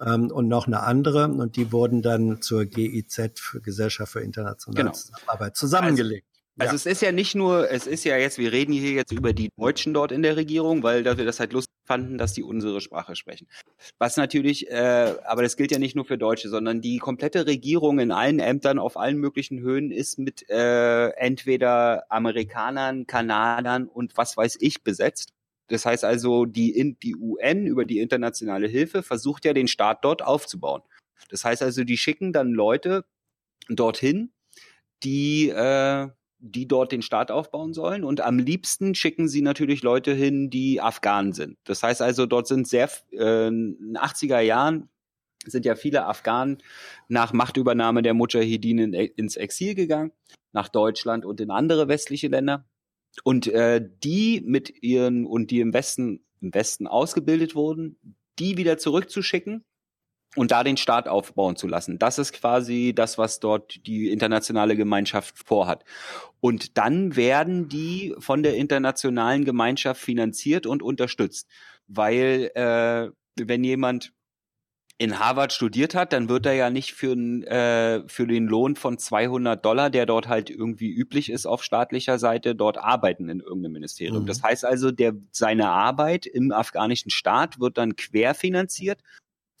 ähm, 0.04 0.32
und 0.32 0.48
noch 0.48 0.66
eine 0.66 0.80
andere, 0.82 1.28
und 1.28 1.54
die 1.54 1.70
wurden 1.70 2.02
dann 2.02 2.42
zur 2.42 2.64
GIZ, 2.64 3.38
für 3.38 3.60
Gesellschaft 3.60 4.10
für 4.12 4.20
internationale 4.20 4.82
Genau. 4.82 4.92
Zusammenarbeit, 4.92 5.56
zusammengelegt. 5.56 6.26
Also 6.58 6.72
Ja. 6.72 6.74
es 6.76 6.86
ist 6.86 7.00
ja 7.02 7.12
nicht 7.12 7.36
nur, 7.36 7.70
es 7.70 7.86
ist 7.86 8.04
ja 8.04 8.16
jetzt, 8.16 8.38
wir 8.38 8.50
reden 8.50 8.72
hier 8.72 8.90
jetzt 8.90 9.12
über 9.12 9.32
die 9.32 9.50
Deutschen 9.56 9.94
dort 9.94 10.10
in 10.10 10.22
der 10.22 10.36
Regierung, 10.36 10.82
weil 10.82 11.04
wir 11.04 11.24
das 11.24 11.38
halt 11.40 11.52
lustig 11.52 11.71
fanden, 11.92 12.16
dass 12.16 12.32
die 12.32 12.42
unsere 12.42 12.80
Sprache 12.80 13.16
sprechen. 13.16 13.46
Was 13.98 14.16
natürlich, 14.16 14.70
äh, 14.70 15.14
aber 15.26 15.42
das 15.42 15.58
gilt 15.58 15.72
ja 15.72 15.78
nicht 15.78 15.94
nur 15.94 16.06
für 16.06 16.16
Deutsche, 16.16 16.48
sondern 16.48 16.80
die 16.80 16.96
komplette 16.96 17.46
Regierung 17.46 17.98
in 17.98 18.12
allen 18.12 18.38
Ämtern 18.38 18.78
auf 18.78 18.96
allen 18.96 19.18
möglichen 19.18 19.60
Höhen 19.60 19.90
ist 19.90 20.18
mit 20.18 20.48
äh, 20.48 21.08
entweder 21.10 22.10
Amerikanern, 22.10 23.06
Kanadern 23.06 23.88
und 23.88 24.16
was 24.16 24.38
weiß 24.38 24.56
ich 24.60 24.82
besetzt. 24.82 25.34
Das 25.68 25.84
heißt 25.84 26.02
also, 26.02 26.46
die, 26.46 26.96
die 27.02 27.14
UN 27.14 27.66
über 27.66 27.84
die 27.84 27.98
internationale 27.98 28.68
Hilfe 28.68 29.02
versucht 29.02 29.44
ja 29.44 29.52
den 29.52 29.68
Staat 29.68 30.02
dort 30.02 30.22
aufzubauen. 30.22 30.80
Das 31.28 31.44
heißt 31.44 31.62
also, 31.62 31.84
die 31.84 31.98
schicken 31.98 32.32
dann 32.32 32.52
Leute 32.52 33.04
dorthin, 33.68 34.32
die, 35.02 35.50
äh, 35.50 36.08
die 36.42 36.66
dort 36.66 36.92
den 36.92 37.02
Staat 37.02 37.30
aufbauen 37.30 37.72
sollen. 37.72 38.04
Und 38.04 38.20
am 38.20 38.38
liebsten 38.38 38.94
schicken 38.94 39.28
sie 39.28 39.42
natürlich 39.42 39.82
Leute 39.82 40.12
hin, 40.12 40.50
die 40.50 40.80
Afghanen 40.80 41.32
sind. 41.32 41.56
Das 41.64 41.82
heißt 41.82 42.02
also, 42.02 42.26
dort 42.26 42.48
sind 42.48 42.66
sehr, 42.66 42.90
äh, 43.12 43.48
in 43.48 43.76
den 43.78 43.96
80er 43.96 44.40
Jahren 44.40 44.88
sind 45.44 45.64
ja 45.64 45.74
viele 45.74 46.06
Afghanen 46.06 46.58
nach 47.08 47.32
Machtübernahme 47.32 48.02
der 48.02 48.14
Mujahideen 48.14 48.92
ins 48.92 49.36
Exil 49.36 49.74
gegangen, 49.74 50.12
nach 50.52 50.68
Deutschland 50.68 51.24
und 51.24 51.40
in 51.40 51.50
andere 51.50 51.88
westliche 51.88 52.28
Länder. 52.28 52.64
Und 53.24 53.46
äh, 53.46 53.84
die 54.02 54.42
mit 54.44 54.82
ihren 54.82 55.26
und 55.26 55.50
die 55.50 55.60
im 55.60 55.72
Westen 55.72 56.24
im 56.40 56.52
Westen 56.54 56.86
ausgebildet 56.86 57.54
wurden, 57.54 57.98
die 58.38 58.56
wieder 58.56 58.78
zurückzuschicken 58.78 59.64
und 60.34 60.50
da 60.50 60.64
den 60.64 60.76
Staat 60.76 61.08
aufbauen 61.08 61.56
zu 61.56 61.68
lassen. 61.68 61.98
Das 61.98 62.18
ist 62.18 62.32
quasi 62.32 62.92
das, 62.94 63.18
was 63.18 63.40
dort 63.40 63.86
die 63.86 64.10
internationale 64.10 64.76
Gemeinschaft 64.76 65.38
vorhat. 65.38 65.84
Und 66.40 66.78
dann 66.78 67.16
werden 67.16 67.68
die 67.68 68.14
von 68.18 68.42
der 68.42 68.56
internationalen 68.56 69.44
Gemeinschaft 69.44 70.00
finanziert 70.00 70.66
und 70.66 70.82
unterstützt, 70.82 71.48
weil 71.86 72.50
äh, 72.54 73.10
wenn 73.36 73.64
jemand 73.64 74.12
in 74.98 75.18
Harvard 75.18 75.52
studiert 75.52 75.94
hat, 75.94 76.12
dann 76.12 76.28
wird 76.28 76.46
er 76.46 76.52
ja 76.52 76.70
nicht 76.70 76.92
für, 76.92 77.12
äh, 77.14 78.06
für 78.06 78.26
den 78.26 78.46
Lohn 78.46 78.76
von 78.76 78.98
200 78.98 79.64
Dollar, 79.64 79.90
der 79.90 80.06
dort 80.06 80.28
halt 80.28 80.48
irgendwie 80.48 80.90
üblich 80.90 81.30
ist 81.30 81.44
auf 81.44 81.64
staatlicher 81.64 82.18
Seite, 82.20 82.54
dort 82.54 82.78
arbeiten 82.78 83.28
in 83.28 83.40
irgendeinem 83.40 83.72
Ministerium. 83.72 84.22
Mhm. 84.22 84.26
Das 84.26 84.42
heißt 84.42 84.64
also, 84.64 84.92
der, 84.92 85.14
seine 85.32 85.70
Arbeit 85.70 86.26
im 86.26 86.52
afghanischen 86.52 87.10
Staat 87.10 87.58
wird 87.58 87.78
dann 87.78 87.96
querfinanziert 87.96 89.02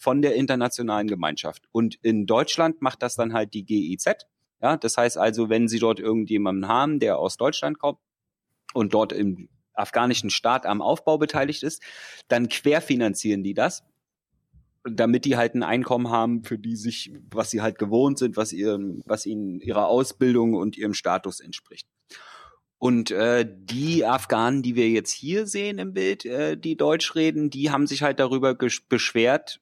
von 0.02 0.20
der 0.20 0.34
internationalen 0.34 1.06
Gemeinschaft. 1.06 1.68
Und 1.70 1.94
in 2.02 2.26
Deutschland 2.26 2.82
macht 2.82 3.02
das 3.02 3.14
dann 3.14 3.32
halt 3.32 3.54
die 3.54 3.64
GIZ. 3.64 4.26
Ja, 4.60 4.76
das 4.76 4.96
heißt 4.96 5.16
also, 5.16 5.48
wenn 5.48 5.68
Sie 5.68 5.78
dort 5.78 6.00
irgendjemanden 6.00 6.66
haben, 6.66 6.98
der 6.98 7.18
aus 7.18 7.36
Deutschland 7.36 7.78
kommt 7.78 7.98
und 8.74 8.94
dort 8.94 9.12
im 9.12 9.48
afghanischen 9.74 10.30
Staat 10.30 10.66
am 10.66 10.82
Aufbau 10.82 11.18
beteiligt 11.18 11.62
ist, 11.62 11.82
dann 12.28 12.48
querfinanzieren 12.48 13.42
die 13.42 13.54
das 13.54 13.84
damit 14.84 15.24
die 15.24 15.36
halt 15.36 15.54
ein 15.54 15.62
Einkommen 15.62 16.10
haben, 16.10 16.42
für 16.42 16.58
die 16.58 16.76
sich, 16.76 17.12
was 17.30 17.50
sie 17.50 17.60
halt 17.60 17.78
gewohnt 17.78 18.18
sind, 18.18 18.36
was 18.36 18.52
ihrem, 18.52 19.02
was 19.06 19.26
ihnen 19.26 19.60
ihrer 19.60 19.86
Ausbildung 19.86 20.54
und 20.54 20.76
ihrem 20.76 20.94
Status 20.94 21.38
entspricht. 21.38 21.86
Und 22.78 23.12
äh, 23.12 23.46
die 23.48 24.04
Afghanen, 24.04 24.62
die 24.62 24.74
wir 24.74 24.88
jetzt 24.88 25.12
hier 25.12 25.46
sehen 25.46 25.78
im 25.78 25.94
Bild, 25.94 26.24
äh, 26.24 26.56
die 26.56 26.76
Deutsch 26.76 27.14
reden, 27.14 27.48
die 27.48 27.70
haben 27.70 27.86
sich 27.86 28.02
halt 28.02 28.18
darüber 28.18 28.56
beschwert, 28.88 29.60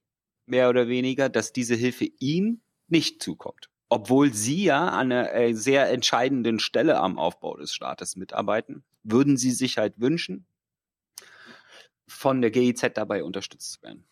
mehr 0.51 0.68
oder 0.68 0.89
weniger, 0.89 1.28
dass 1.28 1.52
diese 1.52 1.74
Hilfe 1.74 2.06
ihnen 2.18 2.62
nicht 2.89 3.22
zukommt. 3.22 3.70
Obwohl 3.89 4.32
sie 4.32 4.64
ja 4.64 4.89
an 4.89 5.12
einer 5.12 5.32
äh, 5.35 5.52
sehr 5.55 5.90
entscheidenden 5.90 6.60
Stelle 6.60 7.01
am 7.01 7.18
Aufbau 7.18 7.56
des 7.56 7.72
Staates 7.72 8.16
mitarbeiten, 8.16 8.85
würden 9.02 9.36
sie 9.36 9.51
sich 9.51 9.78
halt 9.78 10.01
wünschen, 10.01 10.47
von 12.06 12.40
der 12.40 12.51
GIZ 12.51 12.90
dabei 12.94 13.24
unterstützt 13.24 13.72
zu 13.72 13.82
werden. 13.82 14.05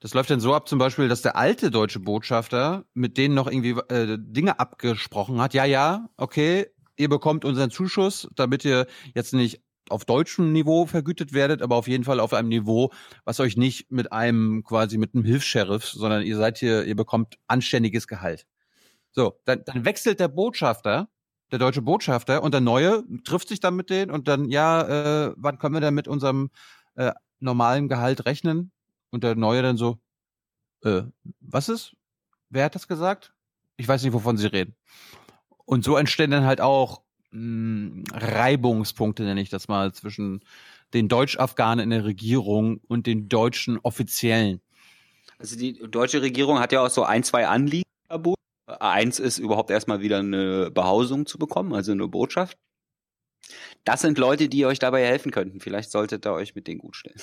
Das 0.00 0.14
läuft 0.14 0.30
dann 0.30 0.40
so 0.40 0.54
ab, 0.54 0.68
zum 0.68 0.78
Beispiel, 0.78 1.08
dass 1.08 1.22
der 1.22 1.36
alte 1.36 1.70
deutsche 1.70 2.00
Botschafter 2.00 2.84
mit 2.92 3.16
denen 3.16 3.34
noch 3.34 3.46
irgendwie 3.46 3.80
äh, 3.88 4.18
Dinge 4.20 4.58
abgesprochen 4.58 5.40
hat. 5.40 5.54
Ja, 5.54 5.64
ja, 5.64 6.10
okay, 6.16 6.66
ihr 6.96 7.08
bekommt 7.08 7.44
unseren 7.44 7.70
Zuschuss, 7.70 8.28
damit 8.34 8.64
ihr 8.64 8.86
jetzt 9.14 9.32
nicht 9.32 9.62
auf 9.90 10.04
deutschem 10.04 10.52
Niveau 10.52 10.86
vergütet 10.86 11.32
werdet, 11.32 11.62
aber 11.62 11.76
auf 11.76 11.88
jeden 11.88 12.04
Fall 12.04 12.20
auf 12.20 12.32
einem 12.32 12.48
Niveau, 12.48 12.92
was 13.24 13.40
euch 13.40 13.56
nicht 13.56 13.90
mit 13.90 14.12
einem 14.12 14.62
quasi 14.64 14.98
mit 14.98 15.14
einem 15.14 15.24
Hilfs-Sheriff, 15.24 15.84
sondern 15.84 16.22
ihr 16.22 16.36
seid 16.36 16.58
hier, 16.58 16.84
ihr 16.84 16.96
bekommt 16.96 17.38
anständiges 17.46 18.06
Gehalt. 18.06 18.46
So, 19.12 19.40
dann, 19.44 19.62
dann 19.64 19.84
wechselt 19.84 20.20
der 20.20 20.28
Botschafter, 20.28 21.08
der 21.52 21.58
deutsche 21.58 21.82
Botschafter 21.82 22.42
und 22.42 22.52
der 22.52 22.60
neue 22.60 23.04
trifft 23.24 23.48
sich 23.48 23.60
dann 23.60 23.76
mit 23.76 23.90
denen 23.90 24.10
und 24.10 24.26
dann, 24.26 24.48
ja, 24.48 25.28
äh, 25.28 25.34
wann 25.36 25.58
können 25.58 25.74
wir 25.74 25.80
denn 25.80 25.94
mit 25.94 26.08
unserem 26.08 26.50
äh, 26.96 27.12
normalen 27.38 27.88
Gehalt 27.88 28.26
rechnen? 28.26 28.72
Und 29.10 29.22
der 29.22 29.36
Neue 29.36 29.62
dann 29.62 29.76
so, 29.76 30.00
äh, 30.82 31.02
was 31.40 31.68
ist? 31.68 31.94
Wer 32.50 32.64
hat 32.64 32.74
das 32.74 32.88
gesagt? 32.88 33.32
Ich 33.76 33.86
weiß 33.86 34.02
nicht, 34.02 34.12
wovon 34.12 34.36
sie 34.36 34.48
reden. 34.48 34.74
Und 35.64 35.84
so 35.84 35.96
entstehen 35.96 36.32
dann 36.32 36.44
halt 36.44 36.60
auch 36.60 37.03
mh, 37.34 37.90
hm, 37.92 38.04
Reibungspunkte, 38.12 39.24
nenne 39.24 39.40
ich 39.40 39.50
das 39.50 39.68
mal, 39.68 39.92
zwischen 39.92 40.40
den 40.94 41.08
Deutsch-Afghanen 41.08 41.84
in 41.84 41.90
der 41.90 42.04
Regierung 42.04 42.80
und 42.88 43.06
den 43.06 43.28
deutschen 43.28 43.78
Offiziellen. 43.82 44.60
Also 45.38 45.56
die 45.56 45.74
deutsche 45.90 46.22
Regierung 46.22 46.60
hat 46.60 46.72
ja 46.72 46.80
auch 46.84 46.90
so 46.90 47.02
ein, 47.04 47.24
zwei 47.24 47.46
Anliegen. 47.46 47.84
Eins 48.66 49.18
ist 49.18 49.38
überhaupt 49.38 49.70
erstmal 49.70 50.00
wieder 50.00 50.20
eine 50.20 50.70
Behausung 50.70 51.26
zu 51.26 51.38
bekommen, 51.38 51.74
also 51.74 51.92
eine 51.92 52.08
Botschaft. 52.08 52.56
Das 53.84 54.00
sind 54.00 54.16
Leute, 54.16 54.48
die 54.48 54.64
euch 54.64 54.78
dabei 54.78 55.04
helfen 55.04 55.30
könnten. 55.30 55.60
Vielleicht 55.60 55.90
solltet 55.90 56.26
ihr 56.26 56.32
euch 56.32 56.54
mit 56.54 56.66
denen 56.66 56.78
gut 56.78 56.96
stellen. 56.96 57.20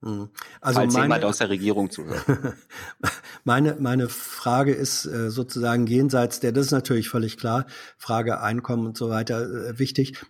Mhm. 0.00 0.28
Also 0.60 0.80
Falls 0.80 0.94
meine, 0.94 1.04
jemand 1.04 1.24
aus 1.24 1.38
der 1.38 1.48
Regierung 1.48 1.90
zuhört. 1.90 2.24
meine, 3.44 3.76
meine 3.80 4.08
Frage 4.08 4.72
ist 4.72 5.06
äh, 5.06 5.30
sozusagen 5.30 5.86
jenseits 5.86 6.40
der, 6.40 6.52
das 6.52 6.66
ist 6.66 6.72
natürlich 6.72 7.08
völlig 7.08 7.36
klar, 7.36 7.66
Frage 7.96 8.40
Einkommen 8.40 8.86
und 8.86 8.96
so 8.96 9.08
weiter 9.08 9.42
äh, 9.42 9.78
wichtig. 9.78 10.20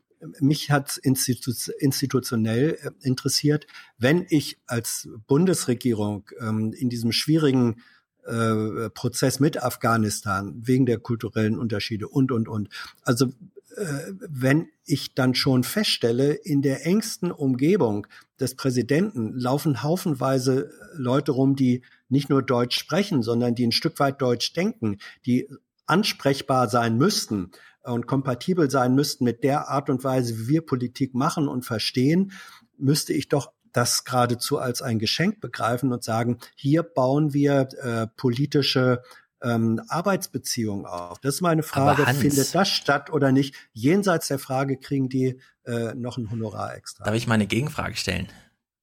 Mich 0.40 0.70
hat 0.70 0.96
institu 0.96 1.52
institutionell 1.78 2.78
äh, 2.80 2.90
interessiert, 3.02 3.66
wenn 3.98 4.26
ich 4.28 4.58
als 4.66 5.08
Bundesregierung 5.26 6.28
ähm, 6.40 6.72
in 6.72 6.88
diesem 6.88 7.12
schwierigen 7.12 7.82
äh, 8.24 8.90
Prozess 8.90 9.40
mit 9.40 9.62
Afghanistan 9.62 10.54
wegen 10.62 10.86
der 10.86 10.98
kulturellen 10.98 11.58
Unterschiede 11.58 12.08
und, 12.08 12.32
und, 12.32 12.48
und. 12.48 12.68
Also 13.02 13.32
wenn 13.76 14.68
ich 14.84 15.14
dann 15.14 15.34
schon 15.34 15.64
feststelle, 15.64 16.32
in 16.32 16.62
der 16.62 16.86
engsten 16.86 17.30
Umgebung 17.30 18.06
des 18.40 18.54
Präsidenten 18.54 19.38
laufen 19.38 19.82
haufenweise 19.82 20.70
Leute 20.94 21.32
rum, 21.32 21.56
die 21.56 21.82
nicht 22.08 22.30
nur 22.30 22.42
Deutsch 22.42 22.78
sprechen, 22.78 23.22
sondern 23.22 23.54
die 23.54 23.66
ein 23.66 23.72
Stück 23.72 23.98
weit 23.98 24.22
Deutsch 24.22 24.52
denken, 24.52 24.98
die 25.26 25.48
ansprechbar 25.86 26.68
sein 26.68 26.96
müssten 26.96 27.50
und 27.82 28.06
kompatibel 28.06 28.70
sein 28.70 28.94
müssten 28.94 29.24
mit 29.24 29.44
der 29.44 29.68
Art 29.68 29.90
und 29.90 30.04
Weise, 30.04 30.38
wie 30.38 30.48
wir 30.48 30.66
Politik 30.66 31.14
machen 31.14 31.46
und 31.46 31.64
verstehen, 31.64 32.32
müsste 32.78 33.12
ich 33.12 33.28
doch 33.28 33.52
das 33.72 34.04
geradezu 34.04 34.58
als 34.58 34.80
ein 34.80 34.98
Geschenk 34.98 35.40
begreifen 35.40 35.92
und 35.92 36.02
sagen, 36.02 36.38
hier 36.54 36.82
bauen 36.82 37.34
wir 37.34 37.68
äh, 37.82 38.06
politische 38.16 39.02
ähm, 39.42 39.82
Arbeitsbeziehung 39.88 40.86
auf. 40.86 41.18
Das 41.20 41.36
ist 41.36 41.40
meine 41.40 41.62
Frage, 41.62 42.06
Hans, 42.06 42.18
findet 42.18 42.54
das 42.54 42.68
statt 42.68 43.10
oder 43.10 43.32
nicht? 43.32 43.54
Jenseits 43.72 44.28
der 44.28 44.38
Frage, 44.38 44.76
kriegen 44.76 45.08
die 45.08 45.38
äh, 45.64 45.94
noch 45.94 46.16
ein 46.16 46.30
Honorar 46.30 46.74
extra? 46.76 47.04
Darf 47.04 47.14
ich 47.14 47.26
mal 47.26 47.34
eine 47.34 47.46
Gegenfrage 47.46 47.96
stellen? 47.96 48.28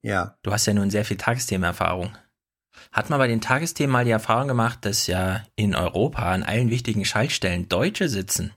Ja. 0.02 0.38
Du 0.44 0.52
hast 0.52 0.66
ja 0.66 0.74
nun 0.74 0.90
sehr 0.90 1.06
viel 1.06 1.18
Tagesthemenerfahrung. 1.18 2.16
Hat 2.92 3.10
man 3.10 3.20
bei 3.20 3.28
den 3.28 3.42
Tagesthemen 3.42 3.92
mal 3.92 4.06
die 4.06 4.12
Erfahrung 4.12 4.48
gemacht, 4.48 4.80
dass 4.82 5.08
ja 5.08 5.44
in 5.56 5.76
Europa 5.76 6.32
an 6.32 6.44
allen 6.44 6.70
wichtigen 6.70 7.06
Schaltstellen 7.06 7.70
Deutsche 7.70 8.10
sitzen 8.10 8.52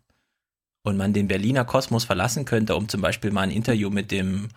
und 0.83 0.97
man 0.97 1.13
den 1.13 1.29
Berliner 1.29 1.65
Kosmos 1.65 2.05
verlassen 2.05 2.45
könnte, 2.45 2.77
um 2.77 2.89
zum 2.89 3.01
Beispiel 3.01 3.31
mal 3.31 3.43
ein 3.43 3.51
Interview 3.51 3.91
mit 3.91 4.11
dem 4.11 4.49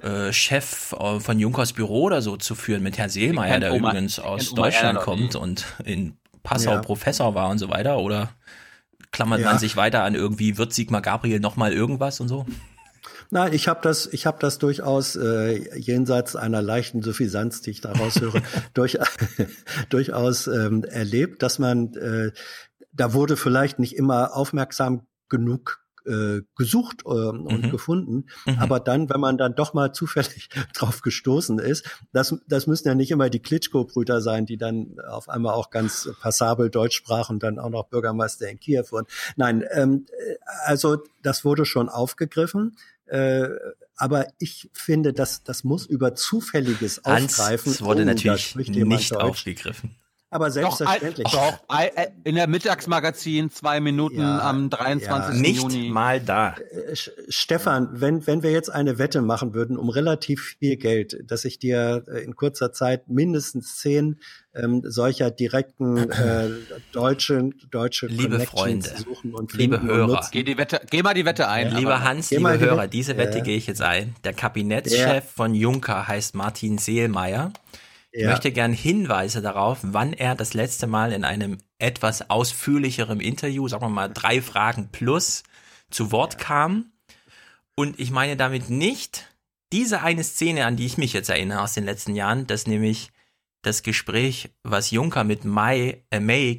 äh, 0.00 0.32
Chef 0.32 0.92
äh, 0.92 1.20
von 1.20 1.38
Junkers 1.38 1.72
Büro 1.72 2.02
oder 2.04 2.22
so 2.22 2.36
zu 2.36 2.54
führen, 2.54 2.82
mit 2.82 2.98
Herrn 2.98 3.10
Seelmeier, 3.10 3.60
der 3.60 3.72
Oma, 3.74 3.90
übrigens 3.90 4.18
aus 4.18 4.54
Deutschland 4.54 5.00
kommt 5.00 5.36
und 5.36 5.66
in 5.84 6.16
Passau 6.42 6.72
ja. 6.72 6.80
Professor 6.80 7.34
war 7.34 7.50
und 7.50 7.58
so 7.58 7.68
weiter? 7.68 7.98
Oder 7.98 8.30
klammert 9.10 9.40
ja. 9.40 9.46
man 9.46 9.58
sich 9.58 9.76
weiter 9.76 10.02
an 10.02 10.14
irgendwie, 10.14 10.58
wird 10.58 10.72
Sigmar 10.72 11.02
Gabriel 11.02 11.40
nochmal 11.40 11.72
irgendwas 11.72 12.20
und 12.20 12.28
so? 12.28 12.46
Nein, 13.30 13.52
ich 13.54 13.66
habe 13.66 13.80
das, 13.82 14.06
ich 14.12 14.26
habe 14.26 14.38
das 14.40 14.58
durchaus 14.58 15.16
äh, 15.16 15.78
jenseits 15.78 16.36
einer 16.36 16.60
leichten 16.60 17.02
Suffisanz, 17.02 17.62
die 17.62 17.70
ich 17.70 17.80
daraus 17.80 18.20
höre, 18.20 18.42
durch, 18.74 18.98
durchaus 19.88 20.46
ähm, 20.46 20.84
erlebt, 20.84 21.42
dass 21.42 21.58
man, 21.58 21.94
äh, 21.94 22.32
da 22.92 23.14
wurde 23.14 23.36
vielleicht 23.36 23.78
nicht 23.78 23.96
immer 23.96 24.36
aufmerksam 24.36 25.06
genug 25.28 25.81
äh, 26.06 26.42
gesucht 26.56 27.02
äh, 27.04 27.08
und 27.08 27.66
mhm. 27.66 27.70
gefunden. 27.70 28.26
Mhm. 28.46 28.58
Aber 28.58 28.80
dann, 28.80 29.08
wenn 29.10 29.20
man 29.20 29.38
dann 29.38 29.54
doch 29.54 29.74
mal 29.74 29.92
zufällig 29.92 30.48
drauf 30.74 31.02
gestoßen 31.02 31.58
ist, 31.58 31.88
das, 32.12 32.34
das 32.46 32.66
müssen 32.66 32.88
ja 32.88 32.94
nicht 32.94 33.10
immer 33.10 33.30
die 33.30 33.40
Klitschko-Brüder 33.40 34.20
sein, 34.20 34.46
die 34.46 34.56
dann 34.56 34.96
auf 35.08 35.28
einmal 35.28 35.54
auch 35.54 35.70
ganz 35.70 36.10
passabel 36.20 36.70
Deutsch 36.70 36.96
sprachen, 36.96 37.38
dann 37.38 37.58
auch 37.58 37.70
noch 37.70 37.88
Bürgermeister 37.88 38.48
in 38.48 38.60
Kiew 38.60 38.84
wurden. 38.90 39.06
Nein, 39.36 39.64
ähm, 39.72 40.06
also 40.64 40.98
das 41.22 41.44
wurde 41.44 41.64
schon 41.64 41.88
aufgegriffen. 41.88 42.76
Äh, 43.06 43.48
aber 43.96 44.26
ich 44.38 44.70
finde, 44.72 45.12
dass 45.12 45.44
das 45.44 45.64
muss 45.64 45.86
über 45.86 46.14
zufälliges 46.14 47.04
Aufgreifen. 47.04 47.72
Es 47.72 47.82
wurde 47.82 48.02
oh, 48.02 48.06
natürlich 48.06 48.56
nicht 48.56 49.14
aufgegriffen. 49.14 49.94
Aber 50.32 50.50
selbstverständlich. 50.50 51.28
Doch, 51.30 51.52
doch, 51.68 51.88
in 52.24 52.36
der 52.36 52.46
Mittagsmagazin 52.46 53.50
zwei 53.50 53.80
Minuten 53.80 54.20
ja, 54.20 54.38
am 54.48 54.70
23. 54.70 55.34
Ja. 55.34 55.40
Nicht 55.40 55.62
Juni. 55.62 55.90
mal 55.90 56.20
da. 56.20 56.54
Äh, 56.54 56.96
Stefan, 57.28 57.90
wenn, 57.92 58.26
wenn 58.26 58.42
wir 58.42 58.50
jetzt 58.50 58.70
eine 58.70 58.96
Wette 58.98 59.20
machen 59.20 59.52
würden 59.52 59.76
um 59.76 59.90
relativ 59.90 60.56
viel 60.58 60.76
Geld, 60.76 61.18
dass 61.30 61.44
ich 61.44 61.58
dir 61.58 62.04
äh, 62.08 62.24
in 62.24 62.34
kurzer 62.34 62.72
Zeit 62.72 63.10
mindestens 63.10 63.76
zehn 63.76 64.20
ähm, 64.54 64.80
solcher 64.86 65.30
direkten 65.30 66.10
äh, 66.10 66.48
deutschen 66.92 67.54
deutsche 67.70 68.06
liebe 68.06 68.40
Freunde, 68.40 68.88
suchen 68.96 69.34
und 69.34 69.52
liebe 69.52 69.82
Hörer, 69.82 70.26
geh, 70.32 70.44
die 70.44 70.56
Wette, 70.56 70.80
geh 70.90 71.02
mal 71.02 71.12
die 71.12 71.26
Wette 71.26 71.48
ein. 71.48 71.72
Ja, 71.72 71.78
lieber 71.78 72.02
Hans, 72.02 72.30
liebe 72.30 72.58
Hörer, 72.58 72.86
diese 72.86 73.18
Wette 73.18 73.38
ja. 73.38 73.44
gehe 73.44 73.56
ich 73.58 73.66
jetzt 73.66 73.82
ein. 73.82 74.14
Der 74.24 74.32
Kabinettschef 74.32 75.24
von 75.30 75.54
Juncker 75.54 76.08
heißt 76.08 76.34
Martin 76.34 76.78
Seelmeier 76.78 77.52
Ja. 78.12 78.30
möchte 78.30 78.52
gern 78.52 78.72
Hinweise 78.72 79.40
darauf, 79.40 79.78
wann 79.82 80.12
er 80.12 80.34
das 80.34 80.54
letzte 80.54 80.86
Mal 80.86 81.12
in 81.12 81.24
einem 81.24 81.58
etwas 81.78 82.28
ausführlicherem 82.30 83.20
Interview, 83.20 83.66
sagen 83.68 83.84
wir 83.84 83.88
mal 83.88 84.08
drei 84.08 84.42
Fragen 84.42 84.90
plus, 84.92 85.42
zu 85.90 86.12
Wort 86.12 86.38
kam. 86.38 86.92
Und 87.74 87.98
ich 87.98 88.10
meine 88.10 88.36
damit 88.36 88.68
nicht 88.68 89.28
diese 89.72 90.02
eine 90.02 90.24
Szene, 90.24 90.66
an 90.66 90.76
die 90.76 90.86
ich 90.86 90.98
mich 90.98 91.14
jetzt 91.14 91.30
erinnere 91.30 91.62
aus 91.62 91.72
den 91.72 91.84
letzten 91.84 92.14
Jahren, 92.14 92.46
dass 92.46 92.66
nämlich 92.66 93.10
das 93.62 93.82
Gespräch, 93.82 94.50
was 94.62 94.90
Juncker 94.90 95.24
mit 95.24 95.44
May, 95.44 96.04
äh, 96.10 96.20
May 96.20 96.58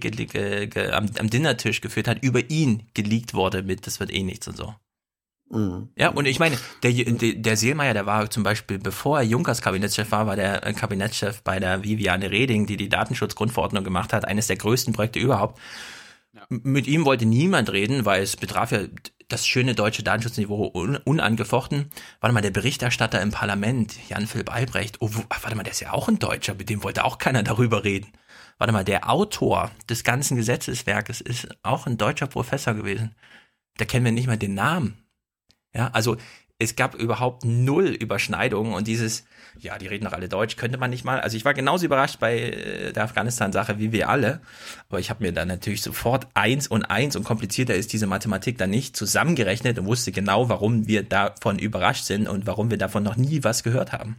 am, 0.91 1.09
am 1.19 1.29
Dinnertisch 1.29 1.81
geführt 1.81 2.07
hat, 2.07 2.23
über 2.23 2.49
ihn 2.49 2.89
geleakt 2.93 3.33
wurde 3.33 3.61
mit, 3.61 3.85
das 3.85 3.99
wird 3.99 4.11
eh 4.11 4.23
nichts 4.23 4.47
und 4.47 4.57
so. 4.57 4.73
Mhm. 5.53 5.89
Ja, 5.95 6.09
und 6.09 6.25
ich 6.25 6.39
meine, 6.39 6.57
der, 6.81 6.91
der, 6.91 7.33
der 7.33 7.57
Seelmeier, 7.57 7.93
der 7.93 8.05
war 8.05 8.29
zum 8.29 8.43
Beispiel, 8.43 8.79
bevor 8.79 9.19
er 9.19 9.23
Junkers 9.23 9.61
Kabinettschef 9.61 10.11
war, 10.11 10.25
war 10.27 10.35
der 10.35 10.65
äh, 10.65 10.73
Kabinettschef 10.73 11.43
bei 11.43 11.59
der 11.59 11.83
Viviane 11.83 12.31
Reding, 12.31 12.65
die 12.65 12.77
die 12.77 12.89
Datenschutzgrundverordnung 12.89 13.83
gemacht 13.83 14.13
hat, 14.13 14.25
eines 14.27 14.47
der 14.47 14.57
größten 14.57 14.93
Projekte 14.93 15.19
überhaupt. 15.19 15.59
M- 16.49 16.61
Mit 16.63 16.87
ihm 16.87 17.05
wollte 17.05 17.25
niemand 17.25 17.71
reden, 17.71 18.05
weil 18.05 18.23
es 18.23 18.35
betraf 18.35 18.71
ja 18.71 18.79
das 19.29 19.47
schöne 19.47 19.73
deutsche 19.73 20.03
Datenschutzniveau 20.03 20.71
un 20.73 20.97
unangefochten. 20.97 21.89
Warte 22.19 22.33
mal, 22.33 22.41
der 22.41 22.51
Berichterstatter 22.51 23.21
im 23.21 23.31
Parlament, 23.31 23.95
Jan-Philipp 24.09 24.51
Albrecht, 24.53 24.97
oh, 24.99 25.09
warte 25.41 25.55
mal, 25.55 25.63
der 25.63 25.73
ist 25.73 25.79
ja 25.79 25.93
auch 25.93 26.07
ein 26.07 26.19
Deutscher, 26.19 26.55
mit 26.55 26.69
dem 26.69 26.83
wollte 26.83 27.05
auch 27.05 27.17
keiner 27.17 27.43
darüber 27.43 27.83
reden. 27.83 28.11
Warte 28.57 28.73
mal, 28.73 28.83
der 28.83 29.09
Autor 29.09 29.71
des 29.89 30.03
ganzen 30.03 30.35
Gesetzeswerkes 30.37 31.21
ist 31.21 31.47
auch 31.63 31.87
ein 31.87 31.97
deutscher 31.97 32.27
Professor 32.27 32.73
gewesen. 32.73 33.15
Da 33.77 33.85
kennen 33.85 34.05
wir 34.05 34.11
nicht 34.11 34.27
mal 34.27 34.37
den 34.37 34.53
Namen. 34.53 35.02
Ja, 35.73 35.89
also 35.93 36.17
es 36.59 36.75
gab 36.75 36.95
überhaupt 36.95 37.45
null 37.45 37.87
Überschneidungen 37.87 38.73
und 38.73 38.87
dieses, 38.87 39.25
ja, 39.59 39.77
die 39.77 39.87
reden 39.87 40.05
doch 40.05 40.13
alle 40.13 40.29
Deutsch, 40.29 40.55
könnte 40.55 40.77
man 40.77 40.89
nicht 40.91 41.03
mal. 41.03 41.19
Also 41.19 41.35
ich 41.35 41.45
war 41.45 41.53
genauso 41.53 41.85
überrascht 41.85 42.19
bei 42.19 42.39
äh, 42.39 42.93
der 42.93 43.03
Afghanistan-Sache 43.03 43.79
wie 43.79 43.91
wir 43.91 44.09
alle, 44.09 44.41
aber 44.89 44.99
ich 44.99 45.09
habe 45.09 45.23
mir 45.23 45.33
dann 45.33 45.47
natürlich 45.47 45.81
sofort 45.81 46.27
eins 46.33 46.67
und 46.67 46.85
eins 46.85 47.15
und 47.15 47.23
komplizierter 47.23 47.75
ist 47.75 47.91
diese 47.91 48.07
Mathematik 48.07 48.57
dann 48.57 48.69
nicht 48.69 48.95
zusammengerechnet 48.95 49.77
und 49.79 49.85
wusste 49.85 50.11
genau, 50.11 50.49
warum 50.49 50.87
wir 50.87 51.03
davon 51.03 51.59
überrascht 51.59 52.05
sind 52.05 52.27
und 52.27 52.47
warum 52.47 52.69
wir 52.69 52.77
davon 52.77 53.03
noch 53.03 53.15
nie 53.15 53.43
was 53.43 53.63
gehört 53.63 53.91
haben. 53.91 54.17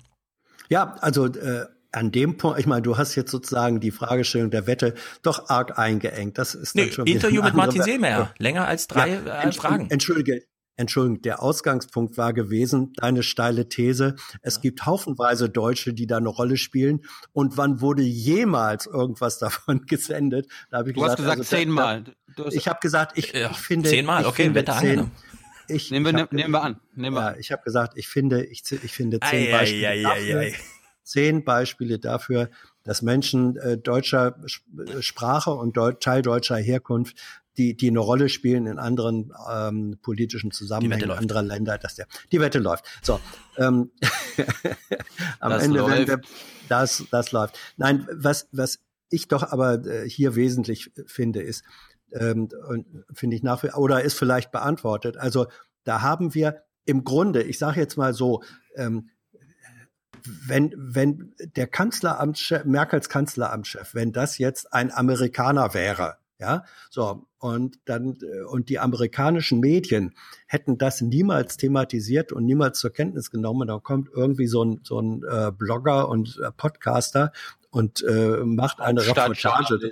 Ja, 0.69 0.97
also 1.01 1.27
äh, 1.27 1.67
an 1.93 2.11
dem 2.11 2.37
Punkt, 2.37 2.59
ich 2.59 2.67
meine, 2.67 2.83
du 2.83 2.99
hast 2.99 3.15
jetzt 3.15 3.31
sozusagen 3.31 3.79
die 3.79 3.93
Fragestellung 3.93 4.51
der 4.51 4.67
Wette 4.67 4.95
doch 5.23 5.49
arg 5.49 5.79
eingeengt. 5.79 6.37
Das 6.39 6.55
ist 6.55 6.75
Nee, 6.75 6.91
Interview 7.05 7.43
mit 7.43 7.55
Martin 7.55 7.83
Seelmeier, 7.83 8.35
länger 8.39 8.67
als 8.67 8.89
drei 8.89 9.21
Ja, 9.25 9.43
äh, 9.43 9.53
Fragen. 9.53 9.91
Entschuldige, 9.91 10.43
Entschuldigung, 10.77 11.23
der 11.23 11.43
Ausgangspunkt 11.43 12.17
war 12.19 12.33
gewesen, 12.33 12.93
deine 12.97 13.23
steile 13.23 13.69
These, 13.69 14.17
es 14.43 14.61
gibt 14.61 14.87
haufenweise 14.87 15.49
Deutsche, 15.49 15.93
die 15.95 16.07
da 16.07 16.17
eine 16.17 16.29
Rolle 16.29 16.57
spielen. 16.57 17.03
Und 17.33 17.57
wann 17.57 17.81
wurde 17.81 18.03
jemals 18.03 18.87
irgendwas 18.87 19.39
davon 19.39 19.87
gesendet? 19.87 20.49
Da 20.71 20.79
habe 20.79 20.91
ich 20.91 20.97
Du 20.97 21.05
hast 21.05 21.17
gesagt, 21.17 21.39
gesagt 21.39 21.53
also 21.53 21.57
zehnmal. 21.57 22.05
Da, 22.37 22.47
ich 22.51 22.67
habe 22.69 22.81
gesagt, 22.81 23.17
ich, 23.17 23.33
Ja, 23.33 23.51
ich 23.51 23.57
finde. 23.59 23.89
zehnmal, 23.89 24.27
okay, 24.27 24.45
finde 24.45 24.73
angenommen. 24.73 25.11
Ich, 25.69 25.91
Nehmen 25.91 26.15
wir- 26.15 26.25
ich 26.25 26.31
nehmen 26.33 26.51
wir 26.51 26.63
an, 26.63 26.81
nehmen 26.95 27.17
wir 27.17 27.33
ja, 27.33 27.37
ich 27.39 27.51
habe 27.51 27.63
gesagt, 27.63 27.95
ich 27.97 28.07
finde, 28.09 28.45
ich, 28.45 28.63
ich 28.71 28.93
finde 28.93 29.19
zehn 29.21 29.47
Ei, 29.47 29.49
ei, 29.49 29.51
Beispiele 29.53 29.89
ei, 29.89 30.03
dafür, 30.03 30.39
ei. 30.41 30.55
zehn 31.05 31.45
Beispiele 31.45 31.99
dafür, 31.99 32.51
dass 32.83 33.01
Menschen 33.01 33.57
äh, 33.57 33.79
deutscher 33.79 34.37
Sp- 34.45 35.01
Sprache 35.01 35.53
und 35.53 35.77
Deu 35.79 35.93
Teil 35.93 36.21
deutscher 36.21 36.57
Herkunft, 36.57 37.17
die, 37.57 37.77
die 37.77 37.89
eine 37.89 38.01
Rolle 38.01 38.29
spielen 38.29 38.67
in 38.67 38.79
anderen 38.79 39.33
ähm, 39.51 39.99
politischen 40.03 40.51
Zusammenhängen 40.51 41.11
anderer 41.11 41.43
Länder, 41.43 41.79
dass 41.79 41.95
der 41.95 42.07
die 42.33 42.41
Wette 42.41 42.59
läuft. 42.59 42.85
So, 43.03 43.21
ähm, 43.57 43.91
am 45.41 45.51
Das 45.51 45.63
Ende 45.63 45.79
läuft. 45.79 46.09
wir, 46.09 46.21
das, 46.69 47.05
das 47.11 47.33
läuft. 47.33 47.59
Nein, 47.77 48.07
was, 48.13 48.49
was 48.53 48.81
ich 49.11 49.29
doch 49.29 49.43
aber 49.43 49.85
äh, 49.87 50.09
hier 50.09 50.35
wesentlich 50.35 50.91
finde, 51.07 51.43
ist, 51.43 51.65
ähm, 52.13 52.49
finde 53.13 53.37
ich 53.37 53.43
nach 53.43 53.63
wie 53.63 53.71
oder 53.71 54.03
ist 54.03 54.19
vielleicht 54.19 54.53
beantwortet. 54.53 55.17
Also 55.17 55.47
da 55.85 56.03
haben 56.03 56.35
wir 56.35 56.63
im 56.85 57.05
Grunde, 57.05 57.43
ich 57.43 57.59
sage 57.59 57.81
jetzt 57.81 57.97
mal 57.97 58.15
so, 58.15 58.43
ähm, 58.77 59.11
wenn, 60.25 60.73
wenn 60.77 61.35
der 61.39 61.67
Kanzleramtschef, 61.67 62.65
Merkels 62.65 63.09
Kanzleramtschef, 63.09 63.95
wenn 63.95 64.13
das 64.13 64.39
jetzt 64.39 64.73
ein 64.73 64.91
Amerikaner 64.93 65.75
wäre, 65.75 66.17
ja, 66.39 66.65
so, 66.91 67.27
und 67.39 67.79
dann, 67.85 68.19
äh, 68.23 68.43
und 68.43 68.69
die 68.69 68.79
amerikanischen 68.79 69.61
Medien 69.61 70.15
hätten 70.47 70.79
das 70.79 71.01
niemals 71.01 71.57
thematisiert 71.57 72.33
und 72.33 72.45
niemals 72.45 72.81
zur 72.81 72.91
Kenntnis 72.91 73.31
genommen, 73.31 73.69
dann 73.69 73.83
kommt 73.83 74.09
irgendwie 74.13 74.47
so 74.47 74.65
ein, 74.65 74.81
so 74.83 75.01
ein 75.01 75.23
äh, 75.23 75.53
Blogger 75.53 76.09
und 76.09 76.41
äh, 76.43 76.51
Podcaster 76.51 77.33
und 77.75 78.05
äh, 78.05 78.37
macht 78.45 78.81
eine 78.81 79.05
Reportage. 79.05 79.91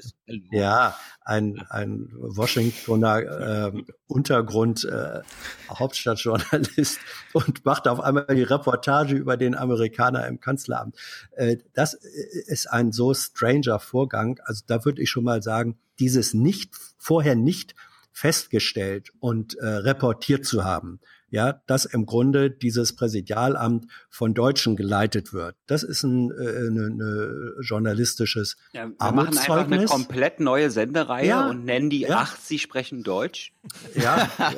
Ja, 0.53 0.97
ein, 1.25 1.67
ein 1.69 2.13
Washingtoner 2.15 3.73
äh, 3.75 3.83
Untergrund 4.07 4.85
äh, 4.85 5.23
Hauptstadtjournalist 5.69 7.01
und 7.33 7.65
macht 7.65 7.89
auf 7.89 7.99
einmal 7.99 8.27
die 8.29 8.45
Reportage 8.45 9.17
über 9.17 9.37
den 9.37 9.57
Amerikaner 9.57 10.29
im 10.29 10.39
Kanzleramt. 10.39 10.95
Äh, 11.33 11.57
das 11.75 11.95
ist 11.95 12.71
ein 12.71 12.93
so 12.93 13.15
stranger 13.15 13.81
Vorgang. 13.81 14.39
Also 14.45 14.63
da 14.69 14.85
würde 14.85 15.03
ich 15.03 15.11
schon 15.11 15.25
mal 15.25 15.43
sagen, 15.43 15.77
dieses 15.99 16.35
nicht 16.35 16.77
vorher 16.99 17.35
nicht 17.35 17.75
festgestellt 18.13 19.11
und 19.19 19.55
äh, 19.55 19.67
reportiert 19.67 20.47
zu 20.47 20.63
haben, 20.63 21.01
ja, 21.33 21.63
dass 21.67 21.87
im 21.87 22.05
Grunde 22.07 22.51
dieses 22.51 22.95
Präsidialamt 22.95 23.87
von 24.11 24.35
Deutschen 24.35 24.77
geleitet 24.77 25.33
wird. 25.33 25.57
Das 25.67 25.83
ist 25.83 26.03
ein 26.03 26.31
äh, 26.31 26.71
ne, 26.71 26.91
ne 26.91 27.55
journalistisches 27.63 28.57
Ja, 28.73 28.87
wir 28.87 29.13
machen 29.13 29.37
einfach 29.39 29.67
eine 29.67 29.87
komplett 29.87 30.41
neue 30.41 30.71
Sendereihe 30.71 31.27
Ja, 31.27 31.49
und 31.49 31.65
nennen 31.65 31.89
die 31.89 32.01
ja. 32.03 32.19
80 32.19 32.61
sprechen 32.61 33.03
Deutsch. 33.03 33.53
Ja, 33.95 34.29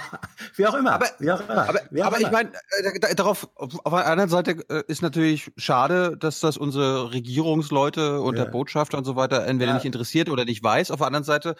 wie 0.56 0.66
auch 0.66 0.74
immer. 0.74 0.92
Aber, 0.92 1.06
wie 1.18 1.30
auch 1.32 1.40
immer. 1.40 1.68
aber, 1.68 1.80
auch 1.80 2.04
aber 2.04 2.16
ich 2.16 2.22
immer. 2.22 2.30
meine, 2.32 2.50
äh, 2.50 3.00
da- 3.00 3.14
darauf, 3.14 3.48
auf 3.56 3.72
der 3.92 4.06
anderen 4.06 4.30
Seite 4.30 4.58
äh, 4.68 4.82
ist 4.86 5.00
natürlich 5.02 5.50
schade, 5.56 6.16
dass 6.18 6.40
das 6.40 6.56
unsere 6.58 7.12
Regierungsleute 7.12 8.20
und 8.20 8.36
Ja. 8.36 8.44
der 8.44 8.50
Botschafter 8.50 8.98
und 8.98 9.04
so 9.04 9.16
weiter 9.16 9.46
entweder 9.46 9.72
nicht 9.74 9.86
interessiert 9.86 10.28
oder 10.28 10.44
nicht 10.44 10.62
weiß. 10.62 10.90
Auf 10.90 10.98
der 10.98 11.06
anderen 11.06 11.24
Seite. 11.24 11.56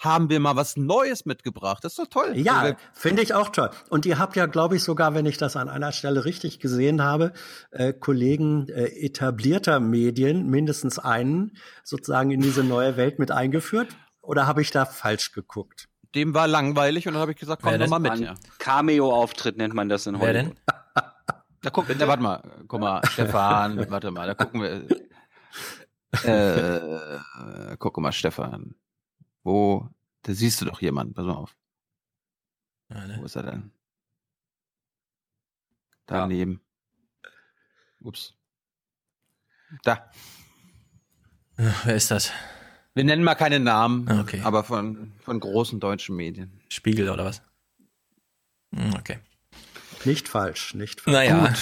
Haben 0.00 0.28
wir 0.30 0.40
mal 0.40 0.56
was 0.56 0.76
Neues 0.76 1.26
mitgebracht. 1.26 1.84
Das 1.84 1.92
ist 1.92 1.98
doch 1.98 2.06
toll. 2.08 2.32
Ja, 2.36 2.58
Also, 2.60 2.74
finde 2.92 3.22
ich 3.22 3.34
auch 3.34 3.50
toll. 3.50 3.70
Und 3.90 4.06
ihr 4.06 4.18
habt 4.18 4.34
ja, 4.34 4.46
glaube 4.46 4.76
ich, 4.76 4.82
sogar, 4.82 5.14
wenn 5.14 5.26
ich 5.26 5.36
das 5.36 5.56
an 5.56 5.68
einer 5.68 5.92
Stelle 5.92 6.24
richtig 6.24 6.58
gesehen 6.58 7.02
habe, 7.02 7.32
äh, 7.70 7.92
Kollegen 7.92 8.68
äh, 8.68 8.86
etablierter 8.86 9.78
Medien, 9.78 10.48
mindestens 10.48 10.98
einen, 10.98 11.56
sozusagen 11.84 12.30
in 12.32 12.40
diese 12.40 12.64
neue 12.64 12.96
Welt 12.96 13.18
mit 13.18 13.30
eingeführt. 13.30 13.88
Oder 14.22 14.46
habe 14.46 14.62
ich 14.62 14.70
da 14.70 14.84
falsch 14.84 15.32
geguckt? 15.32 15.86
dem 16.14 16.34
war 16.34 16.48
langweilig 16.48 17.06
und 17.06 17.14
dann 17.14 17.22
habe 17.22 17.30
ich 17.30 17.38
gesagt, 17.38 17.62
komm 17.62 17.70
Wer 17.70 17.78
doch 17.78 17.86
mal 17.88 18.00
mit. 18.00 18.18
Ja. 18.18 18.34
Cameo-Auftritt 18.58 19.56
nennt 19.56 19.74
man 19.74 19.88
das 19.88 20.06
in 20.08 20.14
Wer 20.14 20.28
Hollywood. 20.28 20.56
denn? 20.56 20.74
Da 21.62 21.70
guck, 21.70 21.86
na, 21.96 22.08
warte 22.08 22.22
mal, 22.22 22.42
guck 22.66 22.80
mal, 22.80 23.00
Stefan, 23.12 23.88
warte 23.90 24.10
mal, 24.10 24.26
da 24.26 24.34
gucken 24.34 24.62
wir. 24.62 24.86
Äh, 26.24 27.76
guck 27.78 27.96
mal, 27.98 28.12
Stefan. 28.12 28.74
Wo, 29.42 29.88
da 30.22 30.32
siehst 30.34 30.60
du 30.60 30.64
doch 30.66 30.80
jemanden, 30.80 31.14
pass 31.14 31.24
mal 31.26 31.34
auf. 31.34 31.56
Ja, 32.90 33.06
ne? 33.06 33.18
Wo 33.18 33.24
ist 33.24 33.36
er 33.36 33.42
denn? 33.44 33.70
Daneben. 36.06 36.60
Ups. 38.00 38.34
Da. 39.84 40.10
Wer 41.56 41.94
ist 41.94 42.10
das? 42.10 42.32
Wir 42.94 43.04
nennen 43.04 43.22
mal 43.22 43.34
keine 43.36 43.60
Namen, 43.60 44.08
Ah, 44.08 44.20
okay. 44.20 44.40
aber 44.42 44.64
von, 44.64 45.12
von 45.20 45.38
großen 45.38 45.78
deutschen 45.78 46.16
Medien. 46.16 46.60
Spiegel 46.68 47.08
oder 47.08 47.24
was? 47.24 47.42
Hm, 48.74 48.94
Okay. 48.94 49.18
Nicht 50.04 50.28
falsch, 50.28 50.74
nicht 50.74 51.00
falsch. 51.00 51.14
Naja, 51.14 51.52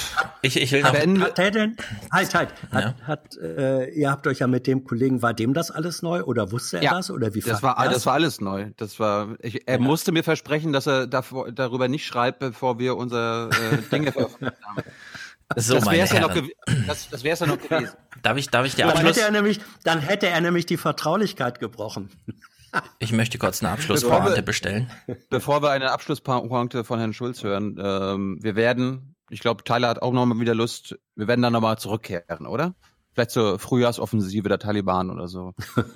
ich, 0.42 0.56
ich 0.60 0.70
will 0.72 0.82
noch. 0.82 0.94
Hat 0.94 1.38
der 1.38 1.50
denn? 1.50 1.76
Halt, 2.12 2.34
halt. 2.34 2.50
Hat, 2.70 2.84
Ja. 2.84 2.94
hat, 3.06 3.36
äh, 3.36 3.90
ihr 3.90 4.10
habt 4.10 4.26
euch 4.26 4.38
ja 4.38 4.46
mit 4.46 4.66
dem 4.66 4.84
Kollegen, 4.84 5.22
war 5.22 5.34
dem 5.34 5.54
das 5.54 5.70
alles 5.70 6.02
neu 6.02 6.22
oder 6.22 6.52
wusste 6.52 6.76
er 6.78 6.82
Ja, 6.84 6.90
das 6.92 7.10
oder 7.10 7.34
wie 7.34 7.40
Das 7.40 7.62
war, 7.62 7.82
Ja? 7.84 7.90
das 7.90 8.06
war 8.06 8.14
alles 8.14 8.40
neu. 8.40 8.70
Das 8.76 9.00
war, 9.00 9.36
ich, 9.40 9.66
er 9.66 9.78
musste 9.80 10.12
mir 10.12 10.22
versprechen, 10.22 10.72
dass 10.72 10.86
er 10.86 11.06
davor, 11.06 11.50
darüber 11.50 11.88
nicht 11.88 12.06
schreibt, 12.06 12.38
bevor 12.38 12.78
wir 12.78 12.96
unser 12.96 13.50
äh, 13.50 13.78
Dinge 13.90 14.12
veröffentlicht 14.12 14.56
haben. 14.64 14.82
So, 15.56 15.76
das 15.76 15.86
meine 15.86 15.96
wär's 16.00 16.12
ja 16.12 16.20
noch, 16.20 16.34
das, 16.86 17.08
das 17.08 17.24
wär's 17.24 17.40
ja 17.40 17.46
noch 17.46 17.58
gewesen. 17.68 17.94
Darf 18.22 18.36
ich, 18.36 18.50
darf 18.50 18.66
ich 18.66 18.74
dir 18.74 18.86
Dann 18.86 18.98
hätte 18.98 19.22
er 19.22 19.30
nämlich, 19.30 19.60
dann 19.82 20.00
hätte 20.00 20.26
er 20.28 20.42
nämlich 20.42 20.66
die 20.66 20.76
Vertraulichkeit 20.76 21.58
gebrochen. 21.58 22.10
Ich 22.98 23.12
möchte 23.12 23.38
kurz 23.38 23.62
eine 23.62 23.72
Abschlusspointe 23.72 24.42
bestellen. 24.42 24.90
Bevor 25.30 25.62
wir 25.62 25.70
eine 25.70 25.90
Abschlusspointe 25.92 26.84
von 26.84 26.98
Herrn 26.98 27.12
Schulz 27.14 27.42
hören, 27.42 27.76
ähm, 27.80 28.38
wir 28.42 28.56
werden, 28.56 29.14
ich 29.30 29.40
glaube, 29.40 29.64
Tyler 29.64 29.88
hat 29.88 30.02
auch 30.02 30.12
noch 30.12 30.26
mal 30.26 30.38
wieder 30.40 30.54
Lust, 30.54 30.98
wir 31.16 31.28
werden 31.28 31.42
dann 31.42 31.52
nochmal 31.52 31.78
zurückkehren, 31.78 32.46
oder? 32.46 32.74
Vielleicht 33.14 33.30
zur 33.30 33.58
Frühjahrsoffensive 33.58 34.48
der 34.48 34.58
Taliban 34.58 35.10
oder 35.10 35.28
so. 35.28 35.54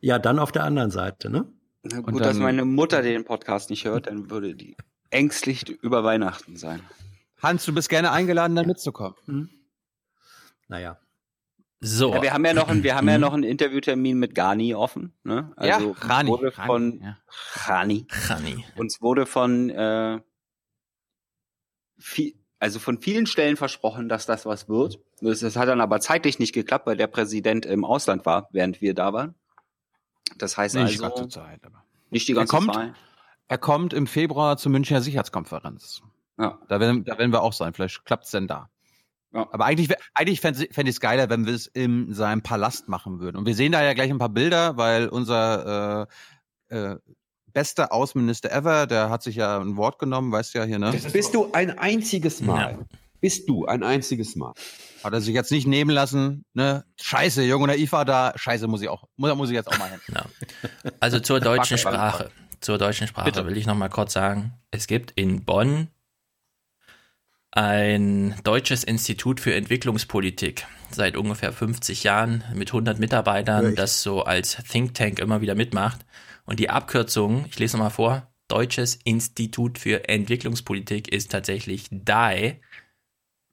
Ja, 0.00 0.18
dann 0.18 0.38
auf 0.38 0.52
der 0.52 0.64
anderen 0.64 0.90
Seite, 0.90 1.30
ne? 1.30 1.46
Na 1.82 2.00
Gut, 2.00 2.20
dass 2.20 2.34
dann- 2.36 2.42
meine 2.42 2.64
Mutter 2.64 3.02
den 3.02 3.24
Podcast 3.24 3.70
nicht 3.70 3.84
hört, 3.84 4.06
dann 4.08 4.30
würde 4.30 4.54
die 4.54 4.76
ängstlich 5.10 5.68
über 5.68 6.02
Weihnachten 6.04 6.56
sein. 6.56 6.80
Hans, 7.42 7.64
du 7.64 7.72
bist 7.74 7.88
gerne 7.88 8.10
eingeladen, 8.10 8.56
da 8.56 8.62
mitzukommen. 8.64 9.50
Naja. 10.68 10.98
So. 11.86 12.14
Ja, 12.14 12.22
wir 12.22 12.32
haben 12.32 12.44
ja 12.46 12.54
noch, 12.54 12.68
ein, 12.68 12.82
wir 12.82 12.94
haben 12.96 13.08
ja 13.08 13.18
noch 13.18 13.34
einen 13.34 13.42
Interviewtermin 13.42 14.18
mit 14.18 14.34
Gani 14.34 14.74
offen. 14.74 15.12
Ne? 15.22 15.52
Also 15.56 15.92
Ja, 15.92 16.06
Ghani, 16.08 16.30
wurde 16.30 16.50
Ghani, 16.50 16.66
von 16.66 17.00
ja. 17.02 17.16
Ghani. 17.66 18.06
Ghani. 18.28 18.64
Uns 18.76 19.02
wurde 19.02 19.26
von 19.26 19.68
äh, 19.68 20.20
viel, 21.98 22.34
also 22.58 22.78
von 22.78 23.00
vielen 23.02 23.26
Stellen 23.26 23.56
versprochen, 23.58 24.08
dass 24.08 24.24
das 24.24 24.46
was 24.46 24.66
wird. 24.68 24.98
Das, 25.20 25.40
das 25.40 25.56
hat 25.56 25.68
dann 25.68 25.82
aber 25.82 26.00
zeitlich 26.00 26.38
nicht 26.38 26.54
geklappt, 26.54 26.86
weil 26.86 26.96
der 26.96 27.06
Präsident 27.06 27.66
im 27.66 27.84
Ausland 27.84 28.24
war, 28.24 28.48
während 28.52 28.80
wir 28.80 28.94
da 28.94 29.12
waren. 29.12 29.34
Das 30.38 30.56
heißt 30.56 30.76
Nicht 30.76 30.98
die 30.98 31.04
also 31.04 31.14
ganze 31.16 31.28
Zeit, 31.28 31.60
aber. 31.66 31.84
nicht 32.08 32.26
die 32.28 32.32
Er 32.32 32.36
ganze 32.36 32.56
kommt, 32.56 32.74
Zeit. 32.74 32.94
er 33.48 33.58
kommt 33.58 33.92
im 33.92 34.06
Februar 34.06 34.56
zur 34.56 34.72
Münchner 34.72 35.02
Sicherheitskonferenz. 35.02 36.00
Ja. 36.38 36.58
Da 36.68 36.80
werden, 36.80 37.04
da 37.04 37.18
werden 37.18 37.30
wir 37.32 37.42
auch 37.42 37.52
sein. 37.52 37.74
Vielleicht 37.74 38.04
klappt's 38.06 38.30
denn 38.30 38.48
da. 38.48 38.70
Aber 39.34 39.64
eigentlich, 39.64 39.88
eigentlich 40.14 40.40
fände 40.40 40.68
fänd 40.70 40.88
ich 40.88 40.96
es 40.96 41.00
geiler, 41.00 41.28
wenn 41.28 41.46
wir 41.46 41.54
es 41.54 41.66
in 41.66 42.12
seinem 42.14 42.42
Palast 42.42 42.88
machen 42.88 43.20
würden. 43.20 43.36
Und 43.36 43.46
wir 43.46 43.54
sehen 43.54 43.72
da 43.72 43.82
ja 43.82 43.92
gleich 43.92 44.10
ein 44.10 44.18
paar 44.18 44.28
Bilder, 44.28 44.76
weil 44.76 45.08
unser 45.08 46.06
äh, 46.70 46.76
äh, 46.76 46.96
bester 47.52 47.92
Außenminister 47.92 48.52
ever, 48.52 48.86
der 48.86 49.10
hat 49.10 49.22
sich 49.22 49.36
ja 49.36 49.58
ein 49.58 49.76
Wort 49.76 49.98
genommen, 49.98 50.30
weißt 50.30 50.54
du 50.54 50.58
ja 50.58 50.64
hier, 50.64 50.78
ne? 50.78 50.92
Bist 51.12 51.34
du 51.34 51.50
ein 51.52 51.78
einziges 51.78 52.40
Mal? 52.40 52.86
Bist 53.20 53.48
du 53.48 53.64
ein 53.66 53.82
einziges 53.82 54.36
Mal? 54.36 54.52
Hat 55.02 55.12
er 55.12 55.20
sich 55.20 55.34
jetzt 55.34 55.50
nicht 55.50 55.66
nehmen 55.66 55.90
lassen, 55.90 56.44
ne? 56.52 56.84
Scheiße, 57.00 57.42
Jung 57.42 57.62
und 57.62 57.68
Naiv 57.68 57.92
war 57.92 58.04
da. 58.04 58.32
Scheiße, 58.36 58.66
muss 58.68 58.82
ich 58.82 58.88
auch, 58.88 59.04
muss, 59.16 59.34
muss 59.34 59.48
ich 59.48 59.54
jetzt 59.54 59.68
auch 59.68 59.78
mal 59.78 59.90
hin. 59.90 60.00
Also 61.00 61.20
zur 61.20 61.40
deutschen 61.40 61.78
Sprache. 61.78 62.30
Zur 62.60 62.78
deutschen 62.78 63.06
Sprache 63.06 63.26
Bitte. 63.26 63.46
will 63.46 63.56
ich 63.56 63.66
noch 63.66 63.76
mal 63.76 63.90
kurz 63.90 64.14
sagen, 64.14 64.54
es 64.70 64.86
gibt 64.86 65.10
in 65.12 65.44
Bonn 65.44 65.88
ein 67.56 68.34
deutsches 68.42 68.82
Institut 68.82 69.38
für 69.38 69.54
Entwicklungspolitik 69.54 70.66
seit 70.90 71.16
ungefähr 71.16 71.52
50 71.52 72.02
Jahren 72.02 72.42
mit 72.52 72.70
100 72.70 72.98
Mitarbeitern, 72.98 73.66
Echt? 73.68 73.78
das 73.78 74.02
so 74.02 74.22
als 74.24 74.56
Think 74.70 74.94
Tank 74.94 75.20
immer 75.20 75.40
wieder 75.40 75.54
mitmacht. 75.54 76.04
Und 76.44 76.58
die 76.58 76.68
Abkürzung, 76.68 77.46
ich 77.48 77.58
lese 77.58 77.76
noch 77.76 77.84
mal 77.84 77.90
vor, 77.90 78.30
Deutsches 78.48 78.98
Institut 79.04 79.78
für 79.78 80.06
Entwicklungspolitik 80.08 81.08
ist 81.10 81.30
tatsächlich 81.30 81.88
DAI 81.90 82.60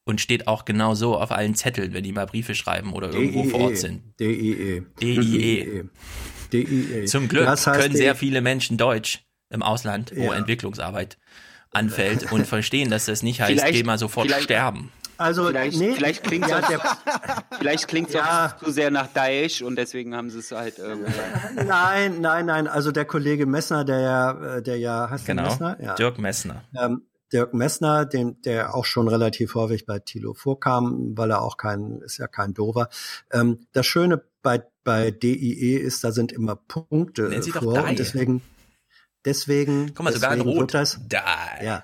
und 0.04 0.20
steht 0.20 0.48
auch 0.48 0.66
genau 0.66 0.96
so 0.96 1.18
auf 1.18 1.32
allen 1.32 1.56
Zetteln, 1.56 1.94
wenn 1.94 2.04
die 2.04 2.12
mal 2.12 2.26
Briefe 2.26 2.56
schreiben 2.56 2.92
oder 2.92 3.14
irgendwo 3.14 3.46
vor 3.46 3.62
Ort 3.62 3.78
sind. 3.78 4.02
DIE. 4.20 4.84
DIE. 5.00 5.90
DIE. 6.52 7.06
Zum 7.06 7.30
Glück 7.30 7.46
Das 7.46 7.66
heißt, 7.68 7.80
können 7.80 7.96
sehr 7.96 8.16
viele 8.16 8.42
Menschen 8.42 8.78
Deutsch 8.78 9.24
im 9.50 9.62
Ausland, 9.64 10.12
wo 10.16 10.24
Ja. 10.24 10.34
Entwicklungsarbeit 10.34 11.18
anfällt 11.72 12.32
und 12.32 12.46
verstehen, 12.48 12.90
dass 12.90 13.06
das 13.06 13.24
nicht 13.24 13.42
heißt, 13.42 13.52
Vielleicht- 13.52 13.74
geh 13.74 13.84
mal 13.84 13.98
sofort 13.98 14.30
sterben. 14.32 14.92
Also, 15.18 15.46
Vielleicht, 15.46 15.78
nee, 15.78 15.94
vielleicht 15.94 16.24
klingt 16.24 16.50
ja, 16.50 16.60
es 16.60 18.14
Ja. 18.14 18.56
zu 18.58 18.72
sehr 18.72 18.90
nach 18.90 19.06
Daesh 19.14 19.62
und 19.62 19.76
deswegen 19.76 20.16
haben 20.16 20.32
sie 20.32 20.40
es 20.40 20.52
halt 20.52 20.80
irgendwie. 20.80 21.12
Nein, 21.68 22.22
nein, 22.22 22.48
nein. 22.48 22.68
Also 22.68 22.92
der 22.92 23.06
Kollege 23.06 23.46
Messner, 23.46 23.86
der 23.86 24.00
ja, 24.00 24.56
äh, 24.58 24.64
der 24.64 24.80
ja, 24.80 25.10
heißt 25.12 25.28
Genau. 25.28 25.44
Messner? 25.44 25.78
Ja. 25.80 25.94
Dirk 25.94 26.18
Messner. 26.18 26.64
Ähm, 26.76 27.04
Dirk 27.32 27.54
Messner, 27.54 28.06
den, 28.06 28.42
der 28.42 28.74
auch 28.74 28.86
schon 28.86 29.08
relativ 29.08 29.54
häufig 29.54 29.86
bei 29.86 30.00
Thilo 30.00 30.34
vorkam, 30.34 31.14
weil 31.16 31.30
er 31.30 31.44
auch 31.44 31.56
kein, 31.58 32.02
ist 32.04 32.18
ja 32.18 32.26
kein 32.28 32.56
Dover. 32.56 32.90
Ähm, 33.32 33.60
das 33.74 33.86
Schöne 33.86 34.24
bei, 34.42 34.64
bei 34.84 35.12
DIE 35.12 35.76
ist, 35.78 36.04
da 36.04 36.12
sind 36.12 36.32
immer 36.32 36.56
Punkte 36.56 37.30
Nennt 37.30 37.44
sie 37.44 37.52
doch 37.52 37.62
vor 37.62 37.84
und 37.88 38.00
deswegen, 38.00 38.42
deswegen, 39.26 39.94
Guck 39.94 40.06
mal, 40.06 40.14
sogar 40.14 40.34
in 40.34 40.40
deswegen 40.40 40.58
Rot. 40.58 40.74
wird 40.74 40.74
das, 40.74 41.00
DIE. 41.02 41.66
ja. 41.66 41.84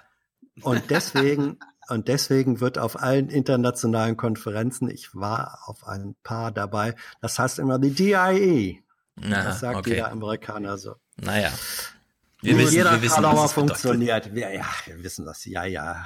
Und 0.61 0.89
deswegen, 0.89 1.59
und 1.89 2.07
deswegen 2.07 2.59
wird 2.59 2.77
auf 2.77 3.01
allen 3.01 3.30
internationalen 3.30 4.18
Konferenzen, 4.18 4.89
ich 4.89 5.15
war 5.15 5.59
auf 5.65 5.88
ein 5.88 6.15
paar 6.23 6.51
dabei, 6.51 6.95
das 7.22 7.39
heißt 7.39 7.59
immer 7.59 7.80
die 7.80 7.91
DIE. 7.93 8.84
Na, 9.19 9.43
das 9.43 9.61
sagt 9.61 9.77
okay. 9.77 9.91
jeder 9.91 10.11
Amerikaner 10.11 10.77
so. 10.77 10.95
Naja. 11.18 11.51
Wir 12.48 12.57
wissen, 12.57 12.76
jeder 12.76 12.91
wir 12.94 13.02
wissen, 13.02 13.24
was 13.24 13.53
funktioniert. 13.53 14.34
Wir, 14.34 14.53
ja, 14.53 14.65
wir 14.86 15.03
wissen 15.03 15.26
das. 15.26 15.45
Ja, 15.45 15.65
ja. 15.65 16.06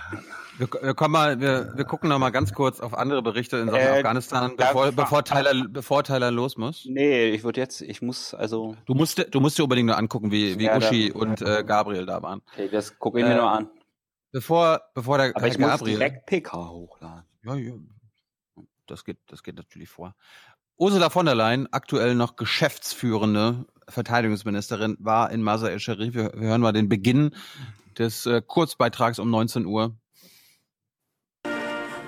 Wir, 0.58 0.68
wir 0.82 0.94
kommen 0.94 1.12
mal, 1.14 1.40
wir, 1.40 1.74
wir 1.76 1.86
gucken 1.86 2.10
noch 2.10 2.20
mal 2.20 2.30
ganz 2.32 2.54
kurz 2.54 2.80
auf 2.80 2.94
andere 2.94 3.22
Berichte 3.22 3.58
in 3.58 3.68
Sachen 3.70 3.80
Äh, 3.80 3.98
Afghanistan, 3.98 4.56
bevor, 4.58 4.92
bevor, 4.92 5.24
Tyler, 5.24 5.66
bevor 5.70 6.04
Tyler 6.04 6.32
los 6.32 6.58
muss. 6.58 6.86
Nee, 6.88 7.30
ich 7.30 7.44
würde 7.44 7.60
jetzt, 7.62 7.82
ich 7.82 8.02
muss 8.02 8.34
also. 8.34 8.76
Du 8.86 8.94
musst, 8.94 9.24
du 9.34 9.40
musst 9.40 9.58
dir 9.58 9.64
unbedingt 9.64 9.88
nur 9.88 9.98
angucken, 9.98 10.32
wie, 10.32 10.58
wie 10.60 10.66
Ja, 10.66 10.78
da- 10.80 10.88
Uschi 10.88 11.12
und 11.12 11.42
äh, 11.42 11.64
Gabriel 11.64 12.06
da 12.06 12.22
waren. 12.22 12.42
Okay, 12.54 12.70
das 12.70 12.98
gucke 13.00 13.20
ich 13.20 13.26
mir 13.26 13.34
Äh, 13.34 13.38
noch 13.38 13.52
an. 13.52 13.70
Bevor, 14.32 14.82
bevor 14.94 15.18
der 15.18 15.28
Aber 15.36 15.42
Herr 15.42 15.48
ich 15.50 15.58
muss 15.60 15.70
Gabriel. 15.70 15.98
direkt 15.98 16.26
PK 16.26 16.70
hochladen. 16.70 17.24
Ja, 17.44 17.56
ja. 17.56 17.74
Das 18.88 19.04
geht, 19.06 19.18
das 19.28 19.44
geht 19.44 19.56
natürlich 19.56 19.90
vor. 19.90 20.16
Ursula 20.78 21.10
von 21.10 21.26
der 21.26 21.36
Leyen, 21.36 21.68
aktuell 21.72 22.16
noch 22.16 22.36
geschäftsführende 22.38 23.66
Verteidigungsministerin, 23.92 24.98
war 25.00 25.32
in 25.32 25.42
Masar 25.42 25.72
el-Sharif. 25.72 26.14
Wir, 26.14 26.32
hören 26.36 26.62
mal 26.62 26.72
den 26.74 26.90
Beginn 26.90 27.32
des 27.98 28.26
äh, 28.26 28.42
Kurzbeitrags 28.46 29.20
um 29.20 29.30
19 29.30 29.66
Uhr. 29.66 29.96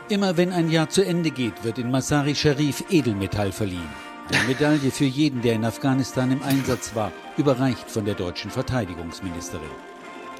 Immer 0.10 0.38
wenn 0.38 0.52
ein 0.52 0.70
Jahr 0.70 0.90
zu 0.90 1.06
Ende 1.06 1.32
geht, 1.32 1.64
wird 1.64 1.78
in 1.78 1.90
Masari 1.90 2.36
Sharif 2.36 2.84
Edelmetall 2.90 3.52
verliehen. 3.52 3.88
Eine 4.32 4.48
Medaille 4.48 4.92
für 4.92 5.06
jeden, 5.06 5.42
der 5.42 5.54
in 5.54 5.66
Afghanistan 5.66 6.32
im 6.32 6.44
Einsatz 6.44 6.96
war, 6.96 7.12
überreicht 7.38 7.90
von 7.90 8.06
der 8.06 8.14
deutschen 8.16 8.52
Verteidigungsministerin. 8.52 9.68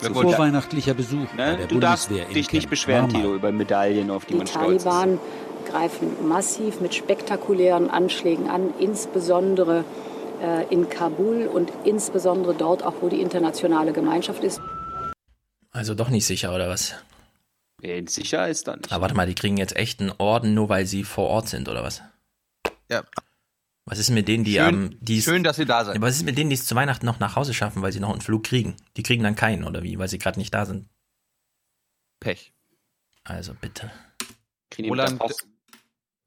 Ja, 0.02 0.10
Vor 0.14 0.24
gut. 0.24 0.38
weihnachtlicher 0.38 0.94
Besuch 0.94 1.28
bei 1.38 1.52
Ne? 1.52 1.58
der 1.58 1.68
Du 1.68 1.80
darfst 1.80 2.10
Bundeswehr 2.10 2.28
in 2.30 2.34
dich 2.34 2.52
nicht 2.52 2.70
beschweren. 2.70 3.10
Tilo, 3.10 3.36
über 3.36 3.52
Medaillen, 3.52 4.10
auf 4.12 4.26
die, 4.26 4.34
Die 4.34 4.38
man 4.40 4.48
stolz 4.48 4.78
ist. 4.78 4.84
Taliban 4.84 5.20
greifen 5.70 6.28
massiv 6.28 6.82
mit 6.82 6.94
spektakulären 6.94 7.90
Anschlägen 7.90 8.50
an, 8.50 8.74
insbesondere 8.80 9.86
in 10.70 10.90
Kabul 10.90 11.48
und 11.48 11.72
insbesondere 11.86 12.54
dort 12.54 12.84
auch, 12.84 12.96
wo 13.02 13.10
die 13.10 13.22
internationale 13.22 13.94
Gemeinschaft 13.94 14.44
ist. 14.44 14.60
Also 15.72 15.96
doch 15.96 16.10
nicht 16.10 16.26
sicher, 16.26 16.54
oder 16.54 16.70
was? 16.70 16.96
Sicher 18.08 18.48
ist 18.48 18.68
dann 18.68 18.80
nicht. 18.80 18.92
Aber 18.92 19.02
warte 19.02 19.16
mal, 19.16 19.26
die 19.28 19.36
kriegen 19.36 19.58
jetzt 19.58 19.76
echt 19.76 20.00
einen 20.00 20.12
Orden, 20.18 20.54
nur 20.54 20.70
weil 20.70 20.86
sie 20.86 21.04
vor 21.04 21.28
Ort 21.30 21.50
sind, 21.50 21.68
oder 21.68 21.84
was? 21.84 22.02
Ja. 22.90 23.04
Was 23.86 24.00
ist 24.00 24.10
mit 24.10 24.28
denen, 24.30 24.44
die 24.46 24.54
Schön- 24.54 24.64
am 24.64 24.98
die 25.02 25.22
schön, 25.22 25.44
dass 25.44 25.58
sie 25.58 25.66
da 25.66 25.84
sind. 25.84 26.00
Was 26.02 26.16
ist 26.16 26.24
mit 26.24 26.38
denen, 26.38 26.50
die 26.50 26.56
es 26.56 26.66
zu 26.66 26.76
Weihnachten 26.76 27.06
noch 27.06 27.20
nach 27.20 27.36
Hause 27.36 27.54
schaffen, 27.54 27.82
weil 27.82 27.92
sie 27.92 28.00
noch 28.00 28.12
einen 28.12 28.22
Flug 28.22 28.44
kriegen? 28.44 28.76
Die 28.96 29.04
kriegen 29.04 29.24
dann 29.24 29.36
keinen, 29.36 29.66
oder 29.66 29.84
wie? 29.84 30.00
Weil 30.00 30.08
sie 30.08 30.20
gerade 30.20 30.40
nicht 30.40 30.54
da 30.54 30.66
sind. 30.66 30.88
Pech. 32.22 32.54
Also 33.26 33.54
bitte. 33.60 33.92
Roland, 34.80 35.22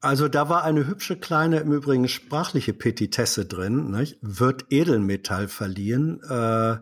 Also 0.01 0.29
da 0.29 0.49
war 0.49 0.63
eine 0.65 0.87
hübsche 0.87 1.17
kleine, 1.17 1.59
im 1.61 1.73
Übrigen 1.73 2.07
sprachliche 2.09 2.73
Petitesse 2.75 3.47
drin. 3.47 3.91
Nicht? 3.91 4.19
Wird 4.21 4.67
Edelmetall 4.71 5.49
verliehen? 5.49 6.21
Äh, 6.29 6.77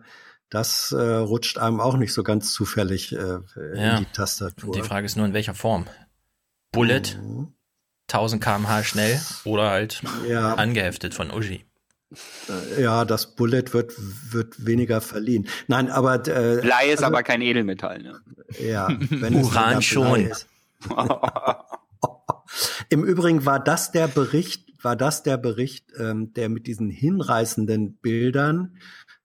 das 0.49 0.91
äh, 0.91 1.01
rutscht 1.01 1.57
einem 1.57 1.79
auch 1.79 1.97
nicht 1.97 2.13
so 2.13 2.23
ganz 2.23 2.53
zufällig 2.53 3.13
äh, 3.13 3.39
Ja. 3.73 3.97
in 3.97 4.05
die 4.05 4.11
Tastatur. 4.11 4.73
Die 4.73 4.81
Frage 4.83 5.05
ist 5.05 5.15
nur, 5.17 5.25
in 5.25 5.33
welcher 5.33 5.55
Form. 5.55 5.85
Bullet, 6.71 7.01
1000 8.09 8.43
km/h 8.43 8.83
schnell 8.83 9.19
oder 9.45 9.69
halt 9.71 10.01
Ja. 10.27 10.53
angeheftet 10.55 11.13
von 11.13 11.31
Uschi. 11.31 11.65
Äh, 12.77 12.81
Ja, 12.83 13.05
das 13.05 13.35
Bullet 13.35 13.63
wird, 13.73 13.93
wird 14.31 14.65
weniger 14.65 15.01
verliehen. 15.01 15.47
Nein, 15.67 15.89
aber 15.89 16.15
äh, 16.27 16.61
Blei 16.61 16.85
ist 16.87 16.99
also, 16.99 17.05
aber 17.05 17.23
kein 17.23 17.41
Edelmetall, 17.41 17.99
ne? 18.03 18.19
Ja, 18.61 18.89
wenn 19.09 19.33
es 19.39 19.47
Uran 19.47 19.69
Blei 19.71 19.81
schon. 19.81 20.25
ist. 20.27 20.47
Im 22.89 23.03
Übrigen 23.03 23.45
war 23.45 23.59
das 23.59 23.91
der 23.91 24.07
Bericht, 24.07 24.83
war 24.83 24.95
das 24.95 25.23
der 25.23 25.37
Bericht, 25.37 25.85
ähm, 25.97 26.33
der 26.33 26.49
mit 26.49 26.67
diesen 26.67 26.89
hinreißenden 26.89 27.95
Bildern 27.97 28.77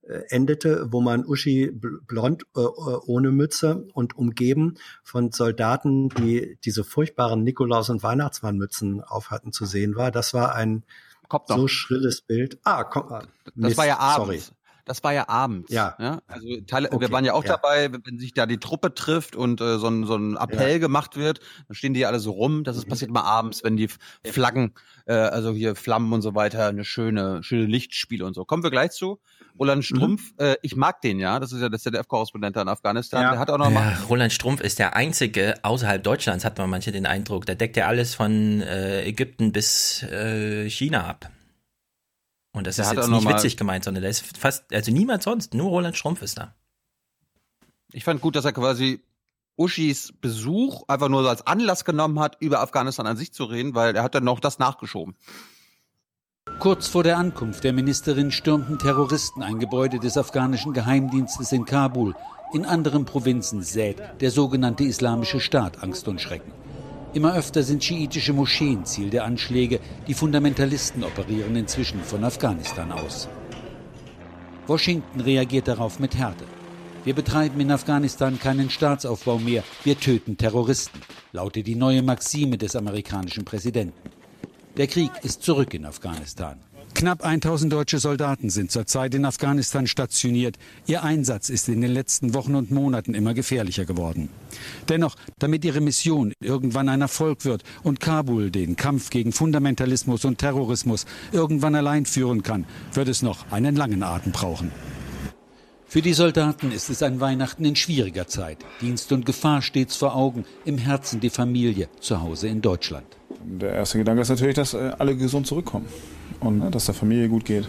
äh, 0.03 0.23
endete, 0.29 0.91
wo 0.91 1.01
man 1.01 1.25
Uschi 1.27 1.67
bl- 1.71 2.01
blond 2.07 2.45
äh, 2.57 2.61
äh, 2.61 2.65
ohne 3.07 3.31
Mütze 3.31 3.87
und 3.93 4.17
umgeben 4.17 4.77
von 5.03 5.31
Soldaten, 5.33 6.09
die 6.09 6.59
diese 6.65 6.85
furchtbaren 6.85 7.45
Nikolaus- 7.45 7.91
und 7.91 8.03
Weihnachtsmannmützen 8.03 9.03
aufhatten, 9.03 9.53
zu 9.53 9.67
sehen 9.67 9.97
war. 9.97 10.11
Das 10.11 10.35
war 10.35 10.55
ein 10.55 10.85
so 11.47 11.69
schrilles 11.69 12.23
Bild. 12.23 12.59
Ah, 12.65 12.83
komm, 12.85 13.09
Das 13.45 13.55
Mist, 13.55 13.79
war 13.79 13.87
ja 13.87 14.15
Sorry. 14.17 14.41
Das 14.91 15.05
war 15.05 15.13
ja 15.13 15.29
abends. 15.29 15.71
Ja. 15.73 15.95
Also 16.27 16.49
Teile, 16.67 16.89
wir 16.91 16.95
Okay, 16.97 17.13
waren 17.13 17.25
ja 17.25 17.33
auch 17.35 17.45
ja. 17.45 17.51
dabei, 17.53 17.93
wenn 17.93 18.19
sich 18.19 18.35
da 18.35 18.47
die 18.47 18.59
Truppe 18.59 18.93
trifft 18.93 19.37
und 19.37 19.61
äh, 19.61 19.79
so, 19.79 19.87
ein, 19.87 20.05
so 20.05 20.17
ein 20.17 20.37
Appell 20.37 20.73
Ja. 20.73 20.79
gemacht 20.79 21.17
wird, 21.17 21.39
dann 21.69 21.77
stehen 21.77 21.95
die 21.95 22.05
alle 22.07 22.19
so 22.19 22.33
rum. 22.33 22.65
Das 22.65 22.77
ist 22.77 22.87
Mhm. 22.87 22.91
passiert 22.91 23.11
mal 23.13 23.23
abends, 23.23 23.63
wenn 23.63 23.77
die 23.77 23.89
Flaggen, 24.27 24.75
äh, 25.07 25.13
also 25.13 25.53
hier 25.53 25.77
Flammen 25.77 26.13
und 26.13 26.23
so 26.23 26.35
weiter, 26.35 26.67
eine 26.67 26.85
schöne, 26.85 27.45
schöne 27.45 27.67
Lichtspiele 27.67 28.25
und 28.27 28.35
so. 28.35 28.45
Kommen 28.45 28.65
wir 28.65 28.71
gleich 28.73 28.91
zu. 28.91 29.21
Roland 29.61 29.85
Strumpf, 29.85 30.33
äh, 30.39 30.57
ich 30.63 30.75
mag 30.75 31.01
den 31.03 31.21
ja. 31.21 31.39
Das 31.39 31.53
ist 31.53 31.61
ja 31.61 31.69
der 31.69 31.79
ZDF-Korrespondent 31.79 32.57
in 32.57 32.67
Afghanistan. 32.69 33.23
Ja. 33.23 33.31
Der 33.31 33.39
hat 33.39 33.49
auch 33.51 33.59
noch 33.59 33.71
mal 33.71 33.93
Ja, 33.93 33.99
Roland 34.09 34.33
Strumpf 34.33 34.61
ist 34.61 34.81
der 34.81 34.97
einzige 34.97 35.55
außerhalb 35.63 36.03
Deutschlands, 36.03 36.45
hat 36.45 36.59
man 36.59 36.69
manche 36.69 36.91
den 36.91 37.07
Eindruck. 37.07 37.47
Der 37.47 37.55
deckt 37.55 37.77
ja 37.77 37.87
alles 37.87 38.17
von 38.17 38.61
äh, 38.63 39.05
Ägypten 39.05 39.53
bis 39.53 40.03
äh, 40.03 40.69
China 40.69 41.07
ab. 41.07 41.31
Und 42.53 42.67
das 42.67 42.77
Der 42.77 42.87
ist 42.87 42.93
jetzt 42.93 43.09
nicht 43.09 43.29
witzig 43.29 43.57
gemeint, 43.57 43.85
sondern 43.85 44.03
der 44.03 44.11
ist 44.11 44.37
fast, 44.37 44.73
also 44.73 44.91
niemand 44.91 45.23
sonst, 45.23 45.55
nur 45.55 45.69
Roland 45.69 45.97
Strumpf 45.97 46.23
ist 46.23 46.39
da. 46.39 46.55
Ich 47.93 48.05
fand 48.05 48.21
gut, 48.21 48.37
dass 48.37 48.45
er 48.45 48.53
quasi 48.53 49.01
Uschis 49.57 50.13
Besuch 50.21 50.85
einfach 50.89 51.09
nur 51.09 51.23
so 51.23 51.29
als 51.29 51.47
Anlass 51.47 51.85
genommen 51.85 52.19
hat, 52.19 52.37
über 52.41 52.61
Afghanistan 52.61 53.07
an 53.07 53.17
sich 53.17 53.33
zu 53.33 53.45
reden, 53.45 53.75
weil 53.75 53.95
er 53.95 54.03
hat 54.03 54.15
dann 54.15 54.25
noch 54.25 54.41
das 54.41 54.59
nachgeschoben. 54.59 55.15
Kurz 56.59 56.89
vor 56.89 57.03
der 57.03 57.19
Ankunft 57.19 57.65
der 57.65 57.73
Ministerin 57.73 58.31
stürmten 58.31 58.79
Terroristen 58.79 59.43
ein 59.43 59.59
Gebäude 59.59 59.99
des 59.99 60.19
afghanischen 60.19 60.73
Geheimdienstes 60.73 61.53
in 61.53 61.65
Kabul. 61.65 62.15
In 62.53 62.65
anderen 62.65 63.05
Provinzen 63.05 63.63
sät 63.63 64.03
der 64.21 64.31
sogenannte 64.31 64.85
Islamische 64.85 65.41
Staat 65.41 65.83
Angst 65.83 66.09
und 66.09 66.21
Schrecken. 66.21 66.53
Immer 67.13 67.35
öfter 67.35 67.65
sind 67.65 67.83
schiitische 67.83 68.33
Moscheen 68.33 68.85
Ziel 68.85 69.11
der 69.11 69.25
Anschläge. 69.25 69.81
Die 70.07 70.15
Fundamentalisten 70.15 71.03
operieren 71.03 71.57
inzwischen 71.57 72.01
von 72.05 72.23
Afghanistan 72.23 72.93
aus. 72.93 73.29
Washington 74.69 75.21
reagiert 75.21 75.67
darauf 75.67 75.99
mit 75.99 76.17
Härte. 76.17 76.45
Wir 77.05 77.15
betreiben 77.15 77.59
in 77.59 77.73
Afghanistan 77.73 78.39
keinen 78.39 78.71
Staatsaufbau 78.71 79.39
mehr, 79.39 79.65
wir 79.83 79.99
töten 79.99 80.37
Terroristen, 80.37 81.01
lautet 81.33 81.67
die 81.67 81.75
neue 81.75 82.03
Maxime 82.03 82.59
des 82.59 82.77
amerikanischen 82.77 83.45
Präsidenten. 83.45 84.11
Der 84.77 84.87
Krieg 84.87 85.11
ist 85.23 85.43
zurück 85.43 85.75
in 85.75 85.87
Afghanistan. 85.87 86.61
Knapp 86.95 87.25
1000 87.25 87.73
deutsche 87.73 87.99
Soldaten 87.99 88.51
sind 88.51 88.71
zurzeit 88.71 89.15
in 89.15 89.25
Afghanistan 89.25 89.87
stationiert. 89.87 90.57
Ihr 90.87 91.03
Einsatz 91.03 91.49
ist 91.49 91.69
in 91.69 91.81
den 91.81 91.93
letzten 91.93 92.35
Wochen 92.35 92.55
und 92.55 92.71
Monaten 92.71 93.15
immer 93.15 93.33
gefährlicher 93.33 93.85
geworden. 93.85 94.29
Dennoch, 94.89 95.17
damit 95.39 95.65
ihre 95.65 95.81
Mission 95.81 96.33
irgendwann 96.41 96.89
ein 96.89 97.01
Erfolg 97.01 97.45
wird 97.45 97.63
und 97.83 98.01
Kabul 98.01 98.51
den 98.51 98.77
Kampf 98.77 99.11
gegen 99.11 99.33
Fundamentalismus 99.33 100.25
und 100.25 100.39
Terrorismus 100.39 101.07
irgendwann 101.33 101.75
allein 101.75 102.07
führen 102.07 102.43
kann, 102.43 102.67
wird 102.93 103.09
es 103.09 103.23
noch 103.23 103.51
einen 103.51 103.77
langen 103.77 104.03
Atem 104.03 104.33
brauchen. 104.33 104.71
Für 105.87 106.03
die 106.03 106.13
Soldaten 106.13 106.71
ist 106.71 106.89
es 106.89 107.03
ein 107.03 107.19
Weihnachten 107.19 107.65
in 107.65 107.75
schwieriger 107.75 108.29
Zeit. 108.29 108.59
Dienst 108.81 109.11
und 109.11 109.27
Gefahr 109.27 109.61
stets 109.61 109.97
vor 109.97 110.15
Augen, 110.15 110.45
im 110.65 110.79
Herzen 110.79 111.19
die 111.19 111.31
Familie, 111.31 111.89
zu 111.99 112.21
Hause 112.21 112.47
in 112.47 112.63
Deutschland. 112.63 113.20
Der 113.45 113.73
erste 113.73 113.99
Gedanke 113.99 114.23
ist 114.23 114.29
natürlich, 114.29 114.57
dass 114.57 114.75
äh, 114.75 114.93
alle 114.99 115.17
gesund 115.17 115.47
zurückkommen 115.47 115.87
und 116.41 116.63
äh, 116.63 116.71
dass 116.71 116.87
der 116.87 116.95
Familie 116.95 117.29
gut 117.29 117.45
geht. 117.45 117.69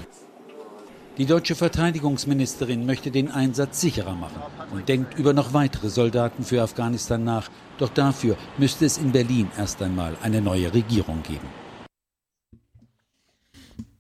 Die 1.18 1.26
deutsche 1.26 1.56
Verteidigungsministerin 1.56 2.86
möchte 2.86 3.12
den 3.12 3.30
Einsatz 3.30 3.82
sicherer 3.82 4.16
machen 4.16 4.42
und 4.72 4.88
denkt 4.88 5.18
über 5.20 5.34
noch 5.34 5.54
weitere 5.54 5.90
Soldaten 5.90 6.44
für 6.44 6.62
Afghanistan 6.62 7.24
nach. 7.24 7.50
Doch 7.78 7.90
dafür 7.90 8.38
müsste 8.58 8.86
es 8.86 8.98
in 8.98 9.12
Berlin 9.12 9.50
erst 9.58 9.82
einmal 9.82 10.16
eine 10.24 10.42
neue 10.42 10.74
Regierung 10.74 11.22
geben. 11.24 11.48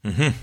Mhm. 0.03 0.34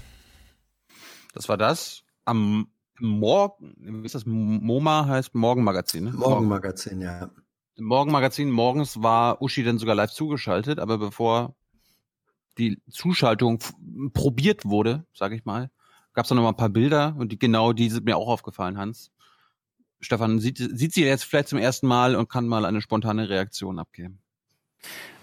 Das 1.34 1.48
war 1.48 1.56
das. 1.56 2.02
Am 2.24 2.68
Morgen, 3.00 3.74
wie 4.02 4.06
ist 4.06 4.14
das? 4.14 4.26
MoMA 4.26 5.06
heißt 5.06 5.34
Morgenmagazin, 5.34 6.05
ne? 6.05 6.12
Morgenmagazin, 6.12 7.00
ja. 7.00 7.30
Im 7.78 7.84
Morgenmagazin 7.84 8.50
morgens 8.50 9.05
war 9.05 9.40
Uschi 9.40 9.62
dann 9.62 9.78
sogar 9.78 9.94
live 9.94 10.10
zugeschaltet, 10.10 10.80
aber 10.80 10.98
bevor 10.98 11.55
die 12.59 12.82
Zuschaltung 12.90 13.60
probiert 14.12 14.64
wurde, 14.64 15.06
sage 15.14 15.36
ich 15.36 15.44
mal, 15.44 15.70
gab 16.12 16.24
es 16.24 16.30
noch 16.32 16.42
mal 16.42 16.48
ein 16.48 16.56
paar 16.56 16.70
Bilder 16.70 17.14
und 17.16 17.30
die 17.30 17.38
genau 17.38 17.72
die 17.72 17.88
sind 17.88 18.05
mir 18.05 18.16
auch 18.16 18.26
aufgefallen, 18.26 18.78
Hans. 18.78 19.12
Stefan 20.00 20.40
sieht, 20.40 20.59
sieht 20.59 20.92
sie 20.92 21.05
jetzt 21.05 21.22
vielleicht 21.22 21.50
zum 21.50 21.60
ersten 21.60 21.86
Mal 21.86 22.16
und 22.16 22.28
kann 22.28 22.48
mal 22.48 22.64
eine 22.64 22.80
spontane 22.80 23.28
Reaktion 23.28 23.78
abgeben. 23.78 24.18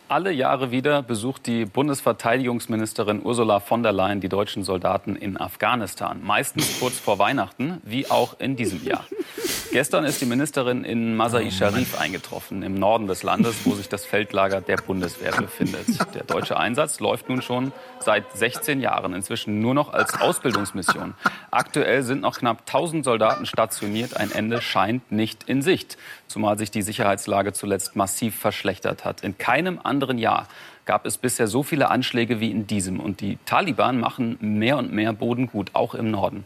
Alle 0.07 0.31
Jahre 0.31 0.69
wieder 0.69 1.01
besucht 1.01 1.47
die 1.47 1.65
Bundesverteidigungsministerin 1.65 3.25
Ursula 3.25 3.59
von 3.59 3.81
der 3.81 3.91
Leyen 3.91 4.21
die 4.21 4.29
deutschen 4.29 4.63
Soldaten 4.63 5.15
in 5.15 5.35
Afghanistan. 5.35 6.21
Meistens 6.23 6.79
kurz 6.79 6.99
vor 6.99 7.17
Weihnachten, 7.17 7.81
wie 7.83 8.07
auch 8.11 8.39
in 8.39 8.55
diesem 8.55 8.83
Jahr. 8.83 9.03
Gestern 9.71 10.05
ist 10.05 10.21
die 10.21 10.27
Ministerin 10.27 10.85
in 10.85 11.15
Masai 11.15 11.49
Sharif 11.49 11.99
eingetroffen, 11.99 12.61
im 12.61 12.75
Norden 12.75 13.07
des 13.07 13.23
Landes, 13.23 13.65
wo 13.65 13.73
sich 13.73 13.89
das 13.89 14.05
Feldlager 14.05 14.61
der 14.61 14.77
Bundeswehr 14.77 15.31
befindet. 15.33 15.87
Der 16.13 16.23
deutsche 16.23 16.55
Einsatz 16.55 16.99
läuft 16.99 17.27
nun 17.27 17.41
schon 17.41 17.73
seit 17.99 18.31
16 18.37 18.79
Jahren, 18.79 19.13
inzwischen 19.13 19.59
nur 19.59 19.73
noch 19.73 19.91
als 19.91 20.21
Ausbildungsmission. 20.21 21.15
Aktuell 21.51 22.03
sind 22.03 22.21
noch 22.21 22.37
knapp 22.37 22.59
1000 22.59 23.03
Soldaten 23.03 23.45
stationiert. 23.45 24.15
Ein 24.15 24.31
Ende 24.31 24.61
scheint 24.61 25.11
nicht 25.11 25.43
in 25.49 25.61
Sicht, 25.61 25.97
zumal 26.27 26.57
sich 26.57 26.71
die 26.71 26.81
Sicherheitslage 26.81 27.53
zuletzt 27.53 27.95
massiv 27.95 28.35
verschlechtert 28.35 29.05
hat. 29.05 29.23
In 29.23 29.37
keinem 29.37 29.79
anderen 29.83 30.17
Jahr 30.17 30.47
gab 30.85 31.05
es 31.05 31.17
bisher 31.17 31.47
so 31.47 31.63
viele 31.63 31.89
Anschläge 31.89 32.39
wie 32.39 32.51
in 32.51 32.67
diesem. 32.67 32.99
Und 32.99 33.21
die 33.21 33.37
Taliban 33.45 33.99
machen 33.99 34.37
mehr 34.39 34.77
und 34.77 34.93
mehr 34.93 35.13
Boden 35.13 35.47
gut, 35.47 35.71
auch 35.73 35.95
im 35.95 36.11
Norden. 36.11 36.45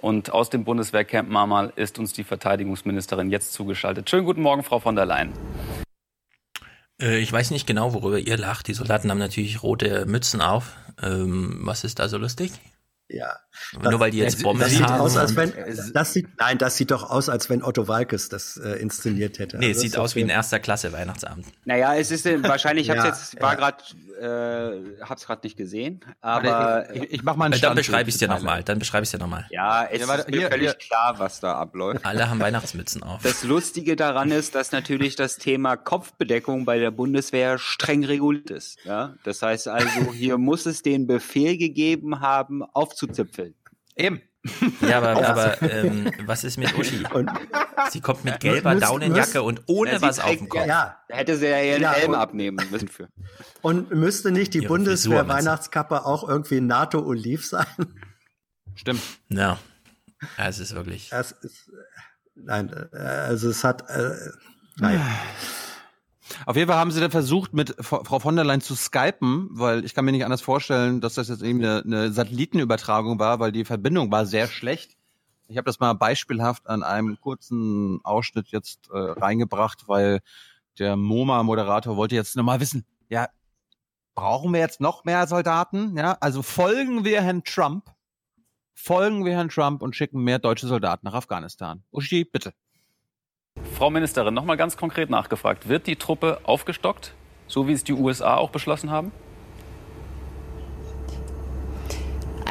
Und 0.00 0.32
aus 0.32 0.50
dem 0.50 0.64
Bundeswehrcamp 0.64 1.28
Marmal 1.28 1.72
ist 1.76 1.98
uns 1.98 2.12
die 2.12 2.24
Verteidigungsministerin 2.24 3.30
jetzt 3.30 3.52
zugeschaltet. 3.52 4.10
Schönen 4.10 4.24
guten 4.24 4.42
Morgen, 4.42 4.62
Frau 4.62 4.80
von 4.80 4.96
der 4.96 5.06
Leyen. 5.06 5.32
Äh, 7.00 7.18
ich 7.18 7.32
weiß 7.32 7.50
nicht 7.52 7.66
genau, 7.66 7.94
worüber 7.94 8.18
ihr 8.18 8.36
lacht. 8.36 8.68
Die 8.68 8.74
Soldaten 8.74 9.10
haben 9.10 9.18
natürlich 9.18 9.62
rote 9.62 10.06
Mützen 10.06 10.40
auf. 10.40 10.76
Ähm, 11.02 11.60
was 11.62 11.84
ist 11.84 11.98
da 11.98 12.08
so 12.08 12.18
lustig? 12.18 12.52
Ja. 13.12 13.36
Nur 13.82 14.00
weil 14.00 14.10
die 14.10 14.18
jetzt 14.18 14.42
Bomben 14.42 14.60
das 14.60 14.70
sieht 14.70 14.82
haben. 14.82 15.00
aus, 15.00 15.16
als 15.16 15.36
wenn, 15.36 15.52
das 15.92 16.12
sieht, 16.12 16.28
nein, 16.38 16.58
das 16.58 16.76
sieht 16.76 16.90
doch 16.90 17.10
aus, 17.10 17.28
als 17.28 17.50
wenn 17.50 17.62
Otto 17.62 17.86
Walkes 17.88 18.28
das 18.28 18.56
äh, 18.56 18.70
inszeniert 18.80 19.38
hätte. 19.38 19.58
Nee, 19.58 19.66
es 19.70 19.76
Also 19.76 19.80
sieht 19.82 19.92
das 19.94 20.00
aus 20.00 20.14
wie 20.16 20.22
ein 20.24 20.28
erster 20.30 20.58
Klasse 20.58 20.92
Weihnachtsabend. 20.92 21.46
Naja, 21.64 21.94
es 21.94 22.10
ist 22.10 22.24
äh, 22.26 22.42
wahrscheinlich, 22.42 22.88
ich 22.88 22.90
hab's 22.96 23.04
Ja, 23.04 23.08
jetzt, 23.10 23.40
war 23.40 23.50
ja. 23.52 23.58
gerade, 23.58 23.76
äh, 24.22 25.00
hab's 25.02 25.26
gerade 25.26 25.40
nicht 25.44 25.56
gesehen, 25.56 26.00
aber 26.20 26.88
ich, 26.94 27.02
ich, 27.02 27.12
ich 27.14 27.22
mach 27.22 27.36
mal 27.36 27.46
einen 27.46 27.54
Äh, 27.54 27.58
Dann 27.60 27.74
beschreibe 27.74 28.08
ich 28.08 28.14
es 28.14 28.18
dir 28.20 28.28
nochmal. 28.28 28.62
Dann 28.62 28.78
beschreibe 28.78 29.02
ich 29.02 29.08
es 29.08 29.10
dir 29.12 29.18
nochmal. 29.18 29.46
ja, 29.50 29.84
es 29.84 30.00
Ja, 30.06 30.14
ist 30.14 30.28
mir 30.30 30.38
hier- 30.38 30.48
völlig 30.50 30.66
hier- 30.70 30.74
klar, 30.78 31.14
was 31.18 31.40
da 31.40 31.54
abläuft. 31.54 32.04
Alle 32.06 32.30
haben 32.30 32.40
Weihnachtsmützen 32.40 33.02
auf. 33.02 33.22
Das 33.22 33.42
Lustige 33.42 33.96
daran 33.96 34.30
ist, 34.30 34.54
dass 34.54 34.72
natürlich 34.72 35.16
das 35.16 35.36
Thema 35.36 35.76
Kopfbedeckung 35.76 36.64
bei 36.64 36.78
der 36.78 36.90
Bundeswehr 36.90 37.58
streng 37.58 38.04
reguliert 38.04 38.50
ist. 38.50 38.78
Ja? 38.84 39.14
Das 39.24 39.42
heißt 39.42 39.68
also, 39.68 40.12
hier 40.12 40.38
muss 40.38 40.66
es 40.66 40.82
den 40.82 41.06
Befehl 41.06 41.56
gegeben 41.58 42.20
haben, 42.20 42.62
aufzuzipfeln. 42.62 43.54
Eben. 43.96 44.22
Ja, 44.80 44.98
aber, 44.98 45.26
aber 45.28 45.62
ähm, 45.62 46.10
was 46.26 46.42
ist 46.44 46.56
mit 46.58 46.76
Uschi? 46.76 47.04
Sie 47.90 48.00
kommt 48.00 48.24
mit 48.24 48.40
gelber 48.40 48.74
Daunenjacke 48.74 49.42
und 49.42 49.62
ohne 49.66 50.02
was 50.02 50.18
auf 50.18 50.36
dem 50.36 50.48
Kopf. 50.48 50.66
Ja, 50.66 50.96
Da 51.08 51.16
hätte 51.16 51.36
sie 51.36 51.46
ja 51.46 51.60
ihren 51.62 51.82
Ja, 51.82 51.92
Helm 51.92 52.10
und- 52.12 52.16
abnehmen 52.16 52.58
müssen 52.70 52.88
für. 52.88 53.08
Und 53.60 53.90
müsste 53.92 54.32
nicht 54.32 54.54
die 54.54 54.58
Ihre 54.58 54.66
Frisur? 54.68 54.78
Bundeswehr-Weihnachtskappe 55.14 56.04
auch 56.04 56.28
irgendwie 56.28 56.60
NATO-Oliv 56.60 57.46
sein? 57.46 57.66
Stimmt. 58.74 59.02
Ja. 59.28 59.58
ja, 60.38 60.48
es 60.48 60.58
ist 60.58 60.74
wirklich. 60.74 61.10
Das 61.10 61.32
ist, 61.32 61.68
äh, 61.68 61.72
nein, 62.34 62.72
also 62.92 63.48
es 63.50 63.62
hat, 63.62 63.88
äh, 63.90 64.10
nein. 64.78 65.00
Auf 66.46 66.56
jeden 66.56 66.68
Fall 66.68 66.78
haben 66.78 66.90
sie 66.90 67.00
dann 67.00 67.10
versucht, 67.10 67.52
mit 67.52 67.74
Frau 67.80 68.18
von 68.18 68.36
der 68.36 68.44
Leyen 68.44 68.60
zu 68.60 68.74
skypen, 68.74 69.48
weil 69.50 69.84
ich 69.84 69.94
kann 69.94 70.04
mir 70.04 70.12
nicht 70.12 70.24
anders 70.24 70.40
vorstellen, 70.40 71.00
dass 71.00 71.14
das 71.14 71.28
jetzt 71.28 71.42
irgendwie 71.42 71.66
eine, 71.66 71.82
eine 71.84 72.12
Satellitenübertragung 72.12 73.18
war, 73.18 73.40
weil 73.40 73.52
die 73.52 73.64
Verbindung 73.64 74.10
war 74.12 74.24
sehr 74.26 74.46
schlecht. 74.46 74.96
Ich 75.48 75.56
habe 75.56 75.66
das 75.66 75.80
mal 75.80 75.92
beispielhaft 75.94 76.68
an 76.68 76.82
einem 76.82 77.20
kurzen 77.20 78.00
Ausschnitt 78.04 78.48
jetzt 78.48 78.88
äh, 78.90 78.98
reingebracht, 78.98 79.88
weil 79.88 80.20
der 80.78 80.96
MoMA-Moderator 80.96 81.96
wollte 81.96 82.14
jetzt 82.14 82.36
nochmal 82.36 82.60
wissen, 82.60 82.86
ja, 83.08 83.28
brauchen 84.14 84.52
wir 84.52 84.60
jetzt 84.60 84.80
noch 84.80 85.04
mehr 85.04 85.26
Soldaten? 85.26 85.96
Ja, 85.96 86.16
also 86.20 86.42
folgen 86.42 87.04
wir 87.04 87.20
Herrn 87.22 87.44
Trump, 87.44 87.90
folgen 88.74 89.24
wir 89.24 89.34
Herrn 89.34 89.48
Trump 89.48 89.82
und 89.82 89.96
schicken 89.96 90.22
mehr 90.22 90.38
deutsche 90.38 90.66
Soldaten 90.66 91.06
nach 91.06 91.14
Afghanistan. 91.14 91.82
Uschi, 91.90 92.24
bitte. 92.24 92.54
Frau 93.82 93.90
Ministerin, 93.90 94.32
nochmal 94.32 94.56
ganz 94.56 94.76
konkret 94.76 95.10
nachgefragt. 95.10 95.68
Wird 95.68 95.88
die 95.88 95.96
Truppe 95.96 96.38
aufgestockt, 96.44 97.14
so 97.48 97.66
wie 97.66 97.72
es 97.72 97.82
die 97.82 97.94
USA 97.94 98.36
auch 98.36 98.50
beschlossen 98.50 98.92
haben? 98.92 99.10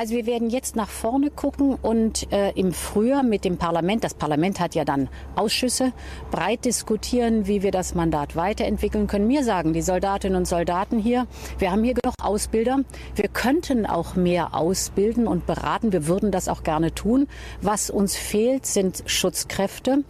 Also 0.01 0.15
wir 0.15 0.25
werden 0.25 0.49
jetzt 0.49 0.75
nach 0.75 0.89
vorne 0.89 1.30
gucken 1.30 1.75
und 1.80 2.33
äh, 2.33 2.53
im 2.53 2.73
Frühjahr 2.73 3.21
mit 3.21 3.45
dem 3.45 3.57
Parlament, 3.57 4.03
das 4.03 4.15
Parlament 4.15 4.59
hat 4.59 4.73
ja 4.73 4.83
dann 4.83 5.09
Ausschüsse, 5.35 5.93
breit 6.31 6.65
diskutieren, 6.65 7.45
wie 7.45 7.61
wir 7.61 7.69
das 7.69 7.93
Mandat 7.93 8.35
weiterentwickeln 8.35 9.05
können. 9.05 9.27
Mir 9.27 9.43
sagen 9.43 9.73
die 9.73 9.83
Soldatinnen 9.83 10.35
und 10.35 10.47
Soldaten 10.47 10.97
hier, 10.97 11.27
wir 11.59 11.71
haben 11.71 11.83
hier 11.83 11.93
genug 11.93 12.15
Ausbilder, 12.19 12.80
wir 13.13 13.27
könnten 13.27 13.85
auch 13.85 14.15
mehr 14.15 14.55
ausbilden 14.55 15.27
und 15.27 15.45
beraten, 15.45 15.91
wir 15.91 16.07
würden 16.07 16.31
das 16.31 16.47
auch 16.47 16.63
gerne 16.63 16.95
tun. 16.95 17.27
Was 17.61 17.91
uns 17.91 18.15
fehlt, 18.15 18.65
sind 18.65 19.03
Schutzkräfte, 19.05 20.03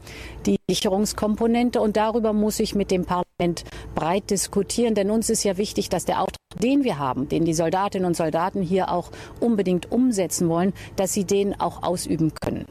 die 0.45 0.57
Sicherungskomponente. 0.69 1.81
Und 1.81 1.97
darüber 1.97 2.33
muss 2.33 2.59
ich 2.59 2.75
mit 2.75 2.91
dem 2.91 3.05
Parlament 3.05 3.65
breit 3.95 4.29
diskutieren, 4.29 4.95
denn 4.95 5.11
uns 5.11 5.29
ist 5.29 5.43
ja 5.43 5.57
wichtig, 5.57 5.89
dass 5.89 6.05
der 6.05 6.21
Auftrag, 6.21 6.37
den 6.61 6.83
wir 6.83 6.97
haben, 6.97 7.27
den 7.29 7.45
die 7.45 7.53
Soldatinnen 7.53 8.05
und 8.05 8.15
Soldaten 8.15 8.61
hier 8.61 8.91
auch 8.91 9.11
unbedingt 9.39 9.80
umsetzen 9.85 10.49
wollen, 10.49 10.73
dass 10.95 11.13
sie 11.13 11.25
den 11.25 11.59
auch 11.59 11.83
ausüben 11.83 12.33
können. 12.35 12.65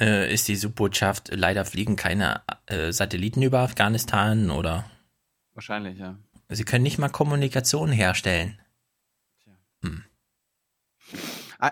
Äh, 0.00 0.32
ist 0.32 0.48
die 0.48 0.56
Subbotschaft, 0.56 1.30
leider 1.32 1.64
fliegen 1.64 1.94
keine 1.94 2.42
äh, 2.66 2.90
Satelliten 2.90 3.42
über 3.42 3.60
Afghanistan 3.60 4.50
oder 4.50 4.84
Wahrscheinlich, 5.52 5.98
ja. 5.98 6.18
sie 6.48 6.64
können 6.64 6.82
nicht 6.82 6.98
mal 6.98 7.10
Kommunikation 7.10 7.92
herstellen. 7.92 8.58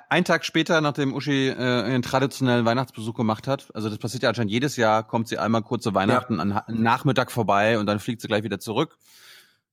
Ein 0.09 0.25
Tag 0.25 0.45
später, 0.45 0.81
nachdem 0.81 1.13
Uschi 1.13 1.49
äh, 1.49 1.55
einen 1.55 2.03
traditionellen 2.03 2.65
Weihnachtsbesuch 2.65 3.15
gemacht 3.15 3.47
hat, 3.47 3.75
also 3.75 3.91
das 3.91 3.99
passiert 3.99 4.23
ja 4.23 4.31
anscheinend 4.31 4.53
jedes 4.53 4.77
Jahr, 4.77 5.07
kommt 5.07 5.29
sie 5.29 5.39
einmal 5.39 5.63
kurz 5.63 5.83
zu 5.83 5.93
Weihnachten 5.93 6.37
ja. 6.37 6.41
an 6.41 6.63
Nachmittag 6.69 7.31
vorbei 7.31 7.79
und 7.79 7.87
dann 7.87 7.99
fliegt 7.99 8.23
sie 8.23 8.29
gleich 8.29 8.43
wieder 8.43 8.59
zurück. 8.59 8.97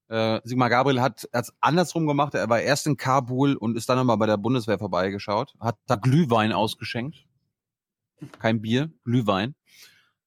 Äh, 0.09 0.41
Sigmar 0.43 0.69
Gabriel 0.69 1.01
hat 1.01 1.27
es 1.31 1.53
andersrum 1.61 2.07
gemacht. 2.07 2.33
Er 2.33 2.49
war 2.49 2.59
erst 2.59 2.87
in 2.87 2.97
Kabul 2.97 3.55
und 3.55 3.77
ist 3.77 3.87
dann 3.89 3.97
nochmal 3.97 4.17
bei 4.17 4.25
der 4.25 4.37
Bundeswehr 4.37 4.79
vorbeigeschaut, 4.79 5.53
hat 5.59 5.77
da 5.85 5.95
Glühwein 5.95 6.51
ausgeschenkt. 6.51 7.25
Kein 8.39 8.61
Bier, 8.61 8.91
Glühwein. 9.05 9.55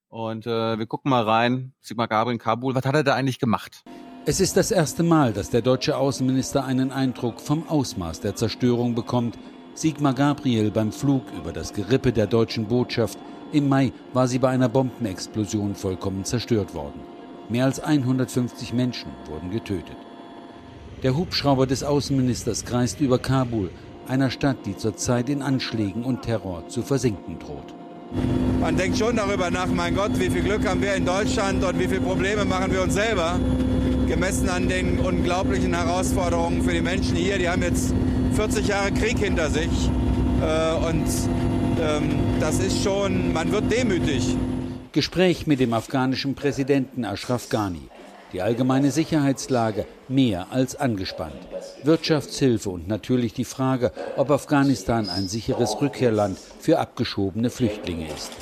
Und 0.09 0.47
äh, 0.47 0.79
wir 0.79 0.87
gucken 0.87 1.11
mal 1.11 1.25
rein. 1.25 1.75
Sigmar 1.81 2.07
Gabriel 2.07 2.35
in 2.35 2.39
Kabul. 2.39 2.75
Was 2.75 2.85
hat 2.85 2.95
er 2.95 3.03
da 3.03 3.15
eigentlich 3.15 3.39
gemacht? 3.39 3.83
Es 4.25 4.41
ist 4.41 4.57
das 4.57 4.71
erste 4.71 5.03
Mal, 5.03 5.33
dass 5.33 5.51
der 5.51 5.63
deutsche 5.63 5.97
Außenminister 5.97 6.65
einen 6.65 6.93
Eindruck 6.93 7.41
vom 7.41 7.69
Ausmaß 7.69 8.21
der 8.21 8.37
Zerstörung 8.37 8.95
bekommt. 8.95 9.37
Sigmar 9.75 10.15
Gabriel 10.15 10.71
beim 10.71 10.93
Flug 10.93 11.25
über 11.37 11.53
das 11.53 11.73
Gerippe 11.73 12.13
der 12.13 12.29
deutschen 12.29 12.69
Botschaft. 12.69 13.19
Im 13.53 13.69
Mai 13.69 13.93
war 14.13 14.29
sie 14.29 14.39
bei 14.39 14.51
einer 14.51 14.69
Bombenexplosion 14.69 15.75
vollkommen 15.75 16.25
zerstört 16.25 16.73
worden. 16.73 17.12
Mehr 17.49 17.65
als 17.65 17.81
150 17.81 18.73
Menschen 18.73 19.11
wurden 19.27 19.51
getötet. 19.51 19.97
Der 21.03 21.17
Hubschrauber 21.17 21.67
des 21.67 21.83
Außenministers 21.83 22.65
kreist 22.65 23.01
über 23.01 23.19
Kabul, 23.19 23.71
einer 24.07 24.31
Stadt, 24.31 24.59
die 24.67 24.77
zurzeit 24.77 25.29
in 25.29 25.43
Anschlägen 25.43 26.05
und 26.05 26.23
Terror 26.23 26.69
zu 26.69 26.83
versinken 26.83 27.39
droht. 27.39 27.75
Man 28.61 28.77
denkt 28.77 28.99
schon 28.99 29.17
darüber 29.17 29.51
nach, 29.51 29.67
mein 29.67 29.95
Gott, 29.95 30.19
wie 30.19 30.31
viel 30.31 30.43
Glück 30.43 30.69
haben 30.69 30.83
wir 30.83 30.95
in 30.95 31.05
Deutschland 31.05 31.65
und 31.65 31.79
wie 31.79 31.89
viele 31.89 32.01
Probleme 32.01 32.45
machen 32.45 32.71
wir 32.71 32.83
uns 32.83 32.95
selber 32.95 33.41
gemessen 34.07 34.49
an 34.49 34.69
den 34.69 34.99
unglaublichen 34.99 35.75
Herausforderungen 35.75 36.63
für 36.63 36.73
die 36.73 36.83
Menschen 36.83 37.17
hier. 37.17 37.39
Die 37.39 37.49
haben 37.49 37.63
jetzt 37.63 37.95
40 38.35 38.69
Jahre 38.69 38.93
Krieg 38.93 39.19
hinter 39.19 39.49
sich 39.51 39.71
äh, 40.41 40.89
und 40.89 41.07
ähm, 41.81 42.11
das 42.39 42.59
ist 42.59 42.83
schon, 42.83 43.33
man 43.33 43.51
wird 43.51 43.73
demütig. 43.73 44.37
Gespräch 44.93 45.47
mit 45.47 45.59
dem 45.59 45.73
afghanischen 45.73 46.35
Präsidenten 46.35 47.05
Ashraf 47.05 47.49
Ghani. 47.49 47.89
Die 48.33 48.43
allgemeine 48.43 48.91
Sicherheitslage 48.91 49.87
mehr 50.09 50.49
als 50.51 50.77
angespannt. 50.77 51.37
Wirtschaftshilfe 51.83 52.71
und 52.71 52.89
natürlich 52.89 53.33
die 53.33 53.45
Frage, 53.45 53.93
ob 54.17 54.31
Afghanistan 54.31 55.09
ein 55.09 55.29
sicheres 55.29 55.81
Rückkehrland 55.81 56.39
für 56.39 56.79
abgeschobene 56.79 57.51
Flüchtlinge 57.51 58.07
ist. 58.09 58.33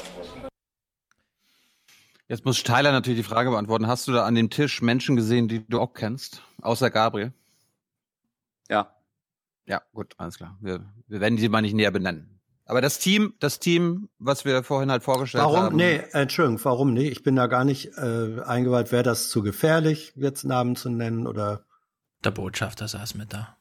Jetzt 2.28 2.44
muss 2.44 2.58
Steiler 2.58 2.92
natürlich 2.92 3.20
die 3.20 3.28
Frage 3.28 3.50
beantworten. 3.50 3.86
Hast 3.86 4.06
du 4.08 4.12
da 4.12 4.24
an 4.24 4.34
dem 4.34 4.50
Tisch 4.50 4.82
Menschen 4.82 5.16
gesehen, 5.16 5.48
die 5.48 5.66
du 5.66 5.80
auch 5.80 5.94
kennst? 5.94 6.42
Außer 6.62 6.90
Gabriel? 6.90 7.32
Ja. 8.68 8.92
Ja, 9.66 9.82
gut, 9.92 10.14
alles 10.16 10.36
klar. 10.36 10.56
Wir, 10.60 10.84
wir 11.06 11.20
werden 11.20 11.36
die 11.36 11.48
mal 11.48 11.62
nicht 11.62 11.74
näher 11.74 11.90
benennen. 11.90 12.39
Aber 12.70 12.80
das 12.80 13.00
Team, 13.00 13.34
das 13.40 13.58
Team, 13.58 14.08
was 14.20 14.44
wir 14.44 14.62
vorhin 14.62 14.92
halt 14.92 15.02
vorgestellt 15.02 15.42
warum? 15.42 15.58
haben. 15.58 15.76
Nee, 15.76 16.02
Entschuldigung, 16.12 16.64
warum 16.64 16.94
nicht? 16.94 17.10
Ich 17.10 17.24
bin 17.24 17.34
da 17.34 17.48
gar 17.48 17.64
nicht 17.64 17.98
äh, 17.98 18.40
eingeweiht. 18.46 18.92
Wäre 18.92 19.02
das 19.02 19.28
zu 19.28 19.42
gefährlich, 19.42 20.12
jetzt 20.14 20.44
Namen 20.44 20.76
zu 20.76 20.88
nennen 20.88 21.26
oder? 21.26 21.64
Der 22.22 22.30
Botschafter 22.30 22.86
saß 22.86 23.16
mit 23.16 23.32
da. 23.32 23.56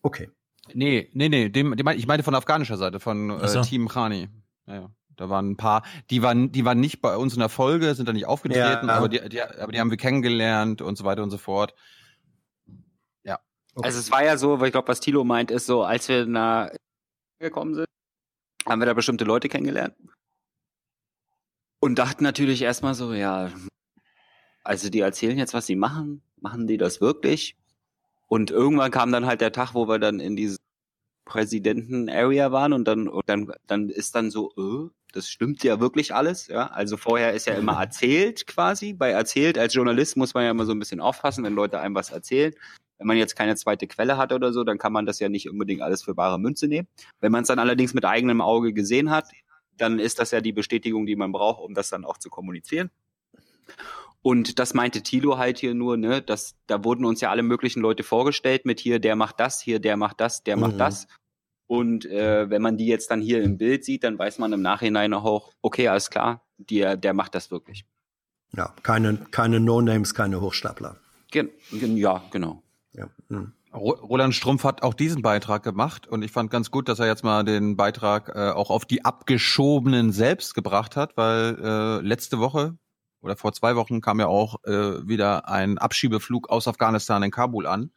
Okay. 0.00 0.30
Nee, 0.74 1.10
nee, 1.12 1.28
nee, 1.28 1.48
dem, 1.48 1.74
dem, 1.76 1.88
ich 1.88 2.06
meine 2.06 2.22
von 2.22 2.36
afghanischer 2.36 2.76
Seite, 2.76 3.00
von 3.00 3.30
äh, 3.30 3.48
so. 3.48 3.62
Team 3.62 3.88
Khani. 3.88 4.28
Ja, 4.68 4.74
ja. 4.74 4.90
Da 5.16 5.28
waren 5.28 5.50
ein 5.50 5.56
paar, 5.56 5.82
die 6.10 6.22
waren, 6.22 6.52
die 6.52 6.64
waren 6.64 6.78
nicht 6.78 7.00
bei 7.00 7.16
uns 7.16 7.32
in 7.34 7.40
der 7.40 7.48
Folge, 7.48 7.96
sind 7.96 8.08
da 8.08 8.12
nicht 8.12 8.26
aufgetreten, 8.26 8.86
ja, 8.86 8.94
aber, 8.94 9.08
die, 9.08 9.28
die, 9.28 9.42
aber 9.42 9.72
die 9.72 9.80
haben 9.80 9.90
wir 9.90 9.96
kennengelernt 9.96 10.82
und 10.82 10.96
so 10.96 11.04
weiter 11.04 11.24
und 11.24 11.30
so 11.30 11.38
fort. 11.38 11.74
Ja. 13.24 13.40
Okay. 13.74 13.86
Also 13.86 13.98
es 13.98 14.12
war 14.12 14.22
ja 14.22 14.36
so, 14.36 14.60
weil 14.60 14.68
ich 14.68 14.72
glaube, 14.72 14.86
was 14.86 15.00
Tilo 15.00 15.24
meint, 15.24 15.50
ist 15.50 15.66
so, 15.66 15.82
als 15.82 16.08
wir 16.08 16.26
na 16.26 16.70
gekommen 17.40 17.74
sind, 17.74 17.86
haben 18.66 18.80
wir 18.80 18.86
da 18.86 18.94
bestimmte 18.94 19.24
Leute 19.24 19.48
kennengelernt. 19.48 19.94
Und 21.80 21.98
dachten 21.98 22.24
natürlich 22.24 22.62
erstmal 22.62 22.94
so, 22.94 23.12
ja, 23.12 23.50
also 24.64 24.90
die 24.90 25.00
erzählen 25.00 25.38
jetzt, 25.38 25.54
was 25.54 25.66
sie 25.66 25.76
machen, 25.76 26.22
machen 26.40 26.66
die 26.66 26.78
das 26.78 27.00
wirklich? 27.00 27.56
Und 28.26 28.50
irgendwann 28.50 28.90
kam 28.90 29.12
dann 29.12 29.26
halt 29.26 29.40
der 29.40 29.52
Tag, 29.52 29.74
wo 29.74 29.86
wir 29.86 29.98
dann 29.98 30.18
in 30.18 30.36
diese 30.36 30.56
Präsidenten-Area 31.26 32.50
waren 32.50 32.72
und 32.72 32.88
dann, 32.88 33.08
und 33.08 33.28
dann, 33.28 33.52
dann 33.66 33.88
ist 33.88 34.14
dann 34.14 34.30
so, 34.30 34.52
äh, 34.56 34.90
das 35.12 35.28
stimmt 35.28 35.62
ja 35.62 35.80
wirklich 35.80 36.14
alles, 36.14 36.48
ja. 36.48 36.66
Also 36.68 36.96
vorher 36.96 37.32
ist 37.34 37.46
ja 37.46 37.54
immer 37.54 37.72
erzählt 37.80 38.46
quasi. 38.46 38.92
Bei 38.92 39.10
erzählt 39.10 39.58
als 39.58 39.74
Journalist 39.74 40.16
muss 40.16 40.34
man 40.34 40.44
ja 40.44 40.50
immer 40.50 40.66
so 40.66 40.72
ein 40.72 40.78
bisschen 40.78 41.00
aufpassen, 41.00 41.44
wenn 41.44 41.54
Leute 41.54 41.80
einem 41.80 41.94
was 41.94 42.10
erzählen. 42.10 42.54
Wenn 42.98 43.06
man 43.06 43.16
jetzt 43.16 43.36
keine 43.36 43.56
zweite 43.56 43.86
Quelle 43.86 44.16
hat 44.16 44.32
oder 44.32 44.52
so, 44.52 44.64
dann 44.64 44.78
kann 44.78 44.92
man 44.92 45.06
das 45.06 45.18
ja 45.18 45.28
nicht 45.28 45.50
unbedingt 45.50 45.82
alles 45.82 46.02
für 46.02 46.14
bare 46.14 46.38
Münze 46.38 46.66
nehmen. 46.66 46.88
Wenn 47.20 47.32
man 47.32 47.42
es 47.42 47.48
dann 47.48 47.58
allerdings 47.58 47.94
mit 47.94 48.04
eigenem 48.04 48.40
Auge 48.40 48.72
gesehen 48.72 49.10
hat, 49.10 49.26
dann 49.76 49.98
ist 49.98 50.18
das 50.18 50.30
ja 50.30 50.40
die 50.40 50.52
Bestätigung, 50.52 51.06
die 51.06 51.16
man 51.16 51.32
braucht, 51.32 51.60
um 51.60 51.74
das 51.74 51.90
dann 51.90 52.04
auch 52.04 52.18
zu 52.18 52.30
kommunizieren. 52.30 52.90
Und 54.22 54.58
das 54.58 54.74
meinte 54.74 55.02
Thilo 55.02 55.38
halt 55.38 55.58
hier 55.58 55.74
nur, 55.74 55.96
ne, 55.96 56.20
dass 56.20 56.56
da 56.66 56.82
wurden 56.82 57.04
uns 57.04 57.20
ja 57.20 57.30
alle 57.30 57.42
möglichen 57.42 57.80
Leute 57.80 58.02
vorgestellt 58.02 58.64
mit 58.64 58.80
hier, 58.80 58.98
der 58.98 59.14
macht 59.14 59.38
das, 59.38 59.60
hier, 59.60 59.78
der 59.78 59.96
macht 59.96 60.20
das, 60.20 60.42
der 60.42 60.56
mhm. 60.56 60.62
macht 60.62 60.80
das. 60.80 61.06
Und 61.68 62.06
äh, 62.06 62.48
wenn 62.48 62.62
man 62.62 62.76
die 62.76 62.86
jetzt 62.86 63.10
dann 63.10 63.20
hier 63.20 63.42
im 63.42 63.58
Bild 63.58 63.84
sieht, 63.84 64.04
dann 64.04 64.18
weiß 64.18 64.38
man 64.38 64.52
im 64.52 64.62
Nachhinein 64.62 65.14
auch, 65.14 65.52
okay, 65.62 65.88
alles 65.88 66.10
klar, 66.10 66.44
der, 66.58 66.96
der 66.96 67.12
macht 67.12 67.34
das 67.34 67.50
wirklich. 67.50 67.84
Ja, 68.56 68.74
keine, 68.82 69.18
keine 69.30 69.60
No-Names, 69.60 70.14
keine 70.14 70.40
Hochstapler. 70.40 70.96
Gen, 71.30 71.50
gen, 71.72 71.96
ja, 71.96 72.24
genau. 72.30 72.62
Ja. 72.96 73.08
Mhm. 73.28 73.52
Roland 73.72 74.34
Strumpf 74.34 74.64
hat 74.64 74.82
auch 74.82 74.94
diesen 74.94 75.20
Beitrag 75.20 75.62
gemacht 75.62 76.06
und 76.06 76.22
ich 76.22 76.32
fand 76.32 76.50
ganz 76.50 76.70
gut, 76.70 76.88
dass 76.88 76.98
er 76.98 77.06
jetzt 77.06 77.24
mal 77.24 77.44
den 77.44 77.76
Beitrag 77.76 78.32
äh, 78.34 78.50
auch 78.50 78.70
auf 78.70 78.86
die 78.86 79.04
Abgeschobenen 79.04 80.12
selbst 80.12 80.54
gebracht 80.54 80.96
hat, 80.96 81.16
weil 81.16 81.58
äh, 81.62 82.00
letzte 82.00 82.38
Woche 82.38 82.78
oder 83.20 83.36
vor 83.36 83.52
zwei 83.52 83.76
Wochen 83.76 84.00
kam 84.00 84.18
ja 84.18 84.28
auch 84.28 84.64
äh, 84.64 85.06
wieder 85.06 85.48
ein 85.48 85.76
Abschiebeflug 85.76 86.48
aus 86.48 86.68
Afghanistan 86.68 87.22
in 87.22 87.30
Kabul 87.30 87.66
an. 87.66 87.90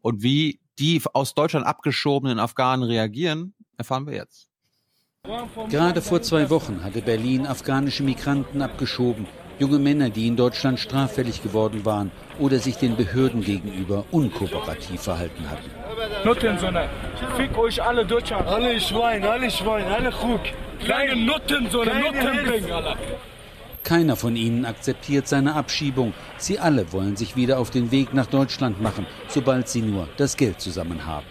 Und 0.00 0.22
wie 0.22 0.60
die 0.78 1.02
aus 1.12 1.34
Deutschland 1.34 1.66
abgeschobenen 1.66 2.38
Afghanen 2.38 2.84
reagieren, 2.84 3.54
erfahren 3.76 4.06
wir 4.06 4.14
jetzt. 4.14 4.48
Gerade 5.68 6.00
vor 6.00 6.22
zwei 6.22 6.48
Wochen 6.48 6.84
hatte 6.84 7.02
Berlin 7.02 7.46
afghanische 7.46 8.02
Migranten 8.02 8.62
abgeschoben. 8.62 9.26
Junge 9.58 9.78
Männer, 9.80 10.08
die 10.08 10.28
in 10.28 10.36
Deutschland 10.36 10.78
straffällig 10.78 11.42
geworden 11.42 11.84
waren 11.84 12.12
oder 12.38 12.58
sich 12.58 12.76
den 12.76 12.96
Behörden 12.96 13.42
gegenüber 13.42 14.04
unkooperativ 14.12 15.00
verhalten 15.00 15.50
hatten. 15.50 15.70
Nuttensonne, 16.24 16.88
fick 17.36 17.58
euch 17.58 17.82
alle 17.82 18.06
Deutschland. 18.06 18.46
Alle 18.46 18.80
Schwein, 18.80 19.24
alle 19.24 19.50
Schwein, 19.50 19.84
alle 19.86 20.10
Krug. 20.10 20.40
Kleine 20.78 21.16
Nuttensonne, 21.16 21.90
Nuttenbring, 22.00 22.70
Alter. 22.70 22.96
Keiner 23.82 24.16
von 24.16 24.36
ihnen 24.36 24.64
akzeptiert 24.64 25.26
seine 25.26 25.54
Abschiebung. 25.54 26.12
Sie 26.36 26.58
alle 26.58 26.92
wollen 26.92 27.16
sich 27.16 27.34
wieder 27.34 27.58
auf 27.58 27.70
den 27.70 27.90
Weg 27.90 28.14
nach 28.14 28.26
Deutschland 28.26 28.80
machen, 28.80 29.06
sobald 29.28 29.68
sie 29.68 29.82
nur 29.82 30.08
das 30.18 30.36
Geld 30.36 30.60
zusammen 30.60 31.04
haben. 31.06 31.26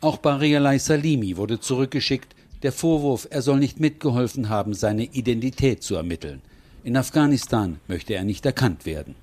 Auch 0.00 0.16
Barialai 0.16 0.78
Salimi 0.78 1.36
wurde 1.36 1.60
zurückgeschickt. 1.60 2.34
Der 2.62 2.72
Vorwurf, 2.72 3.28
er 3.30 3.42
soll 3.42 3.58
nicht 3.58 3.78
mitgeholfen 3.78 4.48
haben, 4.48 4.74
seine 4.74 5.04
Identität 5.04 5.82
zu 5.82 5.94
ermitteln. 5.96 6.42
In 6.84 6.98
Afghanistan 6.98 7.80
möchte 7.88 8.12
er 8.14 8.24
nicht 8.24 8.44
erkannt 8.44 8.84
werden. 8.84 9.14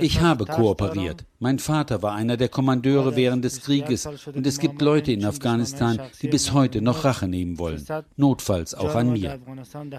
Ich 0.00 0.20
habe 0.20 0.44
kooperiert. 0.44 1.24
Mein 1.38 1.58
Vater 1.58 2.02
war 2.02 2.14
einer 2.14 2.36
der 2.36 2.48
Kommandeure 2.48 3.16
während 3.16 3.44
des 3.44 3.62
Krieges 3.62 4.06
und 4.26 4.46
es 4.46 4.58
gibt 4.58 4.82
Leute 4.82 5.12
in 5.12 5.24
Afghanistan, 5.24 6.00
die 6.20 6.28
bis 6.28 6.52
heute 6.52 6.82
noch 6.82 7.04
Rache 7.04 7.28
nehmen 7.28 7.58
wollen, 7.58 7.86
notfalls 8.16 8.74
auch 8.74 8.94
an 8.96 9.12
mir. 9.12 9.38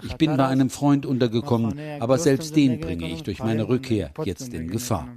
Ich 0.04 0.16
bin 0.16 0.36
bei 0.36 0.46
einem 0.46 0.70
Freund 0.70 1.06
untergekommen, 1.06 1.80
aber 1.98 2.18
selbst 2.18 2.54
den 2.54 2.78
bringe 2.78 3.08
ich 3.08 3.22
durch 3.22 3.40
meine 3.40 3.68
Rückkehr 3.68 4.12
jetzt 4.24 4.52
in 4.52 4.68
Gefahr. 4.70 5.08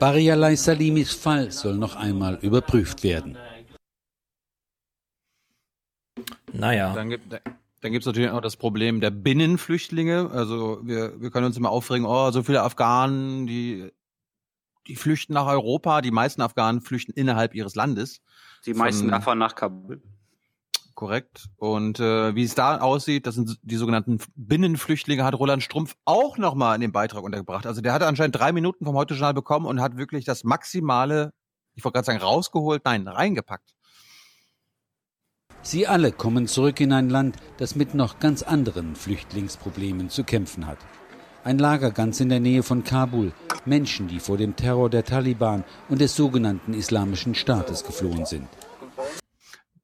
Barialai 0.00 0.56
Salimis 0.56 1.12
Fall 1.12 1.52
soll 1.52 1.76
noch 1.76 1.94
einmal 1.94 2.38
überprüft 2.40 3.04
werden. 3.04 3.36
Naja. 6.52 6.94
Dann 6.94 7.10
gibt, 7.10 7.40
dann 7.80 7.92
gibt 7.92 8.02
es 8.02 8.06
natürlich 8.06 8.30
auch 8.30 8.42
das 8.42 8.56
Problem 8.56 9.00
der 9.00 9.10
Binnenflüchtlinge. 9.10 10.30
Also 10.30 10.80
wir, 10.82 11.20
wir 11.20 11.30
können 11.30 11.46
uns 11.46 11.56
immer 11.56 11.70
aufregen, 11.70 12.06
oh, 12.06 12.30
so 12.30 12.42
viele 12.42 12.62
Afghanen, 12.62 13.46
die, 13.46 13.90
die 14.86 14.96
flüchten 14.96 15.32
nach 15.32 15.46
Europa. 15.46 16.02
Die 16.02 16.10
meisten 16.10 16.42
Afghanen 16.42 16.82
flüchten 16.82 17.12
innerhalb 17.12 17.54
ihres 17.54 17.74
Landes. 17.74 18.20
Die 18.66 18.74
meisten 18.74 19.04
Von, 19.04 19.10
davon 19.10 19.38
nach 19.38 19.54
Kabul. 19.54 20.02
Korrekt. 20.94 21.48
Und 21.56 21.98
äh, 22.00 22.34
wie 22.34 22.44
es 22.44 22.54
da 22.54 22.78
aussieht, 22.78 23.26
das 23.26 23.34
sind 23.34 23.58
die 23.62 23.76
sogenannten 23.76 24.18
Binnenflüchtlinge, 24.36 25.24
hat 25.24 25.34
Roland 25.34 25.62
Strumpf 25.62 25.96
auch 26.04 26.36
nochmal 26.36 26.74
in 26.74 26.82
den 26.82 26.92
Beitrag 26.92 27.22
untergebracht. 27.22 27.66
Also 27.66 27.80
der 27.80 27.94
hatte 27.94 28.06
anscheinend 28.06 28.36
drei 28.36 28.52
Minuten 28.52 28.84
vom 28.84 28.94
Heute-Journal 28.94 29.32
bekommen 29.32 29.64
und 29.64 29.80
hat 29.80 29.96
wirklich 29.96 30.26
das 30.26 30.44
Maximale, 30.44 31.32
ich 31.74 31.84
wollte 31.84 31.94
gerade 31.94 32.06
sagen, 32.06 32.18
rausgeholt, 32.18 32.84
nein, 32.84 33.08
reingepackt. 33.08 33.74
Sie 35.62 35.86
alle 35.86 36.10
kommen 36.10 36.46
zurück 36.46 36.80
in 36.80 36.92
ein 36.92 37.10
Land, 37.10 37.36
das 37.58 37.76
mit 37.76 37.94
noch 37.94 38.18
ganz 38.18 38.42
anderen 38.42 38.96
Flüchtlingsproblemen 38.96 40.08
zu 40.08 40.24
kämpfen 40.24 40.66
hat. 40.66 40.78
Ein 41.44 41.58
Lager 41.58 41.90
ganz 41.90 42.20
in 42.20 42.30
der 42.30 42.40
Nähe 42.40 42.62
von 42.62 42.82
Kabul. 42.82 43.32
Menschen, 43.66 44.08
die 44.08 44.20
vor 44.20 44.38
dem 44.38 44.56
Terror 44.56 44.88
der 44.88 45.04
Taliban 45.04 45.64
und 45.90 46.00
des 46.00 46.16
sogenannten 46.16 46.72
Islamischen 46.72 47.34
Staates 47.34 47.84
geflohen 47.84 48.24
sind. 48.24 48.48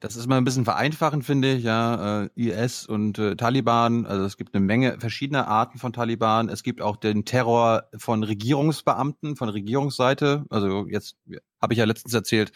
Das 0.00 0.16
ist 0.16 0.26
mal 0.26 0.38
ein 0.38 0.44
bisschen 0.44 0.64
vereinfachend, 0.64 1.24
finde 1.24 1.54
ich, 1.54 1.64
ja. 1.64 2.24
Äh, 2.24 2.28
IS 2.34 2.86
und 2.86 3.18
äh, 3.18 3.36
Taliban, 3.36 4.06
also 4.06 4.24
es 4.24 4.36
gibt 4.36 4.54
eine 4.54 4.64
Menge 4.64 4.98
verschiedener 4.98 5.46
Arten 5.48 5.78
von 5.78 5.92
Taliban. 5.92 6.48
Es 6.48 6.62
gibt 6.62 6.80
auch 6.80 6.96
den 6.96 7.24
Terror 7.24 7.84
von 7.96 8.22
Regierungsbeamten, 8.22 9.36
von 9.36 9.48
Regierungsseite. 9.48 10.44
Also 10.48 10.86
jetzt 10.86 11.16
habe 11.60 11.74
ich 11.74 11.78
ja 11.78 11.84
letztens 11.84 12.14
erzählt, 12.14 12.52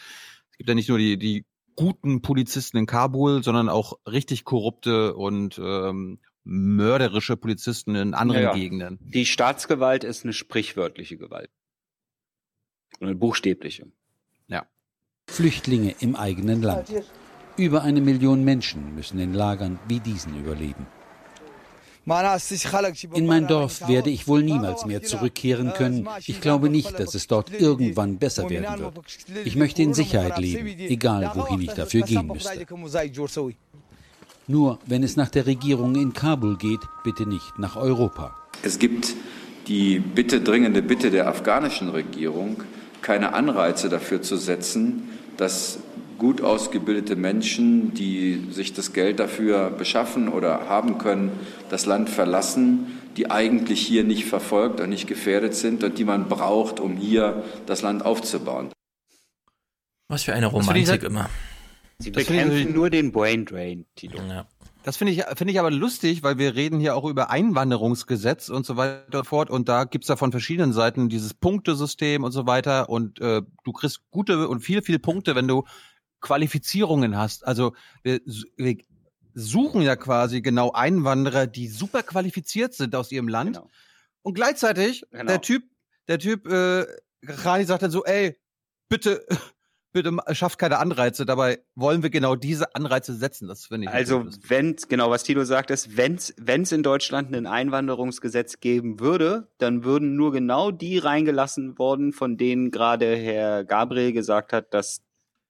es 0.51 0.57
gibt 0.57 0.69
ja 0.69 0.75
nicht 0.75 0.89
nur 0.89 0.97
die, 0.97 1.17
die 1.17 1.45
guten 1.75 2.21
Polizisten 2.21 2.77
in 2.77 2.85
Kabul, 2.85 3.43
sondern 3.43 3.69
auch 3.69 3.99
richtig 4.07 4.43
korrupte 4.43 5.15
und 5.15 5.59
ähm, 5.63 6.19
mörderische 6.43 7.37
Polizisten 7.37 7.95
in 7.95 8.13
anderen 8.13 8.43
Ja, 8.43 8.49
ja. 8.49 8.55
Gegenden. 8.55 8.99
Die 9.01 9.25
Staatsgewalt 9.25 10.03
ist 10.03 10.23
eine 10.23 10.33
sprichwörtliche 10.33 11.17
Gewalt. 11.17 11.49
Und 12.99 13.07
eine 13.07 13.15
buchstäbliche. 13.15 13.87
Ja. 14.47 14.67
Flüchtlinge 15.27 15.95
im 15.99 16.15
eigenen 16.15 16.61
Land. 16.61 16.91
Über 17.57 17.83
eine 17.83 18.01
Million 18.01 18.43
Menschen 18.43 18.95
müssen 18.95 19.19
in 19.19 19.33
Lagern 19.33 19.79
wie 19.87 19.99
diesen 19.99 20.39
überleben. 20.39 20.87
In 22.05 23.27
mein 23.27 23.47
Dorf 23.47 23.87
werde 23.87 24.09
ich 24.09 24.27
wohl 24.27 24.41
niemals 24.41 24.85
mehr 24.85 25.03
zurückkehren 25.03 25.73
können. 25.73 26.07
Ich 26.25 26.41
glaube 26.41 26.69
nicht, 26.69 26.99
dass 26.99 27.13
es 27.13 27.27
dort 27.27 27.51
irgendwann 27.51 28.17
besser 28.17 28.49
werden 28.49 28.79
wird. 28.79 28.93
Ich 29.45 29.55
möchte 29.55 29.83
in 29.83 29.93
Sicherheit 29.93 30.39
leben, 30.39 30.67
egal 30.79 31.31
wohin 31.35 31.61
ich 31.61 31.71
dafür 31.71 32.01
gehen 32.01 32.27
müsste. 32.27 32.65
Nur 34.47 34.79
wenn 34.85 35.03
es 35.03 35.15
nach 35.15 35.29
der 35.29 35.45
Regierung 35.45 35.95
in 35.95 36.13
Kabul 36.13 36.57
geht, 36.57 36.81
bitte 37.03 37.27
nicht 37.27 37.59
nach 37.59 37.75
Europa. 37.75 38.35
Es 38.63 38.79
gibt 38.79 39.13
die 39.67 39.99
Bitte, 39.99 40.41
dringende 40.41 40.81
Bitte 40.81 41.11
der 41.11 41.27
afghanischen 41.27 41.89
Regierung, 41.89 42.63
keine 43.01 43.33
Anreize 43.33 43.89
dafür 43.89 44.21
zu 44.21 44.37
setzen, 44.37 45.09
dass 45.37 45.79
gut 46.21 46.43
ausgebildete 46.43 47.15
Menschen, 47.15 47.95
die 47.95 48.45
sich 48.51 48.73
das 48.73 48.93
Geld 48.93 49.19
dafür 49.19 49.71
beschaffen 49.71 50.29
oder 50.29 50.69
haben 50.69 50.99
können, 50.99 51.31
das 51.71 51.87
Land 51.87 52.11
verlassen, 52.11 52.99
die 53.17 53.31
eigentlich 53.31 53.81
hier 53.81 54.03
nicht 54.03 54.25
verfolgt 54.25 54.79
und 54.81 54.89
nicht 54.89 55.07
gefährdet 55.07 55.55
sind 55.55 55.83
und 55.83 55.97
die 55.97 56.05
man 56.05 56.29
braucht, 56.29 56.79
um 56.79 56.95
hier 56.95 57.43
das 57.65 57.81
Land 57.81 58.05
aufzubauen. 58.05 58.69
Was 60.09 60.21
für 60.21 60.33
eine 60.33 60.45
Romantik 60.45 61.01
immer. 61.01 61.27
Sie 61.97 62.11
bekämpfen 62.11 62.71
nur 62.71 62.91
den 62.91 63.11
Brain 63.11 63.45
Drain, 63.45 63.87
Tito. 63.95 64.19
Ja. 64.19 64.45
Das 64.83 64.97
finde 64.97 65.13
ich, 65.13 65.23
finde 65.35 65.53
ich 65.53 65.59
aber 65.59 65.71
lustig, 65.71 66.21
weil 66.21 66.37
wir 66.37 66.55
reden 66.55 66.79
hier 66.79 66.95
auch 66.95 67.05
über 67.05 67.31
Einwanderungsgesetz 67.31 68.49
und 68.49 68.65
so 68.65 68.77
weiter 68.77 69.19
und 69.19 69.25
fort. 69.25 69.49
Und 69.49 69.69
da 69.69 69.85
gibt's 69.85 70.07
ja 70.07 70.17
von 70.17 70.31
verschiedenen 70.31 70.71
Seiten 70.73 71.09
dieses 71.09 71.33
Punktesystem 71.33 72.23
und 72.23 72.31
so 72.31 72.45
weiter. 72.45 72.89
Und 72.89 73.19
äh, 73.21 73.41
du 73.63 73.71
kriegst 73.71 74.01
gute 74.11 74.47
und 74.47 74.61
viel, 74.61 74.83
viel 74.83 74.99
Punkte, 74.99 75.35
wenn 75.35 75.47
du 75.47 75.65
Qualifizierungen 76.21 77.17
hast. 77.17 77.45
Also 77.45 77.73
wir, 78.03 78.21
wir 78.55 78.77
suchen 79.33 79.81
ja 79.81 79.95
quasi 79.95 80.41
genau 80.41 80.71
Einwanderer, 80.71 81.47
die 81.47 81.67
super 81.67 82.03
qualifiziert 82.03 82.73
sind 82.73 82.95
aus 82.95 83.11
ihrem 83.11 83.27
Land. 83.27 83.61
Und 84.21 84.33
gleichzeitig, 84.35 85.03
Genau. 85.11 85.25
der 85.25 85.41
Typ, 85.41 85.63
der 86.07 86.19
Typ, 86.19 86.47
äh, 86.47 86.85
Rani 87.23 87.65
sagt 87.65 87.83
dann 87.83 87.91
so, 87.91 88.03
ey, 88.03 88.37
bitte, 88.89 89.25
bitte 89.93 90.15
schafft 90.33 90.59
keine 90.59 90.79
Anreize. 90.79 91.25
Dabei 91.25 91.63
wollen 91.75 92.03
wir 92.03 92.09
genau 92.09 92.35
diese 92.35 92.75
Anreize 92.75 93.15
setzen. 93.15 93.47
Das 93.47 93.65
finde 93.65 93.87
ich 93.87 93.93
Also, 93.93 94.25
wenn, 94.47 94.75
genau, 94.89 95.09
was 95.09 95.23
Tilo 95.23 95.43
sagt, 95.43 95.71
ist, 95.71 95.97
wenn 95.97 96.15
es 96.15 96.71
in 96.71 96.83
Deutschland 96.83 97.35
ein 97.35 97.47
Einwanderungsgesetz 97.47 98.59
geben 98.59 98.99
würde, 98.99 99.49
dann 99.57 99.83
würden 99.83 100.15
nur 100.15 100.31
genau 100.31 100.71
die 100.71 100.97
reingelassen 100.97 101.77
worden, 101.79 102.13
von 102.13 102.37
denen 102.37 102.71
gerade 102.71 103.15
Herr 103.15 103.63
Gabriel 103.65 104.13
gesagt 104.13 104.53
hat, 104.53 104.73
dass 104.73 105.01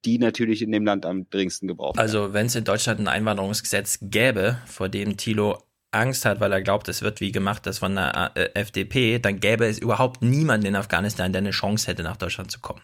die 0.06 0.18
natürlich 0.18 0.62
in 0.62 0.72
dem 0.72 0.86
Land 0.86 1.06
am 1.06 1.30
dringendsten 1.30 1.68
gebraucht 1.68 1.98
werden. 1.98 2.06
Also, 2.06 2.34
wenn 2.34 2.48
es 2.48 2.56
in 2.56 2.64
Deutschland 2.64 3.00
ein 3.00 3.08
Einwanderungsgesetz 3.08 4.00
gäbe, 4.02 4.58
vor 4.66 4.90
dem 4.90 5.18
Thilo 5.18 5.64
Angst 5.92 6.26
hat, 6.26 6.40
weil 6.40 6.52
er 6.52 6.62
glaubt, 6.62 6.88
es 6.88 7.02
wird 7.02 7.20
wie 7.20 7.32
gemacht, 7.32 7.66
das 7.66 7.80
von 7.80 7.96
der 7.96 8.32
äh, 8.36 8.50
FDP, 8.54 9.20
dann 9.20 9.40
gäbe 9.40 9.66
es 9.66 9.78
überhaupt 9.78 10.22
niemanden 10.22 10.66
in 10.66 10.76
Afghanistan, 10.76 11.34
der 11.34 11.42
eine 11.42 11.52
Chance 11.52 11.88
hätte, 11.88 12.04
nach 12.04 12.18
Deutschland 12.18 12.50
zu 12.50 12.60
kommen. 12.60 12.82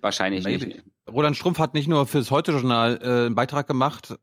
Wahrscheinlich 0.00 0.44
Maybe. 0.44 0.66
nicht. 0.66 0.82
Roland 1.10 1.36
Strumpf 1.36 1.58
hat 1.58 1.74
nicht 1.74 1.88
nur 1.88 2.06
fürs 2.06 2.30
Heute-Journal 2.30 2.98
äh, 3.02 3.26
einen 3.26 3.34
Beitrag 3.34 3.66
gemacht, 3.66 4.16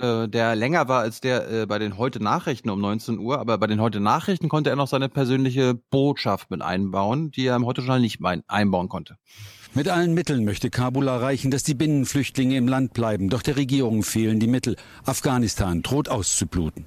äh, 0.00 0.28
der 0.28 0.56
länger 0.56 0.88
war 0.88 1.00
als 1.00 1.20
der 1.20 1.50
äh, 1.50 1.66
bei 1.66 1.78
den 1.78 1.98
Heute-Nachrichten 1.98 2.70
um 2.70 2.80
19 2.80 3.18
Uhr, 3.18 3.38
aber 3.38 3.58
bei 3.58 3.66
den 3.66 3.80
Heute-Nachrichten 3.80 4.48
konnte 4.48 4.70
er 4.70 4.76
noch 4.76 4.88
seine 4.88 5.08
persönliche 5.08 5.74
Botschaft 5.74 6.50
mit 6.50 6.62
einbauen, 6.62 7.30
die 7.30 7.46
er 7.46 7.56
im 7.56 7.66
Heute-Journal 7.66 8.00
nicht 8.00 8.20
einbauen 8.48 8.88
konnte. 8.88 9.16
Mit 9.72 9.88
allen 9.88 10.14
Mitteln 10.14 10.44
möchte 10.44 10.68
Kabul 10.68 11.06
erreichen, 11.06 11.52
dass 11.52 11.62
die 11.62 11.74
Binnenflüchtlinge 11.74 12.56
im 12.56 12.66
Land 12.66 12.92
bleiben. 12.92 13.28
Doch 13.28 13.40
der 13.40 13.56
Regierung 13.56 14.02
fehlen 14.02 14.40
die 14.40 14.48
Mittel. 14.48 14.74
Afghanistan 15.04 15.82
droht 15.82 16.08
auszubluten. 16.08 16.86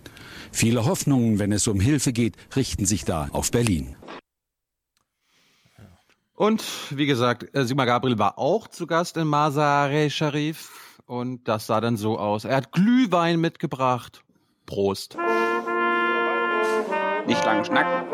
Viele 0.51 0.85
Hoffnungen, 0.85 1.39
wenn 1.39 1.53
es 1.53 1.67
um 1.67 1.79
Hilfe 1.79 2.11
geht, 2.11 2.35
richten 2.57 2.85
sich 2.85 3.05
da 3.05 3.29
auf 3.31 3.51
Berlin. 3.51 3.95
Und 6.35 6.61
wie 6.89 7.05
gesagt, 7.05 7.55
äh, 7.55 7.63
Sigmar 7.63 7.85
Gabriel 7.85 8.19
war 8.19 8.37
auch 8.37 8.67
zu 8.67 8.85
Gast 8.85 9.15
in 9.15 9.27
Mazar-e 9.27 10.09
Sharif 10.09 10.99
und 11.05 11.47
das 11.47 11.67
sah 11.67 11.79
dann 11.79 11.95
so 11.95 12.19
aus. 12.19 12.43
Er 12.43 12.57
hat 12.57 12.73
Glühwein 12.73 13.39
mitgebracht. 13.39 14.23
Prost. 14.65 15.15
Nicht 17.27 17.45
lang 17.45 17.63
schnacken. 17.63 18.11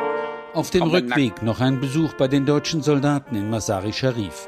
Auf 0.54 0.70
dem 0.70 0.84
Rückweg 0.84 1.42
noch 1.42 1.60
ein 1.60 1.80
Besuch 1.80 2.14
bei 2.14 2.28
den 2.28 2.46
deutschen 2.46 2.84
Soldaten 2.84 3.36
in 3.36 3.50
Masari 3.50 3.94
Sharif. 3.94 4.48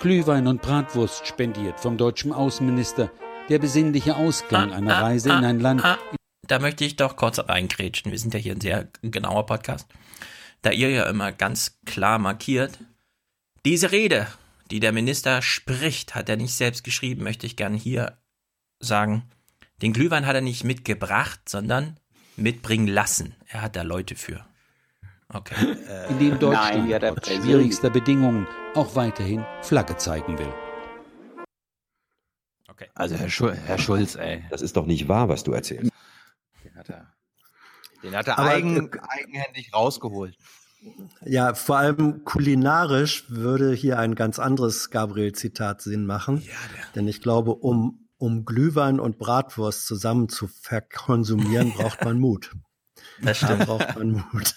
Glühwein 0.00 0.46
und 0.46 0.62
Bratwurst 0.62 1.26
spendiert 1.26 1.80
vom 1.80 1.96
deutschen 1.96 2.32
Außenminister. 2.32 3.10
Der 3.48 3.58
besinnliche 3.58 4.14
Ausklang 4.14 4.72
einer 4.72 4.96
ah, 4.96 5.00
Reise 5.00 5.30
in 5.30 5.44
ein 5.44 5.58
Land, 5.58 5.84
Ah, 5.84 5.98
da 6.46 6.60
möchte 6.60 6.84
ich 6.84 6.94
doch 6.94 7.16
kurz 7.16 7.40
reingrätschen. 7.40 8.12
Wir 8.12 8.18
sind 8.18 8.32
ja 8.32 8.38
hier 8.38 8.54
ein 8.54 8.60
sehr 8.60 8.88
genauer 9.02 9.46
Podcast. 9.46 9.88
Da 10.62 10.70
ihr 10.70 10.90
ja 10.90 11.10
immer 11.10 11.32
ganz 11.32 11.80
klar 11.84 12.20
markiert, 12.20 12.78
diese 13.66 13.90
Rede, 13.90 14.28
die 14.70 14.78
der 14.78 14.92
Minister 14.92 15.42
spricht, 15.42 16.14
hat 16.14 16.28
er 16.28 16.36
nicht 16.36 16.54
selbst 16.54 16.84
geschrieben, 16.84 17.24
möchte 17.24 17.46
ich 17.46 17.56
gern 17.56 17.74
hier 17.74 18.18
sagen. 18.78 19.24
Den 19.82 19.92
Glühwein 19.92 20.26
hat 20.26 20.36
er 20.36 20.42
nicht 20.42 20.62
mitgebracht, 20.62 21.40
sondern 21.48 21.98
mitbringen 22.36 22.86
lassen. 22.86 23.34
Er 23.48 23.62
hat 23.62 23.74
da 23.74 23.82
Leute 23.82 24.14
für. 24.14 24.47
Okay. 25.32 25.76
in 26.08 26.18
dem 26.18 26.28
Nein, 26.30 26.38
Deutschland 26.40 26.88
die 26.88 26.94
hat 26.94 27.02
er 27.02 27.14
trotz 27.14 27.28
schwierigster 27.28 27.90
Bedingungen 27.90 28.46
auch 28.74 28.94
weiterhin 28.96 29.44
Flagge 29.62 29.96
zeigen 29.98 30.38
will. 30.38 30.52
Okay. 32.68 32.86
Also 32.94 33.16
Herr, 33.16 33.28
Schul 33.28 33.54
Herr 33.54 33.78
Schulz, 33.78 34.14
ey. 34.14 34.44
Das 34.50 34.62
ist 34.62 34.76
doch 34.76 34.86
nicht 34.86 35.08
wahr, 35.08 35.28
was 35.28 35.44
du 35.44 35.52
erzählst. 35.52 35.92
Den 36.64 36.74
hat 36.76 36.88
er, 36.88 37.12
den 38.02 38.16
hat 38.16 38.28
er 38.28 38.38
eigen, 38.38 38.92
äh, 38.92 38.98
eigenhändig 39.08 39.74
rausgeholt. 39.74 40.36
Ja, 41.24 41.54
vor 41.54 41.76
allem 41.76 42.24
kulinarisch 42.24 43.28
würde 43.30 43.72
hier 43.72 43.98
ein 43.98 44.14
ganz 44.14 44.38
anderes 44.38 44.90
Gabriel-Zitat 44.90 45.82
Sinn 45.82 46.06
machen. 46.06 46.42
Denn 46.94 47.08
ich 47.08 47.20
glaube, 47.20 47.54
um, 47.54 48.08
um 48.16 48.44
Glühwein 48.44 49.00
und 49.00 49.18
Bratwurst 49.18 49.86
zusammen 49.86 50.28
zu 50.28 50.46
verkonsumieren, 50.46 51.72
braucht 51.76 52.04
man 52.04 52.18
Mut. 52.20 52.52
Das 53.20 53.40
Da 53.40 53.46
stimmt. 53.48 53.66
braucht 53.66 53.96
man 53.96 54.24
Mut. 54.32 54.54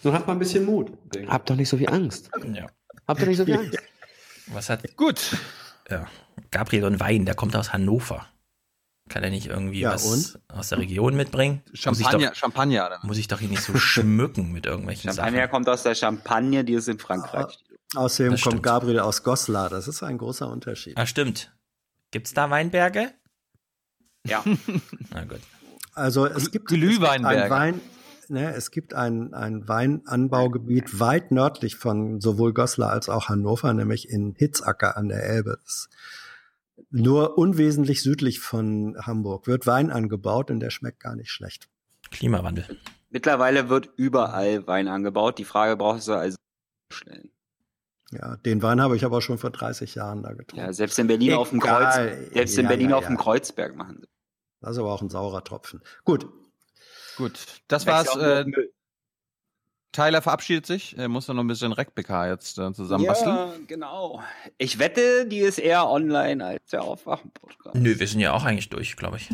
So 0.00 0.12
hat 0.12 0.26
man 0.26 0.36
ein 0.36 0.38
bisschen 0.38 0.64
Mut. 0.64 0.92
Hab 1.26 1.46
doch 1.46 1.56
nicht 1.56 1.68
so 1.68 1.76
viel 1.76 1.88
Angst. 1.88 2.30
Ja. 2.54 2.66
Hab 3.06 3.18
doch 3.18 3.26
nicht 3.26 3.36
so 3.38 3.44
viel 3.44 3.56
Angst. 3.56 3.76
Was 4.48 4.70
hat 4.70 4.96
Gut. 4.96 5.36
ja, 5.90 6.06
Gabriel 6.50 6.84
und 6.84 7.00
Wein, 7.00 7.26
der 7.26 7.34
kommt 7.34 7.54
aus 7.56 7.72
Hannover. 7.72 8.26
Kann 9.10 9.22
er 9.22 9.30
nicht 9.30 9.46
irgendwie 9.46 9.80
Ja, 9.80 9.92
was 9.94 10.38
aus 10.48 10.68
der 10.68 10.78
Region 10.78 11.16
mitbringen? 11.16 11.62
muss 11.66 11.74
ich 11.74 11.80
Champagner, 11.80 12.28
doch, 12.28 12.34
Champagner. 12.34 12.86
Oder? 12.86 13.00
muss 13.02 13.16
ich 13.18 13.26
doch 13.28 13.40
hier 13.40 13.48
nicht 13.48 13.62
so 13.62 13.76
schmücken 13.78 14.52
mit 14.52 14.66
irgendwelchen 14.66 15.10
Champagner 15.10 15.38
Sachen. 15.40 15.50
kommt 15.50 15.68
aus 15.68 15.82
der 15.82 15.94
Champagne, 15.94 16.62
die 16.64 16.74
ist 16.74 16.88
in 16.88 16.98
Frankreich. 16.98 17.58
Außerdem 17.94 18.32
Das 18.32 18.42
kommt 18.42 18.52
stimmt. 18.54 18.62
Gabriel 18.64 19.00
aus 19.00 19.22
Goslar. 19.22 19.70
Das 19.70 19.88
ist 19.88 20.02
ein 20.02 20.18
großer 20.18 20.48
Unterschied. 20.50 20.96
Ah, 20.98 21.06
stimmt. 21.06 21.52
Gibt's 22.10 22.34
da 22.34 22.50
Weinberge? 22.50 23.12
Ja. 24.26 24.44
Na 25.10 25.24
gut. 25.24 25.40
Also 25.94 26.26
es 26.26 26.34
gibt, 26.34 26.44
es 26.46 26.50
gibt 26.52 26.68
Glühweinberge. 26.68 27.44
ein 27.44 27.50
Wein, 27.50 27.80
ne, 28.30 28.54
es 28.54 28.70
gibt 28.70 28.94
ein, 28.94 29.34
ein 29.34 29.68
Weinanbaugebiet 29.68 31.00
weit 31.00 31.30
nördlich 31.30 31.76
von 31.76 32.20
sowohl 32.20 32.52
Goslar 32.52 32.90
als 32.90 33.08
auch 33.08 33.28
Hannover, 33.28 33.72
nämlich 33.72 34.08
in 34.08 34.34
Hitzacker 34.36 34.96
an 34.96 35.08
der 35.08 35.22
Elbe. 35.24 35.58
Nur 36.90 37.36
unwesentlich 37.38 38.02
südlich 38.02 38.40
von 38.40 38.96
Hamburg 39.00 39.46
wird 39.46 39.66
Wein 39.66 39.90
angebaut 39.90 40.50
und 40.50 40.60
der 40.60 40.70
schmeckt 40.70 41.00
gar 41.00 41.16
nicht 41.16 41.30
schlecht. 41.30 41.68
Klimawandel. 42.10 42.64
Mittlerweile 43.10 43.68
wird 43.68 43.90
überall 43.96 44.66
Wein 44.66 44.88
angebaut. 44.88 45.38
Die 45.38 45.44
Frage 45.44 45.76
brauchst 45.76 46.08
du 46.08 46.12
also 46.12 46.36
stellen. 46.92 47.30
Ja, 48.10 48.36
den 48.36 48.62
Wein 48.62 48.80
habe 48.80 48.96
ich 48.96 49.04
aber 49.04 49.20
schon 49.20 49.38
vor 49.38 49.50
30 49.50 49.94
Jahren 49.94 50.22
da 50.22 50.32
getrunken. 50.32 50.64
Ja, 50.64 50.72
selbst 50.72 50.98
in 50.98 51.08
Berlin 51.08 51.34
auf 51.34 51.50
dem 51.50 51.60
Kreuz, 51.60 51.96
Egal. 51.96 52.30
selbst 52.32 52.56
in 52.56 52.64
Ja, 52.64 52.68
Berlin 52.68 52.90
ja, 52.90 52.96
auf 52.96 53.04
dem 53.06 53.16
ja. 53.16 53.20
Kreuzberg 53.20 53.76
machen 53.76 53.98
sie. 54.00 54.08
Das 54.60 54.72
ist 54.72 54.78
aber 54.78 54.92
auch 54.92 55.02
ein 55.02 55.10
saurer 55.10 55.44
Tropfen. 55.44 55.82
Gut. 56.04 56.26
Gut, 57.18 57.38
das 57.66 57.86
war's. 57.86 58.16
Äh. 58.16 58.46
Tyler 59.92 60.22
verabschiedet 60.22 60.66
sich. 60.66 60.96
Er 60.96 61.08
muss 61.08 61.26
dann 61.26 61.36
noch 61.36 61.42
ein 61.42 61.48
bisschen 61.48 61.72
Rec-PK 61.72 62.28
jetzt 62.28 62.58
äh, 62.58 62.72
zusammenbasteln. 62.72 63.36
Ja, 63.36 63.52
genau. 63.66 64.22
Ich 64.58 64.78
wette, 64.78 65.26
die 65.26 65.40
ist 65.40 65.58
eher 65.58 65.88
online 65.88 66.44
als 66.44 66.66
der 66.70 66.82
Aufwachen-Podcast. 66.82 67.74
Nö, 67.74 67.98
wir 67.98 68.06
sind 68.06 68.20
ja 68.20 68.32
auch 68.32 68.44
eigentlich 68.44 68.68
durch, 68.68 68.96
glaube 68.96 69.16
ich. 69.16 69.30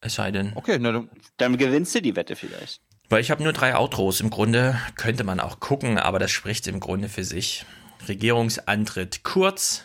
Es 0.00 0.14
sei 0.14 0.30
denn. 0.30 0.52
Okay, 0.54 0.78
na, 0.80 0.92
dann, 0.92 1.10
Dann 1.36 1.56
gewinnst 1.58 1.94
du 1.94 2.02
die 2.02 2.16
Wette 2.16 2.36
vielleicht. 2.36 2.80
Weil 3.08 3.20
ich 3.20 3.30
habe 3.30 3.42
nur 3.42 3.52
drei 3.52 3.76
Outros. 3.76 4.20
Im 4.20 4.30
Grunde 4.30 4.80
könnte 4.96 5.24
man 5.24 5.40
auch 5.40 5.60
gucken, 5.60 5.98
aber 5.98 6.18
das 6.18 6.30
spricht 6.30 6.66
im 6.66 6.80
Grunde 6.80 7.08
für 7.08 7.24
sich. 7.24 7.66
Regierungsantritt 8.08 9.22
kurz, 9.24 9.84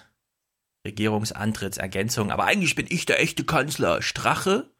Regierungsantrittsergänzung, 0.85 2.31
aber 2.31 2.45
eigentlich 2.45 2.75
bin 2.75 2.85
ich 2.89 3.05
der 3.05 3.19
echte 3.19 3.43
Kanzler 3.43 4.01
Strache 4.01 4.70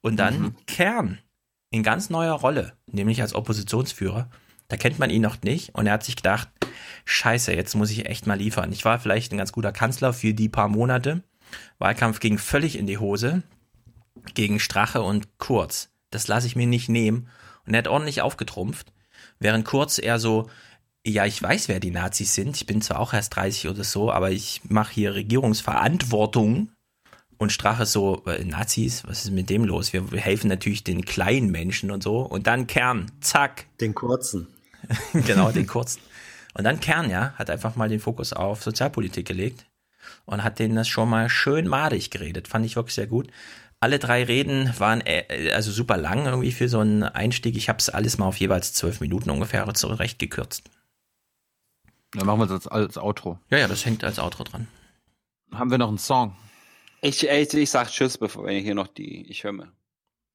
und 0.00 0.16
dann 0.16 0.56
Kern 0.66 1.18
in 1.70 1.82
ganz 1.82 2.10
neuer 2.10 2.34
Rolle, 2.34 2.72
nämlich 2.86 3.20
als 3.20 3.34
Oppositionsführer. 3.34 4.30
Da 4.68 4.76
kennt 4.76 4.98
man 4.98 5.10
ihn 5.10 5.22
noch 5.22 5.42
nicht 5.42 5.74
und 5.74 5.86
er 5.86 5.94
hat 5.94 6.04
sich 6.04 6.16
gedacht, 6.16 6.48
scheiße, 7.04 7.52
jetzt 7.54 7.74
muss 7.74 7.90
ich 7.90 8.06
echt 8.06 8.26
mal 8.26 8.38
liefern. 8.38 8.72
Ich 8.72 8.84
war 8.84 8.98
vielleicht 8.98 9.32
ein 9.32 9.38
ganz 9.38 9.52
guter 9.52 9.72
Kanzler 9.72 10.12
für 10.12 10.34
die 10.34 10.48
paar 10.48 10.68
Monate. 10.68 11.22
Wahlkampf 11.78 12.20
ging 12.20 12.38
völlig 12.38 12.78
in 12.78 12.86
die 12.86 12.98
Hose 12.98 13.42
gegen 14.34 14.60
Strache 14.60 15.02
und 15.02 15.38
Kurz. 15.38 15.90
Das 16.10 16.28
lasse 16.28 16.46
ich 16.46 16.56
mir 16.56 16.66
nicht 16.66 16.88
nehmen. 16.88 17.28
Und 17.66 17.74
er 17.74 17.78
hat 17.78 17.88
ordentlich 17.88 18.22
aufgetrumpft. 18.22 18.92
Während 19.38 19.64
Kurz 19.64 19.98
eher 19.98 20.18
so, 20.18 20.48
ja, 21.06 21.24
ich 21.24 21.42
weiß, 21.42 21.68
wer 21.68 21.80
die 21.80 21.90
Nazis 21.90 22.34
sind. 22.34 22.56
Ich 22.56 22.66
bin 22.66 22.82
zwar 22.82 22.98
auch 22.98 23.12
erst 23.12 23.36
30 23.36 23.68
oder 23.68 23.84
so, 23.84 24.12
aber 24.12 24.30
ich 24.30 24.62
mache 24.68 24.92
hier 24.92 25.14
Regierungsverantwortung. 25.14 26.72
Und 27.38 27.52
Strache 27.52 27.86
so, 27.86 28.24
äh, 28.26 28.44
Nazis, 28.44 29.04
was 29.06 29.24
ist 29.24 29.30
mit 29.30 29.48
dem 29.48 29.64
los? 29.64 29.92
Wir 29.92 30.04
helfen 30.12 30.48
natürlich 30.48 30.82
den 30.82 31.04
kleinen 31.04 31.50
Menschen 31.50 31.92
und 31.92 32.02
so. 32.02 32.18
Und 32.20 32.48
dann 32.48 32.66
Kern, 32.66 33.10
zack. 33.20 33.66
Den 33.80 33.94
kurzen. 33.94 34.48
genau, 35.12 35.52
den 35.52 35.66
kurzen. 35.68 36.00
Und 36.54 36.64
dann 36.64 36.80
Kern, 36.80 37.08
ja, 37.08 37.32
hat 37.36 37.48
einfach 37.48 37.76
mal 37.76 37.88
den 37.88 38.00
Fokus 38.00 38.32
auf 38.32 38.64
Sozialpolitik 38.64 39.26
gelegt 39.26 39.66
und 40.24 40.42
hat 40.42 40.58
denen 40.58 40.74
das 40.74 40.88
schon 40.88 41.08
mal 41.08 41.30
schön 41.30 41.68
madig 41.68 42.10
geredet. 42.10 42.48
Fand 42.48 42.66
ich 42.66 42.74
wirklich 42.74 42.96
sehr 42.96 43.06
gut. 43.06 43.28
Alle 43.78 44.00
drei 44.00 44.24
Reden 44.24 44.72
waren 44.78 45.00
äh, 45.02 45.52
also 45.52 45.70
super 45.70 45.96
lang 45.96 46.26
irgendwie 46.26 46.50
für 46.50 46.68
so 46.68 46.80
einen 46.80 47.04
Einstieg. 47.04 47.56
Ich 47.56 47.68
habe 47.68 47.78
es 47.78 47.88
alles 47.88 48.18
mal 48.18 48.26
auf 48.26 48.38
jeweils 48.38 48.72
zwölf 48.72 49.00
Minuten 49.00 49.30
ungefähr 49.30 49.72
zurecht 49.74 50.18
gekürzt. 50.18 50.68
dann 52.12 52.26
machen 52.26 52.40
wir 52.40 52.46
das 52.46 52.66
als, 52.66 52.96
als 52.96 52.98
Outro. 52.98 53.38
Ja, 53.50 53.58
ja, 53.58 53.68
das 53.68 53.86
hängt 53.86 54.02
als 54.02 54.18
Outro 54.18 54.42
dran. 54.42 54.66
Haben 55.52 55.70
wir 55.70 55.78
noch 55.78 55.88
einen 55.88 55.98
Song? 55.98 56.34
Ich, 57.00 57.26
ich, 57.26 57.54
ich 57.54 57.70
sag 57.70 57.88
Tschüss, 57.88 58.18
bevor 58.18 58.46
wir 58.46 58.52
hier 58.58 58.74
noch 58.74 58.88
die. 58.88 59.26
Ich 59.30 59.44
höre 59.44 59.52
mir. 59.52 59.72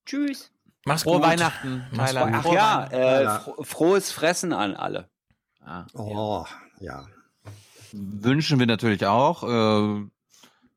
Tschüss. 0.05 0.51
Mach's 0.85 1.03
Frohe 1.03 1.15
gut. 1.19 1.23
Weihnachten, 1.27 1.85
Mach's 1.91 2.11
gut. 2.13 2.21
Ach 2.31 2.43
Frohe 2.43 2.55
ja, 2.55 2.77
Weihnachten. 2.91 2.95
äh, 2.95 3.23
Ja. 3.23 3.39
fro 3.39 3.63
frohes 3.63 4.11
Fressen 4.11 4.53
an 4.53 4.75
alle. 4.75 5.09
Ah, 5.61 5.85
Oh, 5.93 6.45
ja. 6.79 7.05
wünschen 7.93 8.59
wir 8.59 8.65
natürlich 8.65 9.05
auch. 9.05 9.43
Äh, 9.43 10.05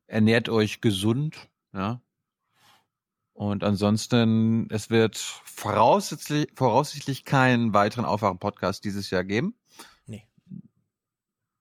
ernährt 0.07 0.47
euch 0.49 0.79
gesund, 0.81 1.35
ja. 1.73 2.01
Und 3.33 3.63
ansonsten, 3.63 4.67
es 4.71 4.89
wird 4.89 5.17
voraussichtlich, 5.17 6.47
voraussichtlich 6.55 7.23
keinen 7.25 7.73
weiteren 7.73 8.05
Aufwachen-Podcast 8.05 8.83
dieses 8.83 9.09
Jahr 9.11 9.23
geben. 9.23 9.55
Nee. 10.07 10.25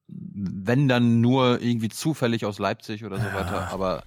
Wenn 0.06 0.88
dann 0.88 1.20
nur 1.20 1.60
irgendwie 1.60 1.88
zufällig 1.90 2.46
aus 2.46 2.58
Leipzig 2.58 3.04
oder 3.04 3.18
so 3.18 3.24
weiter. 3.26 3.68
Aber 3.72 4.04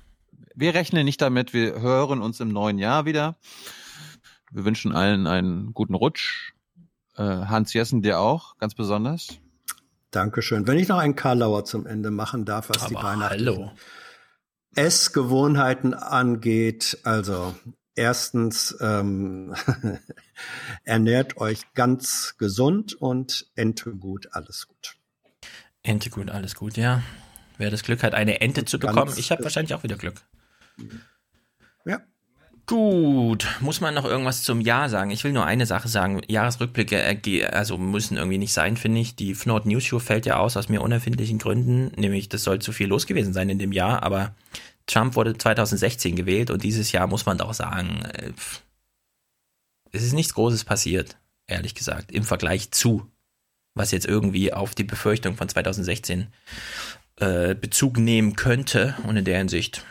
wir 0.60 0.74
rechnen 0.74 1.06
nicht 1.06 1.22
damit. 1.22 1.54
Wir 1.54 1.80
hören 1.80 2.22
uns 2.22 2.40
im 2.40 2.50
neuen 2.50 2.78
Jahr 2.78 3.06
wieder. 3.06 3.38
Wir 4.52 4.66
wünschen 4.66 4.94
allen 4.94 5.26
einen 5.26 5.74
guten 5.74 5.96
Rutsch. 5.96 6.54
Äh, 7.16 7.24
Hans 7.24 7.74
Jessen 7.74 8.02
dir 8.02 8.20
auch, 8.20 8.58
ganz 8.58 8.76
besonders. 8.76 9.40
Dankeschön. 10.12 10.68
Wenn 10.68 10.78
ich 10.78 10.88
noch 10.88 10.98
einen 10.98 11.16
Karlauer 11.16 11.64
zum 11.64 11.86
Ende 11.86 12.12
machen 12.12 12.44
darf, 12.44 12.70
was 12.70 12.88
die 12.88 12.96
Aber 12.96 13.08
Weihnachten 13.08 13.30
hallo. 13.30 13.72
Essgewohnheiten 14.76 15.94
angeht, 15.94 17.00
also 17.04 17.56
erstens 17.96 18.76
ähm, 18.82 19.56
ernährt 20.84 21.38
euch 21.38 21.74
ganz 21.74 22.36
gesund 22.38 22.96
und 22.96 23.50
Ente 23.56 23.96
gut, 23.96 24.28
alles 24.32 24.68
gut. 24.68 24.98
Ente 25.84 26.10
gut, 26.10 26.30
alles 26.30 26.56
gut, 26.56 26.76
ja. 26.76 27.02
Wer 27.58 27.72
das 27.72 27.84
Glück 27.84 28.04
hat, 28.04 28.14
eine 28.14 28.42
Ente 28.42 28.66
zu 28.66 28.78
Ganz 28.80 28.96
bekommen, 28.96 29.14
ich 29.18 29.32
habe 29.32 29.44
wahrscheinlich 29.44 29.74
auch 29.74 29.84
wieder 29.84 29.98
Glück. 29.98 30.22
Ja. 31.86 32.00
Gut, 32.66 33.48
muss 33.62 33.82
man 33.82 33.96
noch 33.96 34.06
irgendwas 34.06 34.44
zum 34.44 34.62
Jahr 34.62 34.90
sagen? 34.90 35.10
Ich 35.12 35.24
will 35.24 35.32
nur 35.32 35.46
eine 35.46 35.66
Sache 35.66 35.88
sagen. 35.88 36.22
Jahresrückblicke 36.28 36.98
erge- 37.04 37.46
also 37.48 37.78
müssen 37.80 38.18
irgendwie 38.18 38.38
nicht 38.38 38.54
sein, 38.54 38.78
finde 38.78 39.00
ich. 39.02 39.16
Die 39.16 39.34
Fnord 39.34 39.66
News 39.66 39.84
Show 39.86 39.98
fällt 40.00 40.26
ja 40.28 40.38
aus 40.38 40.56
aus 40.56 40.70
mir 40.70 40.82
unerfindlichen 40.82 41.40
Gründen, 41.40 41.92
nämlich 42.00 42.30
das 42.30 42.44
soll 42.44 42.60
zu 42.60 42.72
viel 42.72 42.88
los 42.88 43.08
gewesen 43.08 43.34
sein 43.34 43.50
in 43.50 43.58
dem 43.60 43.72
Jahr, 43.72 44.04
aber 44.04 44.36
Trump 44.86 45.16
wurde 45.16 45.38
2016 45.38 46.16
gewählt 46.16 46.52
und 46.52 46.64
dieses 46.64 46.92
Jahr 46.92 47.08
muss 47.08 47.26
man 47.26 47.38
doch 47.38 47.54
sagen, 47.54 48.04
äh, 48.14 48.32
es 49.92 50.04
ist 50.04 50.14
nichts 50.14 50.34
Großes 50.36 50.64
passiert, 50.64 51.18
ehrlich 51.48 51.74
gesagt, 51.76 52.12
im 52.12 52.24
Vergleich 52.24 52.72
zu, 52.72 53.10
was 53.74 53.92
jetzt 53.92 54.06
irgendwie 54.06 54.54
auf 54.54 54.76
die 54.76 54.84
Befürchtung 54.84 55.36
von 55.36 55.50
2016 55.50 56.28
äh, 57.18 57.56
Bezug 57.56 57.98
nehmen 57.98 58.36
könnte 58.36 58.96
und 59.08 59.18
in 59.18 59.26
der 59.26 59.38
Hinsicht 59.40 59.84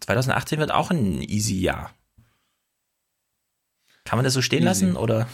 2018 0.00 0.58
wird 0.58 0.70
auch 0.70 0.90
ein 0.90 1.22
easy 1.22 1.60
Jahr. 1.60 1.94
Kann 4.04 4.16
man 4.16 4.24
das 4.24 4.34
so 4.34 4.42
stehen 4.42 4.60
Easy. 4.66 4.84
lassen 4.86 4.96
oder? 4.96 5.28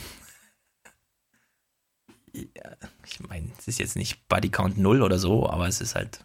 Ja, 2.32 2.76
ich 3.06 3.20
meine, 3.20 3.50
es 3.58 3.68
ist 3.68 3.78
jetzt 3.78 3.96
nicht 3.96 4.28
Body 4.28 4.50
Count 4.50 4.76
0 4.76 5.02
oder 5.02 5.18
so, 5.18 5.48
aber 5.48 5.66
es 5.68 5.80
ist 5.80 5.94
halt, 5.94 6.24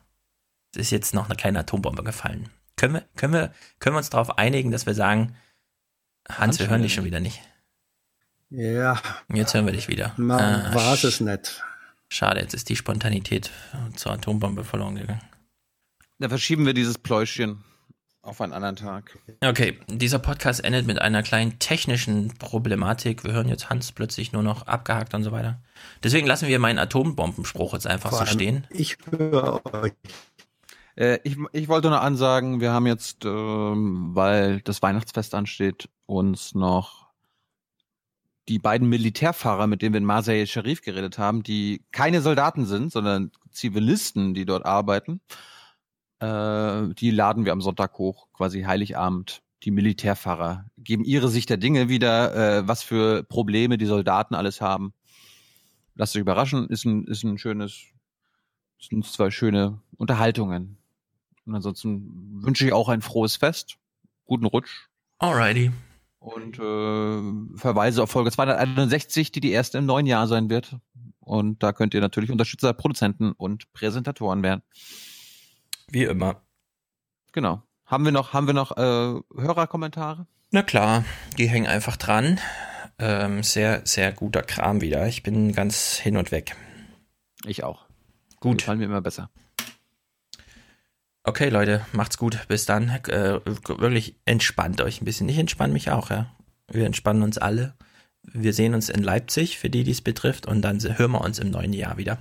es 0.74 0.82
ist 0.82 0.92
jetzt 0.92 1.14
noch 1.14 1.30
keine 1.38 1.60
Atombombe 1.60 2.03
gefallen. 2.03 2.50
Können 2.76 2.95
wir, 2.95 3.02
können 3.16 3.34
wir, 3.34 3.53
können 3.80 3.95
wir 3.95 4.00
uns 4.00 4.10
darauf 4.10 4.38
einigen, 4.38 4.72
dass 4.72 4.86
wir 4.86 4.94
sagen, 4.94 5.36
Hans, 6.28 6.60
wir 6.60 6.68
hören 6.70 6.82
dich 6.82 6.94
schon 6.94 7.06
wieder 7.06 7.20
nicht. 7.20 7.42
Ja, 8.50 9.02
Jetzt 9.34 9.53
hören 9.53 9.66
wir 9.66 9.74
dich 9.74 9.88
wieder. 9.88 10.14
mal 10.18 10.66
Ah, 10.66 10.74
war 10.76 10.94
es 10.94 11.22
nicht. 11.22 11.64
Schade, 12.10 12.42
jetzt 12.42 12.53
ist 12.53 12.68
die 12.68 12.76
Spontanität 12.76 13.50
zur 13.95 14.11
Atombombe 14.11 14.66
verloren 14.66 14.95
gegangen. 14.95 15.22
Da 16.20 16.28
verschieben 16.28 16.66
wir 16.66 16.74
dieses 16.74 16.98
Pläuschchen 16.98 17.64
auf 18.24 18.40
einen 18.41 18.53
anderen 18.53 18.75
Tag. 18.75 19.17
Okay, 19.43 19.80
dieser 19.88 20.19
Podcast 20.19 20.64
endet 20.64 20.85
mit 20.85 21.01
einer 21.01 21.24
kleinen 21.24 21.58
technischen 21.59 22.30
Problematik. 22.38 23.24
Wir 23.24 23.33
hören 23.33 23.50
jetzt 23.50 23.69
Hans 23.69 23.91
plötzlich 23.91 24.32
nur 24.32 24.43
noch 24.43 24.67
abgehakt 24.67 25.14
und 25.14 25.24
so 25.24 25.32
weiter. 25.32 25.59
Deswegen 26.03 26.27
lassen 26.27 26.48
wir 26.48 26.59
meinen 26.59 26.80
Atombombenspruch 26.80 27.74
jetzt 27.74 27.88
einfach 27.88 28.11
Vor 28.11 28.19
so 28.19 28.25
stehen. 28.27 28.67
Ich 28.69 28.98
höre 29.09 29.61
euch. 29.74 29.93
Äh, 30.95 31.19
ich, 31.24 31.38
ich 31.51 31.67
wollte 31.67 31.90
nur 31.90 32.01
ansagen, 32.01 32.61
wir 32.61 32.72
haben 32.72 32.85
jetzt, 32.85 33.25
ähm, 33.25 34.11
weil 34.14 34.61
das 34.61 34.82
Weihnachtsfest 34.82 35.33
ansteht, 35.33 35.90
uns 36.06 36.53
noch 36.53 37.08
die 38.50 38.59
beiden 38.59 38.90
Militärfahrer, 38.90 39.66
mit 39.67 39.82
denen 39.82 39.93
wir 39.93 40.00
in 40.00 40.06
Marseille 40.06 40.45
Sharif 40.45 40.82
geredet 40.82 41.17
haben, 41.17 41.41
die 41.41 41.83
keine 41.91 42.22
Soldaten 42.22 42.66
sind, 42.66 42.91
sondern 42.91 43.32
Zivilisten, 43.51 44.33
die 44.33 44.45
dort 44.45 44.66
arbeiten, 44.66 45.22
äh, 46.22 46.93
die 46.93 47.11
laden 47.11 47.45
wir 47.45 47.51
am 47.51 47.61
Sonntag 47.61 47.98
hoch, 47.98 48.27
quasi 48.33 48.61
Heiligabend. 48.61 49.41
Die 49.64 49.72
Militärfahrer 49.72 50.66
geben 50.77 51.03
ihre 51.03 51.30
Sicht 51.30 51.50
der 51.50 51.58
Dinge 51.58 51.90
wieder, 51.90 52.35
äh, 52.35 52.67
was 52.67 52.82
für 52.82 53.24
Probleme 53.24 53.77
die 53.77 53.85
Soldaten 53.85 54.33
alles 54.33 54.61
haben. 54.61 54.93
Lasst 55.95 56.16
euch 56.16 56.22
überraschen, 56.22 56.67
ist 56.67 56.85
ein, 56.85 57.06
ist 57.06 57.24
ein 57.24 57.38
schönes, 57.38 57.82
sind 58.80 59.06
zwei 59.06 59.30
schöne 59.30 59.80
Unterhaltungen. 59.98 60.77
Und 61.45 61.56
ansonsten 61.56 62.43
wünsche 62.43 62.66
ich 62.66 62.74
auch 62.74 62.90
ein 62.90 63.01
frohes 63.01 63.35
Fest, 63.35 63.77
guten 64.25 64.45
Rutsch 64.45 64.88
Alrighty. 65.19 65.72
und 66.19 66.58
äh, 66.58 67.58
verweise 67.58 68.01
auf 68.03 68.11
Folge 68.11 68.32
261, 68.32 69.32
die 69.32 69.41
die 69.41 69.51
erste 69.51 69.77
im 69.77 69.85
neuen 69.85 70.06
Jahr 70.08 70.27
sein 70.27 70.50
wird. 70.50 70.77
Und 71.19 71.61
da 71.61 71.72
könnt 71.72 71.93
ihr 71.93 72.01
natürlich 72.01 72.32
Unterstützer, 72.32 72.74
Produzenten 72.74 73.32
und 73.32 73.72
Präsentatoren 73.74 74.41
werden. 74.41 74.64
Wie 75.92 76.06
immer. 76.06 76.42
Genau. 77.34 77.61
Haben 77.86 78.06
wir 78.06 78.14
noch, 78.14 78.32
haben 78.32 78.48
wir 78.48 78.53
noch 78.53 78.72
äh, 78.78 79.20
Hörerkommentare? 79.36 80.26
Na 80.52 80.64
klar, 80.64 81.03
die 81.38 81.50
hängen 81.50 81.68
einfach 81.68 81.98
dran. 81.98 82.40
Ähm, 82.98 83.44
sehr, 83.44 83.82
sehr 83.86 84.14
guter 84.14 84.42
Kram 84.42 84.80
wieder. 84.80 85.08
Ich 85.08 85.22
bin 85.22 85.52
ganz 85.52 85.98
hin 85.98 86.16
und 86.16 86.32
weg. 86.32 86.56
Ich 87.45 87.66
auch. 87.66 87.86
Gut. 88.40 88.60
Gefallen 88.60 88.80
mir 88.80 88.86
immer 88.86 89.02
besser. 89.02 89.30
Okay, 91.24 91.50
Leute, 91.50 91.86
macht's 91.92 92.18
gut. 92.18 92.48
Bis 92.48 92.66
dann. 92.66 92.90
Äh, 92.90 93.42
wirklich 93.45 94.16
entspannt 94.24 94.80
euch 94.80 95.02
ein 95.02 95.06
bisschen. 95.06 95.28
Ich 95.28 95.38
entspanne 95.38 95.74
mich 95.74 95.92
auch, 95.92 96.10
ja. 96.10 96.34
Wir 96.68 96.86
entspannen 96.86 97.22
uns 97.22 97.38
alle. 97.38 97.76
Wir 98.24 98.53
sehen 98.53 98.76
uns 98.76 98.88
in 98.88 99.03
Leipzig, 99.03 99.58
für 99.58 99.70
die, 99.70 99.84
die 99.84 99.92
es 99.92 100.02
betrifft, 100.02 100.45
und 100.45 100.61
dann 100.61 100.80
hören 100.82 101.11
wir 101.11 101.22
uns 101.22 101.40
im 101.40 101.50
neuen 101.50 101.74
Jahr 101.74 101.98
wieder. 101.98 102.18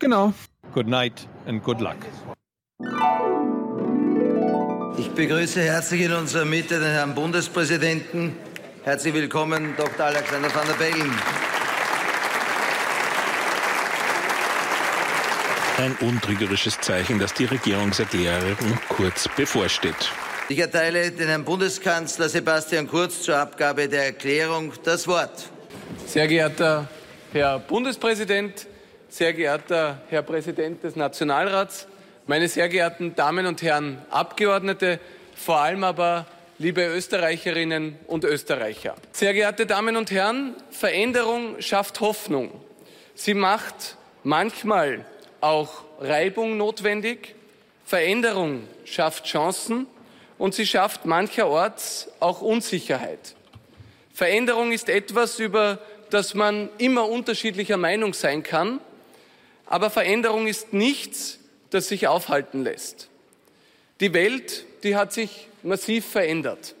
Genau. 0.00 0.32
Good 0.72 0.86
night 0.86 1.28
and 1.46 1.62
good 1.62 1.80
luck. 1.80 1.96
Ich 4.98 5.10
begrüße 5.10 5.62
herzlich 5.62 6.02
in 6.02 6.12
unserer 6.12 6.44
Mitte 6.44 6.78
den 6.78 6.90
Herrn 6.90 7.14
Bundespräsidenten 7.14 8.36
Herzlich 8.82 9.12
willkommen, 9.12 9.74
Dr. 9.76 10.06
Alexander 10.06 10.54
van 10.54 10.66
der 10.66 10.72
Bellen. 10.72 11.12
Ein 15.76 16.08
untrügerisches 16.08 16.80
Zeichen, 16.80 17.18
dass 17.18 17.34
die 17.34 17.44
Regierungserklärung 17.44 18.56
kurz 18.88 19.28
bevorsteht. 19.36 20.10
Ich 20.48 20.58
erteile 20.58 21.10
den 21.10 21.28
Herrn 21.28 21.44
Bundeskanzler 21.44 22.30
Sebastian 22.30 22.88
Kurz 22.88 23.20
zur 23.22 23.36
Abgabe 23.36 23.86
der 23.86 24.06
Erklärung 24.06 24.72
das 24.82 25.06
Wort. 25.06 25.50
Sehr 26.06 26.26
geehrter 26.26 26.88
Herr 27.32 27.58
Bundespräsident, 27.58 28.66
sehr 29.10 29.32
geehrter 29.32 30.00
Herr 30.08 30.22
Präsident 30.22 30.84
des 30.84 30.94
Nationalrats, 30.94 31.88
meine 32.28 32.48
sehr 32.48 32.68
geehrten 32.68 33.16
Damen 33.16 33.44
und 33.46 33.60
Herren 33.60 33.98
Abgeordnete, 34.08 35.00
vor 35.34 35.58
allem 35.58 35.82
aber 35.82 36.26
liebe 36.58 36.86
Österreicherinnen 36.86 37.98
und 38.06 38.24
Österreicher. 38.24 38.94
Sehr 39.10 39.34
geehrte 39.34 39.66
Damen 39.66 39.96
und 39.96 40.12
Herren, 40.12 40.54
Veränderung 40.70 41.60
schafft 41.60 42.00
Hoffnung. 42.00 42.52
Sie 43.16 43.34
macht 43.34 43.96
manchmal 44.22 45.04
auch 45.40 45.82
Reibung 46.00 46.56
notwendig. 46.56 47.34
Veränderung 47.84 48.62
schafft 48.84 49.24
Chancen 49.26 49.88
und 50.38 50.54
sie 50.54 50.66
schafft 50.66 51.04
mancherorts 51.04 52.08
auch 52.20 52.42
Unsicherheit. 52.42 53.34
Veränderung 54.14 54.70
ist 54.70 54.88
etwas, 54.88 55.40
über 55.40 55.80
das 56.10 56.34
man 56.34 56.68
immer 56.78 57.08
unterschiedlicher 57.08 57.76
Meinung 57.76 58.14
sein 58.14 58.44
kann, 58.44 58.80
aber 59.70 59.88
Veränderung 59.88 60.48
ist 60.48 60.72
nichts, 60.72 61.38
das 61.70 61.88
sich 61.88 62.08
aufhalten 62.08 62.64
lässt. 62.64 63.08
Die 64.00 64.12
Welt, 64.12 64.64
die 64.82 64.96
hat 64.96 65.12
sich 65.12 65.46
massiv 65.62 66.04
verändert. 66.04 66.74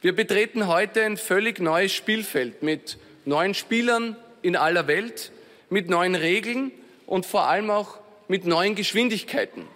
Wir 0.00 0.16
betreten 0.16 0.66
heute 0.66 1.04
ein 1.04 1.18
völlig 1.18 1.60
neues 1.60 1.92
Spielfeld 1.92 2.62
mit 2.62 2.96
neuen 3.26 3.52
Spielern 3.52 4.16
in 4.40 4.56
aller 4.56 4.86
Welt, 4.86 5.30
mit 5.68 5.90
neuen 5.90 6.14
Regeln 6.14 6.72
und 7.06 7.26
vor 7.26 7.48
allem 7.48 7.70
auch 7.70 7.98
mit 8.28 8.46
neuen 8.46 8.74
Geschwindigkeiten. 8.76 9.66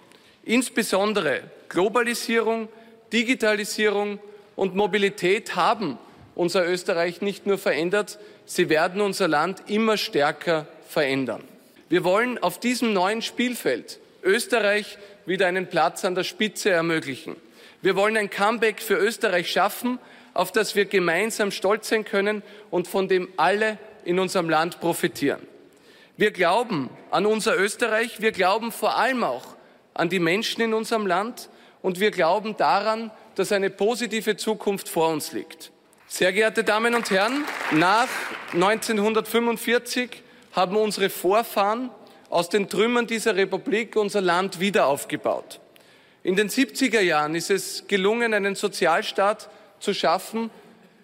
Insbesondere 0.43 1.43
Globalisierung, 1.69 2.69
Digitalisierung 3.13 4.19
und 4.57 4.75
Mobilität 4.75 5.57
haben 5.57 5.99
unser 6.35 6.67
Österreich 6.67 7.21
nicht 7.21 7.45
nur 7.45 7.59
verändert, 7.59 8.19
sie 8.47 8.71
werden 8.71 9.03
unser 9.03 9.29
Land 9.29 9.65
immer 9.67 9.99
stärker 9.99 10.67
verändern. 10.89 11.45
Wir 11.89 12.03
wollen 12.03 12.39
auf 12.39 12.59
diesem 12.59 12.93
neuen 12.93 13.23
Spielfeld 13.23 14.01
Österreich 14.25 14.99
wieder 15.25 15.47
einen 15.47 15.69
Platz 15.69 16.05
an 16.05 16.17
der 16.17 16.25
Spitze 16.25 16.71
ermöglichen. 16.71 17.37
Wir 17.81 17.95
wollen 17.95 18.17
ein 18.17 18.29
Comeback 18.29 18.81
für 18.81 18.97
Österreich 18.97 19.51
schaffen, 19.51 20.01
auf 20.35 20.51
das 20.51 20.75
wir 20.75 20.87
gemeinsam 20.87 21.53
stolz 21.53 21.89
sein 21.89 22.05
können 22.05 22.43
und 22.71 22.89
von 22.89 23.07
dem 23.07 23.29
alle 23.37 23.79
in 24.05 24.19
unserem 24.19 24.51
Land 24.51 24.81
profitieren. 24.81 25.41
Wir 26.17 26.33
glauben 26.33 26.91
an 27.11 27.25
unser 27.25 27.57
Österreich, 27.57 28.21
wir 28.21 28.33
glauben 28.33 28.73
vor 28.73 28.97
allem 28.97 29.23
auch 29.23 29.57
an 29.95 30.09
die 30.09 30.19
Menschen 30.19 30.63
in 30.63 30.75
unserem 30.75 31.07
Land 31.07 31.49
und 31.83 32.01
wir 32.01 32.11
glauben 32.11 32.57
daran, 32.57 33.13
dass 33.37 33.53
eine 33.53 33.71
positive 33.71 34.37
Zukunft 34.37 34.89
vor 34.89 35.11
uns 35.11 35.33
liegt. 35.33 35.71
Sehr 36.09 36.33
geehrte 36.33 36.65
Damen 36.65 36.95
und 36.95 37.11
Herren, 37.11 37.45
nach 37.73 38.09
1945 38.53 40.23
haben 40.57 40.77
unsere 40.77 41.11
Vorfahren 41.11 41.91
aus 42.31 42.49
den 42.49 42.69
Trümmern 42.69 43.07
dieser 43.07 43.37
Republik 43.37 43.95
unser 43.95 44.23
Land 44.23 44.59
wieder 44.59 44.87
aufgebaut. 44.87 45.61
In 46.23 46.35
den 46.35 46.49
70er 46.49 47.01
Jahren 47.01 47.35
ist 47.35 47.51
es 47.51 47.87
gelungen, 47.87 48.33
einen 48.33 48.55
Sozialstaat 48.55 49.51
zu 49.79 49.93
schaffen, 49.93 50.51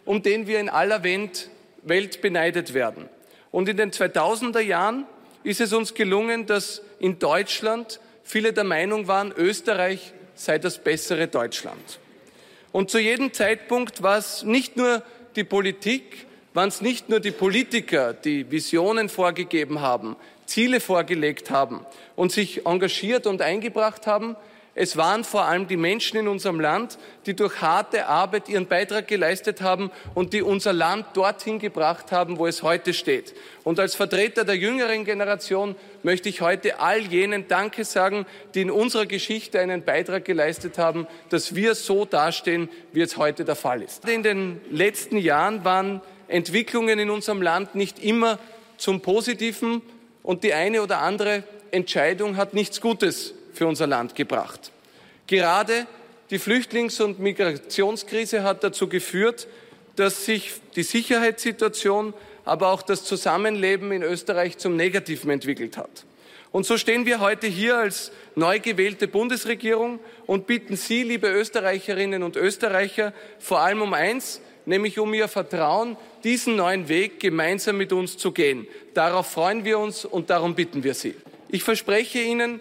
um 0.07 0.23
den 0.23 0.47
wir 0.47 0.59
in 0.59 0.71
aller 0.71 1.05
Welt 1.05 2.23
beneidet 2.23 2.73
werden. 2.73 3.09
Und 3.51 3.69
in 3.69 3.77
den 3.77 3.93
2000er 3.93 4.61
Jahren 4.61 5.07
ist 5.45 5.61
es 5.61 5.75
uns 5.75 5.93
gelungen, 5.95 6.47
dass 6.47 6.83
in 6.99 7.19
Deutschland 7.19 8.01
viele 8.25 8.55
der 8.55 8.65
Meinung 8.65 9.07
waren, 9.07 9.33
Österreich 9.37 10.15
sei 10.35 10.59
das 10.59 10.79
bessere 10.79 11.29
Deutschland. 11.29 12.01
Und 12.73 12.91
zu 12.91 12.99
jedem 12.99 13.35
Zeitpunkt 13.35 14.03
war 14.03 14.17
es 14.17 14.45
nicht 14.45 14.79
nur 14.79 15.03
die 15.37 15.45
Politik, 15.45 16.27
waren 16.55 16.69
es 16.69 16.81
nicht 16.81 17.09
nur 17.09 17.21
die 17.21 17.31
Politiker, 17.31 18.13
die 18.13 18.51
Visionen 18.51 19.09
vorgegeben 19.09 19.81
haben, 19.81 20.17
Ziele 20.47 20.81
vorgelegt 20.81 21.51
haben 21.51 21.87
und 22.17 22.33
sich 22.33 22.67
engagiert 22.67 23.27
und 23.27 23.41
eingebracht 23.43 24.07
haben, 24.07 24.37
es 24.75 24.97
waren 24.97 25.23
vor 25.23 25.45
allem 25.45 25.67
die 25.67 25.77
Menschen 25.77 26.19
in 26.19 26.29
unserem 26.29 26.59
Land, 26.59 26.97
die 27.27 27.37
durch 27.37 27.61
harte 27.61 28.07
Arbeit 28.07 28.49
ihren 28.49 28.67
Beitrag 28.67 29.07
geleistet 29.07 29.61
haben 29.61 29.91
und 30.15 30.33
die 30.33 30.41
unser 30.41 30.73
Land 30.73 31.09
dorthin 31.13 31.59
gebracht 31.59 32.11
haben, 32.11 32.39
wo 32.39 32.47
es 32.47 32.63
heute 32.63 32.95
steht. 32.95 33.35
Und 33.65 33.79
als 33.79 33.95
Vertreter 33.95 34.47
der 34.47 34.57
jüngeren 34.57 35.05
Generation 35.05 35.77
möchte 36.03 36.31
ich 36.31 36.41
heute 36.41 36.81
all 36.81 37.01
jenen 37.01 37.49
Danke 37.49 37.85
sagen, 37.85 38.25
die 38.55 38.63
in 38.63 38.71
unserer 38.71 39.05
Geschichte 39.05 39.61
einen 39.61 39.85
Beitrag 39.85 40.25
geleistet 40.25 40.79
haben, 40.79 41.07
dass 41.29 41.55
wir 41.55 41.75
so 41.75 42.07
dastehen, 42.07 42.71
wie 42.95 43.03
es 43.03 43.19
heute 43.19 43.45
der 43.45 43.57
Fall 43.57 43.83
ist. 43.83 44.09
In 44.09 44.23
den 44.23 44.63
letzten 44.71 45.19
Jahren 45.19 45.67
waren 45.67 46.01
Entwicklungen 46.33 46.99
in 46.99 47.11
unserem 47.11 47.43
Land 47.43 47.75
nicht 47.75 47.99
immer 47.99 48.39
zum 48.77 49.01
Positiven 49.01 49.83
und 50.23 50.44
die 50.44 50.55
eine 50.55 50.83
oder 50.83 50.99
andere 50.99 51.44
Entscheidung 51.70 52.36
hat 52.36 52.55
nichts 52.55 52.81
Gutes 52.81 53.35
für 53.52 53.67
unser 53.67 53.86
Land 53.86 54.15
gebracht. 54.15 54.73
Gerade 55.27 55.86
die 56.31 56.39
Flüchtlings- 56.39 57.01
und 57.02 57.19
Migrationskrise 57.19 58.43
hat 58.43 58.65
dazu 58.65 58.89
geführt, 58.89 59.47
dass 59.97 60.25
sich 60.25 60.52
die 60.75 60.83
Sicherheitssituation, 60.83 62.15
aber 62.44 62.69
auch 62.69 62.83
das 62.83 63.05
Zusammenleben 63.05 63.93
in 63.93 64.02
Österreich 64.02 64.59
zum 64.59 64.77
Negativen 64.77 65.31
entwickelt 65.31 65.77
hat. 65.77 66.05
Und 66.51 66.67
so 66.67 66.77
stehen 66.77 67.07
wir 67.07 67.20
heute 67.20 67.47
hier 67.47 67.78
als 67.78 68.12
neu 68.35 68.61
gewählte 68.61 69.09
Bundesregierung 69.09 70.01
und 70.27 70.47
bitten 70.47 70.77
Sie, 70.77 71.02
liebe 71.02 71.28
Österreicherinnen 71.28 72.23
und 72.23 72.36
Österreicher, 72.36 73.15
vor 73.39 73.61
allem 73.61 73.81
um 73.81 73.94
eins, 73.94 74.43
nämlich 74.67 74.99
um 74.99 75.13
Ihr 75.15 75.29
Vertrauen, 75.29 75.97
diesen 76.25 76.57
neuen 76.57 76.89
Weg 76.89 77.21
gemeinsam 77.21 77.77
mit 77.77 77.93
uns 77.93 78.17
zu 78.17 78.33
gehen. 78.33 78.67
Darauf 78.95 79.31
freuen 79.31 79.65
wir 79.65 79.79
uns 79.79 80.05
und 80.05 80.31
darum 80.31 80.55
bitten 80.55 80.85
wir 80.85 80.95
Sie. 80.95 81.15
Ich 81.49 81.65
verspreche 81.65 82.21
Ihnen, 82.21 82.61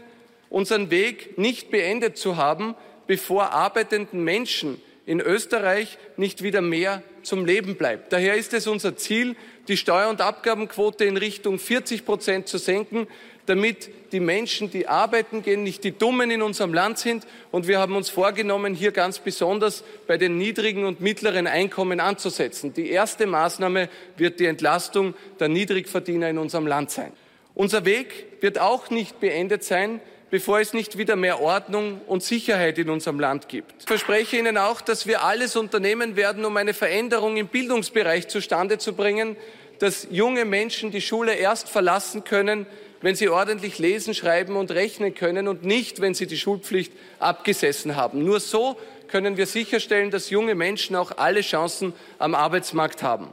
unseren 0.49 0.91
Weg 0.91 1.37
nicht 1.37 1.71
beendet 1.71 2.17
zu 2.17 2.37
haben, 2.37 2.75
bevor 3.07 3.51
arbeitenden 3.51 4.23
Menschen 4.23 4.81
in 5.05 5.19
Österreich 5.19 5.97
nicht 6.17 6.43
wieder 6.43 6.61
mehr 6.61 7.03
zum 7.23 7.45
Leben 7.45 7.75
bleibt. 7.75 8.13
Daher 8.13 8.35
ist 8.35 8.53
es 8.53 8.67
unser 8.67 8.95
Ziel, 8.95 9.35
die 9.67 9.77
Steuer- 9.77 10.09
und 10.09 10.21
Abgabenquote 10.21 11.05
in 11.05 11.17
Richtung 11.17 11.59
40 11.59 12.05
Prozent 12.05 12.47
zu 12.47 12.57
senken, 12.57 13.07
damit 13.45 13.89
die 14.11 14.19
Menschen, 14.19 14.69
die 14.69 14.87
arbeiten 14.87 15.41
gehen, 15.41 15.63
nicht 15.63 15.83
die 15.83 15.97
Dummen 15.97 16.31
in 16.31 16.41
unserem 16.41 16.73
Land 16.73 16.99
sind. 16.99 17.25
Und 17.51 17.67
wir 17.67 17.79
haben 17.79 17.95
uns 17.95 18.09
vorgenommen, 18.09 18.73
hier 18.73 18.91
ganz 18.91 19.19
besonders 19.19 19.83
bei 20.07 20.17
den 20.17 20.37
niedrigen 20.37 20.85
und 20.85 21.01
mittleren 21.01 21.47
Einkommen 21.47 21.99
anzusetzen. 21.99 22.73
Die 22.73 22.89
erste 22.89 23.27
Maßnahme 23.27 23.89
wird 24.17 24.39
die 24.39 24.45
Entlastung 24.45 25.13
der 25.39 25.47
Niedrigverdiener 25.47 26.29
in 26.29 26.37
unserem 26.37 26.67
Land 26.67 26.91
sein. 26.91 27.11
Unser 27.53 27.85
Weg 27.85 28.41
wird 28.41 28.59
auch 28.59 28.89
nicht 28.89 29.19
beendet 29.19 29.63
sein, 29.63 29.99
bevor 30.29 30.61
es 30.61 30.73
nicht 30.73 30.97
wieder 30.97 31.17
mehr 31.17 31.41
Ordnung 31.41 31.99
und 32.07 32.23
Sicherheit 32.23 32.77
in 32.77 32.89
unserem 32.89 33.19
Land 33.19 33.49
gibt. 33.49 33.73
Ich 33.79 33.85
verspreche 33.85 34.37
Ihnen 34.37 34.57
auch, 34.57 34.79
dass 34.79 35.05
wir 35.05 35.23
alles 35.23 35.57
unternehmen 35.57 36.15
werden, 36.15 36.45
um 36.45 36.55
eine 36.55 36.73
Veränderung 36.73 37.35
im 37.37 37.47
Bildungsbereich 37.47 38.29
zustande 38.29 38.77
zu 38.77 38.93
bringen, 38.93 39.35
dass 39.79 40.07
junge 40.09 40.45
Menschen 40.45 40.91
die 40.91 41.01
Schule 41.01 41.33
erst 41.33 41.67
verlassen 41.69 42.23
können, 42.23 42.65
wenn 43.01 43.15
sie 43.15 43.29
ordentlich 43.29 43.79
lesen, 43.79 44.13
schreiben 44.13 44.55
und 44.55 44.71
rechnen 44.71 45.13
können 45.13 45.47
und 45.47 45.63
nicht, 45.63 46.01
wenn 46.01 46.13
sie 46.13 46.27
die 46.27 46.37
Schulpflicht 46.37 46.93
abgesessen 47.19 47.95
haben. 47.95 48.23
Nur 48.23 48.39
so 48.39 48.77
können 49.07 49.37
wir 49.37 49.45
sicherstellen, 49.45 50.11
dass 50.11 50.29
junge 50.29 50.55
Menschen 50.55 50.95
auch 50.95 51.17
alle 51.17 51.41
Chancen 51.41 51.93
am 52.19 52.35
Arbeitsmarkt 52.35 53.03
haben. 53.03 53.27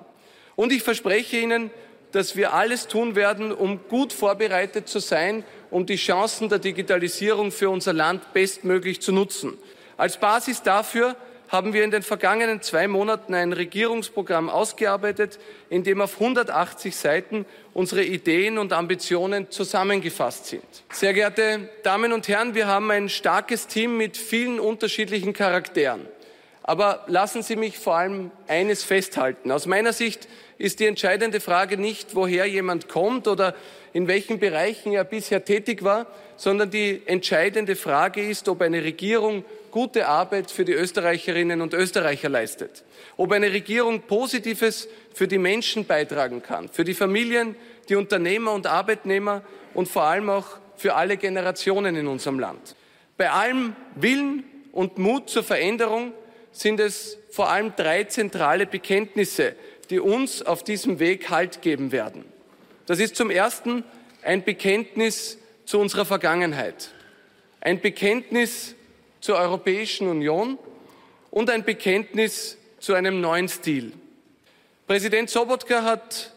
Und 0.56 0.72
ich 0.72 0.82
verspreche 0.82 1.36
Ihnen, 1.36 1.70
dass 2.12 2.36
wir 2.36 2.54
alles 2.54 2.88
tun 2.88 3.14
werden, 3.14 3.52
um 3.52 3.86
gut 3.88 4.12
vorbereitet 4.12 4.88
zu 4.88 4.98
sein, 4.98 5.44
um 5.70 5.86
die 5.86 5.96
Chancen 5.96 6.48
der 6.48 6.58
Digitalisierung 6.58 7.52
für 7.52 7.70
unser 7.70 7.92
Land 7.92 8.32
bestmöglich 8.32 9.00
zu 9.00 9.12
nutzen. 9.12 9.56
Als 9.96 10.18
Basis 10.18 10.62
dafür 10.62 11.16
haben 11.48 11.72
wir 11.72 11.82
in 11.82 11.90
den 11.90 12.02
vergangenen 12.02 12.60
zwei 12.62 12.86
Monaten 12.88 13.34
ein 13.34 13.52
Regierungsprogramm 13.52 14.50
ausgearbeitet, 14.50 15.38
in 15.70 15.82
dem 15.82 16.00
auf 16.00 16.14
180 16.14 16.94
Seiten 16.94 17.46
unsere 17.72 18.04
Ideen 18.04 18.58
und 18.58 18.72
Ambitionen 18.72 19.50
zusammengefasst 19.50 20.46
sind. 20.46 20.62
Sehr 20.92 21.14
geehrte 21.14 21.70
Damen 21.82 22.12
und 22.12 22.28
Herren, 22.28 22.54
wir 22.54 22.66
haben 22.66 22.90
ein 22.90 23.08
starkes 23.08 23.66
Team 23.66 23.96
mit 23.96 24.16
vielen 24.16 24.60
unterschiedlichen 24.60 25.32
Charakteren. 25.32 26.06
Aber 26.62 27.04
lassen 27.06 27.42
Sie 27.42 27.56
mich 27.56 27.78
vor 27.78 27.96
allem 27.96 28.30
eines 28.46 28.84
festhalten. 28.84 29.50
Aus 29.50 29.64
meiner 29.64 29.94
Sicht 29.94 30.28
ist 30.58 30.80
die 30.80 30.86
entscheidende 30.86 31.40
Frage 31.40 31.78
nicht, 31.78 32.14
woher 32.14 32.44
jemand 32.44 32.88
kommt 32.88 33.26
oder 33.26 33.54
in 33.94 34.06
welchen 34.06 34.38
Bereichen 34.38 34.92
er 34.92 35.04
bisher 35.04 35.46
tätig 35.46 35.82
war, 35.82 36.06
sondern 36.36 36.70
die 36.70 37.00
entscheidende 37.06 37.74
Frage 37.74 38.20
ist, 38.20 38.50
ob 38.50 38.60
eine 38.60 38.84
Regierung 38.84 39.46
gute 39.70 40.06
Arbeit 40.06 40.50
für 40.50 40.64
die 40.64 40.72
Österreicherinnen 40.72 41.60
und 41.60 41.74
Österreicher 41.74 42.28
leistet. 42.28 42.84
Ob 43.16 43.32
eine 43.32 43.52
Regierung 43.52 44.02
Positives 44.02 44.88
für 45.14 45.28
die 45.28 45.38
Menschen 45.38 45.86
beitragen 45.86 46.42
kann, 46.42 46.68
für 46.68 46.84
die 46.84 46.94
Familien, 46.94 47.56
die 47.88 47.96
Unternehmer 47.96 48.52
und 48.52 48.66
Arbeitnehmer 48.66 49.42
und 49.74 49.88
vor 49.88 50.02
allem 50.02 50.30
auch 50.30 50.58
für 50.76 50.94
alle 50.94 51.16
Generationen 51.16 51.96
in 51.96 52.06
unserem 52.06 52.38
Land. 52.38 52.76
Bei 53.16 53.30
allem 53.30 53.74
Willen 53.94 54.44
und 54.72 54.98
Mut 54.98 55.28
zur 55.28 55.42
Veränderung 55.42 56.12
sind 56.52 56.80
es 56.80 57.18
vor 57.30 57.50
allem 57.50 57.72
drei 57.76 58.04
zentrale 58.04 58.66
Bekenntnisse, 58.66 59.54
die 59.90 60.00
uns 60.00 60.42
auf 60.42 60.62
diesem 60.62 60.98
Weg 60.98 61.30
Halt 61.30 61.62
geben 61.62 61.92
werden. 61.92 62.24
Das 62.86 63.00
ist 63.00 63.16
zum 63.16 63.30
Ersten 63.30 63.84
ein 64.22 64.44
Bekenntnis 64.44 65.38
zu 65.64 65.78
unserer 65.78 66.04
Vergangenheit, 66.04 66.90
ein 67.60 67.80
Bekenntnis 67.80 68.74
zur 69.20 69.36
Europäischen 69.36 70.08
Union 70.08 70.58
und 71.30 71.50
ein 71.50 71.64
Bekenntnis 71.64 72.56
zu 72.78 72.94
einem 72.94 73.20
neuen 73.20 73.48
Stil. 73.48 73.92
Präsident 74.86 75.28
Sobotka 75.28 75.82
hat 75.82 76.32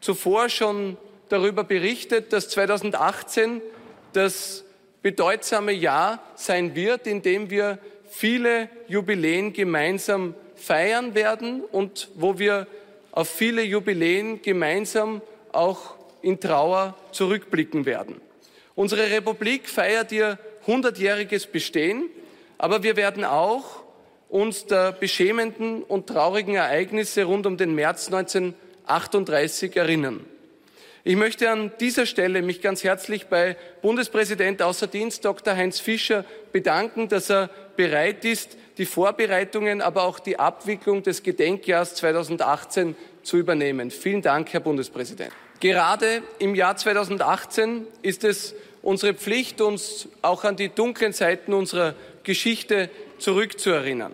zuvor 0.00 0.48
schon 0.48 0.96
darüber 1.28 1.64
berichtet, 1.64 2.32
dass 2.32 2.48
2018 2.50 3.62
das 4.12 4.64
bedeutsame 5.02 5.72
Jahr 5.72 6.22
sein 6.34 6.74
wird, 6.74 7.06
in 7.06 7.22
dem 7.22 7.50
wir 7.50 7.78
viele 8.08 8.68
Jubiläen 8.88 9.52
gemeinsam 9.52 10.34
feiern 10.56 11.14
werden 11.14 11.62
und 11.62 12.08
wo 12.14 12.38
wir 12.38 12.66
auf 13.12 13.28
viele 13.28 13.62
Jubiläen 13.62 14.42
gemeinsam 14.42 15.20
auch 15.52 15.94
in 16.22 16.40
Trauer 16.40 16.96
zurückblicken 17.12 17.86
werden. 17.86 18.20
Unsere 18.74 19.10
Republik 19.10 19.68
feiert 19.68 20.10
ihr 20.10 20.38
hundertjähriges 20.66 21.46
Bestehen, 21.46 22.08
aber 22.64 22.82
wir 22.82 22.96
werden 22.96 23.26
auch 23.26 23.82
uns 24.30 24.64
der 24.64 24.92
beschämenden 24.92 25.82
und 25.82 26.06
traurigen 26.06 26.54
Ereignisse 26.54 27.24
rund 27.24 27.44
um 27.44 27.58
den 27.58 27.74
März 27.74 28.06
1938 28.06 29.76
erinnern. 29.76 30.24
Ich 31.04 31.16
möchte 31.16 31.50
an 31.50 31.72
dieser 31.78 32.06
Stelle 32.06 32.40
mich 32.40 32.62
ganz 32.62 32.82
herzlich 32.82 33.26
bei 33.26 33.58
Bundespräsident 33.82 34.62
außer 34.62 34.86
Dienst 34.86 35.26
Dr. 35.26 35.54
Heinz 35.54 35.78
Fischer 35.78 36.24
bedanken, 36.52 37.10
dass 37.10 37.30
er 37.30 37.50
bereit 37.76 38.24
ist, 38.24 38.56
die 38.78 38.86
Vorbereitungen, 38.86 39.82
aber 39.82 40.04
auch 40.04 40.18
die 40.18 40.38
Abwicklung 40.38 41.02
des 41.02 41.22
Gedenkjahrs 41.22 41.96
2018 41.96 42.96
zu 43.22 43.36
übernehmen. 43.36 43.90
Vielen 43.90 44.22
Dank, 44.22 44.50
Herr 44.54 44.60
Bundespräsident. 44.60 45.32
Gerade 45.60 46.22
im 46.38 46.54
Jahr 46.54 46.78
2018 46.78 47.86
ist 48.00 48.24
es 48.24 48.54
unsere 48.84 49.14
Pflicht, 49.14 49.60
uns 49.60 50.08
auch 50.22 50.44
an 50.44 50.56
die 50.56 50.68
dunklen 50.68 51.12
Seiten 51.12 51.54
unserer 51.54 51.94
Geschichte 52.22 52.90
zurückzuerinnern. 53.18 54.12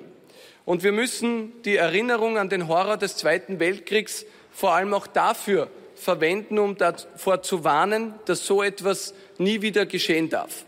Und 0.65 0.85
wir 0.85 0.93
müssen 0.93 1.61
die 1.65 1.77
Erinnerung 1.77 2.39
an 2.39 2.49
den 2.49 2.69
Horror 2.69 2.97
des 2.97 3.17
Zweiten 3.17 3.59
Weltkriegs 3.59 4.25
vor 4.53 4.73
allem 4.73 4.95
auch 4.95 5.09
dafür 5.09 5.69
verwenden, 5.97 6.59
um 6.59 6.77
davor 6.77 7.43
zu 7.43 7.65
warnen, 7.65 8.15
dass 8.27 8.47
so 8.47 8.63
etwas 8.63 9.13
nie 9.39 9.61
wieder 9.61 9.87
geschehen 9.87 10.31
darf. 10.31 10.65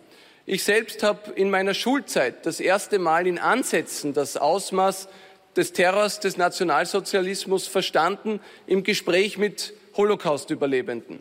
Ich 0.46 0.64
selbst 0.64 1.04
habe 1.04 1.32
in 1.32 1.50
meiner 1.50 1.72
Schulzeit 1.74 2.44
das 2.44 2.58
erste 2.58 2.98
Mal 2.98 3.28
in 3.28 3.38
Ansätzen 3.38 4.12
das 4.12 4.36
Ausmaß 4.36 5.08
des 5.54 5.72
Terrors 5.72 6.18
des 6.18 6.36
Nationalsozialismus 6.36 7.68
verstanden 7.68 8.40
im 8.66 8.82
Gespräch 8.82 9.38
mit 9.38 9.74
Holocaust-Überlebenden. 9.96 11.20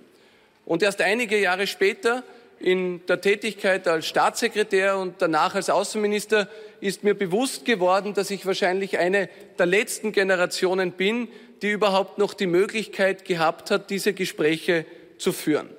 Und 0.65 0.81
erst 0.81 1.01
einige 1.01 1.39
Jahre 1.39 1.67
später 1.67 2.23
in 2.61 3.05
der 3.07 3.21
Tätigkeit 3.21 3.87
als 3.87 4.07
Staatssekretär 4.07 4.97
und 4.97 5.15
danach 5.21 5.55
als 5.55 5.69
Außenminister 5.69 6.47
ist 6.79 7.03
mir 7.03 7.13
bewusst 7.13 7.65
geworden, 7.65 8.13
dass 8.13 8.31
ich 8.31 8.45
wahrscheinlich 8.45 8.97
eine 8.97 9.29
der 9.57 9.65
letzten 9.65 10.11
Generationen 10.11 10.91
bin, 10.91 11.27
die 11.61 11.71
überhaupt 11.71 12.17
noch 12.17 12.33
die 12.33 12.47
Möglichkeit 12.47 13.25
gehabt 13.25 13.71
hat, 13.71 13.89
diese 13.89 14.13
Gespräche 14.13 14.85
zu 15.17 15.31
führen. 15.31 15.69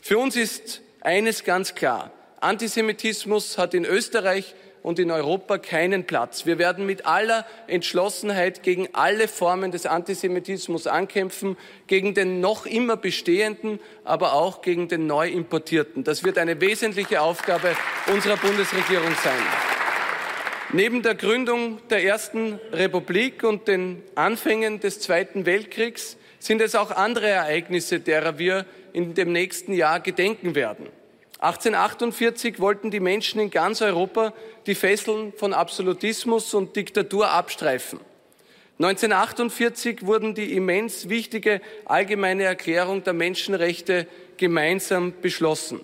Für 0.00 0.18
uns 0.18 0.36
ist 0.36 0.82
eines 1.00 1.44
ganz 1.44 1.74
klar. 1.74 2.10
Antisemitismus 2.40 3.58
hat 3.58 3.74
in 3.74 3.84
Österreich 3.84 4.54
und 4.84 4.98
in 4.98 5.10
Europa 5.10 5.56
keinen 5.56 6.04
Platz. 6.04 6.44
Wir 6.44 6.58
werden 6.58 6.84
mit 6.84 7.06
aller 7.06 7.46
Entschlossenheit 7.68 8.62
gegen 8.62 8.90
alle 8.92 9.28
Formen 9.28 9.70
des 9.72 9.86
Antisemitismus 9.86 10.86
ankämpfen, 10.86 11.56
gegen 11.86 12.12
den 12.12 12.40
noch 12.40 12.66
immer 12.66 12.98
bestehenden, 12.98 13.80
aber 14.04 14.34
auch 14.34 14.60
gegen 14.60 14.88
den 14.88 15.06
neu 15.06 15.30
importierten. 15.30 16.04
Das 16.04 16.22
wird 16.22 16.36
eine 16.36 16.60
wesentliche 16.60 17.22
Aufgabe 17.22 17.74
unserer 18.12 18.36
Bundesregierung 18.36 19.14
sein. 19.24 19.42
Neben 20.74 21.02
der 21.02 21.14
Gründung 21.14 21.78
der 21.88 22.04
Ersten 22.04 22.60
Republik 22.70 23.42
und 23.42 23.66
den 23.66 24.02
Anfängen 24.16 24.80
des 24.80 25.00
Zweiten 25.00 25.46
Weltkriegs 25.46 26.18
sind 26.38 26.60
es 26.60 26.74
auch 26.74 26.90
andere 26.90 27.28
Ereignisse, 27.28 28.00
derer 28.00 28.38
wir 28.38 28.66
in 28.92 29.14
dem 29.14 29.32
nächsten 29.32 29.72
Jahr 29.72 30.00
gedenken 30.00 30.54
werden. 30.54 30.88
1848 31.38 32.60
wollten 32.60 32.90
die 32.90 33.00
Menschen 33.00 33.40
in 33.40 33.50
ganz 33.50 33.82
Europa 33.82 34.32
die 34.66 34.74
Fesseln 34.74 35.32
von 35.36 35.52
Absolutismus 35.52 36.54
und 36.54 36.76
Diktatur 36.76 37.30
abstreifen. 37.30 38.00
1948 38.78 40.04
wurden 40.04 40.34
die 40.34 40.54
immens 40.56 41.08
wichtige 41.08 41.60
allgemeine 41.84 42.44
Erklärung 42.44 43.04
der 43.04 43.12
Menschenrechte 43.12 44.06
gemeinsam 44.36 45.12
beschlossen. 45.20 45.80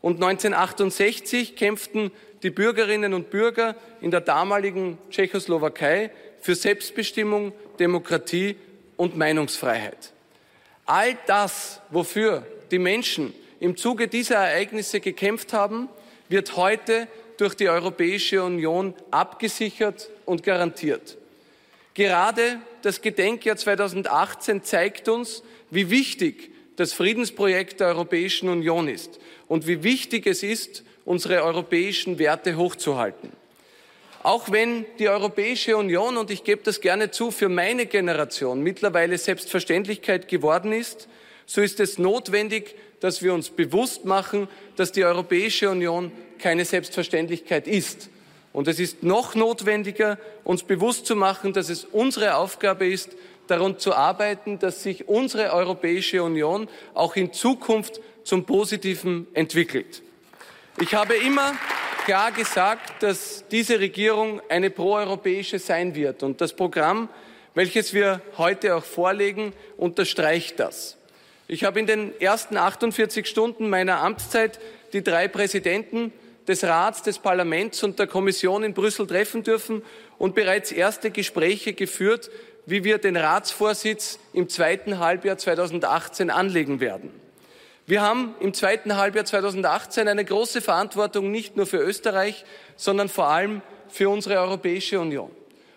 Und 0.00 0.16
1968 0.22 1.56
kämpften 1.56 2.10
die 2.42 2.50
Bürgerinnen 2.50 3.14
und 3.14 3.30
Bürger 3.30 3.76
in 4.00 4.10
der 4.10 4.20
damaligen 4.20 4.98
Tschechoslowakei 5.10 6.10
für 6.40 6.54
Selbstbestimmung, 6.54 7.52
Demokratie 7.78 8.56
und 8.96 9.16
Meinungsfreiheit. 9.16 10.12
All 10.84 11.16
das, 11.26 11.80
wofür 11.90 12.46
die 12.70 12.78
Menschen 12.78 13.34
im 13.60 13.76
Zuge 13.76 14.08
dieser 14.08 14.36
Ereignisse 14.36 15.00
gekämpft 15.00 15.52
haben, 15.52 15.88
wird 16.28 16.56
heute 16.56 17.08
durch 17.36 17.54
die 17.54 17.68
Europäische 17.68 18.42
Union 18.42 18.94
abgesichert 19.10 20.10
und 20.24 20.42
garantiert. 20.42 21.16
Gerade 21.94 22.60
das 22.82 23.00
Gedenkjahr 23.00 23.56
2018 23.56 24.62
zeigt 24.62 25.08
uns, 25.08 25.42
wie 25.70 25.90
wichtig 25.90 26.50
das 26.76 26.92
Friedensprojekt 26.92 27.80
der 27.80 27.88
Europäischen 27.88 28.48
Union 28.48 28.88
ist 28.88 29.18
und 29.48 29.66
wie 29.66 29.82
wichtig 29.82 30.26
es 30.26 30.42
ist, 30.42 30.84
unsere 31.04 31.42
europäischen 31.42 32.18
Werte 32.18 32.56
hochzuhalten. 32.56 33.30
Auch 34.22 34.50
wenn 34.50 34.84
die 34.98 35.08
Europäische 35.08 35.76
Union, 35.76 36.16
und 36.16 36.30
ich 36.30 36.42
gebe 36.42 36.62
das 36.64 36.80
gerne 36.80 37.12
zu, 37.12 37.30
für 37.30 37.48
meine 37.48 37.86
Generation 37.86 38.60
mittlerweile 38.60 39.16
Selbstverständlichkeit 39.18 40.26
geworden 40.26 40.72
ist, 40.72 41.08
so 41.46 41.60
ist 41.60 41.78
es 41.78 41.96
notwendig, 41.96 42.74
dass 43.06 43.22
wir 43.22 43.32
uns 43.32 43.50
bewusst 43.50 44.04
machen, 44.04 44.48
dass 44.74 44.90
die 44.90 45.04
Europäische 45.04 45.70
Union 45.70 46.10
keine 46.40 46.64
Selbstverständlichkeit 46.64 47.68
ist. 47.68 48.10
Und 48.52 48.66
es 48.66 48.80
ist 48.80 49.04
noch 49.04 49.36
notwendiger, 49.36 50.18
uns 50.42 50.64
bewusst 50.64 51.06
zu 51.06 51.14
machen, 51.14 51.52
dass 51.52 51.68
es 51.68 51.84
unsere 51.84 52.34
Aufgabe 52.34 52.88
ist, 52.88 53.10
daran 53.46 53.78
zu 53.78 53.94
arbeiten, 53.94 54.58
dass 54.58 54.82
sich 54.82 55.06
unsere 55.06 55.52
Europäische 55.52 56.20
Union 56.20 56.68
auch 56.94 57.14
in 57.14 57.32
Zukunft 57.32 58.00
zum 58.24 58.44
Positiven 58.44 59.28
entwickelt. 59.34 60.02
Ich 60.80 60.92
habe 60.92 61.14
immer 61.14 61.54
klar 62.06 62.32
gesagt, 62.32 63.04
dass 63.04 63.44
diese 63.52 63.78
Regierung 63.78 64.42
eine 64.48 64.70
proeuropäische 64.70 65.60
sein 65.60 65.94
wird. 65.94 66.24
Und 66.24 66.40
das 66.40 66.52
Programm, 66.54 67.08
welches 67.54 67.94
wir 67.94 68.20
heute 68.36 68.74
auch 68.74 68.84
vorlegen, 68.84 69.52
unterstreicht 69.76 70.58
das. 70.58 70.95
Ich 71.48 71.62
habe 71.62 71.78
in 71.78 71.86
den 71.86 72.20
ersten 72.20 72.56
48 72.56 73.26
Stunden 73.26 73.70
meiner 73.70 74.00
Amtszeit 74.00 74.58
die 74.92 75.04
drei 75.04 75.28
Präsidenten 75.28 76.12
des 76.48 76.64
Rats, 76.64 77.02
des 77.02 77.18
Parlaments 77.18 77.82
und 77.82 77.98
der 77.98 78.06
Kommission 78.06 78.64
in 78.64 78.74
Brüssel 78.74 79.06
treffen 79.06 79.44
dürfen 79.44 79.82
und 80.18 80.34
bereits 80.34 80.72
erste 80.72 81.10
Gespräche 81.10 81.72
geführt, 81.72 82.30
wie 82.66 82.82
wir 82.82 82.98
den 82.98 83.16
Ratsvorsitz 83.16 84.18
im 84.32 84.48
zweiten 84.48 84.98
Halbjahr 84.98 85.38
2018 85.38 86.30
anlegen 86.30 86.80
werden. 86.80 87.10
Wir 87.86 88.02
haben 88.02 88.34
im 88.40 88.52
zweiten 88.52 88.96
Halbjahr 88.96 89.24
2018 89.24 90.08
eine 90.08 90.24
große 90.24 90.60
Verantwortung 90.60 91.30
nicht 91.30 91.56
nur 91.56 91.66
für 91.66 91.78
Österreich, 91.78 92.44
sondern 92.74 93.08
vor 93.08 93.28
allem 93.28 93.62
für 93.88 94.08
unsere 94.08 94.40
Europäische 94.40 94.98
Union. 94.98 95.30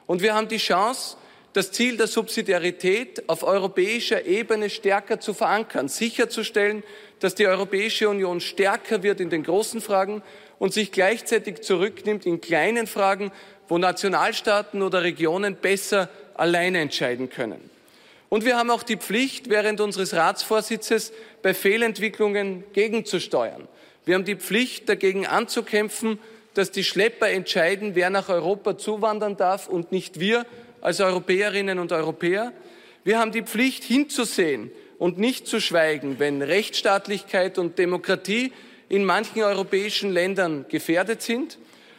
Und 0.08 0.24
wir 0.24 0.34
haben 0.34 0.48
die 0.48 0.58
Chance, 0.58 1.18
das 1.54 1.72
Ziel 1.72 1.98
der 1.98 2.08
Subsidiarität 2.08 3.28
auf 3.28 3.44
europäischer 3.44 4.26
Ebene 4.26 4.70
stärker 4.70 5.20
zu 5.20 5.34
verankern, 5.34 5.88
sicherzustellen, 5.88 6.84
dass 7.20 7.36
die 7.36 7.48
Europäische 7.48 8.08
Union 8.08 8.40
stärker 8.40 9.04
wird 9.04 9.20
in 9.20 9.30
den 9.30 9.44
großen 9.44 9.82
Fragen 9.82 10.22
und 10.60 10.74
sich 10.74 10.92
gleichzeitig 10.92 11.62
zurücknimmt 11.62 12.26
in 12.26 12.42
kleinen 12.42 12.88
Fragen, 12.88 13.32
wo 13.68 13.78
Nationalstaaten 13.78 14.82
oder 14.82 15.04
Regionen 15.04 15.56
besser 15.56 16.10
alleine 16.36 16.80
entscheiden 16.80 17.30
können. 17.30 17.70
Und 18.30 18.46
wir 18.46 18.58
haben 18.58 18.70
auch 18.70 18.84
die 18.84 18.98
Pflicht, 18.98 19.50
während 19.50 19.82
unseres 19.82 20.14
Ratsvorsitzes 20.14 21.12
bei 21.42 21.54
Fehlentwicklungen 21.54 22.64
gegenzusteuern. 22.74 23.68
Wir 24.06 24.16
haben 24.16 24.26
die 24.26 24.36
Pflicht, 24.36 24.88
dagegen 24.88 25.26
anzukämpfen, 25.26 26.20
dass 26.54 26.72
die 26.72 26.84
Schlepper 26.84 27.30
entscheiden, 27.30 27.96
wer 27.96 28.10
nach 28.10 28.30
Europa 28.30 28.78
zuwandern 28.78 29.38
darf 29.38 29.68
und 29.68 29.92
nicht 29.92 30.20
wir 30.20 30.46
als 30.82 31.00
Europäerinnen 31.00 31.80
und 31.80 31.92
Europäer. 31.92 32.54
Wir 33.04 33.20
haben 33.20 33.32
die 33.32 33.44
Pflicht 33.44 33.84
hinzusehen 33.84 34.72
und 34.98 35.18
nicht 35.18 35.48
zu 35.48 35.60
schweigen, 35.60 36.20
wenn 36.20 36.42
Rechtsstaatlichkeit 36.42 37.58
und 37.58 37.80
Demokratie 37.80 38.52
in 38.90 39.06
manchen 39.06 39.44
europäischen 39.44 40.12
Ländern 40.12 40.66
gefährdet 40.68 41.22
sind. 41.22 41.58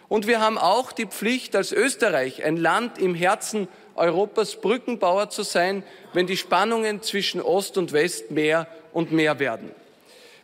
Und 0.08 0.26
wir 0.26 0.40
haben 0.40 0.58
auch 0.58 0.92
die 0.92 1.06
Pflicht, 1.06 1.54
als 1.54 1.72
Österreich, 1.72 2.44
ein 2.44 2.56
Land 2.56 2.98
im 2.98 3.14
Herzen 3.14 3.68
Europas, 3.94 4.56
Brückenbauer 4.56 5.30
zu 5.30 5.44
sein, 5.44 5.84
wenn 6.12 6.26
die 6.26 6.36
Spannungen 6.36 7.00
zwischen 7.02 7.40
Ost 7.40 7.78
und 7.78 7.92
West 7.92 8.30
mehr 8.30 8.66
und 8.92 9.12
mehr 9.12 9.38
werden. 9.38 9.70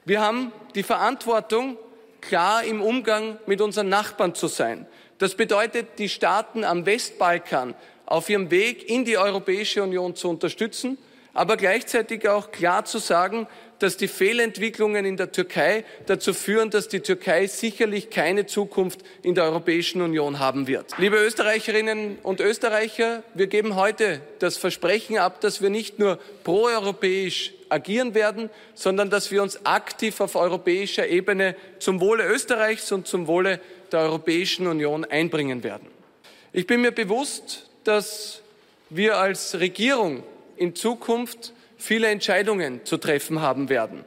Wir 0.04 0.20
haben 0.20 0.52
die 0.76 0.84
Verantwortung, 0.84 1.76
klar 2.20 2.62
im 2.62 2.80
Umgang 2.80 3.38
mit 3.46 3.60
unseren 3.60 3.88
Nachbarn 3.88 4.34
zu 4.34 4.46
sein. 4.46 4.86
Das 5.18 5.34
bedeutet, 5.34 5.98
die 5.98 6.08
Staaten 6.08 6.62
am 6.62 6.86
Westbalkan 6.86 7.74
auf 8.06 8.30
ihrem 8.30 8.50
Weg 8.50 8.88
in 8.88 9.04
die 9.04 9.18
Europäische 9.18 9.82
Union 9.82 10.14
zu 10.14 10.28
unterstützen, 10.28 10.96
aber 11.34 11.58
gleichzeitig 11.58 12.28
auch 12.28 12.50
klar 12.50 12.86
zu 12.86 12.98
sagen, 12.98 13.46
dass 13.78 13.98
die 13.98 14.08
Fehlentwicklungen 14.08 15.04
in 15.04 15.18
der 15.18 15.32
Türkei 15.32 15.84
dazu 16.06 16.32
führen, 16.32 16.70
dass 16.70 16.88
die 16.88 17.00
Türkei 17.00 17.46
sicherlich 17.46 18.08
keine 18.08 18.46
Zukunft 18.46 19.00
in 19.22 19.34
der 19.34 19.44
Europäischen 19.44 20.00
Union 20.00 20.38
haben 20.38 20.66
wird. 20.66 20.96
Liebe 20.96 21.16
Österreicherinnen 21.16 22.18
und 22.22 22.40
Österreicher, 22.40 23.22
wir 23.34 23.48
geben 23.48 23.76
heute 23.76 24.22
das 24.38 24.56
Versprechen 24.56 25.18
ab, 25.18 25.42
dass 25.42 25.60
wir 25.60 25.68
nicht 25.68 25.98
nur 25.98 26.18
proeuropäisch 26.42 27.52
agieren 27.68 28.14
werden, 28.14 28.48
sondern 28.74 29.10
dass 29.10 29.30
wir 29.30 29.42
uns 29.42 29.66
aktiv 29.66 30.20
auf 30.20 30.36
europäischer 30.36 31.06
Ebene 31.06 31.54
zum 31.78 32.00
Wohle 32.00 32.24
Österreichs 32.26 32.92
und 32.92 33.06
zum 33.06 33.26
Wohle 33.26 33.60
der 33.92 34.00
Europäischen 34.00 34.66
Union 34.66 35.04
einbringen 35.04 35.62
werden. 35.62 35.88
Ich 36.52 36.66
bin 36.66 36.80
mir 36.80 36.92
bewusst, 36.92 37.68
dass 37.86 38.42
wir 38.90 39.18
als 39.18 39.58
Regierung 39.60 40.22
in 40.56 40.74
Zukunft 40.74 41.52
viele 41.76 42.08
Entscheidungen 42.08 42.84
zu 42.84 42.96
treffen 42.96 43.40
haben 43.40 43.68
werden. 43.68 44.04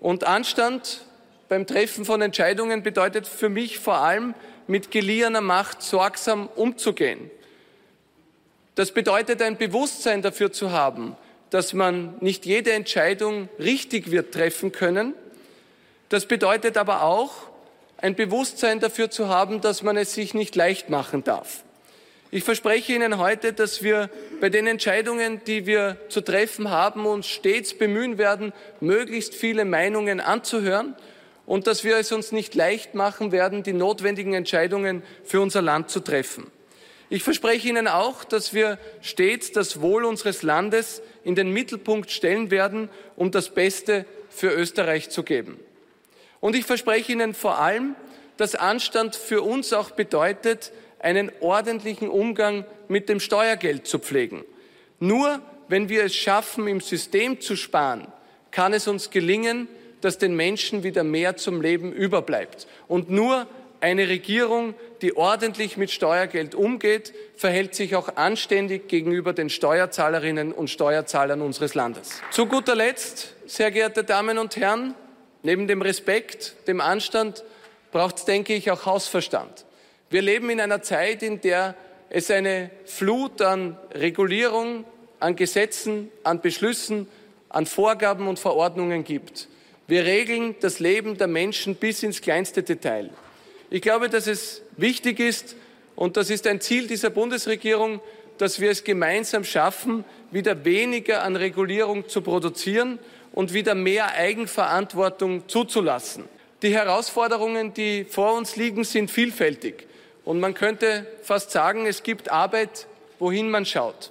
Und 0.00 0.24
Anstand 0.24 1.02
beim 1.48 1.66
Treffen 1.66 2.04
von 2.04 2.22
Entscheidungen 2.22 2.82
bedeutet 2.82 3.26
für 3.26 3.48
mich 3.48 3.78
vor 3.78 3.98
allem, 3.98 4.34
mit 4.66 4.90
geliehener 4.90 5.40
Macht 5.40 5.82
sorgsam 5.82 6.48
umzugehen. 6.56 7.30
Das 8.74 8.92
bedeutet 8.92 9.40
ein 9.42 9.56
Bewusstsein 9.56 10.22
dafür 10.22 10.50
zu 10.52 10.72
haben, 10.72 11.16
dass 11.50 11.72
man 11.72 12.16
nicht 12.20 12.46
jede 12.46 12.72
Entscheidung 12.72 13.48
richtig 13.58 14.10
wird 14.10 14.34
treffen 14.34 14.72
können. 14.72 15.14
Das 16.08 16.26
bedeutet 16.26 16.76
aber 16.76 17.02
auch, 17.02 17.32
ein 17.98 18.14
Bewusstsein 18.14 18.80
dafür 18.80 19.10
zu 19.10 19.28
haben, 19.28 19.60
dass 19.60 19.82
man 19.82 19.96
es 19.96 20.14
sich 20.14 20.34
nicht 20.34 20.56
leicht 20.56 20.90
machen 20.90 21.24
darf. 21.24 21.64
Ich 22.32 22.42
verspreche 22.42 22.92
Ihnen 22.92 23.18
heute, 23.18 23.52
dass 23.52 23.84
wir 23.84 24.10
bei 24.40 24.48
den 24.48 24.66
Entscheidungen, 24.66 25.40
die 25.46 25.64
wir 25.64 25.96
zu 26.08 26.20
treffen 26.20 26.70
haben, 26.70 27.06
uns 27.06 27.28
stets 27.28 27.72
bemühen 27.74 28.18
werden, 28.18 28.52
möglichst 28.80 29.32
viele 29.32 29.64
Meinungen 29.64 30.20
anzuhören 30.20 30.96
und 31.46 31.68
dass 31.68 31.84
wir 31.84 31.96
es 31.98 32.10
uns 32.10 32.32
nicht 32.32 32.56
leicht 32.56 32.96
machen 32.96 33.30
werden, 33.30 33.62
die 33.62 33.72
notwendigen 33.72 34.34
Entscheidungen 34.34 35.04
für 35.22 35.40
unser 35.40 35.62
Land 35.62 35.88
zu 35.88 36.00
treffen. 36.00 36.50
Ich 37.10 37.22
verspreche 37.22 37.68
Ihnen 37.68 37.86
auch, 37.86 38.24
dass 38.24 38.52
wir 38.52 38.78
stets 39.02 39.52
das 39.52 39.80
Wohl 39.80 40.04
unseres 40.04 40.42
Landes 40.42 41.02
in 41.22 41.36
den 41.36 41.52
Mittelpunkt 41.52 42.10
stellen 42.10 42.50
werden, 42.50 42.88
um 43.14 43.30
das 43.30 43.50
Beste 43.50 44.04
für 44.30 44.52
Österreich 44.52 45.10
zu 45.10 45.22
geben. 45.22 45.60
Und 46.40 46.56
ich 46.56 46.64
verspreche 46.64 47.12
Ihnen 47.12 47.34
vor 47.34 47.60
allem, 47.60 47.94
dass 48.36 48.56
Anstand 48.56 49.14
für 49.14 49.42
uns 49.42 49.72
auch 49.72 49.92
bedeutet, 49.92 50.72
einen 50.98 51.30
ordentlichen 51.40 52.08
Umgang 52.08 52.64
mit 52.88 53.08
dem 53.08 53.20
Steuergeld 53.20 53.86
zu 53.86 53.98
pflegen. 53.98 54.44
Nur 54.98 55.40
wenn 55.68 55.88
wir 55.88 56.04
es 56.04 56.14
schaffen, 56.14 56.68
im 56.68 56.80
System 56.80 57.40
zu 57.40 57.56
sparen, 57.56 58.06
kann 58.50 58.72
es 58.72 58.88
uns 58.88 59.10
gelingen, 59.10 59.68
dass 60.00 60.18
den 60.18 60.36
Menschen 60.36 60.82
wieder 60.82 61.04
mehr 61.04 61.36
zum 61.36 61.60
Leben 61.60 61.92
überbleibt. 61.92 62.66
Und 62.88 63.10
nur 63.10 63.46
eine 63.80 64.08
Regierung, 64.08 64.74
die 65.02 65.16
ordentlich 65.16 65.76
mit 65.76 65.90
Steuergeld 65.90 66.54
umgeht, 66.54 67.12
verhält 67.36 67.74
sich 67.74 67.94
auch 67.94 68.16
anständig 68.16 68.88
gegenüber 68.88 69.32
den 69.32 69.50
Steuerzahlerinnen 69.50 70.52
und 70.52 70.70
Steuerzahlern 70.70 71.42
unseres 71.42 71.74
Landes. 71.74 72.22
Zu 72.30 72.46
guter 72.46 72.74
Letzt, 72.74 73.34
sehr 73.46 73.70
geehrte 73.70 74.04
Damen 74.04 74.38
und 74.38 74.56
Herren, 74.56 74.94
neben 75.42 75.68
dem 75.68 75.82
Respekt, 75.82 76.54
dem 76.66 76.80
Anstand 76.80 77.44
braucht 77.92 78.16
es, 78.16 78.24
denke 78.24 78.54
ich, 78.54 78.70
auch 78.70 78.86
Hausverstand. 78.86 79.65
Wir 80.08 80.22
leben 80.22 80.50
in 80.50 80.60
einer 80.60 80.82
Zeit, 80.82 81.22
in 81.22 81.40
der 81.40 81.74
es 82.10 82.30
eine 82.30 82.70
Flut 82.84 83.42
an 83.42 83.76
Regulierung, 83.92 84.84
an 85.18 85.34
Gesetzen, 85.34 86.10
an 86.22 86.40
Beschlüssen, 86.40 87.08
an 87.48 87.66
Vorgaben 87.66 88.28
und 88.28 88.38
Verordnungen 88.38 89.02
gibt. 89.02 89.48
Wir 89.88 90.04
regeln 90.04 90.54
das 90.60 90.78
Leben 90.78 91.18
der 91.18 91.26
Menschen 91.26 91.74
bis 91.74 92.02
ins 92.02 92.20
kleinste 92.20 92.62
Detail. 92.62 93.10
Ich 93.70 93.82
glaube, 93.82 94.08
dass 94.08 94.28
es 94.28 94.62
wichtig 94.76 95.18
ist, 95.18 95.56
und 95.96 96.16
das 96.16 96.30
ist 96.30 96.46
ein 96.46 96.60
Ziel 96.60 96.86
dieser 96.86 97.10
Bundesregierung, 97.10 98.00
dass 98.38 98.60
wir 98.60 98.70
es 98.70 98.84
gemeinsam 98.84 99.44
schaffen, 99.44 100.04
wieder 100.30 100.64
weniger 100.64 101.22
an 101.22 101.34
Regulierung 101.34 102.08
zu 102.08 102.20
produzieren 102.20 102.98
und 103.32 103.54
wieder 103.54 103.74
mehr 103.74 104.12
Eigenverantwortung 104.12 105.48
zuzulassen. 105.48 106.24
Die 106.62 106.74
Herausforderungen, 106.74 107.74
die 107.74 108.04
vor 108.04 108.36
uns 108.36 108.56
liegen, 108.56 108.84
sind 108.84 109.10
vielfältig. 109.10 109.85
Und 110.26 110.40
man 110.40 110.52
könnte 110.52 111.06
fast 111.22 111.52
sagen, 111.52 111.86
es 111.86 112.02
gibt 112.02 112.30
Arbeit, 112.30 112.86
wohin 113.18 113.48
man 113.48 113.64
schaut. 113.64 114.10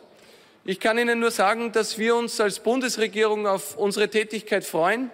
Ich 0.63 0.79
kann 0.79 0.97
Ihnen 0.97 1.19
nur 1.19 1.29
sagen, 1.29 1.71
dass 1.71 1.99
wir 1.99 2.15
uns 2.15 2.41
als 2.41 2.59
Bundesregierung 2.59 3.45
auf 3.45 3.77
unsere 3.77 4.09
Tätigkeit 4.09 4.63
freuen, 4.63 5.11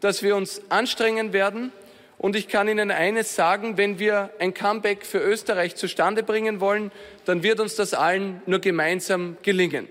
dass 0.00 0.24
wir 0.24 0.34
uns 0.34 0.62
anstrengen 0.70 1.32
werden, 1.32 1.70
und 2.18 2.34
ich 2.34 2.48
kann 2.48 2.66
Ihnen 2.66 2.90
eines 2.90 3.36
sagen, 3.36 3.76
wenn 3.76 4.00
wir 4.00 4.30
ein 4.40 4.52
Comeback 4.52 5.06
für 5.06 5.18
Österreich 5.18 5.76
zustande 5.76 6.24
bringen 6.24 6.60
wollen, 6.60 6.90
dann 7.26 7.44
wird 7.44 7.60
uns 7.60 7.76
das 7.76 7.94
allen 7.94 8.42
nur 8.44 8.58
gemeinsam 8.58 9.36
gelingen. 9.42 9.86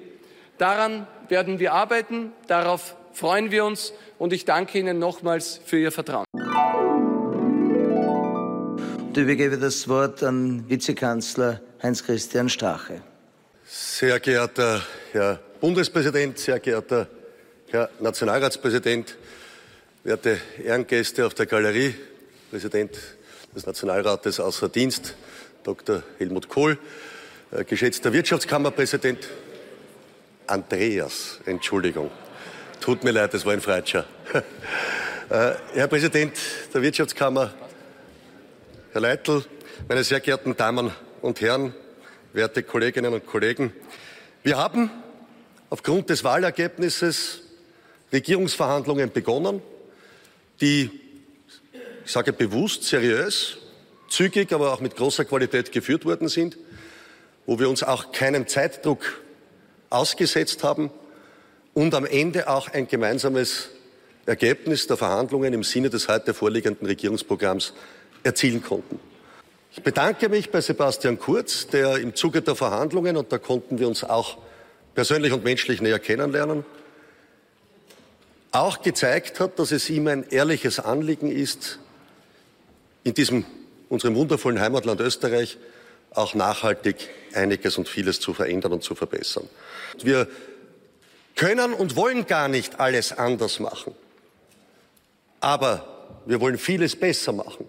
Daran 0.57 1.07
werden 1.29 1.59
wir 1.59 1.71
arbeiten, 1.71 2.33
darauf 2.47 2.97
freuen 3.13 3.51
wir 3.51 3.63
uns 3.63 3.93
und 4.19 4.33
ich 4.33 4.43
danke 4.43 4.77
Ihnen 4.77 4.99
nochmals 4.99 5.61
für 5.65 5.79
Ihr 5.79 5.91
Vertrauen. 5.93 6.25
Ich 9.13 9.23
übergebe 9.23 9.57
das 9.57 9.87
Wort 9.87 10.21
an 10.21 10.69
Vizekanzler 10.69 11.61
Heinz-Christian 11.81 12.49
Strache. 12.49 13.01
Sehr 13.65 14.19
geehrter 14.19 14.81
Herr 15.11 15.39
Bundespräsident, 15.59 16.37
sehr 16.37 16.59
geehrter 16.59 17.07
Herr 17.67 17.89
Nationalratspräsident, 17.99 19.17
werte 20.03 20.39
Ehrengäste 20.63 21.25
auf 21.25 21.33
der 21.33 21.47
Galerie, 21.47 21.95
Präsident 22.51 22.97
des 23.55 23.65
Nationalrates 23.65 24.39
außer 24.39 24.69
Dienst, 24.69 25.15
Dr. 25.63 26.03
Helmut 26.19 26.47
Kohl, 26.47 26.77
äh, 27.51 27.63
geschätzter 27.63 28.13
Wirtschaftskammerpräsident 28.13 29.27
Andreas, 30.45 31.39
Entschuldigung. 31.45 32.11
Tut 32.79 33.03
mir 33.03 33.11
leid, 33.11 33.33
das 33.33 33.45
war 33.45 33.53
ein 33.53 33.61
Freitscher. 33.61 34.05
Äh, 35.29 35.55
Herr 35.73 35.89
Präsident 35.89 36.37
der 36.73 36.81
Wirtschaftskammer, 36.81 37.53
Herr 38.93 39.01
Leitl, 39.01 39.43
meine 39.89 40.03
sehr 40.05 40.21
geehrten 40.21 40.55
Damen 40.55 40.91
und 41.21 41.41
Herren, 41.41 41.73
werte 42.31 42.63
Kolleginnen 42.63 43.13
und 43.13 43.27
Kollegen, 43.27 43.73
wir 44.43 44.57
haben 44.57 44.89
aufgrund 45.69 46.09
des 46.09 46.23
Wahlergebnisses 46.23 47.41
Regierungsverhandlungen 48.13 49.11
begonnen, 49.11 49.61
die 50.61 50.89
ich 52.05 52.11
sage 52.11 52.31
bewusst 52.31 52.85
seriös, 52.85 53.57
zügig, 54.07 54.53
aber 54.53 54.71
auch 54.71 54.79
mit 54.79 54.95
großer 54.95 55.25
Qualität 55.25 55.73
geführt 55.73 56.05
worden 56.05 56.29
sind, 56.29 56.57
wo 57.45 57.59
wir 57.59 57.69
uns 57.69 57.83
auch 57.83 58.13
keinem 58.13 58.47
Zeitdruck 58.47 59.21
ausgesetzt 59.89 60.63
haben 60.63 60.91
und 61.73 61.93
am 61.93 62.05
Ende 62.05 62.47
auch 62.47 62.69
ein 62.69 62.87
gemeinsames 62.87 63.69
Ergebnis 64.25 64.87
der 64.87 64.95
Verhandlungen 64.95 65.53
im 65.53 65.63
Sinne 65.63 65.89
des 65.89 66.07
heute 66.07 66.33
vorliegenden 66.33 66.87
Regierungsprogramms 66.87 67.73
erzielen 68.27 68.61
konnten. 68.61 68.99
Ich 69.71 69.83
bedanke 69.83 70.29
mich 70.29 70.51
bei 70.51 70.61
Sebastian 70.61 71.19
Kurz, 71.19 71.67
der 71.67 71.97
im 71.97 72.15
Zuge 72.15 72.41
der 72.41 72.55
Verhandlungen, 72.55 73.17
und 73.17 73.31
da 73.31 73.37
konnten 73.37 73.79
wir 73.79 73.87
uns 73.87 74.03
auch 74.03 74.37
persönlich 74.95 75.33
und 75.33 75.43
menschlich 75.43 75.81
näher 75.81 75.99
kennenlernen, 75.99 76.65
auch 78.51 78.81
gezeigt 78.81 79.39
hat, 79.39 79.59
dass 79.59 79.71
es 79.71 79.89
ihm 79.89 80.07
ein 80.07 80.25
ehrliches 80.29 80.79
Anliegen 80.79 81.31
ist, 81.31 81.79
in 83.03 83.13
diesem 83.13 83.45
unserem 83.89 84.15
wundervollen 84.15 84.59
Heimatland 84.59 84.99
Österreich 84.99 85.57
auch 86.11 86.33
nachhaltig 86.33 87.09
einiges 87.33 87.77
und 87.77 87.87
vieles 87.87 88.19
zu 88.19 88.33
verändern 88.33 88.73
und 88.73 88.83
zu 88.83 88.95
verbessern. 88.95 89.47
Wir 90.01 90.27
können 91.35 91.73
und 91.73 91.95
wollen 91.95 92.25
gar 92.25 92.47
nicht 92.47 92.79
alles 92.79 93.13
anders 93.13 93.59
machen. 93.59 93.93
Aber 95.39 96.07
wir 96.25 96.41
wollen 96.41 96.57
vieles 96.57 96.95
besser 96.95 97.31
machen. 97.31 97.65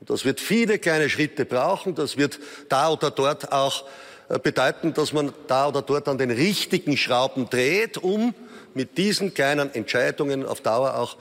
Und 0.00 0.10
das 0.10 0.24
wird 0.24 0.40
viele 0.40 0.78
kleine 0.78 1.08
Schritte 1.08 1.44
brauchen. 1.44 1.94
Das 1.94 2.16
wird 2.16 2.38
da 2.68 2.90
oder 2.90 3.10
dort 3.10 3.52
auch 3.52 3.84
äh, 4.28 4.38
bedeuten, 4.38 4.94
dass 4.94 5.12
man 5.12 5.32
da 5.46 5.68
oder 5.68 5.82
dort 5.82 6.08
an 6.08 6.18
den 6.18 6.30
richtigen 6.30 6.96
Schrauben 6.96 7.48
dreht, 7.50 7.98
um 7.98 8.34
mit 8.74 8.96
diesen 8.98 9.34
kleinen 9.34 9.74
Entscheidungen 9.74 10.46
auf 10.46 10.62
Dauer 10.62 10.96
auch 10.96 11.16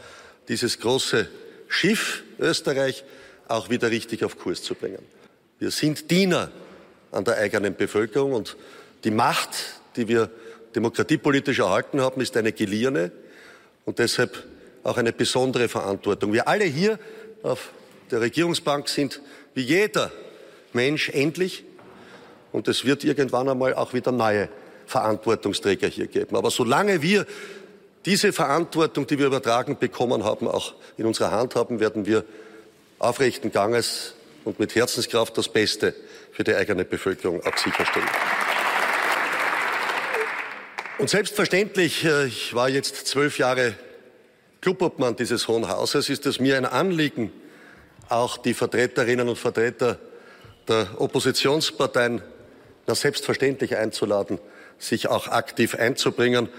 dieses 0.48 0.80
große 0.80 1.28
Schiff 1.68 2.24
Österreich 2.40 3.04
auch 3.48 3.70
wieder 3.70 3.92
richtig 3.92 4.24
auf 4.24 4.38
Kurs 4.38 4.64
zu 4.64 4.76
bringen. 4.76 5.04
Wir 5.60 5.72
sind 5.72 6.10
Diener 6.10 6.52
an 7.12 7.26
der 7.26 7.38
eigenen 7.38 7.76
Bevölkerung 7.76 8.34
und 8.34 8.56
die 9.04 9.12
Macht, 9.12 9.50
die 9.96 10.08
wir 10.08 10.30
demokratiepolitisch 10.76 11.60
erhalten 11.60 12.02
haben, 12.02 12.22
ist 12.22 12.38
eine 12.38 12.54
geliehene 12.54 13.12
und 13.86 14.00
deshalb 14.00 14.46
auch 14.84 14.98
eine 14.98 15.12
besondere 15.12 15.68
Verantwortung. 15.68 16.32
Wir 16.32 16.48
alle 16.48 16.66
hier 16.66 17.00
auf 17.44 17.72
der 18.12 18.22
Regierungsbank 18.22 18.90
sind 18.90 19.22
wie 19.54 19.62
jeder 19.62 20.12
Mensch 20.74 21.10
endlich 21.10 21.64
und 22.52 22.68
es 22.68 22.86
wird 22.86 23.04
irgendwann 23.04 23.50
einmal 23.50 23.74
auch 23.74 23.94
wieder 23.94 24.12
neue 24.12 24.50
Verantwortungsträger 24.86 25.88
hier 25.88 26.08
geben. 26.08 26.36
Aber 26.36 26.50
solange 26.50 27.02
wir 27.02 27.26
diese 28.06 28.34
Verantwortung, 28.34 29.06
die 29.06 29.20
wir 29.20 29.28
übertragen 29.28 29.78
bekommen 29.78 30.24
haben, 30.24 30.48
auch 30.48 30.74
in 30.98 31.06
unserer 31.06 31.32
Hand 31.32 31.56
haben, 31.56 31.80
werden 31.80 32.06
wir 32.06 32.24
aufrechten 32.98 33.52
Ganges 33.52 34.16
und 34.46 34.60
mit 34.60 34.74
Herzenskraft 34.76 35.38
das 35.38 35.50
Beste 35.50 35.94
für 36.32 36.44
die 36.44 36.56
eigene 36.56 36.86
Bevölkerung 36.86 37.46
auch 37.46 37.58
sicherstellen. 37.58 38.08
Und 40.98 41.10
selbstverständlich, 41.10 42.04
äh, 42.04 42.26
ich 42.26 42.54
war 42.54 42.68
jetzt 42.68 43.08
zwölf 43.08 43.38
Jahre 43.38 43.76
Clubobmann 44.62 45.16
dieses 45.16 45.48
Hohen 45.48 45.70
Hauses, 45.70 46.10
ist 46.10 46.26
es 46.26 46.40
mir 46.40 46.58
ein 46.58 46.66
Anliegen, 46.66 47.32
auch 48.10 48.38
die 48.38 48.54
Vertreterinnen 48.54 49.30
und 49.30 49.38
Vertreter 49.38 49.98
der 50.68 50.88
Oppositionsparteien 50.98 52.22
na 52.88 52.96
selbstverständlich 52.96 53.76
einzuladen, 53.78 54.40
sich 54.80 55.08
auch 55.08 55.28
aktiv 55.28 55.76
einzubringen. 55.76 56.50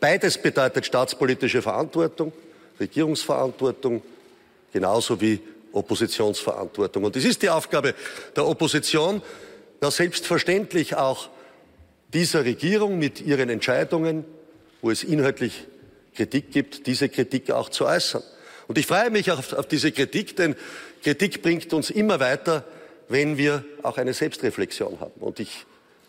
Beides 0.00 0.38
bedeutet 0.38 0.86
staatspolitische 0.86 1.62
Verantwortung, 1.62 2.32
Regierungsverantwortung, 2.78 4.02
genauso 4.72 5.20
wie 5.20 5.40
Oppositionsverantwortung. 5.72 7.04
Und 7.04 7.16
es 7.16 7.24
ist 7.24 7.42
die 7.42 7.50
Aufgabe 7.50 7.94
der 8.36 8.46
Opposition, 8.46 9.22
na 9.80 9.90
selbstverständlich 9.90 10.96
auch 10.96 11.30
dieser 12.12 12.44
Regierung 12.44 12.98
mit 12.98 13.20
ihren 13.20 13.48
Entscheidungen, 13.48 14.24
wo 14.82 14.90
es 14.90 15.04
inhaltlich 15.04 15.66
Kritik 16.14 16.52
gibt, 16.52 16.86
diese 16.86 17.08
Kritik 17.08 17.50
auch 17.50 17.68
zu 17.68 17.86
äußern. 17.86 18.22
Und 18.66 18.76
ich 18.76 18.86
freue 18.86 19.10
mich 19.10 19.30
auf, 19.30 19.52
auf 19.54 19.66
diese 19.66 19.92
Kritik, 19.92 20.36
denn 20.36 20.54
Kritik 21.02 21.42
bringt 21.42 21.72
uns 21.72 21.90
immer 21.90 22.20
weiter, 22.20 22.64
wenn 23.08 23.38
wir 23.38 23.64
auch 23.82 23.98
eine 23.98 24.12
Selbstreflexion 24.12 25.00
haben. 25.00 25.20
Und 25.20 25.40
ich 25.40 25.66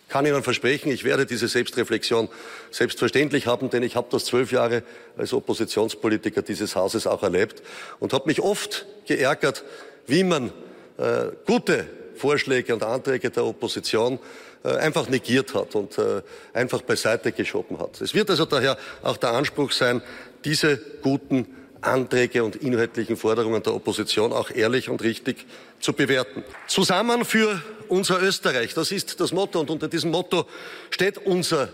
kann 0.09 0.25
Ihnen 0.25 0.43
versprechen, 0.43 0.91
ich 0.91 1.03
werde 1.03 1.25
diese 1.25 1.47
Selbstreflexion 1.47 2.29
selbstverständlich 2.71 3.47
haben, 3.47 3.69
denn 3.69 3.83
ich 3.83 3.95
habe 3.95 4.07
das 4.11 4.25
zwölf 4.25 4.51
Jahre 4.51 4.83
als 5.17 5.33
Oppositionspolitiker 5.33 6.41
dieses 6.41 6.75
Hauses 6.75 7.07
auch 7.07 7.23
erlebt 7.23 7.61
und 7.99 8.11
habe 8.13 8.27
mich 8.27 8.41
oft 8.41 8.87
geärgert, 9.05 9.63
wie 10.07 10.23
man 10.23 10.51
äh, 10.97 11.27
gute 11.45 11.85
Vorschläge 12.15 12.73
und 12.73 12.83
Anträge 12.83 13.29
der 13.29 13.45
Opposition 13.45 14.19
äh, 14.63 14.69
einfach 14.75 15.07
negiert 15.07 15.53
hat 15.53 15.75
und 15.75 15.97
äh, 15.97 16.21
einfach 16.53 16.81
beiseite 16.81 17.31
geschoben 17.31 17.79
hat. 17.79 18.01
Es 18.01 18.13
wird 18.13 18.29
also 18.29 18.45
daher 18.45 18.77
auch 19.03 19.17
der 19.17 19.31
Anspruch 19.31 19.71
sein, 19.71 20.01
diese 20.43 20.77
guten 21.01 21.45
Anträge 21.81 22.43
und 22.43 22.57
inhaltlichen 22.57 23.15
Forderungen 23.15 23.63
der 23.63 23.73
Opposition 23.73 24.33
auch 24.33 24.51
ehrlich 24.51 24.89
und 24.89 25.01
richtig 25.01 25.45
zu 25.79 25.93
bewerten. 25.93 26.43
Zusammen 26.67 27.25
für 27.25 27.61
unser 27.87 28.21
Österreich, 28.21 28.73
das 28.73 28.91
ist 28.91 29.19
das 29.19 29.31
Motto 29.31 29.59
und 29.59 29.69
unter 29.69 29.87
diesem 29.87 30.11
Motto 30.11 30.45
steht 30.89 31.17
unser 31.17 31.69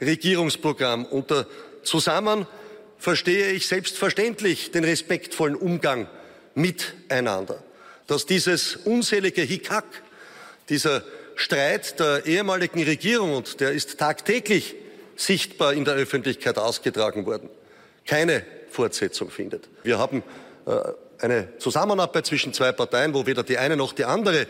Regierungsprogramm. 0.00 1.04
Unter 1.06 1.46
Zusammen 1.82 2.46
verstehe 2.98 3.50
ich 3.52 3.66
selbstverständlich 3.66 4.70
den 4.70 4.84
respektvollen 4.84 5.56
Umgang 5.56 6.08
miteinander. 6.54 7.62
Dass 8.06 8.26
dieses 8.26 8.76
unselige 8.76 9.42
Hickhack, 9.42 9.86
dieser 10.68 11.02
Streit 11.34 12.00
der 12.00 12.26
ehemaligen 12.26 12.82
Regierung, 12.82 13.34
und 13.34 13.60
der 13.60 13.72
ist 13.72 13.98
tagtäglich 13.98 14.74
sichtbar 15.16 15.72
in 15.72 15.84
der 15.84 15.94
Öffentlichkeit 15.94 16.58
ausgetragen 16.58 17.26
worden, 17.26 17.48
keine 18.06 18.44
Fortsetzung 18.78 19.28
findet. 19.28 19.68
Wir 19.82 19.98
haben 19.98 20.22
äh, 20.64 20.70
eine 21.18 21.58
Zusammenarbeit 21.58 22.26
zwischen 22.26 22.52
zwei 22.52 22.70
Parteien, 22.70 23.12
wo 23.12 23.26
weder 23.26 23.42
die 23.42 23.58
eine 23.58 23.76
noch 23.76 23.92
die 23.92 24.04
andere 24.04 24.46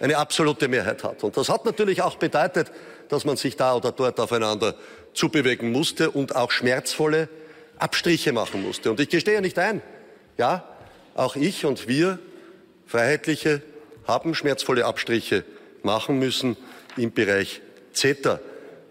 eine 0.00 0.16
absolute 0.16 0.66
Mehrheit 0.66 1.04
hat. 1.04 1.22
Und 1.22 1.36
das 1.36 1.48
hat 1.48 1.64
natürlich 1.64 2.02
auch 2.02 2.16
bedeutet, 2.16 2.72
dass 3.08 3.24
man 3.24 3.36
sich 3.36 3.56
da 3.56 3.76
oder 3.76 3.92
dort 3.92 4.18
aufeinander 4.18 4.74
zubewegen 5.14 5.70
musste 5.70 6.10
und 6.10 6.34
auch 6.34 6.50
schmerzvolle 6.50 7.28
Abstriche 7.78 8.32
machen 8.32 8.60
musste. 8.60 8.90
Und 8.90 8.98
ich 8.98 9.08
gestehe 9.08 9.40
nicht 9.40 9.56
ein, 9.56 9.82
ja, 10.36 10.64
auch 11.14 11.36
ich 11.36 11.64
und 11.64 11.86
wir 11.86 12.18
Freiheitliche 12.86 13.62
haben 14.04 14.34
schmerzvolle 14.34 14.84
Abstriche 14.84 15.44
machen 15.84 16.18
müssen 16.18 16.56
im 16.96 17.12
Bereich 17.12 17.60
CETA, 17.92 18.40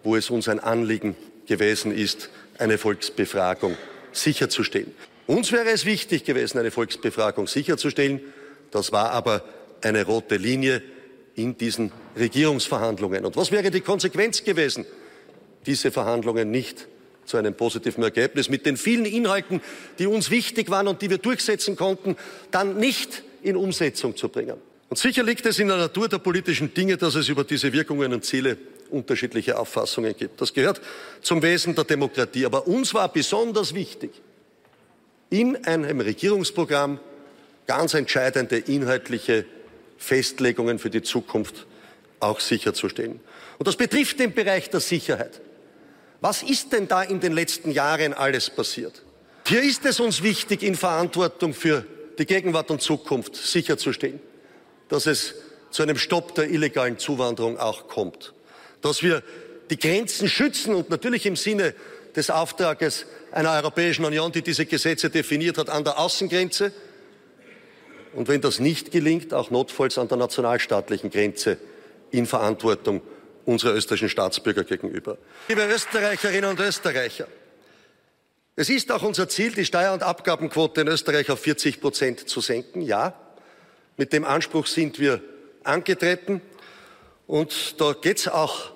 wo 0.03 0.15
es 0.15 0.29
uns 0.29 0.47
ein 0.47 0.61
Anliegen 0.61 1.17
gewesen 1.47 1.93
ist, 1.93 2.29
eine 2.57 2.77
Volksbefragung 2.77 3.75
sicherzustellen. 4.11 4.93
Uns 5.27 5.51
wäre 5.51 5.69
es 5.69 5.85
wichtig 5.85 6.23
gewesen, 6.23 6.57
eine 6.57 6.71
Volksbefragung 6.71 7.47
sicherzustellen. 7.47 8.21
Das 8.71 8.91
war 8.91 9.11
aber 9.11 9.43
eine 9.81 10.05
rote 10.05 10.37
Linie 10.37 10.81
in 11.35 11.57
diesen 11.57 11.91
Regierungsverhandlungen. 12.17 13.25
Und 13.25 13.35
was 13.37 13.51
wäre 13.51 13.71
die 13.71 13.81
Konsequenz 13.81 14.43
gewesen, 14.43 14.85
diese 15.65 15.91
Verhandlungen 15.91 16.51
nicht 16.51 16.87
zu 17.25 17.37
einem 17.37 17.53
positiven 17.53 18.03
Ergebnis 18.03 18.49
mit 18.49 18.65
den 18.65 18.75
vielen 18.75 19.05
Inhalten, 19.05 19.61
die 19.99 20.07
uns 20.07 20.31
wichtig 20.31 20.69
waren 20.69 20.87
und 20.87 21.01
die 21.01 21.09
wir 21.09 21.19
durchsetzen 21.19 21.75
konnten, 21.75 22.15
dann 22.49 22.77
nicht 22.77 23.23
in 23.43 23.55
Umsetzung 23.55 24.15
zu 24.17 24.29
bringen? 24.29 24.57
Und 24.89 24.97
sicher 24.97 25.23
liegt 25.23 25.45
es 25.45 25.59
in 25.59 25.67
der 25.67 25.77
Natur 25.77 26.09
der 26.09 26.17
politischen 26.17 26.73
Dinge, 26.73 26.97
dass 26.97 27.13
es 27.13 27.29
über 27.29 27.43
diese 27.43 27.71
Wirkungen 27.71 28.11
und 28.11 28.25
Ziele 28.25 28.57
unterschiedliche 28.89 29.57
Auffassungen 29.57 30.15
gibt. 30.17 30.41
Das 30.41 30.51
gehört 30.51 30.81
zum 31.21 31.43
Wesen 31.43 31.75
der 31.75 31.83
Demokratie. 31.83 32.45
Aber 32.45 32.67
uns 32.67 32.93
war 32.95 33.13
besonders 33.13 33.75
wichtig, 33.75 34.11
in 35.29 35.63
einem 35.65 36.01
Regierungsprogramm 36.01 36.99
ganz 37.67 37.93
entscheidende 37.93 38.57
inhaltliche 38.57 39.45
Festlegungen 39.99 40.79
für 40.79 40.89
die 40.89 41.03
Zukunft 41.03 41.67
auch 42.19 42.39
sicherzustellen. 42.39 43.19
Und 43.59 43.67
das 43.67 43.75
betrifft 43.75 44.19
den 44.19 44.33
Bereich 44.33 44.71
der 44.71 44.79
Sicherheit. 44.79 45.39
Was 46.19 46.41
ist 46.41 46.73
denn 46.73 46.87
da 46.87 47.03
in 47.03 47.19
den 47.19 47.33
letzten 47.33 47.69
Jahren 47.69 48.15
alles 48.15 48.49
passiert? 48.49 49.03
Hier 49.45 49.61
ist 49.61 49.85
es 49.85 49.99
uns 49.99 50.23
wichtig, 50.23 50.63
in 50.63 50.73
Verantwortung 50.73 51.53
für 51.53 51.85
die 52.17 52.25
Gegenwart 52.25 52.71
und 52.71 52.81
Zukunft 52.81 53.35
sicherzustellen 53.35 54.19
dass 54.89 55.05
es 55.05 55.35
zu 55.71 55.83
einem 55.83 55.97
Stopp 55.97 56.35
der 56.35 56.49
illegalen 56.49 56.97
Zuwanderung 56.97 57.57
auch 57.57 57.87
kommt. 57.87 58.33
Dass 58.81 59.03
wir 59.03 59.23
die 59.69 59.77
Grenzen 59.77 60.27
schützen 60.27 60.73
und 60.73 60.89
natürlich 60.89 61.25
im 61.25 61.35
Sinne 61.35 61.73
des 62.15 62.29
Auftrages 62.29 63.05
einer 63.31 63.51
Europäischen 63.51 64.03
Union, 64.03 64.31
die 64.31 64.41
diese 64.41 64.65
Gesetze 64.65 65.09
definiert 65.09 65.57
hat, 65.57 65.69
an 65.69 65.83
der 65.83 65.99
Außengrenze. 65.99 66.71
Und 68.13 68.27
wenn 68.27 68.41
das 68.41 68.59
nicht 68.59 68.91
gelingt, 68.91 69.33
auch 69.33 69.51
notfalls 69.51 69.97
an 69.99 70.07
der 70.07 70.17
nationalstaatlichen 70.17 71.11
Grenze 71.11 71.57
in 72.09 72.25
Verantwortung 72.25 73.01
unserer 73.45 73.75
österreichischen 73.75 74.09
Staatsbürger 74.09 74.63
gegenüber. 74.63 75.17
Liebe 75.47 75.65
Österreicherinnen 75.65 76.49
und 76.49 76.59
Österreicher, 76.59 77.27
es 78.55 78.69
ist 78.69 78.91
auch 78.91 79.03
unser 79.03 79.29
Ziel, 79.29 79.51
die 79.53 79.63
Steuer- 79.63 79.93
und 79.93 80.03
Abgabenquote 80.03 80.81
in 80.81 80.87
Österreich 80.87 81.29
auf 81.29 81.39
40 81.39 81.79
Prozent 81.79 82.27
zu 82.27 82.41
senken. 82.41 82.81
Ja, 82.81 83.13
mit 83.99 84.13
dem 84.13 84.23
Anspruch 84.23 84.65
sind 84.65 84.97
wir 84.97 85.21
angetreten. 85.65 86.41
Und 87.27 87.79
da 87.81 87.91
geht 87.91 88.19
es 88.19 88.27
auch 88.29 88.71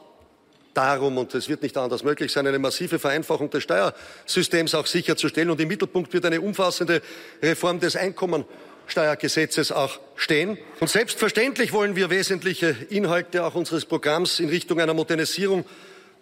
darum, 0.74 1.18
und 1.18 1.34
es 1.34 1.48
wird 1.48 1.62
nicht 1.64 1.78
anders 1.78 2.04
möglich 2.04 2.30
sein, 2.30 2.46
eine 2.46 2.60
massive 2.60 3.00
Vereinfachung 3.00 3.50
des 3.50 3.64
Steuersystems 3.64 4.76
auch 4.76 4.86
sicherzustellen. 4.86 5.50
Und 5.50 5.62
im 5.62 5.70
Mittelpunkt 5.70 6.12
wird 6.12 6.26
eine 6.26 6.42
umfassende 6.42 7.02
Reform 7.42 7.80
des 7.80 7.96
Einkommensteuergesetzes 7.96 9.72
auch 9.72 9.98
stehen. 10.18 10.58
Und 10.82 10.90
selbstverständlich 10.90 11.72
wollen 11.72 11.96
wir 11.96 12.10
wesentliche 12.10 12.76
Inhalte 12.90 13.46
auch 13.46 13.56
unseres 13.56 13.86
Programms 13.86 14.42
in 14.42 14.50
Richtung 14.50 14.82
einer 14.82 14.94
Modernisierung 14.94 15.64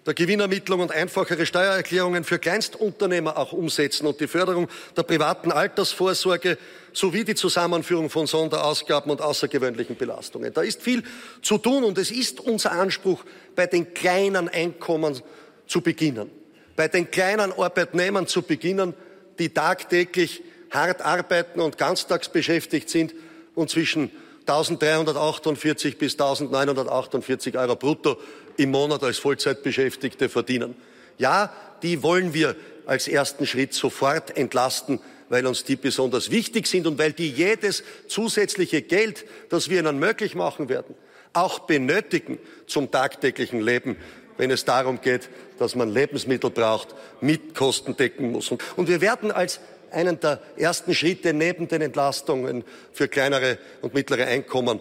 der 0.05 0.13
Gewinnermittlung 0.15 0.80
und 0.80 0.91
einfachere 0.91 1.45
Steuererklärungen 1.45 2.23
für 2.23 2.39
Kleinstunternehmer 2.39 3.38
auch 3.38 3.53
umsetzen 3.53 4.07
und 4.07 4.19
die 4.19 4.27
Förderung 4.27 4.67
der 4.97 5.03
privaten 5.03 5.51
Altersvorsorge 5.51 6.57
sowie 6.91 7.23
die 7.23 7.35
Zusammenführung 7.35 8.09
von 8.09 8.25
Sonderausgaben 8.25 9.11
und 9.11 9.21
außergewöhnlichen 9.21 9.95
Belastungen. 9.95 10.53
Da 10.53 10.61
ist 10.61 10.81
viel 10.81 11.03
zu 11.41 11.57
tun 11.59 11.83
und 11.83 11.97
es 11.97 12.09
ist 12.09 12.39
unser 12.39 12.71
Anspruch, 12.71 13.23
bei 13.55 13.67
den 13.67 13.93
kleinen 13.93 14.49
Einkommen 14.49 15.21
zu 15.67 15.81
beginnen, 15.81 16.31
bei 16.75 16.88
den 16.88 17.11
kleinen 17.11 17.53
Arbeitnehmern 17.53 18.27
zu 18.27 18.41
beginnen, 18.41 18.95
die 19.38 19.49
tagtäglich 19.49 20.41
hart 20.71 21.01
arbeiten 21.01 21.59
und 21.59 21.77
ganztags 21.77 22.30
beschäftigt 22.30 22.89
sind 22.89 23.13
und 23.53 23.69
zwischen 23.69 24.09
1348 24.47 25.97
bis 25.97 26.13
1948 26.13 27.57
Euro 27.57 27.75
brutto 27.75 28.17
im 28.64 28.72
Monat 28.72 29.03
als 29.03 29.17
Vollzeitbeschäftigte 29.17 30.30
verdienen. 30.30 30.75
Ja, 31.17 31.53
die 31.83 32.03
wollen 32.03 32.33
wir 32.33 32.56
als 32.85 33.07
ersten 33.07 33.45
Schritt 33.45 33.73
sofort 33.73 34.35
entlasten, 34.38 34.99
weil 35.30 35.45
uns 35.45 35.64
die 35.64 35.75
besonders 35.75 36.30
wichtig 36.31 36.67
sind 36.67 36.88
und 36.88 36.98
weil 36.98 37.14
die 37.14 37.30
jedes 37.30 37.83
zusätzliche 38.07 38.81
Geld, 38.81 39.25
das 39.49 39.69
wir 39.69 39.80
ihnen 39.80 39.98
möglich 39.98 40.35
machen 40.35 40.67
werden, 40.67 40.95
auch 41.33 41.59
benötigen 41.59 42.38
zum 42.67 42.91
tagtäglichen 42.91 43.61
Leben, 43.61 43.95
wenn 44.38 44.51
es 44.51 44.65
darum 44.65 45.01
geht, 45.01 45.30
dass 45.59 45.75
man 45.75 45.90
Lebensmittel 45.90 46.49
braucht, 46.49 46.95
Mietkosten 47.22 47.95
decken 47.95 48.31
muss. 48.31 48.51
Und 48.51 48.88
wir 48.90 48.99
werden 48.99 49.31
als 49.31 49.59
einen 49.91 50.19
der 50.19 50.41
ersten 50.57 50.93
Schritte 50.93 51.33
neben 51.33 51.67
den 51.67 51.81
Entlastungen 51.81 52.64
für 52.91 53.07
kleinere 53.07 53.57
und 53.81 53.93
mittlere 53.93 54.25
Einkommen 54.25 54.80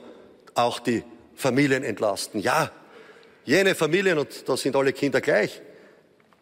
auch 0.54 0.80
die 0.80 1.04
Familien 1.34 1.84
entlasten. 1.84 2.40
Ja, 2.40 2.70
jene 3.44 3.74
Familien, 3.74 4.18
und 4.18 4.48
da 4.48 4.56
sind 4.56 4.76
alle 4.76 4.92
Kinder 4.92 5.20
gleich, 5.20 5.60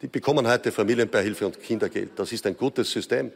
die 0.00 0.08
bekommen 0.08 0.46
heute 0.46 0.70
Familienbeihilfe 0.72 1.46
und 1.46 1.60
Kindergeld. 1.60 2.10
Das 2.16 2.32
ist 2.32 2.46
ein 2.46 2.56
gutes 2.56 2.90
System. 2.90 3.32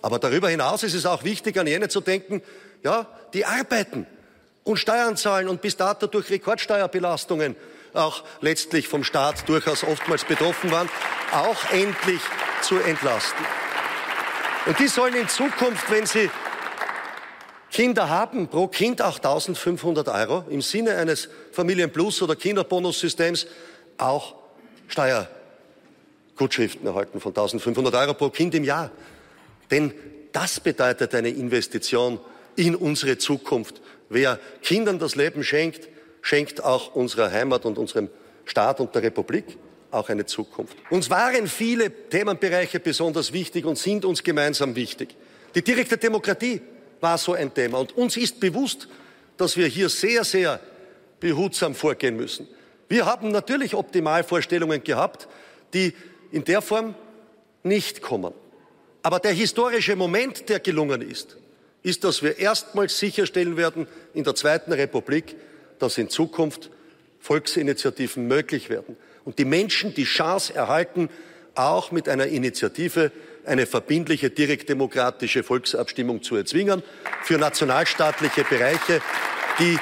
Aber 0.00 0.18
darüber 0.18 0.48
hinaus 0.48 0.82
ist 0.82 0.94
es 0.94 1.06
auch 1.06 1.22
wichtig, 1.22 1.58
an 1.58 1.66
jene 1.66 1.88
zu 1.88 2.00
denken, 2.00 2.42
ja, 2.82 3.06
die 3.32 3.44
arbeiten 3.44 4.06
und 4.64 4.76
Steuern 4.76 5.16
zahlen 5.16 5.48
und 5.48 5.60
bis 5.60 5.76
dato 5.76 6.06
durch 6.06 6.30
Rekordsteuerbelastungen 6.30 7.56
auch 7.94 8.24
letztlich 8.40 8.88
vom 8.88 9.04
Staat 9.04 9.48
durchaus 9.48 9.84
oftmals 9.84 10.24
betroffen 10.24 10.70
waren, 10.70 10.88
auch 11.32 11.70
endlich 11.70 12.20
zu 12.62 12.76
entlasten. 12.78 13.44
Und 14.66 14.78
die 14.78 14.88
sollen 14.88 15.14
in 15.14 15.28
Zukunft, 15.28 15.90
wenn 15.90 16.06
sie 16.06 16.30
Kinder 17.72 18.10
haben, 18.10 18.48
pro 18.48 18.68
Kind 18.68 19.00
auch 19.00 19.16
1500 19.16 20.06
Euro 20.08 20.44
im 20.50 20.60
Sinne 20.60 20.94
eines 20.96 21.30
Familienplus- 21.52 22.22
oder 22.22 22.36
Kinderbonussystems 22.36 23.46
auch 23.96 24.34
Steuergutschriften 24.88 26.86
erhalten 26.86 27.18
von 27.18 27.30
1500 27.30 27.94
Euro 27.94 28.14
pro 28.14 28.28
Kind 28.28 28.54
im 28.54 28.64
Jahr. 28.64 28.90
Denn 29.70 29.94
das 30.32 30.60
bedeutet 30.60 31.14
eine 31.14 31.30
Investition 31.30 32.20
in 32.56 32.76
unsere 32.76 33.16
Zukunft. 33.16 33.80
Wer 34.10 34.38
Kindern 34.60 34.98
das 34.98 35.16
Leben 35.16 35.42
schenkt, 35.42 35.88
schenkt 36.20 36.62
auch 36.62 36.94
unserer 36.94 37.30
Heimat 37.30 37.64
und 37.64 37.78
unserem 37.78 38.10
Staat 38.44 38.80
und 38.80 38.94
der 38.94 39.02
Republik 39.02 39.56
auch 39.90 40.10
eine 40.10 40.26
Zukunft. 40.26 40.76
Uns 40.90 41.08
waren 41.08 41.46
viele 41.46 41.90
Themenbereiche 41.90 42.80
besonders 42.80 43.32
wichtig 43.32 43.64
und 43.64 43.78
sind 43.78 44.04
uns 44.04 44.22
gemeinsam 44.22 44.74
wichtig. 44.74 45.16
Die 45.54 45.62
direkte 45.62 45.96
Demokratie 45.96 46.60
war 47.02 47.18
so 47.18 47.34
ein 47.34 47.52
Thema. 47.52 47.78
Und 47.78 47.96
uns 47.96 48.16
ist 48.16 48.40
bewusst, 48.40 48.88
dass 49.36 49.56
wir 49.56 49.66
hier 49.66 49.88
sehr, 49.88 50.24
sehr 50.24 50.60
behutsam 51.20 51.74
vorgehen 51.74 52.16
müssen. 52.16 52.48
Wir 52.88 53.06
haben 53.06 53.30
natürlich 53.30 53.74
Optimalvorstellungen 53.74 54.82
gehabt, 54.84 55.28
die 55.74 55.94
in 56.30 56.44
der 56.44 56.62
Form 56.62 56.94
nicht 57.62 58.02
kommen. 58.02 58.32
Aber 59.02 59.18
der 59.18 59.32
historische 59.32 59.96
Moment, 59.96 60.48
der 60.48 60.60
gelungen 60.60 61.02
ist, 61.02 61.36
ist, 61.82 62.04
dass 62.04 62.22
wir 62.22 62.38
erstmals 62.38 62.98
sicherstellen 62.98 63.56
werden 63.56 63.86
in 64.14 64.24
der 64.24 64.34
Zweiten 64.34 64.72
Republik, 64.72 65.36
dass 65.78 65.98
in 65.98 66.08
Zukunft 66.08 66.70
Volksinitiativen 67.18 68.26
möglich 68.26 68.68
werden 68.68 68.96
und 69.24 69.38
die 69.38 69.44
Menschen 69.44 69.94
die 69.94 70.04
Chance 70.04 70.54
erhalten, 70.54 71.08
auch 71.54 71.92
mit 71.92 72.08
einer 72.08 72.26
Initiative 72.26 73.10
eine 73.44 73.66
verbindliche 73.66 74.30
direktdemokratische 74.30 75.42
Volksabstimmung 75.42 76.22
zu 76.22 76.36
erzwingen 76.36 76.82
für 77.22 77.38
nationalstaatliche 77.38 78.44
Bereiche, 78.44 79.00
die, 79.58 79.78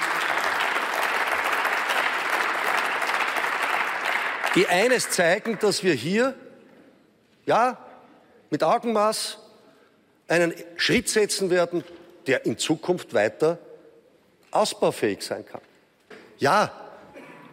die 4.54 4.66
eines 4.66 5.10
zeigen, 5.10 5.58
dass 5.60 5.84
wir 5.84 5.94
hier 5.94 6.34
ja 7.46 7.78
mit 8.50 8.62
Augenmaß 8.62 9.38
einen 10.28 10.54
Schritt 10.76 11.08
setzen 11.08 11.50
werden, 11.50 11.84
der 12.26 12.46
in 12.46 12.58
Zukunft 12.58 13.14
weiter 13.14 13.58
ausbaufähig 14.50 15.22
sein 15.22 15.44
kann. 15.44 15.60
Ja, 16.38 16.72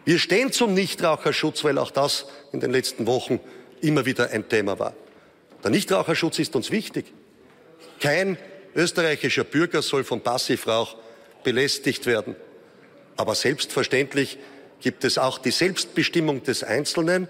wir 0.04 0.18
stehen 0.18 0.52
zum 0.52 0.74
Nichtraucherschutz, 0.74 1.64
weil 1.64 1.78
auch 1.78 1.90
das 1.90 2.26
in 2.52 2.60
den 2.60 2.70
letzten 2.70 3.06
Wochen 3.06 3.40
immer 3.80 4.06
wieder 4.06 4.30
ein 4.30 4.48
Thema 4.48 4.78
war. 4.78 4.94
Der 5.62 5.70
Nichtraucherschutz 5.70 6.38
ist 6.38 6.54
uns 6.54 6.70
wichtig. 6.70 7.06
Kein 8.00 8.38
österreichischer 8.74 9.44
Bürger 9.44 9.82
soll 9.82 10.04
von 10.04 10.20
Passivrauch 10.20 10.96
belästigt 11.42 12.06
werden. 12.06 12.36
Aber 13.16 13.34
selbstverständlich 13.34 14.38
gibt 14.80 15.04
es 15.04 15.18
auch 15.18 15.38
die 15.38 15.50
Selbstbestimmung 15.50 16.44
des 16.44 16.62
Einzelnen 16.62 17.28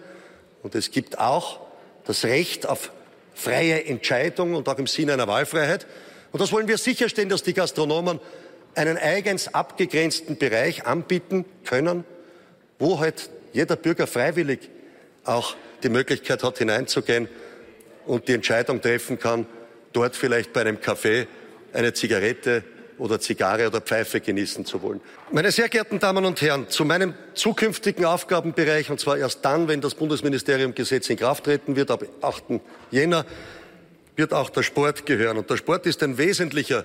und 0.63 0.75
es 0.75 0.91
gibt 0.91 1.19
auch 1.19 1.61
das 2.05 2.25
Recht 2.25 2.67
auf 2.67 2.93
freie 3.35 3.85
Entscheidung 3.85 4.55
und 4.55 4.69
auch 4.69 4.79
im 4.79 4.87
Sinne 4.87 5.15
einer 5.15 5.29
Wahlfreiheit. 5.29 5.87
Und 6.33 6.41
das 6.41 6.53
wollen 6.53 6.69
wir 6.69 6.77
sicherstellen, 6.77 7.31
dass 7.31 7.43
die 7.43 7.55
Gastronomen 7.55 8.21
einen 8.75 8.99
eigens 8.99 9.55
abgegrenzten 9.55 10.37
Bereich 10.37 10.87
anbieten 10.87 11.47
können, 11.65 12.05
wo 12.79 13.01
halt 13.01 13.31
jeder 13.53 13.77
Bürger 13.77 14.07
freiwillig 14.07 14.69
auch 15.25 15.55
die 15.83 15.89
Möglichkeit 15.89 16.43
hat, 16.43 16.59
hineinzugehen 16.59 17.29
und 18.09 18.27
die 18.27 18.33
Entscheidung 18.33 18.81
treffen 18.81 19.19
kann, 19.19 19.47
dort 19.93 20.17
vielleicht 20.17 20.53
bei 20.53 20.63
einem 20.63 20.81
Kaffee 20.81 21.27
eine 21.73 21.93
Zigarette 21.93 22.65
oder 22.99 23.21
Zigarre 23.21 23.69
oder 23.69 23.81
Pfeife 23.81 24.21
genießen 24.21 24.65
zu 24.65 24.83
wollen. 24.83 25.01
Meine 25.31 25.53
sehr 25.53 25.69
geehrten 25.69 25.99
Damen 26.01 26.25
und 26.25 26.41
Herren, 26.41 26.69
zu 26.69 26.85
meinem 26.85 27.15
zukünftigen 27.35 28.05
Aufgabenbereich, 28.05 28.91
und 28.91 28.99
zwar 28.99 29.19
erst 29.19 29.45
dann, 29.45 29.69
wenn 29.69 29.81
das 29.81 29.95
Bundesministerium 29.95 30.75
Gesetz 30.75 31.09
in 31.09 31.17
Kraft 31.17 31.45
treten 31.45 31.77
wird, 31.77 31.91
ab 31.91 32.05
8. 32.23 32.61
Jänner, 32.91 33.25
wird 34.17 34.33
auch 34.33 34.51
der 34.51 34.65
Sport 34.65 35.07
gehören. 35.07 35.37
Und 35.37 35.49
der 35.49 35.57
Sport 35.57 35.87
ist 35.87 36.03
ein 36.03 36.19
wesentlicher 36.19 36.85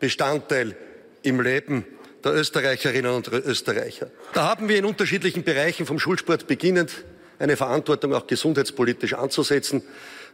Bestandteil 0.00 0.74
im 1.22 1.40
Leben 1.40 1.84
der 2.24 2.34
Österreicherinnen 2.34 3.12
und 3.12 3.28
Österreicher. 3.28 4.10
Da 4.32 4.48
haben 4.48 4.68
wir 4.68 4.76
in 4.76 4.84
unterschiedlichen 4.84 5.44
Bereichen 5.44 5.86
vom 5.86 6.00
Schulsport 6.00 6.48
beginnend 6.48 7.04
eine 7.38 7.56
Verantwortung 7.56 8.14
auch 8.14 8.26
gesundheitspolitisch 8.26 9.14
anzusetzen, 9.14 9.82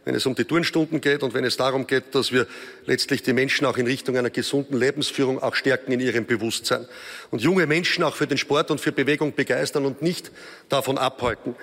wenn 0.03 0.15
es 0.15 0.25
um 0.25 0.33
die 0.33 0.45
Turnstunden 0.45 0.99
geht 0.99 1.21
und 1.21 1.33
wenn 1.33 1.43
es 1.45 1.57
darum 1.57 1.85
geht, 1.85 2.15
dass 2.15 2.31
wir 2.31 2.47
letztlich 2.85 3.21
die 3.21 3.33
Menschen 3.33 3.65
auch 3.65 3.77
in 3.77 3.85
Richtung 3.85 4.17
einer 4.17 4.31
gesunden 4.31 4.77
Lebensführung 4.77 5.41
auch 5.41 5.55
stärken 5.55 5.91
in 5.91 5.99
ihrem 5.99 6.25
Bewusstsein 6.25 6.87
und 7.29 7.41
junge 7.41 7.67
Menschen 7.67 8.03
auch 8.03 8.15
für 8.15 8.27
den 8.27 8.37
Sport 8.37 8.71
und 8.71 8.81
für 8.81 8.91
Bewegung 8.91 9.35
begeistern 9.35 9.85
und 9.85 10.01
nicht 10.01 10.31
davon 10.69 10.97
abhalten. 10.97 11.55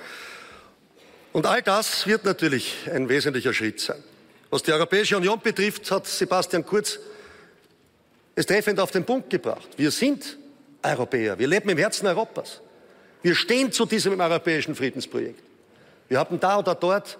Und 1.32 1.46
all 1.46 1.62
das 1.62 2.06
wird 2.06 2.24
natürlich 2.24 2.74
ein 2.92 3.08
wesentlicher 3.08 3.52
Schritt 3.52 3.80
sein. 3.80 4.02
Was 4.50 4.62
die 4.62 4.72
Europäische 4.72 5.16
Union 5.16 5.40
betrifft, 5.40 5.90
hat 5.90 6.06
Sebastian 6.06 6.64
Kurz 6.64 6.98
es 8.34 8.46
treffend 8.46 8.78
auf 8.78 8.92
den 8.92 9.04
Punkt 9.04 9.30
gebracht. 9.30 9.68
Wir 9.76 9.90
sind 9.90 10.38
Europäer. 10.82 11.38
Wir 11.38 11.48
leben 11.48 11.68
im 11.68 11.76
Herzen 11.76 12.06
Europas. 12.06 12.60
Wir 13.20 13.34
stehen 13.34 13.72
zu 13.72 13.84
diesem 13.84 14.18
europäischen 14.18 14.76
Friedensprojekt. 14.76 15.42
Wir 16.08 16.18
haben 16.18 16.38
da 16.38 16.58
oder 16.58 16.76
dort 16.76 17.18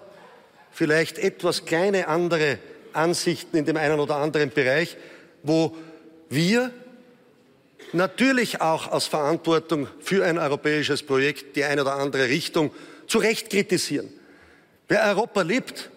vielleicht 0.71 1.17
etwas 1.17 1.65
kleine 1.65 2.07
andere 2.07 2.59
Ansichten 2.93 3.57
in 3.57 3.65
dem 3.65 3.77
einen 3.77 3.99
oder 3.99 4.17
anderen 4.17 4.49
Bereich, 4.49 4.97
wo 5.43 5.75
wir 6.29 6.71
natürlich 7.93 8.61
auch 8.61 8.91
aus 8.91 9.07
Verantwortung 9.07 9.87
für 9.99 10.25
ein 10.25 10.37
europäisches 10.37 11.03
Projekt 11.03 11.55
die 11.55 11.63
eine 11.63 11.81
oder 11.81 11.95
andere 11.95 12.29
Richtung 12.29 12.71
zu 13.07 13.17
Recht 13.17 13.49
kritisieren. 13.49 14.09
Wer 14.87 15.03
Europa 15.03 15.41
liebt, 15.41 15.89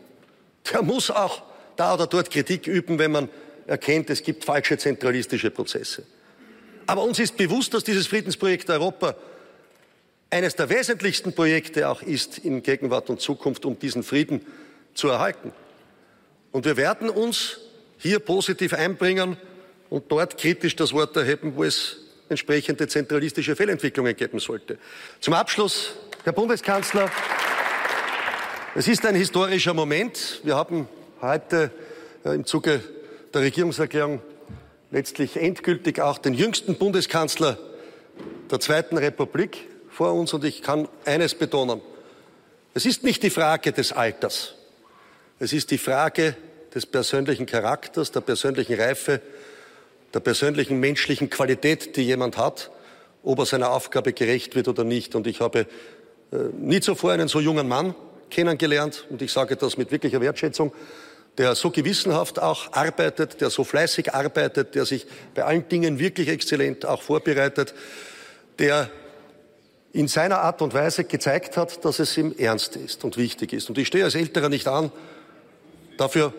der 0.73 0.83
muss 0.83 1.11
auch 1.11 1.43
da 1.77 1.95
oder 1.95 2.07
dort 2.07 2.31
Kritik 2.31 2.67
üben, 2.67 2.99
wenn 2.99 3.13
man 3.13 3.29
erkennt, 3.67 4.11
es 4.11 4.23
gibt 4.23 4.45
falsche 4.45 4.79
zentralistische 4.79 5.51
Prozesse. 5.51 6.05
Aber 6.87 7.03
uns 7.05 7.19
ist 7.19 7.37
bewusst, 7.37 7.75
dass 7.75 7.85
dieses 7.85 8.07
Friedensprojekt 8.07 8.69
Europa 8.71 9.17
eines 10.31 10.57
der 10.57 10.69
wesentlichsten 10.69 11.35
Projekte 11.35 11.89
auch 11.89 12.03
ist 12.03 12.39
in 12.39 12.63
Gegenwart 12.63 13.11
und 13.11 13.21
Zukunft, 13.21 13.65
um 13.65 13.79
diesen 13.79 14.03
Frieden 14.03 14.45
zu 14.95 15.09
erhalten. 15.09 15.53
Und 16.51 16.65
wir 16.65 16.77
werden 16.77 17.09
uns 17.09 17.59
hier 17.99 18.19
positiv 18.19 18.75
einbringen 18.75 19.37
und 19.91 20.11
dort 20.11 20.39
kritisch 20.39 20.77
das 20.77 20.93
Wort 20.93 21.17
erheben, 21.17 21.55
wo 21.57 21.65
es 21.65 21.99
entsprechende 22.29 22.89
zentralistische 22.89 23.57
Fehlentwicklungen 23.57 24.17
geben 24.17 24.39
sollte. 24.39 24.79
Zum 25.21 25.35
Abschluss, 25.35 25.95
Herr 26.25 26.33
Bundeskanzler, 26.33 27.11
es 28.75 28.89
ist 28.89 29.05
ein 29.05 29.15
historischer 29.15 29.75
Moment. 29.75 30.41
Wir 30.45 30.57
haben 30.57 30.89
heute 31.21 31.71
äh, 32.25 32.35
im 32.35 32.47
Zuge 32.47 32.81
der 33.35 33.43
Regierungserklärung 33.43 34.23
letztlich 34.91 35.37
endgültig 35.37 36.01
auch 36.01 36.19
den 36.19 36.33
jüngsten 36.33 36.77
Bundeskanzler 36.77 37.59
der 38.51 38.61
Zweiten 38.61 38.97
Republik 38.97 39.69
vor 39.91 40.15
uns. 40.15 40.33
Und 40.33 40.45
ich 40.45 40.63
kann 40.63 40.89
eines 41.05 41.35
betonen. 41.35 41.83
Es 42.73 42.87
ist 42.87 43.05
nicht 43.05 43.23
die 43.23 43.31
Frage 43.31 43.73
des 43.73 43.93
Alters. 43.93 44.55
Es 45.43 45.53
ist 45.53 45.73
die 45.73 45.79
Frage 45.79 46.37
des 46.73 46.87
persönlichen 46.87 47.47
Charakters, 47.47 48.13
der 48.13 48.21
persönlichen 48.21 48.81
Reife 48.81 49.21
der 50.15 50.21
persönlichen 50.21 50.79
menschlichen 50.79 51.31
Qualität, 51.31 51.97
die 51.97 52.03
jemand 52.03 52.37
hat, 52.37 52.71
ob 53.25 53.41
er 53.41 53.47
seiner 53.47 53.73
Aufgabe 53.73 54.13
gerecht 54.13 54.55
wird 54.55 54.69
oder 54.69 54.85
nicht. 54.85 55.17
Und 55.17 55.27
ich 55.27 55.41
habe 55.41 55.67
äh, 56.31 56.37
nie 56.57 56.79
zuvor 56.79 57.11
einen 57.11 57.27
so 57.27 57.41
jungen 57.41 57.67
Mann 57.67 57.97
kennengelernt, 58.31 59.05
und 59.11 59.21
ich 59.21 59.33
sage 59.33 59.57
das 59.57 59.77
mit 59.77 59.91
wirklicher 59.91 60.21
Wertschätzung, 60.21 60.73
der 61.39 61.57
so 61.57 61.73
gewissenhaft 61.73 62.41
auch 62.41 62.73
arbeitet, 62.73 63.41
der 63.41 63.51
so 63.51 63.65
fleißig 63.65 64.15
arbeitet, 64.15 64.77
der 64.77 64.85
sich 64.85 65.09
bei 65.35 65.43
allen 65.43 65.69
Dingen 65.69 65.99
wirklich 65.99 66.29
exzellent 66.29 66.87
auch 66.87 67.03
vorbereitet, 67.03 67.75
der 68.61 68.91
in 69.93 70.07
seiner 70.07 70.39
Art 70.39 70.63
und 70.63 70.73
Weise 70.73 71.03
gezeigt 71.03 71.57
hat, 71.57 71.85
dass 71.85 71.99
es 71.99 72.17
ihm 72.17 72.33
ernst 72.39 72.77
ist 72.77 73.03
und 73.03 73.17
wichtig 73.17 73.53
ist. 73.53 73.69
Und 73.69 73.79
ich 73.79 73.89
stehe 73.89 74.05
als 74.05 74.15
Älterer 74.15 74.49
nicht 74.49 74.69
an. 74.69 74.93
Dafür 76.03 76.33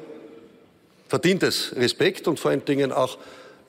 verdient 1.07 1.41
es 1.41 1.73
Respekt 1.77 2.27
und 2.27 2.37
vor 2.37 2.51
allen 2.51 2.65
Dingen 2.65 2.91
auch, 2.91 3.17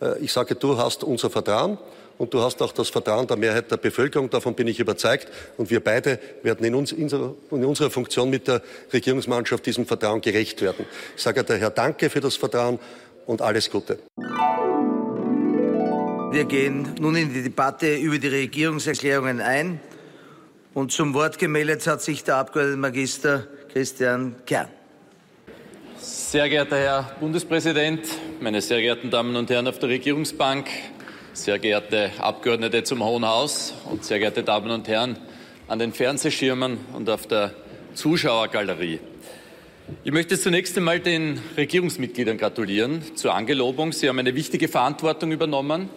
äh, 0.00 0.18
ich 0.18 0.32
sage, 0.32 0.56
du 0.56 0.76
hast 0.76 1.04
unser 1.04 1.30
Vertrauen 1.30 1.78
und 2.18 2.34
du 2.34 2.40
hast 2.40 2.60
auch 2.62 2.72
das 2.72 2.88
Vertrauen 2.88 3.28
der 3.28 3.36
Mehrheit 3.36 3.70
der 3.70 3.76
Bevölkerung. 3.76 4.28
Davon 4.28 4.56
bin 4.56 4.66
ich 4.66 4.80
überzeugt. 4.80 5.28
Und 5.56 5.70
wir 5.70 5.78
beide 5.78 6.18
werden 6.42 6.66
in, 6.66 6.74
uns, 6.74 6.90
in, 6.90 7.08
unserer 7.48 7.90
Funktion 7.92 8.28
mit 8.28 8.48
der 8.48 8.60
Regierungsmannschaft 8.92 9.64
diesem 9.66 9.86
Vertrauen 9.86 10.20
gerecht 10.20 10.62
werden. 10.62 10.84
Ich 11.14 11.22
sage 11.22 11.44
daher 11.44 11.70
Danke 11.70 12.10
für 12.10 12.20
das 12.20 12.34
Vertrauen 12.34 12.80
und 13.26 13.40
alles 13.40 13.70
Gute. 13.70 14.00
Wir 16.32 16.44
gehen 16.44 16.92
nun 16.98 17.14
in 17.14 17.32
die 17.32 17.44
Debatte 17.44 17.94
über 17.94 18.18
die 18.18 18.26
Regierungserklärungen 18.26 19.40
ein. 19.40 19.80
Und 20.72 20.90
zum 20.90 21.14
Wort 21.14 21.38
gemeldet 21.38 21.86
hat 21.86 22.02
sich 22.02 22.24
der 22.24 22.38
Abgeordnete 22.38 22.78
Magister 22.78 23.46
Christian 23.72 24.34
Kern. 24.44 24.66
Sehr 26.06 26.50
geehrter 26.50 26.76
Herr 26.76 27.16
Bundespräsident, 27.18 28.02
meine 28.38 28.60
sehr 28.60 28.78
geehrten 28.82 29.10
Damen 29.10 29.36
und 29.36 29.48
Herren 29.48 29.66
auf 29.66 29.78
der 29.78 29.88
Regierungsbank, 29.88 30.68
sehr 31.32 31.58
geehrte 31.58 32.10
Abgeordnete 32.18 32.82
zum 32.82 33.02
Hohen 33.02 33.24
Haus 33.24 33.72
und 33.90 34.04
sehr 34.04 34.18
geehrte 34.18 34.42
Damen 34.42 34.70
und 34.70 34.86
Herren 34.86 35.16
an 35.66 35.78
den 35.78 35.94
Fernsehschirmen 35.94 36.76
und 36.92 37.08
auf 37.08 37.26
der 37.26 37.54
Zuschauergalerie. 37.94 39.00
Ich 40.04 40.12
möchte 40.12 40.38
zunächst 40.38 40.76
einmal 40.76 41.00
den 41.00 41.40
Regierungsmitgliedern 41.56 42.36
gratulieren 42.36 43.16
zur 43.16 43.34
Angelobung. 43.34 43.92
Sie 43.92 44.06
haben 44.06 44.18
eine 44.18 44.34
wichtige 44.34 44.68
Verantwortung 44.68 45.32
übernommen. 45.32 45.88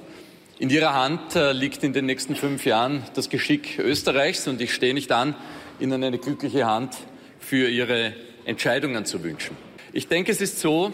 In 0.57 0.69
Ihrer 0.69 0.93
Hand 0.93 1.35
äh, 1.35 1.51
liegt 1.51 1.83
in 1.83 1.91
den 1.91 2.05
nächsten 2.05 2.37
fünf 2.37 2.65
Jahren 2.65 3.03
das 3.13 3.27
Geschick 3.27 3.77
Österreichs 3.77 4.47
und 4.47 4.61
ich 4.61 4.73
stehe 4.73 4.93
nicht 4.93 5.11
an, 5.11 5.35
Ihnen 5.81 6.01
eine 6.01 6.17
glückliche 6.17 6.65
Hand 6.65 6.95
für 7.41 7.67
Ihre 7.67 8.13
Entscheidungen 8.45 9.03
zu 9.03 9.21
wünschen. 9.21 9.66
Ich 9.97 10.07
denke, 10.07 10.31
es 10.31 10.41
ist 10.41 10.59
so, 10.59 10.93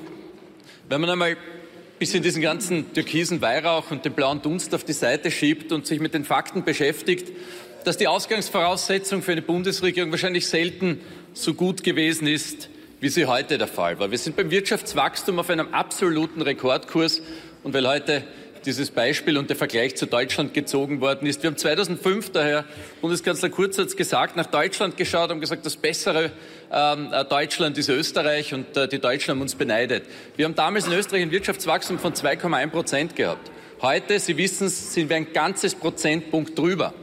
wenn 0.88 1.02
man 1.02 1.10
einmal 1.10 1.32
ein 1.32 1.38
bisschen 2.00 2.24
diesen 2.24 2.42
ganzen 2.42 2.94
türkisen 2.94 3.42
Weihrauch 3.42 3.92
und 3.92 4.06
den 4.06 4.14
blauen 4.14 4.42
Dunst 4.42 4.74
auf 4.74 4.86
die 4.86 4.94
Seite 4.94 5.30
schiebt 5.30 5.74
und 5.74 5.86
sich 5.86 6.00
mit 6.00 6.14
den 6.14 6.24
Fakten 6.24 6.64
beschäftigt, 6.64 7.34
dass 7.84 7.98
die 7.98 8.08
Ausgangsvoraussetzung 8.08 9.22
für 9.22 9.34
eine 9.34 9.42
Bundesregierung 9.42 10.10
wahrscheinlich 10.12 10.48
selten 10.48 11.02
so 11.34 11.54
gut 11.54 11.84
gewesen 11.84 12.28
ist, 12.28 12.70
wie 13.02 13.10
sie 13.10 13.26
heute 13.26 13.58
der 13.58 13.68
Fall 13.68 14.00
war. 14.00 14.10
Wir 14.10 14.18
sind 14.18 14.38
beim 14.38 14.50
Wirtschaftswachstum 14.50 15.38
auf 15.38 15.50
einem 15.50 15.74
absoluten 15.74 16.42
Rekordkurs 16.42 17.22
und 17.64 17.74
weil 17.74 17.86
heute 17.86 18.24
dieses 18.66 18.92
Beispiel 18.92 19.38
und 19.38 19.50
der 19.50 19.56
Vergleich 19.56 19.96
zu 19.96 20.06
Deutschland 20.06 20.54
gezogen 20.54 21.02
worden 21.02 21.28
ist. 21.28 21.44
Wir 21.44 21.50
haben 21.50 21.58
2005, 21.58 22.32
der 22.32 22.44
Herr 22.44 22.66
Bundeskanzler 23.02 23.50
Kurz 23.50 23.78
hat 23.78 23.88
es 23.88 23.96
gesagt, 23.96 24.36
nach 24.36 24.46
Deutschland 24.46 24.98
geschaut 24.98 25.32
und 25.32 25.40
gesagt, 25.40 25.66
das 25.66 25.76
bessere 25.76 26.32
ähm, 26.72 27.10
äh, 27.12 27.26
Deutschland 27.26 27.78
ist 27.78 27.90
Österreich 27.90 28.54
und 28.54 28.76
äh, 28.78 28.88
die 28.88 29.00
Deutschen 29.00 29.32
haben 29.32 29.42
uns 29.42 29.56
beneidet. 29.56 30.06
Wir 30.36 30.46
haben 30.46 30.56
damals 30.56 30.88
in 30.88 30.94
Österreich 30.94 31.22
ein 31.22 31.32
Wirtschaftswachstum 31.32 32.00
von 32.00 32.14
2,1 32.14 32.68
Prozent 32.68 33.16
gehabt. 33.16 33.52
Heute, 33.82 34.20
Sie 34.20 34.38
wissen 34.38 34.68
es, 34.68 34.94
sind 34.94 35.10
wir 35.10 35.18
ein 35.18 35.34
ganzes 35.34 35.76
Prozentpunkt 35.76 36.58
drüber. 36.58 36.94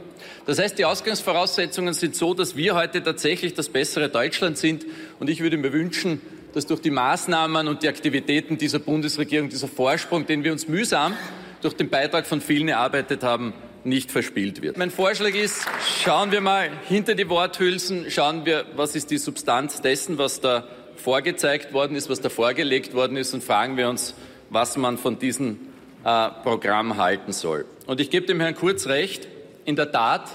Das 0.45 0.57
heißt, 0.59 0.77
die 0.79 0.85
Ausgangsvoraussetzungen 0.85 1.93
sind 1.93 2.15
so, 2.15 2.33
dass 2.33 2.55
wir 2.55 2.75
heute 2.75 3.03
tatsächlich 3.03 3.53
das 3.53 3.69
bessere 3.69 4.09
Deutschland 4.09 4.57
sind. 4.57 4.85
Und 5.19 5.29
ich 5.29 5.41
würde 5.41 5.57
mir 5.57 5.71
wünschen, 5.71 6.21
dass 6.53 6.65
durch 6.65 6.81
die 6.81 6.91
Maßnahmen 6.91 7.67
und 7.67 7.83
die 7.83 7.87
Aktivitäten 7.87 8.57
dieser 8.57 8.79
Bundesregierung 8.79 9.49
dieser 9.49 9.67
Vorsprung, 9.67 10.25
den 10.25 10.43
wir 10.43 10.51
uns 10.51 10.67
mühsam 10.67 11.15
durch 11.61 11.75
den 11.75 11.89
Beitrag 11.89 12.25
von 12.25 12.41
vielen 12.41 12.67
erarbeitet 12.67 13.23
haben, 13.23 13.53
nicht 13.83 14.11
verspielt 14.11 14.61
wird. 14.61 14.77
Mein 14.77 14.91
Vorschlag 14.91 15.33
ist, 15.33 15.65
schauen 16.03 16.31
wir 16.31 16.41
mal 16.41 16.69
hinter 16.87 17.15
die 17.15 17.27
Worthülsen, 17.29 18.09
schauen 18.09 18.45
wir, 18.45 18.65
was 18.75 18.95
ist 18.95 19.09
die 19.11 19.17
Substanz 19.17 19.81
dessen, 19.81 20.17
was 20.17 20.39
da 20.39 20.67
vorgezeigt 20.97 21.73
worden 21.73 21.95
ist, 21.95 22.09
was 22.09 22.21
da 22.21 22.29
vorgelegt 22.29 22.93
worden 22.93 23.17
ist 23.17 23.33
und 23.33 23.43
fragen 23.43 23.77
wir 23.77 23.89
uns, 23.89 24.13
was 24.49 24.77
man 24.77 24.97
von 24.97 25.17
diesem 25.17 25.59
äh, 26.03 26.29
Programm 26.43 26.97
halten 26.97 27.33
soll. 27.33 27.65
Und 27.87 27.99
ich 27.99 28.09
gebe 28.09 28.25
dem 28.27 28.39
Herrn 28.39 28.55
Kurz 28.55 28.87
recht, 28.87 29.27
in 29.65 29.75
der 29.75 29.91
Tat 29.91 30.29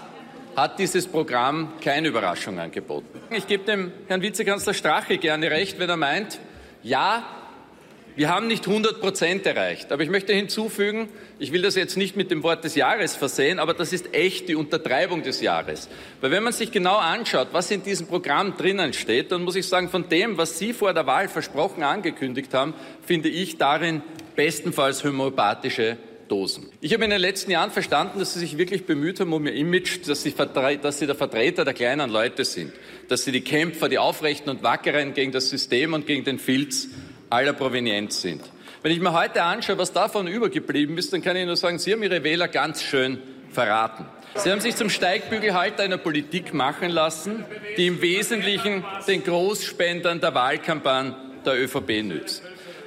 hat 0.57 0.79
dieses 0.79 1.07
Programm 1.07 1.73
keine 1.83 2.09
Überraschung 2.09 2.59
angeboten. 2.59 3.21
Ich 3.31 3.47
gebe 3.47 3.65
dem 3.65 3.93
Herrn 4.09 4.23
Vizekanzler 4.23 4.75
Strache 4.75 5.19
gerne 5.19 5.51
recht, 5.51 5.79
wenn 5.79 5.91
er 5.91 5.99
meint, 5.99 6.41
ja, 6.83 7.25
wir 8.17 8.31
haben 8.31 8.47
nicht 8.47 8.67
100 8.67 9.01
Prozent 9.01 9.45
erreicht. 9.45 9.93
Aber 9.93 10.03
ich 10.03 10.09
möchte 10.09 10.33
hinzufügen, 10.33 11.09
ich 11.39 11.53
will 11.53 11.61
das 11.61 11.75
jetzt 11.77 11.97
nicht 11.97 12.17
mit 12.17 12.31
dem 12.31 12.43
Wort 12.43 12.65
des 12.65 12.75
Jahres 12.75 13.15
versehen, 13.15 13.59
aber 13.59 13.75
das 13.75 13.93
ist 13.93 14.15
echt 14.15 14.49
die 14.49 14.57
Untertreibung 14.57 15.23
des 15.23 15.43
Jahres. 15.43 15.89
Weil 16.23 16.31
wenn 16.31 16.43
man 16.43 16.55
sich 16.55 16.73
genau 16.73 16.97
anschaut, 16.97 17.49
was 17.53 17.71
in 17.71 17.83
diesem 17.83 18.07
Programm 18.07 18.57
drinnen 18.57 18.95
steht, 18.95 19.33
dann 19.33 19.43
muss 19.43 19.55
ich 19.55 19.69
sagen, 19.69 19.91
von 19.91 20.09
dem, 20.09 20.39
was 20.39 20.59
Sie 20.59 20.73
vor 20.73 20.95
der 20.95 21.07
Wahl 21.07 21.29
versprochen 21.29 21.83
angekündigt 21.83 22.55
haben, 22.55 22.73
finde 23.05 23.29
ich 23.29 23.59
darin 23.59 24.03
bestenfalls 24.35 25.05
homöopathische 25.05 25.99
Dosen. 26.29 26.71
Ich 26.81 26.93
habe 26.93 27.05
in 27.05 27.11
den 27.11 27.21
letzten 27.21 27.51
Jahren 27.51 27.71
verstanden, 27.71 28.19
dass 28.19 28.35
Sie 28.35 28.41
sich 28.41 28.59
wirklich 28.59 28.85
bemüht 28.85 29.21
haben 29.21 29.33
um 29.33 29.47
Ihr 29.47 29.53
Image, 29.53 30.09
dass 30.09 30.23
Sie, 30.23 30.35
dass 30.35 30.99
Sie 30.99 31.07
der 31.07 31.15
Vertreter 31.15 31.65
der 31.65 31.75
kleinen 31.75 32.11
Leute 32.11 32.45
sind, 32.45 32.73
dass 33.09 33.25
Sie 33.25 33.33
die 33.33 33.43
Kämpfer, 33.43 33.89
die 33.89 33.99
Aufrechten 33.99 34.51
und 34.51 34.63
Wackeren 34.63 35.15
gegen 35.15 35.33
das 35.33 35.51
System 35.51 35.93
und 35.93 36.07
gegen 36.07 36.25
den 36.25 36.39
Filz 36.39 36.89
aller 37.31 37.53
Provenienz 37.53 38.21
sind. 38.21 38.43
Wenn 38.83 38.93
ich 38.93 39.01
mir 39.01 39.13
heute 39.13 39.43
anschaue, 39.43 39.79
was 39.79 39.93
davon 39.93 40.27
übergeblieben 40.27 40.97
ist, 40.97 41.13
dann 41.13 41.23
kann 41.23 41.37
ich 41.37 41.47
nur 41.47 41.57
sagen, 41.57 41.79
Sie 41.79 41.93
haben 41.93 42.03
Ihre 42.03 42.23
Wähler 42.23 42.49
ganz 42.49 42.83
schön 42.83 43.19
verraten. 43.51 44.07
Sie 44.37 44.51
haben 44.51 44.61
sich 44.61 44.77
zum 44.77 44.91
Steigbügelhalter 44.91 45.83
einer 45.83 45.97
Politik 45.97 46.53
machen 46.53 46.91
lassen, 46.91 47.45
die 47.77 47.87
im 47.87 48.03
Wesentlichen 48.03 48.85
den 49.09 49.25
Großspendern 49.25 50.21
der 50.21 50.35
Wahlkampagne 50.35 51.17
der 51.45 51.63
ÖVP 51.63 52.03
nützt. 52.03 52.43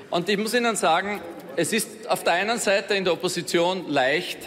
Und 0.09 0.29
ich 0.29 0.37
muss 0.37 0.53
Ihnen 0.53 0.75
sagen, 0.75 1.21
es 1.55 1.73
ist 1.73 2.09
auf 2.09 2.23
der 2.23 2.33
einen 2.33 2.59
Seite 2.59 2.93
in 2.93 3.03
der 3.03 3.13
Opposition 3.13 3.89
leicht, 3.89 4.37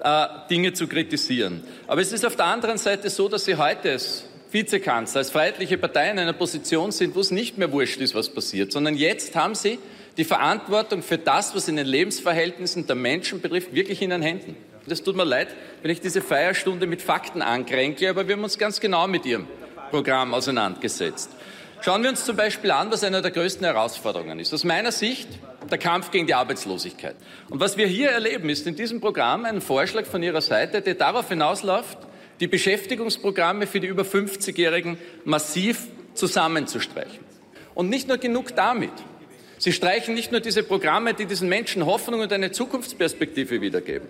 äh, 0.00 0.26
Dinge 0.48 0.72
zu 0.72 0.88
kritisieren. 0.88 1.62
Aber 1.86 2.00
es 2.00 2.12
ist 2.12 2.24
auf 2.24 2.36
der 2.36 2.46
anderen 2.46 2.78
Seite 2.78 3.10
so, 3.10 3.28
dass 3.28 3.44
Sie 3.44 3.56
heute 3.56 3.90
es 3.90 4.24
Vizekanzler, 4.52 5.20
als 5.20 5.30
freiheitliche 5.30 5.78
Partei 5.78 6.10
in 6.10 6.18
einer 6.18 6.32
Position 6.32 6.92
sind, 6.92 7.14
wo 7.14 7.20
es 7.20 7.30
nicht 7.30 7.58
mehr 7.58 7.72
wurscht 7.72 8.00
ist, 8.00 8.14
was 8.14 8.28
passiert, 8.28 8.72
sondern 8.72 8.94
jetzt 8.94 9.36
haben 9.36 9.54
sie 9.54 9.78
die 10.16 10.24
Verantwortung 10.24 11.02
für 11.02 11.18
das, 11.18 11.54
was 11.54 11.68
in 11.68 11.76
den 11.76 11.86
Lebensverhältnissen 11.86 12.86
der 12.86 12.96
Menschen 12.96 13.40
betrifft, 13.40 13.74
wirklich 13.74 14.02
in 14.02 14.10
den 14.10 14.22
Händen. 14.22 14.56
Das 14.86 15.02
tut 15.02 15.16
mir 15.16 15.24
leid, 15.24 15.48
wenn 15.82 15.90
ich 15.90 16.00
diese 16.00 16.20
Feierstunde 16.20 16.86
mit 16.86 17.02
Fakten 17.02 17.42
ankränkle, 17.42 18.10
aber 18.10 18.26
wir 18.26 18.34
haben 18.34 18.44
uns 18.44 18.58
ganz 18.58 18.80
genau 18.80 19.06
mit 19.06 19.24
Ihrem 19.24 19.46
Programm 19.90 20.34
auseinandergesetzt. 20.34 21.30
Schauen 21.82 22.02
wir 22.02 22.10
uns 22.10 22.24
zum 22.24 22.36
Beispiel 22.36 22.70
an, 22.72 22.90
was 22.90 23.04
eine 23.04 23.22
der 23.22 23.30
größten 23.30 23.64
Herausforderungen 23.64 24.38
ist. 24.38 24.52
Aus 24.52 24.64
meiner 24.64 24.92
Sicht 24.92 25.28
der 25.70 25.78
Kampf 25.78 26.10
gegen 26.10 26.26
die 26.26 26.34
Arbeitslosigkeit. 26.34 27.16
Und 27.48 27.60
was 27.60 27.76
wir 27.76 27.86
hier 27.86 28.10
erleben, 28.10 28.50
ist 28.50 28.66
in 28.66 28.76
diesem 28.76 29.00
Programm 29.00 29.44
ein 29.44 29.60
Vorschlag 29.60 30.04
von 30.04 30.22
Ihrer 30.22 30.42
Seite, 30.42 30.82
der 30.82 30.94
darauf 30.94 31.28
hinausläuft, 31.28 31.96
die 32.40 32.46
Beschäftigungsprogramme 32.46 33.66
für 33.66 33.80
die 33.80 33.86
über 33.86 34.02
50-Jährigen 34.02 34.98
massiv 35.24 35.88
zusammenzustreichen. 36.14 37.24
Und 37.74 37.88
nicht 37.88 38.08
nur 38.08 38.18
genug 38.18 38.56
damit. 38.56 38.92
Sie 39.58 39.72
streichen 39.72 40.14
nicht 40.14 40.32
nur 40.32 40.40
diese 40.40 40.62
Programme, 40.62 41.14
die 41.14 41.26
diesen 41.26 41.48
Menschen 41.48 41.84
Hoffnung 41.84 42.20
und 42.20 42.32
eine 42.32 42.50
Zukunftsperspektive 42.50 43.60
wiedergeben. 43.60 44.08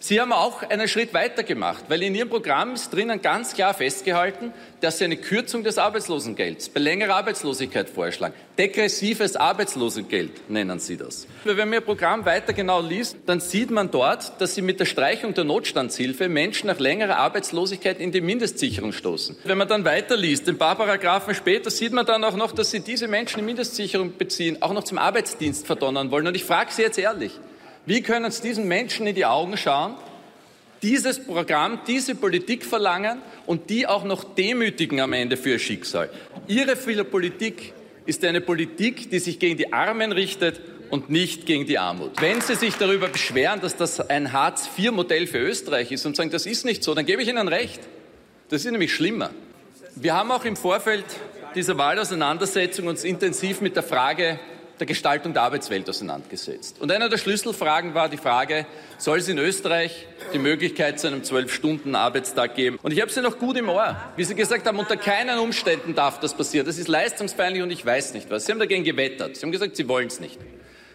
Sie 0.00 0.20
haben 0.20 0.32
auch 0.32 0.62
einen 0.62 0.86
Schritt 0.86 1.12
weiter 1.12 1.42
gemacht, 1.42 1.86
weil 1.88 2.04
in 2.04 2.14
Ihrem 2.14 2.28
Programm 2.28 2.74
ist 2.74 2.90
drinnen 2.90 3.20
ganz 3.20 3.52
klar 3.54 3.74
festgehalten, 3.74 4.52
dass 4.80 4.98
Sie 4.98 5.04
eine 5.04 5.16
Kürzung 5.16 5.64
des 5.64 5.76
Arbeitslosengelds 5.76 6.68
bei 6.68 6.78
längerer 6.78 7.16
Arbeitslosigkeit 7.16 7.90
vorschlagen. 7.90 8.32
Degressives 8.56 9.34
Arbeitslosengeld 9.34 10.48
nennen 10.48 10.78
Sie 10.78 10.96
das. 10.96 11.26
Wenn 11.42 11.56
man 11.56 11.72
Ihr 11.72 11.80
Programm 11.80 12.24
weiter 12.24 12.52
genau 12.52 12.80
liest, 12.80 13.16
dann 13.26 13.40
sieht 13.40 13.72
man 13.72 13.90
dort, 13.90 14.40
dass 14.40 14.54
Sie 14.54 14.62
mit 14.62 14.78
der 14.78 14.84
Streichung 14.84 15.34
der 15.34 15.42
Notstandshilfe 15.42 16.28
Menschen 16.28 16.68
nach 16.68 16.78
längerer 16.78 17.16
Arbeitslosigkeit 17.16 17.98
in 17.98 18.12
die 18.12 18.20
Mindestsicherung 18.20 18.92
stoßen. 18.92 19.36
Wenn 19.42 19.58
man 19.58 19.66
dann 19.66 19.84
weiter 19.84 20.16
liest, 20.16 20.48
ein 20.48 20.58
paar 20.58 20.76
Paragraphen 20.76 21.34
später, 21.34 21.70
sieht 21.70 21.92
man 21.92 22.06
dann 22.06 22.22
auch 22.22 22.36
noch, 22.36 22.52
dass 22.52 22.70
Sie 22.70 22.80
diese 22.80 23.08
Menschen 23.08 23.40
in 23.40 23.46
Mindestsicherung 23.46 24.16
beziehen, 24.16 24.62
auch 24.62 24.72
noch 24.72 24.84
zum 24.84 24.98
Arbeitsdienst 24.98 25.66
verdonnern 25.66 26.12
wollen. 26.12 26.28
Und 26.28 26.36
ich 26.36 26.44
frage 26.44 26.70
Sie 26.70 26.82
jetzt 26.82 26.98
ehrlich, 26.98 27.32
wie 27.88 28.02
können 28.02 28.30
Sie 28.30 28.42
diesen 28.42 28.68
Menschen 28.68 29.06
in 29.06 29.14
die 29.14 29.24
Augen 29.24 29.56
schauen, 29.56 29.94
dieses 30.82 31.24
Programm, 31.24 31.80
diese 31.86 32.14
Politik 32.14 32.64
verlangen 32.64 33.22
und 33.46 33.70
die 33.70 33.86
auch 33.86 34.04
noch 34.04 34.22
demütigen 34.22 35.00
am 35.00 35.12
Ende 35.14 35.36
für 35.36 35.50
ihr 35.50 35.58
Schicksal? 35.58 36.10
Ihre 36.46 36.76
Politik 37.04 37.72
ist 38.04 38.24
eine 38.24 38.40
Politik, 38.40 39.10
die 39.10 39.18
sich 39.18 39.38
gegen 39.38 39.56
die 39.56 39.72
Armen 39.72 40.12
richtet 40.12 40.60
und 40.90 41.10
nicht 41.10 41.46
gegen 41.46 41.66
die 41.66 41.78
Armut. 41.78 42.20
Wenn 42.20 42.40
Sie 42.40 42.54
sich 42.54 42.74
darüber 42.74 43.08
beschweren, 43.08 43.60
dass 43.60 43.76
das 43.76 44.00
ein 44.00 44.32
Hartz-IV-Modell 44.32 45.26
für 45.26 45.38
Österreich 45.38 45.90
ist 45.90 46.06
und 46.06 46.16
sagen, 46.16 46.30
das 46.30 46.46
ist 46.46 46.64
nicht 46.64 46.82
so, 46.82 46.94
dann 46.94 47.06
gebe 47.06 47.22
ich 47.22 47.28
Ihnen 47.28 47.48
recht. 47.48 47.80
Das 48.50 48.64
ist 48.64 48.70
nämlich 48.70 48.94
schlimmer. 48.94 49.30
Wir 49.94 50.14
haben 50.14 50.30
auch 50.30 50.44
im 50.44 50.56
Vorfeld 50.56 51.04
dieser 51.54 51.76
Wahlauseinandersetzung 51.76 52.86
uns 52.86 53.04
intensiv 53.04 53.60
mit 53.60 53.76
der 53.76 53.82
Frage 53.82 54.38
der 54.80 54.86
Gestaltung 54.86 55.32
der 55.32 55.42
Arbeitswelt 55.42 55.88
auseinandergesetzt. 55.88 56.80
Und 56.80 56.90
einer 56.92 57.08
der 57.08 57.18
Schlüsselfragen 57.18 57.94
war 57.94 58.08
die 58.08 58.16
Frage, 58.16 58.66
soll 58.98 59.18
es 59.18 59.28
in 59.28 59.38
Österreich 59.38 60.06
die 60.32 60.38
Möglichkeit 60.38 61.00
zu 61.00 61.06
einem 61.06 61.24
Zwölf-Stunden-Arbeitstag 61.24 62.54
geben? 62.54 62.78
Und 62.82 62.92
ich 62.92 63.00
habe 63.00 63.10
sie 63.10 63.20
noch 63.20 63.38
gut 63.38 63.56
im 63.56 63.68
Ohr, 63.68 63.96
wie 64.16 64.24
Sie 64.24 64.34
gesagt 64.34 64.66
haben, 64.66 64.78
unter 64.78 64.96
keinen 64.96 65.38
Umständen 65.38 65.94
darf 65.94 66.20
das 66.20 66.34
passieren. 66.34 66.66
Das 66.66 66.78
ist 66.78 66.88
leistungsfeindlich 66.88 67.62
und 67.62 67.70
ich 67.70 67.84
weiß 67.84 68.14
nicht 68.14 68.30
was. 68.30 68.46
Sie 68.46 68.52
haben 68.52 68.58
dagegen 68.58 68.84
gewettert. 68.84 69.36
Sie 69.36 69.42
haben 69.42 69.52
gesagt, 69.52 69.76
Sie 69.76 69.88
wollen 69.88 70.08
es 70.08 70.20
nicht. 70.20 70.38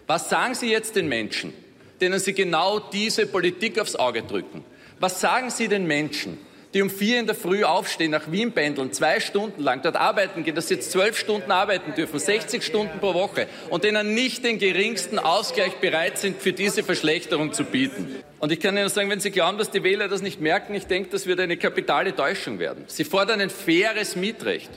Was 0.08 0.30
sagen 0.30 0.56
Sie 0.56 0.70
jetzt 0.70 0.96
den 0.96 1.08
Menschen, 1.08 1.54
denen 2.02 2.20
Sie 2.20 2.34
genau 2.34 2.80
diese 2.80 3.26
Politik 3.26 3.80
aufs 3.80 3.96
Auge 3.96 4.24
drücken? 4.24 4.64
Was 5.00 5.22
sagen 5.22 5.50
Sie 5.50 5.68
den 5.68 5.88
Menschen, 5.88 6.38
die 6.74 6.82
um 6.82 6.90
vier 6.90 7.20
in 7.20 7.28
der 7.28 7.36
Früh 7.36 7.64
aufstehen, 7.64 8.12
nach 8.12 8.32
Wien 8.32 8.52
pendeln, 8.52 8.92
zwei 8.92 9.20
Stunden 9.20 9.62
lang 9.62 9.82
dort 9.84 9.96
arbeiten 9.96 10.44
gehen, 10.44 10.56
dass 10.56 10.70
sie 10.70 10.76
jetzt 10.76 10.92
zwölf 10.92 11.18
Stunden 11.18 11.52
arbeiten 11.52 11.94
dürfen, 11.94 12.20
60 12.20 12.64
Stunden 12.64 13.00
pro 13.00 13.14
Woche 13.14 13.48
und 13.70 13.84
denen 13.84 14.14
nicht 14.16 14.44
den 14.44 14.58
geringsten 14.58 15.20
Ausgleich 15.20 15.76
bereit 15.76 16.18
sind, 16.18 16.42
für 16.42 16.54
diese 16.54 16.84
Verschlechterung 16.84 17.54
zu 17.54 17.64
bieten. 17.64 18.16
Und 18.40 18.52
ich 18.52 18.60
kann 18.60 18.76
Ihnen 18.76 18.90
sagen, 18.90 19.10
wenn 19.10 19.20
Sie 19.20 19.32
glauben, 19.32 19.58
dass 19.58 19.72
die 19.72 19.84
Wähler 19.84 20.08
das 20.08 20.22
nicht 20.22 20.42
merken, 20.42 20.74
ich 20.74 20.88
denke, 20.88 21.10
das 21.10 21.28
wird 21.28 21.40
eine 21.40 21.58
kapitale 21.58 22.16
Täuschung 22.16 22.60
werden. 22.60 22.86
Sie 22.88 23.04
fordern 23.04 23.40
ein 23.40 23.50
faires 23.50 24.16
Mietrecht. 24.16 24.72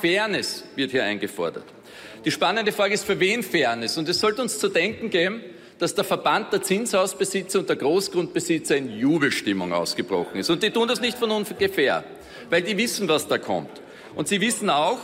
Fairness 0.00 0.64
wird 0.76 0.92
hier 0.92 1.04
eingefordert. 1.04 1.64
Die 2.24 2.30
spannende 2.30 2.70
Frage 2.70 2.94
ist, 2.94 3.04
für 3.04 3.18
wen 3.18 3.42
Fairness? 3.42 3.98
Und 3.98 4.08
es 4.08 4.20
sollte 4.20 4.42
uns 4.42 4.58
zu 4.58 4.68
denken 4.68 5.10
geben, 5.10 5.42
dass 5.82 5.96
der 5.96 6.04
Verband 6.04 6.52
der 6.52 6.62
Zinshausbesitzer 6.62 7.58
und 7.58 7.68
der 7.68 7.74
Großgrundbesitzer 7.74 8.76
in 8.76 8.88
Jubelstimmung 8.88 9.72
ausgebrochen 9.72 10.38
ist. 10.38 10.48
Und 10.48 10.62
die 10.62 10.70
tun 10.70 10.86
das 10.86 11.00
nicht 11.00 11.18
von 11.18 11.32
ungefähr, 11.32 12.04
weil 12.50 12.62
die 12.62 12.78
wissen, 12.78 13.08
was 13.08 13.26
da 13.26 13.36
kommt. 13.36 13.82
Und 14.14 14.28
sie 14.28 14.40
wissen 14.40 14.70
auch, 14.70 15.00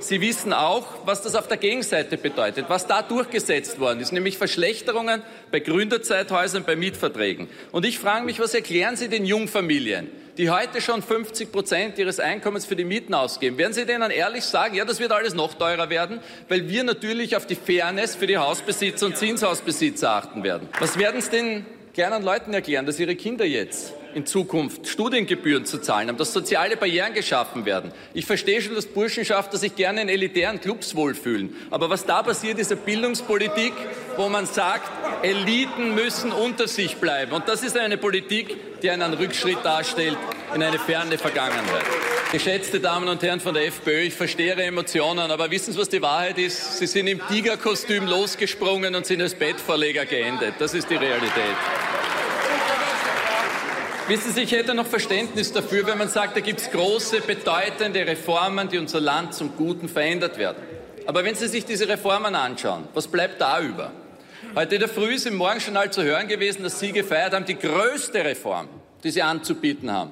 Sie 0.00 0.20
wissen 0.22 0.54
auch, 0.54 0.86
was 1.04 1.20
das 1.20 1.34
auf 1.34 1.46
der 1.46 1.58
Gegenseite 1.58 2.16
bedeutet, 2.16 2.66
was 2.68 2.86
da 2.86 3.02
durchgesetzt 3.02 3.78
worden 3.78 4.00
ist, 4.00 4.12
nämlich 4.12 4.38
Verschlechterungen 4.38 5.22
bei 5.50 5.60
Gründerzeithäusern, 5.60 6.64
bei 6.64 6.74
Mietverträgen. 6.74 7.48
Und 7.70 7.84
ich 7.84 7.98
frage 7.98 8.24
mich, 8.24 8.40
was 8.40 8.54
erklären 8.54 8.96
Sie 8.96 9.08
den 9.08 9.26
Jungfamilien, 9.26 10.10
die 10.38 10.48
heute 10.48 10.80
schon 10.80 11.02
50 11.02 11.52
Prozent 11.52 11.98
ihres 11.98 12.18
Einkommens 12.18 12.64
für 12.64 12.76
die 12.76 12.84
Mieten 12.84 13.12
ausgeben? 13.12 13.58
Werden 13.58 13.74
Sie 13.74 13.84
denen 13.84 14.10
ehrlich 14.10 14.44
sagen, 14.44 14.74
ja, 14.74 14.86
das 14.86 15.00
wird 15.00 15.12
alles 15.12 15.34
noch 15.34 15.52
teurer 15.52 15.90
werden, 15.90 16.20
weil 16.48 16.66
wir 16.70 16.82
natürlich 16.82 17.36
auf 17.36 17.46
die 17.46 17.56
Fairness 17.56 18.16
für 18.16 18.26
die 18.26 18.38
Hausbesitzer 18.38 19.04
und 19.04 19.18
Zinshausbesitzer 19.18 20.10
achten 20.10 20.42
werden? 20.42 20.66
Was 20.78 20.98
werden 20.98 21.20
Sie 21.20 21.30
den 21.30 21.66
kleinen 21.92 22.22
Leuten 22.22 22.54
erklären, 22.54 22.86
dass 22.86 22.98
ihre 22.98 23.16
Kinder 23.16 23.44
jetzt 23.44 23.92
in 24.14 24.26
Zukunft 24.26 24.88
Studiengebühren 24.88 25.64
zu 25.64 25.78
zahlen 25.78 26.08
haben, 26.08 26.16
dass 26.16 26.32
soziale 26.32 26.76
Barrieren 26.76 27.14
geschaffen 27.14 27.64
werden. 27.64 27.92
Ich 28.14 28.26
verstehe 28.26 28.60
schon, 28.60 28.74
dass 28.74 28.86
Burschenschafter 28.86 29.58
sich 29.58 29.74
gerne 29.76 30.02
in 30.02 30.08
elitären 30.08 30.60
Clubs 30.60 30.94
wohlfühlen. 30.94 31.54
Aber 31.70 31.90
was 31.90 32.06
da 32.06 32.22
passiert, 32.22 32.58
ist 32.58 32.72
eine 32.72 32.80
Bildungspolitik, 32.80 33.72
wo 34.16 34.28
man 34.28 34.46
sagt, 34.46 34.90
Eliten 35.22 35.94
müssen 35.94 36.32
unter 36.32 36.68
sich 36.68 36.96
bleiben. 36.96 37.32
Und 37.32 37.48
das 37.48 37.62
ist 37.62 37.76
eine 37.76 37.96
Politik, 37.96 38.80
die 38.82 38.90
einen 38.90 39.14
Rückschritt 39.14 39.58
darstellt 39.62 40.16
in 40.54 40.62
eine 40.62 40.78
ferne 40.78 41.18
Vergangenheit. 41.18 41.84
Geschätzte 42.32 42.78
Damen 42.78 43.08
und 43.08 43.22
Herren 43.22 43.40
von 43.40 43.54
der 43.54 43.66
FPÖ, 43.66 44.02
ich 44.02 44.14
verstehe 44.14 44.48
Ihre 44.48 44.62
Emotionen, 44.62 45.30
aber 45.30 45.50
wissen 45.50 45.72
Sie, 45.72 45.78
was 45.78 45.88
die 45.88 46.00
Wahrheit 46.00 46.38
ist? 46.38 46.78
Sie 46.78 46.86
sind 46.86 47.08
im 47.08 47.20
Tigerkostüm 47.28 48.06
losgesprungen 48.06 48.94
und 48.94 49.04
sind 49.04 49.20
als 49.20 49.34
Bettvorleger 49.34 50.06
geendet. 50.06 50.54
Das 50.60 50.72
ist 50.72 50.88
die 50.88 50.94
Realität. 50.94 51.56
Wissen 54.10 54.32
Sie, 54.32 54.40
ich 54.40 54.50
hätte 54.50 54.74
noch 54.74 54.88
Verständnis 54.88 55.52
dafür, 55.52 55.86
wenn 55.86 55.96
man 55.96 56.08
sagt, 56.08 56.34
da 56.34 56.40
gibt 56.40 56.60
es 56.60 56.68
große, 56.72 57.20
bedeutende 57.20 58.04
Reformen, 58.04 58.68
die 58.68 58.76
unser 58.76 59.00
Land 59.00 59.34
zum 59.34 59.56
Guten 59.56 59.88
verändert 59.88 60.36
werden. 60.36 60.56
Aber 61.06 61.22
wenn 61.22 61.36
Sie 61.36 61.46
sich 61.46 61.64
diese 61.64 61.86
Reformen 61.86 62.34
anschauen, 62.34 62.88
was 62.92 63.06
bleibt 63.06 63.40
da 63.40 63.60
über? 63.60 63.92
Heute 64.56 64.74
in 64.74 64.80
der 64.80 64.88
Früh 64.88 65.14
ist 65.14 65.28
im 65.28 65.36
Morgenjournal 65.36 65.92
zu 65.92 66.02
hören 66.02 66.26
gewesen, 66.26 66.64
dass 66.64 66.80
Sie 66.80 66.90
gefeiert 66.90 67.34
haben, 67.34 67.44
die 67.44 67.56
größte 67.56 68.24
Reform, 68.24 68.68
die 69.04 69.12
Sie 69.12 69.22
anzubieten 69.22 69.92
haben, 69.92 70.10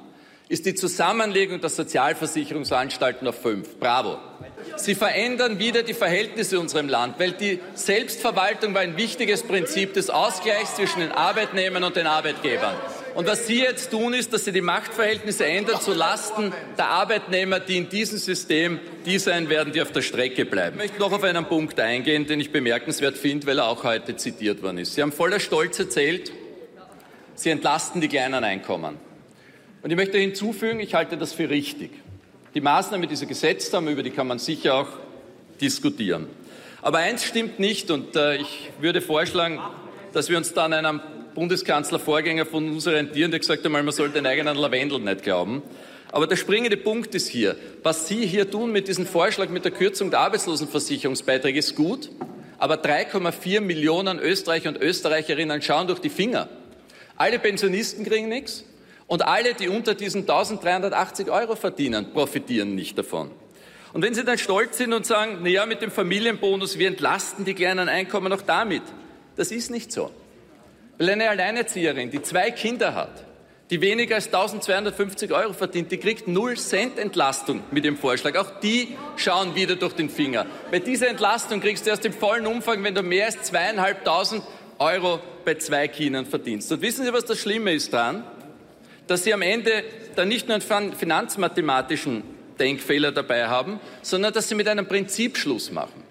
ist 0.49 0.65
die 0.65 0.77
Zusammenlegung 0.77 1.61
der 1.61 1.71
Sozialversicherungsanstalten 1.71 3.27
auf 3.27 3.43
fünf. 3.43 3.81
Bravo. 3.81 4.19
Sie 4.77 4.95
verändern 4.95 5.59
wieder 5.59 5.83
die 5.83 5.95
Verhältnisse 5.95 6.55
in 6.55 6.63
unserem 6.63 6.89
Land, 6.89 7.19
weil 7.19 7.33
die 7.33 7.59
Selbstverwaltung 7.75 8.75
war 8.75 8.83
ein 8.83 8.97
wichtiges 8.97 9.43
Prinzip 9.43 9.95
des 9.95 10.09
Ausgleichs 10.09 10.77
zwischen 10.77 11.01
den 11.01 11.11
Arbeitnehmern 11.11 11.83
und 11.83 11.97
den 11.97 12.07
Arbeitgebern. 12.07 12.77
Und 13.19 13.27
was 13.27 13.49
Sie 13.49 13.59
jetzt 13.59 13.91
tun, 13.91 14.15
ist, 14.15 14.33
dass 14.33 14.45
Sie 14.45 14.53
die 14.53 14.61
Machtverhältnisse 14.61 15.45
ändern 15.45 15.81
zu 15.81 15.93
Lasten 15.93 16.53
der 16.79 16.87
Arbeitnehmer, 16.87 17.59
die 17.59 17.77
in 17.77 17.89
diesem 17.89 18.17
System 18.17 18.79
die 19.05 19.19
sein 19.19 19.49
werden, 19.49 19.73
die 19.73 19.83
auf 19.83 19.91
der 19.91 20.03
Strecke 20.03 20.45
bleiben. 20.45 20.77
Ich 20.77 20.83
möchte 20.85 21.01
noch 21.01 21.11
auf 21.11 21.25
einen 21.25 21.45
Punkt 21.47 21.81
eingehen, 21.81 22.29
den 22.29 22.39
ich 22.39 22.53
bemerkenswert 22.53 23.19
finde, 23.19 23.49
weil 23.49 23.59
er 23.59 23.67
auch 23.67 23.83
heute 23.83 24.15
zitiert 24.15 24.63
worden 24.63 24.79
ist. 24.79 24.95
Sie 24.95 25.03
haben 25.03 25.11
voller 25.11 25.41
Stolz 25.41 25.81
erzählt, 25.81 26.31
Sie 27.35 27.51
entlasten 27.51 28.01
die 28.01 28.07
kleinen 28.07 28.45
Einkommen. 28.45 28.99
Und 29.83 29.91
ich 29.91 29.97
möchte 29.97 30.17
hinzufügen, 30.17 30.79
ich 30.79 30.95
halte 30.95 31.17
das 31.17 31.33
für 31.33 31.51
richtig. 31.51 31.91
Die 32.55 32.61
Maßnahmen, 32.61 33.09
die 33.09 33.17
Sie 33.17 33.27
gesetzt 33.27 33.75
haben, 33.75 33.89
über 33.89 34.05
die 34.05 34.11
kann 34.11 34.29
man 34.29 34.39
sicher 34.39 34.77
auch 34.77 34.89
diskutieren. 35.61 36.29
Aber 36.83 36.99
eins 36.99 37.25
stimmt 37.25 37.59
nicht 37.59 37.91
und 37.91 38.15
äh, 38.15 38.37
ich 38.37 38.71
würde 38.79 39.01
vorschlagen, 39.01 39.59
dass 40.13 40.29
wir 40.29 40.37
uns 40.37 40.55
dann 40.55 40.73
einem 40.73 41.01
Bundeskanzler-Vorgänger 41.39 42.47
von 42.47 42.69
uns 42.69 42.89
orientieren, 42.89 43.31
der 43.31 43.39
gesagt 43.39 43.65
hat, 43.65 43.71
man 43.71 43.89
sollte 43.93 44.15
den 44.15 44.27
eigenen 44.27 44.57
Lavendel 44.57 44.99
nicht 44.99 45.23
glauben. 45.23 45.63
Aber 46.11 46.27
der 46.27 46.35
springende 46.35 46.77
Punkt 46.77 47.15
ist 47.15 47.29
hier, 47.29 47.55
was 47.85 48.09
Sie 48.09 48.27
hier 48.27 48.51
tun 48.51 48.73
mit 48.73 48.89
diesem 48.89 49.07
Vorschlag 49.07 49.49
mit 49.49 49.65
der 49.65 49.71
Kürzung 49.71 50.11
der 50.11 50.19
Arbeitslosenversicherungsbeiträge 50.19 51.61
ist 51.61 51.77
gut, 51.77 52.11
aber 52.59 52.75
3,4 52.83 53.61
Millionen 53.61 54.19
Österreicher 54.19 54.71
und 54.71 54.79
Österreicherinnen 54.79 55.63
schauen 55.63 55.87
durch 55.87 56.01
die 56.01 56.11
Finger. 56.11 56.49
Alle 57.17 57.39
Pensionisten 57.39 58.05
kriegen 58.05 58.29
nichts 58.29 58.65
und 59.07 59.23
alle, 59.23 59.55
die 59.55 59.69
unter 59.69 59.95
diesen 59.95 60.23
1380 60.23 61.31
Euro 61.31 61.55
verdienen, 61.55 62.13
profitieren 62.13 62.75
nicht 62.75 62.99
davon. 62.99 63.31
Und 63.93 64.03
wenn 64.03 64.13
Sie 64.13 64.25
dann 64.25 64.39
stolz 64.39 64.79
sind 64.79 64.93
und 64.93 65.07
sagen, 65.07 65.39
na 65.43 65.49
ja, 65.49 65.67
mit 65.67 65.83
dem 65.83 65.93
Familienbonus, 65.93 66.79
wir 66.79 66.89
entlasten 66.89 67.45
die 67.45 67.55
kleinen 67.55 67.89
Einkommen 67.89 68.33
auch 68.33 68.43
damit. 68.43 68.83
Das 69.37 69.53
ist 69.53 69.71
nicht 69.71 69.93
so. 69.93 70.11
Weil 70.99 71.11
eine 71.11 71.31
Alleinerzieherin, 71.31 72.11
die 72.11 72.23
zwei 72.23 72.51
Kinder 72.51 72.95
hat, 72.95 73.25
die 73.71 73.81
weniger 73.81 74.17
als 74.17 74.27
1250 74.27 75.33
Euro 75.33 75.53
verdient, 75.53 75.93
die 75.93 75.99
kriegt 75.99 76.27
0 76.27 76.57
Cent 76.57 76.99
Entlastung 76.99 77.63
mit 77.71 77.85
dem 77.85 77.97
Vorschlag. 77.97 78.37
Auch 78.37 78.61
die 78.61 78.97
schauen 79.17 79.55
wieder 79.55 79.77
durch 79.77 79.93
den 79.93 80.11
Finger. 80.11 80.47
Bei 80.71 80.81
dieser 80.81 81.09
Entlastung 81.09 81.61
kriegst 81.61 81.87
du 81.87 81.91
erst 81.91 82.05
im 82.05 82.13
vollen 82.13 82.47
Umfang, 82.47 82.83
wenn 82.83 82.95
du 82.95 83.03
mehr 83.03 83.27
als 83.27 83.43
zweieinhalbtausend 83.43 84.43
Euro 84.79 85.21
bei 85.45 85.55
zwei 85.55 85.87
Kindern 85.87 86.27
verdienst. 86.27 86.73
Und 86.73 86.83
wissen 86.83 87.05
Sie, 87.05 87.13
was 87.13 87.27
das 87.27 87.39
Schlimme 87.39 87.73
ist 87.73 87.93
daran? 87.93 88.25
Dass 89.07 89.25
Sie 89.25 89.33
am 89.33 89.43
Ende 89.43 89.85
dann 90.17 90.29
nicht 90.29 90.49
nur 90.49 90.59
einen 90.59 90.93
finanzmathematischen 90.95 92.23
Denkfehler 92.59 93.13
dabei 93.13 93.47
haben, 93.47 93.81
sondern 94.03 94.33
dass 94.33 94.49
Sie 94.49 94.55
mit 94.55 94.67
einem 94.67 94.87
Prinzip 94.87 95.37
Schluss 95.37 95.71
machen 95.71 96.08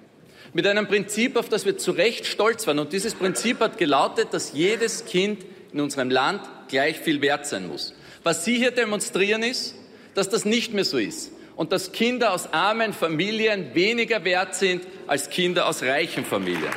mit 0.57 0.65
einem 0.65 0.87
Prinzip, 0.87 1.37
auf 1.37 1.49
das 1.49 1.67
wir 1.67 1.77
zu 1.77 1.91
Recht 1.91 2.25
stolz 2.25 2.65
waren. 2.65 2.79
Und 2.79 2.91
dieses 2.91 3.13
Prinzip 3.13 3.59
hat 3.59 3.77
gelautet, 3.77 4.29
dass 4.31 4.53
jedes 4.53 5.05
Kind 5.05 5.45
in 5.71 5.79
unserem 5.79 6.09
Land 6.09 6.41
gleich 6.67 6.97
viel 6.97 7.21
wert 7.21 7.45
sein 7.45 7.67
muss. 7.67 7.93
Was 8.23 8.43
Sie 8.43 8.57
hier 8.57 8.71
demonstrieren 8.71 9.43
ist, 9.43 9.75
dass 10.15 10.29
das 10.29 10.45
nicht 10.45 10.73
mehr 10.73 10.83
so 10.83 10.97
ist 10.97 11.31
und 11.55 11.71
dass 11.71 11.91
Kinder 11.91 12.33
aus 12.33 12.51
armen 12.53 12.91
Familien 12.93 13.75
weniger 13.75 14.25
wert 14.25 14.55
sind 14.55 14.81
als 15.05 15.29
Kinder 15.29 15.67
aus 15.67 15.83
reichen 15.83 16.25
Familien. 16.25 16.73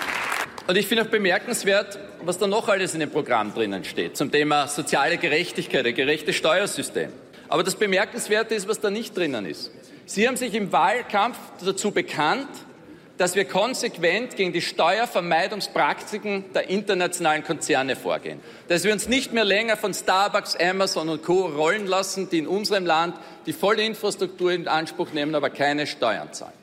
Und 0.67 0.77
ich 0.77 0.87
finde 0.87 1.05
auch 1.05 1.11
bemerkenswert, 1.11 1.99
was 2.23 2.37
da 2.37 2.47
noch 2.47 2.69
alles 2.69 2.93
in 2.93 3.01
dem 3.01 3.11
Programm 3.11 3.55
drinnen 3.55 3.85
steht 3.85 4.15
zum 4.15 4.31
Thema 4.31 4.69
soziale 4.69 5.17
Gerechtigkeit, 5.17 5.87
ein 5.87 5.95
gerechtes 5.95 6.37
Steuersystem. 6.37 7.15
Aber 7.49 7.63
das 7.63 7.77
Bemerkenswerte 7.77 8.55
ist, 8.55 8.69
was 8.69 8.79
da 8.79 8.91
nicht 8.91 9.17
drinnen 9.17 9.47
ist. 9.47 9.71
Sie 10.05 10.29
haben 10.29 10.37
sich 10.37 10.53
im 10.53 10.71
Wahlkampf 10.71 11.39
dazu 11.65 11.93
bekannt, 11.93 12.49
dass 13.21 13.35
wir 13.35 13.45
konsequent 13.45 14.35
gegen 14.35 14.55
die 14.55 14.63
Steuervermeidungspraktiken 14.63 16.55
der 16.55 16.71
internationalen 16.71 17.45
Konzerne 17.45 17.95
vorgehen. 17.95 18.41
Dass 18.69 18.83
wir 18.83 18.95
uns 18.95 19.09
nicht 19.09 19.35
mehr 19.35 19.45
länger 19.45 19.77
von 19.77 19.93
Starbucks, 19.93 20.57
Amazon 20.57 21.11
und 21.11 21.23
Co. 21.23 21.45
rollen 21.45 21.87
lassen, 21.87 22.31
die 22.31 22.39
in 22.39 22.47
unserem 22.47 22.87
Land 22.87 23.15
die 23.45 23.53
volle 23.53 23.83
Infrastruktur 23.83 24.53
in 24.53 24.67
Anspruch 24.67 25.13
nehmen, 25.13 25.35
aber 25.35 25.51
keine 25.51 25.87
Steuern 25.87 26.33
zahlen. 26.33 26.55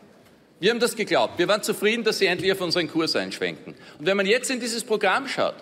Wir 0.59 0.71
haben 0.71 0.79
das 0.79 0.95
geglaubt. 0.95 1.37
Wir 1.37 1.47
waren 1.47 1.61
zufrieden, 1.61 2.03
dass 2.03 2.17
sie 2.17 2.25
endlich 2.25 2.51
auf 2.51 2.61
unseren 2.61 2.87
Kurs 2.87 3.15
einschwenken. 3.15 3.75
Und 3.99 4.07
wenn 4.07 4.17
man 4.17 4.25
jetzt 4.25 4.49
in 4.49 4.59
dieses 4.59 4.83
Programm 4.83 5.27
schaut, 5.27 5.53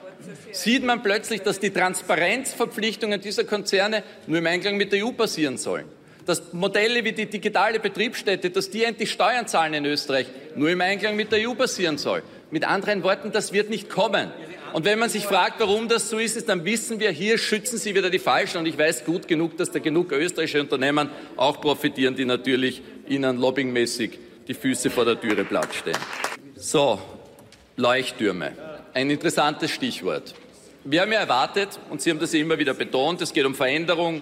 sieht 0.54 0.86
man 0.86 1.04
plötzlich, 1.04 1.42
dass 1.42 1.60
die 1.60 1.72
Transparenzverpflichtungen 1.72 3.20
dieser 3.20 3.44
Konzerne 3.44 4.02
nur 4.28 4.38
im 4.38 4.48
Einklang 4.48 4.78
mit 4.78 4.94
der 4.94 5.06
EU 5.06 5.12
passieren 5.12 5.58
sollen 5.58 5.90
dass 6.26 6.54
Modelle 6.54 7.04
wie 7.04 7.12
die 7.12 7.28
digitale 7.28 7.80
Betriebsstätte, 7.80 8.50
dass 8.50 8.70
die 8.70 8.84
endlich 8.84 9.12
Steuern 9.12 9.48
zahlen 9.48 9.74
in 9.74 9.86
Österreich, 9.86 10.28
nur 10.56 10.70
im 10.70 10.82
Einklang 10.82 11.16
mit 11.16 11.32
der 11.32 11.48
EU 11.48 11.54
passieren 11.54 11.98
soll. 11.98 12.24
Mit 12.52 12.66
anderen 12.66 13.04
Worten, 13.04 13.32
das 13.32 13.54
wird 13.54 13.70
nicht 13.70 13.90
kommen. 13.90 14.32
Und 14.74 14.84
wenn 14.84 15.00
man 15.00 15.10
sich 15.10 15.26
fragt, 15.26 15.60
warum 15.62 15.88
das 15.88 16.10
so 16.10 16.20
ist, 16.20 16.50
dann 16.50 16.66
wissen 16.66 17.00
wir, 17.00 17.10
hier 17.12 17.38
schützen 17.38 17.78
Sie 17.78 17.96
wieder 17.96 18.10
die 18.10 18.20
Falschen. 18.20 18.58
Und 18.58 18.66
ich 18.66 18.78
weiß 18.78 19.06
gut 19.06 19.28
genug, 19.28 19.58
dass 19.58 19.72
da 19.72 19.80
genug 19.80 20.12
österreichische 20.12 20.60
Unternehmen 20.60 21.10
auch 21.38 21.62
profitieren, 21.62 22.16
die 22.16 22.26
natürlich 22.26 22.82
Ihnen 23.08 23.40
lobbyingmäßig 23.40 24.20
die 24.48 24.54
Füße 24.54 24.90
vor 24.90 25.06
der 25.06 25.20
Türe 25.20 25.46
platt 25.46 25.74
stehen. 25.74 25.98
So, 26.56 27.00
Leuchttürme. 27.78 28.52
Ein 28.94 29.10
interessantes 29.10 29.72
Stichwort. 29.72 30.34
Wir 30.84 31.02
haben 31.02 31.12
ja 31.12 31.20
erwartet, 31.20 31.80
und 31.90 32.02
Sie 32.02 32.10
haben 32.12 32.20
das 32.20 32.34
ja 32.34 32.40
immer 32.40 32.60
wieder 32.60 32.74
betont, 32.74 33.22
es 33.22 33.34
geht 33.34 33.46
um 33.46 33.56
Veränderung, 33.56 34.22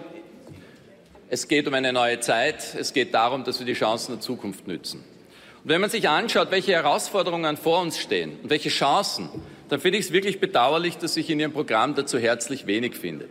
es 1.34 1.48
geht 1.48 1.66
um 1.66 1.74
eine 1.74 1.92
neue 1.92 2.20
Zeit, 2.20 2.76
es 2.78 2.92
geht 2.92 3.12
darum, 3.12 3.42
dass 3.42 3.58
wir 3.58 3.66
die 3.66 3.74
Chancen 3.74 4.12
der 4.12 4.20
Zukunft 4.20 4.68
nützen. 4.68 5.00
Und 5.64 5.68
wenn 5.68 5.80
man 5.80 5.90
sich 5.90 6.08
anschaut, 6.08 6.52
welche 6.52 6.72
Herausforderungen 6.72 7.56
vor 7.56 7.80
uns 7.80 7.98
stehen 7.98 8.38
und 8.40 8.50
welche 8.50 8.68
Chancen, 8.68 9.28
dann 9.68 9.80
finde 9.80 9.98
ich 9.98 10.06
es 10.06 10.12
wirklich 10.12 10.38
bedauerlich, 10.38 10.96
dass 10.96 11.14
sich 11.14 11.28
in 11.28 11.40
Ihrem 11.40 11.52
Programm 11.52 11.96
dazu 11.96 12.18
herzlich 12.18 12.68
wenig 12.68 12.94
findet. 12.94 13.30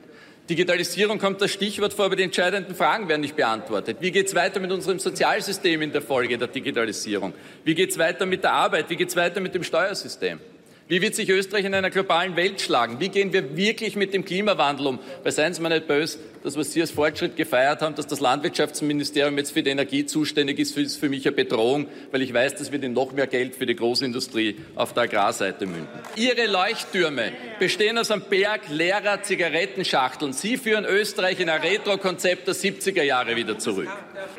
Digitalisierung 0.50 1.18
kommt 1.18 1.42
das 1.42 1.52
Stichwort 1.52 1.94
vor, 1.94 2.06
aber 2.06 2.18
die 2.18 2.24
entscheidenden 2.24 2.76
Fragen 2.76 3.08
werden 3.08 3.22
nicht 3.22 3.38
beantwortet. 3.38 3.98
Wie 4.02 4.12
geht 4.12 4.28
es 4.28 4.36
weiter 4.36 4.60
mit 4.60 4.74
unserem 4.74 5.00
Sozialsystem 5.00 5.82
in 5.82 5.94
der 5.94 6.02
Folge 6.02 6.38
der 6.38 6.50
Digitalisierung? 6.50 7.32
Wie 7.64 7.74
geht 7.74 7.92
es 7.92 7.98
weiter 7.98 8.26
mit 8.26 8.44
der 8.44 8.52
Arbeit? 8.52 8.90
Wie 8.90 8.98
geht 8.98 9.08
es 9.08 9.16
weiter 9.16 9.40
mit 9.40 9.56
dem 9.56 9.64
Steuersystem? 9.64 10.42
Wie 10.90 11.02
wird 11.02 11.16
sich 11.16 11.30
Österreich 11.30 11.64
in 11.64 11.74
einer 11.74 11.90
globalen 11.90 12.36
Welt 12.36 12.60
schlagen? 12.60 13.00
Wie 13.00 13.08
gehen 13.08 13.32
wir 13.32 13.56
wirklich 13.56 13.96
mit 13.96 14.14
dem 14.14 14.26
Klimawandel 14.26 14.88
um? 14.88 15.00
Weil 15.24 15.32
seien 15.32 15.54
Sie 15.54 15.62
mir 15.62 15.70
nicht 15.70 15.88
böse, 15.88 16.20
das, 16.44 16.58
was 16.58 16.74
Sie 16.74 16.82
als 16.82 16.92
Fortschritt 16.92 17.38
gefeiert 17.38 17.82
haben, 17.82 17.96
dass 17.96 18.06
das 18.06 18.20
Landwirtschaftsministerium 18.20 19.38
jetzt 19.38 19.52
für 19.52 19.64
die 19.64 19.70
Energie 19.70 20.06
zuständig 20.06 20.60
ist, 20.60 20.78
ist 20.78 20.98
für 20.98 21.08
mich 21.08 21.26
eine 21.26 21.36
Bedrohung, 21.36 21.88
weil 22.12 22.22
ich 22.22 22.34
weiß, 22.34 22.56
dass 22.56 22.72
wir 22.72 22.84
in 22.84 22.94
noch 22.94 23.14
mehr 23.14 23.28
Geld 23.28 23.56
für 23.56 23.66
die 23.66 23.76
Großindustrie 23.76 24.58
auf 24.76 24.94
der 24.94 25.04
Agrarseite 25.04 25.66
münden. 25.66 25.88
Ihre 26.18 26.48
Leuchttürme 26.48 27.32
bestehen 27.60 27.98
aus 27.98 28.12
einem 28.12 28.24
Berg 28.30 28.62
leerer 28.70 29.24
Zigarettenschachteln. 29.24 30.34
Sie 30.34 30.58
führen 30.58 30.84
Österreich 30.84 31.40
in 31.40 31.50
ein 31.50 31.62
Retro-Konzept 31.62 32.48
der 32.48 32.56
70er 32.56 33.04
Jahre 33.04 33.38
wieder 33.38 33.58
zurück. 33.58 33.90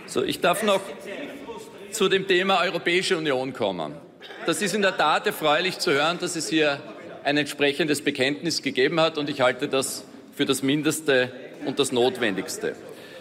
So, 0.07 0.23
ich 0.23 0.41
darf 0.41 0.63
noch 0.63 0.83
zu 1.91 2.09
dem 2.09 2.29
Thema 2.29 2.61
Europäische 2.61 3.17
Union 3.17 3.55
kommen. 3.55 3.95
Das 4.47 4.61
ist 4.61 4.75
in 4.75 4.83
der 4.83 4.97
Tat 4.97 5.27
erfreulich 5.27 5.79
zu 5.79 5.93
hören, 5.93 6.19
dass 6.19 6.37
es 6.37 6.49
hier 6.49 6.83
ein 7.23 7.39
entsprechendes 7.39 8.03
Bekenntnis 8.03 8.61
gegeben 8.61 9.01
hat 9.01 9.17
und 9.17 9.31
ich 9.31 9.41
halte 9.41 9.69
das 9.69 10.05
für 10.37 10.45
das 10.45 10.63
Mindeste 10.63 11.33
und 11.67 11.79
das 11.79 11.93
Notwendigste. 11.93 12.77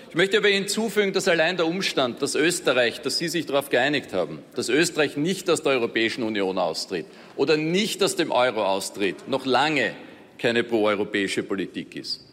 Ich 0.09 0.15
möchte 0.15 0.37
aber 0.37 0.49
hinzufügen, 0.49 1.11
dass 1.11 1.27
allein 1.27 1.57
der 1.57 1.65
Umstand, 1.65 2.21
dass 2.21 2.35
Österreich, 2.35 3.01
dass 3.01 3.17
Sie 3.17 3.29
sich 3.29 3.47
darauf 3.47 3.69
geeinigt 3.69 4.13
haben, 4.13 4.43
dass 4.55 4.69
Österreich 4.69 5.17
nicht 5.17 5.49
aus 5.49 5.63
der 5.63 5.71
Europäischen 5.71 6.23
Union 6.23 6.59
austritt 6.59 7.07
oder 7.35 7.57
nicht 7.57 8.03
aus 8.03 8.15
dem 8.15 8.31
Euro 8.31 8.63
austritt, 8.63 9.27
noch 9.27 9.47
lange 9.47 9.95
keine 10.37 10.63
proeuropäische 10.63 11.41
Politik 11.41 11.95
ist. 11.95 12.23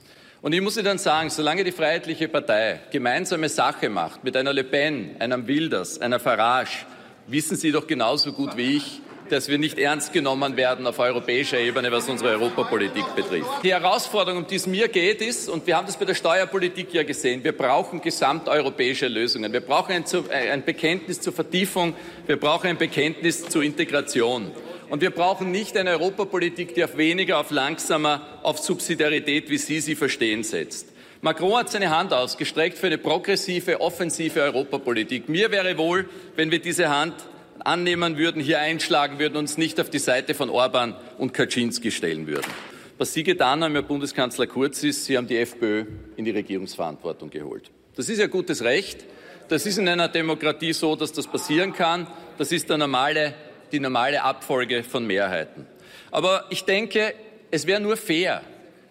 Und 0.42 0.52
ich 0.52 0.60
muss 0.60 0.76
Ihnen 0.76 0.98
sagen, 0.98 1.30
solange 1.30 1.64
die 1.64 1.72
Freiheitliche 1.72 2.28
Partei 2.28 2.80
gemeinsame 2.90 3.48
Sache 3.48 3.88
macht 3.88 4.24
mit 4.24 4.36
einer 4.36 4.52
Le 4.52 4.64
Pen, 4.64 5.16
einem 5.18 5.46
Wilders, 5.46 6.00
einer 6.00 6.20
Farage, 6.20 6.84
wissen 7.28 7.56
Sie 7.56 7.72
doch 7.72 7.86
genauso 7.86 8.32
gut 8.32 8.56
wie 8.56 8.76
ich, 8.76 9.00
dass 9.30 9.48
wir 9.48 9.58
nicht 9.58 9.78
ernst 9.78 10.12
genommen 10.12 10.56
werden 10.56 10.86
auf 10.86 10.98
europäischer 10.98 11.58
Ebene, 11.58 11.90
was 11.92 12.08
unsere 12.08 12.30
Europapolitik 12.30 13.04
betrifft. 13.14 13.48
Die 13.62 13.72
Herausforderung, 13.72 14.42
um 14.42 14.46
die 14.46 14.56
es 14.56 14.66
mir 14.66 14.88
geht, 14.88 15.20
ist, 15.20 15.48
und 15.48 15.66
wir 15.66 15.76
haben 15.76 15.86
das 15.86 15.96
bei 15.96 16.04
der 16.04 16.14
Steuerpolitik 16.14 16.92
ja 16.92 17.02
gesehen, 17.02 17.42
wir 17.44 17.56
brauchen 17.56 18.00
gesamteuropäische 18.00 19.08
Lösungen. 19.08 19.52
Wir 19.52 19.60
brauchen 19.60 19.92
ein, 19.92 20.04
äh, 20.30 20.50
ein 20.50 20.64
Bekenntnis 20.64 21.20
zur 21.20 21.32
Vertiefung, 21.32 21.94
wir 22.26 22.38
brauchen 22.38 22.68
ein 22.68 22.78
Bekenntnis 22.78 23.48
zur 23.48 23.62
Integration. 23.62 24.50
Und 24.88 25.02
wir 25.02 25.10
brauchen 25.10 25.52
nicht 25.52 25.76
eine 25.76 25.90
Europapolitik, 25.90 26.74
die 26.74 26.82
auf 26.82 26.96
weniger, 26.96 27.38
auf 27.38 27.50
langsamer, 27.50 28.40
auf 28.42 28.58
Subsidiarität, 28.58 29.48
wie 29.48 29.58
Sie 29.58 29.80
sie 29.80 29.94
verstehen, 29.94 30.42
setzt. 30.42 30.88
Macron 31.22 31.58
hat 31.58 31.70
seine 31.70 31.90
Hand 31.90 32.14
ausgestreckt 32.14 32.78
für 32.78 32.86
eine 32.86 32.96
progressive, 32.96 33.80
offensive 33.80 34.40
Europapolitik. 34.40 35.28
Mir 35.28 35.50
wäre 35.50 35.76
wohl, 35.76 36.08
wenn 36.34 36.50
wir 36.50 36.60
diese 36.60 36.88
Hand 36.88 37.14
annehmen 37.62 38.16
würden, 38.16 38.42
hier 38.42 38.60
einschlagen 38.60 39.18
würden, 39.18 39.36
uns 39.36 39.58
nicht 39.58 39.80
auf 39.80 39.90
die 39.90 39.98
Seite 39.98 40.34
von 40.34 40.50
Orban 40.50 40.96
und 41.18 41.32
Kaczynski 41.32 41.90
stellen 41.90 42.26
würden. 42.26 42.50
Was 42.98 43.14
Sie 43.14 43.24
getan 43.24 43.64
haben, 43.64 43.72
Herr 43.72 43.82
Bundeskanzler 43.82 44.46
Kurz, 44.46 44.82
ist, 44.82 45.06
Sie 45.06 45.16
haben 45.16 45.26
die 45.26 45.38
FPÖ 45.38 45.86
in 46.16 46.24
die 46.24 46.30
Regierungsverantwortung 46.32 47.30
geholt. 47.30 47.70
Das 47.96 48.08
ist 48.08 48.18
ja 48.18 48.26
gutes 48.26 48.62
Recht. 48.62 49.04
Das 49.48 49.66
ist 49.66 49.78
in 49.78 49.88
einer 49.88 50.08
Demokratie 50.08 50.72
so, 50.72 50.94
dass 50.94 51.12
das 51.12 51.26
passieren 51.26 51.72
kann. 51.72 52.06
Das 52.38 52.52
ist 52.52 52.68
der 52.68 52.78
normale, 52.78 53.34
die 53.72 53.80
normale 53.80 54.22
Abfolge 54.22 54.84
von 54.84 55.06
Mehrheiten. 55.06 55.66
Aber 56.10 56.44
ich 56.50 56.64
denke, 56.64 57.14
es 57.50 57.66
wäre 57.66 57.80
nur 57.80 57.96
fair, 57.96 58.42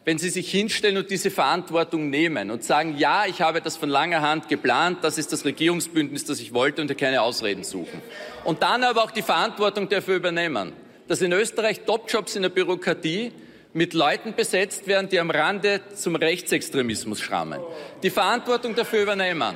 wenn 0.09 0.17
Sie 0.17 0.31
sich 0.31 0.49
hinstellen 0.49 0.97
und 0.97 1.11
diese 1.11 1.29
Verantwortung 1.29 2.09
nehmen 2.09 2.49
und 2.49 2.63
sagen, 2.63 2.97
ja, 2.97 3.27
ich 3.27 3.41
habe 3.41 3.61
das 3.61 3.77
von 3.77 3.89
langer 3.89 4.23
Hand 4.23 4.49
geplant, 4.49 5.03
das 5.03 5.19
ist 5.19 5.31
das 5.31 5.45
Regierungsbündnis, 5.45 6.25
das 6.25 6.39
ich 6.39 6.51
wollte 6.51 6.81
und 6.81 6.97
keine 6.97 7.21
Ausreden 7.21 7.63
suchen. 7.63 8.01
Und 8.43 8.63
dann 8.63 8.83
aber 8.83 9.03
auch 9.03 9.11
die 9.11 9.21
Verantwortung 9.21 9.87
dafür 9.87 10.15
übernehmen, 10.15 10.73
dass 11.07 11.21
in 11.21 11.31
Österreich 11.31 11.81
Topjobs 11.81 12.35
in 12.35 12.41
der 12.41 12.49
Bürokratie 12.49 13.31
mit 13.73 13.93
Leuten 13.93 14.33
besetzt 14.33 14.87
werden, 14.87 15.09
die 15.09 15.19
am 15.19 15.29
Rande 15.29 15.81
zum 15.93 16.15
Rechtsextremismus 16.15 17.21
schrammen. 17.21 17.59
Die 18.01 18.09
Verantwortung 18.09 18.73
dafür 18.73 19.03
übernehmen, 19.03 19.53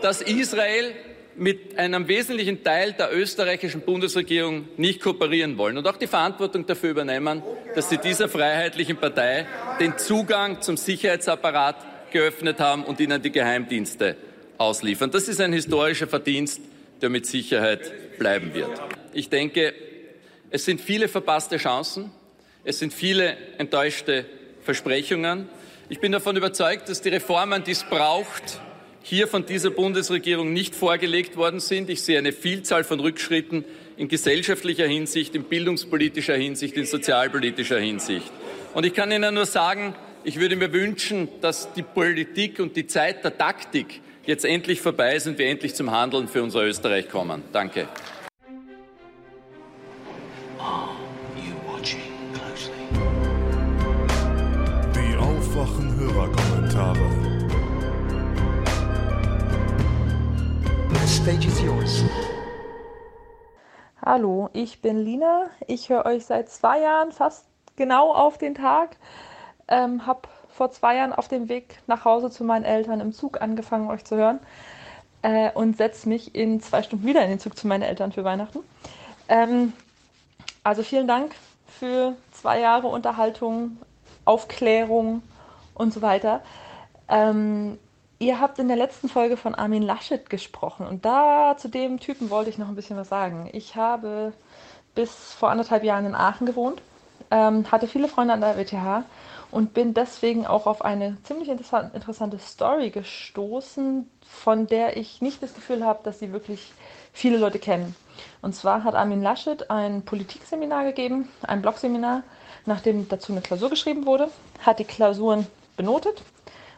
dass 0.00 0.22
Israel 0.22 0.94
mit 1.36 1.78
einem 1.78 2.08
wesentlichen 2.08 2.62
Teil 2.62 2.92
der 2.92 3.14
österreichischen 3.14 3.80
Bundesregierung 3.82 4.68
nicht 4.76 5.00
kooperieren 5.00 5.56
wollen 5.58 5.78
und 5.78 5.86
auch 5.86 5.96
die 5.96 6.06
Verantwortung 6.06 6.66
dafür 6.66 6.90
übernehmen, 6.90 7.42
dass 7.74 7.88
sie 7.88 7.98
dieser 7.98 8.28
freiheitlichen 8.28 8.96
Partei 8.96 9.46
den 9.80 9.96
Zugang 9.98 10.60
zum 10.60 10.76
Sicherheitsapparat 10.76 12.10
geöffnet 12.12 12.60
haben 12.60 12.84
und 12.84 13.00
ihnen 13.00 13.22
die 13.22 13.32
Geheimdienste 13.32 14.16
ausliefern. 14.58 15.10
Das 15.10 15.28
ist 15.28 15.40
ein 15.40 15.52
historischer 15.52 16.06
Verdienst, 16.06 16.60
der 17.00 17.08
mit 17.08 17.26
Sicherheit 17.26 18.18
bleiben 18.18 18.54
wird. 18.54 18.70
Ich 19.12 19.28
denke, 19.28 19.74
es 20.50 20.64
sind 20.64 20.80
viele 20.80 21.08
verpasste 21.08 21.56
Chancen, 21.56 22.10
es 22.64 22.78
sind 22.78 22.92
viele 22.92 23.36
enttäuschte 23.58 24.26
Versprechungen. 24.62 25.48
Ich 25.88 25.98
bin 25.98 26.12
davon 26.12 26.36
überzeugt, 26.36 26.88
dass 26.88 27.00
die 27.00 27.08
Reformen, 27.08 27.64
die 27.64 27.72
es 27.72 27.84
braucht, 27.84 28.60
hier 29.02 29.28
von 29.28 29.46
dieser 29.46 29.70
Bundesregierung 29.70 30.52
nicht 30.52 30.74
vorgelegt 30.74 31.36
worden 31.36 31.60
sind. 31.60 31.90
Ich 31.90 32.02
sehe 32.02 32.18
eine 32.18 32.32
Vielzahl 32.32 32.84
von 32.84 33.00
Rückschritten 33.00 33.64
in 33.96 34.08
gesellschaftlicher 34.08 34.86
Hinsicht, 34.86 35.34
in 35.34 35.44
bildungspolitischer 35.44 36.36
Hinsicht, 36.36 36.76
in 36.76 36.86
sozialpolitischer 36.86 37.78
Hinsicht. 37.78 38.30
Und 38.74 38.86
ich 38.86 38.94
kann 38.94 39.10
Ihnen 39.10 39.34
nur 39.34 39.46
sagen, 39.46 39.94
ich 40.24 40.38
würde 40.38 40.56
mir 40.56 40.72
wünschen, 40.72 41.28
dass 41.40 41.72
die 41.72 41.82
Politik 41.82 42.60
und 42.60 42.76
die 42.76 42.86
Zeit 42.86 43.24
der 43.24 43.36
Taktik 43.36 44.00
jetzt 44.24 44.44
endlich 44.44 44.80
vorbei 44.80 45.16
ist 45.16 45.26
und 45.26 45.38
wir 45.38 45.46
endlich 45.46 45.74
zum 45.74 45.90
Handeln 45.90 46.28
für 46.28 46.42
unser 46.42 46.62
Österreich 46.62 47.08
kommen. 47.08 47.42
Danke. 47.52 47.88
Die 54.94 55.16
aufwachen 55.16 55.96
Hörerkommentare. 55.98 57.11
Stage 61.06 61.46
is 61.46 61.60
yours. 61.60 62.04
Hallo, 64.04 64.50
ich 64.52 64.80
bin 64.80 64.98
Lina. 64.98 65.46
Ich 65.66 65.88
höre 65.88 66.06
euch 66.06 66.26
seit 66.26 66.48
zwei 66.48 66.80
Jahren 66.80 67.12
fast 67.12 67.46
genau 67.76 68.12
auf 68.12 68.38
den 68.38 68.54
Tag. 68.54 68.96
Ähm, 69.68 70.06
habe 70.06 70.28
vor 70.48 70.70
zwei 70.70 70.96
Jahren 70.96 71.12
auf 71.12 71.28
dem 71.28 71.48
Weg 71.48 71.78
nach 71.86 72.04
Hause 72.04 72.30
zu 72.30 72.44
meinen 72.44 72.64
Eltern 72.64 73.00
im 73.00 73.12
Zug 73.12 73.40
angefangen, 73.40 73.90
euch 73.90 74.04
zu 74.04 74.16
hören. 74.16 74.40
Äh, 75.22 75.50
und 75.52 75.76
setze 75.76 76.08
mich 76.08 76.34
in 76.34 76.60
zwei 76.60 76.82
Stunden 76.82 77.06
wieder 77.06 77.22
in 77.22 77.30
den 77.30 77.40
Zug 77.40 77.56
zu 77.56 77.66
meinen 77.66 77.82
Eltern 77.82 78.12
für 78.12 78.24
Weihnachten. 78.24 78.60
Ähm, 79.28 79.72
also 80.64 80.82
vielen 80.82 81.08
Dank 81.08 81.34
für 81.66 82.14
zwei 82.32 82.60
Jahre 82.60 82.88
Unterhaltung, 82.88 83.78
Aufklärung 84.24 85.22
und 85.74 85.92
so 85.92 86.02
weiter. 86.02 86.42
Ähm, 87.08 87.78
Ihr 88.22 88.38
habt 88.38 88.60
in 88.60 88.68
der 88.68 88.76
letzten 88.76 89.08
Folge 89.08 89.36
von 89.36 89.56
Armin 89.56 89.82
Laschet 89.82 90.30
gesprochen 90.30 90.86
und 90.86 91.04
da 91.04 91.56
zu 91.58 91.66
dem 91.66 91.98
Typen 91.98 92.30
wollte 92.30 92.50
ich 92.50 92.56
noch 92.56 92.68
ein 92.68 92.76
bisschen 92.76 92.96
was 92.96 93.08
sagen. 93.08 93.50
Ich 93.52 93.74
habe 93.74 94.32
bis 94.94 95.10
vor 95.10 95.50
anderthalb 95.50 95.82
Jahren 95.82 96.06
in 96.06 96.14
Aachen 96.14 96.46
gewohnt, 96.46 96.80
ähm, 97.32 97.68
hatte 97.72 97.88
viele 97.88 98.06
Freunde 98.06 98.32
an 98.32 98.40
der 98.40 98.56
WTH 98.56 99.02
und 99.50 99.74
bin 99.74 99.92
deswegen 99.92 100.46
auch 100.46 100.68
auf 100.68 100.84
eine 100.84 101.16
ziemlich 101.24 101.48
interessant, 101.48 101.96
interessante 101.96 102.38
Story 102.38 102.90
gestoßen, 102.90 104.08
von 104.24 104.68
der 104.68 104.96
ich 104.96 105.20
nicht 105.20 105.42
das 105.42 105.54
Gefühl 105.54 105.84
habe, 105.84 106.04
dass 106.04 106.20
sie 106.20 106.32
wirklich 106.32 106.72
viele 107.12 107.38
Leute 107.38 107.58
kennen. 107.58 107.96
Und 108.40 108.54
zwar 108.54 108.84
hat 108.84 108.94
Armin 108.94 109.20
Laschet 109.20 109.68
ein 109.68 110.04
Politikseminar 110.04 110.84
gegeben, 110.84 111.28
ein 111.42 111.60
Blogseminar, 111.60 112.22
nachdem 112.66 113.08
dazu 113.08 113.32
eine 113.32 113.40
Klausur 113.40 113.68
geschrieben 113.68 114.06
wurde, 114.06 114.28
hat 114.64 114.78
die 114.78 114.84
Klausuren 114.84 115.48
benotet 115.76 116.22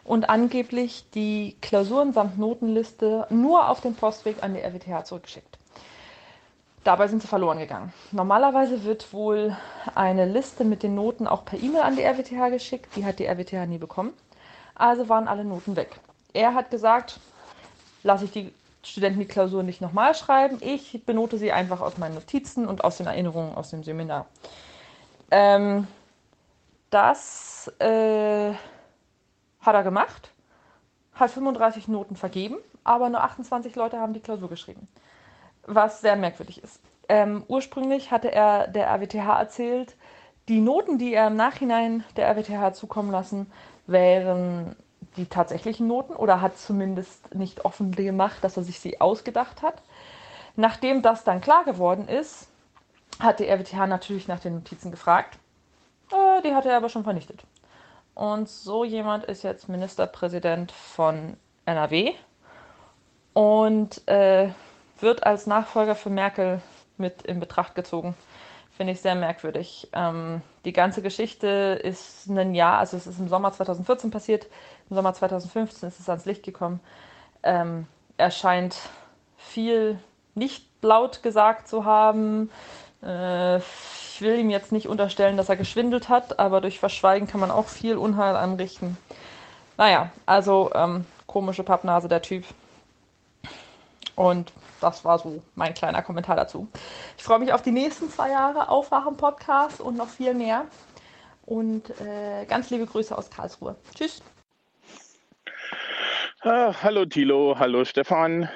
und 0.05 0.29
angeblich 0.29 1.05
die 1.15 1.57
Klausuren 1.61 2.13
samt 2.13 2.39
Notenliste 2.39 3.27
nur 3.31 3.69
auf 3.69 3.81
den 3.81 3.95
Postweg 3.95 4.43
an 4.43 4.55
die 4.55 4.61
RWTH 4.61 5.05
zurückgeschickt. 5.05 5.59
Dabei 6.85 7.09
sind 7.09 7.23
sie 7.23 7.29
verloren 7.29 7.59
gegangen. 7.59 7.95
Normalerweise 8.13 8.85
wird 8.85 9.11
wohl 9.15 9.57
eine 9.95 10.27
Liste 10.27 10.65
mit 10.65 10.83
den 10.83 10.95
Noten 10.95 11.27
auch 11.27 11.47
per 11.47 11.59
E-Mail 11.59 11.81
an 11.81 11.97
die 11.97 12.03
RWTH 12.03 12.51
geschickt. 12.51 12.95
Die 12.95 13.07
hat 13.07 13.19
die 13.19 13.27
RWTH 13.27 13.67
nie 13.67 13.79
bekommen. 13.79 14.13
Also 14.75 15.09
waren 15.09 15.27
alle 15.27 15.45
Noten 15.45 15.77
weg. 15.77 15.99
Er 16.35 16.53
hat 16.53 16.71
gesagt, 16.71 17.21
lasse 18.03 18.27
ich 18.27 18.33
die 18.33 18.53
Studenten 18.83 19.21
die 19.21 19.27
Klausur 19.27 19.63
nicht 19.63 19.81
nochmal 19.81 20.15
schreiben. 20.15 20.59
Ich 20.61 21.07
benote 21.07 21.39
sie 21.39 21.53
einfach 21.53 21.81
aus 21.81 21.97
meinen 21.97 22.17
Notizen 22.17 22.67
und 22.67 22.85
aus 22.85 22.99
den 22.99 23.07
Erinnerungen 23.07 23.55
aus 23.55 23.71
dem 23.71 23.83
Seminar. 23.83 24.27
Ähm, 25.31 25.87
das 26.91 27.73
äh, 27.79 28.53
hat 29.67 29.75
er 29.75 29.83
gemacht, 29.83 30.33
hat 31.15 31.31
35 31.31 31.89
Noten 31.89 32.17
vergeben, 32.17 32.57
aber 32.83 33.09
nur 33.09 33.23
28 33.23 33.75
Leute 33.77 33.99
haben 33.99 34.13
die 34.13 34.21
Klausur 34.21 34.49
geschrieben. 34.49 34.89
Was 35.67 36.01
sehr 36.01 36.17
merkwürdig 36.17 36.63
ist. 36.63 36.81
Ähm, 37.09 37.45
ursprünglich 37.49 38.11
hatte 38.11 38.33
er 38.33 38.69
der 38.69 38.89
RWTH 38.89 39.39
erzählt, 39.39 39.97
die 40.49 40.61
Noten, 40.61 40.99
die 40.99 41.15
er 41.15 41.29
im 41.29 41.37
Nachhinein 41.37 42.05
der 42.17 42.29
RWTH 42.29 42.75
zukommen 42.75 43.11
lassen, 43.11 43.51
wären 43.87 44.77
die 45.17 45.27
tatsächlichen 45.27 45.87
Noten 45.87 46.15
oder 46.15 46.41
hat 46.41 46.59
zumindest 46.59 47.35
nicht 47.35 47.65
offen 47.65 47.93
gemacht, 47.93 48.43
dass 48.43 48.57
er 48.57 48.63
sich 48.63 48.81
sie 48.81 49.01
ausgedacht 49.01 49.63
hat. 49.63 49.83
Nachdem 50.57 51.03
das 51.03 51.25
dann 51.25 51.41
klar 51.41 51.65
geworden 51.65 52.09
ist, 52.09 52.49
hat 53.21 53.41
die 53.41 53.49
RWTH 53.49 53.87
natürlich 53.87 54.29
nach 54.29 54.41
den 54.41 54.55
Notizen 54.55 54.91
gefragt. 54.91 55.39
Äh, 56.11 56.43
die 56.43 56.55
hat 56.55 56.67
er 56.67 56.77
aber 56.77 56.89
schon 56.89 57.05
vernichtet. 57.05 57.45
Und 58.15 58.49
so 58.49 58.85
jemand 58.85 59.25
ist 59.25 59.43
jetzt 59.43 59.69
Ministerpräsident 59.69 60.71
von 60.73 61.37
NRW 61.67 62.13
und 63.33 64.07
äh, 64.07 64.51
wird 65.01 65.25
als 65.25 65.47
Nachfolger 65.47 65.95
für 65.95 66.11
Merkel 66.11 66.61
mit 66.97 67.23
in 67.23 67.41
Betracht 67.41 67.75
gezogen. 67.75 68.15
Finde 68.77 68.93
ich 68.93 69.01
sehr 69.01 69.15
merkwürdig. 69.15 69.89
Ähm, 69.93 70.43
die 70.65 70.73
ganze 70.73 71.03
Geschichte 71.03 71.79
ist 71.83 72.27
ein 72.29 72.55
Jahr, 72.55 72.79
also 72.79 72.97
es 72.97 73.07
ist 73.07 73.19
im 73.19 73.29
Sommer 73.29 73.53
2014 73.53 74.11
passiert, 74.11 74.47
im 74.91 74.97
Sommer 74.97 75.15
2015 75.15 75.89
ist 75.89 76.01
es 76.01 76.09
ans 76.09 76.25
Licht 76.25 76.43
gekommen. 76.43 76.81
Ähm, 77.43 77.87
er 78.17 78.31
scheint 78.31 78.77
viel 79.37 79.99
nicht 80.35 80.67
laut 80.83 81.23
gesagt 81.23 81.69
zu 81.69 81.85
haben. 81.85 82.51
Äh, 83.03 83.61
ich 84.15 84.21
will 84.21 84.39
ihm 84.39 84.49
jetzt 84.49 84.71
nicht 84.71 84.87
unterstellen, 84.87 85.37
dass 85.37 85.49
er 85.49 85.57
geschwindelt 85.57 86.09
hat, 86.09 86.39
aber 86.39 86.61
durch 86.61 86.79
Verschweigen 86.79 87.27
kann 87.27 87.41
man 87.41 87.51
auch 87.51 87.67
viel 87.67 87.97
Unheil 87.97 88.37
anrichten. 88.37 88.97
Naja, 89.77 90.13
also 90.25 90.71
ähm, 90.73 91.05
komische 91.27 91.65
Pappnase 91.65 92.07
der 92.07 92.23
Typ. 92.23 92.45
Und 94.15 94.53
das 94.81 95.05
war 95.05 95.19
so 95.19 95.43
mein 95.57 95.75
kleiner 95.75 96.01
Kommentar 96.01 96.37
dazu. 96.37 96.69
Ich 97.19 97.25
freue 97.25 97.41
mich 97.41 97.53
auf 97.53 97.63
die 97.63 97.73
nächsten 97.73 98.09
zwei 98.09 98.31
Jahre 98.31 98.69
Aufwachen-Podcast 98.69 99.81
und 99.81 99.97
noch 99.97 100.09
viel 100.09 100.35
mehr. 100.35 100.67
Und 101.45 101.91
äh, 102.01 102.47
ganz 102.47 102.71
liebe 102.71 102.87
Grüße 102.87 103.19
aus 103.19 103.31
Karlsruhe. 103.31 103.75
Tschüss. 103.97 104.23
Ah, 106.43 106.73
hallo 106.85 107.05
Thilo, 107.05 107.57
hallo 107.59 107.85
Stefan. 107.85 108.49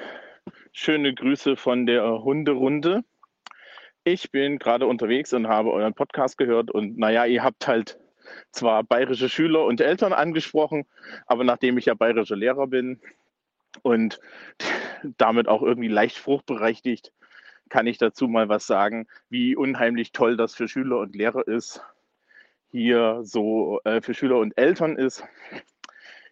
Schöne 0.71 1.13
Grüße 1.13 1.57
von 1.57 1.85
der 1.85 2.23
Hunderunde. 2.23 3.03
Ich 4.03 4.31
bin 4.31 4.59
gerade 4.59 4.87
unterwegs 4.87 5.33
und 5.33 5.47
habe 5.47 5.71
euren 5.71 5.93
Podcast 5.93 6.37
gehört 6.37 6.71
und 6.71 6.97
naja, 6.97 7.25
ihr 7.25 7.43
habt 7.43 7.67
halt 7.67 7.99
zwar 8.51 8.83
bayerische 8.83 9.29
Schüler 9.29 9.65
und 9.65 9.81
Eltern 9.81 10.13
angesprochen, 10.13 10.85
aber 11.25 11.43
nachdem 11.43 11.77
ich 11.77 11.85
ja 11.85 11.93
bayerischer 11.93 12.35
Lehrer 12.35 12.67
bin, 12.67 13.01
und 13.81 14.19
damit 15.17 15.47
auch 15.47 15.61
irgendwie 15.61 15.87
leicht 15.87 16.17
fruchtberechtigt 16.17 17.13
kann 17.69 17.85
ich 17.85 17.99
dazu 17.99 18.27
mal 18.27 18.49
was 18.49 18.65
sagen, 18.65 19.07
wie 19.29 19.55
unheimlich 19.55 20.11
toll 20.11 20.37
das 20.37 20.55
für 20.55 20.67
Schüler 20.67 20.97
und 20.97 21.15
Lehrer 21.15 21.47
ist, 21.47 21.83
hier 22.71 23.19
so 23.21 23.79
äh, 23.83 24.01
für 24.01 24.15
Schüler 24.15 24.39
und 24.39 24.57
Eltern 24.57 24.95
ist, 24.97 25.23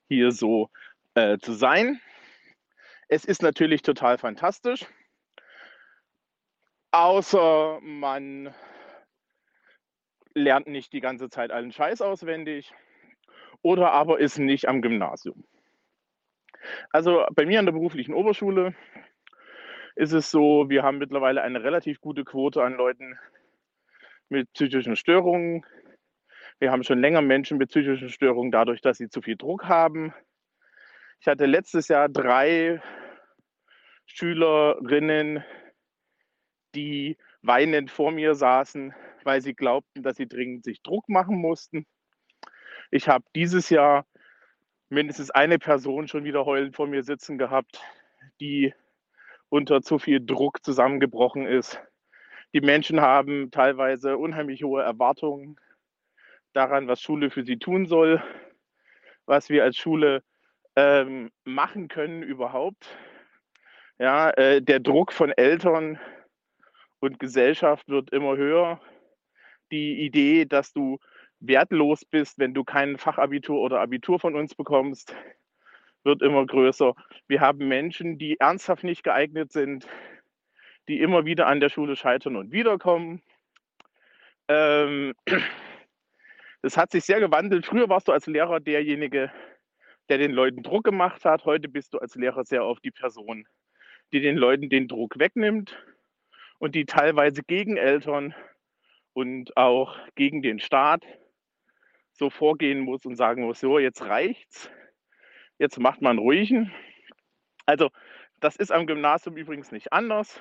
hier 0.08 0.32
so 0.32 0.72
äh, 1.14 1.38
zu 1.38 1.54
sein. 1.54 2.02
Es 3.08 3.24
ist 3.24 3.44
natürlich 3.44 3.84
total 3.84 4.18
fantastisch, 4.18 4.88
außer 6.98 7.80
man 7.82 8.54
lernt 10.34 10.68
nicht 10.68 10.94
die 10.94 11.00
ganze 11.00 11.30
Zeit 11.30 11.52
allen 11.52 11.72
Scheiß 11.72 12.02
auswendig 12.02 12.74
oder 13.62 13.92
aber 13.92 14.20
ist 14.20 14.40
nicht 14.40 14.68
am 14.68 14.82
Gymnasium. 14.82 15.44
Also 16.90 17.26
bei 17.34 17.46
mir 17.46 17.60
an 17.60 17.66
der 17.66 17.74
beruflichen 17.74 18.14
Oberschule 18.14 18.74
ist 19.96 20.12
es 20.12 20.32
so, 20.32 20.70
wir 20.70 20.84
haben 20.84 20.98
mittlerweile 20.98 21.44
eine 21.44 21.64
relativ 21.64 22.02
gute 22.02 22.24
Quote 22.24 22.64
an 22.64 22.74
Leuten 22.74 23.18
mit 24.30 24.52
psychischen 24.54 24.96
Störungen. 24.96 25.66
Wir 26.60 26.72
haben 26.72 26.84
schon 26.84 27.00
länger 27.00 27.22
Menschen 27.22 27.60
mit 27.60 27.70
psychischen 27.70 28.10
Störungen 28.10 28.52
dadurch, 28.52 28.82
dass 28.82 28.98
sie 28.98 29.10
zu 29.10 29.22
viel 29.22 29.38
Druck 29.38 29.66
haben. 29.66 30.14
Ich 31.20 31.28
hatte 31.28 31.46
letztes 31.46 31.88
Jahr 31.90 32.10
drei 32.10 32.82
Schülerinnen, 34.08 35.44
die 36.76 37.18
weinend 37.42 37.92
vor 37.92 38.12
mir 38.12 38.36
saßen, 38.36 38.94
weil 39.24 39.42
sie 39.42 39.54
glaubten, 39.54 40.04
dass 40.04 40.18
sie 40.18 40.28
dringend 40.28 40.64
sich 40.64 40.82
Druck 40.82 41.10
machen 41.10 41.38
mussten. 41.38 41.86
Ich 42.92 43.08
habe 43.08 43.26
dieses 43.36 43.70
Jahr 43.70 44.06
mindestens 44.90 45.32
eine 45.32 45.60
Person 45.60 46.08
schon 46.08 46.24
wieder 46.24 46.46
heulend 46.46 46.76
vor 46.76 46.88
mir 46.88 47.04
sitzen 47.04 47.38
gehabt, 47.38 47.82
die 48.40 48.74
unter 49.50 49.82
zu 49.82 50.00
viel 50.00 50.26
Druck 50.26 50.64
zusammengebrochen 50.64 51.46
ist. 51.46 51.82
Die 52.54 52.62
Menschen 52.62 53.02
haben 53.02 53.52
teilweise 53.52 54.18
unheimlich 54.18 54.64
hohe 54.64 54.84
Erwartungen 54.84 55.60
daran, 56.54 56.88
was 56.88 57.02
Schule 57.02 57.30
für 57.30 57.44
sie 57.44 57.58
tun 57.58 57.86
soll, 57.86 58.24
was 59.26 59.50
wir 59.50 59.64
als 59.64 59.78
Schule 59.78 60.24
ähm, 60.76 61.32
machen 61.44 61.88
können 61.88 62.24
überhaupt. 62.24 62.88
Ja, 64.00 64.30
äh, 64.32 64.62
der 64.62 64.80
Druck 64.80 65.12
von 65.12 65.32
Eltern 65.32 66.00
und 67.08 67.20
Gesellschaft 67.20 67.88
wird 67.88 68.12
immer 68.12 68.38
höher. 68.38 68.80
Die 69.72 70.06
Idee, 70.06 70.46
dass 70.46 70.74
du 70.74 71.00
wertlos 71.40 72.06
bist, 72.06 72.38
wenn 72.38 72.54
du 72.54 72.64
kein 72.64 72.98
Fachabitur 72.98 73.60
oder 73.62 73.80
Abitur 73.80 74.20
von 74.20 74.36
uns 74.36 74.56
bekommst, 74.56 75.16
wird 76.04 76.22
immer 76.22 76.46
größer. 76.46 76.96
Wir 77.28 77.42
haben 77.42 77.68
Menschen, 77.68 78.18
die 78.18 78.40
ernsthaft 78.40 78.84
nicht 78.84 79.04
geeignet 79.04 79.52
sind, 79.52 79.88
die 80.88 81.00
immer 81.00 81.26
wieder 81.26 81.48
an 81.48 81.60
der 81.60 81.70
Schule 81.70 81.96
scheitern 81.96 82.36
und 82.36 82.52
wiederkommen. 82.52 83.22
Ähm, 84.48 85.14
das 86.62 86.78
hat 86.78 86.92
sich 86.92 87.06
sehr 87.06 87.20
gewandelt. 87.20 87.66
Früher 87.66 87.90
warst 87.90 88.08
du 88.08 88.12
als 88.12 88.28
Lehrer 88.28 88.60
derjenige, 88.60 89.32
der 90.10 90.18
den 90.18 90.32
Leuten 90.32 90.64
Druck 90.64 90.84
gemacht 90.84 91.24
hat. 91.26 91.46
Heute 91.46 91.70
bist 91.70 91.94
du 91.94 92.00
als 92.00 92.16
Lehrer 92.16 92.44
sehr 92.44 92.66
oft 92.66 92.84
die 92.84 92.92
Person, 92.92 93.46
die 94.12 94.22
den 94.22 94.38
Leuten 94.38 94.70
den 94.70 94.88
Druck 94.88 95.20
wegnimmt 95.20 95.78
und 96.60 96.76
die 96.76 96.86
teilweise 96.86 97.44
gegen 97.44 97.78
Eltern 97.78 98.34
und 99.14 99.56
auch 99.58 99.98
gegen 100.16 100.42
den 100.42 100.60
Staat 100.60 101.04
so 102.14 102.30
vorgehen 102.30 102.80
muss 102.80 103.06
und 103.06 103.16
sagen 103.16 103.44
muss, 103.44 103.60
so, 103.60 103.80
jetzt 103.80 104.02
reicht's, 104.02 104.70
jetzt 105.60 105.80
macht 105.80 106.02
man 106.02 106.18
ruhigen. 106.18 106.72
Also 107.66 107.90
das 108.40 108.56
ist 108.56 108.72
am 108.72 108.88
Gymnasium 108.88 109.38
übrigens 109.38 109.72
nicht 109.72 109.94
anders. 109.94 110.40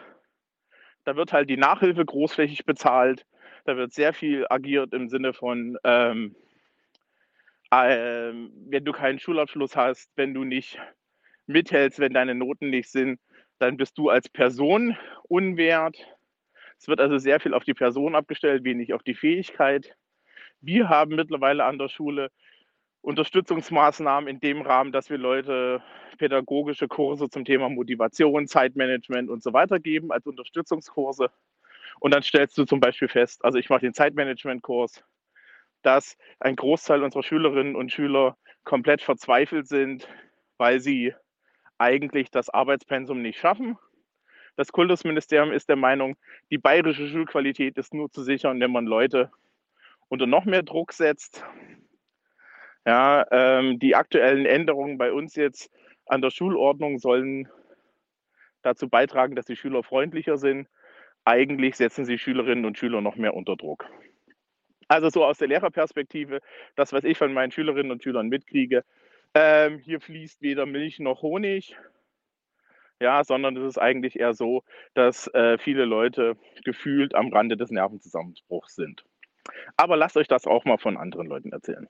Da 1.05 1.17
wird 1.17 1.33
halt 1.33 1.49
die 1.49 1.57
Nachhilfe 1.57 2.05
großflächig 2.05 2.65
bezahlt. 2.65 3.27
Da 3.65 3.77
wird 3.77 3.93
sehr 3.93 4.13
viel 4.13 4.47
agiert 4.49 4.93
im 4.93 5.09
Sinne 5.09 5.33
von, 5.33 5.77
ähm, 5.85 6.35
ähm, 7.73 8.53
wenn 8.69 8.85
du 8.85 8.93
keinen 8.93 9.19
Schulabschluss 9.19 9.77
hast, 9.77 10.11
wenn 10.17 10.35
du 10.35 10.45
nicht 10.45 10.79
mithältst, 11.47 11.99
wenn 11.99 12.13
deine 12.13 12.35
Noten 12.35 12.71
nicht 12.71 12.91
sind, 12.91 13.21
dann 13.59 13.77
bist 13.77 13.99
du 13.99 14.11
als 14.11 14.29
Person 14.29 14.97
unwert. 15.25 15.97
Es 16.79 16.89
wird 16.89 17.01
also 17.01 17.19
sehr 17.19 17.41
viel 17.41 17.55
auf 17.55 17.65
die 17.65 17.75
Person 17.75 18.15
abgestellt, 18.15 18.65
wenig 18.65 18.93
auf 18.93 19.03
die 19.03 19.15
Fähigkeit. 19.15 19.97
Wir 20.61 20.89
haben 20.89 21.17
mittlerweile 21.17 21.65
an 21.65 21.79
der 21.79 21.89
Schule 21.89 22.31
Unterstützungsmaßnahmen 23.01 24.29
in 24.29 24.41
dem 24.41 24.63
Rahmen, 24.63 24.93
dass 24.93 25.11
wir 25.11 25.19
Leute 25.19 25.83
pädagogische 26.19 26.89
Kurse 26.89 27.29
zum 27.29 27.45
Thema 27.45 27.69
Motivation, 27.69 28.49
Zeitmanagement 28.49 29.31
und 29.31 29.43
so 29.43 29.53
weiter 29.53 29.79
geben 29.79 30.11
als 30.11 30.27
Unterstützungskurse. 30.27 31.31
Und 32.01 32.13
dann 32.13 32.23
stellst 32.23 32.59
du 32.59 32.65
zum 32.65 32.81
Beispiel 32.81 33.09
fest, 33.09 33.45
also 33.45 33.59
ich 33.59 33.71
mache 33.71 33.83
den 33.83 33.95
Zeitmanagement-Kurs, 33.95 35.05
dass 35.83 36.17
ein 36.41 36.57
Großteil 36.57 37.03
unserer 37.03 37.23
Schülerinnen 37.23 37.77
und 37.77 37.93
Schüler 37.93 38.37
komplett 38.65 39.03
verzweifelt 39.03 39.69
sind, 39.69 40.09
weil 40.59 40.81
sie 40.81 41.15
eigentlich 41.79 42.31
das 42.31 42.49
Arbeitspensum 42.51 43.23
nicht 43.23 43.39
schaffen. 43.39 43.79
Das 44.57 44.73
Kultusministerium 44.73 45.53
ist 45.53 45.69
der 45.69 45.77
Meinung, 45.77 46.17
die 46.51 46.59
bayerische 46.59 47.09
Schulqualität 47.09 47.77
ist 47.77 47.93
nur 47.93 48.11
zu 48.11 48.23
sichern, 48.23 48.61
wenn 48.61 48.73
man 48.73 48.87
Leute 48.87 49.31
unter 50.09 50.27
noch 50.27 50.45
mehr 50.45 50.63
Druck 50.63 50.93
setzt. 50.93 51.45
Ja, 52.87 53.27
ähm, 53.31 53.79
die 53.79 53.97
aktuellen 53.97 54.47
Änderungen 54.47 54.97
bei 54.97 55.13
uns 55.13 55.35
jetzt 55.35 55.71
an 56.07 56.23
der 56.23 56.31
Schulordnung 56.31 56.99
sollen 56.99 57.49
dazu 58.63 58.89
beitragen, 58.89 59.35
dass 59.35 59.47
die 59.47 59.57
Schüler 59.57 59.83
freundlicher 59.83 60.39
sind. 60.39 60.69
eigentlich 61.25 61.75
setzen 61.75 62.05
sie 62.05 62.19
Schülerinnen 62.19 62.65
und 62.65 62.79
Schüler 62.79 63.01
noch 63.01 63.17
mehr 63.17 63.35
unter 63.35 63.57
Druck. 63.57 63.87
Also 64.89 65.11
so 65.11 65.25
aus 65.25 65.39
der 65.39 65.49
Lehrerperspektive, 65.49 66.41
das, 66.77 66.93
was 66.93 67.03
ich 67.03 67.19
von 67.19 67.33
meinen 67.33 67.51
Schülerinnen 67.51 67.91
und 67.91 68.05
Schülern 68.05 68.29
mitkriege, 68.29 68.85
ähm, 69.37 69.79
hier 69.79 70.01
fließt 70.01 70.41
weder 70.41 70.65
Milch 70.65 70.99
noch 70.99 71.21
Honig, 71.21 71.77
ja, 73.01 73.23
sondern 73.23 73.55
es 73.59 73.65
ist 73.65 73.79
eigentlich 73.79 74.19
eher 74.19 74.33
so, 74.33 74.63
dass 74.95 75.27
äh, 75.35 75.59
viele 75.59 75.85
Leute 75.85 76.37
gefühlt 76.65 77.15
am 77.15 77.31
Rande 77.31 77.59
des 77.59 77.71
Nervenzusammenbruchs 77.71 78.75
sind. 78.75 79.05
Aber 79.77 79.99
lasst 79.99 80.17
euch 80.17 80.27
das 80.27 80.47
auch 80.47 80.65
mal 80.65 80.79
von 80.79 80.97
anderen 80.97 81.27
Leuten 81.27 81.53
erzählen. 81.53 81.87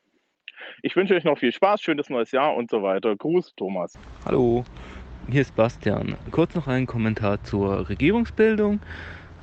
Ich 0.82 0.96
wünsche 0.96 1.14
euch 1.14 1.22
noch 1.22 1.38
viel 1.38 1.52
Spaß, 1.52 1.80
schönes 1.80 2.10
neues 2.10 2.32
Jahr 2.32 2.56
und 2.56 2.68
so 2.68 2.82
weiter. 2.82 3.14
Gruß, 3.14 3.54
Thomas. 3.54 3.96
Hallo, 4.24 4.64
hier 5.30 5.42
ist 5.42 5.54
Bastian. 5.54 6.16
Kurz 6.32 6.56
noch 6.56 6.66
ein 6.66 6.86
Kommentar 6.86 7.44
zur 7.44 7.88
Regierungsbildung. 7.88 8.80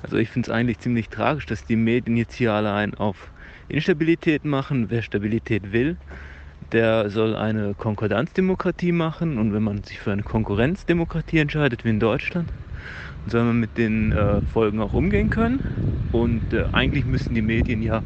Also 0.01 0.17
ich 0.17 0.29
finde 0.29 0.49
es 0.49 0.53
eigentlich 0.53 0.79
ziemlich 0.79 1.07
tragisch, 1.07 1.45
dass 1.45 1.65
die 1.65 1.77
Medien 1.77 2.17
jetzt 2.17 2.33
hier 2.33 2.51
allein 2.51 2.95
auf 2.95 3.31
Instabilität 3.69 4.43
machen. 4.43 4.89
Wer 4.89 5.01
Stabilität 5.01 5.71
will, 5.71 5.95
der 6.73 7.09
soll 7.09 7.35
eine 7.35 7.75
Konkordanzdemokratie 7.75 8.91
machen. 8.91 9.37
Und 9.37 9.53
wenn 9.53 9.63
man 9.63 9.83
sich 9.83 9.99
für 9.99 10.11
eine 10.11 10.23
Konkurrenzdemokratie 10.23 11.39
entscheidet, 11.39 11.85
wie 11.85 11.89
in 11.89 11.99
Deutschland, 11.99 12.49
soll 13.27 13.43
man 13.43 13.59
mit 13.59 13.77
den 13.77 14.11
äh, 14.11 14.41
Folgen 14.41 14.81
auch 14.81 14.93
umgehen 14.93 15.29
können. 15.29 15.61
Und 16.11 16.53
äh, 16.53 16.65
eigentlich 16.73 17.05
müssen 17.05 17.35
die 17.35 17.41
Medien 17.41 17.81
ja 17.81 18.03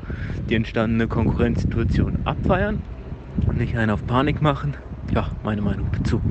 die 0.50 0.56
entstandene 0.56 1.08
Konkurrenzsituation 1.08 2.20
abfeiern 2.26 2.82
und 3.48 3.58
nicht 3.58 3.76
einen 3.78 3.92
auf 3.92 4.06
Panik 4.06 4.42
machen. 4.42 4.76
Ja, 5.14 5.30
meine 5.44 5.62
Meinung 5.62 5.90
dazu. 5.98 6.22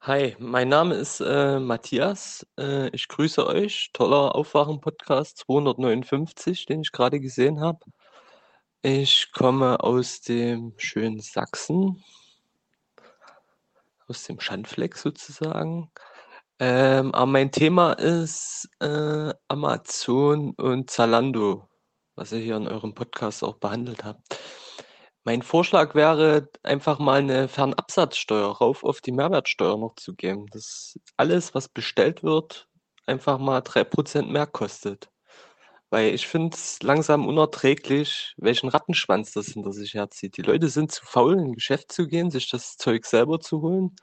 Hi, 0.00 0.36
mein 0.38 0.68
Name 0.68 0.94
ist 0.96 1.20
äh, 1.20 1.58
Matthias. 1.58 2.46
Äh, 2.58 2.88
ich 2.90 3.08
grüße 3.08 3.46
euch. 3.46 3.90
Toller 3.94 4.34
Aufwachen-Podcast 4.34 5.38
259, 5.38 6.66
den 6.66 6.82
ich 6.82 6.92
gerade 6.92 7.20
gesehen 7.20 7.60
habe. 7.60 7.78
Ich 8.86 9.32
komme 9.32 9.80
aus 9.80 10.20
dem 10.20 10.74
schönen 10.76 11.18
Sachsen, 11.20 12.04
aus 14.08 14.24
dem 14.24 14.38
Schandfleck 14.40 14.98
sozusagen. 14.98 15.90
Ähm, 16.58 17.14
aber 17.14 17.24
mein 17.24 17.50
Thema 17.50 17.94
ist 17.94 18.68
äh, 18.80 19.32
Amazon 19.48 20.50
und 20.56 20.90
Zalando, 20.90 21.66
was 22.14 22.32
ihr 22.32 22.40
hier 22.40 22.56
in 22.58 22.68
eurem 22.68 22.94
Podcast 22.94 23.42
auch 23.42 23.54
behandelt 23.56 24.04
habt. 24.04 24.38
Mein 25.24 25.40
Vorschlag 25.40 25.94
wäre, 25.94 26.50
einfach 26.62 26.98
mal 26.98 27.20
eine 27.20 27.48
Fernabsatzsteuer 27.48 28.50
rauf 28.54 28.84
auf 28.84 29.00
die 29.00 29.12
Mehrwertsteuer 29.12 29.78
noch 29.78 29.94
zu 29.94 30.14
geben. 30.14 30.44
Dass 30.48 31.00
alles, 31.16 31.54
was 31.54 31.70
bestellt 31.70 32.22
wird, 32.22 32.68
einfach 33.06 33.38
mal 33.38 33.62
3% 33.62 34.30
mehr 34.30 34.46
kostet. 34.46 35.08
Weil 35.94 36.12
ich 36.12 36.26
finde 36.26 36.56
es 36.56 36.82
langsam 36.82 37.28
unerträglich, 37.28 38.34
welchen 38.36 38.68
Rattenschwanz 38.68 39.30
das 39.32 39.46
hinter 39.46 39.72
sich 39.72 39.94
herzieht. 39.94 40.36
Die 40.36 40.42
Leute 40.42 40.68
sind 40.68 40.90
zu 40.90 41.06
faul, 41.06 41.34
in 41.34 41.44
ein 41.44 41.52
Geschäft 41.52 41.92
zu 41.92 42.08
gehen, 42.08 42.32
sich 42.32 42.50
das 42.50 42.76
Zeug 42.76 43.06
selber 43.06 43.38
zu 43.38 43.62
holen. 43.62 43.94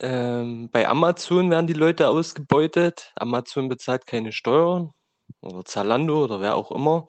Ähm, 0.00 0.70
bei 0.72 0.88
Amazon 0.88 1.52
werden 1.52 1.68
die 1.68 1.72
Leute 1.72 2.08
ausgebeutet. 2.08 3.12
Amazon 3.14 3.68
bezahlt 3.68 4.06
keine 4.08 4.32
Steuern. 4.32 4.92
Oder 5.40 5.64
Zalando 5.64 6.24
oder 6.24 6.40
wer 6.40 6.56
auch 6.56 6.72
immer. 6.72 7.06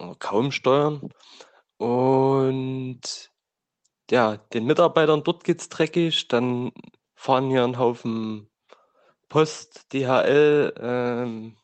Oder 0.00 0.16
kaum 0.16 0.50
Steuern. 0.50 1.10
Und 1.76 3.30
ja, 4.10 4.38
den 4.38 4.66
Mitarbeitern 4.66 5.22
dort 5.22 5.44
geht's 5.44 5.68
dreckig. 5.68 6.26
Dann 6.26 6.72
fahren 7.14 7.50
hier 7.50 7.62
ein 7.62 7.78
Haufen 7.78 8.50
Post, 9.28 9.92
DHL, 9.92 10.72
ähm, 10.80 11.56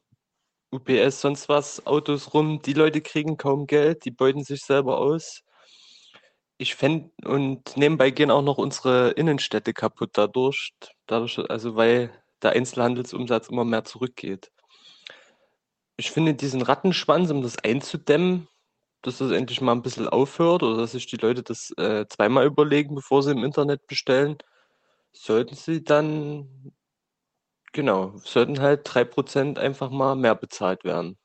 UPS, 0.70 1.20
sonst 1.20 1.48
was, 1.48 1.86
Autos 1.86 2.34
rum. 2.34 2.60
Die 2.62 2.72
Leute 2.74 3.00
kriegen 3.00 3.36
kaum 3.36 3.66
Geld, 3.66 4.04
die 4.04 4.10
beuten 4.10 4.44
sich 4.44 4.62
selber 4.62 4.98
aus. 4.98 5.42
Ich 6.58 6.74
fände, 6.74 7.10
und 7.24 7.76
nebenbei 7.76 8.10
gehen 8.10 8.30
auch 8.30 8.42
noch 8.42 8.58
unsere 8.58 9.10
Innenstädte 9.10 9.72
kaputt 9.72 10.10
dadurch, 10.14 10.72
dadurch, 11.06 11.38
also 11.50 11.76
weil 11.76 12.10
der 12.42 12.52
Einzelhandelsumsatz 12.52 13.48
immer 13.48 13.64
mehr 13.64 13.84
zurückgeht. 13.84 14.50
Ich 15.96 16.10
finde 16.10 16.34
diesen 16.34 16.62
Rattenschwanz, 16.62 17.30
um 17.30 17.42
das 17.42 17.58
einzudämmen, 17.58 18.48
dass 19.02 19.18
das 19.18 19.30
endlich 19.30 19.60
mal 19.60 19.72
ein 19.72 19.82
bisschen 19.82 20.08
aufhört 20.08 20.62
oder 20.62 20.76
dass 20.78 20.92
sich 20.92 21.06
die 21.06 21.16
Leute 21.16 21.42
das 21.42 21.70
äh, 21.76 22.06
zweimal 22.08 22.46
überlegen, 22.46 22.94
bevor 22.94 23.22
sie 23.22 23.32
im 23.32 23.44
Internet 23.44 23.86
bestellen, 23.86 24.36
sollten 25.12 25.54
sie 25.56 25.84
dann 25.84 26.72
Genau, 27.74 28.12
sollten 28.18 28.60
halt 28.60 28.84
3% 28.84 29.58
einfach 29.58 29.90
mal 29.90 30.14
mehr 30.14 30.36
bezahlt 30.36 30.84
werden. 30.84 31.18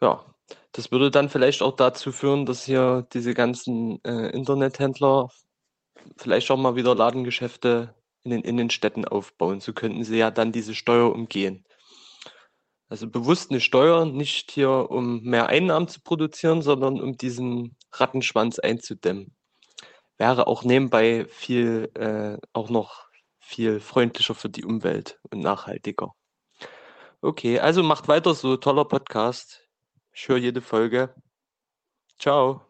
Ja, 0.00 0.24
das 0.70 0.92
würde 0.92 1.10
dann 1.10 1.28
vielleicht 1.28 1.62
auch 1.62 1.74
dazu 1.74 2.12
führen, 2.12 2.46
dass 2.46 2.64
hier 2.64 3.06
diese 3.12 3.34
ganzen 3.34 4.02
äh, 4.04 4.28
Internethändler 4.30 5.30
vielleicht 6.16 6.50
auch 6.52 6.56
mal 6.56 6.76
wieder 6.76 6.94
Ladengeschäfte 6.94 7.94
in 8.22 8.30
den 8.30 8.42
Innenstädten 8.42 9.04
aufbauen. 9.04 9.60
So 9.60 9.72
könnten 9.72 10.04
sie 10.04 10.18
ja 10.18 10.30
dann 10.30 10.52
diese 10.52 10.74
Steuer 10.76 11.12
umgehen. 11.12 11.64
Also 12.88 13.08
bewusst 13.10 13.50
eine 13.50 13.60
Steuer, 13.60 14.04
nicht 14.04 14.52
hier 14.52 14.90
um 14.90 15.22
mehr 15.22 15.48
Einnahmen 15.48 15.88
zu 15.88 16.00
produzieren, 16.02 16.62
sondern 16.62 17.00
um 17.00 17.16
diesen 17.16 17.76
Rattenschwanz 17.92 18.60
einzudämmen. 18.60 19.34
Wäre 20.18 20.46
auch 20.46 20.62
nebenbei 20.64 21.26
viel 21.26 21.90
äh, 21.94 22.38
auch 22.52 22.70
noch 22.70 23.03
viel 23.44 23.80
freundlicher 23.80 24.34
für 24.34 24.48
die 24.48 24.64
Umwelt 24.64 25.18
und 25.30 25.40
nachhaltiger. 25.40 26.12
Okay, 27.20 27.58
also 27.58 27.82
macht 27.82 28.08
weiter 28.08 28.34
so, 28.34 28.56
toller 28.56 28.84
Podcast. 28.84 29.62
Ich 30.12 30.28
höre 30.28 30.38
jede 30.38 30.60
Folge. 30.60 31.14
Ciao. 32.18 32.62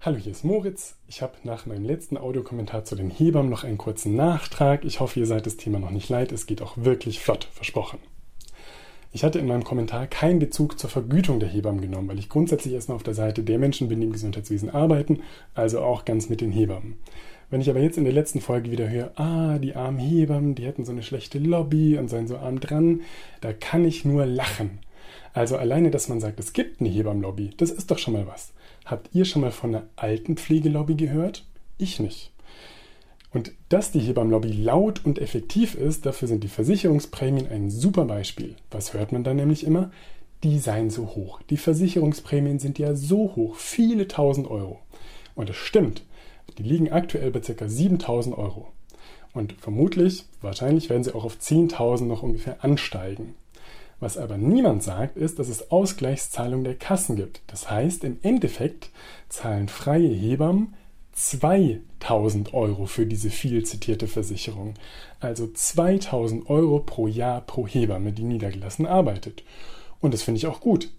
Hallo, 0.00 0.18
hier 0.18 0.32
ist 0.32 0.44
Moritz. 0.44 0.96
Ich 1.08 1.22
habe 1.22 1.34
nach 1.44 1.66
meinem 1.66 1.84
letzten 1.84 2.16
Audiokommentar 2.16 2.84
zu 2.84 2.94
den 2.94 3.10
Hebammen 3.10 3.50
noch 3.50 3.64
einen 3.64 3.78
kurzen 3.78 4.14
Nachtrag. 4.14 4.84
Ich 4.84 5.00
hoffe, 5.00 5.18
ihr 5.18 5.26
seid 5.26 5.46
das 5.46 5.56
Thema 5.56 5.78
noch 5.78 5.90
nicht 5.90 6.08
leid. 6.08 6.30
Es 6.30 6.46
geht 6.46 6.62
auch 6.62 6.76
wirklich 6.76 7.20
flott, 7.20 7.48
versprochen. 7.52 7.98
Ich 9.12 9.24
hatte 9.24 9.38
in 9.38 9.46
meinem 9.46 9.64
Kommentar 9.64 10.06
keinen 10.06 10.38
Bezug 10.38 10.78
zur 10.78 10.90
Vergütung 10.90 11.40
der 11.40 11.48
Hebammen 11.48 11.80
genommen, 11.80 12.08
weil 12.08 12.18
ich 12.18 12.28
grundsätzlich 12.28 12.74
erstmal 12.74 12.96
auf 12.96 13.02
der 13.02 13.14
Seite 13.14 13.42
der 13.42 13.58
Menschen 13.58 13.88
bin, 13.88 14.00
die 14.00 14.06
im 14.06 14.12
Gesundheitswesen 14.12 14.68
arbeiten, 14.70 15.22
also 15.54 15.80
auch 15.80 16.04
ganz 16.04 16.28
mit 16.28 16.40
den 16.40 16.52
Hebammen. 16.52 16.98
Wenn 17.48 17.60
ich 17.60 17.70
aber 17.70 17.80
jetzt 17.80 17.96
in 17.96 18.04
der 18.04 18.12
letzten 18.12 18.40
Folge 18.40 18.70
wieder 18.70 18.88
höre, 18.88 19.12
ah, 19.18 19.58
die 19.58 19.76
armen 19.76 19.98
Hebammen, 19.98 20.54
die 20.56 20.64
hätten 20.64 20.84
so 20.84 20.92
eine 20.92 21.02
schlechte 21.02 21.38
Lobby 21.38 21.96
und 21.96 22.08
seien 22.08 22.26
so 22.26 22.38
arm 22.38 22.58
dran, 22.58 23.02
da 23.40 23.52
kann 23.52 23.84
ich 23.84 24.04
nur 24.04 24.26
lachen. 24.26 24.80
Also 25.32 25.56
alleine, 25.56 25.90
dass 25.90 26.08
man 26.08 26.20
sagt, 26.20 26.40
es 26.40 26.52
gibt 26.52 26.80
eine 26.80 26.88
Hebammenlobby, 26.88 27.50
das 27.56 27.70
ist 27.70 27.90
doch 27.90 27.98
schon 27.98 28.14
mal 28.14 28.26
was. 28.26 28.52
Habt 28.84 29.14
ihr 29.14 29.24
schon 29.24 29.42
mal 29.42 29.52
von 29.52 29.74
einer 29.74 29.86
Altenpflegelobby 29.96 30.94
gehört? 30.94 31.44
Ich 31.78 32.00
nicht. 32.00 32.32
Und 33.32 33.52
dass 33.68 33.92
die 33.92 34.00
Hebammenlobby 34.00 34.50
laut 34.50 35.04
und 35.04 35.18
effektiv 35.18 35.74
ist, 35.74 36.06
dafür 36.06 36.26
sind 36.26 36.42
die 36.42 36.48
Versicherungsprämien 36.48 37.48
ein 37.48 37.70
super 37.70 38.06
Beispiel. 38.06 38.56
Was 38.70 38.94
hört 38.94 39.12
man 39.12 39.24
da 39.24 39.34
nämlich 39.34 39.66
immer? 39.66 39.90
Die 40.42 40.58
seien 40.58 40.90
so 40.90 41.14
hoch. 41.14 41.40
Die 41.50 41.58
Versicherungsprämien 41.58 42.58
sind 42.58 42.78
ja 42.78 42.94
so 42.94 43.34
hoch, 43.36 43.56
viele 43.56 44.08
tausend 44.08 44.50
Euro. 44.50 44.80
Und 45.34 45.50
es 45.50 45.56
stimmt. 45.56 46.02
Die 46.58 46.62
liegen 46.62 46.90
aktuell 46.90 47.30
bei 47.30 47.40
ca. 47.40 47.68
7000 47.68 48.36
Euro. 48.36 48.68
Und 49.32 49.52
vermutlich, 49.60 50.24
wahrscheinlich 50.40 50.88
werden 50.88 51.04
sie 51.04 51.14
auch 51.14 51.24
auf 51.24 51.36
10.000 51.36 52.04
noch 52.04 52.22
ungefähr 52.22 52.64
ansteigen. 52.64 53.34
Was 54.00 54.18
aber 54.18 54.36
niemand 54.36 54.82
sagt, 54.82 55.16
ist, 55.16 55.38
dass 55.38 55.48
es 55.48 55.70
Ausgleichszahlungen 55.70 56.64
der 56.64 56.74
Kassen 56.74 57.16
gibt. 57.16 57.42
Das 57.46 57.70
heißt, 57.70 58.04
im 58.04 58.18
Endeffekt 58.22 58.90
zahlen 59.28 59.68
freie 59.68 60.08
Hebammen 60.08 60.74
2000 61.12 62.52
Euro 62.52 62.86
für 62.86 63.06
diese 63.06 63.30
viel 63.30 63.64
zitierte 63.64 64.06
Versicherung. 64.06 64.74
Also 65.20 65.46
2000 65.46 66.48
Euro 66.50 66.80
pro 66.80 67.06
Jahr 67.06 67.40
pro 67.40 67.66
Hebamme, 67.66 68.12
die 68.12 68.24
niedergelassen 68.24 68.86
arbeitet. 68.86 69.44
Und 70.00 70.12
das 70.12 70.22
finde 70.22 70.38
ich 70.38 70.46
auch 70.46 70.60
gut 70.60 70.90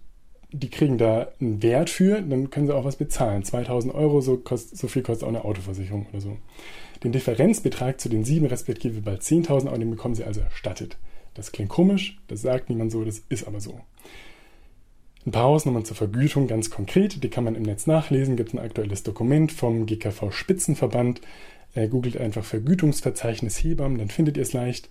die 0.50 0.70
kriegen 0.70 0.96
da 0.96 1.28
einen 1.40 1.62
Wert 1.62 1.90
für, 1.90 2.22
dann 2.22 2.50
können 2.50 2.66
sie 2.66 2.74
auch 2.74 2.84
was 2.84 2.96
bezahlen. 2.96 3.44
2000 3.44 3.94
Euro, 3.94 4.20
so, 4.20 4.38
kost, 4.38 4.76
so 4.76 4.88
viel 4.88 5.02
kostet 5.02 5.24
auch 5.24 5.28
eine 5.28 5.44
Autoversicherung 5.44 6.06
oder 6.10 6.20
so. 6.20 6.38
Den 7.04 7.12
Differenzbetrag 7.12 8.00
zu 8.00 8.08
den 8.08 8.24
7 8.24 8.46
respektive 8.46 9.00
bald 9.00 9.22
10.000 9.22 9.66
Euro, 9.66 9.78
den 9.78 9.90
bekommen 9.90 10.14
sie 10.14 10.24
also 10.24 10.40
erstattet. 10.40 10.96
Das 11.34 11.52
klingt 11.52 11.68
komisch, 11.68 12.18
das 12.28 12.42
sagt 12.42 12.70
niemand 12.70 12.90
so, 12.90 13.04
das 13.04 13.22
ist 13.28 13.46
aber 13.46 13.60
so. 13.60 13.80
Ein 15.26 15.32
paar 15.32 15.44
Hausnummern 15.44 15.84
zur 15.84 15.96
Vergütung 15.96 16.46
ganz 16.46 16.70
konkret, 16.70 17.22
die 17.22 17.28
kann 17.28 17.44
man 17.44 17.54
im 17.54 17.62
Netz 17.62 17.86
nachlesen, 17.86 18.36
gibt 18.36 18.54
ein 18.54 18.58
aktuelles 18.58 19.02
Dokument 19.02 19.52
vom 19.52 19.84
GKV 19.84 20.30
Spitzenverband. 20.30 21.20
Googelt 21.90 22.16
einfach 22.16 22.44
Vergütungsverzeichnis 22.44 23.62
Hebammen, 23.62 23.98
dann 23.98 24.08
findet 24.08 24.36
ihr 24.36 24.42
es 24.42 24.54
leicht. 24.54 24.88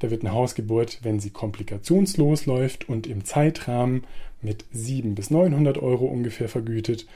Da 0.00 0.10
wird 0.10 0.22
eine 0.22 0.34
Hausgeburt, 0.34 0.98
wenn 1.02 1.20
sie 1.20 1.30
komplikationslos 1.30 2.46
läuft 2.46 2.88
und 2.88 3.06
im 3.06 3.24
Zeitrahmen 3.24 4.04
mit 4.42 4.64
700 4.72 5.14
bis 5.14 5.30
900 5.30 5.78
Euro 5.78 6.06
ungefähr 6.06 6.48
vergütet. 6.48 7.06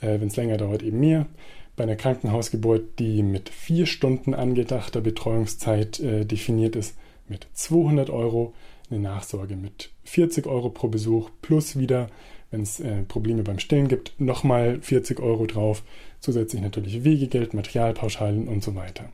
Äh, 0.00 0.20
wenn 0.20 0.28
es 0.28 0.36
länger 0.36 0.58
dauert, 0.58 0.82
eben 0.82 1.00
mehr. 1.00 1.26
bei 1.74 1.82
einer 1.84 1.96
Krankenhausgeburt, 1.96 2.98
die 2.98 3.22
mit 3.22 3.50
vier 3.50 3.84
Stunden 3.84 4.32
angedachter 4.32 5.02
Betreuungszeit 5.02 6.00
äh, 6.00 6.24
definiert 6.24 6.74
ist, 6.74 6.96
mit 7.28 7.48
200 7.52 8.08
Euro, 8.08 8.54
eine 8.88 9.00
Nachsorge 9.00 9.56
mit 9.56 9.90
40 10.04 10.46
Euro 10.46 10.70
pro 10.70 10.88
Besuch 10.88 11.30
plus 11.42 11.78
wieder, 11.78 12.08
wenn 12.50 12.62
es 12.62 12.80
äh, 12.80 13.02
Probleme 13.02 13.42
beim 13.42 13.58
Stillen 13.58 13.88
gibt, 13.88 14.18
nochmal 14.18 14.78
40 14.80 15.20
Euro 15.20 15.46
drauf, 15.46 15.82
zusätzlich 16.20 16.62
natürlich 16.62 17.04
Wegegeld, 17.04 17.52
Materialpauschalen 17.52 18.48
und 18.48 18.62
so 18.62 18.74
weiter. 18.74 19.10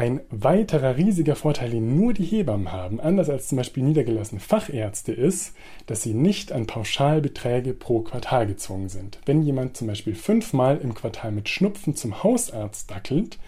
Ein 0.00 0.22
weiterer 0.30 0.96
riesiger 0.96 1.36
Vorteil, 1.36 1.68
den 1.68 1.94
nur 1.94 2.14
die 2.14 2.24
Hebammen 2.24 2.72
haben, 2.72 3.00
anders 3.00 3.28
als 3.28 3.48
zum 3.48 3.58
Beispiel 3.58 3.82
niedergelassene 3.82 4.40
Fachärzte, 4.40 5.12
ist, 5.12 5.54
dass 5.84 6.02
sie 6.02 6.14
nicht 6.14 6.52
an 6.52 6.66
Pauschalbeträge 6.66 7.74
pro 7.74 8.00
Quartal 8.00 8.46
gezwungen 8.46 8.88
sind. 8.88 9.18
Wenn 9.26 9.42
jemand 9.42 9.76
zum 9.76 9.88
Beispiel 9.88 10.14
fünfmal 10.14 10.78
im 10.78 10.94
Quartal 10.94 11.32
mit 11.32 11.50
Schnupfen 11.50 11.96
zum 11.96 12.22
Hausarzt 12.22 12.90
dackelt, 12.90 13.38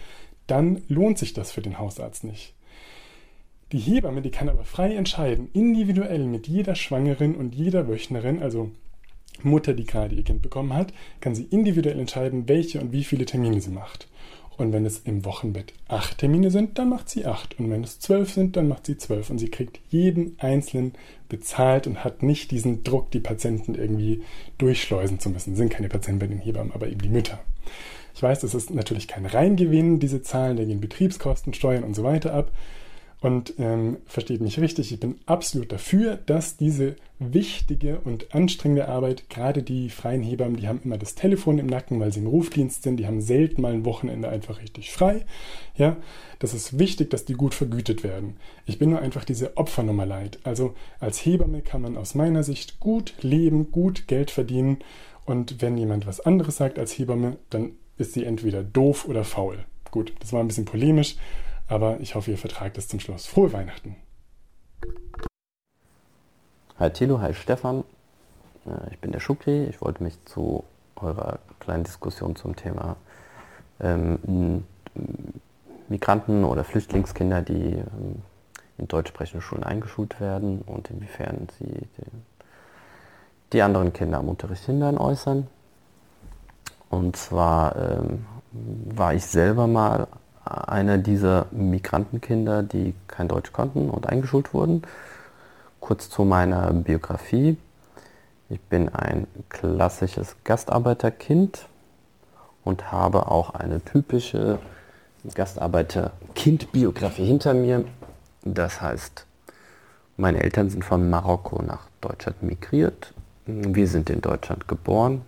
dann 0.45 0.83
lohnt 0.87 1.17
sich 1.17 1.33
das 1.33 1.51
für 1.51 1.63
den 1.63 1.79
Hausarzt 1.79 2.23
nicht. 2.23 2.53
Die 3.71 3.79
Hebamme, 3.79 4.21
die 4.21 4.29
kann 4.29 4.47
aber 4.47 4.63
frei 4.63 4.93
entscheiden, 4.93 5.49
individuell 5.53 6.23
mit 6.25 6.47
jeder 6.47 6.75
Schwangeren 6.75 7.33
und 7.33 7.55
jeder 7.55 7.87
Wöchnerin, 7.87 8.43
also 8.43 8.69
Mutter, 9.41 9.73
die 9.73 9.85
gerade 9.85 10.13
ihr 10.13 10.23
Kind 10.23 10.43
bekommen 10.43 10.75
hat, 10.75 10.93
kann 11.19 11.33
sie 11.33 11.45
individuell 11.45 11.99
entscheiden, 11.99 12.47
welche 12.47 12.79
und 12.79 12.91
wie 12.91 13.03
viele 13.03 13.25
Termine 13.25 13.59
sie 13.59 13.71
macht. 13.71 14.07
Und 14.57 14.71
wenn 14.71 14.85
es 14.85 14.99
im 14.99 15.25
Wochenbett 15.25 15.73
acht 15.87 16.19
Termine 16.19 16.51
sind, 16.51 16.77
dann 16.77 16.89
macht 16.89 17.09
sie 17.09 17.25
acht. 17.25 17.59
Und 17.59 17.71
wenn 17.71 17.83
es 17.83 17.99
zwölf 17.99 18.31
sind, 18.31 18.55
dann 18.55 18.67
macht 18.67 18.85
sie 18.85 18.97
zwölf. 18.97 19.29
Und 19.29 19.39
sie 19.39 19.49
kriegt 19.49 19.79
jeden 19.89 20.35
einzelnen 20.39 20.93
bezahlt 21.27 21.87
und 21.87 22.03
hat 22.03 22.21
nicht 22.21 22.51
diesen 22.51 22.83
Druck, 22.83 23.09
die 23.11 23.19
Patienten 23.19 23.73
irgendwie 23.73 24.21
durchschleusen 24.59 25.19
zu 25.19 25.29
müssen. 25.29 25.55
Sind 25.55 25.69
keine 25.69 25.89
Patienten 25.89 26.19
bei 26.19 26.27
den 26.27 26.39
Hebammen, 26.39 26.73
aber 26.73 26.87
eben 26.87 27.01
die 27.01 27.09
Mütter. 27.09 27.39
Ich 28.15 28.21
weiß, 28.21 28.41
das 28.41 28.53
ist 28.53 28.69
natürlich 28.69 29.07
kein 29.07 29.25
Reingewinn, 29.25 29.99
diese 29.99 30.21
Zahlen, 30.21 30.57
da 30.57 30.63
gehen 30.63 30.79
Betriebskosten, 30.79 31.53
Steuern 31.53 31.83
und 31.83 31.95
so 31.95 32.03
weiter 32.03 32.33
ab. 32.33 32.51
Und 33.23 33.53
ähm, 33.57 33.99
versteht 34.05 34.41
mich 34.41 34.59
richtig, 34.59 34.91
ich 34.91 34.99
bin 34.99 35.15
absolut 35.25 35.71
dafür, 35.71 36.19
dass 36.25 36.57
diese 36.57 36.97
wichtige 37.19 38.01
und 38.01 38.35
anstrengende 38.35 38.89
Arbeit, 38.89 39.29
gerade 39.29 39.63
die 39.63 39.89
freien 39.89 40.21
Hebammen, 40.21 40.57
die 40.57 40.67
haben 40.67 40.81
immer 40.83 40.97
das 40.97 41.15
Telefon 41.15 41.57
im 41.57 41.67
Nacken, 41.67 42.01
weil 42.01 42.11
sie 42.11 42.19
im 42.19 42.27
Rufdienst 42.27 42.83
sind, 42.83 42.97
die 42.97 43.07
haben 43.07 43.21
selten 43.21 43.61
mal 43.61 43.71
ein 43.71 43.85
Wochenende 43.85 44.27
einfach 44.27 44.61
richtig 44.61 44.91
frei. 44.91 45.23
Ja, 45.77 45.95
das 46.39 46.53
ist 46.53 46.77
wichtig, 46.77 47.11
dass 47.11 47.23
die 47.23 47.35
gut 47.35 47.53
vergütet 47.53 48.03
werden. 48.03 48.35
Ich 48.65 48.77
bin 48.77 48.89
nur 48.89 48.99
einfach 48.99 49.23
diese 49.23 49.55
Opfernummer 49.55 50.05
leid. 50.05 50.39
Also 50.43 50.73
als 50.99 51.25
Hebamme 51.25 51.61
kann 51.61 51.81
man 51.81 51.95
aus 51.95 52.15
meiner 52.15 52.43
Sicht 52.43 52.81
gut 52.81 53.13
leben, 53.21 53.71
gut 53.71 54.09
Geld 54.09 54.31
verdienen. 54.31 54.79
Und 55.23 55.61
wenn 55.61 55.77
jemand 55.77 56.07
was 56.07 56.19
anderes 56.19 56.57
sagt 56.57 56.77
als 56.77 56.91
Hebamme, 56.91 57.37
dann 57.49 57.71
ist 57.97 58.11
sie 58.11 58.25
entweder 58.25 58.63
doof 58.63 59.07
oder 59.07 59.23
faul. 59.23 59.63
Gut, 59.91 60.11
das 60.19 60.33
war 60.33 60.41
ein 60.41 60.47
bisschen 60.47 60.65
polemisch. 60.65 61.15
Aber 61.73 61.99
ich 61.99 62.13
hoffe, 62.13 62.29
ihr 62.29 62.37
vertragt 62.37 62.77
es 62.77 62.87
zum 62.87 62.99
Schluss. 62.99 63.25
Frohe 63.25 63.51
Weihnachten! 63.51 63.95
Hi 66.77 66.91
Thilo, 66.91 67.19
hi 67.19 67.33
Stefan. 67.33 67.83
Äh, 68.67 68.91
ich 68.91 68.99
bin 68.99 69.11
der 69.11 69.19
Schukri. 69.19 69.63
Ich 69.63 69.81
wollte 69.81 70.03
mich 70.03 70.23
zu 70.25 70.65
eurer 70.97 71.39
kleinen 71.59 71.83
Diskussion 71.83 72.35
zum 72.35 72.55
Thema 72.55 72.95
ähm, 73.79 74.63
Migranten 75.89 76.43
oder 76.43 76.63
Flüchtlingskinder, 76.63 77.41
die 77.41 77.73
ähm, 77.73 78.21
in 78.77 78.87
deutsch 78.87 79.09
sprechenden 79.09 79.41
Schulen 79.41 79.63
eingeschult 79.63 80.21
werden 80.21 80.61
und 80.67 80.91
inwiefern 80.91 81.47
sie 81.57 81.73
den, 81.73 82.25
die 83.51 83.63
anderen 83.63 83.93
Kinder 83.93 84.19
am 84.19 84.29
Unterricht 84.29 84.65
hindern, 84.65 84.99
äußern. 84.99 85.47
Und 86.91 87.15
zwar 87.15 87.75
ähm, 87.77 88.27
war 88.51 89.15
ich 89.15 89.25
selber 89.25 89.65
mal 89.65 90.07
einer 90.45 90.97
dieser 90.97 91.47
Migrantenkinder, 91.51 92.63
die 92.63 92.93
kein 93.07 93.27
Deutsch 93.27 93.53
konnten 93.53 93.89
und 93.89 94.07
eingeschult 94.07 94.53
wurden. 94.53 94.83
Kurz 95.79 96.09
zu 96.09 96.23
meiner 96.23 96.71
Biografie. 96.73 97.57
Ich 98.49 98.61
bin 98.61 98.89
ein 98.89 99.27
klassisches 99.49 100.35
Gastarbeiterkind 100.43 101.67
und 102.63 102.91
habe 102.91 103.31
auch 103.31 103.53
eine 103.53 103.81
typische 103.81 104.59
Gastarbeiter-Kind-Biografie 105.33 107.25
hinter 107.25 107.53
mir. 107.53 107.85
Das 108.43 108.81
heißt, 108.81 109.25
meine 110.17 110.43
Eltern 110.43 110.69
sind 110.69 110.83
von 110.85 111.09
Marokko 111.09 111.61
nach 111.63 111.87
Deutschland 112.01 112.43
migriert. 112.43 113.13
Wir 113.45 113.87
sind 113.87 114.09
in 114.09 114.21
Deutschland 114.21 114.67
geboren. 114.67 115.21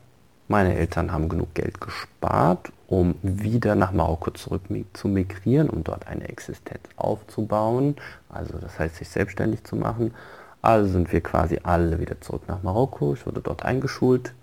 Meine 0.48 0.76
Eltern 0.76 1.11
haben 1.11 1.27
genug 1.27 1.53
Geld 1.56 1.82
gespart, 1.82 2.72
um 2.88 3.16
wieder 3.22 3.76
nach 3.76 3.92
Marokko 3.92 4.32
zurück 4.32 4.64
zu 4.94 5.08
migrieren, 5.08 5.70
um 5.70 5.84
dort 5.84 6.08
eine 6.08 6.28
Existenz 6.30 6.82
aufzubauen, 6.96 7.96
also 8.30 8.58
das 8.58 8.78
heißt 8.78 8.96
sich 8.98 9.10
selbstständig 9.10 9.64
zu 9.64 9.76
machen. 9.76 10.14
Also 10.62 10.92
sind 10.92 11.12
wir 11.14 11.22
quasi 11.22 11.60
alle 11.62 12.00
wieder 12.00 12.20
zurück 12.22 12.44
nach 12.48 12.64
Marokko. 12.64 13.14
Ich 13.14 13.26
wurde 13.28 13.40
dort 13.40 13.64
eingeschult. 13.64 14.34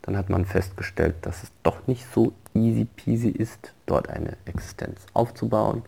Dann 0.00 0.16
hat 0.16 0.30
man 0.30 0.46
festgestellt, 0.46 1.16
dass 1.22 1.42
es 1.42 1.52
doch 1.62 1.86
nicht 1.86 2.06
so 2.14 2.32
easy 2.54 2.86
peasy 2.86 3.28
ist, 3.28 3.74
dort 3.84 4.08
eine 4.08 4.38
Existenz 4.46 5.04
aufzubauen. 5.12 5.82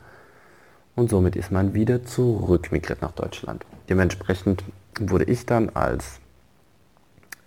Und 0.94 1.08
somit 1.08 1.36
ist 1.36 1.50
man 1.50 1.72
wieder 1.72 2.04
zurückmigriert 2.04 3.00
nach 3.00 3.12
Deutschland. 3.12 3.64
Dementsprechend 3.88 4.62
wurde 5.00 5.24
ich 5.24 5.46
dann 5.46 5.70
als 5.70 6.20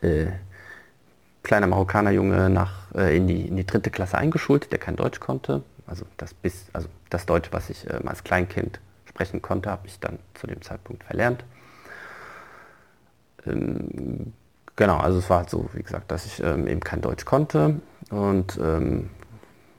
äh, 0.02 0.28
kleiner 1.46 1.68
Marokkanerjunge 1.68 2.50
nach, 2.50 2.74
äh, 2.94 3.16
in, 3.16 3.28
die, 3.28 3.48
in 3.48 3.56
die 3.56 3.66
dritte 3.66 3.90
Klasse 3.90 4.18
eingeschult, 4.18 4.72
der 4.72 4.80
kein 4.80 4.98
Deutsch 4.98 5.22
konnte. 5.22 5.64
Also 5.88 6.06
das, 6.18 6.34
bis, 6.34 6.66
also 6.74 6.90
das 7.10 7.26
Deutsch, 7.26 7.50
was 7.52 7.70
ich 7.70 7.88
äh, 7.90 8.00
als 8.06 8.24
Kleinkind 8.26 8.82
sprechen 9.06 9.42
konnte, 9.42 9.70
habe 9.70 9.88
ich 9.88 10.00
dann 10.00 10.20
zu 10.34 10.48
dem 10.48 10.62
Zeitpunkt 10.62 11.06
verlernt. 11.06 11.46
Ähm, 13.46 14.34
genau, 14.76 14.98
also 14.98 15.20
es 15.20 15.30
war 15.30 15.38
halt 15.38 15.50
so, 15.50 15.70
wie 15.74 15.84
gesagt, 15.84 16.12
dass 16.12 16.26
ich 16.26 16.44
ähm, 16.44 16.68
eben 16.68 16.82
kein 16.82 17.02
Deutsch 17.02 17.24
konnte. 17.24 17.80
Und 18.10 18.60
ähm, 18.62 19.10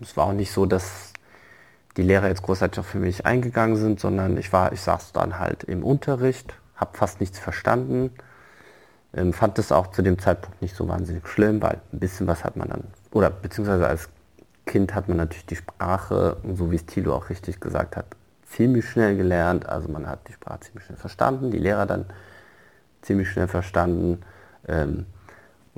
es 0.01 0.17
war 0.17 0.27
auch 0.27 0.33
nicht 0.33 0.53
so, 0.53 0.65
dass 0.65 1.13
die 1.97 2.03
Lehrer 2.03 2.29
jetzt 2.29 2.43
großartig 2.43 2.81
auch 2.81 2.87
für 2.87 2.99
mich 2.99 3.27
eingegangen 3.27 3.77
sind, 3.77 4.01
sondern 4.01 4.37
ich 4.37 4.53
war, 4.53 4.73
ich 4.73 4.81
saß 4.81 5.13
dann 5.13 5.39
halt 5.39 5.65
im 5.65 5.83
Unterricht, 5.83 6.55
habe 6.77 6.97
fast 6.97 7.21
nichts 7.21 7.39
verstanden 7.39 8.11
ähm, 9.17 9.33
fand 9.33 9.59
es 9.59 9.73
auch 9.73 9.89
zu 9.89 10.03
dem 10.03 10.19
Zeitpunkt 10.19 10.63
nicht 10.63 10.77
so 10.77 10.87
wahnsinnig 10.89 11.27
schlimm, 11.27 11.61
weil 11.63 11.81
ein 11.93 11.99
bisschen 11.99 12.27
was 12.27 12.45
hat 12.45 12.57
man 12.57 12.69
dann, 12.69 12.85
oder 13.13 13.31
beziehungsweise 13.31 13.87
als 13.87 14.09
Kind 14.67 14.95
hat 14.95 15.09
man 15.09 15.17
natürlich 15.17 15.47
die 15.47 15.57
Sprache, 15.57 16.37
so 16.55 16.71
wie 16.71 16.77
es 16.77 16.87
Thilo 16.87 17.15
auch 17.15 17.31
richtig 17.31 17.61
gesagt 17.61 17.97
hat, 17.97 18.07
ziemlich 18.47 18.89
schnell 18.89 19.17
gelernt. 19.17 19.69
Also 19.69 19.89
man 19.89 20.07
hat 20.07 20.29
die 20.29 20.33
Sprache 20.33 20.61
ziemlich 20.61 20.85
schnell 20.85 20.99
verstanden, 20.99 21.51
die 21.51 21.59
Lehrer 21.59 21.87
dann 21.87 22.05
ziemlich 23.03 23.31
schnell 23.31 23.49
verstanden. 23.49 24.23
Ähm, 24.69 25.07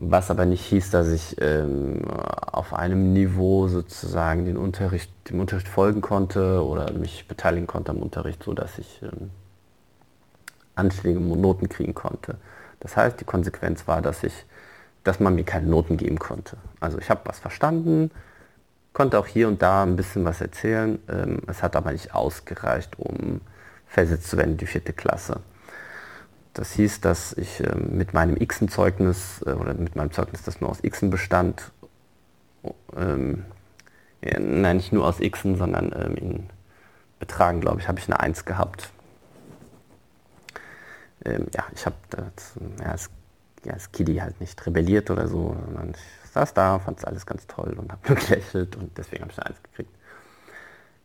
was 0.01 0.31
aber 0.31 0.47
nicht 0.47 0.65
hieß, 0.65 0.91
dass 0.91 1.09
ich 1.09 1.37
ähm, 1.41 2.05
auf 2.09 2.73
einem 2.73 3.13
Niveau 3.13 3.67
sozusagen 3.67 4.45
den 4.45 4.57
Unterricht, 4.57 5.11
dem 5.29 5.41
Unterricht 5.41 5.67
folgen 5.67 6.01
konnte 6.01 6.65
oder 6.65 6.93
mich 6.93 7.27
beteiligen 7.27 7.67
konnte 7.67 7.91
am 7.91 7.99
Unterricht, 7.99 8.45
so 8.45 8.55
dass 8.55 8.79
ich 8.79 9.03
ähm, 9.03 9.31
anständige 10.77 11.21
Noten 11.21 11.69
kriegen 11.69 11.95
konnte. 11.95 12.37
Das 12.81 12.97
heißt, 12.97 13.21
die 13.21 13.25
Konsequenz 13.25 13.87
war, 13.87 14.03
dass 14.03 14.23
ich, 14.23 14.45
dass 15.05 15.21
man 15.21 15.35
mir 15.35 15.45
keine 15.45 15.67
Noten 15.67 15.97
geben 15.97 16.19
konnte. 16.19 16.57
Also 16.81 16.99
ich 16.99 17.11
habe 17.11 17.21
was 17.25 17.39
verstanden, 17.39 18.11
konnte 18.93 19.19
auch 19.19 19.27
hier 19.27 19.49
und 19.49 19.63
da 19.63 19.83
ein 19.83 19.97
bisschen 19.97 20.25
was 20.25 20.41
erzählen. 20.41 20.99
Ähm, 21.09 21.43
es 21.47 21.63
hat 21.63 21.77
aber 21.77 21.93
nicht 21.93 22.15
ausgereicht, 22.15 22.99
um 22.99 23.41
versetzt 23.87 24.29
zu 24.29 24.37
werden 24.37 24.53
in 24.53 24.57
die 24.57 24.67
vierte 24.67 24.93
Klasse. 24.93 25.41
Das 26.55 26.73
hieß, 26.73 27.01
dass 27.01 27.33
ich 27.35 27.61
ähm, 27.61 27.97
mit 27.97 28.15
meinem 28.15 28.37
Xen-Zeugnis 28.37 29.43
äh, 29.47 29.51
oder 29.53 29.75
mit 29.75 29.97
meinem 29.97 30.13
Zeugnis, 30.13 30.43
das 30.43 30.61
nur 30.61 30.71
aus 30.71 30.83
Xen 30.83 31.11
bestand, 31.11 31.71
ähm, 32.97 33.45
ja, 34.21 34.41
nein, 34.41 34.79
nicht 34.79 34.93
nur 34.93 35.07
aus 35.07 35.19
Xen, 35.19 35.57
sondern 35.57 35.93
ähm, 35.95 36.17
in 36.17 36.51
Betragen, 37.21 37.61
glaube 37.61 37.81
ich, 37.81 37.89
habe 37.89 37.99
ich 37.99 38.07
eine 38.07 38.19
1 38.21 38.45
gehabt 38.45 38.91
ähm, 41.29 41.47
ja, 41.55 41.65
ich 41.75 41.85
habe 41.87 41.97
ja, 42.81 42.91
als, 42.91 43.11
ja, 43.65 43.73
als 43.73 43.93
Kiddy 43.93 44.17
halt 44.17 44.41
nicht 44.41 44.65
rebelliert 44.67 45.11
oder 45.11 45.29
so, 45.29 45.57
sondern 45.67 45.91
ich 45.91 46.31
saß 46.31 46.55
da, 46.55 46.79
fand 46.79 46.99
es 46.99 47.05
alles 47.05 47.27
ganz 47.27 47.47
toll 47.47 47.77
und 47.79 47.93
habe 47.93 48.01
nur 48.09 48.17
gelächelt 48.17 48.77
und 48.77 48.97
deswegen 48.97 49.23
habe 49.23 49.33
ich 49.33 49.39
eine 49.39 49.47
Eins 49.47 49.63
gekriegt. 49.63 49.91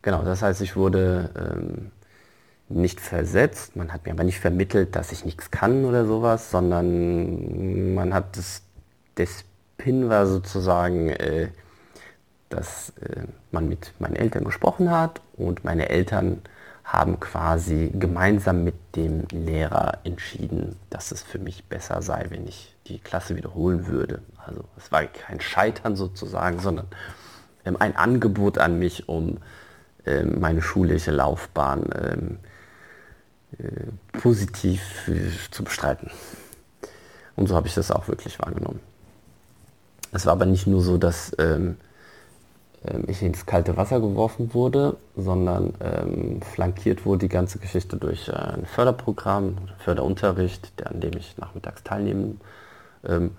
Genau, 0.02 0.24
das 0.24 0.42
heißt, 0.42 0.61
ich 0.61 0.76
wurde 0.76 1.30
ähm, 1.35 1.92
nicht 2.69 3.00
versetzt, 3.00 3.76
man 3.76 3.93
hat 3.93 4.06
mir 4.06 4.11
aber 4.11 4.24
nicht 4.24 4.40
vermittelt, 4.40 4.95
dass 4.95 5.11
ich 5.11 5.26
nichts 5.26 5.52
kann 5.52 5.85
oder 5.85 6.06
sowas, 6.06 6.52
sondern 6.52 7.93
man 7.93 8.14
hat 8.14 8.38
das, 8.38 8.64
der 9.18 9.27
Spin 9.27 10.10
war 10.10 10.26
sozusagen, 10.27 11.10
äh, 11.10 11.50
dass 12.50 12.90
äh, 13.02 13.24
man 13.52 13.68
mit 13.68 13.93
meinen 14.00 14.16
Eltern 14.16 14.43
gesprochen 14.43 14.92
hat 14.92 15.22
und 15.35 15.64
meine 15.64 15.90
Eltern 15.90 16.42
haben 16.84 17.20
quasi 17.20 17.92
gemeinsam 17.94 18.64
mit 18.64 18.76
dem 18.95 19.26
Lehrer 19.32 20.00
entschieden, 20.03 20.76
dass 20.90 21.12
es 21.12 21.24
für 21.24 21.40
mich 21.40 21.66
besser 21.66 22.02
sei, 22.02 22.26
wenn 22.30 22.48
ich 22.48 22.76
die 22.88 23.00
Klasse 23.00 23.36
wiederholen 23.36 23.88
würde. 23.88 24.22
Also 24.45 24.66
es 24.78 24.92
war 24.92 25.03
kein 25.06 25.40
Scheitern 25.40 25.95
sozusagen, 25.95 26.60
sondern 26.60 26.88
ähm, 27.66 27.78
ein 27.80 27.95
Angebot 27.95 28.58
an 28.58 28.78
mich, 28.80 29.08
um 29.08 29.38
ähm, 30.06 30.40
meine 30.42 30.62
schulische 30.62 31.12
Laufbahn 31.12 31.86
ähm, 31.95 32.40
äh, 33.58 34.20
positiv 34.20 35.08
äh, 35.08 35.30
zu 35.52 35.64
bestreiten. 35.64 36.12
Und 37.36 37.48
so 37.48 37.56
habe 37.56 37.68
ich 37.68 37.74
das 37.74 37.92
auch 37.92 38.08
wirklich 38.08 38.40
wahrgenommen. 38.40 38.82
Es 40.12 40.26
war 40.26 40.34
aber 40.34 40.45
nicht 40.45 40.68
nur 40.68 40.82
so, 40.82 40.98
dass 40.98 41.32
ähm, 41.40 41.78
ich 43.08 43.22
ins 43.22 43.45
kalte 43.45 43.78
Wasser 43.78 44.00
geworfen 44.00 44.53
wurde, 44.53 44.98
sondern 45.16 45.74
ähm, 45.80 46.42
flankiert 46.42 47.06
wurde 47.06 47.20
die 47.20 47.30
ganze 47.30 47.60
Geschichte 47.60 47.98
durch 47.98 48.28
äh, 48.28 48.34
ein 48.34 48.66
Förderprogramm, 48.66 49.58
Förderunterricht, 49.80 50.86
an 50.86 51.00
dem 51.00 51.18
ich 51.18 51.38
nachmittags 51.38 51.84
teilnehmen 51.84 52.42
ähm, 53.08 53.32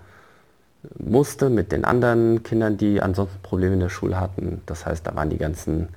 musste 0.97 1.49
mit 1.49 1.71
den 1.71 1.85
anderen 1.85 2.43
Kindern, 2.43 2.77
die 2.77 3.01
ansonsten 3.01 3.41
Probleme 3.41 3.73
in 3.73 3.79
der 3.79 3.89
Schule 3.89 4.19
hatten. 4.19 4.61
Das 4.65 4.85
heißt, 4.85 5.05
da 5.05 5.15
waren 5.15 5.29
die 5.29 5.37
ganzen 5.37 5.89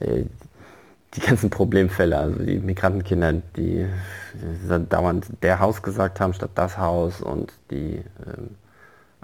äh, 0.00 0.24
die 1.14 1.20
ganzen 1.20 1.48
Problemfälle, 1.48 2.18
also 2.18 2.42
die 2.42 2.58
Migrantenkinder, 2.58 3.34
die, 3.56 3.86
die 4.34 4.88
dauernd 4.88 5.26
der 5.42 5.60
Haus 5.60 5.80
gesagt 5.82 6.18
haben 6.20 6.34
statt 6.34 6.50
das 6.56 6.76
Haus 6.76 7.20
und 7.20 7.52
die 7.70 8.02
ähm, 8.26 8.56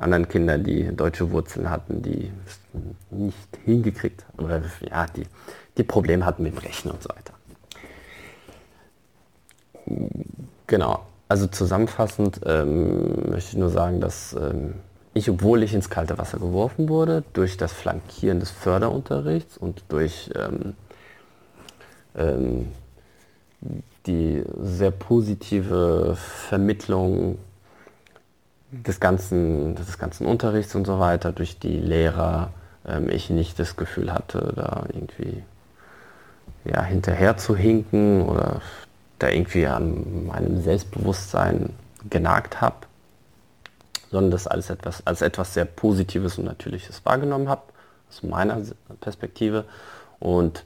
anderen 0.00 0.28
Kinder, 0.28 0.58
die 0.58 0.94
deutsche 0.96 1.30
Wurzeln 1.30 1.70
hatten, 1.70 2.02
die 2.02 2.32
nicht 3.10 3.58
hingekriegt 3.64 4.24
oder 4.38 4.62
ja, 4.80 5.06
die, 5.06 5.26
die 5.76 5.82
Probleme 5.84 6.24
hatten 6.24 6.42
mit 6.42 6.54
dem 6.54 6.58
Rechnen 6.58 6.94
und 6.94 7.02
so 7.02 7.08
weiter. 7.10 7.34
Genau, 10.66 11.00
also 11.28 11.46
zusammenfassend 11.46 12.40
ähm, 12.44 13.30
möchte 13.30 13.50
ich 13.50 13.56
nur 13.56 13.70
sagen, 13.70 14.00
dass 14.00 14.32
ähm, 14.32 14.74
ich, 15.14 15.28
obwohl 15.28 15.62
ich 15.62 15.74
ins 15.74 15.90
kalte 15.90 16.16
Wasser 16.18 16.38
geworfen 16.38 16.88
wurde, 16.88 17.24
durch 17.32 17.56
das 17.56 17.72
Flankieren 17.72 18.40
des 18.40 18.50
Förderunterrichts 18.50 19.58
und 19.58 19.84
durch 19.88 20.30
ähm, 20.36 20.74
ähm 22.16 22.68
die 24.06 24.42
sehr 24.62 24.90
positive 24.90 26.16
Vermittlung 26.16 27.38
des 28.70 29.00
ganzen, 29.00 29.74
des 29.74 29.98
ganzen 29.98 30.26
Unterrichts 30.26 30.74
und 30.74 30.86
so 30.86 30.98
weiter 30.98 31.32
durch 31.32 31.58
die 31.58 31.76
Lehrer 31.76 32.50
ähm, 32.86 33.08
ich 33.08 33.30
nicht 33.30 33.58
das 33.58 33.76
Gefühl 33.76 34.12
hatte, 34.12 34.52
da 34.54 34.84
irgendwie 34.92 35.42
ja, 36.64 36.82
hinterher 36.82 37.36
zu 37.36 37.56
hinken 37.56 38.22
oder 38.22 38.60
da 39.18 39.28
irgendwie 39.28 39.66
an 39.66 40.26
meinem 40.26 40.62
Selbstbewusstsein 40.62 41.70
genagt 42.08 42.60
habe, 42.60 42.76
sondern 44.10 44.30
das 44.30 44.46
alles 44.46 44.70
etwas, 44.70 45.06
als 45.06 45.22
etwas 45.22 45.54
sehr 45.54 45.64
Positives 45.64 46.38
und 46.38 46.44
Natürliches 46.44 47.04
wahrgenommen 47.04 47.48
habe, 47.48 47.62
aus 48.08 48.22
meiner 48.22 48.60
Perspektive. 49.00 49.64
Und 50.18 50.64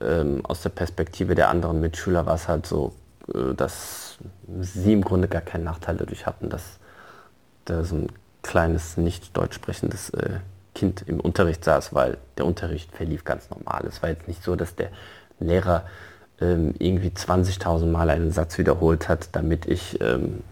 ähm, 0.00 0.44
aus 0.44 0.62
der 0.62 0.70
Perspektive 0.70 1.34
der 1.34 1.48
anderen 1.48 1.80
Mitschüler 1.80 2.26
war 2.26 2.34
es 2.34 2.48
halt 2.48 2.66
so, 2.66 2.92
äh, 3.32 3.54
dass 3.54 4.18
sie 4.60 4.92
im 4.92 5.02
Grunde 5.02 5.28
gar 5.28 5.42
keinen 5.42 5.64
Nachteil 5.64 5.96
dadurch 5.96 6.26
hatten, 6.26 6.48
dass 6.48 6.78
da 7.64 7.84
so 7.84 7.96
ein 7.96 8.08
kleines, 8.42 8.96
nicht 8.96 9.36
deutsch 9.36 9.54
sprechendes 9.54 10.10
äh, 10.10 10.40
Kind 10.74 11.04
im 11.06 11.20
Unterricht 11.20 11.64
saß, 11.64 11.94
weil 11.94 12.18
der 12.38 12.46
Unterricht 12.46 12.90
verlief 12.92 13.24
ganz 13.24 13.50
normal. 13.50 13.84
Es 13.86 14.02
war 14.02 14.08
jetzt 14.08 14.26
nicht 14.26 14.42
so, 14.42 14.56
dass 14.56 14.74
der 14.74 14.90
Lehrer 15.38 15.84
ähm, 16.40 16.74
irgendwie 16.78 17.10
20.000 17.10 17.86
Mal 17.86 18.10
einen 18.10 18.32
Satz 18.32 18.58
wiederholt 18.58 19.08
hat, 19.08 19.28
damit 19.32 19.66
ich, 19.66 20.00
ähm, 20.00 20.42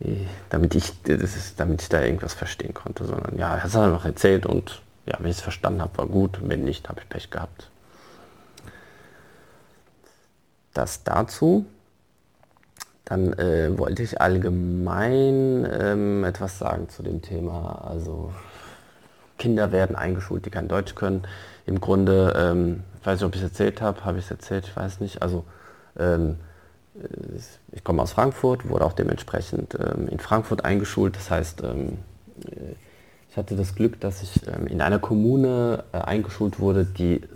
äh, 0.00 0.26
damit 0.48 0.74
ich, 0.74 0.92
ist, 1.06 1.58
damit 1.58 1.82
ich 1.82 1.88
da 1.88 2.02
irgendwas 2.02 2.34
verstehen 2.34 2.72
konnte, 2.72 3.04
sondern 3.04 3.36
ja, 3.36 3.54
er 3.54 3.62
hat 3.62 3.70
es 3.70 3.76
einfach 3.76 4.04
erzählt 4.04 4.46
und 4.46 4.80
ja, 5.06 5.16
wenn 5.18 5.30
ich 5.30 5.38
es 5.38 5.42
verstanden 5.42 5.82
habe, 5.82 5.98
war 5.98 6.06
gut, 6.06 6.38
wenn 6.42 6.64
nicht, 6.64 6.88
habe 6.88 7.00
ich 7.00 7.08
Pech 7.08 7.30
gehabt. 7.30 7.68
Das 10.72 11.02
dazu. 11.02 11.66
Dann 13.10 13.32
äh, 13.32 13.76
wollte 13.76 14.04
ich 14.04 14.20
allgemein 14.20 15.68
ähm, 15.68 16.22
etwas 16.22 16.60
sagen 16.60 16.88
zu 16.88 17.02
dem 17.02 17.22
Thema. 17.22 17.84
Also 17.84 18.30
Kinder 19.36 19.72
werden 19.72 19.96
eingeschult, 19.96 20.46
die 20.46 20.50
kein 20.50 20.68
Deutsch 20.68 20.94
können. 20.94 21.24
Im 21.66 21.80
Grunde, 21.80 22.32
ähm, 22.38 22.84
ich 23.00 23.06
weiß 23.06 23.18
nicht, 23.18 23.26
ob 23.26 23.34
ich 23.34 23.42
es 23.42 23.48
erzählt 23.48 23.80
habe, 23.80 24.04
habe 24.04 24.18
ich 24.18 24.26
es 24.26 24.30
erzählt, 24.30 24.68
ich 24.68 24.76
weiß 24.76 25.00
nicht. 25.00 25.22
Also 25.22 25.42
ähm, 25.98 26.36
äh, 26.94 27.08
ich 27.72 27.82
komme 27.82 28.00
aus 28.00 28.12
Frankfurt, 28.12 28.68
wurde 28.68 28.84
auch 28.84 28.92
dementsprechend 28.92 29.74
ähm, 29.74 30.06
in 30.06 30.20
Frankfurt 30.20 30.64
eingeschult. 30.64 31.16
Das 31.16 31.32
heißt, 31.32 31.64
ähm, 31.64 31.98
äh, 32.46 32.76
ich 33.28 33.36
hatte 33.36 33.56
das 33.56 33.74
Glück, 33.74 33.98
dass 33.98 34.22
ich 34.22 34.46
ähm, 34.46 34.68
in 34.68 34.80
einer 34.80 35.00
Kommune 35.00 35.82
äh, 35.90 35.98
eingeschult 35.98 36.60
wurde, 36.60 36.84
die 36.84 37.16
äh, 37.16 37.26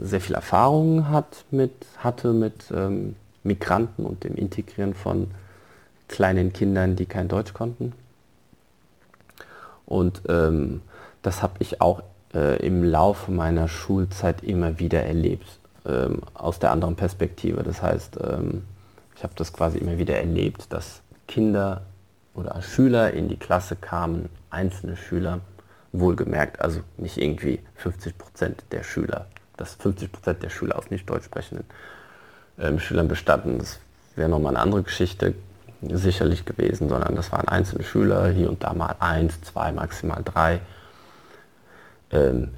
sehr 0.00 0.22
viel 0.22 0.36
Erfahrung 0.36 1.10
hat 1.10 1.44
mit, 1.50 1.72
hatte 1.98 2.32
mit 2.32 2.72
ähm, 2.74 3.14
Migranten 3.42 4.04
und 4.04 4.24
dem 4.24 4.34
Integrieren 4.34 4.94
von 4.94 5.30
kleinen 6.08 6.52
Kindern, 6.52 6.96
die 6.96 7.06
kein 7.06 7.28
Deutsch 7.28 7.52
konnten. 7.52 7.92
Und 9.86 10.22
ähm, 10.28 10.82
das 11.22 11.42
habe 11.42 11.54
ich 11.60 11.80
auch 11.80 12.02
äh, 12.34 12.64
im 12.64 12.84
Laufe 12.84 13.30
meiner 13.30 13.68
Schulzeit 13.68 14.42
immer 14.42 14.78
wieder 14.78 15.02
erlebt, 15.02 15.58
ähm, 15.86 16.20
aus 16.34 16.58
der 16.58 16.70
anderen 16.72 16.96
Perspektive. 16.96 17.62
Das 17.62 17.82
heißt, 17.82 18.18
ähm, 18.22 18.64
ich 19.16 19.22
habe 19.22 19.34
das 19.36 19.52
quasi 19.52 19.78
immer 19.78 19.98
wieder 19.98 20.16
erlebt, 20.16 20.72
dass 20.72 21.02
Kinder 21.26 21.82
oder 22.34 22.60
Schüler 22.62 23.12
in 23.12 23.28
die 23.28 23.36
Klasse 23.36 23.76
kamen, 23.76 24.28
einzelne 24.50 24.96
Schüler, 24.96 25.40
wohlgemerkt, 25.92 26.60
also 26.60 26.80
nicht 26.96 27.16
irgendwie 27.16 27.60
50 27.76 28.18
Prozent 28.18 28.64
der 28.72 28.82
Schüler, 28.82 29.26
dass 29.56 29.74
50 29.74 30.12
Prozent 30.12 30.42
der 30.42 30.50
Schüler 30.50 30.78
aus 30.78 30.90
nicht 30.90 31.08
deutsch 31.08 31.24
sprechenden 31.24 31.64
ähm, 32.60 32.78
Schülern 32.78 33.08
bestanden. 33.08 33.58
Das 33.58 33.78
wäre 34.16 34.28
nochmal 34.28 34.54
eine 34.54 34.62
andere 34.62 34.82
Geschichte 34.82 35.34
sicherlich 35.80 36.44
gewesen, 36.44 36.88
sondern 36.88 37.14
das 37.14 37.30
waren 37.30 37.46
einzelne 37.46 37.84
Schüler, 37.84 38.28
hier 38.28 38.48
und 38.48 38.64
da 38.64 38.74
mal 38.74 38.96
eins, 38.98 39.40
zwei, 39.42 39.70
maximal 39.72 40.22
drei, 40.24 40.60
ähm, 42.10 42.50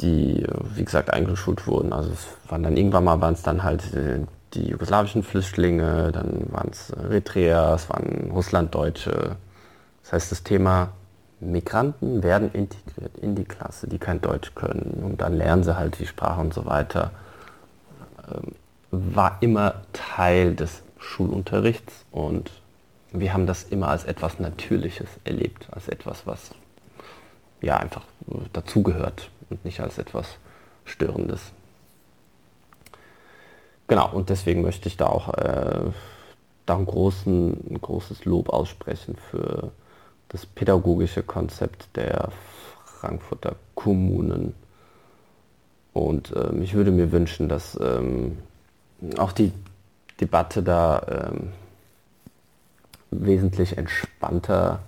die, 0.00 0.46
wie 0.74 0.84
gesagt, 0.84 1.12
eingeschult 1.12 1.66
wurden. 1.66 1.92
Also 1.92 2.10
es 2.12 2.26
waren 2.48 2.62
dann 2.62 2.76
irgendwann 2.76 3.04
mal 3.04 3.20
waren 3.20 3.34
es 3.34 3.42
dann 3.42 3.62
halt 3.62 3.92
äh, 3.94 4.20
die 4.54 4.68
jugoslawischen 4.68 5.22
Flüchtlinge, 5.22 6.12
dann 6.12 6.46
waren 6.52 6.68
es 6.70 6.90
Eritreer, 6.90 7.72
es 7.74 7.88
waren 7.90 8.30
Russlanddeutsche. 8.30 9.36
Das 10.02 10.12
heißt, 10.12 10.32
das 10.32 10.42
Thema 10.44 10.90
Migranten 11.40 12.22
werden 12.22 12.52
integriert 12.52 13.18
in 13.18 13.34
die 13.34 13.44
Klasse, 13.44 13.88
die 13.88 13.98
kein 13.98 14.20
Deutsch 14.20 14.54
können 14.54 15.02
und 15.04 15.20
dann 15.20 15.34
lernen 15.34 15.64
sie 15.64 15.76
halt 15.76 15.98
die 15.98 16.06
Sprache 16.06 16.40
und 16.40 16.54
so 16.54 16.64
weiter. 16.64 17.10
Ähm, 18.30 18.52
war 19.14 19.38
immer 19.40 19.82
Teil 19.92 20.54
des 20.54 20.82
Schulunterrichts 20.98 22.04
und 22.10 22.50
wir 23.12 23.32
haben 23.32 23.46
das 23.46 23.64
immer 23.64 23.88
als 23.88 24.04
etwas 24.04 24.40
Natürliches 24.40 25.08
erlebt, 25.24 25.68
als 25.70 25.88
etwas, 25.88 26.26
was 26.26 26.50
ja 27.60 27.76
einfach 27.76 28.02
dazugehört 28.52 29.30
und 29.50 29.64
nicht 29.64 29.80
als 29.80 29.98
etwas 29.98 30.36
Störendes. 30.84 31.52
Genau, 33.86 34.10
und 34.12 34.30
deswegen 34.30 34.62
möchte 34.62 34.88
ich 34.88 34.96
da 34.96 35.06
auch 35.06 35.34
äh, 35.34 35.90
da 36.66 36.76
ein, 36.76 36.86
großen, 36.86 37.70
ein 37.70 37.80
großes 37.80 38.24
Lob 38.24 38.48
aussprechen 38.48 39.16
für 39.30 39.70
das 40.28 40.46
pädagogische 40.46 41.22
Konzept 41.22 41.88
der 41.96 42.30
Frankfurter 42.84 43.56
Kommunen. 43.74 44.54
Und 45.92 46.32
ähm, 46.34 46.62
ich 46.62 46.74
würde 46.74 46.90
mir 46.90 47.12
wünschen, 47.12 47.48
dass 47.48 47.78
ähm, 47.80 48.38
auch 49.18 49.32
die 49.32 49.52
Debatte 50.20 50.62
da 50.62 51.30
ähm, 51.32 51.52
wesentlich 53.10 53.76
entspannter 53.78 54.80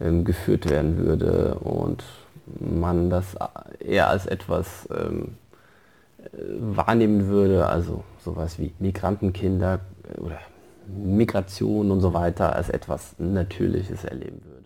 ähm, 0.00 0.24
geführt 0.24 0.68
werden 0.68 0.98
würde 0.98 1.54
und 1.56 2.04
man 2.58 3.10
das 3.10 3.36
eher 3.78 4.08
als 4.08 4.26
etwas 4.26 4.88
ähm, 4.90 5.36
wahrnehmen 6.32 7.28
würde, 7.28 7.66
also 7.66 8.04
sowas 8.22 8.58
wie 8.58 8.72
Migrantenkinder 8.78 9.80
äh, 10.16 10.20
oder 10.20 10.38
Migration 10.86 11.90
und 11.90 12.00
so 12.00 12.14
weiter 12.14 12.54
als 12.56 12.68
etwas 12.68 13.14
Natürliches 13.18 14.04
erleben 14.04 14.40
würde. 14.44 14.59